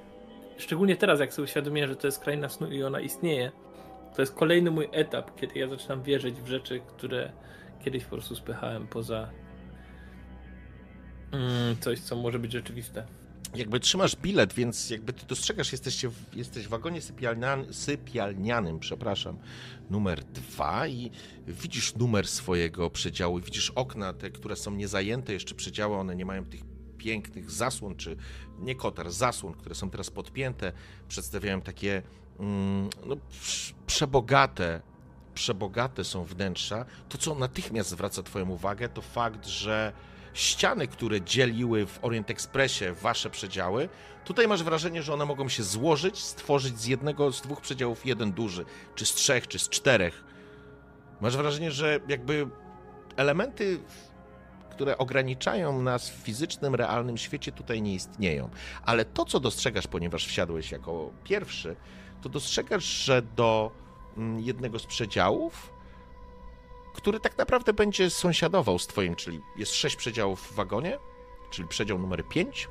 szczególnie 0.59 0.97
teraz, 0.97 1.21
jak 1.21 1.33
sobie 1.33 1.45
uświadomiłem, 1.45 1.91
że 1.91 1.97
to 1.97 2.07
jest 2.07 2.21
kraina 2.21 2.49
snu 2.49 2.73
i 2.73 2.83
ona 2.83 3.01
istnieje. 3.01 3.53
To 4.17 4.23
jest 4.23 4.35
kolejny 4.35 4.71
mój 4.71 4.89
etap, 4.93 5.41
kiedy 5.41 5.59
ja 5.59 5.69
zaczynam 5.69 6.03
wierzyć 6.03 6.35
w 6.35 6.47
rzeczy, 6.47 6.81
które 6.81 7.33
kiedyś 7.85 8.05
po 8.05 8.11
prostu 8.11 8.37
spychałem 8.37 8.87
poza 8.87 9.31
mm, 11.33 11.77
coś, 11.81 12.01
co 12.01 12.17
może 12.17 12.39
być 12.39 12.53
rzeczywiste. 12.53 13.07
Jakby 13.55 13.81
trzymasz 13.81 14.17
bilet, 14.17 14.53
więc 14.53 14.91
jakby 14.91 15.13
ty 15.13 15.27
dostrzegasz, 15.27 15.73
jesteście 15.73 16.09
w, 16.09 16.37
jesteś 16.37 16.67
w 16.67 16.69
wagonie 16.69 17.01
sypialnianym, 17.01 17.75
sypialnianym, 17.75 18.79
przepraszam, 18.79 19.39
numer 19.91 20.25
dwa 20.25 20.89
i 20.89 21.11
widzisz 21.47 21.95
numer 21.95 22.29
swojego 22.29 22.91
przedziału, 22.91 23.41
widzisz 23.41 23.71
okna, 23.71 24.13
te, 24.13 24.31
które 24.31 24.57
są 24.57 24.71
niezajęte 24.71 25.33
jeszcze 25.33 25.55
przedziały, 25.55 25.97
one 25.97 26.17
nie 26.17 26.25
mają 26.25 26.45
tych 26.45 26.61
pięknych 26.99 27.51
zasłon, 27.51 27.97
czy 27.97 28.17
nie 28.59 28.75
kotar, 28.75 29.11
zasłon, 29.11 29.55
które 29.55 29.75
są 29.75 29.91
teraz 29.91 30.11
podpięte, 30.11 30.73
przedstawiają 31.09 31.61
takie 31.61 32.03
mm, 32.41 32.91
no, 33.07 33.17
prz- 33.17 33.75
przebogate, 33.87 34.81
przebogate 35.35 36.05
są 36.05 36.25
wnętrza. 36.25 36.85
To, 37.09 37.19
co 37.19 37.35
natychmiast 37.35 37.91
zwraca 37.91 38.23
twoją 38.23 38.49
uwagę, 38.51 38.89
to 38.89 39.03
fakt, 39.03 39.47
że 39.47 39.93
ściany, 40.35 40.89
które 40.89 41.21
dzieliły 41.21 41.87
w 41.87 41.99
Orient 42.03 42.31
Expressie 42.31 42.85
wasze 43.03 43.31
przedziały, 43.31 43.89
tutaj 44.25 44.49
masz 44.49 44.63
wrażenie, 44.63 45.03
że 45.03 45.15
one 45.15 45.25
mogą 45.25 45.49
się 45.49 45.63
złożyć, 45.63 46.19
stworzyć 46.19 46.81
z 46.81 46.87
jednego, 46.87 47.33
z 47.33 47.43
dwóch 47.43 47.61
przedziałów 47.61 48.07
jeden 48.07 48.33
duży, 48.33 48.65
czy 48.95 49.07
z 49.07 49.15
trzech, 49.15 49.49
czy 49.49 49.59
z 49.59 49.69
czterech. 49.69 50.25
Masz 51.21 51.37
wrażenie, 51.37 51.71
że 51.71 52.01
jakby 52.09 52.49
elementy, 53.17 53.81
które 54.71 54.99
ograniczają 54.99 55.83
nas 55.83 56.11
w 56.11 56.15
fizycznym, 56.15 56.75
realnym 56.75 57.19
świecie, 57.19 57.53
tutaj 57.53 57.83
nie 57.83 57.95
istnieją. 57.95 58.51
Ale 58.83 59.05
to, 59.05 59.25
co 59.25 59.41
dostrzegasz, 59.41 59.87
ponieważ 59.87 60.27
wsiadłeś 60.27 60.73
jako 60.73 61.11
pierwszy, 61.25 61.77
to 62.23 62.29
dostrzegasz, 62.29 62.85
że 62.85 63.23
do 63.23 63.71
mm, 64.17 64.41
jednego 64.41 64.79
z 64.79 64.87
przedziałów 64.87 65.73
który 66.93 67.21
tak 67.21 67.39
naprawdę 67.39 67.73
będzie 67.73 68.11
sąsiadował 68.11 68.79
z 68.79 68.87
twoim, 68.87 69.17
czyli 69.17 69.41
jest 69.57 69.75
sześć 69.75 69.97
przedziałów 69.97 70.41
w 70.41 70.55
wagonie, 70.55 70.99
czyli 71.51 71.69
przedział 71.69 71.99
numer 71.99 72.29
5. 72.29 72.69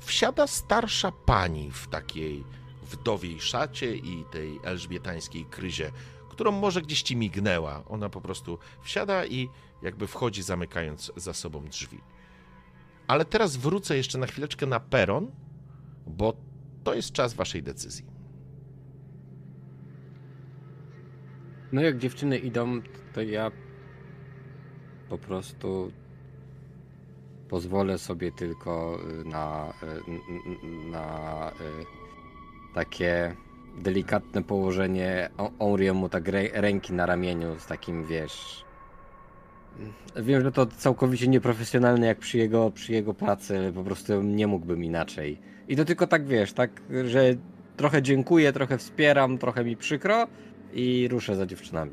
Wsiada 0.00 0.46
starsza 0.46 1.12
pani 1.12 1.70
w 1.70 1.88
takiej 1.88 2.44
wdowiej 2.82 3.40
szacie 3.40 3.96
i 3.96 4.24
tej 4.30 4.60
elżbietańskiej 4.62 5.44
kryzie, 5.44 5.92
którą 6.28 6.52
może 6.52 6.82
gdzieś 6.82 7.02
ci 7.02 7.16
mignęła. 7.16 7.84
Ona 7.88 8.08
po 8.08 8.20
prostu 8.20 8.58
wsiada 8.82 9.26
i 9.26 9.48
jakby 9.82 10.06
wchodzi, 10.06 10.42
zamykając 10.42 11.12
za 11.16 11.32
sobą 11.32 11.68
drzwi. 11.68 12.00
Ale 13.06 13.24
teraz 13.24 13.56
wrócę 13.56 13.96
jeszcze 13.96 14.18
na 14.18 14.26
chwileczkę 14.26 14.66
na 14.66 14.80
peron, 14.80 15.30
bo 16.06 16.32
to 16.84 16.94
jest 16.94 17.12
czas 17.12 17.34
waszej 17.34 17.62
decyzji. 17.62 18.09
No 21.72 21.82
jak 21.82 21.98
dziewczyny 21.98 22.38
idą, 22.38 22.80
to 23.14 23.22
ja 23.22 23.50
po 25.08 25.18
prostu 25.18 25.92
pozwolę 27.48 27.98
sobie 27.98 28.32
tylko 28.32 28.98
y, 29.20 29.24
na, 29.24 29.72
y, 29.82 30.90
na 30.90 31.48
y, 31.50 31.54
takie 32.74 33.36
delikatne 33.78 34.42
położenie 34.42 35.30
Onriemu 35.58 36.08
tak 36.08 36.28
ręki 36.52 36.92
na 36.92 37.06
ramieniu 37.06 37.58
z 37.58 37.66
takim, 37.66 38.06
wiesz... 38.06 38.64
Wiem, 40.16 40.42
że 40.42 40.52
to 40.52 40.66
całkowicie 40.66 41.28
nieprofesjonalne 41.28 42.06
jak 42.06 42.18
przy 42.18 42.38
jego, 42.38 42.70
przy 42.70 42.92
jego 42.92 43.14
pracy, 43.14 43.58
ale 43.58 43.72
po 43.72 43.84
prostu 43.84 44.22
nie 44.22 44.46
mógłbym 44.46 44.84
inaczej. 44.84 45.40
I 45.68 45.76
to 45.76 45.84
tylko 45.84 46.06
tak, 46.06 46.26
wiesz, 46.26 46.52
tak, 46.52 46.82
że 47.04 47.34
trochę 47.76 48.02
dziękuję, 48.02 48.52
trochę 48.52 48.78
wspieram, 48.78 49.38
trochę 49.38 49.64
mi 49.64 49.76
przykro 49.76 50.26
i 50.74 51.08
ruszę 51.08 51.36
za 51.36 51.46
dziewczynami. 51.46 51.90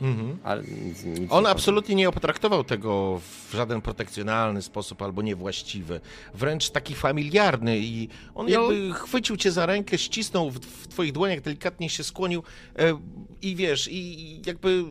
Mhm. 0.00 0.38
Ale 0.42 0.62
nic, 0.62 1.04
nic 1.04 1.32
On 1.32 1.44
nie 1.44 1.50
absolutnie 1.50 1.94
nie 1.94 2.12
potraktował 2.12 2.64
tego 2.64 3.20
w 3.48 3.52
żaden 3.54 3.80
protekcjonalny 3.80 4.62
sposób 4.62 5.02
albo 5.02 5.22
niewłaściwy, 5.22 6.00
wręcz 6.34 6.70
taki 6.70 6.94
familiarny 6.94 7.78
i 7.78 8.08
on 8.34 8.46
no. 8.46 8.52
jakby 8.52 8.94
chwycił 8.94 9.36
cię 9.36 9.52
za 9.52 9.66
rękę, 9.66 9.98
ścisnął 9.98 10.50
w, 10.50 10.58
w 10.58 10.88
twoich 10.88 11.12
dłoniach, 11.12 11.40
delikatnie 11.40 11.90
się 11.90 12.04
skłonił 12.04 12.42
e, 12.78 12.98
i 13.42 13.56
wiesz, 13.56 13.88
i 13.92 14.42
jakby 14.46 14.84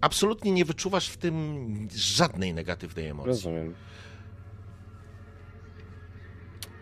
absolutnie 0.00 0.52
nie 0.52 0.64
wyczuwasz 0.64 1.08
w 1.08 1.16
tym 1.16 1.88
żadnej 1.94 2.54
negatywnej 2.54 3.06
emocji. 3.06 3.28
Rozumiem. 3.28 3.74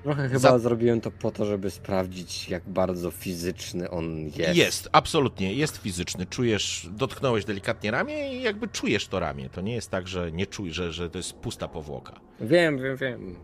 Trochę 0.03 0.29
chyba 0.29 0.39
Za... 0.39 0.59
zrobiłem 0.59 1.01
to 1.01 1.11
po 1.11 1.31
to, 1.31 1.45
żeby 1.45 1.71
sprawdzić, 1.71 2.49
jak 2.49 2.69
bardzo 2.69 3.11
fizyczny 3.11 3.91
on 3.91 4.19
jest. 4.37 4.57
Jest, 4.57 4.89
absolutnie, 4.93 5.55
jest 5.55 5.77
fizyczny. 5.77 6.27
Czujesz, 6.27 6.89
dotknąłeś 6.91 7.45
delikatnie 7.45 7.91
ramię 7.91 8.35
i 8.35 8.43
jakby 8.43 8.69
czujesz 8.69 9.09
to 9.09 9.21
ramię. 9.21 9.51
To 9.51 9.61
nie 9.61 9.75
jest 9.75 9.91
tak, 9.91 10.09
że 10.09 10.33
nie 10.33 10.47
czujesz, 10.47 10.77
że, 10.77 10.93
że 10.93 11.11
to 11.11 11.19
jest 11.19 11.33
pusta 11.33 11.69
powłoka. 11.69 12.21
Wiem, 12.41 12.79
wiem, 12.79 12.97
wiem 12.97 13.37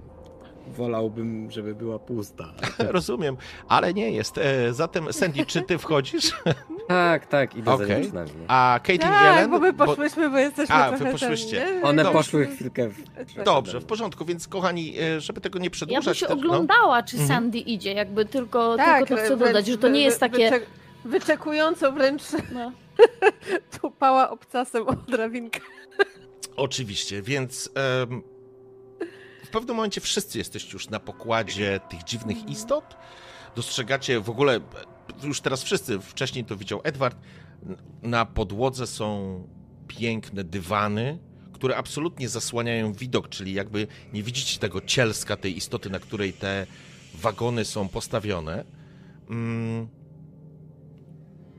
wolałbym, 0.68 1.50
żeby 1.50 1.74
była 1.74 1.98
pusta. 1.98 2.52
Rozumiem, 2.78 3.36
ale 3.68 3.94
nie 3.94 4.10
jest. 4.10 4.38
E, 4.38 4.72
zatem, 4.72 5.12
Sandy, 5.12 5.46
czy 5.46 5.62
ty 5.62 5.78
wchodzisz? 5.78 6.32
tak, 6.88 7.26
tak, 7.26 7.56
idę 7.56 7.72
okay. 7.72 7.86
za 7.86 7.94
dziewczynami. 7.94 8.30
A 8.48 8.80
Katie 8.82 8.98
tak, 8.98 9.24
Jelen? 9.24 9.50
bo 9.50 9.58
my 9.58 9.72
poszłyśmy, 9.72 10.30
bo 10.30 10.38
jesteśmy 10.38 10.74
A, 10.74 10.92
wy 10.92 11.12
poszłyście. 11.12 11.80
One 11.82 12.02
Dobrze. 12.02 12.18
poszły 12.18 12.46
chwilkę 12.46 12.88
w... 12.88 13.02
Dobrze, 13.44 13.80
w 13.80 13.84
porządku, 13.84 14.24
więc 14.24 14.48
kochani, 14.48 14.94
e, 15.00 15.20
żeby 15.20 15.40
tego 15.40 15.58
nie 15.58 15.70
przedłużać... 15.70 16.20
Ja 16.20 16.28
bym 16.28 16.38
się 16.38 16.44
oglądała, 16.44 17.02
czy 17.02 17.16
mhm. 17.16 17.28
Sandy 17.28 17.58
mhm. 17.58 17.76
idzie, 17.76 17.92
jakby 17.92 18.24
tylko, 18.24 18.76
tak, 18.76 18.98
tylko 18.98 19.14
to 19.14 19.26
chcę 19.26 19.36
dodać, 19.36 19.66
że 19.66 19.78
to 19.78 19.88
nie 19.88 20.02
jest 20.02 20.20
takie... 20.20 20.50
Wyczek 20.50 20.66
wyczekująco 21.04 21.92
wręcz 21.92 22.22
no. 22.52 22.72
tupała 23.80 24.30
obcasem 24.30 24.88
o 24.88 24.92
drabinkę. 24.92 25.60
Oczywiście, 26.56 27.22
więc... 27.22 27.70
Um, 28.00 28.35
w 29.46 29.50
pewnym 29.50 29.76
momencie 29.76 30.00
wszyscy 30.00 30.38
jesteście 30.38 30.72
już 30.72 30.88
na 30.88 31.00
pokładzie 31.00 31.80
tych 31.88 32.04
dziwnych 32.04 32.48
istot. 32.48 32.96
Dostrzegacie 33.56 34.20
w 34.20 34.30
ogóle, 34.30 34.60
już 35.22 35.40
teraz 35.40 35.62
wszyscy, 35.62 36.00
wcześniej 36.00 36.44
to 36.44 36.56
widział 36.56 36.80
Edward, 36.84 37.18
na 38.02 38.24
podłodze 38.24 38.86
są 38.86 39.42
piękne 39.88 40.44
dywany, 40.44 41.18
które 41.52 41.76
absolutnie 41.76 42.28
zasłaniają 42.28 42.92
widok, 42.92 43.28
czyli 43.28 43.52
jakby 43.52 43.86
nie 44.12 44.22
widzicie 44.22 44.58
tego 44.58 44.80
cielska, 44.80 45.36
tej 45.36 45.56
istoty, 45.56 45.90
na 45.90 45.98
której 45.98 46.32
te 46.32 46.66
wagony 47.14 47.64
są 47.64 47.88
postawione. 47.88 48.64
Mm. 49.30 49.88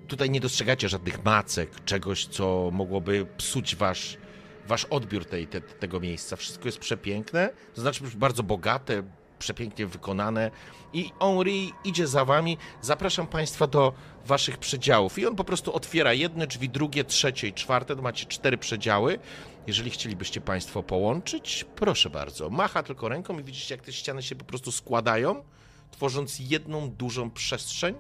Tutaj 0.08 0.30
nie 0.30 0.40
dostrzegacie 0.40 0.90
żadnych 0.90 1.26
macek, 1.26 1.86
czegoś, 1.86 2.26
co 2.26 2.70
mogłoby 2.74 3.28
psuć 3.38 3.76
wasz 3.76 4.18
wasz 4.68 4.86
odbiór 4.86 5.26
tej, 5.26 5.48
te, 5.48 5.62
tego 5.62 6.00
miejsca. 6.00 6.36
Wszystko 6.36 6.66
jest 6.66 6.80
przepiękne, 6.80 7.50
to 7.76 7.82
znaczy 7.82 8.04
bardzo 8.18 8.44
bogate, 8.44 9.04
przepięknie 9.40 9.88
wykonane 9.88 10.52
i 10.94 11.12
Henri 11.20 11.74
idzie 11.84 12.08
za 12.08 12.26
wami. 12.26 12.58
Zapraszam 12.82 13.28
państwa 13.28 13.68
do 13.68 13.94
waszych 14.26 14.58
przedziałów 14.58 15.20
i 15.20 15.26
on 15.26 15.36
po 15.36 15.44
prostu 15.44 15.74
otwiera 15.74 16.14
jedne 16.14 16.48
drzwi, 16.48 16.70
drugie, 16.70 17.04
trzecie 17.04 17.48
i 17.48 17.54
czwarte. 17.54 17.96
Macie 17.96 18.26
cztery 18.26 18.58
przedziały. 18.58 19.20
Jeżeli 19.68 19.90
chcielibyście 19.92 20.42
państwo 20.42 20.84
połączyć, 20.84 21.66
proszę 21.76 22.10
bardzo. 22.10 22.50
Macha 22.50 22.84
tylko 22.84 23.10
ręką 23.10 23.40
i 23.40 23.44
widzicie, 23.44 23.76
jak 23.76 23.86
te 23.86 23.94
ściany 23.94 24.24
się 24.24 24.36
po 24.36 24.46
prostu 24.46 24.72
składają, 24.72 25.44
tworząc 25.92 26.40
jedną 26.40 26.90
dużą 26.92 27.32
przestrzeń, 27.32 27.96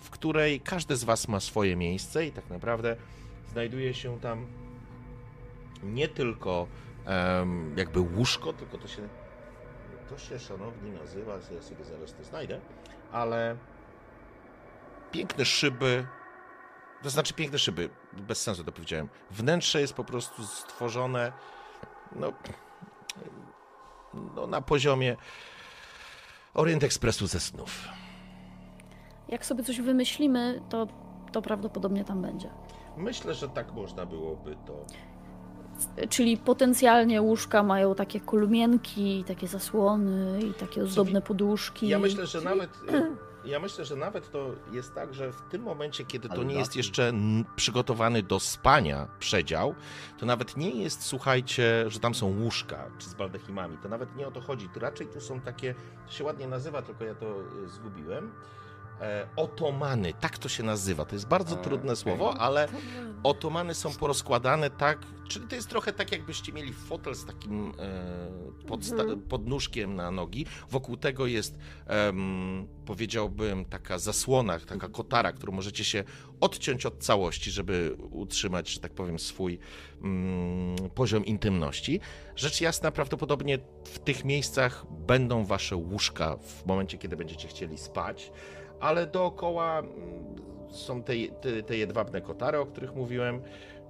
w 0.00 0.10
której 0.10 0.60
każdy 0.60 0.96
z 0.96 1.04
was 1.04 1.28
ma 1.28 1.40
swoje 1.40 1.76
miejsce 1.76 2.26
i 2.26 2.32
tak 2.32 2.50
naprawdę 2.50 2.96
znajduje 3.52 3.94
się 3.94 4.20
tam 4.20 4.61
nie 5.82 6.08
tylko 6.08 6.66
um, 7.06 7.74
jakby 7.78 8.00
łóżko, 8.00 8.52
tylko 8.52 8.78
to 8.78 8.88
się 8.88 9.08
to 10.08 10.18
się 10.18 10.38
szanowni 10.38 10.90
nazywa, 10.90 11.32
ja 11.32 11.62
sobie 11.62 11.84
zaraz 11.84 12.14
to 12.14 12.24
znajdę, 12.24 12.60
ale 13.12 13.56
piękne 15.10 15.44
szyby, 15.44 16.06
to 17.02 17.10
znaczy 17.10 17.34
piękne 17.34 17.58
szyby, 17.58 17.90
bez 18.12 18.42
sensu 18.42 18.64
to 18.64 18.72
powiedziałem. 18.72 19.08
Wnętrze 19.30 19.80
jest 19.80 19.94
po 19.94 20.04
prostu 20.04 20.42
stworzone 20.42 21.32
no, 22.16 22.32
no 24.34 24.46
na 24.46 24.60
poziomie 24.60 25.16
Orient 26.54 26.84
Expressu 26.84 27.26
ze 27.26 27.40
snów. 27.40 27.88
Jak 29.28 29.46
sobie 29.46 29.64
coś 29.64 29.80
wymyślimy, 29.80 30.62
to, 30.68 30.86
to 31.32 31.42
prawdopodobnie 31.42 32.04
tam 32.04 32.22
będzie. 32.22 32.50
Myślę, 32.96 33.34
że 33.34 33.48
tak 33.48 33.72
można 33.72 34.06
byłoby 34.06 34.56
to 34.66 34.84
Czyli 36.08 36.36
potencjalnie 36.36 37.22
łóżka 37.22 37.62
mają 37.62 37.94
takie 37.94 38.20
kolumienki, 38.20 39.24
takie 39.26 39.48
zasłony 39.48 40.40
i 40.42 40.54
takie 40.54 40.82
ozdobne 40.82 41.22
poduszki. 41.22 41.88
Ja 41.88 41.98
myślę, 41.98 42.26
że 42.26 42.40
nawet 42.40 42.70
ja 43.44 43.60
myślę, 43.60 43.84
że 43.84 43.96
nawet 43.96 44.30
to 44.30 44.50
jest 44.72 44.94
tak, 44.94 45.14
że 45.14 45.32
w 45.32 45.42
tym 45.42 45.62
momencie, 45.62 46.04
kiedy 46.04 46.28
to 46.28 46.42
nie 46.42 46.54
jest 46.54 46.76
jeszcze 46.76 47.12
przygotowany 47.56 48.22
do 48.22 48.40
spania 48.40 49.08
przedział, 49.18 49.74
to 50.18 50.26
nawet 50.26 50.56
nie 50.56 50.70
jest, 50.70 51.02
słuchajcie, 51.02 51.84
że 51.88 52.00
tam 52.00 52.14
są 52.14 52.40
łóżka 52.40 52.90
czy 52.98 53.10
z 53.10 53.14
baldechimami. 53.14 53.78
To 53.82 53.88
nawet 53.88 54.16
nie 54.16 54.26
o 54.26 54.30
to 54.30 54.40
chodzi. 54.40 54.68
To 54.68 54.80
raczej 54.80 55.06
tu 55.06 55.20
są 55.20 55.40
takie, 55.40 55.74
to 56.06 56.12
się 56.12 56.24
ładnie 56.24 56.48
nazywa, 56.48 56.82
tylko 56.82 57.04
ja 57.04 57.14
to 57.14 57.40
y, 57.64 57.68
zgubiłem 57.68 58.32
otomany, 59.36 60.12
tak 60.20 60.38
to 60.38 60.48
się 60.48 60.62
nazywa. 60.62 61.04
To 61.04 61.14
jest 61.14 61.28
bardzo 61.28 61.56
trudne 61.56 61.96
słowo, 61.96 62.34
ale 62.38 62.68
otomany 63.22 63.74
są 63.74 63.94
porozkładane 63.94 64.70
tak, 64.70 64.98
czyli 65.28 65.46
to 65.46 65.54
jest 65.54 65.68
trochę 65.68 65.92
tak, 65.92 66.12
jakbyście 66.12 66.52
mieli 66.52 66.72
fotel 66.72 67.14
z 67.14 67.24
takim 67.24 67.72
e, 67.78 68.66
podsta- 68.66 69.00
mhm. 69.00 69.20
podnóżkiem 69.20 69.94
na 69.94 70.10
nogi. 70.10 70.46
Wokół 70.70 70.96
tego 70.96 71.26
jest, 71.26 71.58
powiedziałbym, 72.86 73.64
taka 73.64 73.98
zasłona, 73.98 74.60
taka 74.60 74.88
kotara, 74.88 75.32
którą 75.32 75.52
możecie 75.52 75.84
się 75.84 76.04
odciąć 76.40 76.86
od 76.86 76.98
całości, 76.98 77.50
żeby 77.50 77.96
utrzymać, 78.10 78.68
że 78.68 78.80
tak 78.80 78.92
powiem, 78.92 79.18
swój 79.18 79.58
um, 80.02 80.76
poziom 80.94 81.24
intymności. 81.24 82.00
Rzecz 82.36 82.60
jasna, 82.60 82.90
prawdopodobnie 82.90 83.58
w 83.84 83.98
tych 83.98 84.24
miejscach 84.24 84.84
będą 84.90 85.44
wasze 85.44 85.76
łóżka 85.76 86.36
w 86.36 86.66
momencie, 86.66 86.98
kiedy 86.98 87.16
będziecie 87.16 87.48
chcieli 87.48 87.78
spać 87.78 88.32
ale 88.82 89.06
dookoła 89.06 89.78
mm, 89.78 89.90
są 90.70 91.02
te, 91.02 91.12
te, 91.40 91.62
te 91.62 91.76
jedwabne 91.76 92.20
kotary, 92.20 92.58
o 92.58 92.66
których 92.66 92.94
mówiłem, 92.94 93.42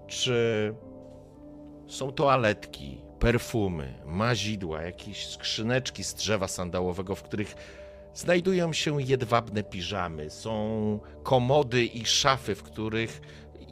czy 0.06 0.74
są 1.86 2.12
toaletki, 2.12 3.00
perfumy, 3.18 3.94
mazidła, 4.06 4.82
jakieś 4.82 5.26
skrzyneczki 5.26 6.04
z 6.04 6.14
drzewa 6.14 6.48
sandałowego, 6.48 7.14
w 7.14 7.22
których 7.22 7.54
znajdują 8.14 8.72
się 8.72 9.02
jedwabne 9.02 9.62
piżamy, 9.62 10.30
są 10.30 11.00
komody 11.22 11.84
i 11.84 12.06
szafy, 12.06 12.54
w 12.54 12.62
których 12.62 13.20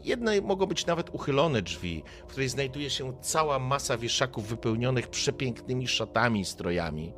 jedne 0.05 0.41
mogą 0.41 0.67
być 0.67 0.87
nawet 0.87 1.11
uchylone 1.15 1.63
drzwi, 1.63 2.03
w 2.27 2.31
której 2.31 2.49
znajduje 2.49 2.91
się 2.91 3.13
cała 3.21 3.59
masa 3.59 3.99
wieszaków 3.99 4.47
wypełnionych 4.47 5.09
przepięknymi 5.09 5.89
szatami 5.89 6.41
i 6.41 6.45
strojami. 6.45 7.13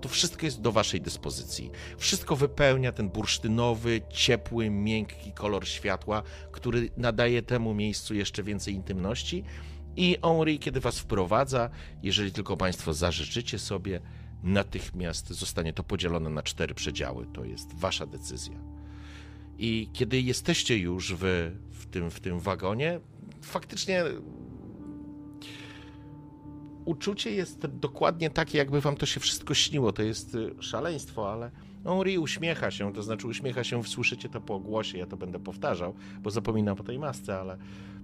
To 0.00 0.08
wszystko 0.08 0.46
jest 0.46 0.60
do 0.60 0.72
waszej 0.72 1.00
dyspozycji. 1.00 1.70
Wszystko 1.98 2.36
wypełnia 2.36 2.92
ten 2.92 3.08
bursztynowy, 3.08 4.00
ciepły, 4.10 4.70
miękki 4.70 5.32
kolor 5.32 5.68
światła, 5.68 6.22
który 6.52 6.90
nadaje 6.96 7.42
temu 7.42 7.74
miejscu 7.74 8.14
jeszcze 8.14 8.42
więcej 8.42 8.74
intymności. 8.74 9.44
I 9.96 10.16
Henri, 10.22 10.58
kiedy 10.58 10.80
was 10.80 10.98
wprowadza, 10.98 11.70
jeżeli 12.02 12.32
tylko 12.32 12.56
państwo 12.56 12.94
zażyczycie 12.94 13.58
sobie, 13.58 14.00
natychmiast 14.42 15.28
zostanie 15.28 15.72
to 15.72 15.82
podzielone 15.82 16.30
na 16.30 16.42
cztery 16.42 16.74
przedziały. 16.74 17.26
To 17.26 17.44
jest 17.44 17.74
wasza 17.74 18.06
decyzja. 18.06 18.58
I 19.58 19.90
kiedy 19.92 20.20
jesteście 20.20 20.78
już 20.78 21.14
w, 21.14 21.50
w, 21.70 21.86
tym, 21.86 22.10
w 22.10 22.20
tym 22.20 22.40
wagonie, 22.40 23.00
faktycznie 23.42 24.04
uczucie 26.88 27.30
jest 27.30 27.66
dokładnie 27.66 28.30
takie, 28.30 28.58
jakby 28.58 28.80
wam 28.80 28.96
to 28.96 29.06
się 29.06 29.20
wszystko 29.20 29.54
śniło. 29.54 29.92
To 29.92 30.02
jest 30.02 30.34
y, 30.34 30.54
szaleństwo, 30.60 31.32
ale 31.32 31.50
Henri 31.84 32.18
uśmiecha 32.18 32.70
się, 32.70 32.92
to 32.92 33.02
znaczy 33.02 33.26
uśmiecha 33.26 33.64
się, 33.64 33.84
słyszycie 33.84 34.28
to 34.28 34.40
po 34.40 34.60
głosie, 34.60 34.98
ja 34.98 35.06
to 35.06 35.16
będę 35.16 35.38
powtarzał, 35.38 35.94
bo 36.22 36.30
zapominam 36.30 36.76
po 36.76 36.84
tej 36.84 36.98
masce, 36.98 37.40
ale, 37.40 37.58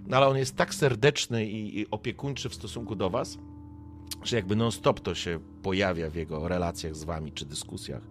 no 0.07 0.17
ale 0.17 0.27
on 0.27 0.37
jest 0.37 0.55
tak 0.55 0.73
serdeczny 0.73 1.45
i, 1.45 1.79
i 1.79 1.89
opiekuńczy 1.91 2.49
w 2.49 2.55
stosunku 2.55 2.95
do 2.95 3.09
was, 3.09 3.37
że 4.23 4.35
jakby 4.35 4.55
non-stop 4.55 4.99
to 4.99 5.15
się 5.15 5.39
pojawia 5.63 6.09
w 6.09 6.15
jego 6.15 6.47
relacjach 6.47 6.95
z 6.95 7.03
wami 7.03 7.31
czy 7.31 7.45
dyskusjach. 7.45 8.01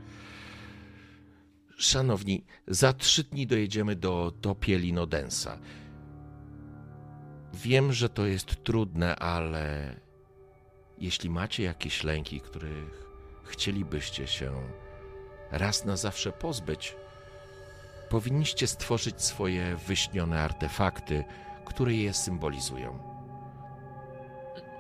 Szanowni, 1.77 2.45
za 2.67 2.93
trzy 2.93 3.25
dni 3.25 3.47
dojedziemy 3.47 3.97
do, 3.97 4.33
do 4.43 4.55
Pielinodensa. 4.55 5.59
Wiem, 7.55 7.93
że 7.93 8.09
to 8.09 8.27
jest 8.27 8.65
trudne, 8.65 9.17
ale 9.17 9.95
jeśli 11.05 11.31
macie 11.31 11.63
jakieś 11.63 12.05
lęki, 12.05 12.41
których 12.41 13.05
chcielibyście 13.45 14.27
się 14.27 14.53
raz 15.51 15.85
na 15.85 15.97
zawsze 15.97 16.33
pozbyć, 16.33 16.97
powinniście 18.09 18.67
stworzyć 18.67 19.23
swoje 19.23 19.77
wyśnione 19.77 20.41
artefakty, 20.41 21.25
które 21.65 21.93
je 21.95 22.13
symbolizują. 22.13 22.99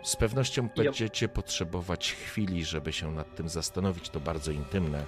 Z 0.02 0.16
pewnością 0.16 0.68
będziecie 0.76 1.28
potrzebować 1.28 2.12
chwili, 2.12 2.64
żeby 2.64 2.92
się 2.92 3.12
nad 3.12 3.34
tym 3.36 3.48
zastanowić. 3.48 4.10
To 4.10 4.20
bardzo 4.20 4.50
intymne, 4.50 5.06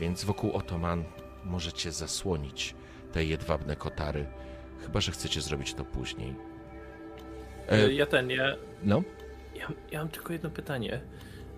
więc 0.00 0.24
wokół 0.24 0.52
otoman 0.52 1.04
możecie 1.44 1.92
zasłonić 1.92 2.74
te 3.12 3.24
jedwabne 3.24 3.76
kotary, 3.76 4.26
chyba 4.82 5.00
że 5.00 5.12
chcecie 5.12 5.40
zrobić 5.40 5.74
to 5.74 5.84
później. 5.84 6.34
E, 7.68 7.92
Ja 7.92 8.06
ten, 8.06 8.30
ja, 8.30 8.56
no, 8.82 9.02
ja, 9.62 9.68
ja 9.90 9.98
mam 9.98 10.08
tylko 10.08 10.32
jedno 10.32 10.50
pytanie. 10.50 11.00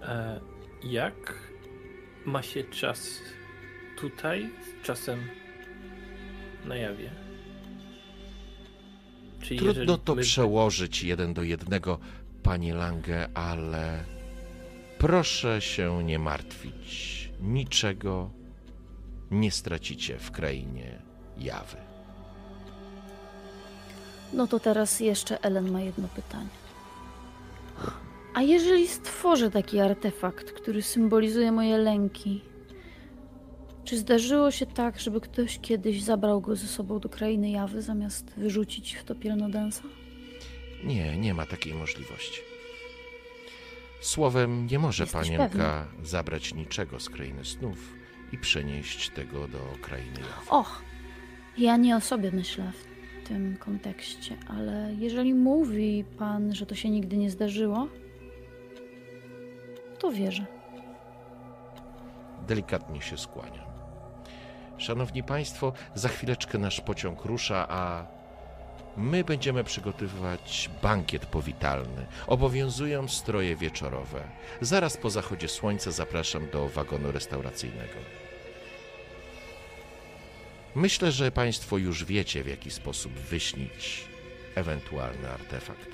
E, 0.03 0.41
jak 0.83 1.35
ma 2.25 2.43
się 2.43 2.65
czas 2.65 3.21
tutaj 3.99 4.51
z 4.83 4.87
czasem 4.87 5.29
na 6.65 6.77
jawie? 6.77 7.11
Czy 9.43 9.57
trudno 9.57 9.99
to 9.99 10.15
my- 10.15 10.23
przełożyć 10.23 11.03
jeden 11.03 11.35
do 11.35 11.43
jednego, 11.43 11.99
panie 12.43 12.75
Lange, 12.75 13.29
ale 13.35 14.05
proszę 14.99 15.61
się 15.61 16.05
nie 16.05 16.19
martwić. 16.19 17.15
Niczego 17.41 18.31
nie 19.31 19.51
stracicie 19.51 20.19
w 20.19 20.31
krainie 20.31 20.99
jawy. 21.39 21.77
No 24.33 24.47
to 24.47 24.61
teraz 24.61 25.01
jeszcze 25.01 25.41
Ellen 25.43 25.71
ma 25.71 25.81
jedno 25.81 26.09
pytanie. 26.09 26.49
A 28.35 28.43
jeżeli 28.43 28.89
stworzę 28.89 29.51
taki 29.51 29.81
artefakt, 29.81 30.53
który 30.53 30.83
symbolizuje 30.83 31.53
moje 31.53 31.79
lęki, 31.79 32.43
czy 33.85 33.99
zdarzyło 33.99 34.51
się 34.51 34.67
tak, 34.67 35.01
żeby 35.01 35.21
ktoś 35.21 35.59
kiedyś 35.59 36.03
zabrał 36.03 36.41
go 36.41 36.57
ze 36.57 36.67
sobą 36.67 37.01
do 37.01 37.09
krainy 37.09 37.51
jawy, 37.51 37.83
zamiast 37.83 38.35
wyrzucić 38.37 38.95
w 38.95 39.05
to 39.05 39.15
pielnodensa? 39.15 39.83
Nie, 40.85 41.19
nie 41.19 41.35
ma 41.35 41.47
takiej 41.47 41.75
możliwości. 41.75 42.41
Słowem, 44.01 44.67
nie 44.67 44.79
może 44.79 45.03
Jesteś 45.03 45.21
panienka 45.23 45.87
zabrać 46.03 46.55
niczego 46.55 47.01
z 47.01 47.11
krainy 47.11 47.45
snów 47.45 47.95
i 48.33 48.39
przenieść 48.39 49.11
tego 49.11 49.49
do 49.49 49.59
krainy 49.83 50.21
jawy. 50.21 50.51
Och, 50.51 50.83
ja 51.59 51.77
nie 51.77 51.97
o 51.97 52.01
sobie 52.01 52.31
myślę 52.31 52.73
w 53.25 53.29
tym 53.29 53.57
kontekście, 53.57 54.37
ale 54.49 54.95
jeżeli 54.99 55.35
mówi 55.35 56.05
pan, 56.19 56.55
że 56.55 56.67
to 56.67 56.75
się 56.75 56.91
nigdy 56.91 57.17
nie 57.17 57.31
zdarzyło, 57.31 57.89
to 59.99 60.13
wierzę. 60.13 60.47
Delikatnie 62.49 63.01
się 63.01 63.19
skłania. 63.19 63.67
Szanowni 64.79 65.23
Państwo, 65.23 65.73
za 65.95 66.09
chwileczkę 66.09 66.59
nasz 66.59 66.81
pociąg 66.81 67.25
rusza, 67.25 67.67
a 67.69 68.07
my 68.97 69.25
będziemy 69.25 69.65
przygotowywać 69.65 70.71
bankiet 70.83 71.27
powitalny. 71.27 72.07
Obowiązują 72.27 73.09
stroje 73.09 73.57
wieczorowe. 73.57 74.23
Zaraz 74.61 74.97
po 74.97 75.11
zachodzie 75.11 75.49
słońca 75.49 75.91
zapraszam 75.91 76.51
do 76.51 76.69
wagonu 76.69 77.13
restauracyjnego. 77.13 78.24
Myślę, 80.75 81.13
że 81.13 81.33
Państwo 81.33 81.79
już 81.79 82.05
wiecie, 82.05 82.45
w 82.45 82.49
jaki 82.49 82.71
sposób 82.71 83.13
wyśnić 83.13 84.05
ewentualny 84.55 85.31
artefakt. 85.31 85.89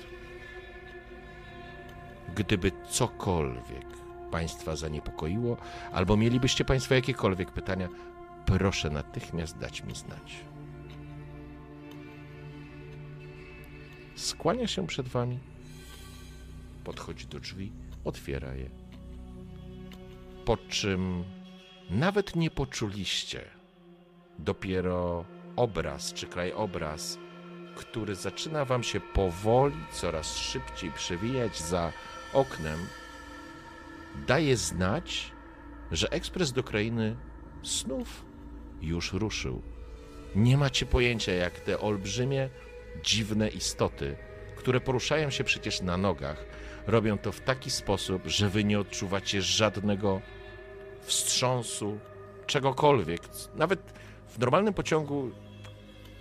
Gdyby 2.35 2.71
cokolwiek 2.89 3.85
Państwa 4.31 4.75
zaniepokoiło, 4.75 5.57
albo 5.91 6.17
mielibyście 6.17 6.65
Państwo 6.65 6.93
jakiekolwiek 6.93 7.51
pytania, 7.51 7.89
proszę 8.45 8.89
natychmiast 8.89 9.57
dać 9.57 9.83
mi 9.83 9.95
znać. 9.95 10.35
Skłania 14.15 14.67
się 14.67 14.87
przed 14.87 15.07
Wami, 15.07 15.39
podchodzi 16.83 17.27
do 17.27 17.39
drzwi, 17.39 17.71
otwiera 18.05 18.53
je. 18.53 18.69
Po 20.45 20.57
czym 20.57 21.23
nawet 21.89 22.35
nie 22.35 22.51
poczuliście 22.51 23.60
dopiero 24.43 25.25
obraz 25.55 26.13
czy 26.13 26.27
krajobraz, 26.27 27.17
który 27.75 28.15
zaczyna 28.15 28.65
Wam 28.65 28.83
się 28.83 28.99
powoli, 28.99 29.75
coraz 29.91 30.37
szybciej 30.37 30.91
przewijać 30.91 31.59
za 31.59 31.91
oknem, 32.33 32.79
daje 34.27 34.57
znać, 34.57 35.31
że 35.91 36.11
ekspres 36.11 36.51
do 36.51 36.63
krainy 36.63 37.15
snów 37.63 38.25
już 38.81 39.13
ruszył. 39.13 39.61
Nie 40.35 40.57
macie 40.57 40.85
pojęcia, 40.85 41.31
jak 41.31 41.59
te 41.59 41.79
olbrzymie, 41.79 42.49
dziwne 43.03 43.49
istoty, 43.49 44.15
które 44.55 44.79
poruszają 44.79 45.29
się 45.29 45.43
przecież 45.43 45.81
na 45.81 45.97
nogach, 45.97 46.45
robią 46.87 47.17
to 47.17 47.31
w 47.31 47.41
taki 47.41 47.71
sposób, 47.71 48.27
że 48.27 48.49
wy 48.49 48.63
nie 48.63 48.79
odczuwacie 48.79 49.41
żadnego 49.41 50.21
wstrząsu, 51.01 51.99
czegokolwiek. 52.45 53.21
Nawet 53.55 53.93
w 54.31 54.39
normalnym 54.39 54.73
pociągu 54.73 55.31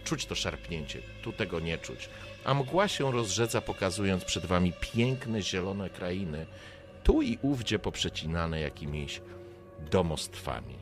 czuć 0.05 0.26
to 0.26 0.34
szarpnięcie, 0.34 1.02
tu 1.22 1.32
tego 1.32 1.60
nie 1.60 1.78
czuć. 1.78 2.08
A 2.44 2.55
mgła 2.55 2.89
się 2.89 3.12
rozrzedza, 3.12 3.60
pokazując 3.60 4.24
przed 4.24 4.47
wami 4.47 4.72
piękne, 4.80 5.42
zielone 5.42 5.90
krainy, 5.90 6.47
tu 7.02 7.22
i 7.22 7.39
ówdzie 7.42 7.78
poprzecinane 7.78 8.60
jakimiś 8.60 9.20
domostwami. 9.90 10.78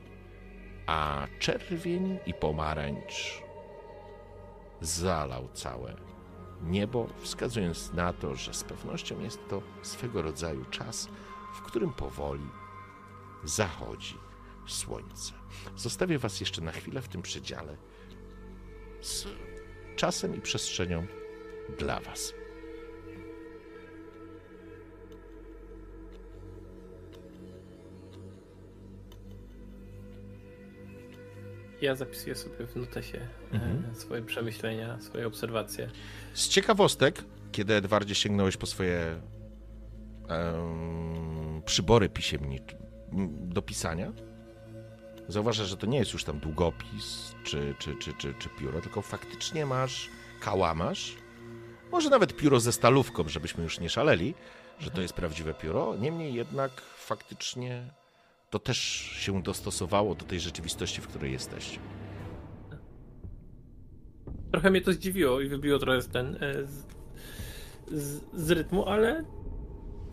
A 0.87 1.27
czerwień 1.39 2.19
i 2.27 2.35
pomarańcz 2.35 3.43
zalał 4.81 5.49
całe 5.55 5.95
niebo, 6.63 7.07
wskazując 7.21 7.93
na 7.93 8.13
to, 8.13 8.35
że 8.35 8.55
z 8.55 8.65
pewnością 8.65 9.21
jest 9.21 9.49
to 9.49 9.63
swego 9.83 10.23
rodzaju 10.23 10.65
czas, 10.65 11.09
w 11.55 11.63
którym 11.63 11.93
powoli 11.93 12.49
zachodzi 13.45 14.28
słońce. 14.69 15.33
Zostawię 15.77 16.19
Was 16.19 16.41
jeszcze 16.41 16.61
na 16.63 16.73
chwilę 16.73 17.03
w 17.03 17.09
tym 17.09 17.23
przedziale 17.23 17.77
z 19.01 19.27
czasem 19.97 20.37
i 20.37 20.41
przestrzenią 20.41 21.07
dla 21.79 22.01
Was. 22.01 22.35
Ja 31.81 31.95
zapisuję 31.95 32.35
sobie 32.35 32.67
w 32.67 32.77
notesie 32.77 33.19
e, 33.19 33.55
Mhm. 33.55 33.95
swoje 33.95 34.23
przemyślenia, 34.23 35.01
swoje 35.01 35.27
obserwacje. 35.27 35.91
Z 36.35 36.49
ciekawostek, 36.49 37.25
kiedy 37.53 37.75
Edwardzie 37.75 38.15
sięgnąłeś 38.15 38.57
po 38.57 38.67
swoje 38.67 39.21
em, 40.29 41.63
przybory 41.65 42.09
pisiemnicze 42.09 42.77
do 43.41 43.63
pisania, 43.63 44.13
zauważasz, 45.29 45.69
że 45.69 45.77
to 45.77 45.87
nie 45.87 45.99
jest 45.99 46.13
już 46.13 46.25
tam 46.25 46.39
długopis 46.39 47.35
czy, 47.45 47.75
czy, 47.79 47.97
czy, 47.97 48.13
czy, 48.13 48.35
czy 48.35 48.49
pióro, 48.49 48.81
tylko 48.81 49.03
faktycznie 49.03 49.67
masz 49.67 50.11
kałamarz, 50.41 51.15
może 51.93 52.11
nawet 52.11 52.37
pióro 52.37 52.61
ze 52.61 52.73
stalówką, 52.73 53.29
żebyśmy 53.29 53.65
już 53.65 53.81
nie 53.81 53.89
szaleli, 53.89 54.35
że 54.79 54.91
to 54.91 55.01
jest 55.01 55.15
prawdziwe 55.15 55.55
pióro, 55.55 55.97
niemniej 55.97 56.35
jednak 56.35 56.71
faktycznie 56.97 57.91
to 58.51 58.59
też 58.59 58.79
się 59.13 59.43
dostosowało 59.43 60.15
do 60.15 60.25
tej 60.25 60.41
rzeczywistości, 60.41 61.01
w 61.01 61.09
której 61.09 61.33
jesteście. 61.33 61.79
Trochę 64.53 64.71
mnie 64.71 64.81
to 64.81 64.93
zdziwiło 64.93 65.41
i 65.41 65.49
wybiło 65.49 65.79
trochę 65.79 66.03
z 66.03 66.09
ten 66.09 66.39
e, 66.41 66.67
z, 66.67 66.87
z, 67.87 68.21
z 68.33 68.51
rytmu, 68.51 68.89
ale 68.89 69.25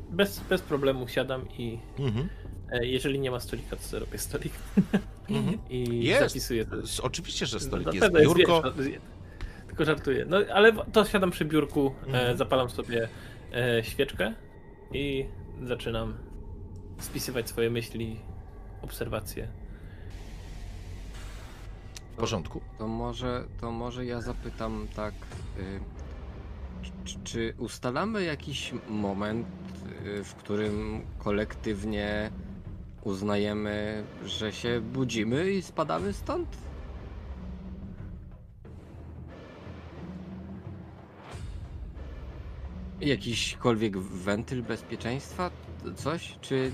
bez, 0.09 0.39
bez 0.39 0.61
problemu 0.61 1.07
siadam 1.07 1.49
i 1.57 1.79
Mhm. 1.99 2.29
E, 2.71 2.85
jeżeli 2.85 3.19
nie 3.19 3.31
ma 3.31 3.39
stolika, 3.39 3.75
to 3.75 3.81
sobie 3.83 3.99
robię 3.99 4.17
stolik 4.17 4.53
Mhm. 5.29 5.57
i 5.69 6.03
Jest. 6.03 6.27
zapisuję 6.33 6.65
to. 6.65 6.75
Oczywiście, 7.03 7.45
że 7.45 7.59
stolik 7.59 7.87
Na 7.87 7.93
jest 7.93 8.13
biurko. 8.13 8.61
wiesz, 8.77 8.87
no, 8.87 8.99
tylko 9.67 9.85
żartuję. 9.85 10.25
No 10.29 10.37
ale 10.53 10.73
to 10.73 11.05
siadam 11.05 11.31
przy 11.31 11.45
biurku, 11.45 11.95
e, 12.03 12.05
Mhm. 12.07 12.37
zapalam 12.37 12.69
sobie 12.69 13.07
e, 13.53 13.83
świeczkę 13.83 14.33
i 14.93 15.25
zaczynam 15.63 16.17
spisywać 16.99 17.49
swoje 17.49 17.69
myśli, 17.69 18.19
obserwacje. 18.81 19.47
W 22.13 22.17
porządku. 22.17 22.61
To 22.77 22.87
może, 22.87 23.43
to 23.61 23.71
może 23.71 24.05
ja 24.05 24.21
zapytam 24.21 24.87
tak, 24.95 25.13
y, 25.59 25.79
czy, 27.05 27.15
czy 27.23 27.53
ustalamy 27.57 28.23
jakiś 28.23 28.73
moment, 28.89 29.47
y, 30.05 30.23
w 30.23 30.35
którym 30.35 31.01
kolektywnie 31.17 32.31
uznajemy, 33.05 34.03
że 34.25 34.51
się 34.53 34.81
budzimy 34.81 35.51
i 35.51 35.61
spadamy 35.61 36.13
stąd? 36.13 36.47
Jakiśkolwiek 43.01 43.97
wentyl 43.97 44.63
bezpieczeństwa? 44.63 45.51
Coś? 45.95 46.35
Czy 46.41 46.71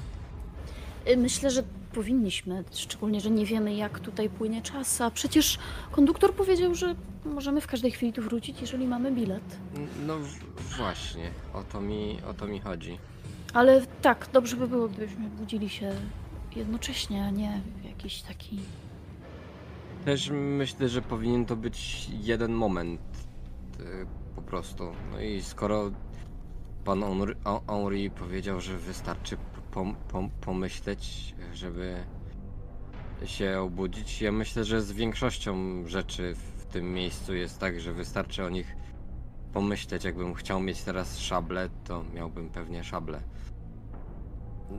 Y, 1.07 1.17
Myślę, 1.17 1.49
że 1.51 1.63
powinniśmy, 1.93 2.63
szczególnie, 2.71 3.21
że 3.21 3.29
nie 3.31 3.45
wiemy, 3.45 3.73
jak 3.75 3.99
tutaj 3.99 4.29
płynie 4.29 4.61
czas, 4.61 5.01
a 5.01 5.11
przecież 5.11 5.59
konduktor 5.91 6.33
powiedział, 6.33 6.75
że 6.75 6.95
możemy 7.25 7.61
w 7.61 7.67
każdej 7.67 7.91
chwili 7.91 8.13
tu 8.13 8.21
wrócić, 8.21 8.61
jeżeli 8.61 8.87
mamy 8.87 9.11
bilet. 9.11 9.43
No 10.07 10.17
w- 10.19 10.77
właśnie, 10.77 11.31
o 11.53 11.63
to 11.63 11.81
mi, 11.81 12.17
o 12.29 12.33
to 12.33 12.47
mi 12.47 12.59
chodzi. 12.59 12.97
Ale 13.53 13.81
tak, 14.01 14.27
dobrze 14.33 14.55
by 14.57 14.67
było, 14.67 14.87
gdybyśmy 14.87 15.29
budzili 15.29 15.69
się 15.69 15.91
jednocześnie, 16.55 17.25
a 17.25 17.29
nie 17.29 17.61
jakiś 17.83 18.21
taki... 18.21 18.59
Też 20.05 20.29
myślę, 20.33 20.89
że 20.89 21.01
powinien 21.01 21.45
to 21.45 21.55
być 21.55 22.09
jeden 22.21 22.53
moment 22.53 23.01
e, 23.79 23.83
po 24.35 24.41
prostu. 24.41 24.91
No 25.11 25.21
i 25.21 25.41
skoro 25.41 25.91
pan 26.85 27.03
Henri 27.67 28.09
powiedział, 28.09 28.61
że 28.61 28.77
wystarczy 28.77 29.37
pom, 29.71 29.95
pom, 30.09 30.29
pomyśleć, 30.41 31.35
żeby 31.53 31.95
się 33.25 33.59
obudzić, 33.59 34.21
ja 34.21 34.31
myślę, 34.31 34.63
że 34.63 34.81
z 34.81 34.91
większością 34.91 35.83
rzeczy 35.87 36.35
w 36.35 36.65
tym 36.65 36.93
miejscu 36.93 37.35
jest 37.35 37.59
tak, 37.59 37.79
że 37.79 37.93
wystarczy 37.93 38.45
o 38.45 38.49
nich 38.49 38.75
pomyśleć. 39.53 40.03
Jakbym 40.03 40.33
chciał 40.33 40.59
mieć 40.59 40.83
teraz 40.83 41.19
szablę, 41.19 41.69
to 41.83 42.03
miałbym 42.13 42.49
pewnie 42.49 42.83
szablę. 42.83 43.21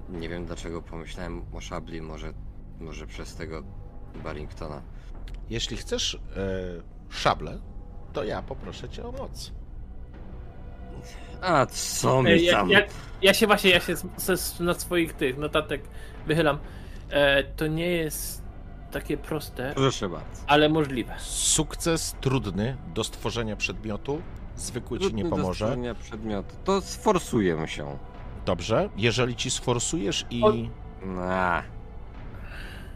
Nie 0.08 0.28
wiem 0.28 0.46
dlaczego 0.46 0.82
pomyślałem 0.82 1.42
o 1.54 1.60
szabli, 1.60 2.02
może, 2.02 2.32
może 2.80 3.06
przez 3.06 3.34
tego 3.36 3.62
Barringtona. 4.24 4.82
Jeśli 5.50 5.76
chcesz 5.76 6.14
e, 6.14 6.18
szablę, 7.10 7.58
to 8.12 8.24
ja 8.24 8.42
poproszę 8.42 8.88
cię 8.88 9.04
o 9.06 9.12
moc. 9.12 9.52
A 11.42 11.66
co 11.66 12.22
mi 12.22 12.42
Ja, 12.44 12.52
tam? 12.52 12.70
ja, 12.70 12.80
ja 13.22 13.34
się 13.34 13.46
właśnie, 13.46 13.70
ja 13.70 13.80
się 13.80 13.96
z, 13.96 14.04
z, 14.40 14.60
na 14.60 14.74
swoich 14.74 15.12
tych 15.12 15.38
notatek 15.38 15.82
wychylam. 16.26 16.58
E, 17.10 17.44
to 17.44 17.66
nie 17.66 17.86
jest 17.90 18.42
takie 18.92 19.16
proste, 19.16 19.72
Proszę 19.74 20.08
bardzo. 20.08 20.42
ale 20.46 20.68
możliwe. 20.68 21.14
Sukces 21.18 22.16
trudny 22.20 22.76
do 22.94 23.04
stworzenia 23.04 23.56
przedmiotu, 23.56 24.22
zwykły 24.56 24.98
ci 24.98 25.04
nie 25.04 25.10
Trudny 25.10 25.24
do 25.24 25.30
pomoże. 25.36 25.64
stworzenia 25.64 25.94
przedmiotu. 25.94 26.54
To 26.64 26.80
sforsuję 26.80 27.68
się. 27.68 27.98
Dobrze, 28.46 28.88
jeżeli 28.96 29.36
ci 29.36 29.50
sforsujesz 29.50 30.26
i 30.30 30.42
O- 30.44 30.52
Nah. 31.06 31.64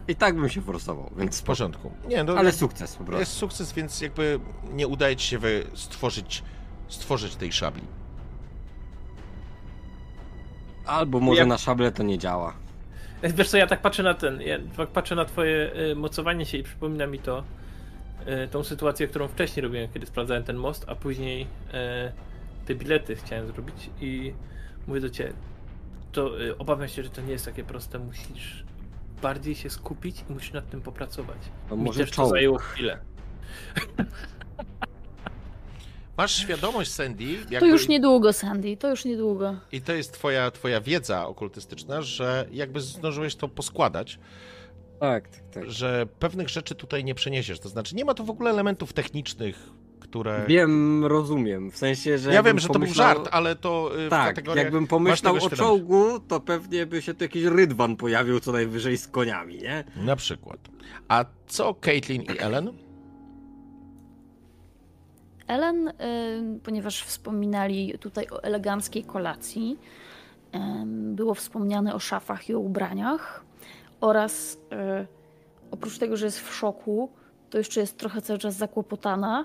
I 0.08 0.16
tak 0.16 0.36
bym 0.36 0.48
się 0.48 0.60
forsował, 0.60 1.10
więc 1.16 1.40
w 1.40 1.42
porządku. 1.44 1.92
Nie, 2.08 2.24
no, 2.24 2.34
Ale 2.34 2.52
sukces 2.52 2.96
po 2.96 3.04
prostu. 3.04 3.20
jest 3.20 3.32
sukces, 3.32 3.72
więc 3.72 4.00
jakby 4.00 4.40
nie 4.72 4.86
udaje 4.88 5.16
ci 5.16 5.26
się 5.28 5.38
wy 5.38 5.64
stworzyć, 5.74 6.42
stworzyć 6.88 7.36
tej 7.36 7.52
szabli. 7.52 7.82
Albo 10.86 11.20
może 11.20 11.40
Ja- 11.40 11.46
na 11.46 11.58
szable 11.58 11.92
to 11.92 12.02
nie 12.02 12.18
działa. 12.18 12.54
Wiesz 13.22 13.48
co, 13.48 13.56
ja 13.56 13.66
tak 13.66 13.82
patrzę 13.82 14.02
na 14.02 14.14
ten, 14.14 14.40
ja 14.40 14.58
tak 14.76 14.88
patrzę 14.88 15.14
na 15.14 15.24
twoje 15.24 15.72
y, 15.92 15.96
mocowanie 15.96 16.46
się 16.46 16.58
i 16.58 16.62
przypomina 16.62 17.06
mi 17.06 17.18
to 17.18 17.42
y, 18.44 18.48
tą 18.48 18.64
sytuację, 18.64 19.06
którą 19.08 19.28
wcześniej 19.28 19.62
robiłem, 19.62 19.88
kiedy 19.94 20.06
sprawdzałem 20.06 20.44
ten 20.44 20.56
most, 20.56 20.84
a 20.88 20.94
później 20.94 21.42
y, 21.42 21.46
te 22.66 22.74
bilety 22.74 23.16
chciałem 23.16 23.46
zrobić 23.46 23.90
i 24.00 24.32
mówię 24.86 25.00
do 25.00 25.10
ciebie, 25.10 25.32
to 26.12 26.40
y, 26.42 26.58
obawiam 26.58 26.88
się, 26.88 27.02
że 27.02 27.10
to 27.10 27.20
nie 27.20 27.32
jest 27.32 27.44
takie 27.44 27.64
proste, 27.64 27.98
musisz 27.98 28.64
bardziej 29.22 29.54
się 29.54 29.70
skupić 29.70 30.24
i 30.30 30.32
musisz 30.32 30.52
nad 30.52 30.70
tym 30.70 30.80
popracować. 30.80 31.38
To 31.68 31.76
Mi 31.76 31.82
może 31.82 32.00
też 32.00 32.10
to 32.10 32.26
zajęło 32.28 32.58
chwilę. 32.58 32.98
Masz 36.16 36.34
świadomość, 36.36 36.90
Sandy, 36.92 37.24
jakby, 37.24 37.60
To 37.60 37.66
już 37.66 37.88
niedługo, 37.88 38.32
Sandy, 38.32 38.76
to 38.76 38.90
już 38.90 39.04
niedługo. 39.04 39.56
i 39.72 39.80
to 39.80 39.92
jest 39.92 40.12
twoja, 40.12 40.50
twoja 40.50 40.80
wiedza 40.80 41.26
okultystyczna, 41.26 42.02
że 42.02 42.46
jakby 42.52 42.80
zdążyłeś 42.80 43.36
to 43.36 43.48
poskładać, 43.48 44.18
Tak, 45.00 45.28
tak, 45.28 45.42
tak. 45.50 45.70
że 45.70 46.06
pewnych 46.18 46.48
rzeczy 46.48 46.74
tutaj 46.74 47.04
nie 47.04 47.14
przeniesiesz. 47.14 47.60
To 47.60 47.68
znaczy, 47.68 47.94
nie 47.94 48.04
ma 48.04 48.14
tu 48.14 48.24
w 48.24 48.30
ogóle 48.30 48.50
elementów 48.50 48.92
technicznych, 48.92 49.70
które... 50.10 50.44
Wiem, 50.48 51.04
rozumiem. 51.04 51.70
W 51.70 51.76
sensie, 51.76 52.18
że. 52.18 52.34
Ja 52.34 52.42
wiem, 52.42 52.58
że 52.58 52.68
to 52.68 52.72
był 52.72 52.82
pomyślał- 52.82 52.94
żart, 52.94 53.28
ale 53.32 53.56
to 53.56 53.90
y, 54.04 54.06
w 54.06 54.10
Tak, 54.10 54.26
kategoriach... 54.28 54.64
jakbym 54.64 54.86
pomyślał 54.86 55.36
o 55.36 55.50
czołgu, 55.50 56.20
to 56.28 56.40
pewnie 56.40 56.86
by 56.86 57.02
się 57.02 57.14
tu 57.14 57.24
jakiś 57.24 57.44
rydwan 57.44 57.96
pojawił 57.96 58.40
co 58.40 58.52
najwyżej 58.52 58.96
z 58.98 59.08
koniami, 59.08 59.58
nie? 59.58 59.84
Na 59.96 60.16
przykład. 60.16 60.58
A 61.08 61.24
co 61.46 61.74
Caitlin 61.74 62.22
i 62.22 62.38
Ellen? 62.38 62.72
Ellen, 65.46 65.88
y, 65.88 65.92
ponieważ 66.64 67.02
wspominali 67.02 67.98
tutaj 67.98 68.26
o 68.30 68.42
eleganckiej 68.42 69.04
kolacji, 69.04 69.78
było 70.94 71.34
wspomniane 71.34 71.94
o 71.94 71.98
szafach 71.98 72.48
i 72.48 72.54
o 72.54 72.58
ubraniach 72.58 73.44
oraz 74.00 74.58
y, 75.02 75.06
oprócz 75.70 75.98
tego, 75.98 76.16
że 76.16 76.24
jest 76.24 76.40
w 76.40 76.54
szoku, 76.54 77.10
to 77.50 77.58
jeszcze 77.58 77.80
jest 77.80 77.98
trochę 77.98 78.22
cały 78.22 78.38
czas 78.38 78.54
zakłopotana, 78.56 79.44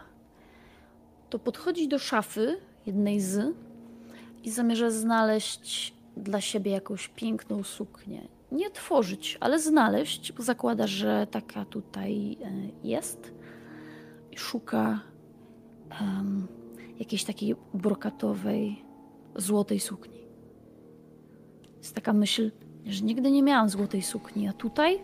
to 1.31 1.39
podchodzi 1.39 1.87
do 1.87 1.99
szafy 1.99 2.57
jednej 2.85 3.21
z 3.21 3.55
i 4.43 4.51
zamierza 4.51 4.89
znaleźć 4.89 5.93
dla 6.17 6.41
siebie 6.41 6.71
jakąś 6.71 7.07
piękną 7.07 7.63
suknię. 7.63 8.27
Nie 8.51 8.69
tworzyć, 8.69 9.37
ale 9.39 9.59
znaleźć, 9.59 10.31
bo 10.31 10.43
zakłada, 10.43 10.87
że 10.87 11.27
taka 11.31 11.65
tutaj 11.65 12.37
y, 12.41 12.87
jest 12.87 13.31
i 14.31 14.37
szuka 14.37 14.99
em, 16.01 16.47
jakiejś 16.99 17.23
takiej 17.23 17.55
brokatowej, 17.73 18.85
złotej 19.35 19.79
sukni. 19.79 20.21
Jest 21.77 21.95
taka 21.95 22.13
myśl, 22.13 22.51
że 22.85 23.03
nigdy 23.03 23.31
nie 23.31 23.43
miałam 23.43 23.69
złotej 23.69 24.01
sukni, 24.01 24.47
a 24.47 24.53
tutaj 24.53 24.99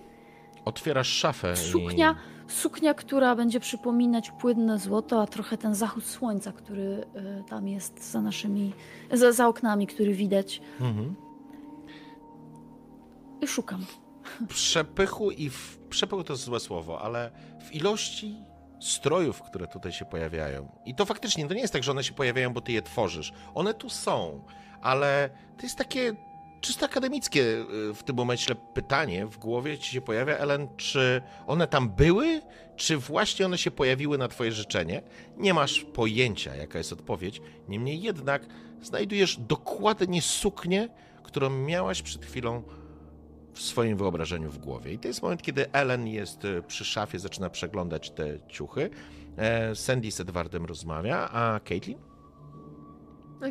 Otwierasz 0.65 1.07
szafę 1.07 1.55
suknia, 1.55 2.15
suknia, 2.47 2.93
która 2.93 3.35
będzie 3.35 3.59
przypominać 3.59 4.31
płynne 4.31 4.79
złoto, 4.79 5.21
a 5.21 5.27
trochę 5.27 5.57
ten 5.57 5.75
zachód 5.75 6.05
słońca, 6.05 6.51
który 6.51 6.81
y, 6.81 7.43
tam 7.49 7.67
jest 7.67 8.11
za 8.11 8.21
naszymi, 8.21 8.73
za, 9.11 9.31
za 9.31 9.47
oknami, 9.47 9.87
który 9.87 10.13
widać. 10.13 10.61
i... 10.79 10.83
Mhm. 10.83 11.15
I 13.41 13.47
szukam. 13.47 13.85
Przepychu 14.47 15.31
i 15.31 15.49
w... 15.49 15.77
Przepychu 15.89 16.23
to 16.23 16.35
złe 16.35 16.59
słowo, 16.59 17.01
ale 17.01 17.31
w 17.67 17.75
ilości 17.75 18.35
strojów, 18.79 19.41
które 19.41 19.67
tutaj 19.67 19.91
się 19.91 20.05
pojawiają. 20.05 20.69
I 20.85 20.95
to 20.95 21.05
faktycznie, 21.05 21.47
to 21.47 21.53
nie 21.53 21.61
jest 21.61 21.73
tak, 21.73 21.83
że 21.83 21.91
one 21.91 22.03
się 22.03 22.13
pojawiają, 22.13 22.53
bo 22.53 22.61
ty 22.61 22.71
je 22.71 22.81
tworzysz. 22.81 23.33
One 23.55 23.73
tu 23.73 23.89
są, 23.89 24.43
ale 24.81 25.29
to 25.57 25.63
jest 25.63 25.77
takie 25.77 26.13
czysto 26.61 26.85
akademickie 26.85 27.41
y, 27.41 27.93
w 27.93 28.03
tym 28.03 28.15
momencie 28.15 28.55
pytanie 28.55 29.25
w 29.25 29.37
głowie 29.37 29.77
ci 29.77 29.91
się 29.91 30.01
pojawia, 30.01 30.37
Ellen, 30.37 30.67
czy 30.77 31.21
one 31.47 31.67
tam 31.67 31.89
były, 31.89 32.41
czy 32.75 32.97
właśnie 32.97 33.45
one 33.45 33.57
się 33.57 33.71
pojawiły 33.71 34.17
na 34.17 34.27
twoje 34.27 34.51
życzenie? 34.51 35.01
Nie 35.37 35.53
masz 35.53 35.83
pojęcia, 35.83 36.55
jaka 36.55 36.77
jest 36.77 36.93
odpowiedź. 36.93 37.41
Niemniej 37.67 38.01
jednak 38.01 38.45
znajdujesz 38.81 39.37
dokładnie 39.37 40.21
suknię, 40.21 40.89
którą 41.23 41.49
miałaś 41.49 42.01
przed 42.01 42.25
chwilą 42.25 42.63
w 43.53 43.61
swoim 43.61 43.97
wyobrażeniu 43.97 44.51
w 44.51 44.57
głowie. 44.57 44.93
I 44.93 44.99
to 44.99 45.07
jest 45.07 45.21
moment, 45.21 45.41
kiedy 45.41 45.71
Ellen 45.71 46.07
jest 46.07 46.45
y, 46.45 46.63
przy 46.67 46.85
szafie, 46.85 47.19
zaczyna 47.19 47.49
przeglądać 47.49 48.11
te 48.11 48.39
ciuchy. 48.47 48.89
E, 49.37 49.75
Sandy 49.75 50.11
z 50.11 50.19
Edwardem 50.19 50.65
rozmawia, 50.65 51.29
a 51.31 51.59
Caitlin? 51.59 51.97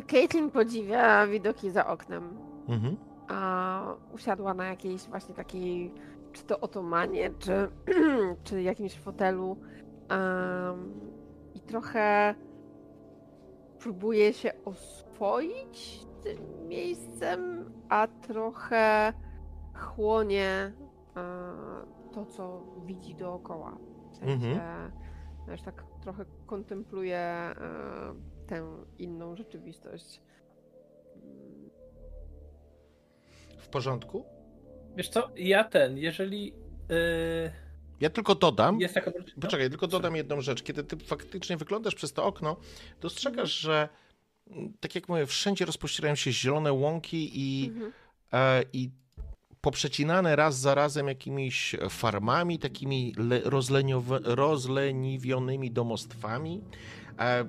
Caitlin 0.07 0.51
podziwia 0.51 1.27
widoki 1.27 1.71
za 1.71 1.87
oknem. 1.87 2.46
Mhm. 2.67 2.97
a 3.27 3.95
usiadła 4.13 4.53
na 4.53 4.65
jakiejś 4.65 5.01
właśnie 5.07 5.35
takiej, 5.35 5.93
czy 6.33 6.43
to 6.43 6.59
otomanie, 6.59 7.29
czy, 7.39 7.69
czy 8.43 8.61
jakimś 8.61 8.99
fotelu 8.99 9.57
em, 10.09 10.93
i 11.55 11.59
trochę 11.59 12.35
próbuje 13.79 14.33
się 14.33 14.51
oswoić 14.65 16.05
tym 16.23 16.67
miejscem, 16.67 17.71
a 17.89 18.07
trochę 18.07 19.13
chłonie 19.73 20.71
e, 21.17 21.23
to, 22.11 22.25
co 22.25 22.63
widzi 22.85 23.15
dookoła. 23.15 23.77
W 24.11 24.15
sensie, 24.17 24.47
Mhm. 24.47 24.91
wiesz, 25.47 25.61
tak 25.61 25.83
trochę 26.01 26.25
kontempluje 26.45 27.17
e, 27.17 27.53
tę 28.47 28.67
inną 28.97 29.35
rzeczywistość. 29.35 30.21
W 33.67 33.69
porządku? 33.69 34.25
Wiesz 34.95 35.09
co, 35.09 35.29
ja 35.35 35.63
ten, 35.63 35.97
jeżeli 35.97 36.53
y, 36.91 37.51
Ja 37.99 38.09
tylko 38.09 38.35
dodam, 38.35 38.79
jest 38.79 38.93
taka... 38.93 39.11
no, 39.19 39.41
poczekaj, 39.41 39.69
tylko 39.69 39.87
dodam 39.87 40.15
jedną 40.15 40.41
rzecz. 40.41 40.63
Kiedy 40.63 40.83
ty 40.83 40.97
faktycznie 40.97 41.57
wyglądasz 41.57 41.95
przez 41.95 42.13
to 42.13 42.25
okno, 42.25 42.55
dostrzegasz, 43.01 43.51
że 43.51 43.89
mm, 44.51 44.73
tak 44.79 44.95
jak 44.95 45.09
mówię, 45.09 45.25
wszędzie 45.25 45.65
rozpościerają 45.65 46.15
się 46.15 46.31
zielone 46.31 46.73
łąki 46.73 47.31
i, 47.33 47.67
Mhm. 47.69 47.91
e, 48.33 48.63
i 48.73 48.89
poprzecinane 49.61 50.35
raz 50.35 50.59
za 50.59 50.75
razem 50.75 51.07
jakimiś 51.07 51.75
farmami, 51.89 52.59
takimi 52.59 53.13
le- 53.17 53.41
rozleniwionymi 54.25 55.71
domostwami. 55.71 56.61
E, 57.19 57.45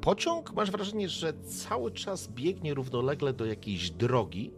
Pociąg, 0.00 0.52
masz 0.52 0.70
wrażenie, 0.70 1.08
że 1.08 1.32
cały 1.44 1.90
czas 1.92 2.28
biegnie 2.28 2.74
równolegle 2.74 3.32
do 3.32 3.46
jakiejś 3.46 3.90
drogi, 3.90 4.50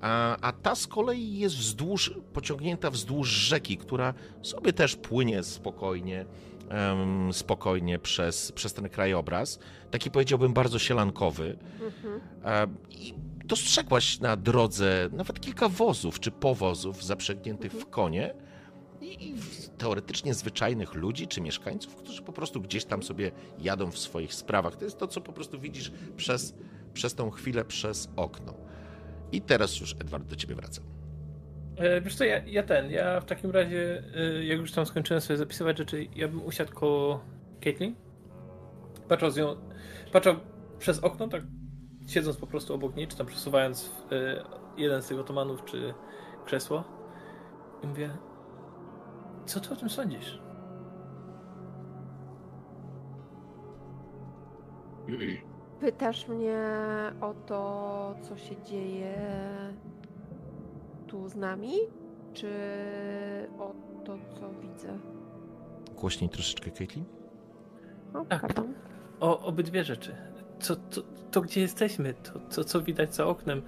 a, 0.00 0.36
a 0.40 0.52
ta 0.52 0.74
z 0.74 0.86
kolei 0.86 1.38
jest 1.38 1.56
wzdłuż, 1.56 2.14
pociągnięta 2.32 2.90
wzdłuż 2.90 3.28
rzeki, 3.28 3.76
która 3.76 4.14
sobie 4.42 4.72
też 4.72 4.96
płynie 4.96 5.42
spokojnie, 5.42 6.26
em, 6.68 7.32
spokojnie 7.32 7.98
przez, 7.98 8.52
przez 8.52 8.72
ten 8.72 8.88
krajobraz. 8.88 9.58
Taki 9.90 10.10
powiedziałbym 10.10 10.52
bardzo 10.52 10.78
sielankowy. 10.78 11.58
Mhm. 11.80 12.20
I 12.90 13.14
dostrzegłaś 13.44 14.20
na 14.20 14.36
drodze 14.36 15.08
nawet 15.12 15.40
kilka 15.40 15.68
wozów 15.68 16.20
czy 16.20 16.30
powozów 16.30 17.04
zaprzęgniętych 17.04 17.72
w 17.72 17.86
konie 17.86 18.34
i, 19.00 19.34
teoretycznie 19.78 20.34
zwyczajnych 20.34 20.94
ludzi 20.94 21.28
czy 21.28 21.40
mieszkańców, 21.40 21.96
którzy 21.96 22.22
po 22.22 22.32
prostu 22.32 22.60
gdzieś 22.60 22.84
tam 22.84 23.02
sobie 23.02 23.30
jadą 23.58 23.90
w 23.90 23.98
swoich 23.98 24.34
sprawach. 24.34 24.76
To 24.76 24.84
jest 24.84 24.98
to, 24.98 25.06
co 25.06 25.20
po 25.20 25.32
prostu 25.32 25.60
widzisz 25.60 25.92
przez, 26.16 26.54
przez 26.94 27.14
tą 27.14 27.30
chwilę 27.30 27.64
przez 27.64 28.08
okno. 28.16 28.69
I 29.32 29.40
teraz 29.40 29.80
już, 29.80 29.92
Edward, 30.00 30.24
do 30.26 30.36
ciebie 30.36 30.54
wracam. 30.54 30.84
E, 31.76 32.00
Wiesz 32.00 32.14
co, 32.14 32.24
ja, 32.24 32.46
ja 32.46 32.62
ten, 32.62 32.90
ja 32.90 33.20
w 33.20 33.24
takim 33.24 33.50
razie, 33.50 34.02
e, 34.16 34.44
jak 34.44 34.58
już 34.58 34.72
tam 34.72 34.86
skończyłem 34.86 35.20
sobie 35.20 35.36
zapisywać 35.36 35.78
rzeczy, 35.78 36.06
ja 36.16 36.28
bym 36.28 36.44
usiadł 36.44 36.72
koło 36.72 37.24
Caitlyn, 37.64 37.94
patrząc 39.08 39.36
ją, 39.36 39.56
patrzył 40.12 40.34
przez 40.78 40.98
okno, 40.98 41.28
tak 41.28 41.42
siedząc 42.06 42.36
po 42.36 42.46
prostu 42.46 42.74
obok 42.74 42.96
niej, 42.96 43.08
czy 43.08 43.16
tam 43.16 43.26
przesuwając 43.26 43.90
e, 44.12 44.44
jeden 44.76 45.02
z 45.02 45.06
tych 45.06 45.18
otomanów, 45.18 45.64
czy 45.64 45.94
krzesło 46.44 46.84
i 47.82 47.86
mówię, 47.86 48.10
co 49.46 49.60
ty 49.60 49.70
o 49.72 49.76
tym 49.76 49.90
sądzisz? 49.90 50.40
Pytasz 55.80 56.28
mnie 56.28 56.58
o 57.20 57.34
to, 57.34 58.14
co 58.22 58.36
się 58.36 58.62
dzieje 58.62 59.14
tu 61.06 61.28
z 61.28 61.36
nami, 61.36 61.72
czy 62.32 62.48
o 63.58 63.74
to, 64.04 64.18
co 64.40 64.50
widzę? 64.60 64.98
Głośniej 65.96 66.30
troszeczkę, 66.30 66.70
Caitlin. 66.70 67.04
O, 68.14 68.24
Tak. 68.24 68.40
pardon. 68.40 68.74
O 69.20 69.40
obydwie 69.46 69.84
rzeczy. 69.84 70.16
Co, 70.60 70.76
to, 70.76 71.02
to 71.30 71.40
gdzie 71.40 71.60
jesteśmy, 71.60 72.14
to, 72.14 72.38
to 72.38 72.64
co 72.64 72.82
widać 72.82 73.14
za 73.14 73.26
oknem. 73.26 73.62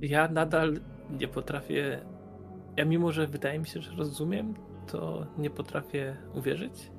Ja 0.00 0.28
nadal 0.28 0.80
nie 1.20 1.28
potrafię. 1.28 2.00
Ja 2.76 2.84
mimo, 2.84 3.12
że 3.12 3.26
wydaje 3.26 3.58
mi 3.58 3.66
się, 3.66 3.80
że 3.80 3.92
rozumiem, 3.96 4.54
to 4.86 5.26
nie 5.38 5.50
potrafię 5.50 6.16
uwierzyć. 6.34 6.90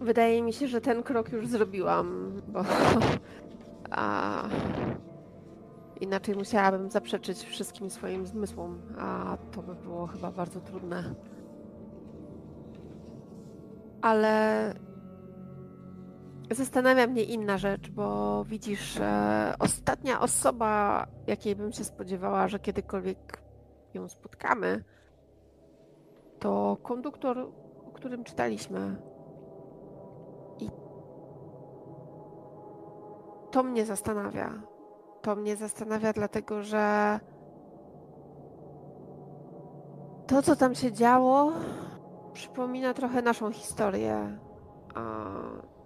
Wydaje 0.00 0.42
mi 0.42 0.52
się, 0.52 0.68
że 0.68 0.80
ten 0.80 1.02
krok 1.02 1.32
już 1.32 1.46
zrobiłam, 1.46 2.32
bo. 2.48 2.60
A... 3.90 4.48
Inaczej 6.00 6.34
musiałabym 6.34 6.90
zaprzeczyć 6.90 7.42
wszystkim 7.42 7.90
swoim 7.90 8.26
zmysłom, 8.26 8.82
a 8.98 9.36
to 9.52 9.62
by 9.62 9.74
było 9.74 10.06
chyba 10.06 10.30
bardzo 10.30 10.60
trudne. 10.60 11.14
Ale 14.02 14.74
zastanawia 16.50 17.06
mnie 17.06 17.22
inna 17.22 17.58
rzecz, 17.58 17.90
bo 17.90 18.44
widzisz, 18.44 18.96
e, 19.00 19.54
ostatnia 19.58 20.20
osoba, 20.20 21.06
jakiej 21.26 21.56
bym 21.56 21.72
się 21.72 21.84
spodziewała, 21.84 22.48
że 22.48 22.58
kiedykolwiek 22.58 23.42
ją 23.94 24.08
spotkamy, 24.08 24.84
to 26.38 26.76
konduktor, 26.82 27.38
o 27.86 27.90
którym 27.94 28.24
czytaliśmy. 28.24 29.09
To 33.50 33.62
mnie 33.62 33.86
zastanawia. 33.86 34.50
To 35.22 35.36
mnie 35.36 35.56
zastanawia, 35.56 36.12
dlatego 36.12 36.62
że 36.62 37.20
to, 40.26 40.42
co 40.42 40.56
tam 40.56 40.74
się 40.74 40.92
działo, 40.92 41.52
przypomina 42.32 42.94
trochę 42.94 43.22
naszą 43.22 43.52
historię. 43.52 44.38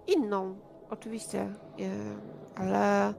Inną, 0.07 0.55
oczywiście, 0.89 1.49
ale 2.55 3.13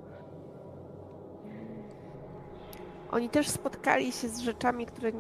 oni 3.11 3.29
też 3.29 3.49
spotkali 3.49 4.13
się 4.13 4.29
z 4.29 4.39
rzeczami, 4.39 4.87
które, 4.87 5.13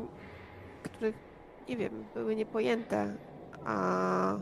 których, 0.82 1.16
nie 1.68 1.76
wiem, 1.76 2.04
były 2.14 2.36
niepojęte. 2.36 3.14
A, 3.64 4.36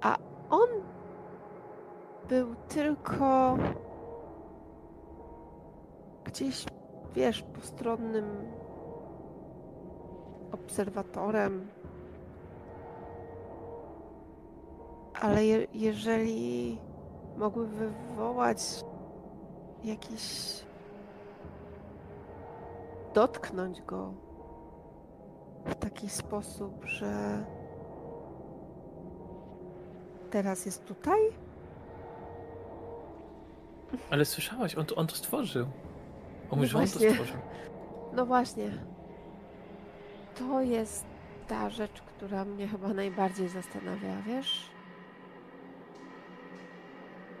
a 0.00 0.16
on 0.50 0.68
był 2.28 2.54
tylko 2.68 3.56
gdzieś, 6.24 6.66
wiesz, 7.14 7.42
postronnym 7.42 8.52
obserwatorem. 10.52 11.66
Ale 15.20 15.44
je, 15.46 15.66
jeżeli 15.74 16.78
mogły 17.36 17.66
wywołać 17.66 18.84
jakiś. 19.84 20.64
dotknąć 23.14 23.82
go 23.82 24.14
w 25.64 25.74
taki 25.74 26.08
sposób, 26.08 26.84
że 26.84 27.44
teraz 30.30 30.66
jest 30.66 30.84
tutaj? 30.84 31.43
Ale 34.10 34.24
słyszałaś, 34.24 34.74
on 34.74 34.86
to, 34.86 34.94
on 34.94 35.06
to 35.06 35.14
stworzył. 35.16 35.66
On 36.50 36.58
mówi, 36.58 36.60
No 36.60 36.66
że 36.66 36.78
on 36.78 36.84
to 36.84 36.90
stworzył. 37.12 37.36
No 38.12 38.26
właśnie. 38.26 38.70
To 40.38 40.60
jest 40.60 41.04
ta 41.48 41.70
rzecz, 41.70 42.00
która 42.02 42.44
mnie 42.44 42.68
chyba 42.68 42.88
najbardziej 42.88 43.48
zastanawia, 43.48 44.22
wiesz? 44.26 44.70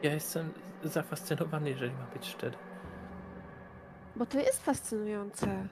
Ja 0.02 0.12
jestem 0.14 0.52
zafascynowany, 0.84 1.70
jeżeli 1.70 1.92
mam 1.92 2.10
być 2.12 2.26
szczery. 2.26 2.56
Bo 4.16 4.26
to 4.26 4.38
jest 4.38 4.64
fascynujące. 4.64 5.68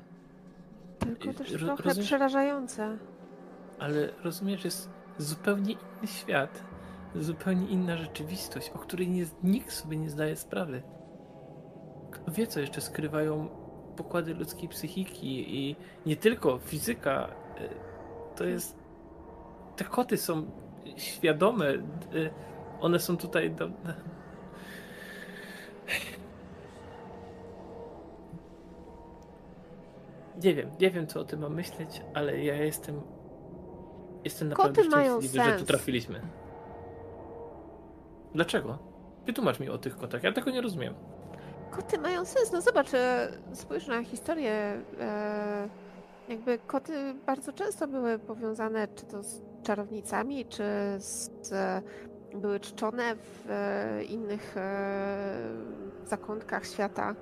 Tylko 0.98 1.32
też 1.38 1.52
ro- 1.52 1.58
trochę 1.66 1.82
rozumiesz- 1.82 2.06
przerażające. 2.06 2.98
Ale 3.78 4.08
rozumiesz, 4.24 4.64
jest 4.64 4.90
zupełnie 5.18 5.72
inny 5.72 6.06
świat, 6.06 6.62
zupełnie 7.14 7.66
inna 7.66 7.96
rzeczywistość, 7.96 8.70
o 8.74 8.78
której 8.78 9.08
nie, 9.08 9.24
nikt 9.42 9.72
sobie 9.72 9.96
nie 9.96 10.10
zdaje 10.10 10.36
sprawy. 10.36 10.82
Kto 12.10 12.32
wie, 12.32 12.46
co 12.46 12.60
jeszcze 12.60 12.80
skrywają 12.80 13.48
pokłady 13.96 14.34
ludzkiej 14.34 14.68
psychiki 14.68 15.56
i 15.58 15.76
nie 16.06 16.16
tylko 16.16 16.58
fizyka. 16.58 17.28
y, 17.60 17.68
To 18.36 18.44
jest. 18.44 18.76
Te 19.76 19.84
koty 19.84 20.16
są 20.16 20.46
świadome. 20.96 21.66
y, 22.14 22.30
One 22.80 22.98
są 23.00 23.16
tutaj. 23.16 23.50
Do... 23.50 23.68
Nie 30.42 30.54
wiem, 30.54 30.70
nie 30.80 30.90
wiem, 30.90 31.06
co 31.06 31.20
o 31.20 31.24
tym 31.24 31.40
mam 31.40 31.54
myśleć, 31.54 32.02
ale 32.14 32.44
ja 32.44 32.54
jestem. 32.56 33.00
Jestem 34.24 34.48
naprawdę 34.48 34.82
Koty 34.82 34.88
mają 34.96 35.20
szczęśliwy, 35.20 35.44
że 35.44 35.58
tu 35.58 35.64
trafiliśmy. 35.64 36.20
Dlaczego? 38.34 38.78
Wytłumacz 39.26 39.60
mi 39.60 39.68
o 39.68 39.78
tych 39.78 39.96
kotach. 39.96 40.22
Ja 40.22 40.32
tego 40.32 40.50
nie 40.50 40.60
rozumiem. 40.60 40.94
Koty 41.70 41.98
mają 41.98 42.24
sens. 42.24 42.52
No 42.52 42.60
zobacz, 42.60 42.94
e, 42.94 43.28
spójrz 43.52 43.86
na 43.86 44.04
historię. 44.04 44.52
e, 45.00 45.68
Jakby 46.28 46.58
koty 46.58 47.14
bardzo 47.26 47.52
często 47.52 47.88
były 47.88 48.18
powiązane 48.18 48.88
czy 48.88 49.04
to 49.06 49.22
z 49.22 49.42
czarownicami, 49.62 50.44
czy 50.46 50.62
z, 50.98 51.30
e, 51.52 51.82
były 52.34 52.60
czczone 52.60 53.16
w 53.16 53.50
e, 53.50 54.04
innych 54.04 54.56
e, 54.56 55.48
zakątkach 56.04 56.66
świata. 56.66 57.14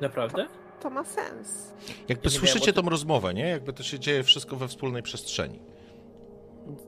Naprawdę? 0.00 0.46
To 0.80 0.90
ma 0.90 1.04
sens. 1.04 1.72
Jakby 2.08 2.28
Ja 2.28 2.30
nie 2.32 2.38
słyszycie 2.38 2.72
tą 2.72 2.82
rozmowę, 2.82 3.34
nie? 3.34 3.48
Jakby 3.48 3.72
to 3.72 3.82
się 3.82 3.98
dzieje 3.98 4.22
wszystko 4.22 4.56
we 4.56 4.68
wspólnej 4.68 5.02
przestrzeni. 5.02 5.58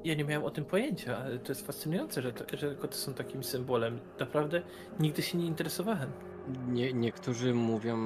Ja 0.04 0.14
nie 0.14 0.24
miałem 0.24 0.44
o 0.44 0.50
tym 0.50 0.64
pojęcia, 0.64 1.18
ale 1.18 1.38
to 1.38 1.52
jest 1.52 1.66
fascynujące, 1.66 2.22
że, 2.22 2.32
to, 2.32 2.56
że 2.56 2.74
koty 2.74 2.96
są 2.96 3.14
takim 3.14 3.44
symbolem. 3.44 4.00
Naprawdę 4.20 4.62
nigdy 5.00 5.22
się 5.22 5.38
nie 5.38 5.46
interesowałem. 5.46 6.12
Nie, 6.68 6.92
niektórzy 6.92 7.54
mówią, 7.54 7.96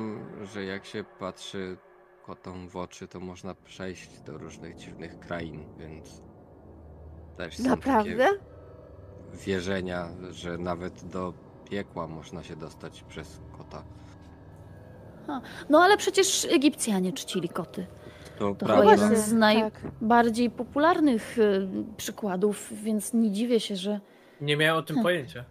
że 0.52 0.64
jak 0.64 0.84
się 0.84 1.04
patrzy 1.18 1.76
kotom 2.22 2.68
w 2.68 2.76
oczy, 2.76 3.08
to 3.08 3.20
można 3.20 3.54
przejść 3.54 4.20
do 4.20 4.38
różnych 4.38 4.76
dziwnych 4.76 5.18
krain, 5.18 5.64
więc 5.78 6.22
też 7.36 7.56
są 7.56 7.68
Naprawdę? 7.68 8.16
takie 8.16 8.38
wierzenia, 9.46 10.08
że 10.30 10.58
nawet 10.58 11.04
do 11.04 11.34
piekła 11.70 12.06
można 12.06 12.42
się 12.42 12.56
dostać 12.56 13.02
przez 13.02 13.40
kota. 13.58 13.84
No 15.68 15.82
ale 15.82 15.96
przecież 15.96 16.44
Egipcjanie 16.44 17.12
czcili 17.12 17.48
koty. 17.48 17.86
To 18.38 18.54
To 18.54 18.66
prawda. 18.66 18.90
chyba 18.90 18.92
jeden 18.92 19.16
z 19.16 19.30
tak. 19.30 19.38
najbardziej 19.38 20.50
popularnych 20.50 21.38
y, 21.38 21.68
przykładów, 21.96 22.68
więc 22.82 23.14
nie 23.14 23.30
dziwię 23.32 23.60
się, 23.60 23.76
że. 23.76 24.00
Nie 24.40 24.56
miałem 24.56 24.76
o 24.78 24.82
tym 24.82 24.96
Hm. 24.96 25.02
pojęcia. 25.02 25.44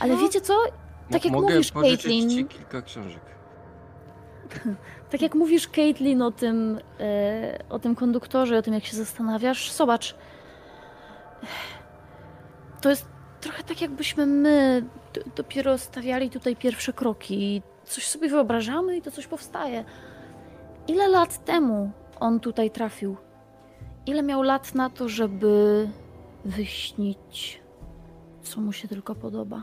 Ale 0.00 0.14
No. 0.14 0.20
wiecie 0.20 0.40
co? 0.40 0.54
Tak 1.10 1.24
jak 1.24 1.32
Mogę 1.34 1.54
mówisz, 1.54 1.72
pożyczyć 1.72 2.02
Caitlin. 2.02 2.30
ci 2.30 2.44
kilka 2.44 2.82
książek. 2.82 3.22
Tak 5.10 5.22
jak 5.22 5.34
mówisz, 5.34 5.68
Caitlin, 5.68 6.22
o 6.22 6.30
tym, 6.30 6.80
e, 7.00 7.58
o 7.68 7.78
tym 7.78 7.94
konduktorze, 7.94 8.58
o 8.58 8.62
tym, 8.62 8.74
jak 8.74 8.84
się 8.84 8.96
zastanawiasz, 8.96 9.72
zobacz. 9.72 10.14
To 12.80 12.90
jest 12.90 13.06
trochę 13.40 13.62
tak, 13.62 13.80
jakbyśmy 13.80 14.26
my 14.26 14.82
d- 15.14 15.20
dopiero 15.36 15.78
stawiali 15.78 16.30
tutaj 16.30 16.56
pierwsze 16.56 16.92
kroki. 16.92 17.56
i 17.56 17.62
Coś 17.84 18.06
sobie 18.06 18.28
wyobrażamy 18.28 18.96
i 18.96 19.02
to 19.02 19.10
coś 19.10 19.26
powstaje. 19.26 19.84
Ile 20.88 21.08
lat 21.08 21.44
temu 21.44 21.90
on 22.20 22.40
tutaj 22.40 22.70
trafił? 22.70 23.16
Ile 24.06 24.22
miał 24.22 24.42
lat 24.42 24.74
na 24.74 24.90
to, 24.90 25.08
żeby 25.08 25.88
wyśnić, 26.44 27.60
co 28.42 28.60
mu 28.60 28.72
się 28.72 28.88
tylko 28.88 29.14
podoba? 29.14 29.62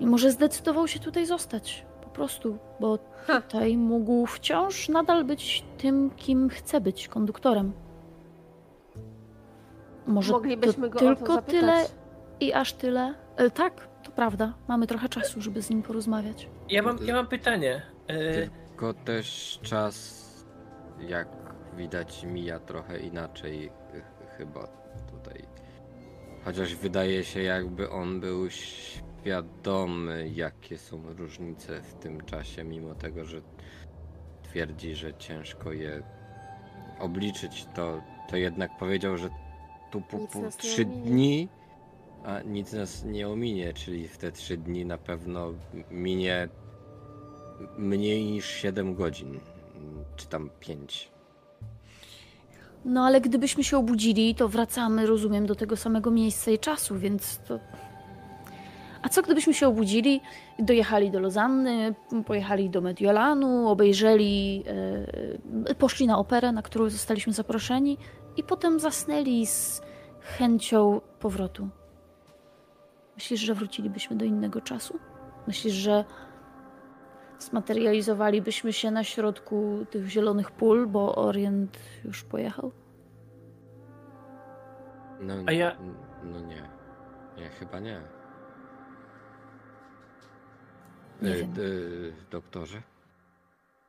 I 0.00 0.06
może 0.06 0.30
zdecydował 0.30 0.88
się 0.88 0.98
tutaj 1.00 1.26
zostać. 1.26 1.86
Po 2.02 2.08
prostu, 2.08 2.58
bo 2.80 2.98
Ha. 3.26 3.40
tutaj 3.40 3.76
mógł 3.76 4.26
wciąż 4.26 4.88
nadal 4.88 5.24
być 5.24 5.64
tym, 5.78 6.10
kim 6.16 6.48
chce 6.48 6.80
być, 6.80 7.08
konduktorem. 7.08 7.72
Może 10.06 10.32
Moglibyśmy 10.32 10.90
to 10.90 10.98
go 10.98 10.98
o 10.98 11.14
to 11.14 11.16
tylko 11.16 11.42
tyle 11.42 11.84
i 12.40 12.52
aż 12.52 12.72
tyle. 12.72 13.14
E, 13.36 13.50
tak, 13.50 13.88
to 14.02 14.10
prawda. 14.10 14.54
Mamy 14.68 14.86
trochę 14.86 15.08
czasu, 15.08 15.40
żeby 15.40 15.62
z 15.62 15.70
nim 15.70 15.82
porozmawiać. 15.82 16.48
Ja 16.68 16.82
mam, 16.82 16.98
ja 17.04 17.14
mam 17.14 17.26
pytanie. 17.26 17.82
E, 18.08 18.48
Tylko 18.80 19.04
też 19.04 19.58
czas, 19.62 20.24
jak 21.08 21.28
widać, 21.76 22.24
mija 22.24 22.58
trochę 22.60 23.00
inaczej 23.00 23.68
ch- 23.68 24.36
chyba 24.38 24.66
tutaj. 25.10 25.42
Chociaż 26.44 26.74
wydaje 26.74 27.24
się, 27.24 27.42
jakby 27.42 27.90
on 27.90 28.20
był 28.20 28.50
świadomy, 28.50 30.30
jakie 30.34 30.78
są 30.78 31.02
różnice 31.18 31.80
w 31.82 31.94
tym 31.94 32.20
czasie, 32.24 32.64
mimo 32.64 32.94
tego, 32.94 33.24
że 33.24 33.40
twierdzi, 34.42 34.94
że 34.94 35.14
ciężko 35.14 35.72
je 35.72 36.02
obliczyć, 37.00 37.66
to, 37.74 38.02
to 38.30 38.36
jednak 38.36 38.76
powiedział, 38.78 39.16
że 39.16 39.28
tu 39.90 40.02
Nic 40.18 40.34
nas 40.34 40.56
nie 40.56 40.62
trzy 40.62 40.82
ominie. 40.82 41.02
dni, 41.02 41.48
a 42.24 42.42
nic 42.42 42.72
nas 42.72 43.04
nie 43.04 43.28
ominie, 43.28 43.72
czyli 43.72 44.08
w 44.08 44.18
te 44.18 44.32
trzy 44.32 44.56
dni 44.56 44.84
na 44.86 44.98
pewno 44.98 45.52
minie 45.90 46.48
mniej 47.78 48.24
niż 48.24 48.46
7 48.46 48.94
godzin, 48.94 49.40
czy 50.16 50.26
tam 50.26 50.50
5. 50.60 51.10
No 52.84 53.04
ale 53.04 53.20
gdybyśmy 53.20 53.64
się 53.64 53.78
obudzili, 53.78 54.34
to 54.34 54.48
wracamy, 54.48 55.06
rozumiem, 55.06 55.46
do 55.46 55.54
tego 55.54 55.76
samego 55.76 56.10
miejsca 56.10 56.50
i 56.50 56.58
czasu, 56.58 56.98
więc 56.98 57.38
to. 57.38 57.60
A 59.02 59.08
co 59.08 59.22
gdybyśmy 59.22 59.54
się 59.54 59.68
obudzili, 59.68 60.20
dojechali 60.58 61.10
do 61.10 61.20
Lozanny, 61.20 61.94
pojechali 62.26 62.70
do 62.70 62.80
Mediolanu, 62.80 63.68
obejrzeli, 63.68 64.64
e, 65.66 65.74
poszli 65.74 66.06
na 66.06 66.18
operę, 66.18 66.52
na 66.52 66.62
którą 66.62 66.88
zostaliśmy 66.88 67.32
zaproszeni 67.32 67.98
i 68.36 68.42
potem 68.42 68.80
zasnęli 68.80 69.46
z 69.46 69.82
chęcią 70.20 71.00
powrotu? 71.18 71.68
Myślisz, 73.16 73.40
że 73.40 73.54
wrócilibyśmy 73.54 74.16
do 74.16 74.24
innego 74.24 74.60
czasu? 74.60 74.98
Myślisz, 75.46 75.74
że 75.74 76.04
zmaterializowalibyśmy 77.42 78.72
się 78.72 78.90
na 78.90 79.04
środku 79.04 79.86
tych 79.90 80.08
zielonych 80.08 80.50
pól, 80.50 80.86
bo 80.86 81.14
Orient 81.14 81.78
już 82.04 82.24
pojechał? 82.24 82.72
No, 85.20 85.34
A 85.46 85.52
ja- 85.52 85.76
No 86.24 86.40
nie. 86.40 86.68
Nie, 87.38 87.48
chyba 87.48 87.80
nie. 87.80 88.00
Nie 91.22 91.30
E, 91.30 91.34
wiem. 91.36 91.52
d- 91.52 91.62
doktorze? 92.30 92.82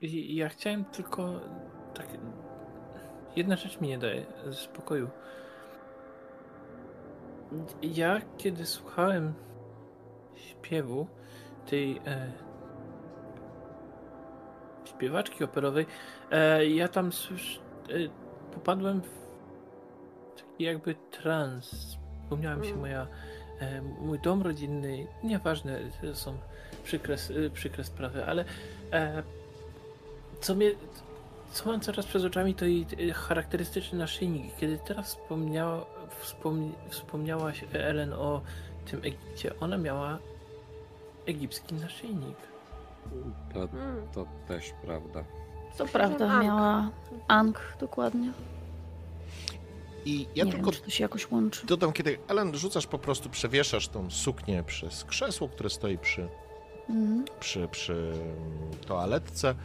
I- 0.01 0.35
Ja 0.35 0.49
chciałem 0.49 0.85
tylko 0.85 1.39
tak. 1.93 2.07
Jedna 3.35 3.55
rzecz 3.55 3.81
mi 3.81 3.87
nie 3.87 3.97
daje 3.97 4.25
spokoju. 4.51 5.09
Ja, 7.81 8.21
kiedy 8.37 8.65
słuchałem 8.65 9.33
śpiewu 10.35 11.07
tej 11.65 11.97
e, 12.05 12.31
śpiewaczki 15.01 15.43
operowej, 15.43 15.85
e, 16.31 16.65
ja 16.65 16.87
tam 16.87 17.11
słysz, 17.11 17.59
e, 17.89 17.93
popadłem 18.53 19.01
w 19.01 19.09
taki 20.35 20.63
jakby 20.63 20.95
trans. 21.11 21.97
Wspomniała 22.23 22.55
mi 22.55 22.65
się 22.65 22.69
Mm. 22.71 22.81
moja, 22.81 23.07
e, 23.59 23.81
mój 23.81 24.19
dom 24.19 24.41
rodzinny. 24.41 25.07
Nieważne, 25.23 25.79
to 26.01 26.15
są 26.15 26.37
przykre, 26.83 27.15
e, 27.15 27.49
przykre 27.49 27.83
sprawy, 27.83 28.25
ale 28.25 28.45
e, 28.91 29.23
co 30.41 30.55
mnie. 30.55 30.71
Co 31.51 31.71
mam 31.71 31.81
coraz 31.81 32.05
przed 32.05 32.23
oczami, 32.23 32.55
to 32.55 32.65
jej 32.65 32.85
charakterystyczny 33.13 33.99
naszyjnik. 33.99 34.55
Kiedy 34.57 34.77
teraz 34.77 35.07
wspomniała, 35.15 35.85
wspomni, 36.19 36.71
wspomniałaś 36.89 37.65
Ellen 37.73 38.13
o 38.13 38.41
tym 38.85 38.99
Egipcie, 38.99 39.59
ona 39.59 39.77
miała 39.77 40.17
egipski 41.25 41.75
naszyjnik. 41.75 42.50
To, 43.53 43.67
to 44.13 44.25
też 44.47 44.71
prawda. 44.81 45.23
To 45.77 45.85
prawda, 45.85 46.27
Ankh. 46.27 46.43
miała 46.45 46.89
Ang 47.27 47.59
dokładnie. 47.79 48.31
I 50.05 50.27
ja 50.35 50.45
nie 50.45 50.51
tylko 50.51 50.71
wiem, 50.71 50.79
czy 50.79 50.85
to 50.85 50.89
się 50.91 51.03
jakoś 51.03 51.31
łączy. 51.31 51.65
dodam, 51.67 51.93
kiedy 51.93 52.17
Ellen 52.27 52.55
rzucasz 52.57 52.87
po 52.87 52.99
prostu, 52.99 53.29
przewieszasz 53.29 53.87
tą 53.87 54.09
suknię 54.11 54.63
przez 54.63 55.03
krzesło, 55.03 55.49
które 55.49 55.69
stoi 55.69 55.97
przy, 55.97 56.27
Mhm. 56.89 57.25
przy, 57.39 57.67
przy 57.67 57.93
mm, 57.93 58.73
toaletce, 58.87 59.55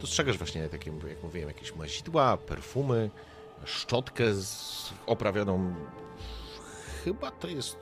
dostrzegasz 0.00 0.38
właśnie 0.38 0.68
takie, 0.68 0.92
jak 1.08 1.22
mówiłem, 1.22 1.48
jakieś 1.48 1.74
mazidła, 1.76 2.36
perfumy, 2.36 3.10
szczotkę 3.64 4.34
z 4.34 4.90
oprawioną, 5.06 5.74
chyba 7.04 7.30
to 7.30 7.48
jest 7.48 7.76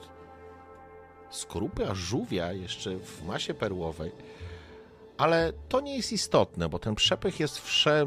skorupę 1.29 1.95
żółwia 1.95 2.51
jeszcze 2.53 2.97
w 2.97 3.23
masie 3.25 3.53
perłowej, 3.53 4.11
ale 5.21 5.53
to 5.69 5.81
nie 5.81 5.97
jest 5.97 6.11
istotne, 6.11 6.69
bo 6.69 6.79
ten 6.79 6.95
przepych 6.95 7.39
jest 7.39 7.59
wsze, 7.59 8.05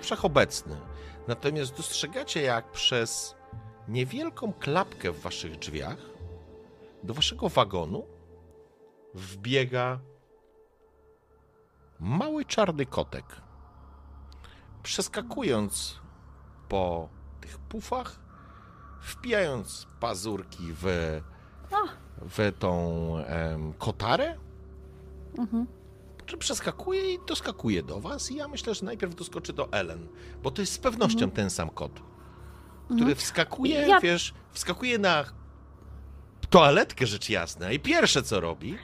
wszechobecny. 0.00 0.76
Natomiast 1.28 1.76
dostrzegacie, 1.76 2.42
jak 2.42 2.70
przez 2.70 3.34
niewielką 3.88 4.52
klapkę 4.52 5.12
w 5.12 5.20
waszych 5.20 5.58
drzwiach 5.58 5.96
do 7.02 7.14
waszego 7.14 7.48
wagonu 7.48 8.06
wbiega 9.14 10.00
mały 12.00 12.44
czarny 12.44 12.86
kotek. 12.86 13.24
Przeskakując 14.82 16.00
po 16.68 17.08
tych 17.40 17.58
pufach, 17.58 18.20
wpijając 19.00 19.86
pazurki 20.00 20.72
w, 20.72 20.84
w 22.20 22.52
tą 22.58 23.16
em, 23.18 23.72
kotarę, 23.72 24.36
Mhm. 25.38 25.66
Czy 26.26 26.36
przeskakuje 26.36 27.14
i 27.14 27.18
doskakuje 27.26 27.82
do 27.82 28.00
was 28.00 28.30
i 28.30 28.36
ja 28.36 28.48
myślę, 28.48 28.74
że 28.74 28.84
najpierw 28.86 29.14
doskoczy 29.14 29.52
do 29.52 29.72
Ellen, 29.72 30.08
bo 30.42 30.50
to 30.50 30.62
jest 30.62 30.72
z 30.72 30.78
pewnością 30.78 31.30
ten 31.30 31.50
sam 31.50 31.70
kot, 31.70 32.00
który 32.96 33.14
wskakuje, 33.14 33.74
Ja- 33.86 34.00
wiesz, 34.00 34.34
wskakuje 34.52 34.98
na 34.98 35.24
toaletkę 36.50 37.06
rzecz 37.06 37.30
jasna 37.30 37.72
i 37.72 37.80
pierwsze 37.80 38.22
co 38.22 38.40
robi, 38.40 38.78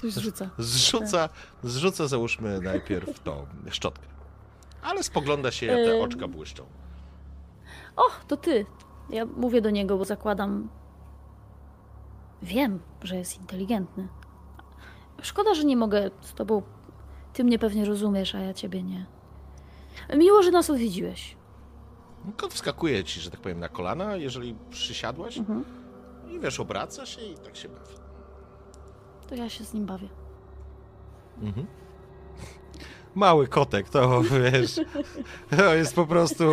Coś 0.00 0.12
zrzuca. 0.12 0.50
zrzuca, 0.58 1.28
zrzuca 1.62 2.08
załóżmy 2.08 2.60
najpierw 2.60 3.20
tą 3.20 3.46
szczotkę. 3.70 4.06
Ale 4.82 5.02
spogląda 5.02 5.50
się, 5.50 5.66
jak 5.66 5.76
te 5.76 6.00
oczka 6.02 6.28
błyszczą. 6.28 6.64
O, 7.96 8.02
to 8.28 8.36
ty. 8.36 8.66
Ja 9.10 9.26
mówię 9.26 9.60
do 9.60 9.70
niego, 9.70 9.98
bo 9.98 10.04
zakładam. 10.04 10.68
Wiem, 12.42 12.80
że 13.02 13.16
jest 13.16 13.36
inteligentny. 13.40 14.08
Szkoda, 15.22 15.54
że 15.54 15.64
nie 15.64 15.76
mogę 15.76 16.10
z 16.20 16.34
tobą. 16.34 16.62
Ty 17.32 17.44
mnie 17.44 17.58
pewnie 17.58 17.84
rozumiesz, 17.84 18.34
a 18.34 18.38
ja 18.40 18.54
ciebie 18.54 18.82
nie. 18.82 19.06
Miło, 20.16 20.42
że 20.42 20.50
nas 20.50 20.70
odwiedziłeś. 20.70 21.36
Kot 22.36 22.54
wskakuje 22.54 23.04
ci, 23.04 23.20
że 23.20 23.30
tak 23.30 23.40
powiem, 23.40 23.60
na 23.60 23.68
kolana, 23.68 24.16
jeżeli 24.16 24.54
przysiadłaś 24.70 25.38
Mhm. 25.38 25.64
i 26.28 26.40
wiesz, 26.40 26.60
obraca 26.60 27.06
się 27.06 27.20
i 27.22 27.34
tak 27.34 27.56
się 27.56 27.68
bawi. 27.68 27.94
To 29.28 29.34
ja 29.34 29.48
się 29.48 29.64
z 29.64 29.74
nim 29.74 29.86
bawię. 29.86 30.08
Mhm. 31.42 31.66
Mały 33.14 33.48
kotek, 33.48 33.88
to 33.88 34.22
wiesz, 34.22 34.80
to 35.56 35.74
jest 35.74 35.94
po 35.94 36.06
prostu 36.06 36.44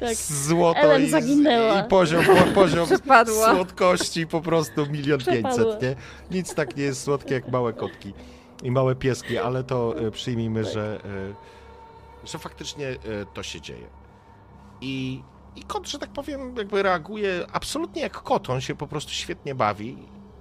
Tak. 0.00 0.14
złoto 0.14 0.80
Ellen 0.80 1.04
i, 1.04 1.10
zaginęła. 1.10 1.80
i 1.80 1.88
poziom, 1.88 2.24
po, 2.24 2.60
poziom 2.60 2.86
Przepadła. 2.86 3.54
słodkości 3.54 4.26
po 4.26 4.40
prostu 4.40 4.86
milion 4.86 5.20
pięćset, 5.20 5.82
nie? 5.82 5.96
Nic 6.30 6.54
tak 6.54 6.76
nie 6.76 6.84
jest 6.84 7.02
słodkie 7.02 7.34
jak 7.34 7.48
małe 7.48 7.72
kotki 7.72 8.12
i 8.62 8.70
małe 8.70 8.94
pieski, 8.94 9.38
ale 9.38 9.64
to 9.64 9.98
e, 9.98 10.10
przyjmijmy, 10.10 10.64
że, 10.64 11.00
e, 12.24 12.26
że 12.26 12.38
faktycznie 12.38 12.88
e, 12.88 12.96
to 13.34 13.42
się 13.42 13.60
dzieje. 13.60 13.86
I, 14.80 15.22
I 15.56 15.62
kot, 15.62 15.88
że 15.88 15.98
tak 15.98 16.10
powiem, 16.10 16.56
jakby 16.56 16.82
reaguje 16.82 17.46
absolutnie 17.52 18.02
jak 18.02 18.12
kot. 18.22 18.50
On 18.50 18.60
się 18.60 18.74
po 18.74 18.86
prostu 18.86 19.10
świetnie 19.12 19.54
bawi. 19.54 19.96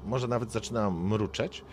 Może 0.06 0.28
nawet 0.28 0.52
zaczyna 0.52 0.90
mruczeć. 0.90 1.64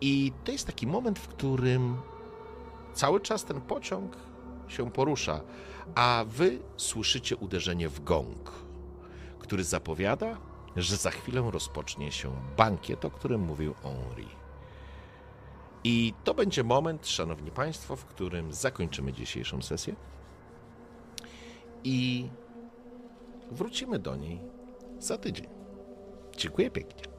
I 0.00 0.32
to 0.44 0.52
jest 0.52 0.66
taki 0.66 0.86
moment, 0.86 1.18
w 1.18 1.28
którym 1.28 1.96
cały 2.94 3.20
czas 3.20 3.44
ten 3.44 3.60
pociąg 3.60 4.16
się 4.68 4.90
porusza, 4.90 5.40
a 5.94 6.24
wy 6.28 6.58
słyszycie 6.76 7.36
uderzenie 7.36 7.88
w 7.88 8.04
gong, 8.04 8.50
który 9.38 9.64
zapowiada, 9.64 10.36
że 10.76 10.96
za 10.96 11.10
chwilę 11.10 11.50
rozpocznie 11.50 12.12
się 12.12 12.32
bankiet, 12.56 13.04
o 13.04 13.10
którym 13.10 13.40
mówił 13.40 13.74
Henri. 13.74 14.28
I 15.84 16.14
to 16.24 16.34
będzie 16.34 16.64
moment, 16.64 17.06
szanowni 17.06 17.50
państwo, 17.50 17.96
w 17.96 18.04
którym 18.04 18.52
zakończymy 18.52 19.12
dzisiejszą 19.12 19.62
sesję 19.62 19.94
i 21.84 22.28
wrócimy 23.50 23.98
do 23.98 24.16
niej 24.16 24.40
za 24.98 25.18
tydzień. 25.18 25.48
Dziękuję 26.36 26.70
pięknie. 26.70 27.09